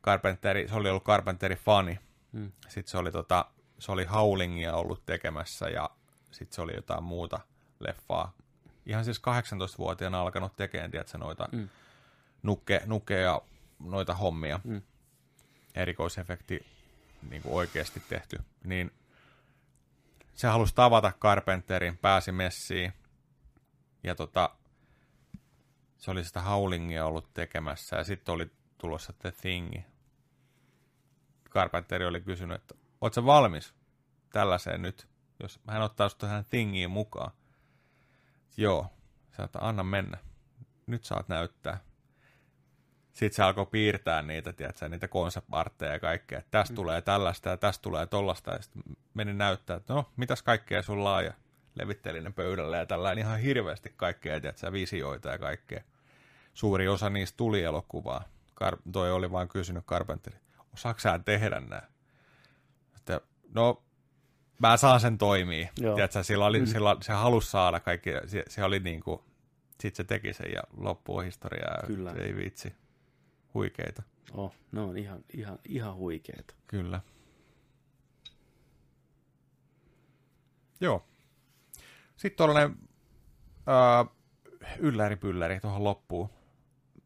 Carpenteri, 0.03 0.69
se 0.69 0.75
oli 0.75 0.91
ollut 0.91 1.05
Carpenteri 1.05 1.57
fani. 1.57 1.99
Mm. 2.33 2.53
Sitten 2.69 2.91
se 2.91 2.99
oli, 2.99 3.13
tota, 3.13 3.45
se 3.79 3.93
oli 3.93 4.05
Howlingia 4.05 4.75
ollut 4.75 5.07
tekemässä 5.07 5.69
ja 5.69 5.91
sitten 6.31 6.55
se 6.55 6.63
oli 6.63 6.75
jotain 6.75 7.03
muuta 7.03 7.41
leffaa. 7.81 8.33
Ihan 8.87 9.05
siis 9.05 9.19
18-vuotiaana 9.19 10.21
alkanut 10.21 10.57
tekemään, 10.57 10.91
tiedätkö, 10.91 11.19
noita 11.19 11.49
Mm. 11.53 11.69
nukke, 12.43 12.83
nukke 12.87 13.21
ja 13.21 13.43
noita 13.79 14.15
hommia. 14.15 14.61
Mm. 14.65 14.83
Erikoisefekti 15.75 16.67
niin 17.31 17.43
kuin 17.43 17.55
oikeasti 17.55 18.03
tehty. 18.09 18.39
Niin 18.65 18.91
se 20.35 20.49
halusi 20.49 20.75
tavata 20.75 21.13
Carpenterin, 21.21 21.99
pääsi 21.99 22.33
messiin. 22.33 22.93
Ja 24.05 24.15
tota, 24.15 24.51
se 25.99 26.11
oli 26.11 26.25
sitä 26.25 26.41
Howlingia 26.41 27.07
ollut 27.07 27.35
tekemässä 27.35 27.97
ja 27.97 28.05
sitten 28.05 28.35
oli 28.35 28.51
tulossa 28.79 29.13
The 29.13 29.31
Thingi. 29.41 29.85
Carpenteri 31.51 32.07
oli 32.07 32.21
kysynyt, 32.21 32.61
että 32.61 32.75
oot 33.01 33.15
sä 33.15 33.25
valmis 33.25 33.75
tällaiseen 34.33 34.83
nyt, 34.83 35.09
jos 35.43 35.61
hän 35.69 35.83
ottaa 35.83 36.09
sut 36.09 36.19
tähän 36.19 36.45
Thingiin 36.45 36.91
mukaan. 36.91 37.31
Joo, 38.57 38.87
sä 39.37 39.45
että 39.45 39.59
anna 39.63 39.83
mennä. 39.83 40.19
Nyt 40.87 41.05
saat 41.05 41.29
näyttää. 41.29 41.81
Sitten 43.13 43.37
se 43.37 43.43
alkoi 43.43 43.67
piirtää 43.67 44.23
niitä, 44.23 44.53
tiedätkö, 44.53 44.89
niitä 44.89 45.09
konseptartteja 45.09 45.93
ja 45.93 46.01
kaikkea. 46.01 46.39
Että 46.39 46.51
tästä 46.51 46.73
mm. 46.73 46.77
tulee 46.77 47.01
tällaista 47.01 47.49
ja 47.49 47.57
tästä 47.57 47.83
tulee 47.83 48.07
tollasta. 48.07 48.51
Ja 48.51 48.63
sitten 48.63 48.83
meni 49.15 49.33
näyttää, 49.33 49.77
että 49.77 49.95
no, 49.95 50.13
mitäs 50.17 50.43
kaikkea 50.43 50.83
sulla 50.83 51.17
on. 51.17 51.25
Ja 51.25 51.33
levitteli 51.75 52.21
ne 52.21 52.31
pöydälle 52.31 52.77
ja 52.77 52.87
tällainen 52.87 53.25
ihan 53.25 53.39
hirveästi 53.39 53.93
kaikkea, 53.97 54.41
tiedätkö, 54.41 54.73
visioita 54.73 55.29
ja 55.29 55.39
kaikkea. 55.39 55.83
Suuri 56.55 56.89
osa 56.89 57.11
niistä 57.11 57.37
tuli 57.37 57.63
elokuvaa. 57.63 58.25
Kar- 58.65 58.83
toi 58.93 59.13
oli 59.13 59.33
vaan 59.33 59.49
kysynyt 59.49 59.85
Carpenteri, 59.85 60.37
osaako 60.75 61.01
sä 61.01 61.19
tehdä? 61.19 61.63
Että, 62.97 63.21
no, 63.55 63.83
mä 64.61 64.77
saan 64.77 65.01
sen 65.01 65.19
toimii. 65.19 65.69
Tiedätkö, 65.75 66.23
sillä 66.23 66.47
oli, 66.47 66.61
mm. 66.61 66.67
sillä, 66.67 66.97
se 67.01 67.13
halusi 67.13 67.51
saada 67.51 67.81
kaikki, 67.81 68.11
se, 68.27 68.45
se 68.49 68.65
oli 68.65 68.79
niin 68.81 69.01
kuin, 69.01 69.21
sit 69.81 69.95
se 69.95 70.05
teki 70.05 70.33
sen 70.33 70.53
ja 70.53 70.63
loppu 70.77 71.17
on 71.17 71.25
historiaa. 71.25 71.83
Kyllä. 71.87 72.13
Ei 72.13 72.37
vitsi. 72.37 72.73
Huikeita. 73.55 74.03
Oh, 74.33 74.55
ne 74.73 74.81
on 74.81 74.99
ihan, 74.99 75.25
ihan, 75.37 75.59
ihan 75.69 75.95
huikeita. 75.95 76.55
Kyllä. 76.67 77.01
Joo. 80.81 81.05
Sitten 82.17 82.37
tuollainen 82.37 82.77
äh, 83.69 84.09
ylläripylläri 84.79 85.61
tuohon 85.61 85.85
loppuun. 85.85 86.29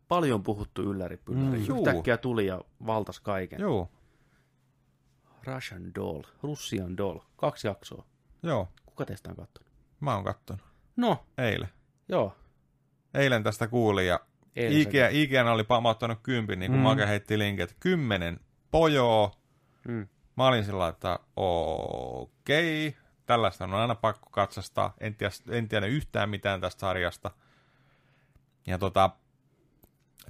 Paljon 0.08 0.42
puhuttu 0.42 0.82
ylläripylläri. 0.82 1.58
Mm. 1.58 1.76
Yhtäkkiä 1.76 2.16
tuli 2.16 2.46
ja 2.46 2.60
valtas 2.86 3.20
kaiken. 3.20 3.60
Joo, 3.60 3.90
Russian 5.46 5.94
Doll, 5.94 6.22
Russian 6.42 6.96
Doll, 6.96 7.18
kaksi 7.36 7.66
jaksoa. 7.66 8.04
joo. 8.42 8.68
Kuka 8.86 9.04
teistä 9.06 9.30
on 9.30 9.36
katsonut? 9.36 9.70
Mä 10.00 10.14
oon 10.14 10.24
kattonut. 10.24 10.62
No, 10.96 11.24
Eilen. 11.38 11.68
joo. 12.08 12.36
Eilen 13.14 13.42
tästä 13.42 13.68
kuulin 13.68 14.06
ja 14.06 14.20
IGN, 14.56 15.08
IGN 15.12 15.46
oli 15.46 15.64
pamauttanut 15.64 16.18
kympin, 16.22 16.58
niin 16.58 16.70
kuin 16.70 16.80
Mm. 16.80 16.82
Make 16.82 17.06
heitti 17.06 17.38
linkin, 17.38 17.62
että 17.62 17.76
kymmenen 17.80 18.40
pojoo. 18.70 19.32
Mm. 19.88 20.08
Mä 20.36 20.46
olin 20.46 20.64
sillä 20.64 20.88
että 20.88 21.18
okei, 21.36 22.96
tällaista 23.26 23.64
on 23.64 23.74
aina 23.74 23.94
pakko 23.94 24.30
katsastaa. 24.30 24.94
En 25.00 25.14
tiedä, 25.14 25.32
en 25.50 25.68
tiedä 25.68 25.86
yhtään 25.86 26.28
mitään 26.30 26.60
tästä 26.60 26.80
sarjasta. 26.80 27.30
Ja 28.66 28.78
tota, 28.78 29.10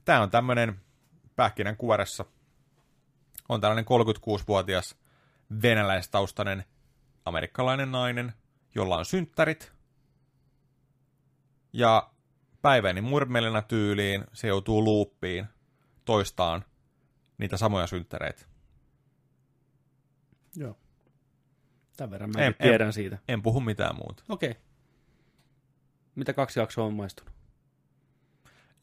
tää 0.05 0.23
on 0.23 0.31
tämmönen 0.31 0.81
pähkinän 1.36 1.76
kuoressa. 1.76 2.25
On 3.49 3.60
tällainen 3.60 3.84
36-vuotias 3.84 4.97
venäläistaustainen 5.62 6.64
amerikkalainen 7.24 7.92
nainen, 7.92 8.32
jolla 8.74 8.97
on 8.97 9.05
synttärit. 9.05 9.73
Ja 11.73 12.10
päiväni 12.62 13.00
murmelina 13.00 13.62
tyyliin 13.62 14.24
se 14.32 14.48
joutuu 14.48 14.84
luuppiin 14.84 15.47
toistaan 16.05 16.64
niitä 17.39 17.56
samoja 17.56 17.86
synttäreitä. 17.86 18.47
Joo. 20.56 20.78
Tämän 21.97 22.10
verran 22.10 22.31
mä 22.31 22.40
En- 22.40 22.47
en, 22.47 22.68
tiedän 22.68 22.92
siitä. 22.92 23.18
En 23.28 23.42
puhu 23.42 23.60
mitään 23.60 23.97
muuta. 23.97 24.23
Okei. 24.28 24.50
Okay. 24.50 24.62
Mitä 26.14 26.32
kaksi 26.32 26.60
jaksoa 26.60 26.84
on 26.84 26.94
maistunut? 26.94 27.34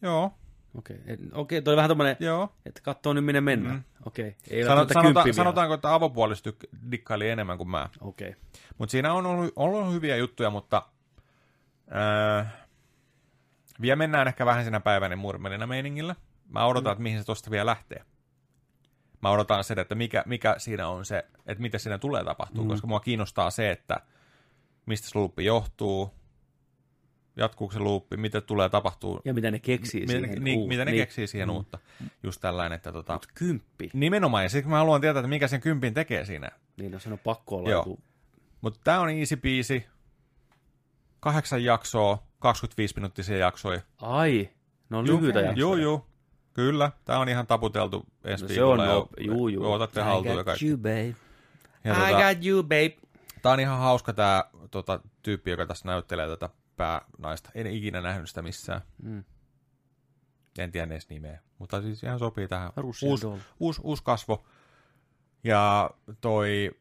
Joo, 0.02 0.34
Okei, 0.78 0.98
okay. 0.98 1.14
okei, 1.16 1.30
okay, 1.32 1.62
toi 1.62 1.76
vähän 1.76 1.90
tommonen, 1.90 2.18
joo. 2.20 2.56
että 2.66 2.82
katsoo 2.82 3.14
nyt 3.14 3.26
minne 3.26 3.42
mennään. 3.42 3.76
Mm. 3.76 3.84
Okei, 4.06 4.28
okay. 4.28 4.58
ei 4.58 4.64
Sano, 4.64 4.76
välttämättä 4.76 5.14
sanota, 5.14 5.34
sanotaanko, 5.34 5.74
että 5.74 5.94
avopuoliset 5.94 6.48
tyk- 6.48 6.92
dikkaili 6.92 7.30
enemmän 7.30 7.58
kuin 7.58 7.70
mä. 7.70 7.90
Okei, 8.02 8.30
okay. 8.30 8.42
Mutta 8.78 8.92
siinä 8.92 9.14
on 9.14 9.26
ollut, 9.26 9.54
ollut 9.56 9.94
hyviä 9.94 10.16
juttuja, 10.16 10.50
mutta 10.50 10.84
äh, 12.42 12.54
vielä 13.82 13.96
mennään 13.96 14.28
ehkä 14.28 14.46
vähän 14.46 14.64
siinä 14.64 14.80
päivänä 14.80 15.16
murmelina 15.16 15.68
meiningillä. 15.68 16.16
Mä 16.50 16.66
odotan, 16.66 16.92
mm. 16.92 16.94
että 16.94 17.04
mihin 17.04 17.20
se 17.20 17.26
tosta 17.26 17.52
vielä 17.52 17.66
lähtee. 17.66 18.06
Mä 19.22 19.30
odotan 19.30 19.64
sitä, 19.64 19.82
että 19.82 19.96
mikä, 19.96 20.24
mikä 20.26 20.56
siinä 20.58 20.88
on 20.88 21.06
se, 21.06 21.26
että 21.46 21.62
mitä 21.62 21.78
siinä 21.78 21.98
tulee 21.98 22.24
tapahtuu, 22.24 22.64
mm. 22.64 22.68
koska 22.70 22.88
mua 22.88 23.00
kiinnostaa 23.00 23.50
se, 23.50 23.72
että 23.72 24.02
mistä 24.86 25.10
se 25.10 25.18
luuppi 25.20 25.46
johtuu, 25.46 26.14
jatkuuko 27.38 27.74
se 27.74 27.80
luuppi, 27.80 28.18
mitä 28.18 28.42
tulee 28.42 28.70
tapahtuu, 28.70 29.22
Ja 29.26 29.34
mitä 29.34 29.52
ne 29.52 29.60
keksii 29.60 30.02
mi- 30.02 30.08
siihen. 30.08 30.44
niin, 30.44 30.60
uu- 30.60 30.68
mitä 30.68 30.86
ne 30.86 30.92
niin. 30.92 31.02
keksii 31.02 31.28
siihen 31.28 31.50
uutta. 31.50 31.78
Just 32.24 32.42
tällainen, 32.42 32.76
että 32.76 32.92
tota, 32.92 33.14
Mut 33.14 33.28
kymppi. 33.36 33.90
nimenomaan, 33.94 34.44
ja 34.44 34.50
sitten 34.50 34.70
mä 34.70 34.78
haluan 34.78 35.02
tietää, 35.02 35.20
että 35.20 35.28
mikä 35.30 35.48
sen 35.48 35.62
kympin 35.62 35.94
tekee 35.94 36.26
siinä. 36.26 36.50
Niin, 36.78 36.92
no 36.92 37.00
sen 37.00 37.14
on 37.14 37.20
pakko 37.20 37.56
olla 37.58 37.70
Joo. 37.70 37.80
joku. 37.80 38.00
Mutta 38.62 38.80
tää 38.84 39.00
on 39.00 39.10
easy 39.10 39.36
peasy, 39.36 39.84
kahdeksan 41.20 41.64
jaksoa, 41.64 42.24
25 42.40 42.96
minuuttisia 42.96 43.38
jaksoja. 43.38 43.82
Ai, 44.02 44.50
ne 44.90 44.98
on 44.98 45.08
lyhyitä 45.08 45.40
jaksoja. 45.40 45.60
Juu, 45.60 45.76
juu. 45.76 46.06
Kyllä, 46.54 46.92
tää 47.06 47.20
on 47.20 47.30
ihan 47.30 47.48
taputeltu 47.48 48.06
ensi 48.24 48.44
No 48.46 48.50
se 48.54 48.64
on 48.64 48.80
ja 48.80 48.86
no- 48.86 49.08
juu, 49.20 49.48
juu. 49.48 49.72
Otatte 49.72 50.02
haltuun 50.02 50.38
ja 50.38 50.44
kaikki. 50.44 50.68
you, 50.68 50.78
babe. 50.78 51.16
Ja 51.84 51.94
I 52.10 52.12
tota, 52.14 52.34
got 52.36 52.46
you, 52.46 52.64
babe. 52.64 52.98
Tää 53.42 53.52
on 53.52 53.60
ihan 53.60 53.80
hauska 53.80 54.14
tää 54.14 54.44
tota, 54.72 55.00
tyyppi, 55.24 55.52
joka 55.52 55.66
tässä 55.66 55.88
näyttelee 55.88 56.28
tätä 56.28 56.50
päänaista. 56.78 57.50
En 57.56 57.68
ikinä 57.68 58.02
nähnyt 58.02 58.30
sitä 58.30 58.42
missään. 58.42 58.82
Mm. 59.04 59.24
En 60.60 60.72
tiedä 60.72 60.94
edes 60.94 61.10
nimeä, 61.10 61.40
mutta 61.60 61.82
siis 61.82 62.04
ihan 62.04 62.20
sopii 62.20 62.48
tähän. 62.48 62.72
Russian 62.76 63.10
Uusi, 63.10 63.24
doll. 63.24 63.38
uusi, 63.60 63.82
uusi 63.84 64.04
kasvo. 64.04 64.46
Ja 65.44 65.90
toi, 66.22 66.72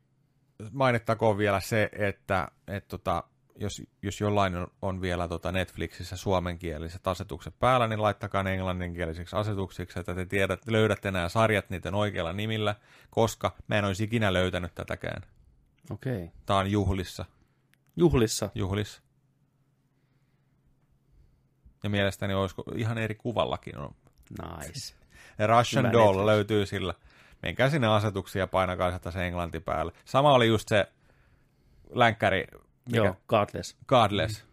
mainittakoon 0.72 1.38
vielä 1.38 1.60
se, 1.60 1.90
että 1.92 2.48
et 2.66 2.88
tota, 2.88 3.24
jos, 3.56 3.82
jos 4.02 4.20
jollain 4.20 4.56
on, 4.56 4.66
on 4.82 5.00
vielä 5.00 5.28
tota 5.28 5.52
Netflixissä 5.52 6.16
suomenkieliset 6.16 7.06
asetukset 7.06 7.54
päällä, 7.58 7.86
niin 7.86 8.02
laittakaa 8.02 8.42
ne 8.42 8.54
englanninkielisiksi 8.54 9.36
asetuksiksi, 9.36 10.00
että 10.00 10.14
te 10.14 10.26
tiedät, 10.26 10.66
löydätte 10.66 11.10
nämä 11.10 11.28
sarjat 11.28 11.70
niiden 11.70 11.94
oikealla 11.94 12.32
nimillä, 12.32 12.74
koska 13.10 13.56
mä 13.68 13.76
en 13.76 13.84
olisi 13.84 14.04
ikinä 14.04 14.32
löytänyt 14.32 14.74
tätäkään. 14.74 15.22
Okei. 15.90 16.16
Okay. 16.16 16.28
Tää 16.46 16.56
on 16.56 16.70
juhlissa. 16.70 17.24
Juhlissa. 17.96 18.50
juhlissa. 18.54 19.02
Ja 21.82 21.90
mielestäni 21.90 22.34
olisiko 22.34 22.64
ihan 22.74 22.98
eri 22.98 23.14
kuvallakin. 23.14 23.78
On. 23.78 23.94
Nice. 24.42 24.94
Ja 25.38 25.46
Russian 25.46 25.84
Hyvä 25.84 25.92
Doll 25.92 26.06
Netflix. 26.08 26.26
löytyy 26.26 26.66
sillä. 26.66 26.94
Menkää 27.42 27.70
sinne 27.70 27.86
asetuksia 27.86 28.40
ja 28.42 28.46
painakaa 28.46 28.90
sieltä 28.90 29.10
se 29.10 29.26
englanti 29.26 29.60
päälle. 29.60 29.92
Sama 30.04 30.32
oli 30.32 30.46
just 30.48 30.68
se 30.68 30.88
länkkäri, 31.90 32.44
mikä 32.86 32.96
Joo, 32.96 33.16
Godless. 33.28 33.76
Godless. 33.86 34.44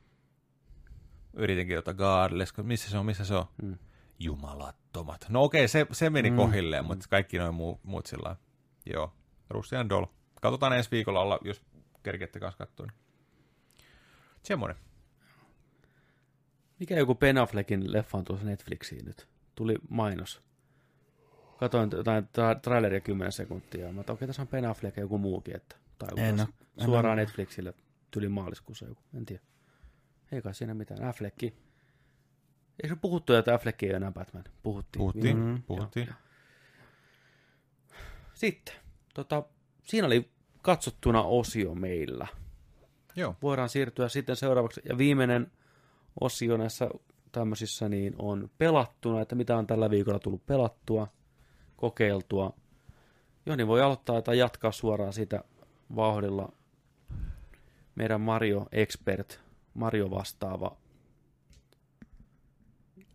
Yritin 1.34 1.68
kirjoittaa 1.68 1.94
Godless, 1.94 2.54
kun 2.54 2.66
missä 2.66 2.90
se 2.90 2.98
on, 2.98 3.06
missä 3.06 3.26
se 3.26 3.36
on? 3.36 3.46
Mm. 3.62 3.78
Jumalattomat. 4.20 5.26
No 5.30 5.44
okei, 5.44 5.68
se, 5.68 5.86
se 5.92 6.10
meni 6.10 6.30
Mm. 6.30 6.34
mm. 6.34 6.38
kohilleen, 6.38 6.86
mutta 6.86 7.06
kaikki 7.10 7.38
noin 7.38 7.54
muu, 7.56 7.80
muut 7.84 8.06
sillä. 8.06 8.36
Joo, 8.86 9.14
Russian 9.50 9.90
Doll. 9.90 10.06
Katsotaan 10.42 10.74
ensi 10.74 10.92
viikolla 10.92 11.20
olla, 11.20 11.40
jos 11.42 11.62
kerkette 12.04 12.40
kanssa 12.40 12.58
katsoa. 12.66 12.86
Niin. 12.86 12.98
Semmoinen. 14.44 14.78
Mikä 16.80 16.96
joku 16.96 17.16
Ben 17.16 17.38
Affleckin 17.38 17.92
leffa 17.94 18.18
on 18.18 18.26
tuossa 18.26 18.46
Netflixiin 18.46 19.06
nyt? 19.06 19.28
Tuli 19.56 19.76
mainos. 19.90 20.42
Katoin 21.58 21.90
jotain 21.94 22.24
tra- 22.24 22.60
traileria 22.62 23.00
10 23.02 23.32
sekuntia. 23.32 23.92
Mä 23.92 24.00
että 24.02 24.14
okei, 24.14 24.28
tässä 24.28 24.42
on 24.42 24.48
Ben 24.48 24.66
Affleck 24.66 24.98
ja 24.98 25.04
joku 25.04 25.18
muukin. 25.18 25.56
Että, 25.56 25.76
tai 25.98 26.10
joku 26.12 26.22
En 26.22 26.38
taas 26.38 26.48
oo- 26.50 26.56
en 26.80 26.86
suoraan 26.86 27.18
Netflixille 27.18 27.74
tyli 28.12 28.30
maaliskuussa 28.30 28.86
joku. 28.86 29.02
En 29.14 29.26
tiedä. 29.26 29.42
Ei 30.32 30.42
kai 30.42 30.54
siinä 30.56 30.74
mitään. 30.74 31.04
Afflecki. 31.04 31.46
Eikö 32.84 32.96
se 32.96 33.00
puhuttu, 33.02 33.34
että 33.34 33.54
Affleck 33.54 33.84
ei 33.84 33.90
ole 33.90 33.98
enää 33.98 34.12
Batman? 34.12 34.44
Puhuttiin. 34.64 35.00
Puhuttiin, 35.00 35.24
Viime- 35.38 35.52
Mm. 35.58 35.64
puhuttiin. 35.64 36.08
Joo, 36.08 36.16
Sitten. 38.34 38.76
Tota, 39.14 39.44
siinä 39.84 40.08
oli 40.08 40.30
katsottuna 40.62 41.22
osio 41.24 41.76
meillä. 41.76 42.28
Joo. 43.16 43.36
voidaan 43.42 43.70
siirtyä 43.70 44.10
sitten 44.10 44.36
seuraavaksi. 44.36 44.82
Ja 44.90 44.98
viimeinen 44.98 45.52
osio 46.22 46.58
näissä 46.58 46.90
tämmöisissä 47.32 47.90
niin 47.90 48.16
on 48.20 48.50
pelattuna, 48.58 49.22
että 49.22 49.36
mitä 49.36 49.58
on 49.58 49.68
tällä 49.68 49.90
viikolla 49.90 50.20
tullut 50.20 50.46
pelattua, 50.46 51.08
kokeiltua. 51.76 52.54
Joni 53.46 53.68
voi 53.68 53.82
aloittaa 53.82 54.22
tai 54.22 54.38
jatkaa 54.38 54.72
suoraan 54.72 55.14
sitä 55.14 55.44
vauhdilla. 55.96 56.52
Meidän 57.96 58.22
Mario 58.22 58.68
Expert, 58.72 59.40
Mario 59.74 60.12
vastaava 60.12 60.78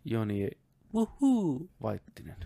Joni 0.04 0.50
Wuhuu, 0.94 1.70
Vaittinen. 1.82 2.36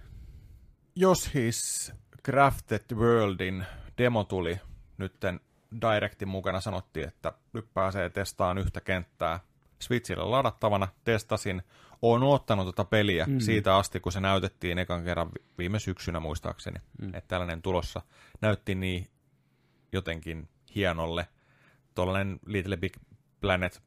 Jos 0.97 1.35
his 1.35 1.93
Crafted 2.25 2.95
Worldin 2.95 3.67
demo 3.99 4.25
tuli 4.25 4.61
nytten 4.99 5.41
Directin 5.81 6.29
mukana, 6.29 6.61
sanottiin, 6.61 7.09
että 7.09 7.33
nyt 7.53 7.75
pääsee 7.75 8.11
testaamaan 8.11 8.59
yhtä 8.59 8.81
kenttää 8.81 9.41
Switchille 9.79 10.25
ladattavana. 10.25 10.89
Testasin, 11.05 11.63
oon 12.03 12.23
ottanut 12.23 12.65
tuota 12.65 12.85
peliä 12.85 13.27
Mm. 13.27 13.41
siitä 13.41 13.77
asti, 13.77 14.01
kun 14.01 14.13
se 14.13 14.21
näytettiin 14.21 14.79
ekan 14.79 15.05
kerran 15.05 15.29
vi- 15.29 15.45
viime 15.59 15.79
syksynä 15.79 16.21
muistaakseni, 16.21 16.79
Mm. 16.99 17.09
että 17.15 17.29
tällainen 17.29 17.63
tulossa. 17.63 18.03
Näytti 18.41 18.75
niin 18.75 19.11
jotenkin 19.93 20.49
hienolle. 20.75 21.29
Tuollainen 21.95 22.39
Little 22.47 22.77
Big 22.77 22.97
Planet 23.41 23.83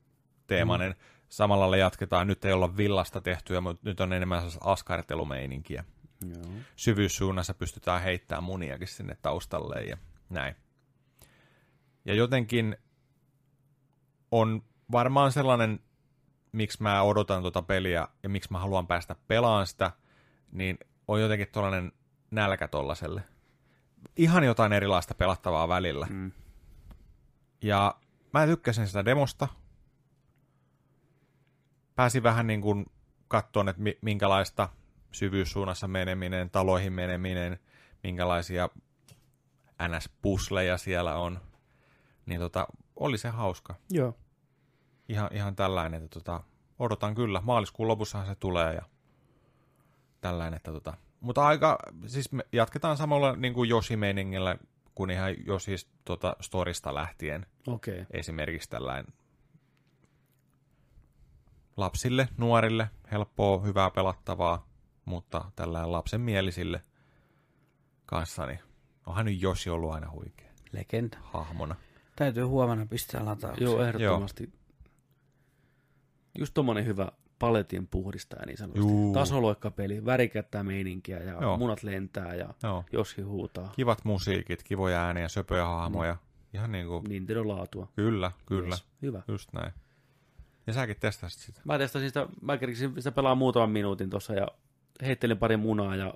teemainen. 0.48 0.92
Mm. 0.92 0.98
Samalla 1.30 1.62
lailla 1.62 1.78
jatketaan. 1.78 2.28
Nyt 2.28 2.46
ei 2.46 2.54
olla 2.54 2.78
villasta 2.78 3.22
tehtyä, 3.22 3.62
mutta 3.62 3.90
nyt 3.90 4.00
on 4.00 4.14
enemmän 4.14 4.44
askartelumeininkiä 4.62 5.84
Joo. 6.30 6.52
syvyyssuunnassa 6.76 7.54
pystytään 7.54 8.02
heittämään 8.02 8.44
muniakin 8.44 8.88
sinne 8.88 9.18
taustalle 9.22 9.82
ja 9.84 9.98
näin. 10.30 10.56
Ja 12.06 12.14
jotenkin 12.14 12.78
on 14.32 14.64
varmaan 14.92 15.32
sellainen, 15.32 15.80
miksi 16.52 16.84
mä 16.84 17.02
odotan 17.02 17.42
tuota 17.42 17.62
peliä 17.62 18.08
ja 18.24 18.30
miksi 18.30 18.52
mä 18.52 18.60
haluan 18.60 18.88
päästä 18.88 19.16
pelaan 19.28 19.68
sitä, 19.68 19.92
niin 20.52 20.78
on 21.08 21.22
jotenkin 21.22 21.48
tuollainen 21.52 21.92
nälkä 22.32 22.68
tollaselle. 22.68 23.24
Ihan 24.16 24.44
jotain 24.44 24.74
erilaista 24.74 25.14
pelattavaa 25.14 25.68
välillä. 25.68 26.08
Mm. 26.10 26.32
Ja 27.62 27.96
mä 28.34 28.46
tykkäsin 28.46 28.88
sitä 28.88 29.06
demosta. 29.06 29.48
Pääsin 31.96 32.24
vähän 32.24 32.48
niin 32.48 32.62
kuin 32.62 32.86
katsomaan, 33.28 33.70
että 33.70 33.82
mi- 33.82 33.98
minkälaista 34.02 34.70
syvyyssuunnassa 35.12 35.88
meneminen, 35.88 36.50
taloihin 36.50 36.94
meneminen, 36.94 37.60
minkälaisia 38.04 38.70
NS-pusleja 39.88 40.78
siellä 40.78 41.16
on. 41.16 41.40
Niin 42.26 42.40
tota, 42.40 42.68
oli 42.96 43.18
se 43.18 43.30
hauska. 43.30 43.76
Joo. 43.90 44.18
Ihan, 45.10 45.30
ihan 45.32 45.56
tällainen, 45.56 46.04
että 46.04 46.20
tota, 46.20 46.44
odotan 46.80 47.16
kyllä. 47.16 47.42
Maaliskuun 47.44 47.88
lopussahan 47.88 48.28
se 48.28 48.36
tulee 48.36 48.74
ja 48.74 48.82
tällainen, 50.22 50.58
että 50.58 50.72
tota. 50.72 50.94
Mutta 51.20 51.46
aika, 51.48 51.80
siis 52.08 52.32
me 52.32 52.44
jatketaan 52.52 52.98
samalla 52.98 53.36
niin 53.36 53.54
kuin 53.54 53.70
Yoshi-meiningillä 53.70 54.58
kuin 54.96 55.10
ihan 55.12 55.36
Yoshis 55.48 55.90
tota, 56.06 56.36
storista 56.42 56.94
lähtien 56.94 57.46
Okei. 57.68 57.94
Okay. 57.94 58.06
esimerkiksi 58.12 58.70
tällainen 58.70 59.14
lapsille, 61.78 62.28
nuorille, 62.38 62.90
helppoa, 63.12 63.62
hyvää 63.62 63.90
pelattavaa, 63.90 64.68
mutta 65.06 65.52
tällainen 65.56 65.92
lapsen 65.92 66.22
mielisille 66.22 66.82
kanssa, 68.06 68.46
niin 68.46 68.60
onhan 69.06 69.26
nyt 69.26 69.42
Joshi 69.42 69.70
ollut 69.70 69.92
aina 69.92 70.12
huikea 70.12 70.52
Legenda. 70.72 71.18
hahmona. 71.22 71.76
Täytyy 72.16 72.44
huomenna 72.44 72.86
pistää 72.86 73.26
lataukseen. 73.26 73.66
Joo, 73.66 73.84
ehdottomasti. 73.84 74.59
Just 76.38 76.54
tommonen 76.54 76.86
hyvä 76.86 77.12
paletin 77.40 77.88
puhdistaja 77.88 78.46
niin 78.46 78.58
sanotusti. 78.58 78.92
Juu. 78.92 79.14
Tasoloikkapeli, 79.14 80.06
värikättä 80.06 80.64
meininkiä 80.64 81.20
ja 81.24 81.42
Joo. 81.42 81.58
Munat 81.58 81.84
lentää 81.84 82.36
ja 82.36 82.54
Joo. 82.64 82.84
Joshi 82.92 83.22
huutaa. 83.22 83.72
Kivat 83.76 84.06
musiikit, 84.06 84.64
kivoja 84.64 85.02
ääniä, 85.06 85.28
söpöjä 85.28 85.66
hahmoja. 85.66 86.18
Ihan 86.54 86.72
niin 86.72 86.88
kuin, 86.88 87.04
Nintendo 87.04 87.48
laatua. 87.48 87.88
kyllä, 87.96 88.32
kyllä, 88.46 88.68
Yes. 88.76 88.86
Hyvä. 89.02 89.22
just 89.28 89.54
näin. 89.54 89.72
Ja 90.68 90.74
säkin 90.74 90.96
testasit 91.00 91.40
sitä. 91.42 91.62
Mä 91.66 91.78
testasin 91.78 92.10
sitä, 92.10 92.28
mä 92.42 92.58
kerkisin 92.58 92.94
sitä 92.98 93.12
pelaa 93.12 93.36
muutaman 93.36 93.70
minuutin 93.70 94.10
tuossa 94.10 94.34
ja 94.34 94.48
heittelin 95.02 95.38
pari 95.38 95.58
munaa 95.58 95.96
ja 95.96 96.14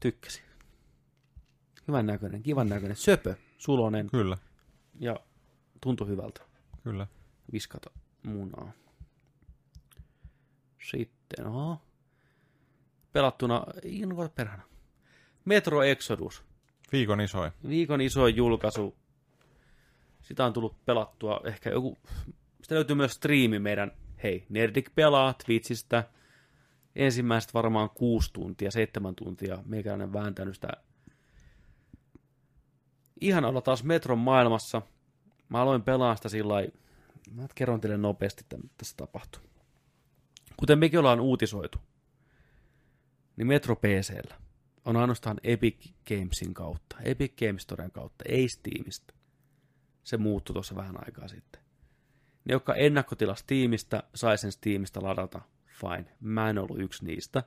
tykkäsin. 0.00 0.44
Hyvän 1.88 2.06
näköinen, 2.06 2.42
kivan 2.42 2.68
näköinen, 2.68 2.96
söpö, 2.96 3.34
sulonen 3.58 4.10
Kyllä, 4.10 4.36
ja 5.00 5.16
tuntui 5.80 6.06
hyvältä 6.08 6.40
kyllä. 6.84 7.06
viskata 7.52 7.90
munaa. 8.24 8.72
Sitten, 10.90 11.46
oho. 11.46 11.80
Pelattuna, 13.12 13.64
ei 13.82 14.06
no 14.06 14.28
perhana. 14.28 14.62
Metro 15.44 15.82
Exodus. 15.82 16.42
Viikon 16.92 17.20
isoin. 17.20 17.52
Viikon 17.68 18.00
isoin 18.00 18.36
julkaisu. 18.36 18.96
Sitä 20.22 20.44
on 20.44 20.52
tullut 20.52 20.84
pelattua 20.84 21.40
ehkä 21.44 21.70
joku... 21.70 21.98
Sitä 22.62 22.74
löytyy 22.74 22.96
myös 22.96 23.12
striimi 23.12 23.58
meidän, 23.58 23.92
hei, 24.22 24.46
Nerdik 24.48 24.94
pelaa 24.94 25.34
Twitchistä. 25.46 26.04
Ensimmäiset 26.96 27.54
varmaan 27.54 27.90
kuusi 27.90 28.32
tuntia, 28.32 28.70
seitsemän 28.70 29.14
tuntia. 29.14 29.58
Meikäläinen 29.66 30.12
vääntänyt 30.12 30.54
sitä. 30.54 30.68
Ihan 33.20 33.44
olla 33.44 33.60
taas 33.60 33.84
Metron 33.84 34.18
maailmassa. 34.18 34.82
mä 35.48 35.60
aloin 35.60 35.82
pelaa 35.82 36.16
sitä 36.16 36.28
sillä 36.28 36.54
lailla- 36.54 36.83
mä 37.30 37.46
kerron 37.54 37.80
teille 37.80 37.96
nopeasti, 37.96 38.40
että 38.40 38.56
mitä 38.56 38.74
tässä 38.78 38.96
tapahtuu. 38.96 39.42
Kuten 40.56 40.78
mekin 40.78 40.98
ollaan 40.98 41.20
uutisoitu, 41.20 41.78
niin 43.36 43.46
Metro 43.46 43.76
PCllä 43.76 44.34
on 44.84 44.96
ainoastaan 44.96 45.40
Epic 45.42 45.90
Gamesin 46.08 46.54
kautta, 46.54 46.96
Epic 47.00 47.32
Games 47.46 47.62
Storen 47.62 47.90
kautta, 47.90 48.24
ei 48.28 48.48
Steamista. 48.48 49.14
Se 50.04 50.16
muuttui 50.16 50.54
tuossa 50.54 50.76
vähän 50.76 51.04
aikaa 51.06 51.28
sitten. 51.28 51.62
Ne, 52.44 52.52
jotka 52.52 52.74
ennakkotilas 52.74 53.38
Steamista, 53.38 54.02
sai 54.14 54.38
sen 54.38 54.52
Steamista 54.52 55.02
ladata, 55.02 55.40
fine. 55.66 56.16
Mä 56.20 56.50
en 56.50 56.58
ollut 56.58 56.80
yksi 56.80 57.04
niistä. 57.04 57.42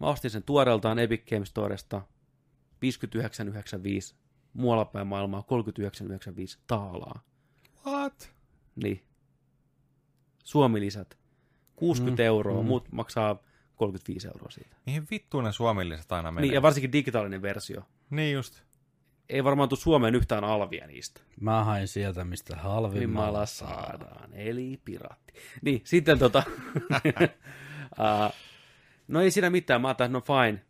Mä 0.00 0.06
ostin 0.06 0.30
sen 0.30 0.42
tuoreeltaan 0.42 0.98
Epic 0.98 1.30
Games 1.30 1.48
Storesta 1.48 2.02
59,95, 4.12 4.16
muualla 4.52 4.84
päin 4.84 5.06
maailmaa 5.06 5.40
39,95 5.40 6.60
taalaa. 6.66 7.20
What? 7.86 8.37
Niin. 8.82 9.04
Suomi-lisät 10.44 11.18
60 11.76 12.22
Mm, 12.22 12.26
euroa, 12.26 12.62
mm. 12.62 12.66
muut 12.66 12.92
maksaa 12.92 13.42
35 13.76 14.26
euroa 14.28 14.50
siitä. 14.50 14.76
Mihin 14.86 15.06
vittuun 15.10 15.44
ne 15.44 15.52
suomilliset 15.52 16.12
aina 16.12 16.32
menee? 16.32 16.42
Niin, 16.42 16.54
ja 16.54 16.62
varsinkin 16.62 16.92
digitaalinen 16.92 17.42
versio. 17.42 17.82
niin 18.10 18.34
just. 18.34 18.62
Ei 19.28 19.44
varmaan 19.44 19.68
tule 19.68 19.80
Suomeen 19.80 20.14
yhtään 20.14 20.44
alvia 20.44 20.86
niistä. 20.86 21.20
Mä 21.40 21.64
hain 21.64 21.88
sieltä, 21.88 22.24
mistä 22.24 22.56
halvimmalla 22.56 23.00
Vimmalla 23.00 23.46
saa. 23.46 23.82
saadaan, 23.86 24.34
eli 24.34 24.80
piraatti. 24.84 25.32
Niin, 25.62 25.80
sitten 25.84 26.18
tota... 26.18 26.42
uh, 27.98 28.34
no 29.08 29.20
ei 29.20 29.30
siinä 29.30 29.50
mitään, 29.50 29.80
mä 29.80 29.88
ajattelin, 29.88 30.12
no 30.12 30.20
fine, 30.20 30.64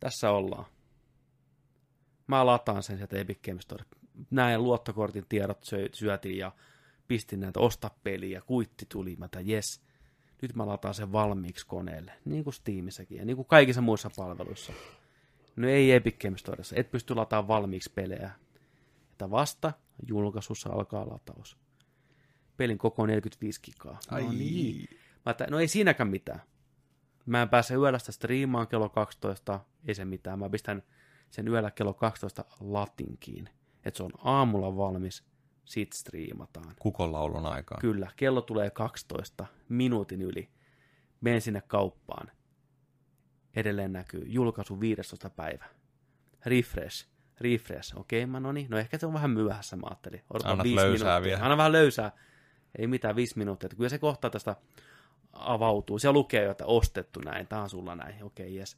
tässä 0.00 0.30
ollaan. 0.30 0.64
Mä 2.26 2.46
lataan 2.46 2.82
sen 2.82 2.96
sieltä 2.96 3.18
Epic 3.18 3.38
Games 3.46 3.62
Store. 3.62 3.84
Näin 4.30 4.62
luottokortin 4.62 5.24
tiedot 5.28 5.62
syö- 5.64 5.88
syötiin 5.92 6.38
ja 6.38 6.52
pistin 7.08 7.40
näitä 7.40 7.60
osta 7.60 7.90
peliä, 8.04 8.40
kuitti 8.40 8.86
tuli, 8.88 9.16
mä 9.16 9.28
tämän, 9.28 9.48
jes. 9.48 9.82
Nyt 10.42 10.54
mä 10.54 10.66
lataan 10.66 10.94
sen 10.94 11.12
valmiiksi 11.12 11.66
koneelle, 11.66 12.12
niin 12.24 12.44
kuin 12.44 12.54
Steamissäkin 12.54 13.18
ja 13.18 13.24
niin 13.24 13.36
kuin 13.36 13.48
kaikissa 13.48 13.80
muissa 13.80 14.10
palveluissa. 14.16 14.72
No 15.56 15.68
ei 15.68 15.92
Epic 15.92 16.18
Games 16.18 16.40
Storessa, 16.40 16.76
et 16.78 16.90
pysty 16.90 17.14
lataamaan 17.14 17.48
valmiiksi 17.48 17.92
pelejä. 17.94 18.30
Että 19.12 19.30
vasta 19.30 19.72
julkaisussa 20.08 20.70
alkaa 20.70 21.08
lataus. 21.08 21.56
Pelin 22.56 22.78
koko 22.78 23.02
on 23.02 23.08
45 23.08 23.60
gigaa. 23.62 23.98
No 24.10 24.32
niin. 24.32 24.88
Mä 25.26 25.30
että, 25.30 25.46
no 25.50 25.60
ei 25.60 25.68
siinäkään 25.68 26.08
mitään. 26.08 26.42
Mä 27.26 27.42
en 27.42 27.48
pääse 27.48 27.74
yöllä 27.74 27.98
sitä 27.98 28.12
striimaan 28.12 28.68
kello 28.68 28.88
12, 28.88 29.60
ei 29.88 29.94
se 29.94 30.04
mitään. 30.04 30.38
Mä 30.38 30.50
pistän 30.50 30.82
sen 31.30 31.48
yöllä 31.48 31.70
kello 31.70 31.94
12 31.94 32.44
latinkiin. 32.60 33.48
Että 33.84 33.96
se 33.96 34.02
on 34.02 34.12
aamulla 34.18 34.76
valmis, 34.76 35.24
sit 35.66 35.92
striimataan. 35.92 36.74
Kukonlaulun 36.78 37.46
aikaa. 37.46 37.78
Kyllä, 37.80 38.10
kello 38.16 38.40
tulee 38.40 38.70
12, 38.70 39.46
minuutin 39.68 40.22
yli. 40.22 40.48
Menen 41.20 41.40
sinne 41.40 41.62
kauppaan. 41.66 42.30
Edelleen 43.56 43.92
näkyy 43.92 44.22
julkaisu 44.26 44.80
15. 44.80 45.30
päivä. 45.30 45.64
Refresh, 46.46 47.08
refresh. 47.40 47.98
Okei, 47.98 48.26
mä 48.26 48.40
no 48.40 48.52
niin, 48.52 48.70
no 48.70 48.78
ehkä 48.78 48.98
se 48.98 49.06
on 49.06 49.12
vähän 49.12 49.30
myöhässä, 49.30 49.76
mä 49.76 49.86
ajattelin. 49.86 50.22
Odotan 50.30 50.52
Annat 50.52 50.64
viisi 50.64 50.76
löysää 50.76 51.08
minuuttia. 51.08 51.30
vielä. 51.30 51.44
Anna 51.44 51.56
vähän 51.56 51.72
löysää. 51.72 52.12
Ei 52.78 52.86
mitään, 52.86 53.16
viisi 53.16 53.38
minuuttia. 53.38 53.68
Kyllä 53.76 53.88
se 53.88 53.98
kohta 53.98 54.30
tästä 54.30 54.56
avautuu. 55.32 55.98
Siellä 55.98 56.18
lukee 56.18 56.44
jo, 56.44 56.50
että 56.50 56.66
ostettu 56.66 57.20
näin, 57.20 57.46
tää 57.46 57.62
on 57.62 57.70
sulla 57.70 57.94
näin. 57.94 58.24
Okei, 58.24 58.54
jes. 58.56 58.76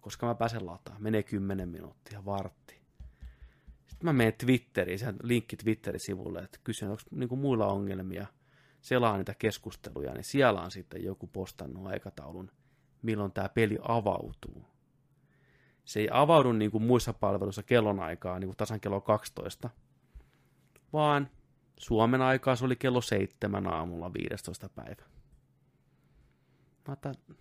Koska 0.00 0.26
mä 0.26 0.34
pääsen 0.34 0.66
lataan. 0.66 1.02
Menee 1.02 1.22
10 1.22 1.68
minuuttia, 1.68 2.24
vartti. 2.24 2.80
Sitten 3.86 4.06
mä 4.06 4.12
menen 4.12 4.32
Twitteriin, 4.32 4.98
se 4.98 5.14
linkki 5.22 5.56
Twitterin 5.56 6.00
sivulle, 6.00 6.38
että 6.38 6.58
kysyn, 6.64 6.90
onko 6.90 7.02
niinku 7.10 7.36
muilla 7.36 7.66
ongelmia. 7.66 8.26
Selaa 8.80 9.16
niitä 9.16 9.34
keskusteluja, 9.34 10.14
niin 10.14 10.24
siellä 10.24 10.60
on 10.60 10.70
sitten 10.70 11.04
joku 11.04 11.26
postannut 11.26 11.86
aikataulun, 11.86 12.50
milloin 13.02 13.32
tämä 13.32 13.48
peli 13.48 13.78
avautuu. 13.82 14.64
Se 15.84 16.00
ei 16.00 16.08
avaudu 16.12 16.52
niin 16.52 16.70
kuin 16.70 16.82
muissa 16.82 17.12
palveluissa 17.12 17.62
kellonaikaa, 17.62 18.38
niin 18.38 18.48
kuin 18.48 18.56
tasan 18.56 18.80
kello 18.80 19.00
12, 19.00 19.70
vaan 20.92 21.30
Suomen 21.78 22.22
aikaa 22.22 22.56
se 22.56 22.64
oli 22.64 22.76
kello 22.76 23.00
7 23.00 23.66
aamulla 23.66 24.12
15. 24.12 24.68
päivä. 24.68 25.02
Mä 26.88 26.96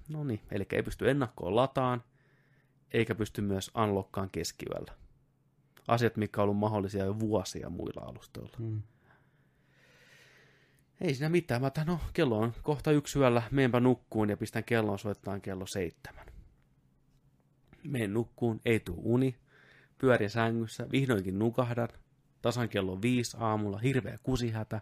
no 0.09 0.23
niin, 0.23 0.41
eli 0.51 0.65
ei 0.71 0.83
pysty 0.83 1.09
ennakkoon 1.09 1.55
lataan, 1.55 2.03
eikä 2.91 3.15
pysty 3.15 3.41
myös 3.41 3.71
unlockkaan 3.83 4.29
keskiyöllä. 4.29 5.04
Asiat, 5.87 6.17
mikä 6.17 6.41
on 6.41 6.43
ollut 6.43 6.57
mahdollisia 6.57 7.05
jo 7.05 7.19
vuosia 7.19 7.69
muilla 7.69 8.01
alustoilla. 8.01 8.57
Mm. 8.59 8.81
Ei 11.01 11.13
siinä 11.13 11.29
mitään. 11.29 11.61
Mä 11.61 11.65
ajattelin, 11.65 11.87
no 11.87 11.99
kello 12.13 12.39
on 12.39 12.53
kohta 12.61 12.91
yksi 12.91 13.19
yöllä, 13.19 13.41
meenpä 13.51 13.79
nukkuun 13.79 14.29
ja 14.29 14.37
pistän 14.37 14.63
kellon 14.63 14.99
soittaa 14.99 15.39
kello 15.39 15.65
seitsemän. 15.65 16.25
Meen 17.83 18.13
nukkuun, 18.13 18.61
ei 18.65 18.79
tuu 18.79 19.01
uni, 19.03 19.35
pyörin 19.97 20.29
sängyssä, 20.29 20.87
vihdoinkin 20.91 21.39
nukahdan, 21.39 21.89
tasan 22.41 22.69
kello 22.69 23.01
viisi 23.01 23.37
aamulla, 23.39 23.77
hirveä 23.77 24.19
kusihätä, 24.23 24.81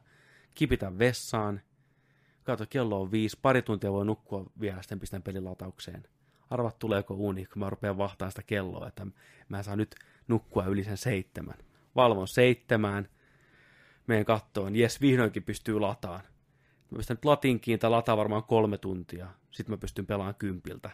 kipitän 0.53 0.99
vessaan, 0.99 1.61
kato 2.43 2.65
kello 2.69 3.01
on 3.01 3.11
viisi, 3.11 3.39
pari 3.41 3.61
tuntia 3.61 3.91
voi 3.91 4.05
nukkua 4.05 4.51
vielä, 4.59 4.81
sitten 4.81 4.99
pistän 4.99 5.23
pelilataukseen. 5.23 6.03
Arvat 6.49 6.79
tuleeko 6.79 7.13
uni, 7.13 7.45
kun 7.45 7.59
mä 7.59 7.69
rupean 7.69 7.97
vahtaan 7.97 8.31
sitä 8.31 8.43
kelloa, 8.43 8.87
että 8.87 9.07
mä 9.49 9.63
saan 9.63 9.77
nyt 9.77 9.95
nukkua 10.27 10.65
yli 10.65 10.83
sen 10.83 10.97
seitsemän. 10.97 11.57
Valvon 11.95 12.27
seitsemään, 12.27 13.07
menen 14.07 14.25
kattoon, 14.25 14.75
jes, 14.75 15.01
vihdoinkin 15.01 15.43
pystyy 15.43 15.79
lataan. 15.79 16.21
Mä 16.91 16.97
pistän 16.97 17.15
nyt 17.15 17.25
latinkiin, 17.25 17.79
tai 17.79 17.89
lataa 17.89 18.17
varmaan 18.17 18.43
kolme 18.43 18.77
tuntia. 18.77 19.27
Sitten 19.51 19.73
mä 19.73 19.77
pystyn 19.77 20.05
pelaamaan 20.05 20.35
kympiltä. 20.35 20.89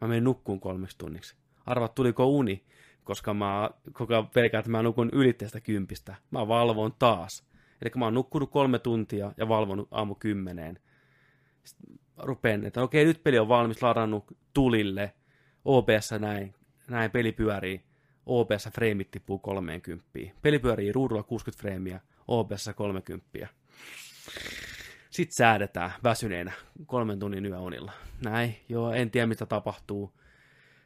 Mä 0.00 0.08
menen 0.08 0.24
nukkuun 0.24 0.60
kolmeksi 0.60 0.98
tunniksi. 0.98 1.36
Arvat, 1.66 1.94
tuliko 1.94 2.26
uni, 2.26 2.64
koska 3.04 3.34
mä 3.34 3.70
koko 3.92 4.14
ajan 4.14 4.28
pelkään, 4.28 4.58
että 4.58 4.70
mä 4.70 4.82
nukun 4.82 5.10
ylitteestä 5.12 5.60
kympistä. 5.60 6.14
Mä 6.30 6.48
valvon 6.48 6.94
taas. 6.98 7.46
Eli 7.82 7.90
mä 7.96 8.04
oon 8.04 8.14
nukkunut 8.14 8.50
kolme 8.50 8.78
tuntia 8.78 9.32
ja 9.36 9.48
valvonut 9.48 9.88
aamu 9.90 10.14
kymmeneen. 10.14 10.78
Sitten 11.64 11.98
rupean, 12.16 12.64
että 12.64 12.82
okei, 12.82 13.04
nyt 13.04 13.24
peli 13.24 13.38
on 13.38 13.48
valmis, 13.48 13.82
ladannut 13.82 14.24
tulille. 14.54 15.12
OBS 15.64 16.10
näin, 16.18 16.54
näin 16.88 17.10
peli 17.10 17.32
pyörii. 17.32 17.84
OBS 18.26 18.68
freimit 18.74 19.10
tippuu 19.10 19.38
30. 19.38 20.04
Peli 20.42 20.58
pyörii 20.58 20.92
ruudulla 20.92 21.22
60 21.22 21.60
freimiä, 21.60 22.00
OBS 22.28 22.70
30. 22.76 23.48
Sitten 25.10 25.36
säädetään 25.36 25.92
väsyneenä 26.04 26.52
kolmen 26.86 27.18
tunnin 27.18 27.46
yöunilla. 27.46 27.92
Näin, 28.24 28.56
joo, 28.68 28.92
en 28.92 29.10
tiedä 29.10 29.26
mitä 29.26 29.46
tapahtuu. 29.46 30.12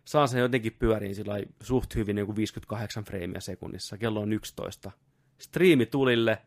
Saan 0.04 0.28
sen 0.28 0.40
jotenkin 0.40 0.76
pyöriin 0.78 1.14
sillä 1.14 1.34
suht 1.62 1.94
hyvin, 1.94 2.16
niin 2.16 2.26
kuin 2.26 2.36
58 2.36 3.04
freimiä 3.04 3.40
sekunnissa. 3.40 3.98
Kello 3.98 4.20
on 4.20 4.32
11. 4.32 4.90
Striimi 5.38 5.86
tulille. 5.86 6.38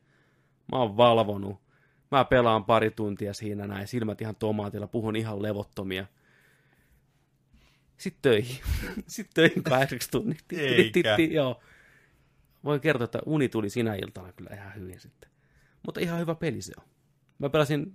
Mä 0.72 0.80
oon 0.80 0.98
valvonut. 0.98 1.60
Mä 2.12 2.26
pelaan 2.26 2.66
pari 2.66 2.92
tuntia 2.92 3.34
siinä 3.34 3.68
näin, 3.68 3.88
silmät 3.88 4.22
ihan 4.22 4.36
tomaatilla, 4.36 4.88
puhun 4.88 5.16
ihan 5.16 5.42
levottomia. 5.42 6.06
Sitten 8.00 8.22
töihin. 8.22 8.58
Sitten 9.08 9.34
töihin 9.34 9.64
kahdeksaksi 9.64 10.12
tunniksi. 10.12 10.46
Titti, 10.48 10.84
titti, 10.92 11.10
Eikä. 11.10 11.34
joo. 11.36 11.62
Voin 12.64 12.82
kertoa, 12.82 13.06
että 13.06 13.20
uni 13.26 13.50
tuli 13.50 13.70
sinä 13.70 13.96
iltana 13.96 14.34
kyllä 14.34 14.56
ihan 14.56 14.76
hyvin 14.76 15.00
sitten. 15.00 15.32
Mutta 15.86 16.00
ihan 16.00 16.20
hyvä 16.20 16.36
peli 16.36 16.62
se 16.62 16.74
on. 16.78 16.88
Mä 17.40 17.50
pelasin 17.50 17.94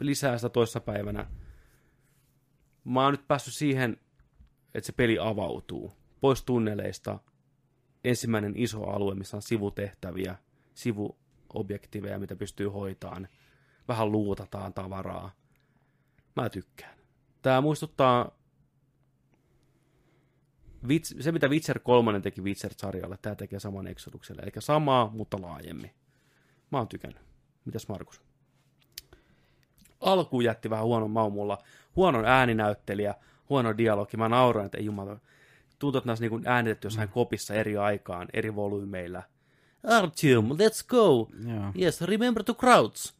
lisää 0.00 0.38
sitä 0.38 0.48
toissa 0.48 0.80
päivänä. 0.80 1.26
Mä 2.84 3.04
oon 3.04 3.12
nyt 3.12 3.28
päässyt 3.28 3.54
siihen, 3.54 4.00
että 4.74 4.86
se 4.86 4.92
peli 4.92 5.18
avautuu. 5.20 5.92
Pois 6.20 6.44
tunneleista. 6.44 7.18
Ensimmäinen 8.04 8.52
iso 8.56 8.82
alue, 8.84 9.14
missä 9.14 9.36
on 9.36 9.42
sivutehtäviä, 9.42 10.36
sivuobjektiveja, 10.74 12.18
mitä 12.18 12.36
pystyy 12.36 12.68
hoitaan. 12.68 13.28
Vähän 13.88 14.12
luutataan 14.12 14.74
tavaraa. 14.74 15.32
Mä 16.36 16.50
tykkään. 16.50 16.98
Tää 17.42 17.60
muistuttaa 17.60 18.41
se, 21.20 21.32
mitä 21.32 21.48
Witcher 21.48 21.78
3 21.78 22.20
teki 22.20 22.40
Witcher-sarjalle, 22.40 23.18
tämä 23.22 23.34
tekee 23.34 23.60
saman 23.60 23.86
Exodukselle. 23.86 24.42
Eli 24.42 24.50
samaa, 24.58 25.10
mutta 25.14 25.42
laajemmin. 25.42 25.90
Mä 26.72 26.78
oon 26.78 26.88
tykännyt. 26.88 27.22
Mitäs 27.64 27.88
Markus? 27.88 28.20
Alkuun 30.00 30.44
jätti 30.44 30.70
vähän 30.70 30.84
huonon 30.84 31.10
maun 31.10 31.32
mulla. 31.32 31.58
Huonon 31.96 32.24
ääninäyttelijä, 32.24 33.14
huono 33.48 33.76
dialogi. 33.78 34.16
Mä 34.16 34.28
nauroin, 34.28 34.66
että 34.66 34.78
ei 34.78 34.84
jumala. 34.84 35.16
Tuntuu, 35.78 35.98
että 35.98 36.06
näissä 36.06 36.28
niin 36.28 36.48
äänitetty 36.48 36.86
jossain 36.86 37.08
kopissa 37.08 37.54
eri 37.54 37.76
aikaan, 37.76 38.28
eri 38.32 38.54
volyymeillä. 38.54 39.22
Artyom, 39.84 40.48
let's 40.48 40.86
go! 40.88 41.28
Joo. 41.48 41.72
Yes, 41.80 42.00
remember 42.00 42.44
to 42.44 42.54
crowds. 42.54 43.14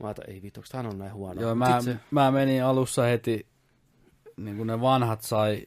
Mä 0.00 0.06
ajattelin, 0.06 0.30
ei 0.30 0.42
vittu, 0.42 0.62
on 0.88 0.98
näin 0.98 1.12
huono? 1.12 1.40
Joo, 1.40 1.54
mä, 1.54 1.80
se- 1.80 1.96
mä 2.10 2.30
menin 2.30 2.64
alussa 2.64 3.02
heti, 3.02 3.46
niin 4.36 4.56
kun 4.56 4.66
ne 4.66 4.80
vanhat 4.80 5.22
sai 5.22 5.66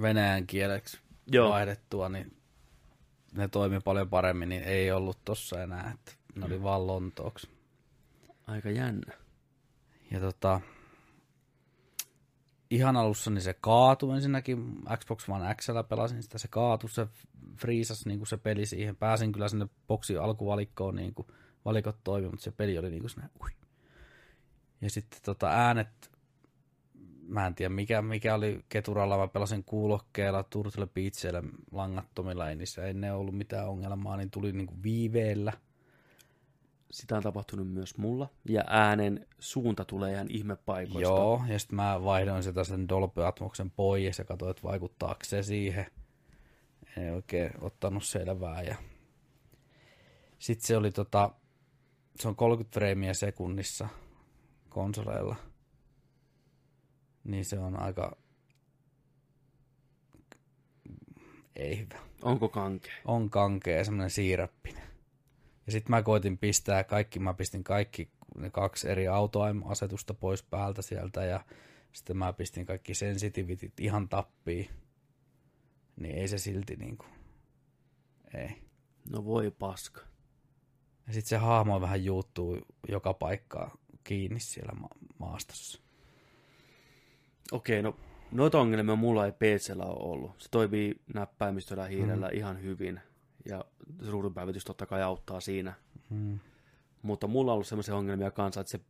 venäjän 0.00 0.46
kieleksi 0.46 1.00
Joo. 1.26 1.50
vaihdettua, 1.50 2.08
niin 2.08 2.36
ne 3.32 3.48
toimi 3.48 3.80
paljon 3.80 4.08
paremmin, 4.08 4.48
niin 4.48 4.62
ei 4.62 4.92
ollut 4.92 5.18
tossa 5.24 5.62
enää, 5.62 5.94
että 5.94 6.12
ne 6.34 6.46
oli 6.46 6.62
vaan 6.62 6.86
Lontooksi. 6.86 7.48
Aika 8.46 8.70
jännä. 8.70 9.12
Ja 10.10 10.20
tota, 10.20 10.60
ihan 12.70 12.96
alussa 12.96 13.30
niin 13.30 13.42
se 13.42 13.54
kaatui 13.54 14.14
ensinnäkin, 14.14 14.74
Xbox 14.96 15.28
One 15.28 15.54
X 15.54 15.66
pelasin 15.88 16.22
sitä, 16.22 16.38
se 16.38 16.48
kaatui, 16.48 16.90
se 16.90 17.06
friisas 17.56 18.06
niin 18.06 18.18
kuin 18.18 18.28
se 18.28 18.36
peli 18.36 18.66
siihen, 18.66 18.96
pääsin 18.96 19.32
kyllä 19.32 19.48
sinne 19.48 19.68
boksi 19.88 20.16
alkuvalikkoon, 20.16 20.96
niin 20.96 21.14
kuin 21.14 21.28
valikot 21.64 21.96
toimi, 22.04 22.28
mutta 22.28 22.44
se 22.44 22.50
peli 22.50 22.78
oli 22.78 22.90
niin 22.90 23.00
kuin 23.00 23.10
sinne, 23.10 23.28
ui. 23.42 23.50
Ja 24.80 24.90
sitten 24.90 25.20
tota, 25.24 25.48
äänet, 25.48 26.11
mä 27.28 27.46
en 27.46 27.54
tiedä 27.54 27.68
mikä, 27.68 28.02
mikä 28.02 28.34
oli 28.34 28.64
keturalla, 28.68 29.18
mä 29.18 29.28
pelasin 29.28 29.64
kuulokkeella, 29.64 30.42
Turtle 30.42 30.86
Beachillä, 30.86 31.42
langattomilla, 31.72 32.48
ei 32.48 32.56
niissä 32.56 32.86
ennen 32.86 33.14
ollut 33.14 33.34
mitään 33.34 33.68
ongelmaa, 33.68 34.16
niin 34.16 34.30
tuli 34.30 34.52
niin 34.52 34.66
kuin 34.66 34.82
viiveellä. 34.82 35.52
Sitä 36.90 37.16
on 37.16 37.22
tapahtunut 37.22 37.68
myös 37.68 37.98
mulla. 37.98 38.28
Ja 38.48 38.64
äänen 38.66 39.26
suunta 39.38 39.84
tulee 39.84 40.12
ihan 40.12 40.30
ihmepaikoista. 40.30 41.00
Joo, 41.00 41.44
ja 41.48 41.58
sitten 41.58 41.76
mä 41.76 42.04
vaihdoin 42.04 42.42
sitä 42.42 42.64
sen 42.64 42.88
Dolby 42.88 43.26
Atmoksen 43.26 43.70
pois 43.70 44.18
ja 44.18 44.24
katsoin, 44.24 44.50
että 44.50 44.62
vaikuttaako 44.62 45.20
se 45.24 45.42
siihen. 45.42 45.86
En 46.96 47.14
oikein 47.14 47.50
ottanut 47.60 48.04
selvää. 48.04 48.62
Ja... 48.62 48.76
Sitten 50.38 50.66
se 50.66 50.76
oli 50.76 50.90
tota, 50.90 51.30
se 52.16 52.28
on 52.28 52.36
30 52.36 52.74
freimiä 52.74 53.14
sekunnissa 53.14 53.88
konsoleilla. 54.68 55.36
Niin 57.24 57.44
se 57.44 57.58
on 57.58 57.82
aika... 57.82 58.16
Ei 61.56 61.78
hyvä. 61.78 61.98
Onko 62.22 62.48
kankea? 62.48 62.94
On 63.04 63.30
kankea, 63.30 63.84
semmoinen 63.84 64.10
siirappinen. 64.10 64.82
Ja 65.66 65.72
sitten 65.72 65.90
mä 65.90 66.02
koitin 66.02 66.38
pistää 66.38 66.84
kaikki, 66.84 67.18
mä 67.18 67.34
pistin 67.34 67.64
kaikki 67.64 68.10
ne 68.36 68.50
kaksi 68.50 68.88
eri 68.90 69.08
autoaim-asetusta 69.08 70.14
pois 70.14 70.42
päältä 70.42 70.82
sieltä 70.82 71.24
ja 71.24 71.44
sitten 71.92 72.16
mä 72.16 72.32
pistin 72.32 72.66
kaikki 72.66 72.94
sensitivitit 72.94 73.80
ihan 73.80 74.08
tappiin. 74.08 74.70
Niin 76.00 76.16
ei 76.16 76.28
se 76.28 76.38
silti 76.38 76.76
niinku, 76.76 77.04
ei. 78.34 78.62
No 79.10 79.24
voi 79.24 79.50
paska. 79.50 80.00
Ja 81.06 81.12
sitten 81.12 81.28
se 81.28 81.36
hahmo 81.36 81.80
vähän 81.80 82.04
juuttuu 82.04 82.58
joka 82.88 83.14
paikkaa 83.14 83.76
kiinni 84.04 84.40
siellä 84.40 84.72
ma- 84.72 84.88
maastossa. 85.18 85.80
Okei, 87.52 87.82
no 87.82 87.96
noita 88.30 88.60
ongelmia 88.60 88.96
mulla 88.96 89.26
ei 89.26 89.32
PCllä 89.32 89.84
ole 89.84 90.12
ollut. 90.12 90.34
Se 90.38 90.48
toimii 90.50 91.00
näppäimistöllä 91.14 91.86
hiirellä 91.86 92.28
mm. 92.28 92.36
ihan 92.36 92.62
hyvin. 92.62 93.00
Ja 93.48 93.64
ruudunpäivitys 94.08 94.64
totta 94.64 94.86
kai 94.86 95.02
auttaa 95.02 95.40
siinä. 95.40 95.74
Mm. 96.10 96.38
Mutta 97.02 97.26
mulla 97.26 97.52
on 97.52 97.54
ollut 97.54 97.66
semmoisia 97.66 97.96
ongelmia 97.96 98.30
kanssa, 98.30 98.60
että 98.60 98.70
se 98.70 98.80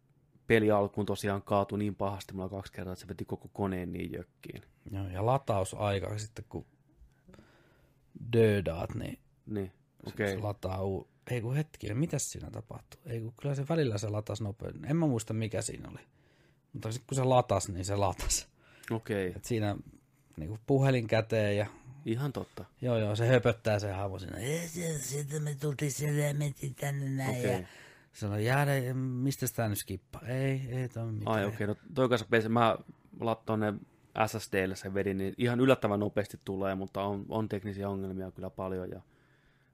peli 0.46 0.70
alkuun 0.70 1.06
tosiaan 1.06 1.42
kaatui 1.42 1.78
niin 1.78 1.94
pahasti 1.94 2.34
mulla 2.34 2.48
kaksi 2.48 2.72
kertaa, 2.72 2.92
että 2.92 3.00
se 3.00 3.08
veti 3.08 3.24
koko 3.24 3.48
koneen 3.52 3.92
niin 3.92 4.12
jökkiin. 4.12 4.62
Joo, 4.90 5.08
ja 5.08 5.26
latausaika 5.26 6.18
sitten 6.18 6.44
kun 6.48 6.66
dödaat, 8.32 8.94
niin 8.94 9.18
Niin, 9.46 9.72
okei. 10.06 10.28
se 10.28 10.38
lataa 10.38 10.82
uu... 10.82 11.08
Ei 11.30 11.40
kun 11.40 11.56
hetkinen, 11.56 11.96
mitäs 11.96 12.32
siinä 12.32 12.50
tapahtuu? 12.50 13.00
Ei 13.06 13.20
kun 13.20 13.32
kyllä 13.40 13.54
se 13.54 13.64
välillä 13.68 13.98
se 13.98 14.08
latas 14.08 14.40
nopein. 14.40 14.84
En 14.84 14.96
mä 14.96 15.06
muista 15.06 15.34
mikä 15.34 15.62
siinä 15.62 15.88
oli. 15.88 16.00
Mutta 16.72 16.92
sitten 16.92 17.06
kun 17.06 17.16
se 17.16 17.24
latas, 17.24 17.68
niin 17.68 17.84
se 17.84 17.96
latas. 17.96 18.51
Okei, 18.90 19.32
Et 19.36 19.44
siinä 19.44 19.76
niin 20.36 20.48
kuin 20.48 20.60
puhelin 20.66 21.06
käteen 21.06 21.56
ja 21.56 21.66
ihan 22.04 22.32
totta. 22.32 22.64
joo 22.80 22.98
joo, 22.98 23.16
se 23.16 23.26
höpöttää 23.26 23.78
se 23.78 23.92
hahmo 23.92 24.18
siinä. 24.18 24.36
"Ei, 24.38 24.68
se- 24.68 24.98
Sitten 24.98 25.42
me 25.42 25.54
tultiin 25.60 25.92
sieltä 25.92 26.20
ja 26.20 26.34
mentiin 26.34 26.74
tänne 26.74 27.10
näin. 27.10 27.38
Okei. 27.38 27.52
Ja 27.60 27.66
sanoi, 28.12 28.44
jäädä, 28.44 28.94
mistä 28.94 29.46
sitä 29.46 29.68
nyt 29.68 29.78
skippa? 29.78 30.20
Ei, 30.26 30.60
ei 30.68 30.88
toimi 30.88 31.12
mitään. 31.12 31.36
Ai 31.36 31.44
okei, 31.44 31.66
no 31.66 31.76
toi 31.94 32.08
kanssa 32.08 32.26
PC, 32.30 32.48
mä 32.48 32.76
lattoin 33.20 33.60
ne 33.60 33.74
SSDlle 34.26 34.76
sen 34.76 34.94
vedin, 34.94 35.18
niin 35.18 35.34
ihan 35.38 35.60
yllättävän 35.60 36.00
nopeasti 36.00 36.40
tulee, 36.44 36.74
mutta 36.74 37.02
on, 37.02 37.26
on 37.28 37.48
teknisiä 37.48 37.88
ongelmia 37.88 38.30
kyllä 38.30 38.50
paljon 38.50 38.90
ja 38.90 39.00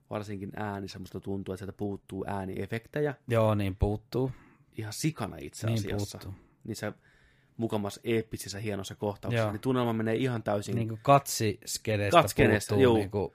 varsinkin 0.09 0.51
äänissä 0.55 0.99
musta 0.99 1.19
tuntuu, 1.19 1.53
että 1.53 1.59
sieltä 1.65 1.77
puuttuu 1.77 2.25
ääniefektejä 2.27 3.13
Joo, 3.27 3.55
niin 3.55 3.75
puuttuu. 3.75 4.31
ihan 4.77 4.93
sikana 4.93 5.37
itse 5.39 5.67
Niin 5.67 5.77
asiassa. 5.79 6.17
puuttuu. 6.17 6.41
Niissä 6.63 6.93
mukamas 7.59 7.99
eeppisissä 8.03 8.59
hienossa 8.59 8.95
kohtauksissa, 8.95 9.43
Joo. 9.43 9.51
niin 9.51 9.61
tunnelma 9.61 9.93
menee 9.93 10.15
ihan 10.15 10.43
täysin. 10.43 10.75
Niin 10.75 10.87
kuin 10.87 10.99
katsiskeneestä 11.03 12.17
Katsiskeneestä, 12.17 12.75
puuttuu 12.75 12.95
niin 12.95 13.11
kuin 13.11 13.33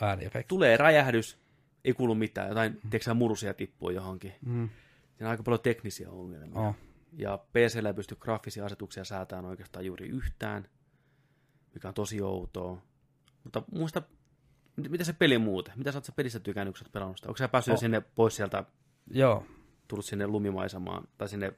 ääniefekti. 0.00 0.48
Tulee 0.48 0.76
räjähdys, 0.76 1.38
ei 1.84 1.92
kuulu 1.92 2.14
mitään, 2.14 2.48
jotain, 2.48 2.72
mm. 2.72 2.90
tiedätkö 2.90 3.14
murusia 3.14 3.54
tippuu 3.54 3.90
johonkin. 3.90 4.32
Mm. 4.46 4.68
Siinä 5.16 5.26
on 5.26 5.30
aika 5.30 5.42
paljon 5.42 5.60
teknisiä 5.60 6.10
ongelmia. 6.10 6.60
Oh. 6.60 6.76
Ja 7.12 7.38
PCllä 7.38 7.88
ei 7.88 7.94
pysty 7.94 8.16
graafisia 8.16 8.66
asetuksia 8.66 9.04
säätämään 9.04 9.44
oikeastaan 9.44 9.84
juuri 9.86 10.08
yhtään, 10.08 10.68
mikä 11.74 11.88
on 11.88 11.94
tosi 11.94 12.22
outoa. 12.22 12.82
Mutta 13.44 13.62
muista, 13.72 14.02
mit- 14.76 14.90
mitä 14.90 15.04
se 15.04 15.12
peli 15.12 15.38
muuten? 15.38 15.74
Mitä 15.76 15.92
sä 15.92 15.98
oot 15.98 16.04
sä 16.04 16.12
pelissä 16.12 16.40
tykännyt, 16.40 16.74
kun 16.74 16.78
sä 16.78 16.84
oot 16.84 16.92
pelannut 16.92 17.16
sitä? 17.16 17.28
Onko 17.28 17.36
sä 17.36 17.48
päässyt 17.48 17.74
Oh. 17.74 17.80
sinne 17.80 18.00
pois 18.00 18.36
sieltä, 18.36 18.64
Joo, 19.10 19.46
tullut 19.88 20.04
sinne 20.04 20.26
lumimaisemaan, 20.26 21.08
tai 21.18 21.28
sinne 21.28 21.52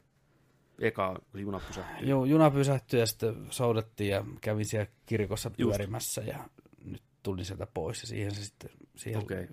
eka, 0.83 1.21
kun 1.31 1.41
juna 1.41 1.61
pysähtyy? 1.69 2.09
Joo, 2.09 2.25
juna 2.25 2.51
pysähtyi 2.51 3.01
ja 3.01 3.07
sitten 3.07 3.47
soudettiin 3.51 4.11
ja 4.11 4.25
kävin 4.41 4.65
siellä 4.65 4.91
kirkossa 5.07 5.51
pyörimässä 5.51 6.21
ja 6.21 6.49
nyt 6.85 7.03
tulin 7.23 7.45
sieltä 7.45 7.67
pois 7.67 8.03
ja 8.03 8.07
siihen 8.07 8.35
se 8.35 8.45
sitten 8.45 8.71
siihen 8.97 9.23
Okei. 9.23 9.47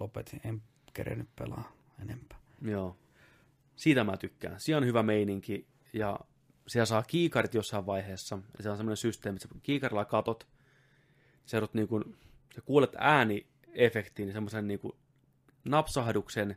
lopetin. 0.00 0.40
En 0.44 0.62
kerennyt 0.94 1.28
pelaa 1.36 1.72
enempää. 2.02 2.38
Joo. 2.62 2.96
Siitä 3.76 4.04
mä 4.04 4.16
tykkään. 4.16 4.60
Siellä 4.60 4.80
on 4.80 4.86
hyvä 4.86 5.02
meininki 5.02 5.66
ja 5.92 6.20
siellä 6.66 6.86
saa 6.86 7.02
kiikarit 7.02 7.54
jossain 7.54 7.86
vaiheessa. 7.86 8.38
Ja 8.56 8.62
se 8.62 8.70
on 8.70 8.76
semmoinen 8.76 8.96
systeemi, 8.96 9.36
että 9.36 9.48
sä 9.48 9.54
kiikarilla 9.62 10.04
katot, 10.04 10.48
sä, 11.46 11.56
joudut 11.56 11.74
niin 11.74 11.88
kuin, 11.88 12.16
sä 12.54 12.60
kuulet 12.60 12.90
ääniefektiin, 12.98 14.26
niin 14.26 14.32
semmoisen 14.32 14.68
niin 14.68 14.80
napsahduksen 15.64 16.56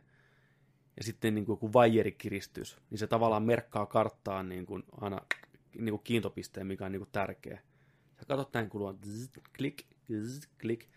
ja 0.96 1.04
sitten 1.04 1.34
niin 1.34 1.44
kuin 1.44 1.54
joku 1.54 1.72
vaijerikiristys, 1.72 2.78
niin 2.90 2.98
se 2.98 3.06
tavallaan 3.06 3.42
merkkaa 3.42 3.86
karttaan 3.86 4.48
niin 4.48 4.66
kuin 4.66 4.82
aina 5.00 5.20
niin 5.78 5.90
kuin 5.90 6.02
kiintopisteen, 6.04 6.66
mikä 6.66 6.86
on 6.86 6.92
niin 6.92 7.00
kuin 7.00 7.12
tärkeä. 7.12 7.60
Sä 8.18 8.26
katot 8.28 8.54
näin 8.54 8.68
kulua, 8.68 8.94
zzz, 9.06 9.30
klik, 9.56 9.86
zzz, 10.12 10.46
klik, 10.60 10.88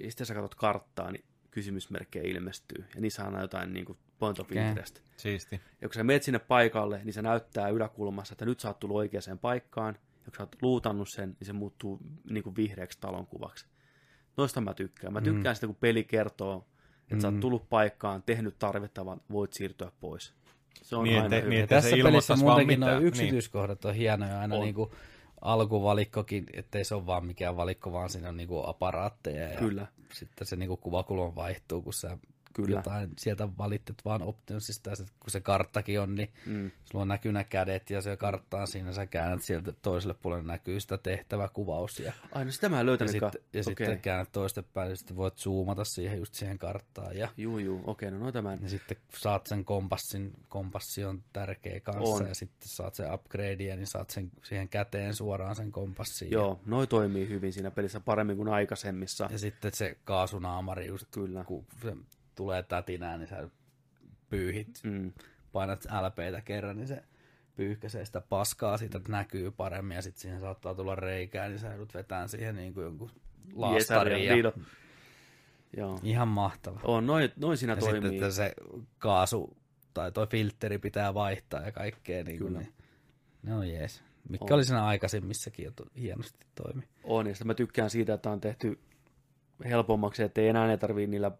ja 0.00 0.10
sitten 0.10 0.26
sä 0.26 0.34
katot 0.34 0.54
karttaa, 0.54 1.12
niin 1.12 1.24
kysymysmerkkejä 1.50 2.30
ilmestyy. 2.30 2.84
Ja 2.94 3.00
niissä 3.00 3.24
on 3.24 3.40
jotain 3.40 3.72
niin 3.72 3.86
kuin 3.86 3.98
point 4.18 4.38
of 4.38 4.46
Okei. 4.46 4.68
interest. 4.68 5.00
Siisti. 5.16 5.60
Ja 5.80 5.88
kun 5.88 5.94
sä 5.94 6.04
menet 6.04 6.22
sinne 6.22 6.38
paikalle, 6.38 7.00
niin 7.04 7.12
se 7.12 7.22
näyttää 7.22 7.68
yläkulmassa, 7.68 8.34
että 8.34 8.44
nyt 8.44 8.60
sä 8.60 8.68
oot 8.68 8.78
tullut 8.78 8.96
oikeaan 8.96 9.38
paikkaan. 9.40 9.94
Ja 9.94 10.24
kun 10.24 10.34
sä 10.36 10.42
oot 10.42 10.56
luutannut 10.62 11.08
sen, 11.08 11.36
niin 11.40 11.46
se 11.46 11.52
muuttuu 11.52 12.00
niin 12.30 12.42
kuin 12.42 12.56
vihreäksi 12.56 12.98
talonkuvaksi. 13.00 13.66
Noista 14.36 14.60
mä 14.60 14.74
tykkään. 14.74 15.12
Mä 15.12 15.20
tykkään 15.20 15.52
mm. 15.52 15.54
sitä, 15.54 15.66
kun 15.66 15.76
peli 15.76 16.04
kertoo, 16.04 16.68
että 17.04 17.14
mm. 17.14 17.20
sä 17.20 17.28
oot 17.28 17.40
tullut 17.40 17.68
paikkaan, 17.68 18.22
tehnyt 18.22 18.58
tarvittavan, 18.58 19.20
voit 19.32 19.52
siirtyä 19.52 19.92
pois. 20.00 20.32
Se 20.82 20.96
on 20.96 21.04
Niin, 21.04 21.22
aina 21.22 21.36
hyvä. 21.36 21.48
niin, 21.48 21.62
Että 21.62 21.80
se 21.80 21.90
tässä 21.90 22.02
pelissä 22.04 22.36
muutenkin 22.36 22.80
nuo 22.80 22.86
mitään, 22.86 22.98
niin. 23.02 23.08
yksityiskohdat 23.08 23.84
on 23.84 23.94
hienoja 23.94 24.40
aina 24.40 24.54
On. 24.54 24.60
niin 24.62 24.74
kuin 24.74 24.90
alkuvalikkokin, 25.40 26.46
ettei 26.52 26.84
se 26.84 26.94
ole 26.94 27.06
vaan 27.06 27.26
mikään 27.26 27.56
valikko, 27.56 27.92
vaan 27.92 28.10
siinä 28.10 28.28
on 28.28 28.36
niin 28.36 28.48
kuin 28.48 28.68
aparaatteja 28.68 29.48
ja 29.48 29.58
Kyllä. 29.58 29.86
sitten 30.12 30.46
se 30.46 30.56
niin 30.56 30.68
kuin 30.68 30.80
kuvakulma 30.80 31.34
vaihtuu, 31.34 31.82
kun 31.82 31.92
sä 31.94 32.18
Kyllä. 32.54 32.76
jotain 32.76 33.10
sieltä 33.18 33.48
valittet 33.58 33.96
vaan 34.04 34.22
optionsista 34.22 34.90
ja 34.90 34.96
sit 34.96 35.10
kun 35.20 35.30
se 35.30 35.40
karttakin 35.40 36.00
on, 36.00 36.14
niin 36.14 36.32
Mm. 36.46 36.70
sulla 36.84 37.02
on 37.02 37.08
näkyy 37.08 37.32
nämä 37.32 37.44
kädet 37.44 37.90
ja 37.90 38.02
se 38.02 38.16
kartta 38.16 38.56
on 38.60 38.68
siinä, 38.68 38.92
sä 38.92 39.06
käännät 39.06 39.42
sieltä 39.42 39.72
toiselle 39.82 40.14
puolelle 40.22 40.44
näkyy 40.46 40.80
sitä 40.80 40.98
tehtäväkuvaus 40.98 42.00
ja, 42.00 42.12
Ai, 42.32 42.44
no 42.44 42.50
sitä 42.50 42.68
mä 42.68 42.80
en 42.80 42.86
ja, 42.86 43.08
sitten, 43.08 43.30
ja 43.34 43.60
Okei. 43.60 43.62
sitten 43.64 44.00
käännät 44.00 44.32
toistepäin 44.32 44.90
ja 44.90 44.96
sitten 44.96 45.16
voit 45.16 45.36
zoomata 45.38 45.84
siihen 45.84 46.18
just 46.18 46.34
siihen 46.34 46.58
karttaan 46.58 47.16
ja, 47.16 47.28
Juu, 47.36 47.58
juu, 47.58 47.80
okei, 47.86 48.10
no 48.10 48.18
noita 48.18 48.42
mä 48.42 48.52
en. 48.52 48.58
ja 48.62 48.68
sitten 48.68 48.96
saat 49.18 49.46
sen 49.46 49.64
kompassin, 49.64 50.32
kompassi 50.48 51.04
on 51.04 51.22
tärkeä 51.32 51.80
kanssa 51.80 52.02
On. 52.14 52.26
ja 52.28 52.34
sitten 52.34 52.68
saat 52.68 52.94
sen 52.94 53.14
upgradea, 53.14 53.76
niin 53.76 53.86
saat 53.86 54.10
sen 54.10 54.30
siihen 54.42 54.68
käteen 54.68 55.14
suoraan 55.14 55.56
sen 55.56 55.72
kompassin. 55.72 56.30
Joo, 56.30 56.60
noi 56.66 56.86
toimii 56.86 57.28
hyvin 57.28 57.52
siinä 57.52 57.70
pelissä 57.70 58.00
paremmin 58.00 58.36
kuin 58.36 58.48
aikaisemmissa. 58.48 59.24
Ja, 59.24 59.30
ja 59.32 59.38
sitten 59.38 59.72
se 59.74 59.96
kaasunaamari 60.04 60.86
just, 60.86 61.06
Kyllä. 61.10 61.44
kun 61.44 61.66
se 61.82 61.96
tulee 62.34 62.62
tätinään, 62.62 63.20
niin 63.20 63.28
sä 63.28 63.48
pyyhit, 64.30 64.80
Mm. 64.84 65.12
painat 65.52 65.84
LPtä 65.84 66.40
kerran, 66.44 66.76
niin 66.76 66.86
se 66.88 67.02
pyyhkäisee 67.56 68.04
sitä 68.04 68.20
paskaa 68.20 68.76
siitä, 68.78 68.98
että 68.98 69.12
näkyy 69.12 69.50
paremmin 69.50 69.94
ja 69.94 70.02
sitten 70.02 70.20
siihen 70.20 70.40
saattaa 70.40 70.74
tulla 70.74 70.94
reikää, 70.94 71.48
niin 71.48 71.58
sä 71.58 71.68
joudut 71.68 71.94
vetään 71.94 72.28
siihen 72.28 72.56
niin 72.56 72.74
kuin 72.74 72.84
jonkun 72.84 73.10
laastarin. 73.54 74.22
Jesaria, 74.22 74.36
Ja... 74.36 74.52
Joo. 75.76 75.98
Ihan 76.02 76.28
mahtava. 76.28 76.80
On, 76.84 77.06
noin, 77.06 77.32
noin 77.36 77.56
siinä 77.58 77.72
Ja 77.72 77.76
toimii. 77.76 78.00
sitten, 78.00 78.14
että 78.14 78.30
se 78.30 78.52
kaasu 78.98 79.56
tai 79.94 80.12
toi 80.12 80.26
filtteri 80.26 80.78
pitää 80.78 81.14
vaihtaa 81.14 81.60
ja 81.62 81.72
kaikkea. 81.72 82.24
Niin 82.24 82.38
Kyllä. 82.38 82.58
niin, 82.58 82.72
ne 83.42 83.54
on 83.54 83.68
jees. 83.68 84.02
Mikä 84.28 84.44
On. 84.44 84.52
oli 84.52 84.64
siinä 84.64 84.84
aikaisemmissakin 84.84 85.64
jo 85.64 85.70
to, 85.76 85.84
hienosti 86.00 86.46
toimi. 86.54 86.82
On, 87.04 87.26
ja 87.26 87.34
mä 87.44 87.54
tykkään 87.54 87.90
siitä, 87.90 88.14
että 88.14 88.30
on 88.30 88.40
tehty 88.40 88.78
helpommaksi, 89.64 90.22
että 90.22 90.40
ei 90.40 90.48
enää 90.48 90.66
ne 90.66 90.76
tarvii 90.76 91.06
niillä 91.06 91.30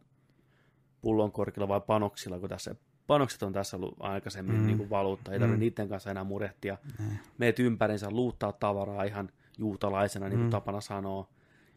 pullonkorkilla 1.04 1.68
vai 1.68 1.80
panoksilla, 1.80 2.40
kun 2.40 2.48
tässä 2.48 2.74
panokset 3.06 3.42
on 3.42 3.52
tässä 3.52 3.76
ollut 3.76 3.96
aikaisemmin 4.00 4.56
mm. 4.56 4.66
niin 4.66 4.76
kuin 4.78 4.90
valuutta, 4.90 5.32
ei 5.32 5.38
tarvitse 5.38 5.56
mm. 5.56 5.60
niiden 5.60 5.88
kanssa 5.88 6.10
enää 6.10 6.24
murehtia. 6.24 6.78
Mm. 6.98 7.16
Meet 7.38 7.58
ympärinsä, 7.58 8.10
luuttaa 8.10 8.52
tavaraa 8.52 9.04
ihan 9.04 9.28
juutalaisena, 9.58 10.28
niin 10.28 10.38
kuin 10.38 10.46
mm. 10.46 10.50
tapana 10.50 10.80
sanoo, 10.80 11.28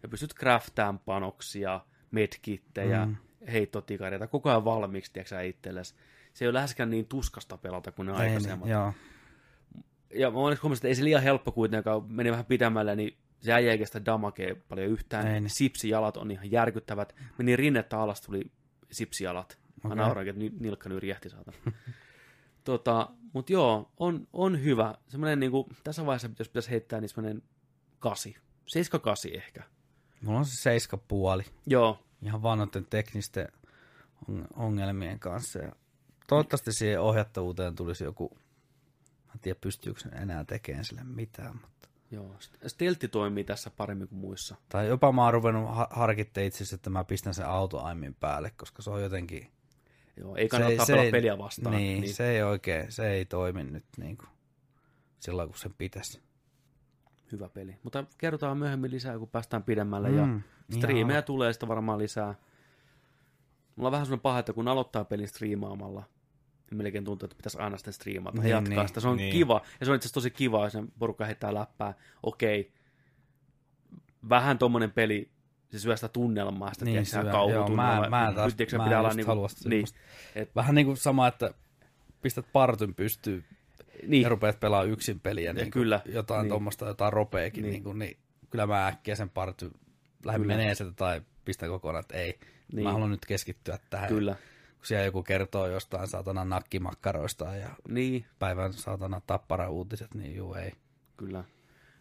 ja 0.04 0.10
pystyt 0.10 0.34
craftaamaan 0.34 1.00
panoksia, 1.06 1.80
medkittejä, 2.12 3.06
mm. 3.06 3.16
heittotikareita, 3.52 4.28
koko 4.28 4.50
ajan 4.50 4.66
valmiiksi, 4.66 5.14
tiedätkö 5.14 5.44
itsellesi. 5.44 5.96
Se 6.34 6.46
ei 6.46 6.50
ole 6.50 6.54
läheskään 6.54 6.90
niin 6.90 7.06
tuskasta 7.06 7.58
pelata 7.58 7.92
kuin 7.92 8.06
ne 8.06 8.12
ei, 8.12 8.20
aikaisemmat. 8.20 8.66
Niin, 8.66 8.74
joo. 8.74 8.94
Ja 10.16 10.32
mä 10.32 10.38
huomannut, 10.38 10.78
että 10.78 10.88
ei 10.88 10.96
se 10.96 11.04
liian 11.04 11.24
helppo 11.24 11.52
kuitenkaan, 11.52 12.04
meni 12.08 12.32
vähän 12.32 12.46
pitämällä, 12.46 12.96
niin 12.96 13.18
se 13.40 13.54
äijä 13.54 13.72
ei 13.72 13.78
kestä 13.78 14.06
damakea 14.06 14.56
paljon 14.70 14.88
yhtään. 14.88 15.28
Ei, 15.28 15.42
niin. 15.42 15.50
Sipsijalat 15.50 16.18
on 16.18 16.32
ihan 16.32 16.52
järkyttävät. 16.52 17.16
Meni 17.38 17.56
rinnettä 17.56 18.00
alas, 18.00 18.22
tuli 18.22 18.52
sipsijalat. 18.91 19.59
Mä 19.83 19.88
okay. 19.88 19.98
nauran, 19.98 20.27
että 20.27 20.41
nilkka 20.59 20.90
nyrjähti 20.90 21.30
saata. 21.30 21.51
tota, 22.64 23.09
Mutta 23.33 23.53
joo, 23.53 23.91
on, 23.98 24.27
on 24.33 24.64
hyvä. 24.64 24.95
Semmoinen 25.07 25.40
niin 25.40 25.51
kuin, 25.51 25.67
tässä 25.83 26.06
vaiheessa, 26.06 26.30
jos 26.40 26.49
pitäisi 26.49 26.69
heittää, 26.69 27.01
niin 27.01 27.09
semmoinen 27.09 27.41
kasi. 27.99 28.35
Seiska 28.66 28.99
kasi 28.99 29.38
ehkä. 29.38 29.64
Mulla 30.22 30.40
on 30.40 30.45
se 30.45 30.61
seiska 30.61 30.98
puoli. 30.98 31.43
Joo. 31.66 32.03
Ihan 32.22 32.43
vanhoiden 32.43 32.85
teknisten 32.90 33.48
ongelmien 34.56 35.19
kanssa. 35.19 35.59
Ja 35.59 35.72
toivottavasti 36.27 36.74
siihen 36.74 37.01
ohjattavuuteen 37.01 37.75
tulisi 37.75 38.03
joku, 38.03 38.38
mä 39.25 39.33
en 39.33 39.40
tiedä 39.40 39.59
pystyykö 39.61 39.99
enää 40.11 40.43
tekemään 40.43 40.85
sille 40.85 41.03
mitään, 41.03 41.59
mutta 41.61 41.77
Joo, 42.11 42.36
steltti 42.68 43.08
toimii 43.08 43.44
tässä 43.44 43.69
paremmin 43.69 44.08
kuin 44.08 44.19
muissa. 44.19 44.56
Tai 44.69 44.88
jopa 44.88 45.11
mä 45.11 45.24
oon 45.24 45.34
ruvennut 45.34 45.69
harkitte 45.90 46.45
itse 46.45 46.58
asiassa, 46.58 46.76
että 46.76 46.90
mä 46.90 47.03
pistän 47.03 47.34
sen 47.34 47.45
autoaimin 47.45 48.14
päälle, 48.14 48.52
koska 48.58 48.82
se 48.82 48.90
on 48.90 49.02
jotenkin... 49.02 49.52
Joo, 50.18 50.36
ei 50.36 50.48
kannata 50.48 50.86
se, 50.86 50.94
se 50.94 51.11
peliä 51.11 51.38
vastaan. 51.38 51.76
Niin, 51.76 52.02
niin, 52.02 52.14
se 52.14 52.30
ei 52.30 52.44
oikein, 52.44 52.92
se 52.92 53.10
ei 53.10 53.26
toimi 53.26 53.64
nyt 53.64 53.86
niin 53.98 54.18
kuin 54.18 54.30
silloin, 55.19 55.50
kun 55.50 55.58
sen 55.58 55.74
pitäisi. 55.77 56.22
Hyvä 57.32 57.50
peli. 57.50 57.76
Mutta 57.84 58.03
kerrotaan 58.18 58.58
myöhemmin 58.58 58.92
lisää, 58.92 59.19
kun 59.19 59.30
päästään 59.30 59.64
pidemmälle. 59.64 60.10
Mm, 60.10 60.18
ja 60.18 60.42
striimejä 60.77 61.22
tulee 61.22 61.53
sitä 61.53 61.68
varmaan 61.68 62.00
lisää. 62.00 62.36
Mulla 63.76 63.88
on 63.88 63.92
vähän 63.92 64.06
sellainen 64.06 64.22
paha, 64.22 64.40
että 64.40 64.53
kun 64.53 64.68
aloittaa 64.68 65.06
pelin 65.06 65.27
striimaamalla, 65.27 66.03
melkein 66.72 67.06
tuntuu, 67.06 67.26
että 67.26 67.38
pitäisi 67.38 67.58
aina 67.58 67.78
sitten 67.78 67.94
striimata 67.94 68.42
niin, 68.42 68.52
jatkaa 68.52 68.78
niin, 68.78 68.88
sitä. 68.88 69.00
Se 69.00 69.08
on 69.08 69.18
niin. 69.18 69.32
kiva, 69.32 69.62
ja 69.80 69.86
se 69.86 69.92
on 69.92 69.96
itse 69.96 70.06
asiassa 70.06 70.14
tosi 70.14 70.32
kiva, 70.32 70.64
jos 70.64 70.74
porukka 71.00 71.26
heittää 71.26 71.54
läppää. 71.54 71.94
Okei, 72.24 72.72
vähän 74.30 74.58
tommonen 74.58 74.92
peli, 74.92 75.30
se 75.72 75.80
syö 75.80 75.98
sitä 75.98 76.08
tunnelmaa, 76.08 76.74
sitä 76.74 76.86
niin, 76.86 77.06
syö, 77.06 77.24
joo, 77.52 77.70
mä, 77.70 78.08
mä, 78.10 78.32
taas, 78.36 78.56
mä 78.78 78.84
pitää 78.84 79.00
olla 79.00 79.14
niinku, 79.14 79.48
niin, 79.66 79.86
et, 80.36 80.56
Vähän 80.56 80.76
niin 80.76 80.86
kuin 80.86 80.98
sama, 80.98 81.28
että 81.28 81.54
pistät 82.22 82.46
partyn 82.54 82.96
pystyy 82.96 83.44
niin. 84.08 84.24
ja 84.24 84.30
rupeat 84.30 84.60
pelaa 84.60 84.84
yksin 84.84 85.20
peliä, 85.20 85.54
niin 85.54 85.72
kyllä. 85.72 86.02
jotain 86.06 86.42
niin. 86.42 86.50
tuommoista, 86.50 86.88
jotain 86.88 87.14
ropeekin, 87.14 87.64
niin. 87.64 87.72
Niin, 87.72 87.84
kuin, 87.84 88.00
niin 88.00 88.18
kyllä 88.50 88.68
mä 88.68 88.88
äkkiä 88.88 89.16
sen 89.16 89.30
partyn 89.30 89.72
lähden 90.26 90.48
menee 90.48 90.76
sitä 90.76 90.92
tai 90.92 91.22
pistän 91.46 91.70
kokonaan, 91.70 92.02
että 92.02 92.18
ei, 92.18 92.40
niin. 92.74 92.84
mä 92.84 92.92
haluan 92.92 93.12
nyt 93.12 93.26
keskittyä 93.26 93.80
tähän. 93.90 94.10
Kyllä 94.10 94.36
kun 94.78 94.86
siellä 94.86 95.06
joku 95.06 95.24
kertoo 95.24 95.68
jostain 95.68 96.08
saatana 96.08 96.46
nakkimakkaroista 96.46 97.56
ja 97.56 97.70
niin. 97.88 98.26
päivän 98.40 98.74
saatana 98.74 99.22
tappara 99.28 99.70
uutiset, 99.70 100.14
niin 100.14 100.36
juu 100.36 100.54
ei. 100.54 100.72
Kyllä. 101.18 101.44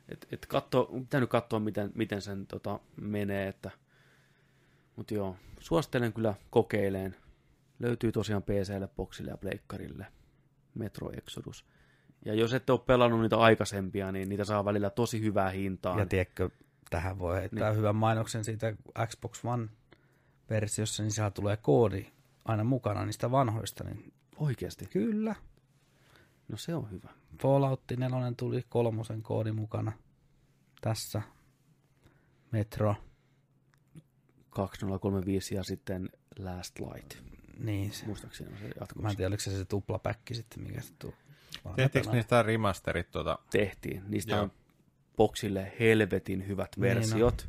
Et, 0.09 0.27
et 0.33 0.47
katso, 0.47 0.85
pitänyt 0.85 1.31
katsoa, 1.31 1.61
miten, 1.61 1.93
miten 1.95 2.23
sen 2.23 2.47
tota, 2.47 2.81
menee, 2.97 3.49
että 3.49 3.71
mutta 4.97 5.15
joo, 5.15 5.37
suosittelen 5.61 6.13
kyllä 6.13 6.35
kokeileen. 6.51 7.17
Löytyy 7.79 8.13
tosiaan 8.13 8.43
PClle, 8.43 8.89
Boxille 8.97 9.31
ja 9.31 9.37
Pleikkarille 9.37 10.07
Metro 10.75 11.11
Exodus. 11.13 11.65
Ja 12.25 12.35
jos 12.35 12.55
ette 12.55 12.73
ole 12.73 12.81
pelannut 12.87 13.21
niitä 13.21 13.37
aikaisempia, 13.37 14.13
niin 14.13 14.29
niitä 14.29 14.45
saa 14.45 14.65
välillä 14.65 14.91
tosi 14.91 15.21
hyvää 15.21 15.51
hintaa. 15.51 15.99
Ja 15.99 16.07
tiedätkö, 16.07 16.51
tähän 16.91 17.19
voi 17.19 17.37
heittää 17.37 17.69
niin. 17.69 17.79
hyvän 17.79 17.97
mainoksen 17.97 18.45
siitä 18.45 18.75
Xbox 19.07 19.45
One-versiossa, 19.45 21.03
niin 21.03 21.11
siellä 21.11 21.31
tulee 21.31 21.57
koodi 21.57 22.07
aina 22.47 22.65
mukana 22.65 23.05
niistä 23.05 23.31
vanhoista. 23.31 23.85
Niin 23.85 24.13
Oikeasti? 24.37 24.87
Kyllä. 24.87 25.35
No 26.49 26.57
se 26.57 26.75
on 26.75 26.91
hyvä. 26.91 27.09
Fallout 27.43 27.83
4 27.97 28.33
tuli 28.37 28.65
kolmosen 28.69 29.23
koodi 29.23 29.53
mukana 29.53 29.93
tässä. 30.81 31.23
Metro. 32.53 32.95
2035 34.51 35.55
ja 35.55 35.65
sitten 35.65 36.09
Last 36.39 36.79
Light. 36.79 37.15
Niin. 37.59 37.93
Se, 37.93 38.07
Muistaakseni 38.07 38.53
on 38.53 38.59
se 38.59 38.65
jatkumus. 38.81 39.03
Mä 39.03 39.11
en 39.11 39.17
tiedä, 39.17 39.29
oliko 39.29 39.41
se 39.41 39.59
se 39.59 39.65
tuplapäkki 39.65 40.35
sitten, 40.35 40.63
mikä 40.63 40.81
se 40.81 40.93
tuu. 40.99 41.15
Tehtiinkö 41.77 42.11
niistä 42.11 42.43
remasterit 42.43 43.11
tuota? 43.11 43.39
Tehtiin. 43.51 44.03
Niistä 44.09 44.35
Joo. 44.35 44.43
on 44.43 44.53
boksille 45.17 45.73
helvetin 45.81 46.49
hyvät 46.49 46.69
niin 46.77 46.83
versiot. 46.83 47.49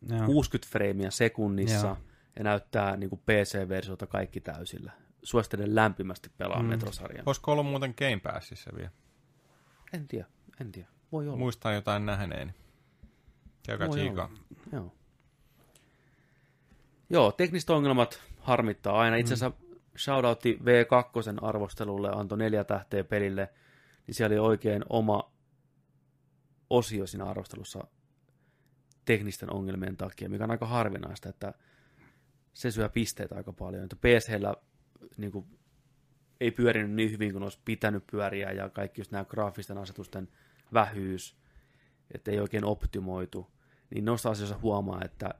No. 0.00 0.26
60 0.26 0.70
freimiä 0.70 1.10
sekunnissa. 1.10 1.86
Joo 1.86 2.07
ja 2.38 2.44
näyttää 2.44 2.96
niin 2.96 3.10
kuin 3.10 3.20
PC-versiota 3.26 4.06
kaikki 4.06 4.40
täysillä. 4.40 4.92
Suosittelen 5.22 5.74
lämpimästi 5.74 6.30
pelaa 6.38 6.62
mm. 6.62 6.68
Metrosarjan. 6.68 7.22
Olisiko 7.26 7.52
ollut 7.52 7.66
muuten 7.66 7.94
Game 7.98 8.20
Passissa 8.20 8.70
vielä? 8.76 8.90
En 9.92 10.08
tiedä, 10.08 10.26
en 10.60 10.72
tiedä. 10.72 10.88
Voi 11.12 11.28
olla. 11.28 11.36
Muistan 11.36 11.74
jotain 11.74 12.06
nähneeni. 12.06 12.54
Käykää 13.66 13.88
tsiikaa. 13.88 14.30
Joo. 14.72 14.94
Joo, 17.10 17.32
tekniset 17.32 17.70
ongelmat 17.70 18.22
harmittaa 18.40 18.98
aina. 18.98 19.16
Itse 19.16 19.34
mm. 19.34 19.34
asiassa 19.34 19.58
mm. 19.60 19.78
shoutoutti 19.98 20.58
V2 20.62 21.44
arvostelulle, 21.44 22.10
antoi 22.14 22.38
neljä 22.38 22.64
tähteä 22.64 23.04
pelille, 23.04 23.48
niin 24.06 24.14
siellä 24.14 24.34
oli 24.34 24.48
oikein 24.48 24.84
oma 24.88 25.32
osio 26.70 27.06
siinä 27.06 27.24
arvostelussa 27.24 27.86
teknisten 29.04 29.52
ongelmien 29.52 29.96
takia, 29.96 30.28
mikä 30.28 30.44
on 30.44 30.50
aika 30.50 30.66
harvinaista, 30.66 31.28
että 31.28 31.54
se 32.58 32.70
syö 32.70 32.88
pisteitä 32.88 33.34
aika 33.34 33.52
paljon. 33.52 33.84
Että 33.84 33.96
PCllä 33.96 34.54
niin 35.16 35.32
kuin, 35.32 35.46
ei 36.40 36.50
pyörinyt 36.50 36.90
niin 36.90 37.10
hyvin 37.10 37.32
kuin 37.32 37.42
olisi 37.42 37.60
pitänyt 37.64 38.04
pyöriä 38.10 38.52
ja 38.52 38.68
kaikki 38.68 39.00
just 39.00 39.10
nämä 39.10 39.24
graafisten 39.24 39.78
asetusten 39.78 40.28
vähyys, 40.72 41.36
että 42.14 42.30
ei 42.30 42.40
oikein 42.40 42.64
optimoitu, 42.64 43.50
niin 43.94 44.04
noista 44.04 44.30
asioista 44.30 44.58
huomaa, 44.62 45.00
että 45.04 45.34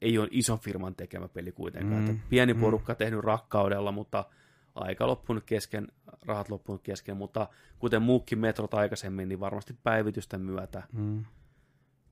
ei 0.00 0.18
ole 0.18 0.28
ison 0.30 0.58
firman 0.58 0.94
tekemä 0.94 1.28
peli 1.28 1.52
kuitenkaan. 1.52 2.02
Mm, 2.02 2.10
että 2.10 2.26
pieni 2.28 2.54
mm. 2.54 2.60
porukka 2.60 2.92
mm. 2.92 2.96
tehnyt 2.96 3.20
rakkaudella, 3.20 3.92
mutta 3.92 4.24
aika 4.74 5.06
loppunut 5.06 5.44
kesken, 5.44 5.88
rahat 6.22 6.48
loppunut 6.48 6.82
kesken, 6.82 7.16
mutta 7.16 7.48
kuten 7.78 8.02
muukin 8.02 8.38
metrot 8.38 8.74
aikaisemmin, 8.74 9.28
niin 9.28 9.40
varmasti 9.40 9.76
päivitysten 9.82 10.40
myötä 10.40 10.82
mm. 10.92 11.24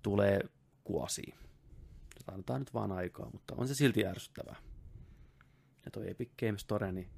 tulee 0.02 0.40
kuosiin. 0.84 1.34
Annetaan 2.26 2.60
nyt 2.60 2.74
vaan 2.74 2.92
aikaa, 2.92 3.30
mutta 3.32 3.54
on 3.56 3.68
se 3.68 3.74
silti 3.74 4.06
ärsyttävää. 4.06 4.56
Ja 5.84 5.90
toi 5.90 6.10
Epic 6.10 6.30
Games 6.40 6.60
Store, 6.60 6.92
niin 6.92 7.08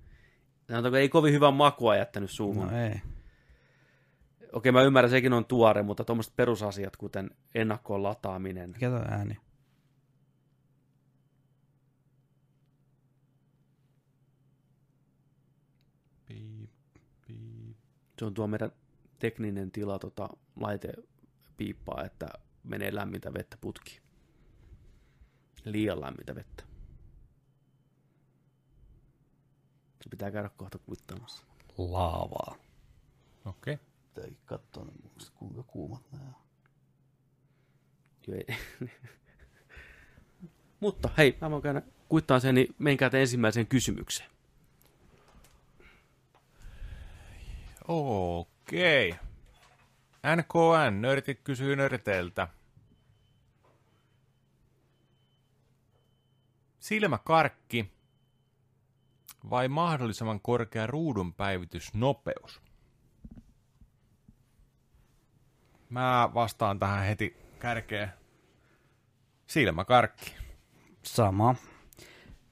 sanotaanko 0.69 0.97
ei 0.97 1.09
kovin 1.09 1.33
hyvän 1.35 1.55
makua 1.55 1.97
jättänyt 1.97 2.31
suuhun. 2.31 2.67
No 2.67 2.79
ei. 2.83 3.01
Okei, 4.53 4.73
mä 4.73 4.83
ymmärrän, 4.83 5.11
sekin 5.11 5.33
on 5.33 5.45
tuore, 5.45 5.83
mutta 5.83 6.05
tuommoiset 6.05 6.37
perusasiat, 6.37 6.97
kuten 6.97 7.31
ennakkoon 7.55 8.03
lataaminen. 8.03 8.71
Mikä 8.71 8.91
toi 8.91 9.05
ääni? 9.09 9.37
Piip, 16.27 16.71
piip. 17.27 17.77
Se 18.19 18.25
on 18.25 18.35
tuo 18.35 18.47
meidän 18.47 18.73
tekninen 19.19 19.71
tila, 19.71 19.99
tota, 19.99 20.29
laite 20.57 20.93
piippaa, 21.57 22.05
että 22.05 22.29
menee 22.63 22.95
lämmintä 22.95 23.35
vettä 23.35 23.57
putki 23.61 24.04
liian 25.65 26.01
lämmintä 26.01 26.35
vettä. 26.35 26.65
Se 30.03 30.11
pitää 30.11 30.31
käydä 30.31 30.49
kohta 30.49 30.79
kuittamassa. 30.79 31.45
Laavaa. 31.79 32.57
Okei. 33.45 33.75
Okay. 33.75 33.87
Pitääkin 34.15 34.39
katsoa, 34.45 34.87
kuinka 35.35 35.63
kuumat 35.63 36.13
nämä 36.13 36.25
on. 36.25 36.35
Joo, 38.27 38.37
ei. 38.37 38.57
Mutta 40.81 41.11
hei, 41.19 41.39
mä 41.41 41.51
voin 41.51 41.63
käydä 41.63 41.83
kuittaan 42.09 42.41
sen, 42.41 42.55
niin 42.55 42.75
menkää 42.79 43.11
ensimmäiseen 43.13 43.67
kysymykseen. 43.67 44.31
Okei. 47.89 49.11
Okay. 49.11 49.25
NKN, 50.37 51.01
nörtit 51.01 51.41
kysyy 51.45 51.77
nörteiltä. 51.77 52.49
Silmäkarkki 56.85 57.93
vai 59.51 59.69
mahdollisimman 59.69 60.41
korkea 60.41 60.87
ruudun 60.87 61.35
päivitysnopeus? 61.35 62.61
Mä 65.91 66.31
vastaan 66.35 66.79
tähän 66.79 67.05
heti 67.05 67.37
kärkeen. 67.59 68.09
Silmäkarkki. 69.47 70.35
Sama. 71.03 71.55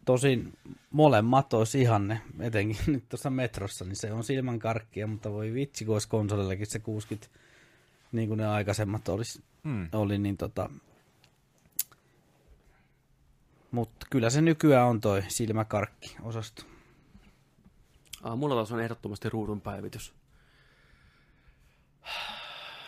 Tosin 0.05 0.59
molemmat 0.91 1.53
olisi 1.53 1.81
ihanne, 1.81 2.21
etenkin 2.41 2.77
nyt 2.93 3.09
tuossa 3.09 3.31
metrossa, 3.31 3.85
niin 3.85 3.97
se 3.97 4.13
on 4.13 4.25
silmän 4.25 4.59
karkkia, 4.59 5.07
mutta 5.07 5.33
voi 5.33 5.55
vitsi, 5.55 5.85
kun 5.85 5.95
olisi 5.95 6.09
konsolillekin 6.09 6.67
se 6.67 6.79
60, 6.79 7.29
niin 8.13 8.29
kuin 8.29 8.39
ne 8.39 8.47
aikaisemmat 8.47 9.09
olisi, 9.09 9.43
Hmm. 9.65 9.89
oli, 9.93 10.19
niin 10.19 10.37
tota... 10.37 10.71
Mutta 13.73 14.07
kyllä 14.11 14.31
se 14.31 14.41
nykyään 14.41 14.89
on 14.89 15.01
toi 15.01 15.23
silmäkarkki-osasto. 15.29 16.63
Ah, 18.23 18.39
mulla 18.39 18.55
taas 18.55 18.73
on 18.73 18.81
ehdottomasti 18.81 19.29
ruudun 19.31 19.61
päivitys. 19.61 20.15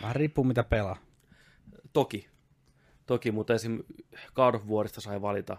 Vähän 0.01 0.15
riippuu 0.15 0.43
mitä 0.43 0.63
pelaa. 0.63 0.97
Toki. 1.93 2.29
Toki, 3.05 3.31
mutta 3.31 3.53
esim. 3.53 3.83
God 4.35 4.55
of 4.55 4.65
Warista 4.67 5.01
sai 5.01 5.21
valita 5.21 5.57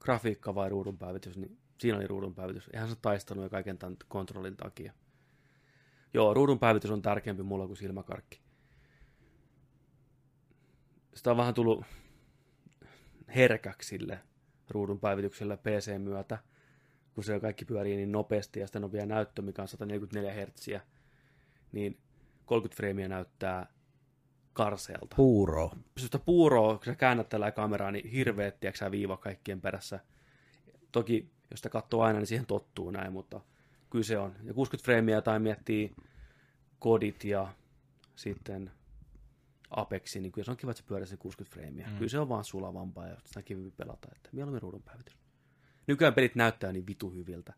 grafiikka 0.00 0.54
vai 0.54 0.68
ruudun 0.68 0.98
päivitys, 0.98 1.36
niin 1.36 1.58
siinä 1.78 1.98
oli 1.98 2.06
ruudun 2.06 2.34
päivitys. 2.34 2.70
Eihän 2.72 2.88
se 2.88 2.96
taistanut 2.96 3.44
ja 3.44 3.48
kaiken 3.50 3.78
tämän 3.78 3.96
kontrollin 4.08 4.56
takia. 4.56 4.92
Joo, 6.14 6.34
ruudun 6.34 6.58
päivitys 6.58 6.90
on 6.90 7.02
tärkeämpi 7.02 7.42
mulla 7.42 7.66
kuin 7.66 7.76
silmäkarkki. 7.76 8.40
Sitä 11.14 11.30
on 11.30 11.36
vähän 11.36 11.54
tullut 11.54 11.84
herkäksi 13.34 13.88
sille 13.88 14.18
ruudun 14.70 15.00
päivitykselle 15.00 15.56
PC 15.56 15.98
myötä, 15.98 16.38
kun 17.14 17.24
se 17.24 17.40
kaikki 17.40 17.64
pyörii 17.64 17.96
niin 17.96 18.12
nopeasti 18.12 18.60
ja 18.60 18.66
sitten 18.66 18.84
on 18.84 18.92
vielä 18.92 19.06
näyttö, 19.06 19.42
mikä 19.42 19.62
on 19.62 19.68
144 19.68 20.32
Hz, 20.32 20.68
niin 21.72 21.98
30 22.44 22.76
freimiä 22.76 23.08
näyttää 23.08 23.66
karseelta 24.52 25.16
Puuro. 25.16 25.70
sitä 25.98 26.18
puuroa, 26.18 26.76
kun 26.76 26.84
sä 26.84 26.94
käännät 26.94 27.28
tällä 27.28 27.52
kameraa, 27.52 27.90
niin 27.90 28.10
hirveet, 28.10 28.60
tiedätkö 28.60 28.90
viiva 28.90 29.16
kaikkien 29.16 29.60
perässä. 29.60 30.00
Toki, 30.92 31.30
jos 31.50 31.58
sitä 31.58 31.68
katsoo 31.68 32.02
aina, 32.02 32.18
niin 32.18 32.26
siihen 32.26 32.46
tottuu 32.46 32.90
näin, 32.90 33.12
mutta 33.12 33.40
kyllä 33.90 34.04
se 34.04 34.18
on. 34.18 34.36
Ja 34.44 34.54
60 34.54 34.84
freimiä 34.84 35.22
tai 35.22 35.38
miettii 35.38 35.96
kodit 36.78 37.24
ja 37.24 37.48
sitten 38.16 38.70
Apexi, 39.76 40.20
niin 40.20 40.32
kyllä 40.32 40.44
se 40.44 40.50
on 40.50 40.56
kiva, 40.56 40.70
että 40.70 40.82
se 40.82 40.88
pyörii 40.88 41.06
sen 41.06 41.18
60 41.18 41.54
freimiä. 41.54 41.86
Mm. 41.86 41.96
Kyllä 41.96 42.08
se 42.08 42.18
on 42.18 42.28
vaan 42.28 42.44
sulavampaa 42.44 43.06
ja 43.06 43.16
sitä 43.24 43.42
kivempi 43.42 43.70
pelata, 43.70 44.08
että 44.16 44.30
mieluummin 44.32 44.62
ruudun 44.62 44.82
päivitys. 44.82 45.18
Nykyään 45.86 46.14
pelit 46.14 46.34
näyttää 46.34 46.72
niin 46.72 46.86
vitu 46.86 47.10
hyviltä, 47.10 47.52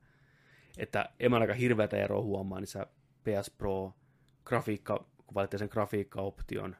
että 0.76 1.10
en 1.20 1.30
mä 1.30 1.36
aika 1.38 1.54
hirveätä 1.54 1.96
eroa 1.96 2.22
huomaa, 2.22 2.60
niin 2.60 2.68
sä 2.68 2.86
PS 3.24 3.50
Pro 3.50 3.94
grafiikka, 4.44 5.06
kun 5.26 5.34
valitsee 5.34 5.58
sen 5.58 5.68
grafiikka-option, 5.72 6.76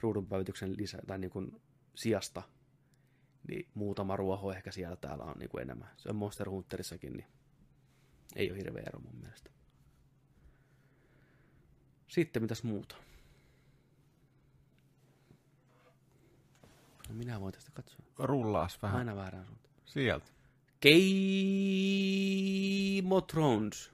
ruudunpäivityksen 0.00 0.76
lisä, 0.76 0.98
tai 1.06 1.18
niin 1.18 1.30
kuin 1.30 1.62
sijasta, 1.94 2.42
niin 3.48 3.68
muutama 3.74 4.16
ruoho 4.16 4.52
ehkä 4.52 4.70
siellä 4.70 4.96
täällä 4.96 5.24
on 5.24 5.38
niin 5.38 5.48
kuin 5.48 5.62
enemmän. 5.62 5.88
Se 5.96 6.08
on 6.08 6.16
Monster 6.16 6.50
Hunterissakin, 6.50 7.12
niin 7.12 7.26
ei 8.36 8.50
ole 8.50 8.58
hirveä 8.58 8.82
ero 8.86 9.00
mun 9.00 9.20
mielestä. 9.20 9.50
Sitten 12.08 12.42
mitäs 12.42 12.62
muuta? 12.62 12.96
No 17.08 17.14
minä 17.14 17.40
voin 17.40 17.52
tästä 17.52 17.70
katsoa. 17.74 18.06
Rullaas 18.18 18.82
vähän. 18.82 18.98
Aina 18.98 19.16
väärään 19.16 19.46
suuntaan. 19.46 19.74
Sieltä. 19.84 20.26
Game 20.82 20.94
of 23.14 23.26
Thrones. 23.26 23.92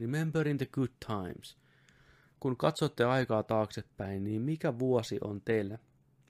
Remembering 0.00 0.58
the 0.58 0.66
good 0.66 0.88
times. 1.06 1.56
Kun 2.40 2.56
katsotte 2.56 3.04
aikaa 3.04 3.42
taaksepäin, 3.42 4.24
niin 4.24 4.42
mikä 4.42 4.78
vuosi 4.78 5.18
on 5.20 5.40
teille 5.40 5.78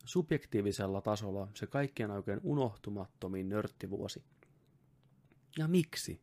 subjektiivisella 0.04 1.00
tasolla 1.00 1.48
se 1.54 1.66
kaikkien 1.66 2.10
oikein 2.10 2.40
unohtumattomin 2.42 3.48
nörttivuosi? 3.48 4.24
Ja 5.58 5.68
miksi? 5.68 6.20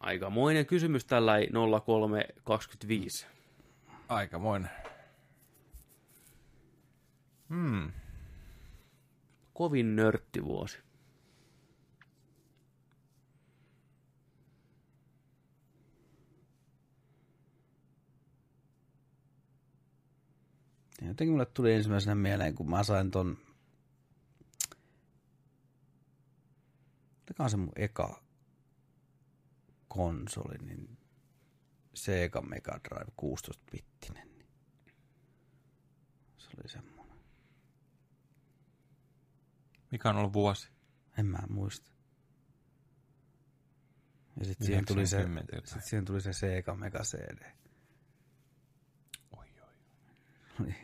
Aikamoinen 0.00 0.66
kysymys 0.66 1.04
tällä 1.04 1.32
0325. 1.86 3.26
Aikamoinen. 4.08 4.70
Hmm. 7.48 7.92
Kovin 9.54 9.96
nörttivuosi. 9.96 10.78
Jotenkin 21.02 21.32
mulle 21.32 21.46
tuli 21.46 21.72
ensimmäisenä 21.72 22.14
mieleen, 22.14 22.54
kun 22.54 22.70
mä 22.70 22.82
sain 22.82 23.10
ton... 23.10 23.38
Mikä 27.28 27.48
se 27.48 27.56
mun 27.56 27.72
eka 27.76 28.22
konsoli, 29.88 30.58
niin 30.58 30.98
Sega 31.94 32.40
Mega 32.40 32.80
Drive 32.88 33.12
16-bittinen. 33.22 34.28
Niin 34.28 34.48
se 36.38 36.48
oli 36.60 36.68
semmoinen. 36.68 36.97
Mikä 39.90 40.10
on 40.10 40.16
ollut 40.16 40.32
vuosi? 40.32 40.70
En 41.18 41.26
mä 41.26 41.38
muista. 41.48 41.92
Ja 44.40 44.44
sitten 44.44 44.66
siihen 44.66 44.86
tuli 44.86 45.06
se, 45.06 45.16
90 45.16 45.56
jotain. 45.56 45.72
sit 45.72 45.84
siihen 45.84 46.04
tuli 46.04 46.20
se 46.20 46.32
Sega 46.32 46.74
Mega 46.74 46.98
CD. 46.98 47.42
Oi, 49.30 49.46
oi. 49.60 49.72
Oli, 50.60 50.74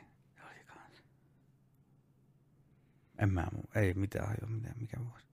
oli 0.46 0.64
kans. 0.64 1.02
En 3.18 3.32
mä, 3.32 3.46
mu- 3.54 3.78
ei 3.78 3.94
mitään 3.94 4.28
ajo, 4.28 4.46
mitään, 4.46 4.74
mikä 4.78 4.96
vuosi. 5.00 5.26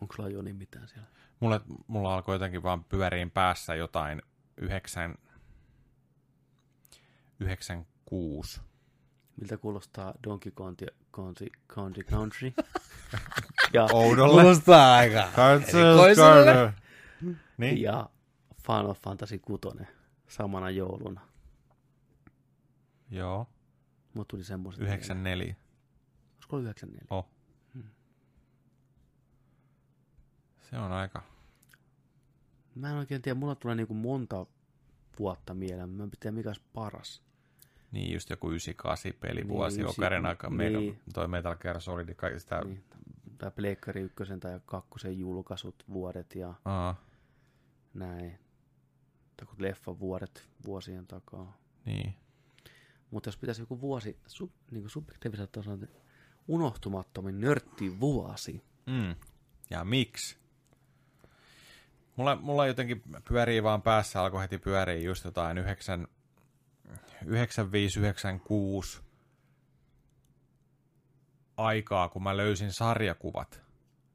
Onko 0.00 0.14
sulla 0.14 0.28
Joni 0.28 0.52
mitään 0.52 0.88
siellä? 0.88 1.08
Mulle, 1.40 1.60
mulla 1.86 2.14
alkoi 2.14 2.34
jotenkin 2.34 2.62
vaan 2.62 2.84
pyöriin 2.84 3.30
päässä 3.30 3.74
jotain 3.74 4.22
9, 4.56 5.18
96. 7.40 8.60
Miltä 9.36 9.56
kuulostaa 9.56 10.14
Donkey 10.24 10.52
County, 10.52 10.86
County, 11.12 11.46
County 11.68 12.02
Country? 12.02 12.52
ja, 13.74 13.86
Oudolle. 13.92 14.42
Kuulostaa 14.42 14.96
aika 14.96 15.28
erikoiselle. 15.52 16.74
Niin? 17.58 17.82
ja 17.82 18.08
Final 18.66 18.94
Fantasy 18.94 19.38
6 19.38 19.60
samana 20.28 20.70
jouluna. 20.70 21.20
Joo. 23.10 23.46
Mulla 24.14 24.26
tuli 24.28 24.44
semmoiset. 24.44 24.82
94. 24.82 25.54
Olisiko 26.36 26.56
ollut 26.56 26.64
94? 26.64 27.06
Oh. 27.10 27.26
Se 30.70 30.78
on 30.78 30.92
aika... 30.92 31.22
Mä 32.74 32.90
en 32.90 32.96
oikein 32.96 33.22
tiedä, 33.22 33.38
mulla 33.38 33.54
tulee 33.54 33.74
niinku 33.76 33.94
monta 33.94 34.46
vuotta 35.18 35.54
mieleen. 35.54 35.88
Mä 35.88 36.04
en 36.04 36.10
tiedä 36.20 36.36
mikä 36.36 36.48
olisi 36.48 36.62
paras. 36.72 37.22
Niin, 37.92 38.12
just 38.14 38.30
joku 38.30 38.50
98 38.50 39.12
pelivuosi, 39.20 39.76
Niin, 39.76 39.84
niin, 39.84 39.90
ysi- 39.90 40.00
Ocarina 40.00 40.28
aika 40.28 40.50
niin. 40.50 41.00
toi 41.14 41.28
Metal 41.28 41.56
Gear 41.56 41.80
Solid, 41.80 42.14
kaikki 42.14 42.40
sitä... 42.40 42.60
Niin. 42.64 42.68
Niin, 42.74 42.84
tai 43.38 43.50
Pleikkari 43.50 44.00
ykkösen 44.00 44.40
tai 44.40 44.60
kakkosen 44.66 45.18
julkaisut 45.18 45.84
vuodet 45.92 46.34
ja 46.34 46.54
Aa, 46.64 47.00
näin. 47.94 48.38
Tai 49.36 49.46
kun 49.46 49.56
leffan 49.58 50.00
vuodet 50.00 50.48
vuosien 50.66 51.06
takaa. 51.06 51.58
niin. 51.84 52.14
Mutta 53.10 53.28
jos 53.28 53.36
pitäisi 53.36 53.62
joku 53.62 53.80
vuosi 53.80 54.18
sub, 54.26 54.50
niin 54.70 54.82
kuin 54.82 54.90
subjektiivisella 54.90 55.46
tasolla, 55.52 55.76
niin 55.76 55.90
unohtumattomin 56.48 57.40
nörttivuosi. 57.40 58.62
Mm. 58.86 59.14
Ja 59.70 59.84
miksi? 59.84 60.36
Mulla, 62.16 62.36
mulla 62.36 62.66
jotenkin 62.66 63.02
pyörii 63.28 63.62
vaan 63.62 63.82
päässä, 63.82 64.20
alkoi 64.22 64.42
heti 64.42 64.58
pyörii 64.58 65.04
just 65.04 65.24
jotain 65.24 65.58
9, 65.58 66.08
95, 67.26 68.00
96 68.00 69.02
aikaa, 71.56 72.08
kun 72.08 72.22
mä 72.22 72.36
löysin 72.36 72.72
sarjakuvat 72.72 73.62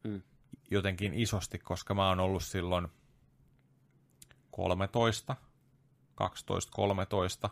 Mm. 0.04 0.22
jotenkin 0.72 1.14
isosti, 1.14 1.60
koska 1.60 1.94
mä 1.94 2.08
oon 2.10 2.20
ollut 2.20 2.44
silloin 2.44 2.88
13, 4.52 5.36
12, 6.16 6.72
13. 6.72 7.50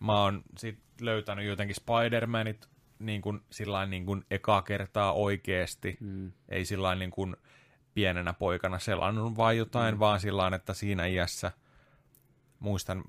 Mä 0.00 0.22
oon 0.22 0.42
sit 0.58 0.78
löytänyt 1.00 1.46
jotenkin 1.46 1.76
Spider-Manit 1.76 2.68
niin 2.98 3.22
kuin, 3.22 3.40
sillain 3.50 3.90
niin 3.90 4.06
kuin 4.06 4.24
ekaa 4.30 4.62
kertaa 4.62 5.12
oikeesti. 5.12 5.96
Mm. 6.00 6.32
Ei 6.48 6.64
sillain 6.64 6.98
niin 6.98 7.10
kuin 7.10 7.36
pienenä 7.94 8.32
poikana 8.32 8.78
selannut 8.78 9.36
vaan 9.36 9.56
jotain, 9.56 9.94
mm. 9.94 9.98
vaan 9.98 10.20
sillain, 10.20 10.54
että 10.54 10.74
siinä 10.74 11.06
iässä 11.06 11.52
muistan 12.58 13.04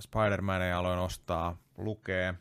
Spider-Maneja 0.00 0.78
aloin 0.78 0.98
ostaa, 0.98 1.56
lukee. 1.76 2.34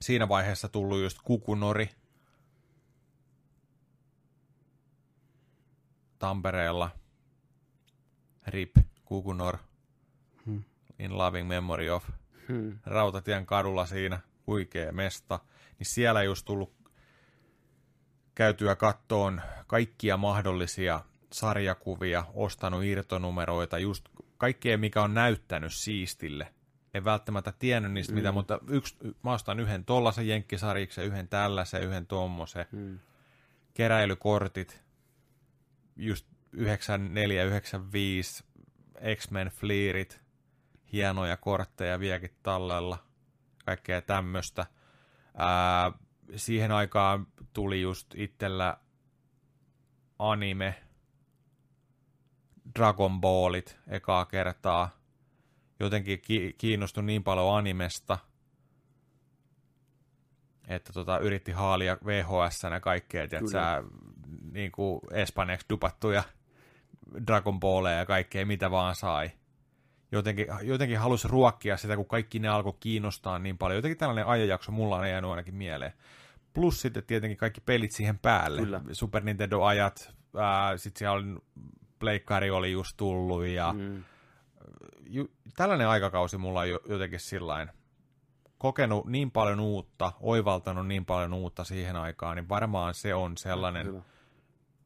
Siinä 0.00 0.28
vaiheessa 0.28 0.68
tullut 0.68 1.00
just 1.00 1.18
Kukunori 1.24 1.88
Tampereella. 6.18 6.90
RIP, 8.46 8.76
Kukunor. 9.04 9.58
Hmm. 10.46 10.64
In 10.98 11.18
loving 11.18 11.48
memory 11.48 11.90
of. 11.90 12.10
Hmm. 12.48 12.78
Rautatien 12.86 13.46
kadulla 13.46 13.86
siinä, 13.86 14.20
huikea 14.46 14.92
mesta, 14.92 15.40
niin 15.78 15.86
siellä 15.86 16.22
just 16.22 16.44
tullut 16.44 16.74
käytyä 18.34 18.76
kattoon 18.76 19.42
kaikkia 19.66 20.16
mahdollisia 20.16 21.00
sarjakuvia, 21.32 22.24
ostanut 22.34 22.84
irtonumeroita, 22.84 23.78
just 23.78 24.08
kaikkea, 24.44 24.78
mikä 24.78 25.02
on 25.02 25.14
näyttänyt 25.14 25.72
siistille. 25.72 26.54
En 26.94 27.04
välttämättä 27.04 27.52
tiennyt 27.58 27.92
niistä 27.92 28.12
mm. 28.12 28.16
mitä, 28.16 28.32
mutta 28.32 28.58
yksi, 28.68 28.96
mä 29.22 29.32
ostan 29.32 29.60
yhden 29.60 29.84
tollasen 29.84 30.28
jenkkisariksen, 30.28 31.04
yhden 31.04 31.28
tällaisen, 31.28 31.82
yhden 31.82 32.06
tommosen. 32.06 32.66
Hmm. 32.72 32.98
Keräilykortit, 33.74 34.82
just 35.96 36.26
94, 36.52 37.44
95, 37.44 38.44
X-Men 39.16 39.48
Fleerit, 39.48 40.20
hienoja 40.92 41.36
kortteja 41.36 42.00
vieläkin 42.00 42.36
tallella, 42.42 42.98
kaikkea 43.64 44.02
tämmöistä. 44.02 44.66
Ää, 45.36 45.92
siihen 46.36 46.72
aikaan 46.72 47.26
tuli 47.52 47.82
just 47.82 48.14
itsellä 48.14 48.76
anime, 50.18 50.83
Dragon 52.78 53.20
Ballit 53.20 53.78
ekaa 53.88 54.24
kertaa. 54.24 54.90
Jotenkin 55.80 56.20
ki- 56.20 56.54
kiinnostui 56.58 57.02
niin 57.02 57.24
paljon 57.24 57.56
animesta, 57.56 58.18
että 60.68 60.92
tota, 60.92 61.18
yritti 61.18 61.52
haalia 61.52 61.96
VHS 62.06 62.62
ja 62.62 62.80
kaikkea, 62.80 63.22
että 63.22 63.40
sä, 63.52 63.82
niin 64.52 64.72
kuin 64.72 65.00
espanjaksi 65.12 65.66
dupattuja 65.70 66.22
Dragon 67.26 67.60
Balleja 67.60 67.98
ja 67.98 68.06
kaikkea, 68.06 68.46
mitä 68.46 68.70
vaan 68.70 68.94
sai. 68.94 69.30
Jotenkin, 70.12 70.46
jotenkin 70.62 70.98
halusi 70.98 71.28
ruokkia 71.28 71.76
sitä, 71.76 71.96
kun 71.96 72.06
kaikki 72.06 72.38
ne 72.38 72.48
alkoi 72.48 72.76
kiinnostaa 72.80 73.38
niin 73.38 73.58
paljon. 73.58 73.76
Jotenkin 73.76 73.98
tällainen 73.98 74.26
ajanjakso 74.26 74.72
mulla 74.72 74.96
on 74.96 75.10
jäänyt 75.10 75.30
ainakin 75.30 75.54
mieleen. 75.54 75.92
Plus 76.52 76.80
sitten 76.80 77.04
tietenkin 77.04 77.36
kaikki 77.36 77.60
pelit 77.60 77.92
siihen 77.92 78.18
päälle. 78.18 78.60
Kyllä. 78.60 78.80
Super 78.92 79.22
Nintendo-ajat, 79.22 80.14
sitten 80.76 80.98
siellä 80.98 81.12
oli, 81.12 81.24
Pleikkari 82.04 82.50
oli 82.50 82.72
just 82.72 82.96
tullut 82.96 83.46
ja 83.46 83.72
Hmm. 83.72 84.04
ju, 85.06 85.30
tällainen 85.56 85.88
aikakausi 85.88 86.38
mulla 86.38 86.60
on 86.60 86.68
jo, 86.70 86.80
jotenkin 86.88 87.20
sillain 87.20 87.70
kokenut 88.58 89.06
niin 89.06 89.30
paljon 89.30 89.60
uutta, 89.60 90.12
oivaltanut 90.20 90.86
niin 90.86 91.04
paljon 91.04 91.32
uutta 91.34 91.64
siihen 91.64 91.96
aikaan, 91.96 92.36
niin 92.36 92.48
varmaan 92.48 92.94
se 92.94 93.14
on 93.14 93.36
sellainen, 93.36 93.86
Hyvä. 93.86 94.00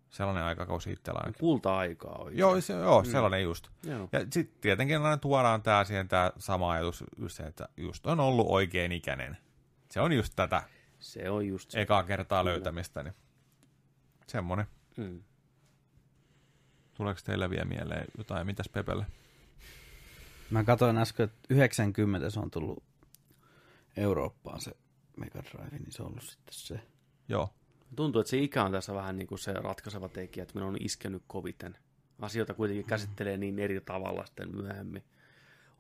sellainen 0.09 0.45
aikakausi 0.45 0.93
itsellä. 0.93 1.33
Kulta-aikaa 1.41 2.19
oikein. 2.19 2.39
Joo, 2.39 2.61
se, 2.61 2.73
joo 2.73 3.03
mm. 3.03 3.11
sellainen 3.11 3.43
just. 3.43 3.69
Joo. 3.83 4.09
Ja 4.13 4.21
sitten 4.21 4.61
tietenkin 4.61 4.97
aina 5.03 5.17
tuodaan 5.17 5.63
tää 5.63 5.85
siihen 5.85 6.09
tää 6.09 6.33
sama 6.39 6.71
ajatus, 6.73 7.05
just 7.19 7.37
se, 7.37 7.43
että 7.43 7.69
just 7.77 8.07
on 8.07 8.21
ollut 8.21 8.47
oikein 8.51 8.93
ikäinen. 8.93 9.37
Se 9.91 10.01
on 10.01 10.13
just 10.13 10.33
tätä 10.37 10.63
Se 10.99 11.31
on 11.31 11.47
just 11.47 11.71
se. 11.71 11.81
ekaa 11.81 12.03
kertaa 12.03 12.45
löytämistä, 12.45 13.03
niin 13.03 13.15
semmonen. 14.27 14.67
Hmm. 14.97 15.23
Tuleeko 16.99 17.21
teille 17.25 17.51
vielä 17.51 17.65
mieleen 17.65 18.05
jotain, 18.19 18.47
mitäs 18.47 18.69
Pepelle? 18.69 19.07
Mä 20.51 20.65
katsoin 20.65 20.99
äsken, 20.99 21.25
että 21.25 21.39
90 21.51 22.31
se 22.31 22.41
on 22.41 22.51
tullut 22.51 22.83
Eurooppaan 23.97 24.61
se 24.61 24.73
Mega 25.17 25.43
Drive, 25.43 25.79
niin 25.79 25.93
se 25.93 26.03
on 26.03 26.09
ollut 26.09 26.23
sitten 26.23 26.55
se. 26.55 26.81
Joo, 27.29 27.51
Tuntuu, 27.97 28.21
että 28.21 28.31
se 28.31 28.39
ikä 28.39 28.65
on 28.65 28.73
tässä 28.73 28.95
vähän 28.95 29.17
niin 29.17 29.27
kuin 29.27 29.39
se 29.39 29.53
ratkaiseva 29.53 30.09
tekijä, 30.09 30.43
että 30.43 30.55
minun 30.55 30.69
on 30.69 30.77
iskenyt 30.81 31.23
koviten. 31.27 31.77
Asioita 32.21 32.55
kuitenkin 32.55 32.85
käsittelee 32.85 33.37
niin 33.37 33.59
eri 33.59 33.81
tavalla 33.81 34.27
sitten 34.27 34.57
myöhemmin. 34.57 35.03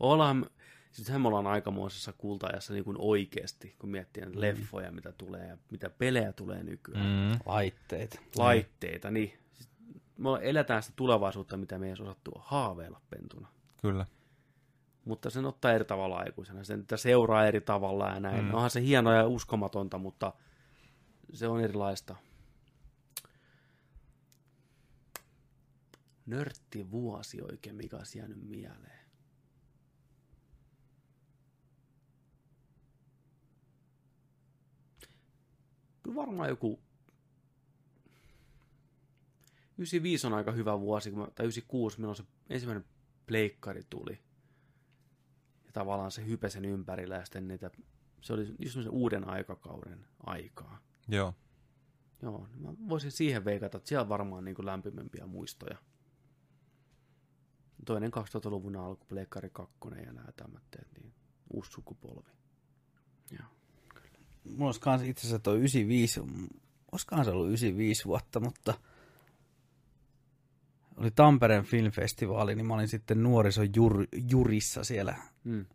Ollaan, 0.01 0.47
siis 0.93 1.11
me 1.11 1.29
ollaan 1.29 1.47
aikamoisessa 1.47 2.13
kultaajassa 2.13 2.73
niin 2.73 2.85
kuin 2.85 2.97
oikeasti, 3.01 3.75
kun 3.79 3.91
miettii 3.91 4.23
näitä 4.23 4.41
leffoja, 4.41 4.93
mitä 4.93 5.13
tulee 5.13 5.47
ja 5.47 5.59
mitä 5.71 5.91
pelejä 5.91 6.33
tulee 6.33 6.63
nykyään. 6.63 7.33
mm. 7.33 7.39
Laitteet. 7.47 8.21
Laitteita, 8.37 9.11
niin. 9.11 9.39
Me 10.19 10.29
eletään 10.43 10.83
sitä 10.83 10.97
tulevaisuutta, 10.97 11.57
mitä 11.57 11.79
me 11.79 11.87
ei 11.87 11.91
edes 11.91 12.01
osattu 12.01 12.31
haaveilla 12.39 13.01
pentuna. 13.11 13.49
kyllä. 13.83 14.07
Mutta 15.05 15.31
sen 15.31 15.45
ottaa 15.45 15.73
eri 15.73 15.85
tavalla 15.85 16.17
aikuisena. 16.17 16.65
Sen 16.65 16.85
seuraa 16.97 17.47
eri 17.47 17.61
tavalla 17.61 18.09
ja 18.09 18.21
näin. 18.21 18.45
Mm. 18.45 18.55
Onhan 18.55 18.71
se 18.71 18.83
hienoa 18.83 19.15
ja 19.15 19.27
uskomatonta, 19.27 19.99
mutta 19.99 20.33
se 21.33 21.49
on 21.49 21.61
erilaista. 21.61 22.17
Nörtti 26.27 26.91
vuosi 26.91 27.43
oikein, 27.43 27.77
mikä 27.77 27.97
olisi 27.97 28.19
jäänyt 28.19 28.43
mieleen. 28.43 28.99
Kyllä 36.03 36.17
varmaan 36.17 36.49
joku 36.49 36.81
95 39.79 40.27
on 40.27 40.35
aika 40.35 40.53
hyvä 40.53 40.81
vuosi, 40.81 41.11
tai 41.11 41.47
96, 41.47 42.01
milloin 42.01 42.17
se 42.17 42.25
ensimmäinen 42.51 42.85
pleikkari 43.27 43.83
tuli. 43.91 44.19
Ja 45.67 45.73
tavallaan 45.73 46.11
se 46.11 46.27
hype 46.27 46.51
sen 46.51 46.65
ympärillä 46.65 47.15
ja 47.15 47.25
sitten 47.25 47.49
niitä, 47.49 47.71
se 48.21 48.33
oli 48.33 48.55
just 48.59 48.73
semmoisen 48.73 48.93
uuden 48.93 49.29
aikakauden 49.29 50.07
aikaa. 50.27 50.79
Joo. 51.09 51.35
Joo, 52.23 52.49
niin 52.53 52.63
mä 52.63 52.89
voisin 52.89 53.13
siihen 53.13 53.45
veikata, 53.45 53.77
että 53.77 53.89
siellä 53.89 54.03
on 54.03 54.09
varmaan 54.09 54.45
niin 54.45 54.55
kuin 54.55 54.67
lämpimempiä 54.67 55.27
muistoja. 55.27 55.79
Toinen 57.85 58.11
2000-luvun 58.13 58.77
alku, 58.77 59.05
Pleikkari 59.09 59.51
2 59.51 59.75
ja 60.07 60.13
nämä 60.13 60.33
tämmöitteet, 60.37 60.89
niin 60.99 61.13
uusi 61.53 61.73
sukupolvi. 61.73 62.31
Joo. 63.31 63.49
Mulla 64.45 64.73
olisi 64.87 65.11
itse 65.11 65.21
asiassa 65.21 65.39
toi 65.39 65.57
95, 65.57 66.21
olisikohan 66.93 67.25
se 67.25 67.31
ollut 67.31 67.47
95 67.47 68.05
vuotta, 68.05 68.41
mutta 68.41 68.75
oli 70.99 71.11
Tampereen 71.11 71.65
filmfestivaali, 71.65 72.55
niin 72.55 72.67
mä 72.67 72.75
olin 72.75 72.89
sitten 72.89 73.23
nuorison 73.23 73.69
jur, 73.77 74.07
jurissa 74.31 74.85
siellä 74.85 75.17
Mm. 75.45 75.67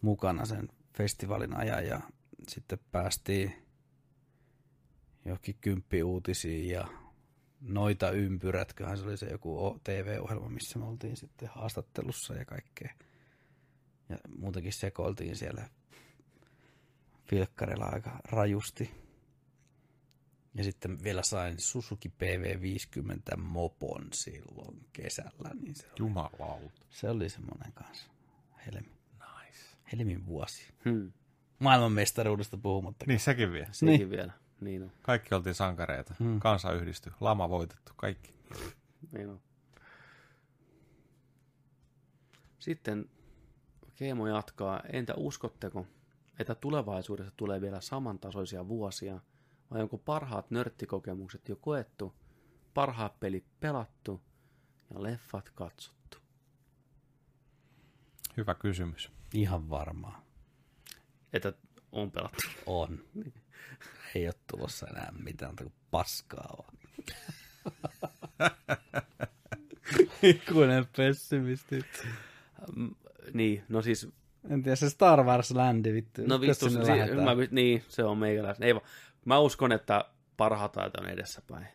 mukana 0.00 0.44
sen 0.44 0.68
festivaalin 0.96 1.56
ajan 1.56 1.86
ja 1.86 2.00
sitten 2.48 2.78
päästiin 2.92 3.52
johonkin 5.24 5.56
kymppiuutisiin 5.60 6.68
ja 6.68 6.88
noita 7.60 8.10
ympyrät, 8.10 8.74
se 8.96 9.04
oli 9.04 9.16
se 9.16 9.26
joku 9.26 9.80
TV-ohjelma, 9.84 10.48
missä 10.48 10.78
me 10.78 10.84
oltiin 10.84 11.16
sitten 11.16 11.48
haastattelussa 11.52 12.34
ja 12.34 12.44
kaikkea. 12.44 12.94
Ja 14.08 14.18
muutenkin 14.38 14.72
sekoiltiin 14.72 15.36
siellä 15.36 15.68
filkkarilla 17.24 17.84
aika 17.84 18.20
rajusti. 18.24 19.07
Ja 20.58 20.64
sitten 20.64 21.02
vielä 21.04 21.22
sain 21.22 21.60
Suzuki 21.60 22.08
PV50 22.08 23.36
mopon 23.36 24.08
silloin 24.12 24.86
kesällä, 24.92 25.50
niin 25.62 25.74
se 25.74 25.86
oli, 25.86 25.94
Jumalauta. 25.98 26.86
se 26.90 27.10
oli 27.10 27.28
semmoinen 27.28 27.72
kanssa 27.72 28.06
helmi, 28.66 28.88
Nice. 29.18 29.58
helmin 29.92 30.26
vuosi. 30.26 30.62
Hmm. 30.84 31.12
Maailmanmestaruudesta 31.58 32.56
puhumatta. 32.56 33.04
Niin 33.08 33.20
sekin 33.20 33.52
vielä. 33.52 33.68
Sekin 33.72 33.86
Niin. 33.98 34.10
vielä. 34.10 34.32
Niin 34.60 34.82
on. 34.82 34.92
Kaikki 35.02 35.34
oltiin 35.34 35.54
sankareita. 35.54 36.14
Hmm. 36.18 36.26
Hmm. 36.30 36.40
Kansa 36.40 36.72
yhdistyi. 36.72 37.12
Lama 37.20 37.48
voitettu. 37.48 37.92
Kaikki. 37.96 38.34
Niin 39.12 39.28
on. 39.28 39.40
Sitten 42.58 43.10
Keemo 43.94 44.26
jatkaa. 44.26 44.80
Entä 44.92 45.14
uskotteko, 45.14 45.86
että 46.38 46.54
tulevaisuudessa 46.54 47.32
tulee 47.36 47.60
vielä 47.60 47.80
samantasoisia 47.80 48.68
vuosia, 48.68 49.20
vai 49.70 49.82
onko 49.82 49.98
parhaat 49.98 50.50
nörttikokemukset 50.50 51.48
jo 51.48 51.56
koettu, 51.56 52.14
parhaat 52.74 53.20
pelit 53.20 53.44
pelattu 53.60 54.20
ja 54.94 55.02
leffat 55.02 55.50
katsottu? 55.50 56.18
Hyvä 58.36 58.54
kysymys. 58.54 59.10
Ihan 59.34 59.70
varmaa. 59.70 60.24
Että 61.32 61.52
on 61.92 62.10
pelattu. 62.10 62.42
On. 62.66 62.98
Ei 64.14 64.26
ole 64.26 64.34
tulossa 64.50 64.86
enää 64.86 65.12
mitään 65.24 65.56
kuin 65.56 65.72
paskaa 65.90 66.56
vaan. 66.58 66.74
Ikuinen 70.22 70.86
pessimisti. 70.96 71.84
Mm, 72.76 72.94
Niin, 73.34 73.64
no 73.68 73.82
siis, 73.82 74.08
En 74.50 74.62
tiedä, 74.62 74.76
se 74.76 74.90
Star 74.90 75.22
Wars 75.24 75.50
Landi 75.50 75.92
vittu. 75.92 76.22
no 76.26 76.40
vittu, 76.40 76.70
si- 76.70 76.76
mä, 77.24 77.34
niin, 77.50 77.84
se 77.88 78.04
on 78.04 78.18
meikäläisen. 78.18 78.62
Ei, 78.66 78.74
vaan- 78.74 78.86
mä 79.28 79.38
uskon, 79.38 79.72
että 79.72 80.04
parhaat 80.36 80.76
ajat 80.76 80.96
on 80.96 81.08
edessäpäin. 81.08 81.68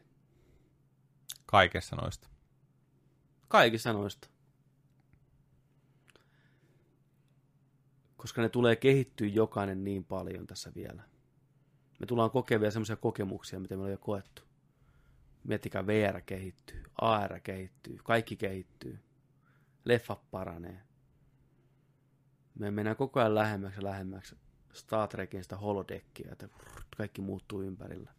Kaikessa 1.45 1.95
noista. 1.95 2.27
Kaikissa 3.47 3.93
noista. 3.93 4.29
Koska 8.17 8.41
ne 8.41 8.49
tulee 8.49 8.75
kehittyä 8.75 9.27
jokainen 9.27 9.83
niin 9.83 10.03
paljon 10.03 10.47
tässä 10.47 10.71
vielä. 10.75 11.03
Me 11.99 12.05
tullaan 12.05 12.31
kokea 12.31 12.59
vielä 12.59 12.71
semmoisia 12.71 12.95
kokemuksia, 12.95 13.59
mitä 13.59 13.75
me 13.75 13.83
on 13.83 13.91
jo 13.91 13.97
koettu. 13.97 14.41
Miettikää, 15.43 15.87
VR 15.87 16.21
kehittyy, 16.21 16.83
AR 17.01 17.39
kehittyy, 17.39 17.97
kaikki 18.03 18.35
kehittyy. 18.35 18.99
Leffa 19.85 20.15
paranee. 20.31 20.81
Me 22.55 22.71
mennään 22.71 22.97
koko 22.97 23.19
ajan 23.19 23.35
lähemmäksi 23.35 23.79
ja 23.79 23.83
lähemmäksi 23.83 24.35
Star 24.73 25.07
Trekin 25.07 25.43
sitä 25.43 25.57
holodeckia, 25.57 26.29
että 26.31 26.49
kaikki 26.97 27.21
muuttuu 27.21 27.61
ympärillä. 27.61 28.11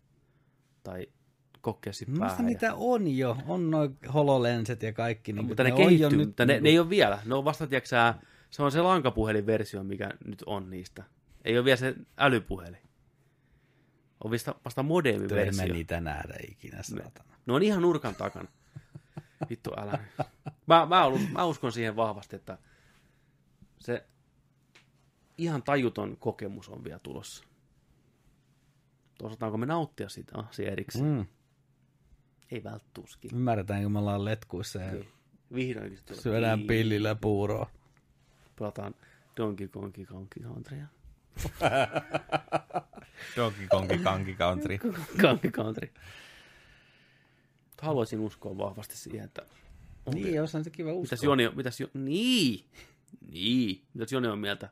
Tai 0.83 1.07
kokkeesi 1.60 2.07
päähän. 2.18 2.39
ja- 2.39 2.44
niitä 2.44 2.74
on 2.74 3.08
jo. 3.08 3.36
On 3.47 3.70
noin 3.70 3.99
hololenset 4.15 4.83
ja 4.83 4.92
kaikki. 4.92 5.33
Niin 5.33 5.47
mutta 5.47 5.62
ne, 5.65 5.73
on 5.73 5.81
jo 5.81 5.86
kehittyy, 5.86 6.18
nyt 6.18 6.28
mutta 6.28 6.47
ne, 6.47 6.52
niinku- 6.52 6.65
ne 6.65 6.70
ei 6.70 6.78
ole 6.78 6.91
vielä. 6.91 7.18
Ne 7.24 7.34
on 7.34 7.44
vasta, 7.44 7.66
tiiäksä, 7.66 8.15
se 8.50 8.62
on 8.62 8.73
se 8.73 8.81
lankapuhelinversio, 8.83 9.84
mikä 9.84 10.10
nyt 10.24 10.42
on 10.47 10.70
niistä. 10.70 11.05
Ei 11.44 11.58
ole 11.58 11.65
vielä 11.65 11.76
se 11.76 11.94
älypuhelin. 12.18 12.78
On 14.24 14.31
vasta, 14.31 14.55
vasta 14.65 14.81
Ei 14.81 14.84
me 14.84 14.89
modemiversio. 14.89 15.73
niitä 15.73 16.00
nähdä 16.00 16.34
ikinä, 16.50 16.83
saatana. 16.83 17.34
Ne 17.47 17.52
on 17.52 17.62
ihan 17.62 17.83
nurkan 17.83 18.15
takana. 18.15 18.49
Vittu, 19.50 19.70
älä. 19.76 19.99
Mä, 20.66 20.86
mä, 20.86 21.07
uskon, 21.07 21.33
mä 21.33 21.44
uskon 21.44 21.73
siihen 21.73 21.97
vahvasti, 21.97 22.36
että 22.36 22.58
se 23.78 24.07
ihan 25.38 25.62
tajuton 25.62 26.16
kokemus 26.16 26.68
on 26.68 26.84
vielä 26.84 26.98
tulossa. 26.98 27.44
Osataanko 29.22 29.58
me 29.58 29.66
nauttia 29.66 30.08
siitä 30.08 30.38
asia 30.38 30.72
erikseen? 30.72 31.04
Mm. 31.04 31.26
Ei 32.50 32.64
välttuuskin. 32.64 33.30
Ymmärretään, 33.34 33.82
kun 33.82 33.92
me 33.92 33.98
ollaan 33.98 34.24
letkuissa 34.24 34.80
ja 34.80 34.92
Niin. 34.92 35.08
Vihdoinkin 35.54 35.98
se 35.98 36.04
tulee. 36.04 36.20
syödään 36.22 36.58
Niin. 36.58 36.66
pillillä 36.66 37.14
puuroa. 37.14 37.70
Pelataan 38.58 38.94
Donkey 39.36 39.68
Kongi 39.68 40.04
Kongi 40.06 40.40
Countrya. 40.42 40.86
Donkey 43.36 43.66
Kongi 43.68 43.98
Kanki 43.98 44.34
Country. 44.34 44.78
Kongi 45.22 45.50
Country. 45.50 45.92
Haluaisin 47.82 48.20
uskoa 48.20 48.58
vahvasti 48.58 48.96
siihen, 48.96 49.24
että... 49.24 49.42
Niin, 50.14 50.34
jos 50.34 50.54
on 50.54 50.64
se 50.64 50.70
kiva 50.70 50.92
uskoa. 50.92 51.02
Mitäs 51.02 51.22
Joni 51.24 51.46
on, 51.46 51.56
mitäs 51.56 51.80
jo, 51.80 51.88
niin, 51.94 52.64
niin, 53.30 53.82
mitäs 53.94 54.12
Joni 54.12 54.28
on 54.28 54.38
mieltä? 54.38 54.68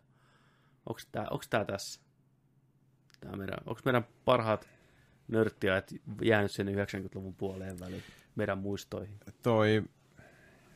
Onks 0.87 1.07
tää, 1.13 1.27
onks 1.31 1.49
tää 1.49 1.65
tässä? 1.65 2.01
Tää 3.21 3.37
meidän, 3.37 3.59
onks 3.67 3.85
meidän 3.85 4.05
parhaat 4.25 4.69
nörttiajat 5.29 5.95
jäänyt 6.23 6.51
sinne 6.51 6.73
90-luvun 6.73 7.35
puoleen 7.35 7.81
väliin 7.81 8.03
meidän 8.35 8.59
muistoihin? 8.59 9.19
Toi, 9.43 9.83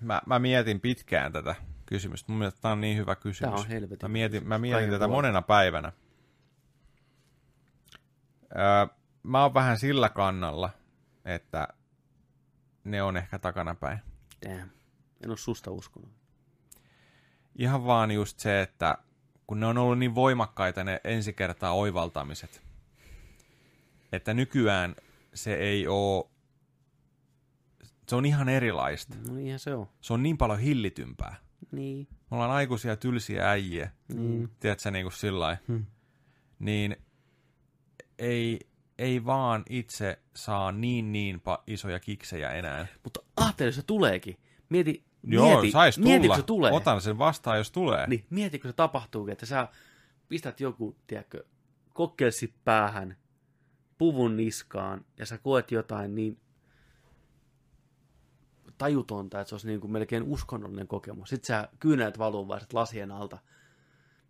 mä, 0.01 0.23
mä 0.27 0.39
mietin 0.39 0.81
pitkään 0.81 1.33
tätä 1.33 1.55
kysymystä. 1.87 2.33
Mun 2.33 2.39
mielestä 2.39 2.61
tämä 2.61 2.73
on 2.73 2.81
niin 2.81 2.97
hyvä 2.97 3.17
kysymys. 3.17 3.55
Tää 3.55 3.61
on 3.61 3.69
helvetin 3.69 4.11
Mä 4.11 4.13
mietin, 4.13 4.49
mä 4.49 4.59
mietin 4.59 4.91
tätä 4.91 5.09
monena 5.09 5.43
päivänä. 5.43 5.93
Öö, 8.57 8.97
mä 9.23 9.43
oon 9.43 9.55
vähän 9.55 9.79
sillä 9.79 10.09
kannalla, 10.09 10.71
että 11.25 11.69
ne 12.85 13.03
on 13.03 13.17
ehkä 13.17 13.39
takanapäin. 13.39 13.99
Damn. 14.49 14.71
En 15.25 15.31
oo 15.31 15.37
susta 15.37 15.71
uskonut. 15.71 16.11
Ihan 17.59 17.87
vaan 17.87 18.11
just 18.11 18.39
se, 18.39 18.63
että 18.63 18.99
kun 19.47 19.61
ne 19.61 19.67
on 19.67 19.79
ollut 19.79 19.99
niin 19.99 20.15
voimakkaita 20.15 20.85
ne 20.85 21.01
ensi 21.05 21.33
kertaa 21.33 21.73
oivaltamiset, 21.73 22.63
että 24.13 24.35
nykyään 24.35 24.95
se 25.35 25.55
ei 25.55 25.87
oo, 25.87 26.31
se 28.09 28.17
on 28.17 28.27
ihan 28.27 28.49
erilaista. 28.49 29.17
No 29.29 29.35
niinhän 29.35 29.59
se 29.59 29.75
on. 29.75 29.89
Se 30.01 30.13
on 30.13 30.23
niin 30.23 30.39
paljon 30.39 30.59
hillitympää. 30.59 31.37
Niin. 31.73 32.09
Me 32.11 32.35
ollaan 32.37 32.51
aikuisia 32.51 32.97
tylsiä 32.97 33.51
äijiä, 33.51 33.91
Mm. 34.15 34.49
tiedätkö 34.61 34.91
niin 34.91 35.05
kuin 35.05 35.13
sillä. 35.13 35.57
Hmm. 35.69 35.87
niin 36.59 36.97
ei, 38.19 38.61
ei 38.99 39.25
vaan 39.25 39.63
itse 39.71 40.19
saa 40.35 40.73
niin 40.73 41.13
niin 41.13 41.37
pa- 41.37 41.63
isoja 41.67 42.01
kiksejä 42.01 42.51
enää. 42.53 42.87
Mutta 43.05 43.21
se 43.71 43.83
tuleekin. 43.83 44.37
Mieti, 44.69 45.05
Joo, 45.27 45.49
mieti, 45.49 45.71
sais 45.71 45.95
tulla. 45.95 46.09
mieti, 46.09 46.27
kun 46.29 46.37
se 46.37 46.43
tulee. 46.43 46.73
Otan 46.73 47.01
sen 47.01 47.19
vastaan, 47.19 47.59
jos 47.59 47.71
tulee. 47.71 48.07
Niin, 48.07 48.25
mieti, 48.31 48.59
kun 48.59 48.71
se 48.71 48.73
tapahtuu, 48.77 49.29
että 49.29 49.47
sä 49.47 49.69
pistät 50.29 50.61
joku, 50.61 50.97
tiedätkö, 51.07 51.45
kokkelsi 51.93 52.55
päähän, 52.65 53.17
puvun 53.99 54.37
niskaan, 54.37 55.05
ja 55.19 55.27
sä 55.27 55.39
koet 55.39 55.71
jotain 55.71 56.15
niin 56.15 56.41
tajutonta, 58.79 59.41
että 59.41 59.49
se 59.49 59.55
olisi 59.55 59.67
niin 59.67 59.81
kuin 59.81 59.91
melkein 59.91 60.23
uskonnollinen 60.23 60.89
kokemus. 60.89 61.29
Sitten 61.29 61.47
sä 61.47 61.69
kyynät 61.81 62.19
valuu 62.19 62.49
vaan 62.49 62.61
lasien 62.73 63.11
alta. 63.11 63.39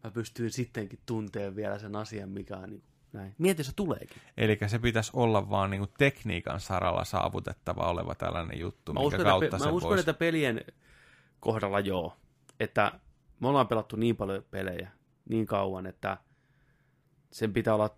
Mä 0.04 0.10
pystyin 0.10 0.50
sittenkin 0.50 0.98
tunteen 1.06 1.56
vielä 1.56 1.78
sen 1.78 1.96
asian, 1.96 2.28
mikä 2.28 2.56
on 2.56 2.70
niin 2.70 2.80
kuin 2.80 2.96
näin. 3.12 3.34
Mieti, 3.38 3.64
se 3.64 3.72
tuleekin. 3.76 4.22
Eli 4.36 4.58
se 4.66 4.78
pitäisi 4.78 5.10
olla 5.14 5.50
vaan 5.50 5.70
niinku 5.70 5.86
tekniikan 5.98 6.60
saralla 6.60 7.04
saavutettava 7.04 7.90
oleva 7.90 8.14
tällainen 8.14 8.60
juttu, 8.60 8.92
Mä 8.92 9.00
minkä 9.00 9.16
uskon, 9.16 9.24
kautta 9.24 9.56
pe- 9.56 9.58
se 9.58 9.64
mä 9.64 9.70
uskon 9.70 9.88
voisi... 9.88 10.00
että 10.00 10.14
pelien 10.14 10.64
kohdalla 11.46 11.80
joo. 11.80 12.16
Että 12.60 13.00
me 13.40 13.48
ollaan 13.48 13.68
pelattu 13.68 13.96
niin 13.96 14.16
paljon 14.16 14.44
pelejä 14.50 14.90
niin 15.28 15.46
kauan, 15.46 15.86
että 15.86 16.16
sen 17.32 17.52
pitää 17.52 17.74
olla 17.74 17.96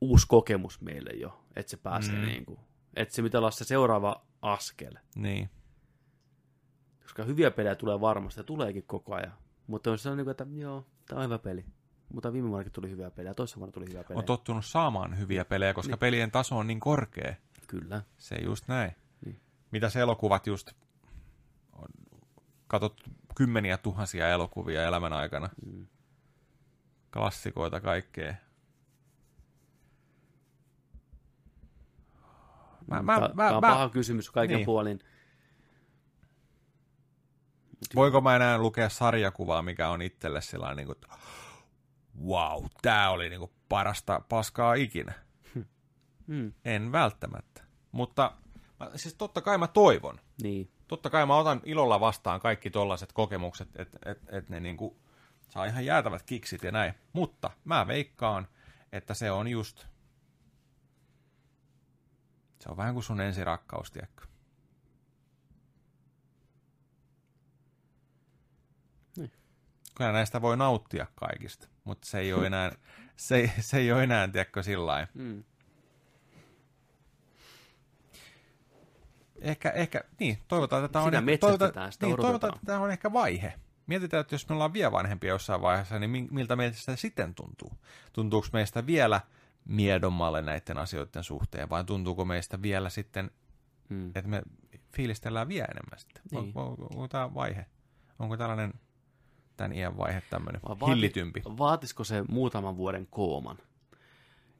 uusi 0.00 0.26
kokemus 0.28 0.80
meille 0.80 1.10
jo, 1.10 1.44
että 1.56 1.70
se 1.70 1.76
pääsee 1.76 2.14
Mm. 2.18 2.24
niin 2.26 2.44
kuin, 2.44 2.60
että 2.96 3.14
se 3.14 3.22
pitää 3.22 3.38
olla 3.38 3.50
se 3.50 3.64
seuraava 3.64 4.26
askel. 4.42 4.92
Niin. 5.16 5.50
Koska 7.02 7.24
hyviä 7.24 7.50
pelejä 7.50 7.74
tulee 7.74 8.00
varmasti 8.00 8.40
ja 8.40 8.44
tuleekin 8.44 8.82
koko 8.86 9.14
ajan. 9.14 9.32
Mutta 9.66 9.90
on 9.90 9.98
se 9.98 10.10
niin 10.14 10.24
kuin, 10.24 10.30
että 10.30 10.46
joo, 10.54 10.86
tämä 11.08 11.18
on 11.20 11.24
hyvä 11.24 11.38
peli. 11.38 11.64
Mutta 12.14 12.32
viime 12.32 12.48
vuonnakin 12.48 12.72
tuli 12.72 12.90
hyviä 12.90 13.10
pelejä, 13.10 13.34
toisessa 13.34 13.58
vuonna 13.60 13.72
tuli 13.72 13.86
hyviä 13.88 14.04
pelejä. 14.04 14.18
On 14.18 14.24
tottunut 14.24 14.64
saamaan 14.64 15.18
hyviä 15.18 15.44
pelejä, 15.44 15.74
koska 15.74 15.92
Niin. 15.92 15.98
pelien 15.98 16.30
taso 16.30 16.58
on 16.58 16.66
niin 16.66 16.80
korkea. 16.80 17.34
Kyllä. 17.66 18.02
Se 18.18 18.36
just 18.36 18.68
näin. 18.68 18.92
Niin. 19.24 19.40
Mitä 19.70 19.88
se 19.90 20.00
elokuvat 20.00 20.46
just... 20.46 20.72
On 22.68 22.80
katsottu 22.80 23.10
kymmeniä 23.34 23.78
tuhansia 23.78 24.28
elokuvia 24.28 24.84
elämän 24.84 25.12
aikana. 25.12 25.48
Mm. 25.66 25.86
Klassikoita 27.12 27.80
kaikkea. 27.80 28.34
Mä, 32.86 33.02
mä, 33.02 33.02
mä, 33.02 33.48
tää 33.48 33.56
on 33.56 33.60
mä, 33.60 33.70
paha 33.70 33.88
kysymys 33.88 34.30
kaiken 34.30 34.56
Niin. 34.56 34.66
puolin. 34.66 35.00
voinko 37.94 38.20
mä 38.20 38.36
enää 38.36 38.58
lukea 38.58 38.88
sarjakuvaa, 38.88 39.62
mikä 39.62 39.88
on 39.88 40.02
itselle 40.02 40.40
sellainen, 40.40 40.76
niin 40.76 40.86
kuin, 40.86 40.98
wow, 42.26 42.64
tää 42.82 43.10
oli 43.10 43.28
niin 43.28 43.40
kuin 43.40 43.50
parasta 43.68 44.20
paskaa 44.28 44.74
ikinä. 44.74 45.12
Mm. 46.26 46.52
En 46.64 46.92
välttämättä. 46.92 47.64
Mutta 47.92 48.32
mä, 48.80 48.90
siis 48.96 49.14
totta 49.14 49.40
kai 49.40 49.58
mä 49.58 49.66
toivon. 49.66 50.20
Niin. 50.42 50.70
Totta 50.88 51.10
kai 51.10 51.26
mä 51.26 51.36
otan 51.36 51.60
ilolla 51.64 52.00
vastaan 52.00 52.40
kaikki 52.40 52.70
tollaiset 52.70 53.12
kokemukset, 53.12 53.68
että 53.76 53.98
et, 54.10 54.18
et 54.28 54.48
ne 54.48 54.60
niinku 54.60 54.96
saa 55.48 55.64
ihan 55.64 55.84
jäätävät 55.84 56.22
kiksit 56.22 56.62
ja 56.62 56.72
näin. 56.72 56.94
Mutta 57.12 57.50
mä 57.64 57.86
veikkaan, 57.86 58.48
että 58.92 59.14
se 59.14 59.30
on 59.30 59.48
just... 59.48 59.86
Se 62.60 62.68
on 62.68 62.76
vähän 62.76 62.94
kuin 62.94 63.04
sun 63.04 63.20
ensirakkaus, 63.20 63.90
tiedätkö? 63.90 64.26
Niin. 69.16 69.32
Kyllä 69.94 70.12
näistä 70.12 70.42
voi 70.42 70.56
nauttia 70.56 71.06
kaikista, 71.14 71.68
mutta 71.84 72.08
se 72.08 72.18
ei 72.18 72.32
ole 72.32 72.46
enää, 72.46 72.72
se, 73.16 73.52
se 73.60 73.76
ei 73.76 73.92
ole 73.92 74.02
enää, 74.02 74.28
tiedätkö, 74.28 74.62
sillä 74.62 74.86
lailla. 74.86 75.08
Mm. 75.14 75.44
Ehkä, 79.40 79.70
ehkä, 79.70 80.00
niin, 80.20 80.38
toivotaan, 80.48 80.84
että 80.84 80.92
tämä 80.92 81.04
on, 81.04 81.12
toivotaan, 81.40 81.92
sitä 81.92 82.06
niin, 82.06 82.16
toivotaan, 82.16 82.54
että 82.54 82.66
tämä 82.66 82.80
on 82.80 82.90
ehkä 82.90 83.12
vaihe. 83.12 83.52
Mietitään, 83.86 84.20
että 84.20 84.34
jos 84.34 84.48
me 84.48 84.54
ollaan 84.54 84.72
vielä 84.72 84.92
vanhempia 84.92 85.28
jossain 85.28 85.62
vaiheessa, 85.62 85.98
niin 85.98 86.10
mi- 86.10 86.28
miltä 86.30 86.56
meistä 86.56 86.78
sitä 86.80 86.96
sitten 86.96 87.34
tuntuu? 87.34 87.72
Tuntuuko 88.12 88.48
meistä 88.52 88.86
vielä 88.86 89.20
miedommalle 89.64 90.42
näiden 90.42 90.78
asioiden 90.78 91.24
suhteen, 91.24 91.70
vai 91.70 91.84
tuntuuko 91.84 92.24
meistä 92.24 92.62
vielä 92.62 92.88
sitten, 92.90 93.30
Mm. 93.88 94.08
että 94.08 94.28
me 94.28 94.42
fiilistellään 94.96 95.48
vielä 95.48 95.66
enemmän 95.70 95.98
sitten? 95.98 96.22
Niin. 96.30 96.52
On, 96.54 96.64
on, 96.64 96.76
onko 96.80 97.08
tämä 97.08 97.34
vaihe? 97.34 97.66
Onko 98.18 98.36
tällainen 98.36 98.74
tämän 99.56 99.72
iän 99.72 99.96
vaihe 99.96 100.22
tämmöinen 100.30 100.60
vaati- 100.64 100.86
hillitympi? 100.90 101.42
Vaatisiko 101.44 102.04
se 102.04 102.24
muutaman 102.28 102.76
vuoden 102.76 103.06
kooman? 103.10 103.58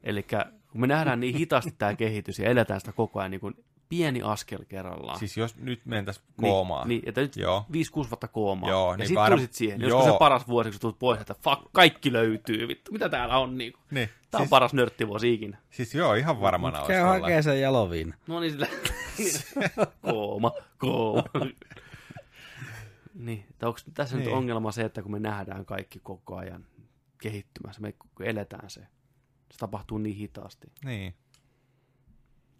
Eli 0.03 0.25
kun 0.71 0.81
me 0.81 0.87
nähdään 0.87 1.19
niin 1.19 1.35
hitaasti 1.35 1.71
tämä 1.71 1.95
kehitys 1.95 2.39
ja 2.39 2.49
eletään 2.49 2.79
sitä 2.79 2.91
koko 2.91 3.19
ajan 3.19 3.31
niin 3.31 3.41
kuin 3.41 3.65
pieni 3.89 4.21
askel 4.21 4.65
kerrallaan. 4.67 5.19
Siis 5.19 5.37
jos 5.37 5.55
nyt 5.57 5.85
mentäisiin 5.85 6.25
koomaan, 6.41 6.87
Niin, 6.87 6.99
niin 7.01 7.09
että 7.09 7.21
nyt 7.21 7.35
Joo. 7.35 7.65
5-6 7.71 7.73
vuotta 7.95 8.27
koomaa. 8.27 8.69
Joo, 8.69 8.91
ja 8.91 8.97
niin 8.97 9.07
sitten 9.07 9.25
tulisit 9.31 9.53
siihen. 9.53 9.79
Niin 9.79 9.89
Joo. 9.89 9.97
Olisiko 9.97 10.15
se 10.15 10.19
paras 10.19 10.47
vuosi, 10.47 10.69
kun 10.69 10.73
sä 10.73 10.79
tulet 10.79 10.99
pois, 10.99 11.21
että 11.21 11.35
fuck, 11.43 11.61
kaikki 11.71 12.13
löytyy. 12.13 12.67
Vittu, 12.67 12.91
mitä 12.91 13.09
täällä 13.09 13.37
on? 13.37 13.57
Niin 13.57 13.73
kuin. 13.73 13.81
niin, 13.91 14.09
Tämä 14.31 14.39
on 14.39 14.45
siis, 14.45 14.49
paras 14.49 14.73
nörttivuosi 14.73 15.33
ikinä. 15.33 15.57
siis 15.69 15.95
joo, 15.95 16.13
ihan 16.13 16.41
varmana 16.41 16.79
olisi 16.79 16.91
Käy 16.91 17.03
hakee 17.03 17.41
sen 17.41 17.61
jaloviin. 17.61 18.13
No 18.27 18.39
niin, 18.39 18.51
sillä... 18.51 18.67
kooma, 20.11 20.51
kooma. 20.77 21.23
niin, 23.13 23.45
että 23.49 23.67
onko 23.67 23.79
tässä 23.93 24.15
niin. 24.17 24.25
Nyt 24.25 24.33
ongelma 24.33 24.71
se, 24.71 24.81
että 24.81 25.01
kun 25.01 25.11
me 25.11 25.19
nähdään 25.19 25.65
kaikki 25.65 25.99
koko 26.03 26.35
ajan 26.35 26.65
kehittymässä, 27.21 27.81
me 27.81 27.93
eletään 28.19 28.69
se, 28.69 28.81
se 29.51 29.57
tapahtuu 29.59 29.97
niin 29.97 30.15
hitaasti. 30.15 30.67
Niin. 30.85 31.13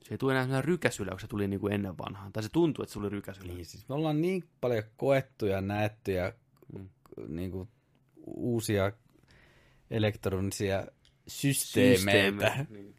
Se 0.03 0.13
ei 0.13 0.17
tule 0.17 0.31
enää 0.33 0.43
sellainen 0.43 0.65
rykäsyllä, 0.65 1.09
kun 1.11 1.19
se 1.19 1.27
tuli 1.27 1.47
niin 1.47 1.59
kuin 1.59 1.73
ennen 1.73 1.97
vanhaan. 1.97 2.33
Tai 2.33 2.43
se 2.43 2.49
tuntuu, 2.49 2.83
että 2.83 2.93
se 2.93 2.99
tuli 2.99 3.09
rykäsyllä. 3.09 3.53
Niin, 3.53 3.65
siis 3.65 3.89
me 3.89 3.95
ollaan 3.95 4.21
niin 4.21 4.43
paljon 4.61 4.83
koettu 4.97 5.45
ja 5.45 5.61
näetty 5.61 6.11
ja 6.11 6.33
Mm. 6.73 6.89
niin 7.27 7.51
kuin, 7.51 7.69
uusia 8.25 8.91
elektronisia 9.91 10.87
systeemeitä 11.27 12.65
Niin. 12.69 12.95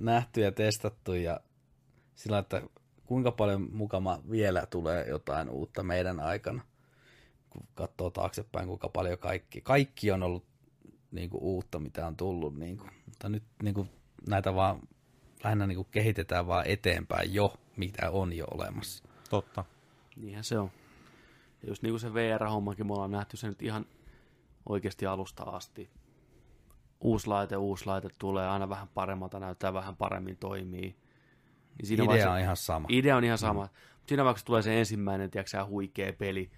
nähty 0.00 0.40
ja 0.40 0.52
testattu 0.52 1.12
ja 1.14 1.40
sillä, 2.14 2.38
että 2.38 2.62
kuinka 3.06 3.32
paljon 3.32 3.68
mukama 3.72 4.22
vielä 4.30 4.66
tulee 4.70 5.08
jotain 5.08 5.48
uutta 5.50 5.82
meidän 5.82 6.20
aikana, 6.20 6.62
kun 7.50 7.62
katsoo 7.74 8.10
taaksepäin, 8.10 8.66
kuinka 8.68 8.88
paljon 8.88 9.18
kaikki, 9.18 9.60
kaikki 9.60 10.10
on 10.10 10.22
ollut 10.22 10.44
niin 11.10 11.30
kuin, 11.30 11.42
uutta, 11.42 11.78
mitä 11.78 12.06
on 12.06 12.16
tullut, 12.16 12.58
niin 12.58 12.76
kuin, 12.76 12.90
mutta 13.06 13.28
nyt 13.28 13.42
niin 13.62 13.74
kuin, 13.74 13.88
näitä 14.28 14.54
vaan 14.54 14.80
lähinnä 15.44 15.66
niin 15.66 15.76
kuin, 15.76 15.88
kehitetään 15.90 16.46
vaan 16.46 16.66
eteenpäin 16.66 17.34
jo, 17.34 17.54
mitä 17.76 18.10
on 18.10 18.32
jo 18.32 18.46
olemassa. 18.54 19.04
Totta. 19.30 19.64
Niinhän 20.16 20.44
se 20.44 20.58
on. 20.58 20.70
Ja 21.62 21.68
just 21.68 21.82
niin 21.82 21.92
kuin 21.92 22.00
se 22.00 22.14
VR-hommakin, 22.14 22.86
me 22.86 22.92
ollaan 22.92 23.10
nähty 23.10 23.36
se 23.36 23.48
nyt 23.48 23.62
ihan 23.62 23.86
oikeasti 24.68 25.06
alusta 25.06 25.42
asti. 25.42 25.90
Uusi 27.00 27.26
laite, 27.26 27.56
uusi 27.56 27.86
laite 27.86 28.08
tulee 28.18 28.48
aina 28.48 28.68
vähän 28.68 28.88
paremmalta, 28.88 29.40
näyttää 29.40 29.72
vähän 29.74 29.96
paremmin 29.96 30.36
toimii. 30.36 30.96
Niin 31.78 31.86
siinä 31.86 32.02
Idea 32.04 32.08
vaiheessa- 32.12 32.32
on 32.32 32.40
ihan 32.40 32.56
sama. 32.56 32.86
Idea 32.90 33.16
on 33.16 33.24
ihan 33.24 33.38
sama. 33.38 33.64
Mm. 33.64 33.70
Siinä 34.06 34.24
vaikka 34.24 34.42
tulee 34.44 34.62
se 34.62 34.78
ensimmäinen, 34.78 35.30
tiedätkö, 35.30 35.64
huikea 35.64 36.12
peli, 36.12 36.50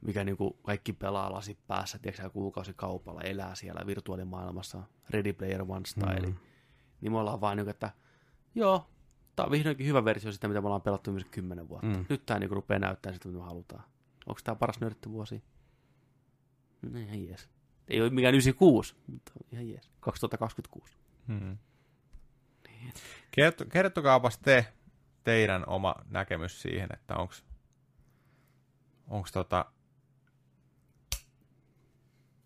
mikä 0.00 0.24
niinku 0.24 0.58
kaikki 0.62 0.92
pelaa 0.92 1.32
lasi 1.32 1.58
päässä, 1.66 1.98
tiedätkö, 1.98 2.30
kuukausikaupalla, 2.30 3.20
elää 3.20 3.54
siellä 3.54 3.86
virtuaalimaailmassa, 3.86 4.82
Ready 5.10 5.32
Player 5.32 5.62
One 5.68 5.86
style. 5.86 6.26
Mm. 6.26 6.34
Niin 7.00 7.12
me 7.12 7.18
ollaan 7.18 7.40
vaan 7.40 7.56
niinku, 7.56 7.70
että 7.70 7.90
joo, 8.54 8.86
tää 9.36 9.44
on 9.46 9.52
vihdoinkin 9.52 9.86
hyvä 9.86 10.04
versio 10.04 10.32
sitä, 10.32 10.48
mitä 10.48 10.60
me 10.60 10.66
ollaan 10.66 10.82
pelattu 10.82 11.12
myös 11.12 11.24
kymmenen 11.30 11.68
vuotta. 11.68 11.86
Mm. 11.86 11.96
Mm. 11.96 12.06
Nyt 12.08 12.26
tää 12.26 12.38
niinku 12.38 12.54
rupeaa 12.54 12.78
näyttämään 12.78 13.14
sitä, 13.14 13.28
mitä 13.28 13.38
me 13.38 13.44
halutaan. 13.44 13.84
Onko 14.26 14.40
tää 14.44 14.54
paras 14.54 14.80
nörttivuosi? 14.80 15.42
No 16.82 16.98
ihan 16.98 17.24
jees. 17.24 17.48
Ei 17.88 18.00
ole 18.00 18.10
mikään 18.10 18.34
96, 18.34 18.94
mutta 19.06 19.32
ihan 19.52 19.68
jees. 19.68 19.90
2026. 20.00 20.96
Hmm. 21.28 21.58
Kerto, 23.30 23.64
kertokaapas 23.64 24.38
te 24.38 24.66
teidän 25.24 25.68
oma 25.68 25.94
näkemys 26.10 26.62
siihen, 26.62 26.88
että 26.92 27.16
onko 27.16 27.34
onks 29.08 29.32
tota, 29.32 29.64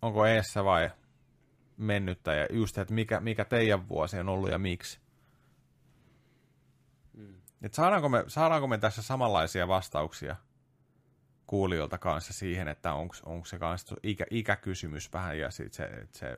onko 0.01 0.25
eessä 0.25 0.63
vai 0.63 0.91
mennyttä 1.77 2.33
ja 2.33 2.47
just, 2.51 2.77
että 2.77 2.93
mikä, 2.93 3.19
mikä 3.19 3.45
teidän 3.45 3.89
vuosi 3.89 4.19
on 4.19 4.29
ollut 4.29 4.51
ja 4.51 4.59
miksi. 4.59 4.99
Et 7.65 7.73
saadaanko, 7.73 8.09
me, 8.09 8.23
saadaanko 8.27 8.67
me 8.67 8.77
tässä 8.77 9.01
samanlaisia 9.01 9.67
vastauksia 9.67 10.35
kuulijoilta 11.47 11.97
kanssa 11.97 12.33
siihen, 12.33 12.67
että 12.67 12.93
onko 12.93 13.45
se 13.45 13.59
kanssa 13.59 13.95
ikä, 14.03 14.25
ikäkysymys 14.29 15.13
vähän 15.13 15.39
ja 15.39 15.51
sit 15.51 15.73
se, 15.73 16.07
se 16.11 16.37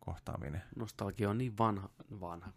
kohtaaminen. 0.00 0.62
nostalgia 0.76 1.30
on 1.30 1.38
niin 1.38 1.58
vanha, 1.58 1.88
vanha 2.20 2.52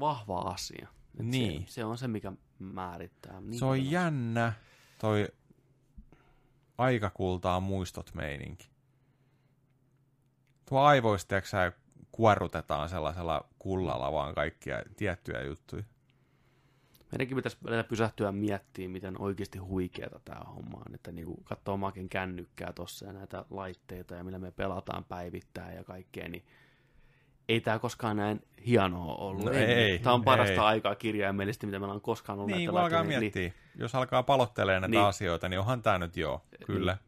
vahva 0.00 0.38
asia. 0.38 0.88
Et 1.20 1.26
Niin. 1.26 1.66
Se, 1.66 1.72
se 1.72 1.84
on 1.84 1.98
se, 1.98 2.08
mikä 2.08 2.32
määrittää. 2.58 3.40
Niin 3.40 3.58
Se 3.58 3.64
on 3.64 3.70
paljon. 3.70 3.90
jännä, 3.90 4.52
toi 4.98 5.28
aikakultaa 6.78 7.60
muistot 7.60 8.14
meininki. 8.14 8.70
Tuo 10.68 10.80
aivoista, 10.80 11.34
kuorrutetaan 12.12 12.88
sellaisella 12.88 13.48
kullalla 13.58 14.12
vaan 14.12 14.34
kaikkia 14.34 14.82
tiettyjä 14.96 15.42
juttuja. 15.42 15.84
Meidänkin 17.12 17.36
pitäisi 17.36 17.56
välillä 17.64 17.84
pysähtyä 17.84 18.32
miettimään, 18.32 18.90
miten 18.90 19.20
oikeasti 19.20 19.58
huikeata 19.58 20.20
tämä 20.24 20.40
homma 20.40 20.82
on. 20.86 20.94
Että 20.94 21.12
niinku 21.12 21.42
katsoo 21.44 21.74
omakin 21.74 22.08
kännykkää 22.08 22.72
tuossa 22.72 23.06
ja 23.06 23.12
näitä 23.12 23.44
laitteita 23.50 24.14
ja 24.14 24.24
millä 24.24 24.38
me 24.38 24.50
pelataan 24.50 25.04
päivittäin 25.04 25.76
ja 25.76 25.84
kaikkea, 25.84 26.28
niin 26.28 26.44
ei 27.48 27.60
tämä 27.60 27.78
koskaan 27.78 28.16
näin 28.16 28.40
hienoa 28.66 29.14
ollut. 29.14 29.44
No 29.44 29.50
ei, 29.50 29.98
Tämä 29.98 30.14
on 30.14 30.24
parasta 30.24 30.52
ei. 30.52 30.58
aikaa 30.58 30.94
kirjaimellisesti, 30.94 31.66
mitä 31.66 31.78
meillä 31.78 31.94
on 31.94 32.00
koskaan 32.00 32.38
ollut. 32.38 32.56
Niin, 32.56 32.70
kun 32.70 32.80
alkaa 32.80 33.04
miettiä. 33.04 33.52
Jos 33.74 33.94
alkaa 33.94 34.22
palottelemaan 34.22 34.82
näitä 34.82 34.96
Niin. 34.96 35.06
asioita, 35.06 35.48
niin 35.48 35.60
onhan 35.60 35.82
tämä 35.82 35.98
nyt 35.98 36.16
joo, 36.16 36.42
kyllä. 36.66 36.98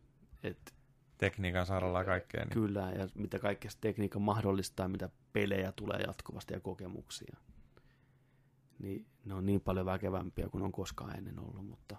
Niin, 0.42 0.50
et, 0.50 0.74
Tekniikan 1.18 1.66
saralla 1.66 2.04
kaikkea. 2.04 2.44
Niin. 2.44 2.52
Kyllä, 2.54 2.90
ja 2.98 3.08
mitä 3.14 3.38
kaikkea 3.38 3.70
tekniikka 3.80 4.18
mahdollistaa, 4.18 4.88
mitä 4.88 5.08
pelejä 5.32 5.72
tulee 5.72 6.00
jatkuvasti 6.06 6.54
ja 6.54 6.60
kokemuksia. 6.60 7.36
Niin 8.80 9.06
ne 9.24 9.34
on 9.34 9.46
niin 9.46 9.60
paljon 9.60 9.86
väkevämpiä 9.86 10.48
kuin 10.48 10.62
on 10.62 10.72
koskaan 10.72 11.16
ennen 11.16 11.38
ollut, 11.38 11.66
mutta 11.66 11.96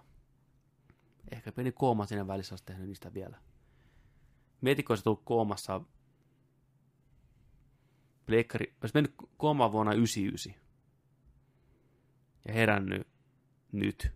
ehkä 1.30 1.52
pieni 1.52 1.72
kooma 1.72 2.06
siinä 2.06 2.26
välissä 2.26 2.52
olisi 2.52 2.64
tehnyt 2.64 2.88
niistä 2.88 3.14
vielä. 3.14 3.38
Mietitkö, 4.60 4.92
olisi 4.92 5.04
tullut 5.04 5.22
koomassa 5.24 5.80
Pleikkari, 8.26 8.74
olisi 8.82 8.94
mennyt 8.94 9.14
koomaan 9.36 9.72
vuonna 9.72 9.92
99 9.92 10.62
ja 12.48 12.54
herännyt 12.54 13.06
nyt. 13.72 14.12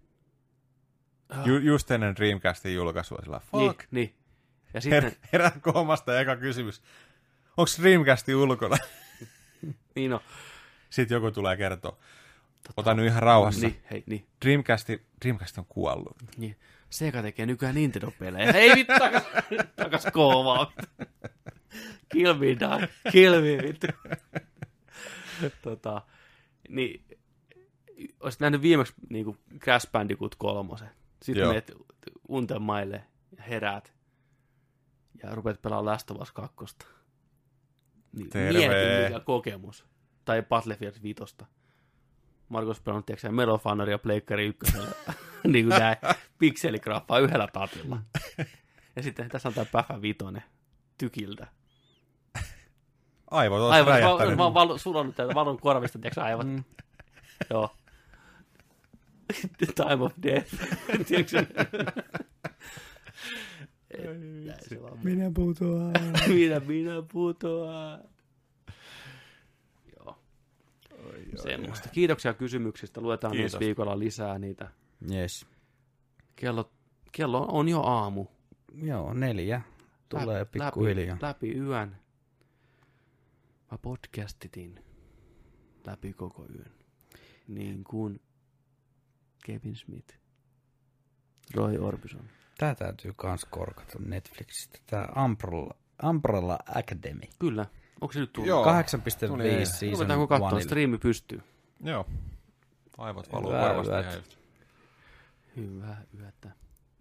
Ju, 1.45 1.57
just 1.57 1.91
ennen 1.91 2.17
Dreamcastin 2.17 2.75
julkaisua 2.75 3.19
sillä 3.23 3.41
fuck. 3.41 3.78
Niin, 3.78 3.89
niin. 3.91 4.15
Ja 4.75 4.81
sitten, 4.81 5.03
Her, 5.03 5.12
herää 5.33 5.53
koomasta 5.61 6.20
eka 6.20 6.36
kysymys. 6.36 6.83
Onko 7.57 7.70
Dreamcasti 7.81 8.35
ulkona? 8.35 8.77
niin 9.95 10.11
no, 10.11 10.23
Sitten 10.91 11.15
joku 11.15 11.31
tulee 11.31 11.57
kertoa. 11.57 11.99
Ota 12.77 12.95
nyt 12.95 13.07
ihan 13.07 13.23
rauhassa. 13.23 13.67
niin, 13.67 13.83
hei, 13.91 14.05
niin. 14.07 14.27
Dreamcasti, 14.45 15.07
Dreamcast 15.25 15.59
on 15.59 15.67
kuollut. 15.69 16.17
Niin. 16.36 16.57
Sega 16.91 17.23
tekee 17.23 17.47
nykyään 17.47 17.75
Nintendo-pelejä. 17.75 18.53
Hei 18.53 18.75
vittu, 18.75 18.93
takas, 18.99 19.23
takas 19.77 20.07
koovaa. 20.12 20.73
Kill 22.12 22.35
me, 22.35 22.47
dog. 22.61 22.91
Kill 23.12 23.35
me, 23.35 23.62
vittu. 23.62 23.86
tota, 25.62 26.03
niin, 26.69 27.05
olisit 28.20 28.41
nähnyt 28.41 28.62
viimeksi 28.62 28.95
niin 29.11 29.39
Crash 29.59 29.91
Bandicoot 29.93 30.35
kolmosen. 30.35 30.89
Sitten 31.23 31.41
Joo. 31.43 31.49
menet 31.49 31.73
unten 32.28 32.62
maille 32.62 33.05
ja 33.36 33.43
heräät. 33.43 33.93
Ja 35.23 35.35
rupeat 35.35 35.62
pelaamaan 35.62 35.85
Last 35.93 36.11
of 36.11 36.20
Us 36.20 36.33
2. 36.33 36.57
Niin, 38.12 38.31
Terve. 38.31 38.59
mieti 38.59 39.05
mikä 39.15 39.20
kokemus. 39.25 39.86
Tai 40.25 40.43
Battlefield 40.43 40.95
5. 41.03 41.23
Markus 42.49 42.81
pelannut, 42.81 43.07
tiedätkö 43.07 43.28
Honor 43.65 43.91
ja 43.91 43.99
Pleikkari 43.99 44.47
1. 44.47 44.76
niin 45.52 45.68
kuin 45.68 45.78
näin, 45.78 45.97
pikseligraffaa 46.39 47.18
yhdellä 47.18 47.49
tatilla. 47.52 47.99
Ja 48.97 49.02
sitten 49.02 49.28
tässä 49.28 49.49
on 49.49 49.55
tämä 49.55 49.65
Päfä 49.73 50.02
Vitonen 50.02 50.42
tykiltä. 50.99 51.47
Aivot 53.31 53.60
on 53.60 53.70
mä, 53.70 53.84
räjähtänyt. 53.84 54.36
mä 54.36 54.44
oon 54.44 54.55
val, 54.55 54.78
sulannut 54.78 55.16
täältä 55.16 55.34
valon 55.34 55.60
korvista, 55.60 55.99
tiedätkö 55.99 56.20
sä, 56.20 56.25
aivot. 56.25 56.47
Mm. 56.47 56.65
Joo. 57.50 57.70
The 59.58 59.66
time 59.83 60.05
of 60.05 60.12
death. 60.23 60.55
tiedätkö 61.08 61.47
Minä 65.02 65.31
putoan. 65.34 65.92
minä, 66.28 66.60
minä 66.60 67.02
putoan. 67.12 68.00
Joo. 69.97 70.18
Semmoista. 71.35 71.89
Kiitoksia 71.89 72.35
kysymyksistä. 72.35 73.01
Luetaan 73.01 73.33
Kiitos. 73.33 73.55
ensi 73.55 73.65
viikolla 73.65 73.99
lisää 73.99 74.39
niitä. 74.39 74.71
Yes. 75.13 75.47
Kello, 76.37 76.71
kello 77.13 77.47
on 77.51 77.69
jo 77.69 77.81
aamu. 77.83 78.27
Joo, 78.75 79.15
neljä. 79.15 79.63
Tulee 80.09 80.45
Läpi- 80.45 80.59
pikkuhiljaa. 80.61 81.19
Läpi, 81.23 81.49
läpi 81.49 81.59
yön. 81.59 81.97
Mä 83.71 83.79
podcastitin 83.79 84.85
läpi 85.87 86.13
koko 86.13 86.47
yön. 86.55 86.73
Niin 87.49 87.85
kuin 87.85 88.21
Kevin 89.47 89.77
Smith. 89.77 90.15
Roy 91.55 91.79
Orbison. 91.79 92.29
Tää 92.59 92.75
täytyy 92.75 93.13
kans 93.17 93.45
korkata 93.45 93.99
Netflixistä. 93.99 94.79
Tää 94.87 95.13
Umbrella, 95.25 95.75
Umbrella 96.09 96.59
Academy. 96.75 97.21
Kyllä. 97.39 97.67
Onko 98.00 98.12
se 98.12 98.20
nyt 98.20 98.33
tullut? 98.33 98.49
Joo. 98.49 98.65
8.5 98.65 99.26
Tuli 99.28 99.49
eilen. 99.49 99.66
season 99.66 99.91
Ruvetaanko 99.92 100.26
katsoa? 100.26 100.60
Striimi 100.60 100.99
pystyy. 100.99 101.42
Joo. 101.84 102.07
Aivot 102.99 103.33
valuu 103.33 103.50
Hyvää 103.50 103.68
varmasti 103.68 104.16
yhtä. 104.18 104.36
Hyvää 105.57 106.02
yötä 106.18 106.50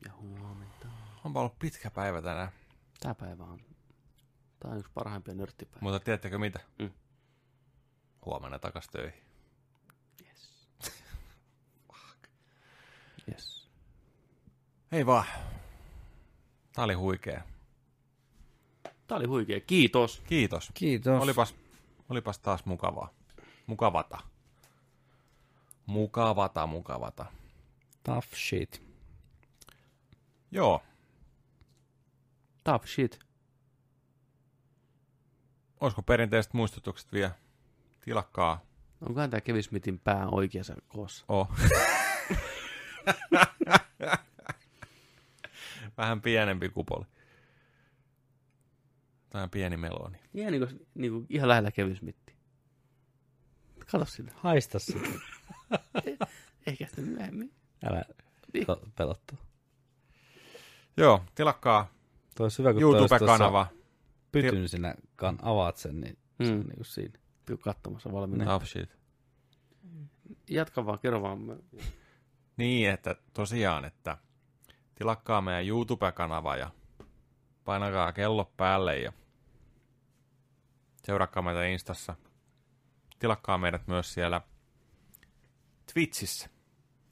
ja 0.06 0.12
huomenta. 0.14 0.88
Onpa 1.24 1.40
ollut 1.40 1.60
pitkä 1.60 1.92
päivä 1.92 2.22
tänään. 2.22 2.50
Tää 3.00 3.16
päivä 3.16 3.44
on. 3.44 3.60
Tää 4.60 4.72
on 4.72 4.78
yksi 4.80 4.92
parhaimpia 4.94 5.34
nörttipäivä. 5.34 5.80
Mutta 5.82 6.00
tiedättekö 6.00 6.38
mitä? 6.40 6.60
Mm. 6.80 6.92
Huomenna 8.26 8.60
takas 8.60 8.88
töihin. 8.88 9.22
Yes. 10.28 10.52
yes. 13.32 13.70
Ei 14.92 15.06
vaan. 15.06 15.26
Tää 16.74 16.86
oli 16.86 16.94
huikea. 16.94 17.42
Tää 19.08 19.18
oli 19.18 19.26
huikea. 19.26 19.60
Kiitos. 19.60 20.22
Kiitos. 20.28 20.72
Kiitos. 20.74 21.24
Olipas, 21.24 21.56
olipas 22.10 22.40
taas 22.40 22.66
mukavaa. 22.66 23.10
Mukavata. 23.68 24.18
Mukavata, 25.86 26.68
mukavata. 26.68 27.26
Tough 28.04 28.28
shit. 28.36 28.82
Joo. 30.52 30.82
Tough 32.64 32.86
shit. 32.86 33.20
olisiko 35.82 36.02
perinteiset 36.02 36.54
muistutukset 36.54 37.14
vielä? 37.14 37.32
Tilakkaa. 38.02 38.62
Onkohan 39.02 39.30
tämä 39.30 39.42
Kevin 39.42 39.64
Smithin 39.64 40.00
pää 40.00 40.28
oikeassa 40.28 40.76
koossa? 40.88 41.26
Oh. 41.28 41.50
Vähän 45.98 46.22
pienempi 46.22 46.70
kupoli. 46.70 47.06
Tämä 49.36 49.48
pieni 49.48 49.78
meloni. 49.78 50.18
Ihan 50.34 50.52
niin 50.52 50.68
kuin, 50.68 50.88
niin 50.96 51.12
kuin 51.12 51.26
ihan 51.30 51.50
lähellä 51.50 51.72
Kevin 51.72 51.96
Smithia. 51.96 52.36
Kato 53.92 54.06
sinne. 54.06 54.32
Haista 54.36 54.80
sitä. 54.80 55.00
Ehkä 56.68 56.86
sitten 56.86 57.06
myöhemmin. 57.06 57.54
Älä 57.86 58.04
Niin. 58.54 58.68
pel- 58.68 58.90
pelottaa. 58.98 59.38
Joo, 60.98 61.24
tilakkaa 61.36 61.92
olisi 62.40 62.58
hyvä, 62.60 62.74
kun 62.74 62.82
toi 62.82 62.92
YouTube-kanava. 63.00 63.68
Pytyn 64.32 64.70
sinä 64.70 64.96
kan 65.16 65.40
avaat 65.42 65.78
sen, 65.78 66.02
niin 66.02 66.18
se 66.44 66.52
on 66.52 66.58
Mm. 66.58 66.64
niin 66.64 66.76
kuin 66.76 66.86
siinä. 66.86 67.20
Tuu 67.46 67.58
katsomassa 67.58 68.12
valmiina. 68.12 68.56
Oh 68.56 68.66
shit. 68.66 68.90
Jatka 70.50 70.86
vaan, 70.86 71.00
kerro 71.00 71.22
vaan. 71.22 71.40
Niin, 72.58 72.90
että 72.90 73.16
tosiaan, 73.34 73.86
että 73.86 74.18
tilakkaa 74.96 75.42
meidän 75.42 75.68
YouTube-kanava 75.68 76.56
ja 76.58 76.72
painakaa 77.66 78.14
kello 78.14 78.52
päälle 78.58 79.00
ja 79.00 79.14
seurakkaa 81.06 81.44
meitä 81.44 81.66
Instassa. 81.66 82.16
Tilakkaa 83.20 83.58
meidät 83.58 83.88
myös 83.88 84.14
siellä 84.14 84.42
Twitchissä. 85.94 86.50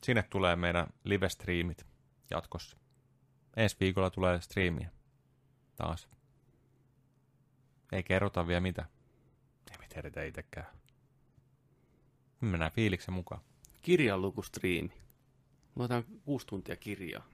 Sinne 0.03 0.23
tulee 0.23 0.55
meidän 0.55 0.88
live-striimit 1.03 1.85
jatkossa. 2.31 2.77
Ensi 3.55 3.75
viikolla 3.80 4.09
tulee 4.09 4.41
striimiä 4.41 4.89
taas. 5.75 6.09
Ei 7.91 8.03
kerrota 8.03 8.47
vielä 8.47 8.61
mitä. 8.61 8.85
Ei 9.72 9.77
me 9.77 9.88
tiedetä 9.88 10.23
itsekään. 10.23 10.67
Me 12.41 12.47
mennään 12.47 12.72
fiiliksen 12.72 13.13
mukaan. 13.13 13.41
Kirjanlukustriimi. 13.81 14.93
Luetaan 15.75 16.03
kuusi 16.25 16.47
tuntia 16.47 16.75
kirjaa. 16.75 17.27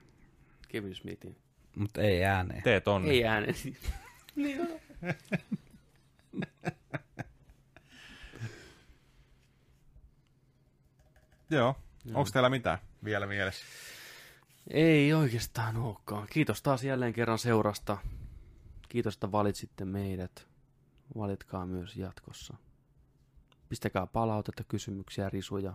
Kevin 0.68 0.94
Smithin. 0.94 1.36
Mutta 1.76 2.02
ei 2.02 2.24
ääneen. 2.24 2.62
Teet 2.62 2.88
onni. 2.88 3.10
Ei 3.10 3.24
äänen. 3.24 3.54
niin 4.36 4.60
on. 4.60 4.68
Joo. 11.50 11.76
Onko 12.14 12.30
teillä 12.32 12.48
mitään 12.50 12.78
vielä 13.04 13.26
mielessä? 13.26 13.64
Ei 14.70 15.12
oikeastaan 15.12 15.76
olekaan. 15.76 16.26
Kiitos 16.30 16.62
taas 16.62 16.84
jälleen 16.84 17.12
kerran 17.12 17.38
seurasta. 17.38 17.98
Kiitos, 18.88 19.14
että 19.14 19.32
valitsitte 19.32 19.84
meidät. 19.84 20.48
Valitkaa 21.16 21.66
myös 21.66 21.96
jatkossa. 21.96 22.54
Pistäkää 23.68 24.06
palautetta, 24.06 24.64
kysymyksiä, 24.64 25.28
risuja. 25.28 25.74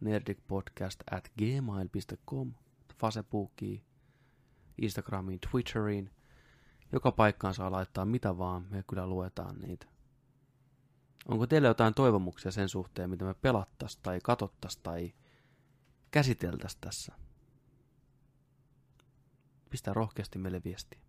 nerdicpodcast 0.00 1.00
at 1.10 1.32
gmail.com, 1.38 2.52
Facebookiin, 3.00 3.82
Instagramiin, 4.82 5.38
Twitteriin. 5.50 6.10
Joka 6.92 7.12
paikkaan 7.12 7.54
saa 7.54 7.72
laittaa 7.72 8.04
mitä 8.04 8.38
vaan, 8.38 8.66
me 8.70 8.84
kyllä 8.88 9.06
luetaan 9.06 9.58
niitä. 9.58 9.93
Onko 11.28 11.46
teillä 11.46 11.68
jotain 11.68 11.94
toivomuksia 11.94 12.50
sen 12.50 12.68
suhteen, 12.68 13.10
mitä 13.10 13.24
me 13.24 13.34
pelattais 13.34 13.96
tai 13.96 14.18
katottais 14.22 14.76
tai 14.76 15.14
käsiteltäis 16.10 16.76
tässä? 16.76 17.12
Pistää 19.70 19.94
rohkeasti 19.94 20.38
meille 20.38 20.60
viestiä. 20.64 21.00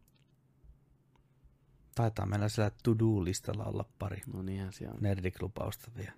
Taitaa 1.95 2.25
meillä 2.25 2.49
siellä 2.49 2.71
to-do-listalla 2.83 3.65
olla 3.65 3.85
pari 3.99 4.21
No 4.33 4.41
niinhän 4.41 4.73
siellä 4.73 4.95
on. 4.95 5.03
nerdiklupausta 5.03 5.91
vielä 5.97 6.13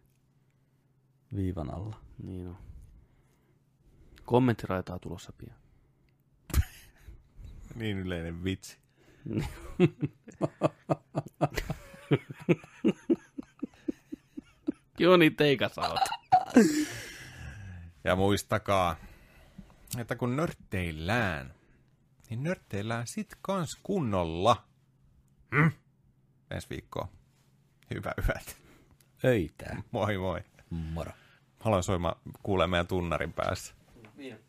viivan 1.35 1.73
alla. 1.73 2.01
Niin 2.23 2.47
on. 2.47 2.57
Kommenttiraitaa 4.25 4.99
tulossa 4.99 5.33
pian. 5.37 5.57
Niin 7.75 7.97
yleinen 7.97 8.43
vitsi. 8.43 8.77
Joni 14.99 15.29
Teikasalta. 15.31 16.05
Ja 18.03 18.15
muistakaa, 18.15 18.95
että 19.97 20.15
kun 20.15 20.35
nörtteillään, 20.35 21.53
niin 22.29 22.43
nörtteillään 22.43 23.07
sit 23.07 23.37
kans 23.41 23.77
kunnolla. 23.83 24.63
Hmm? 25.55 25.71
Ensi 26.51 26.69
viikkoa. 26.69 27.07
Hyvä 27.93 28.11
yöt. 28.27 28.57
Öitää. 29.25 29.81
Moi 29.91 30.17
moi. 30.17 30.41
Moro. 30.69 31.11
Haluan 31.59 31.83
soimaan 31.83 32.15
kuulee 32.43 32.67
meidän 32.67 32.87
tunnarin 32.87 33.33
päässä. 33.33 33.73
Niin. 34.15 34.39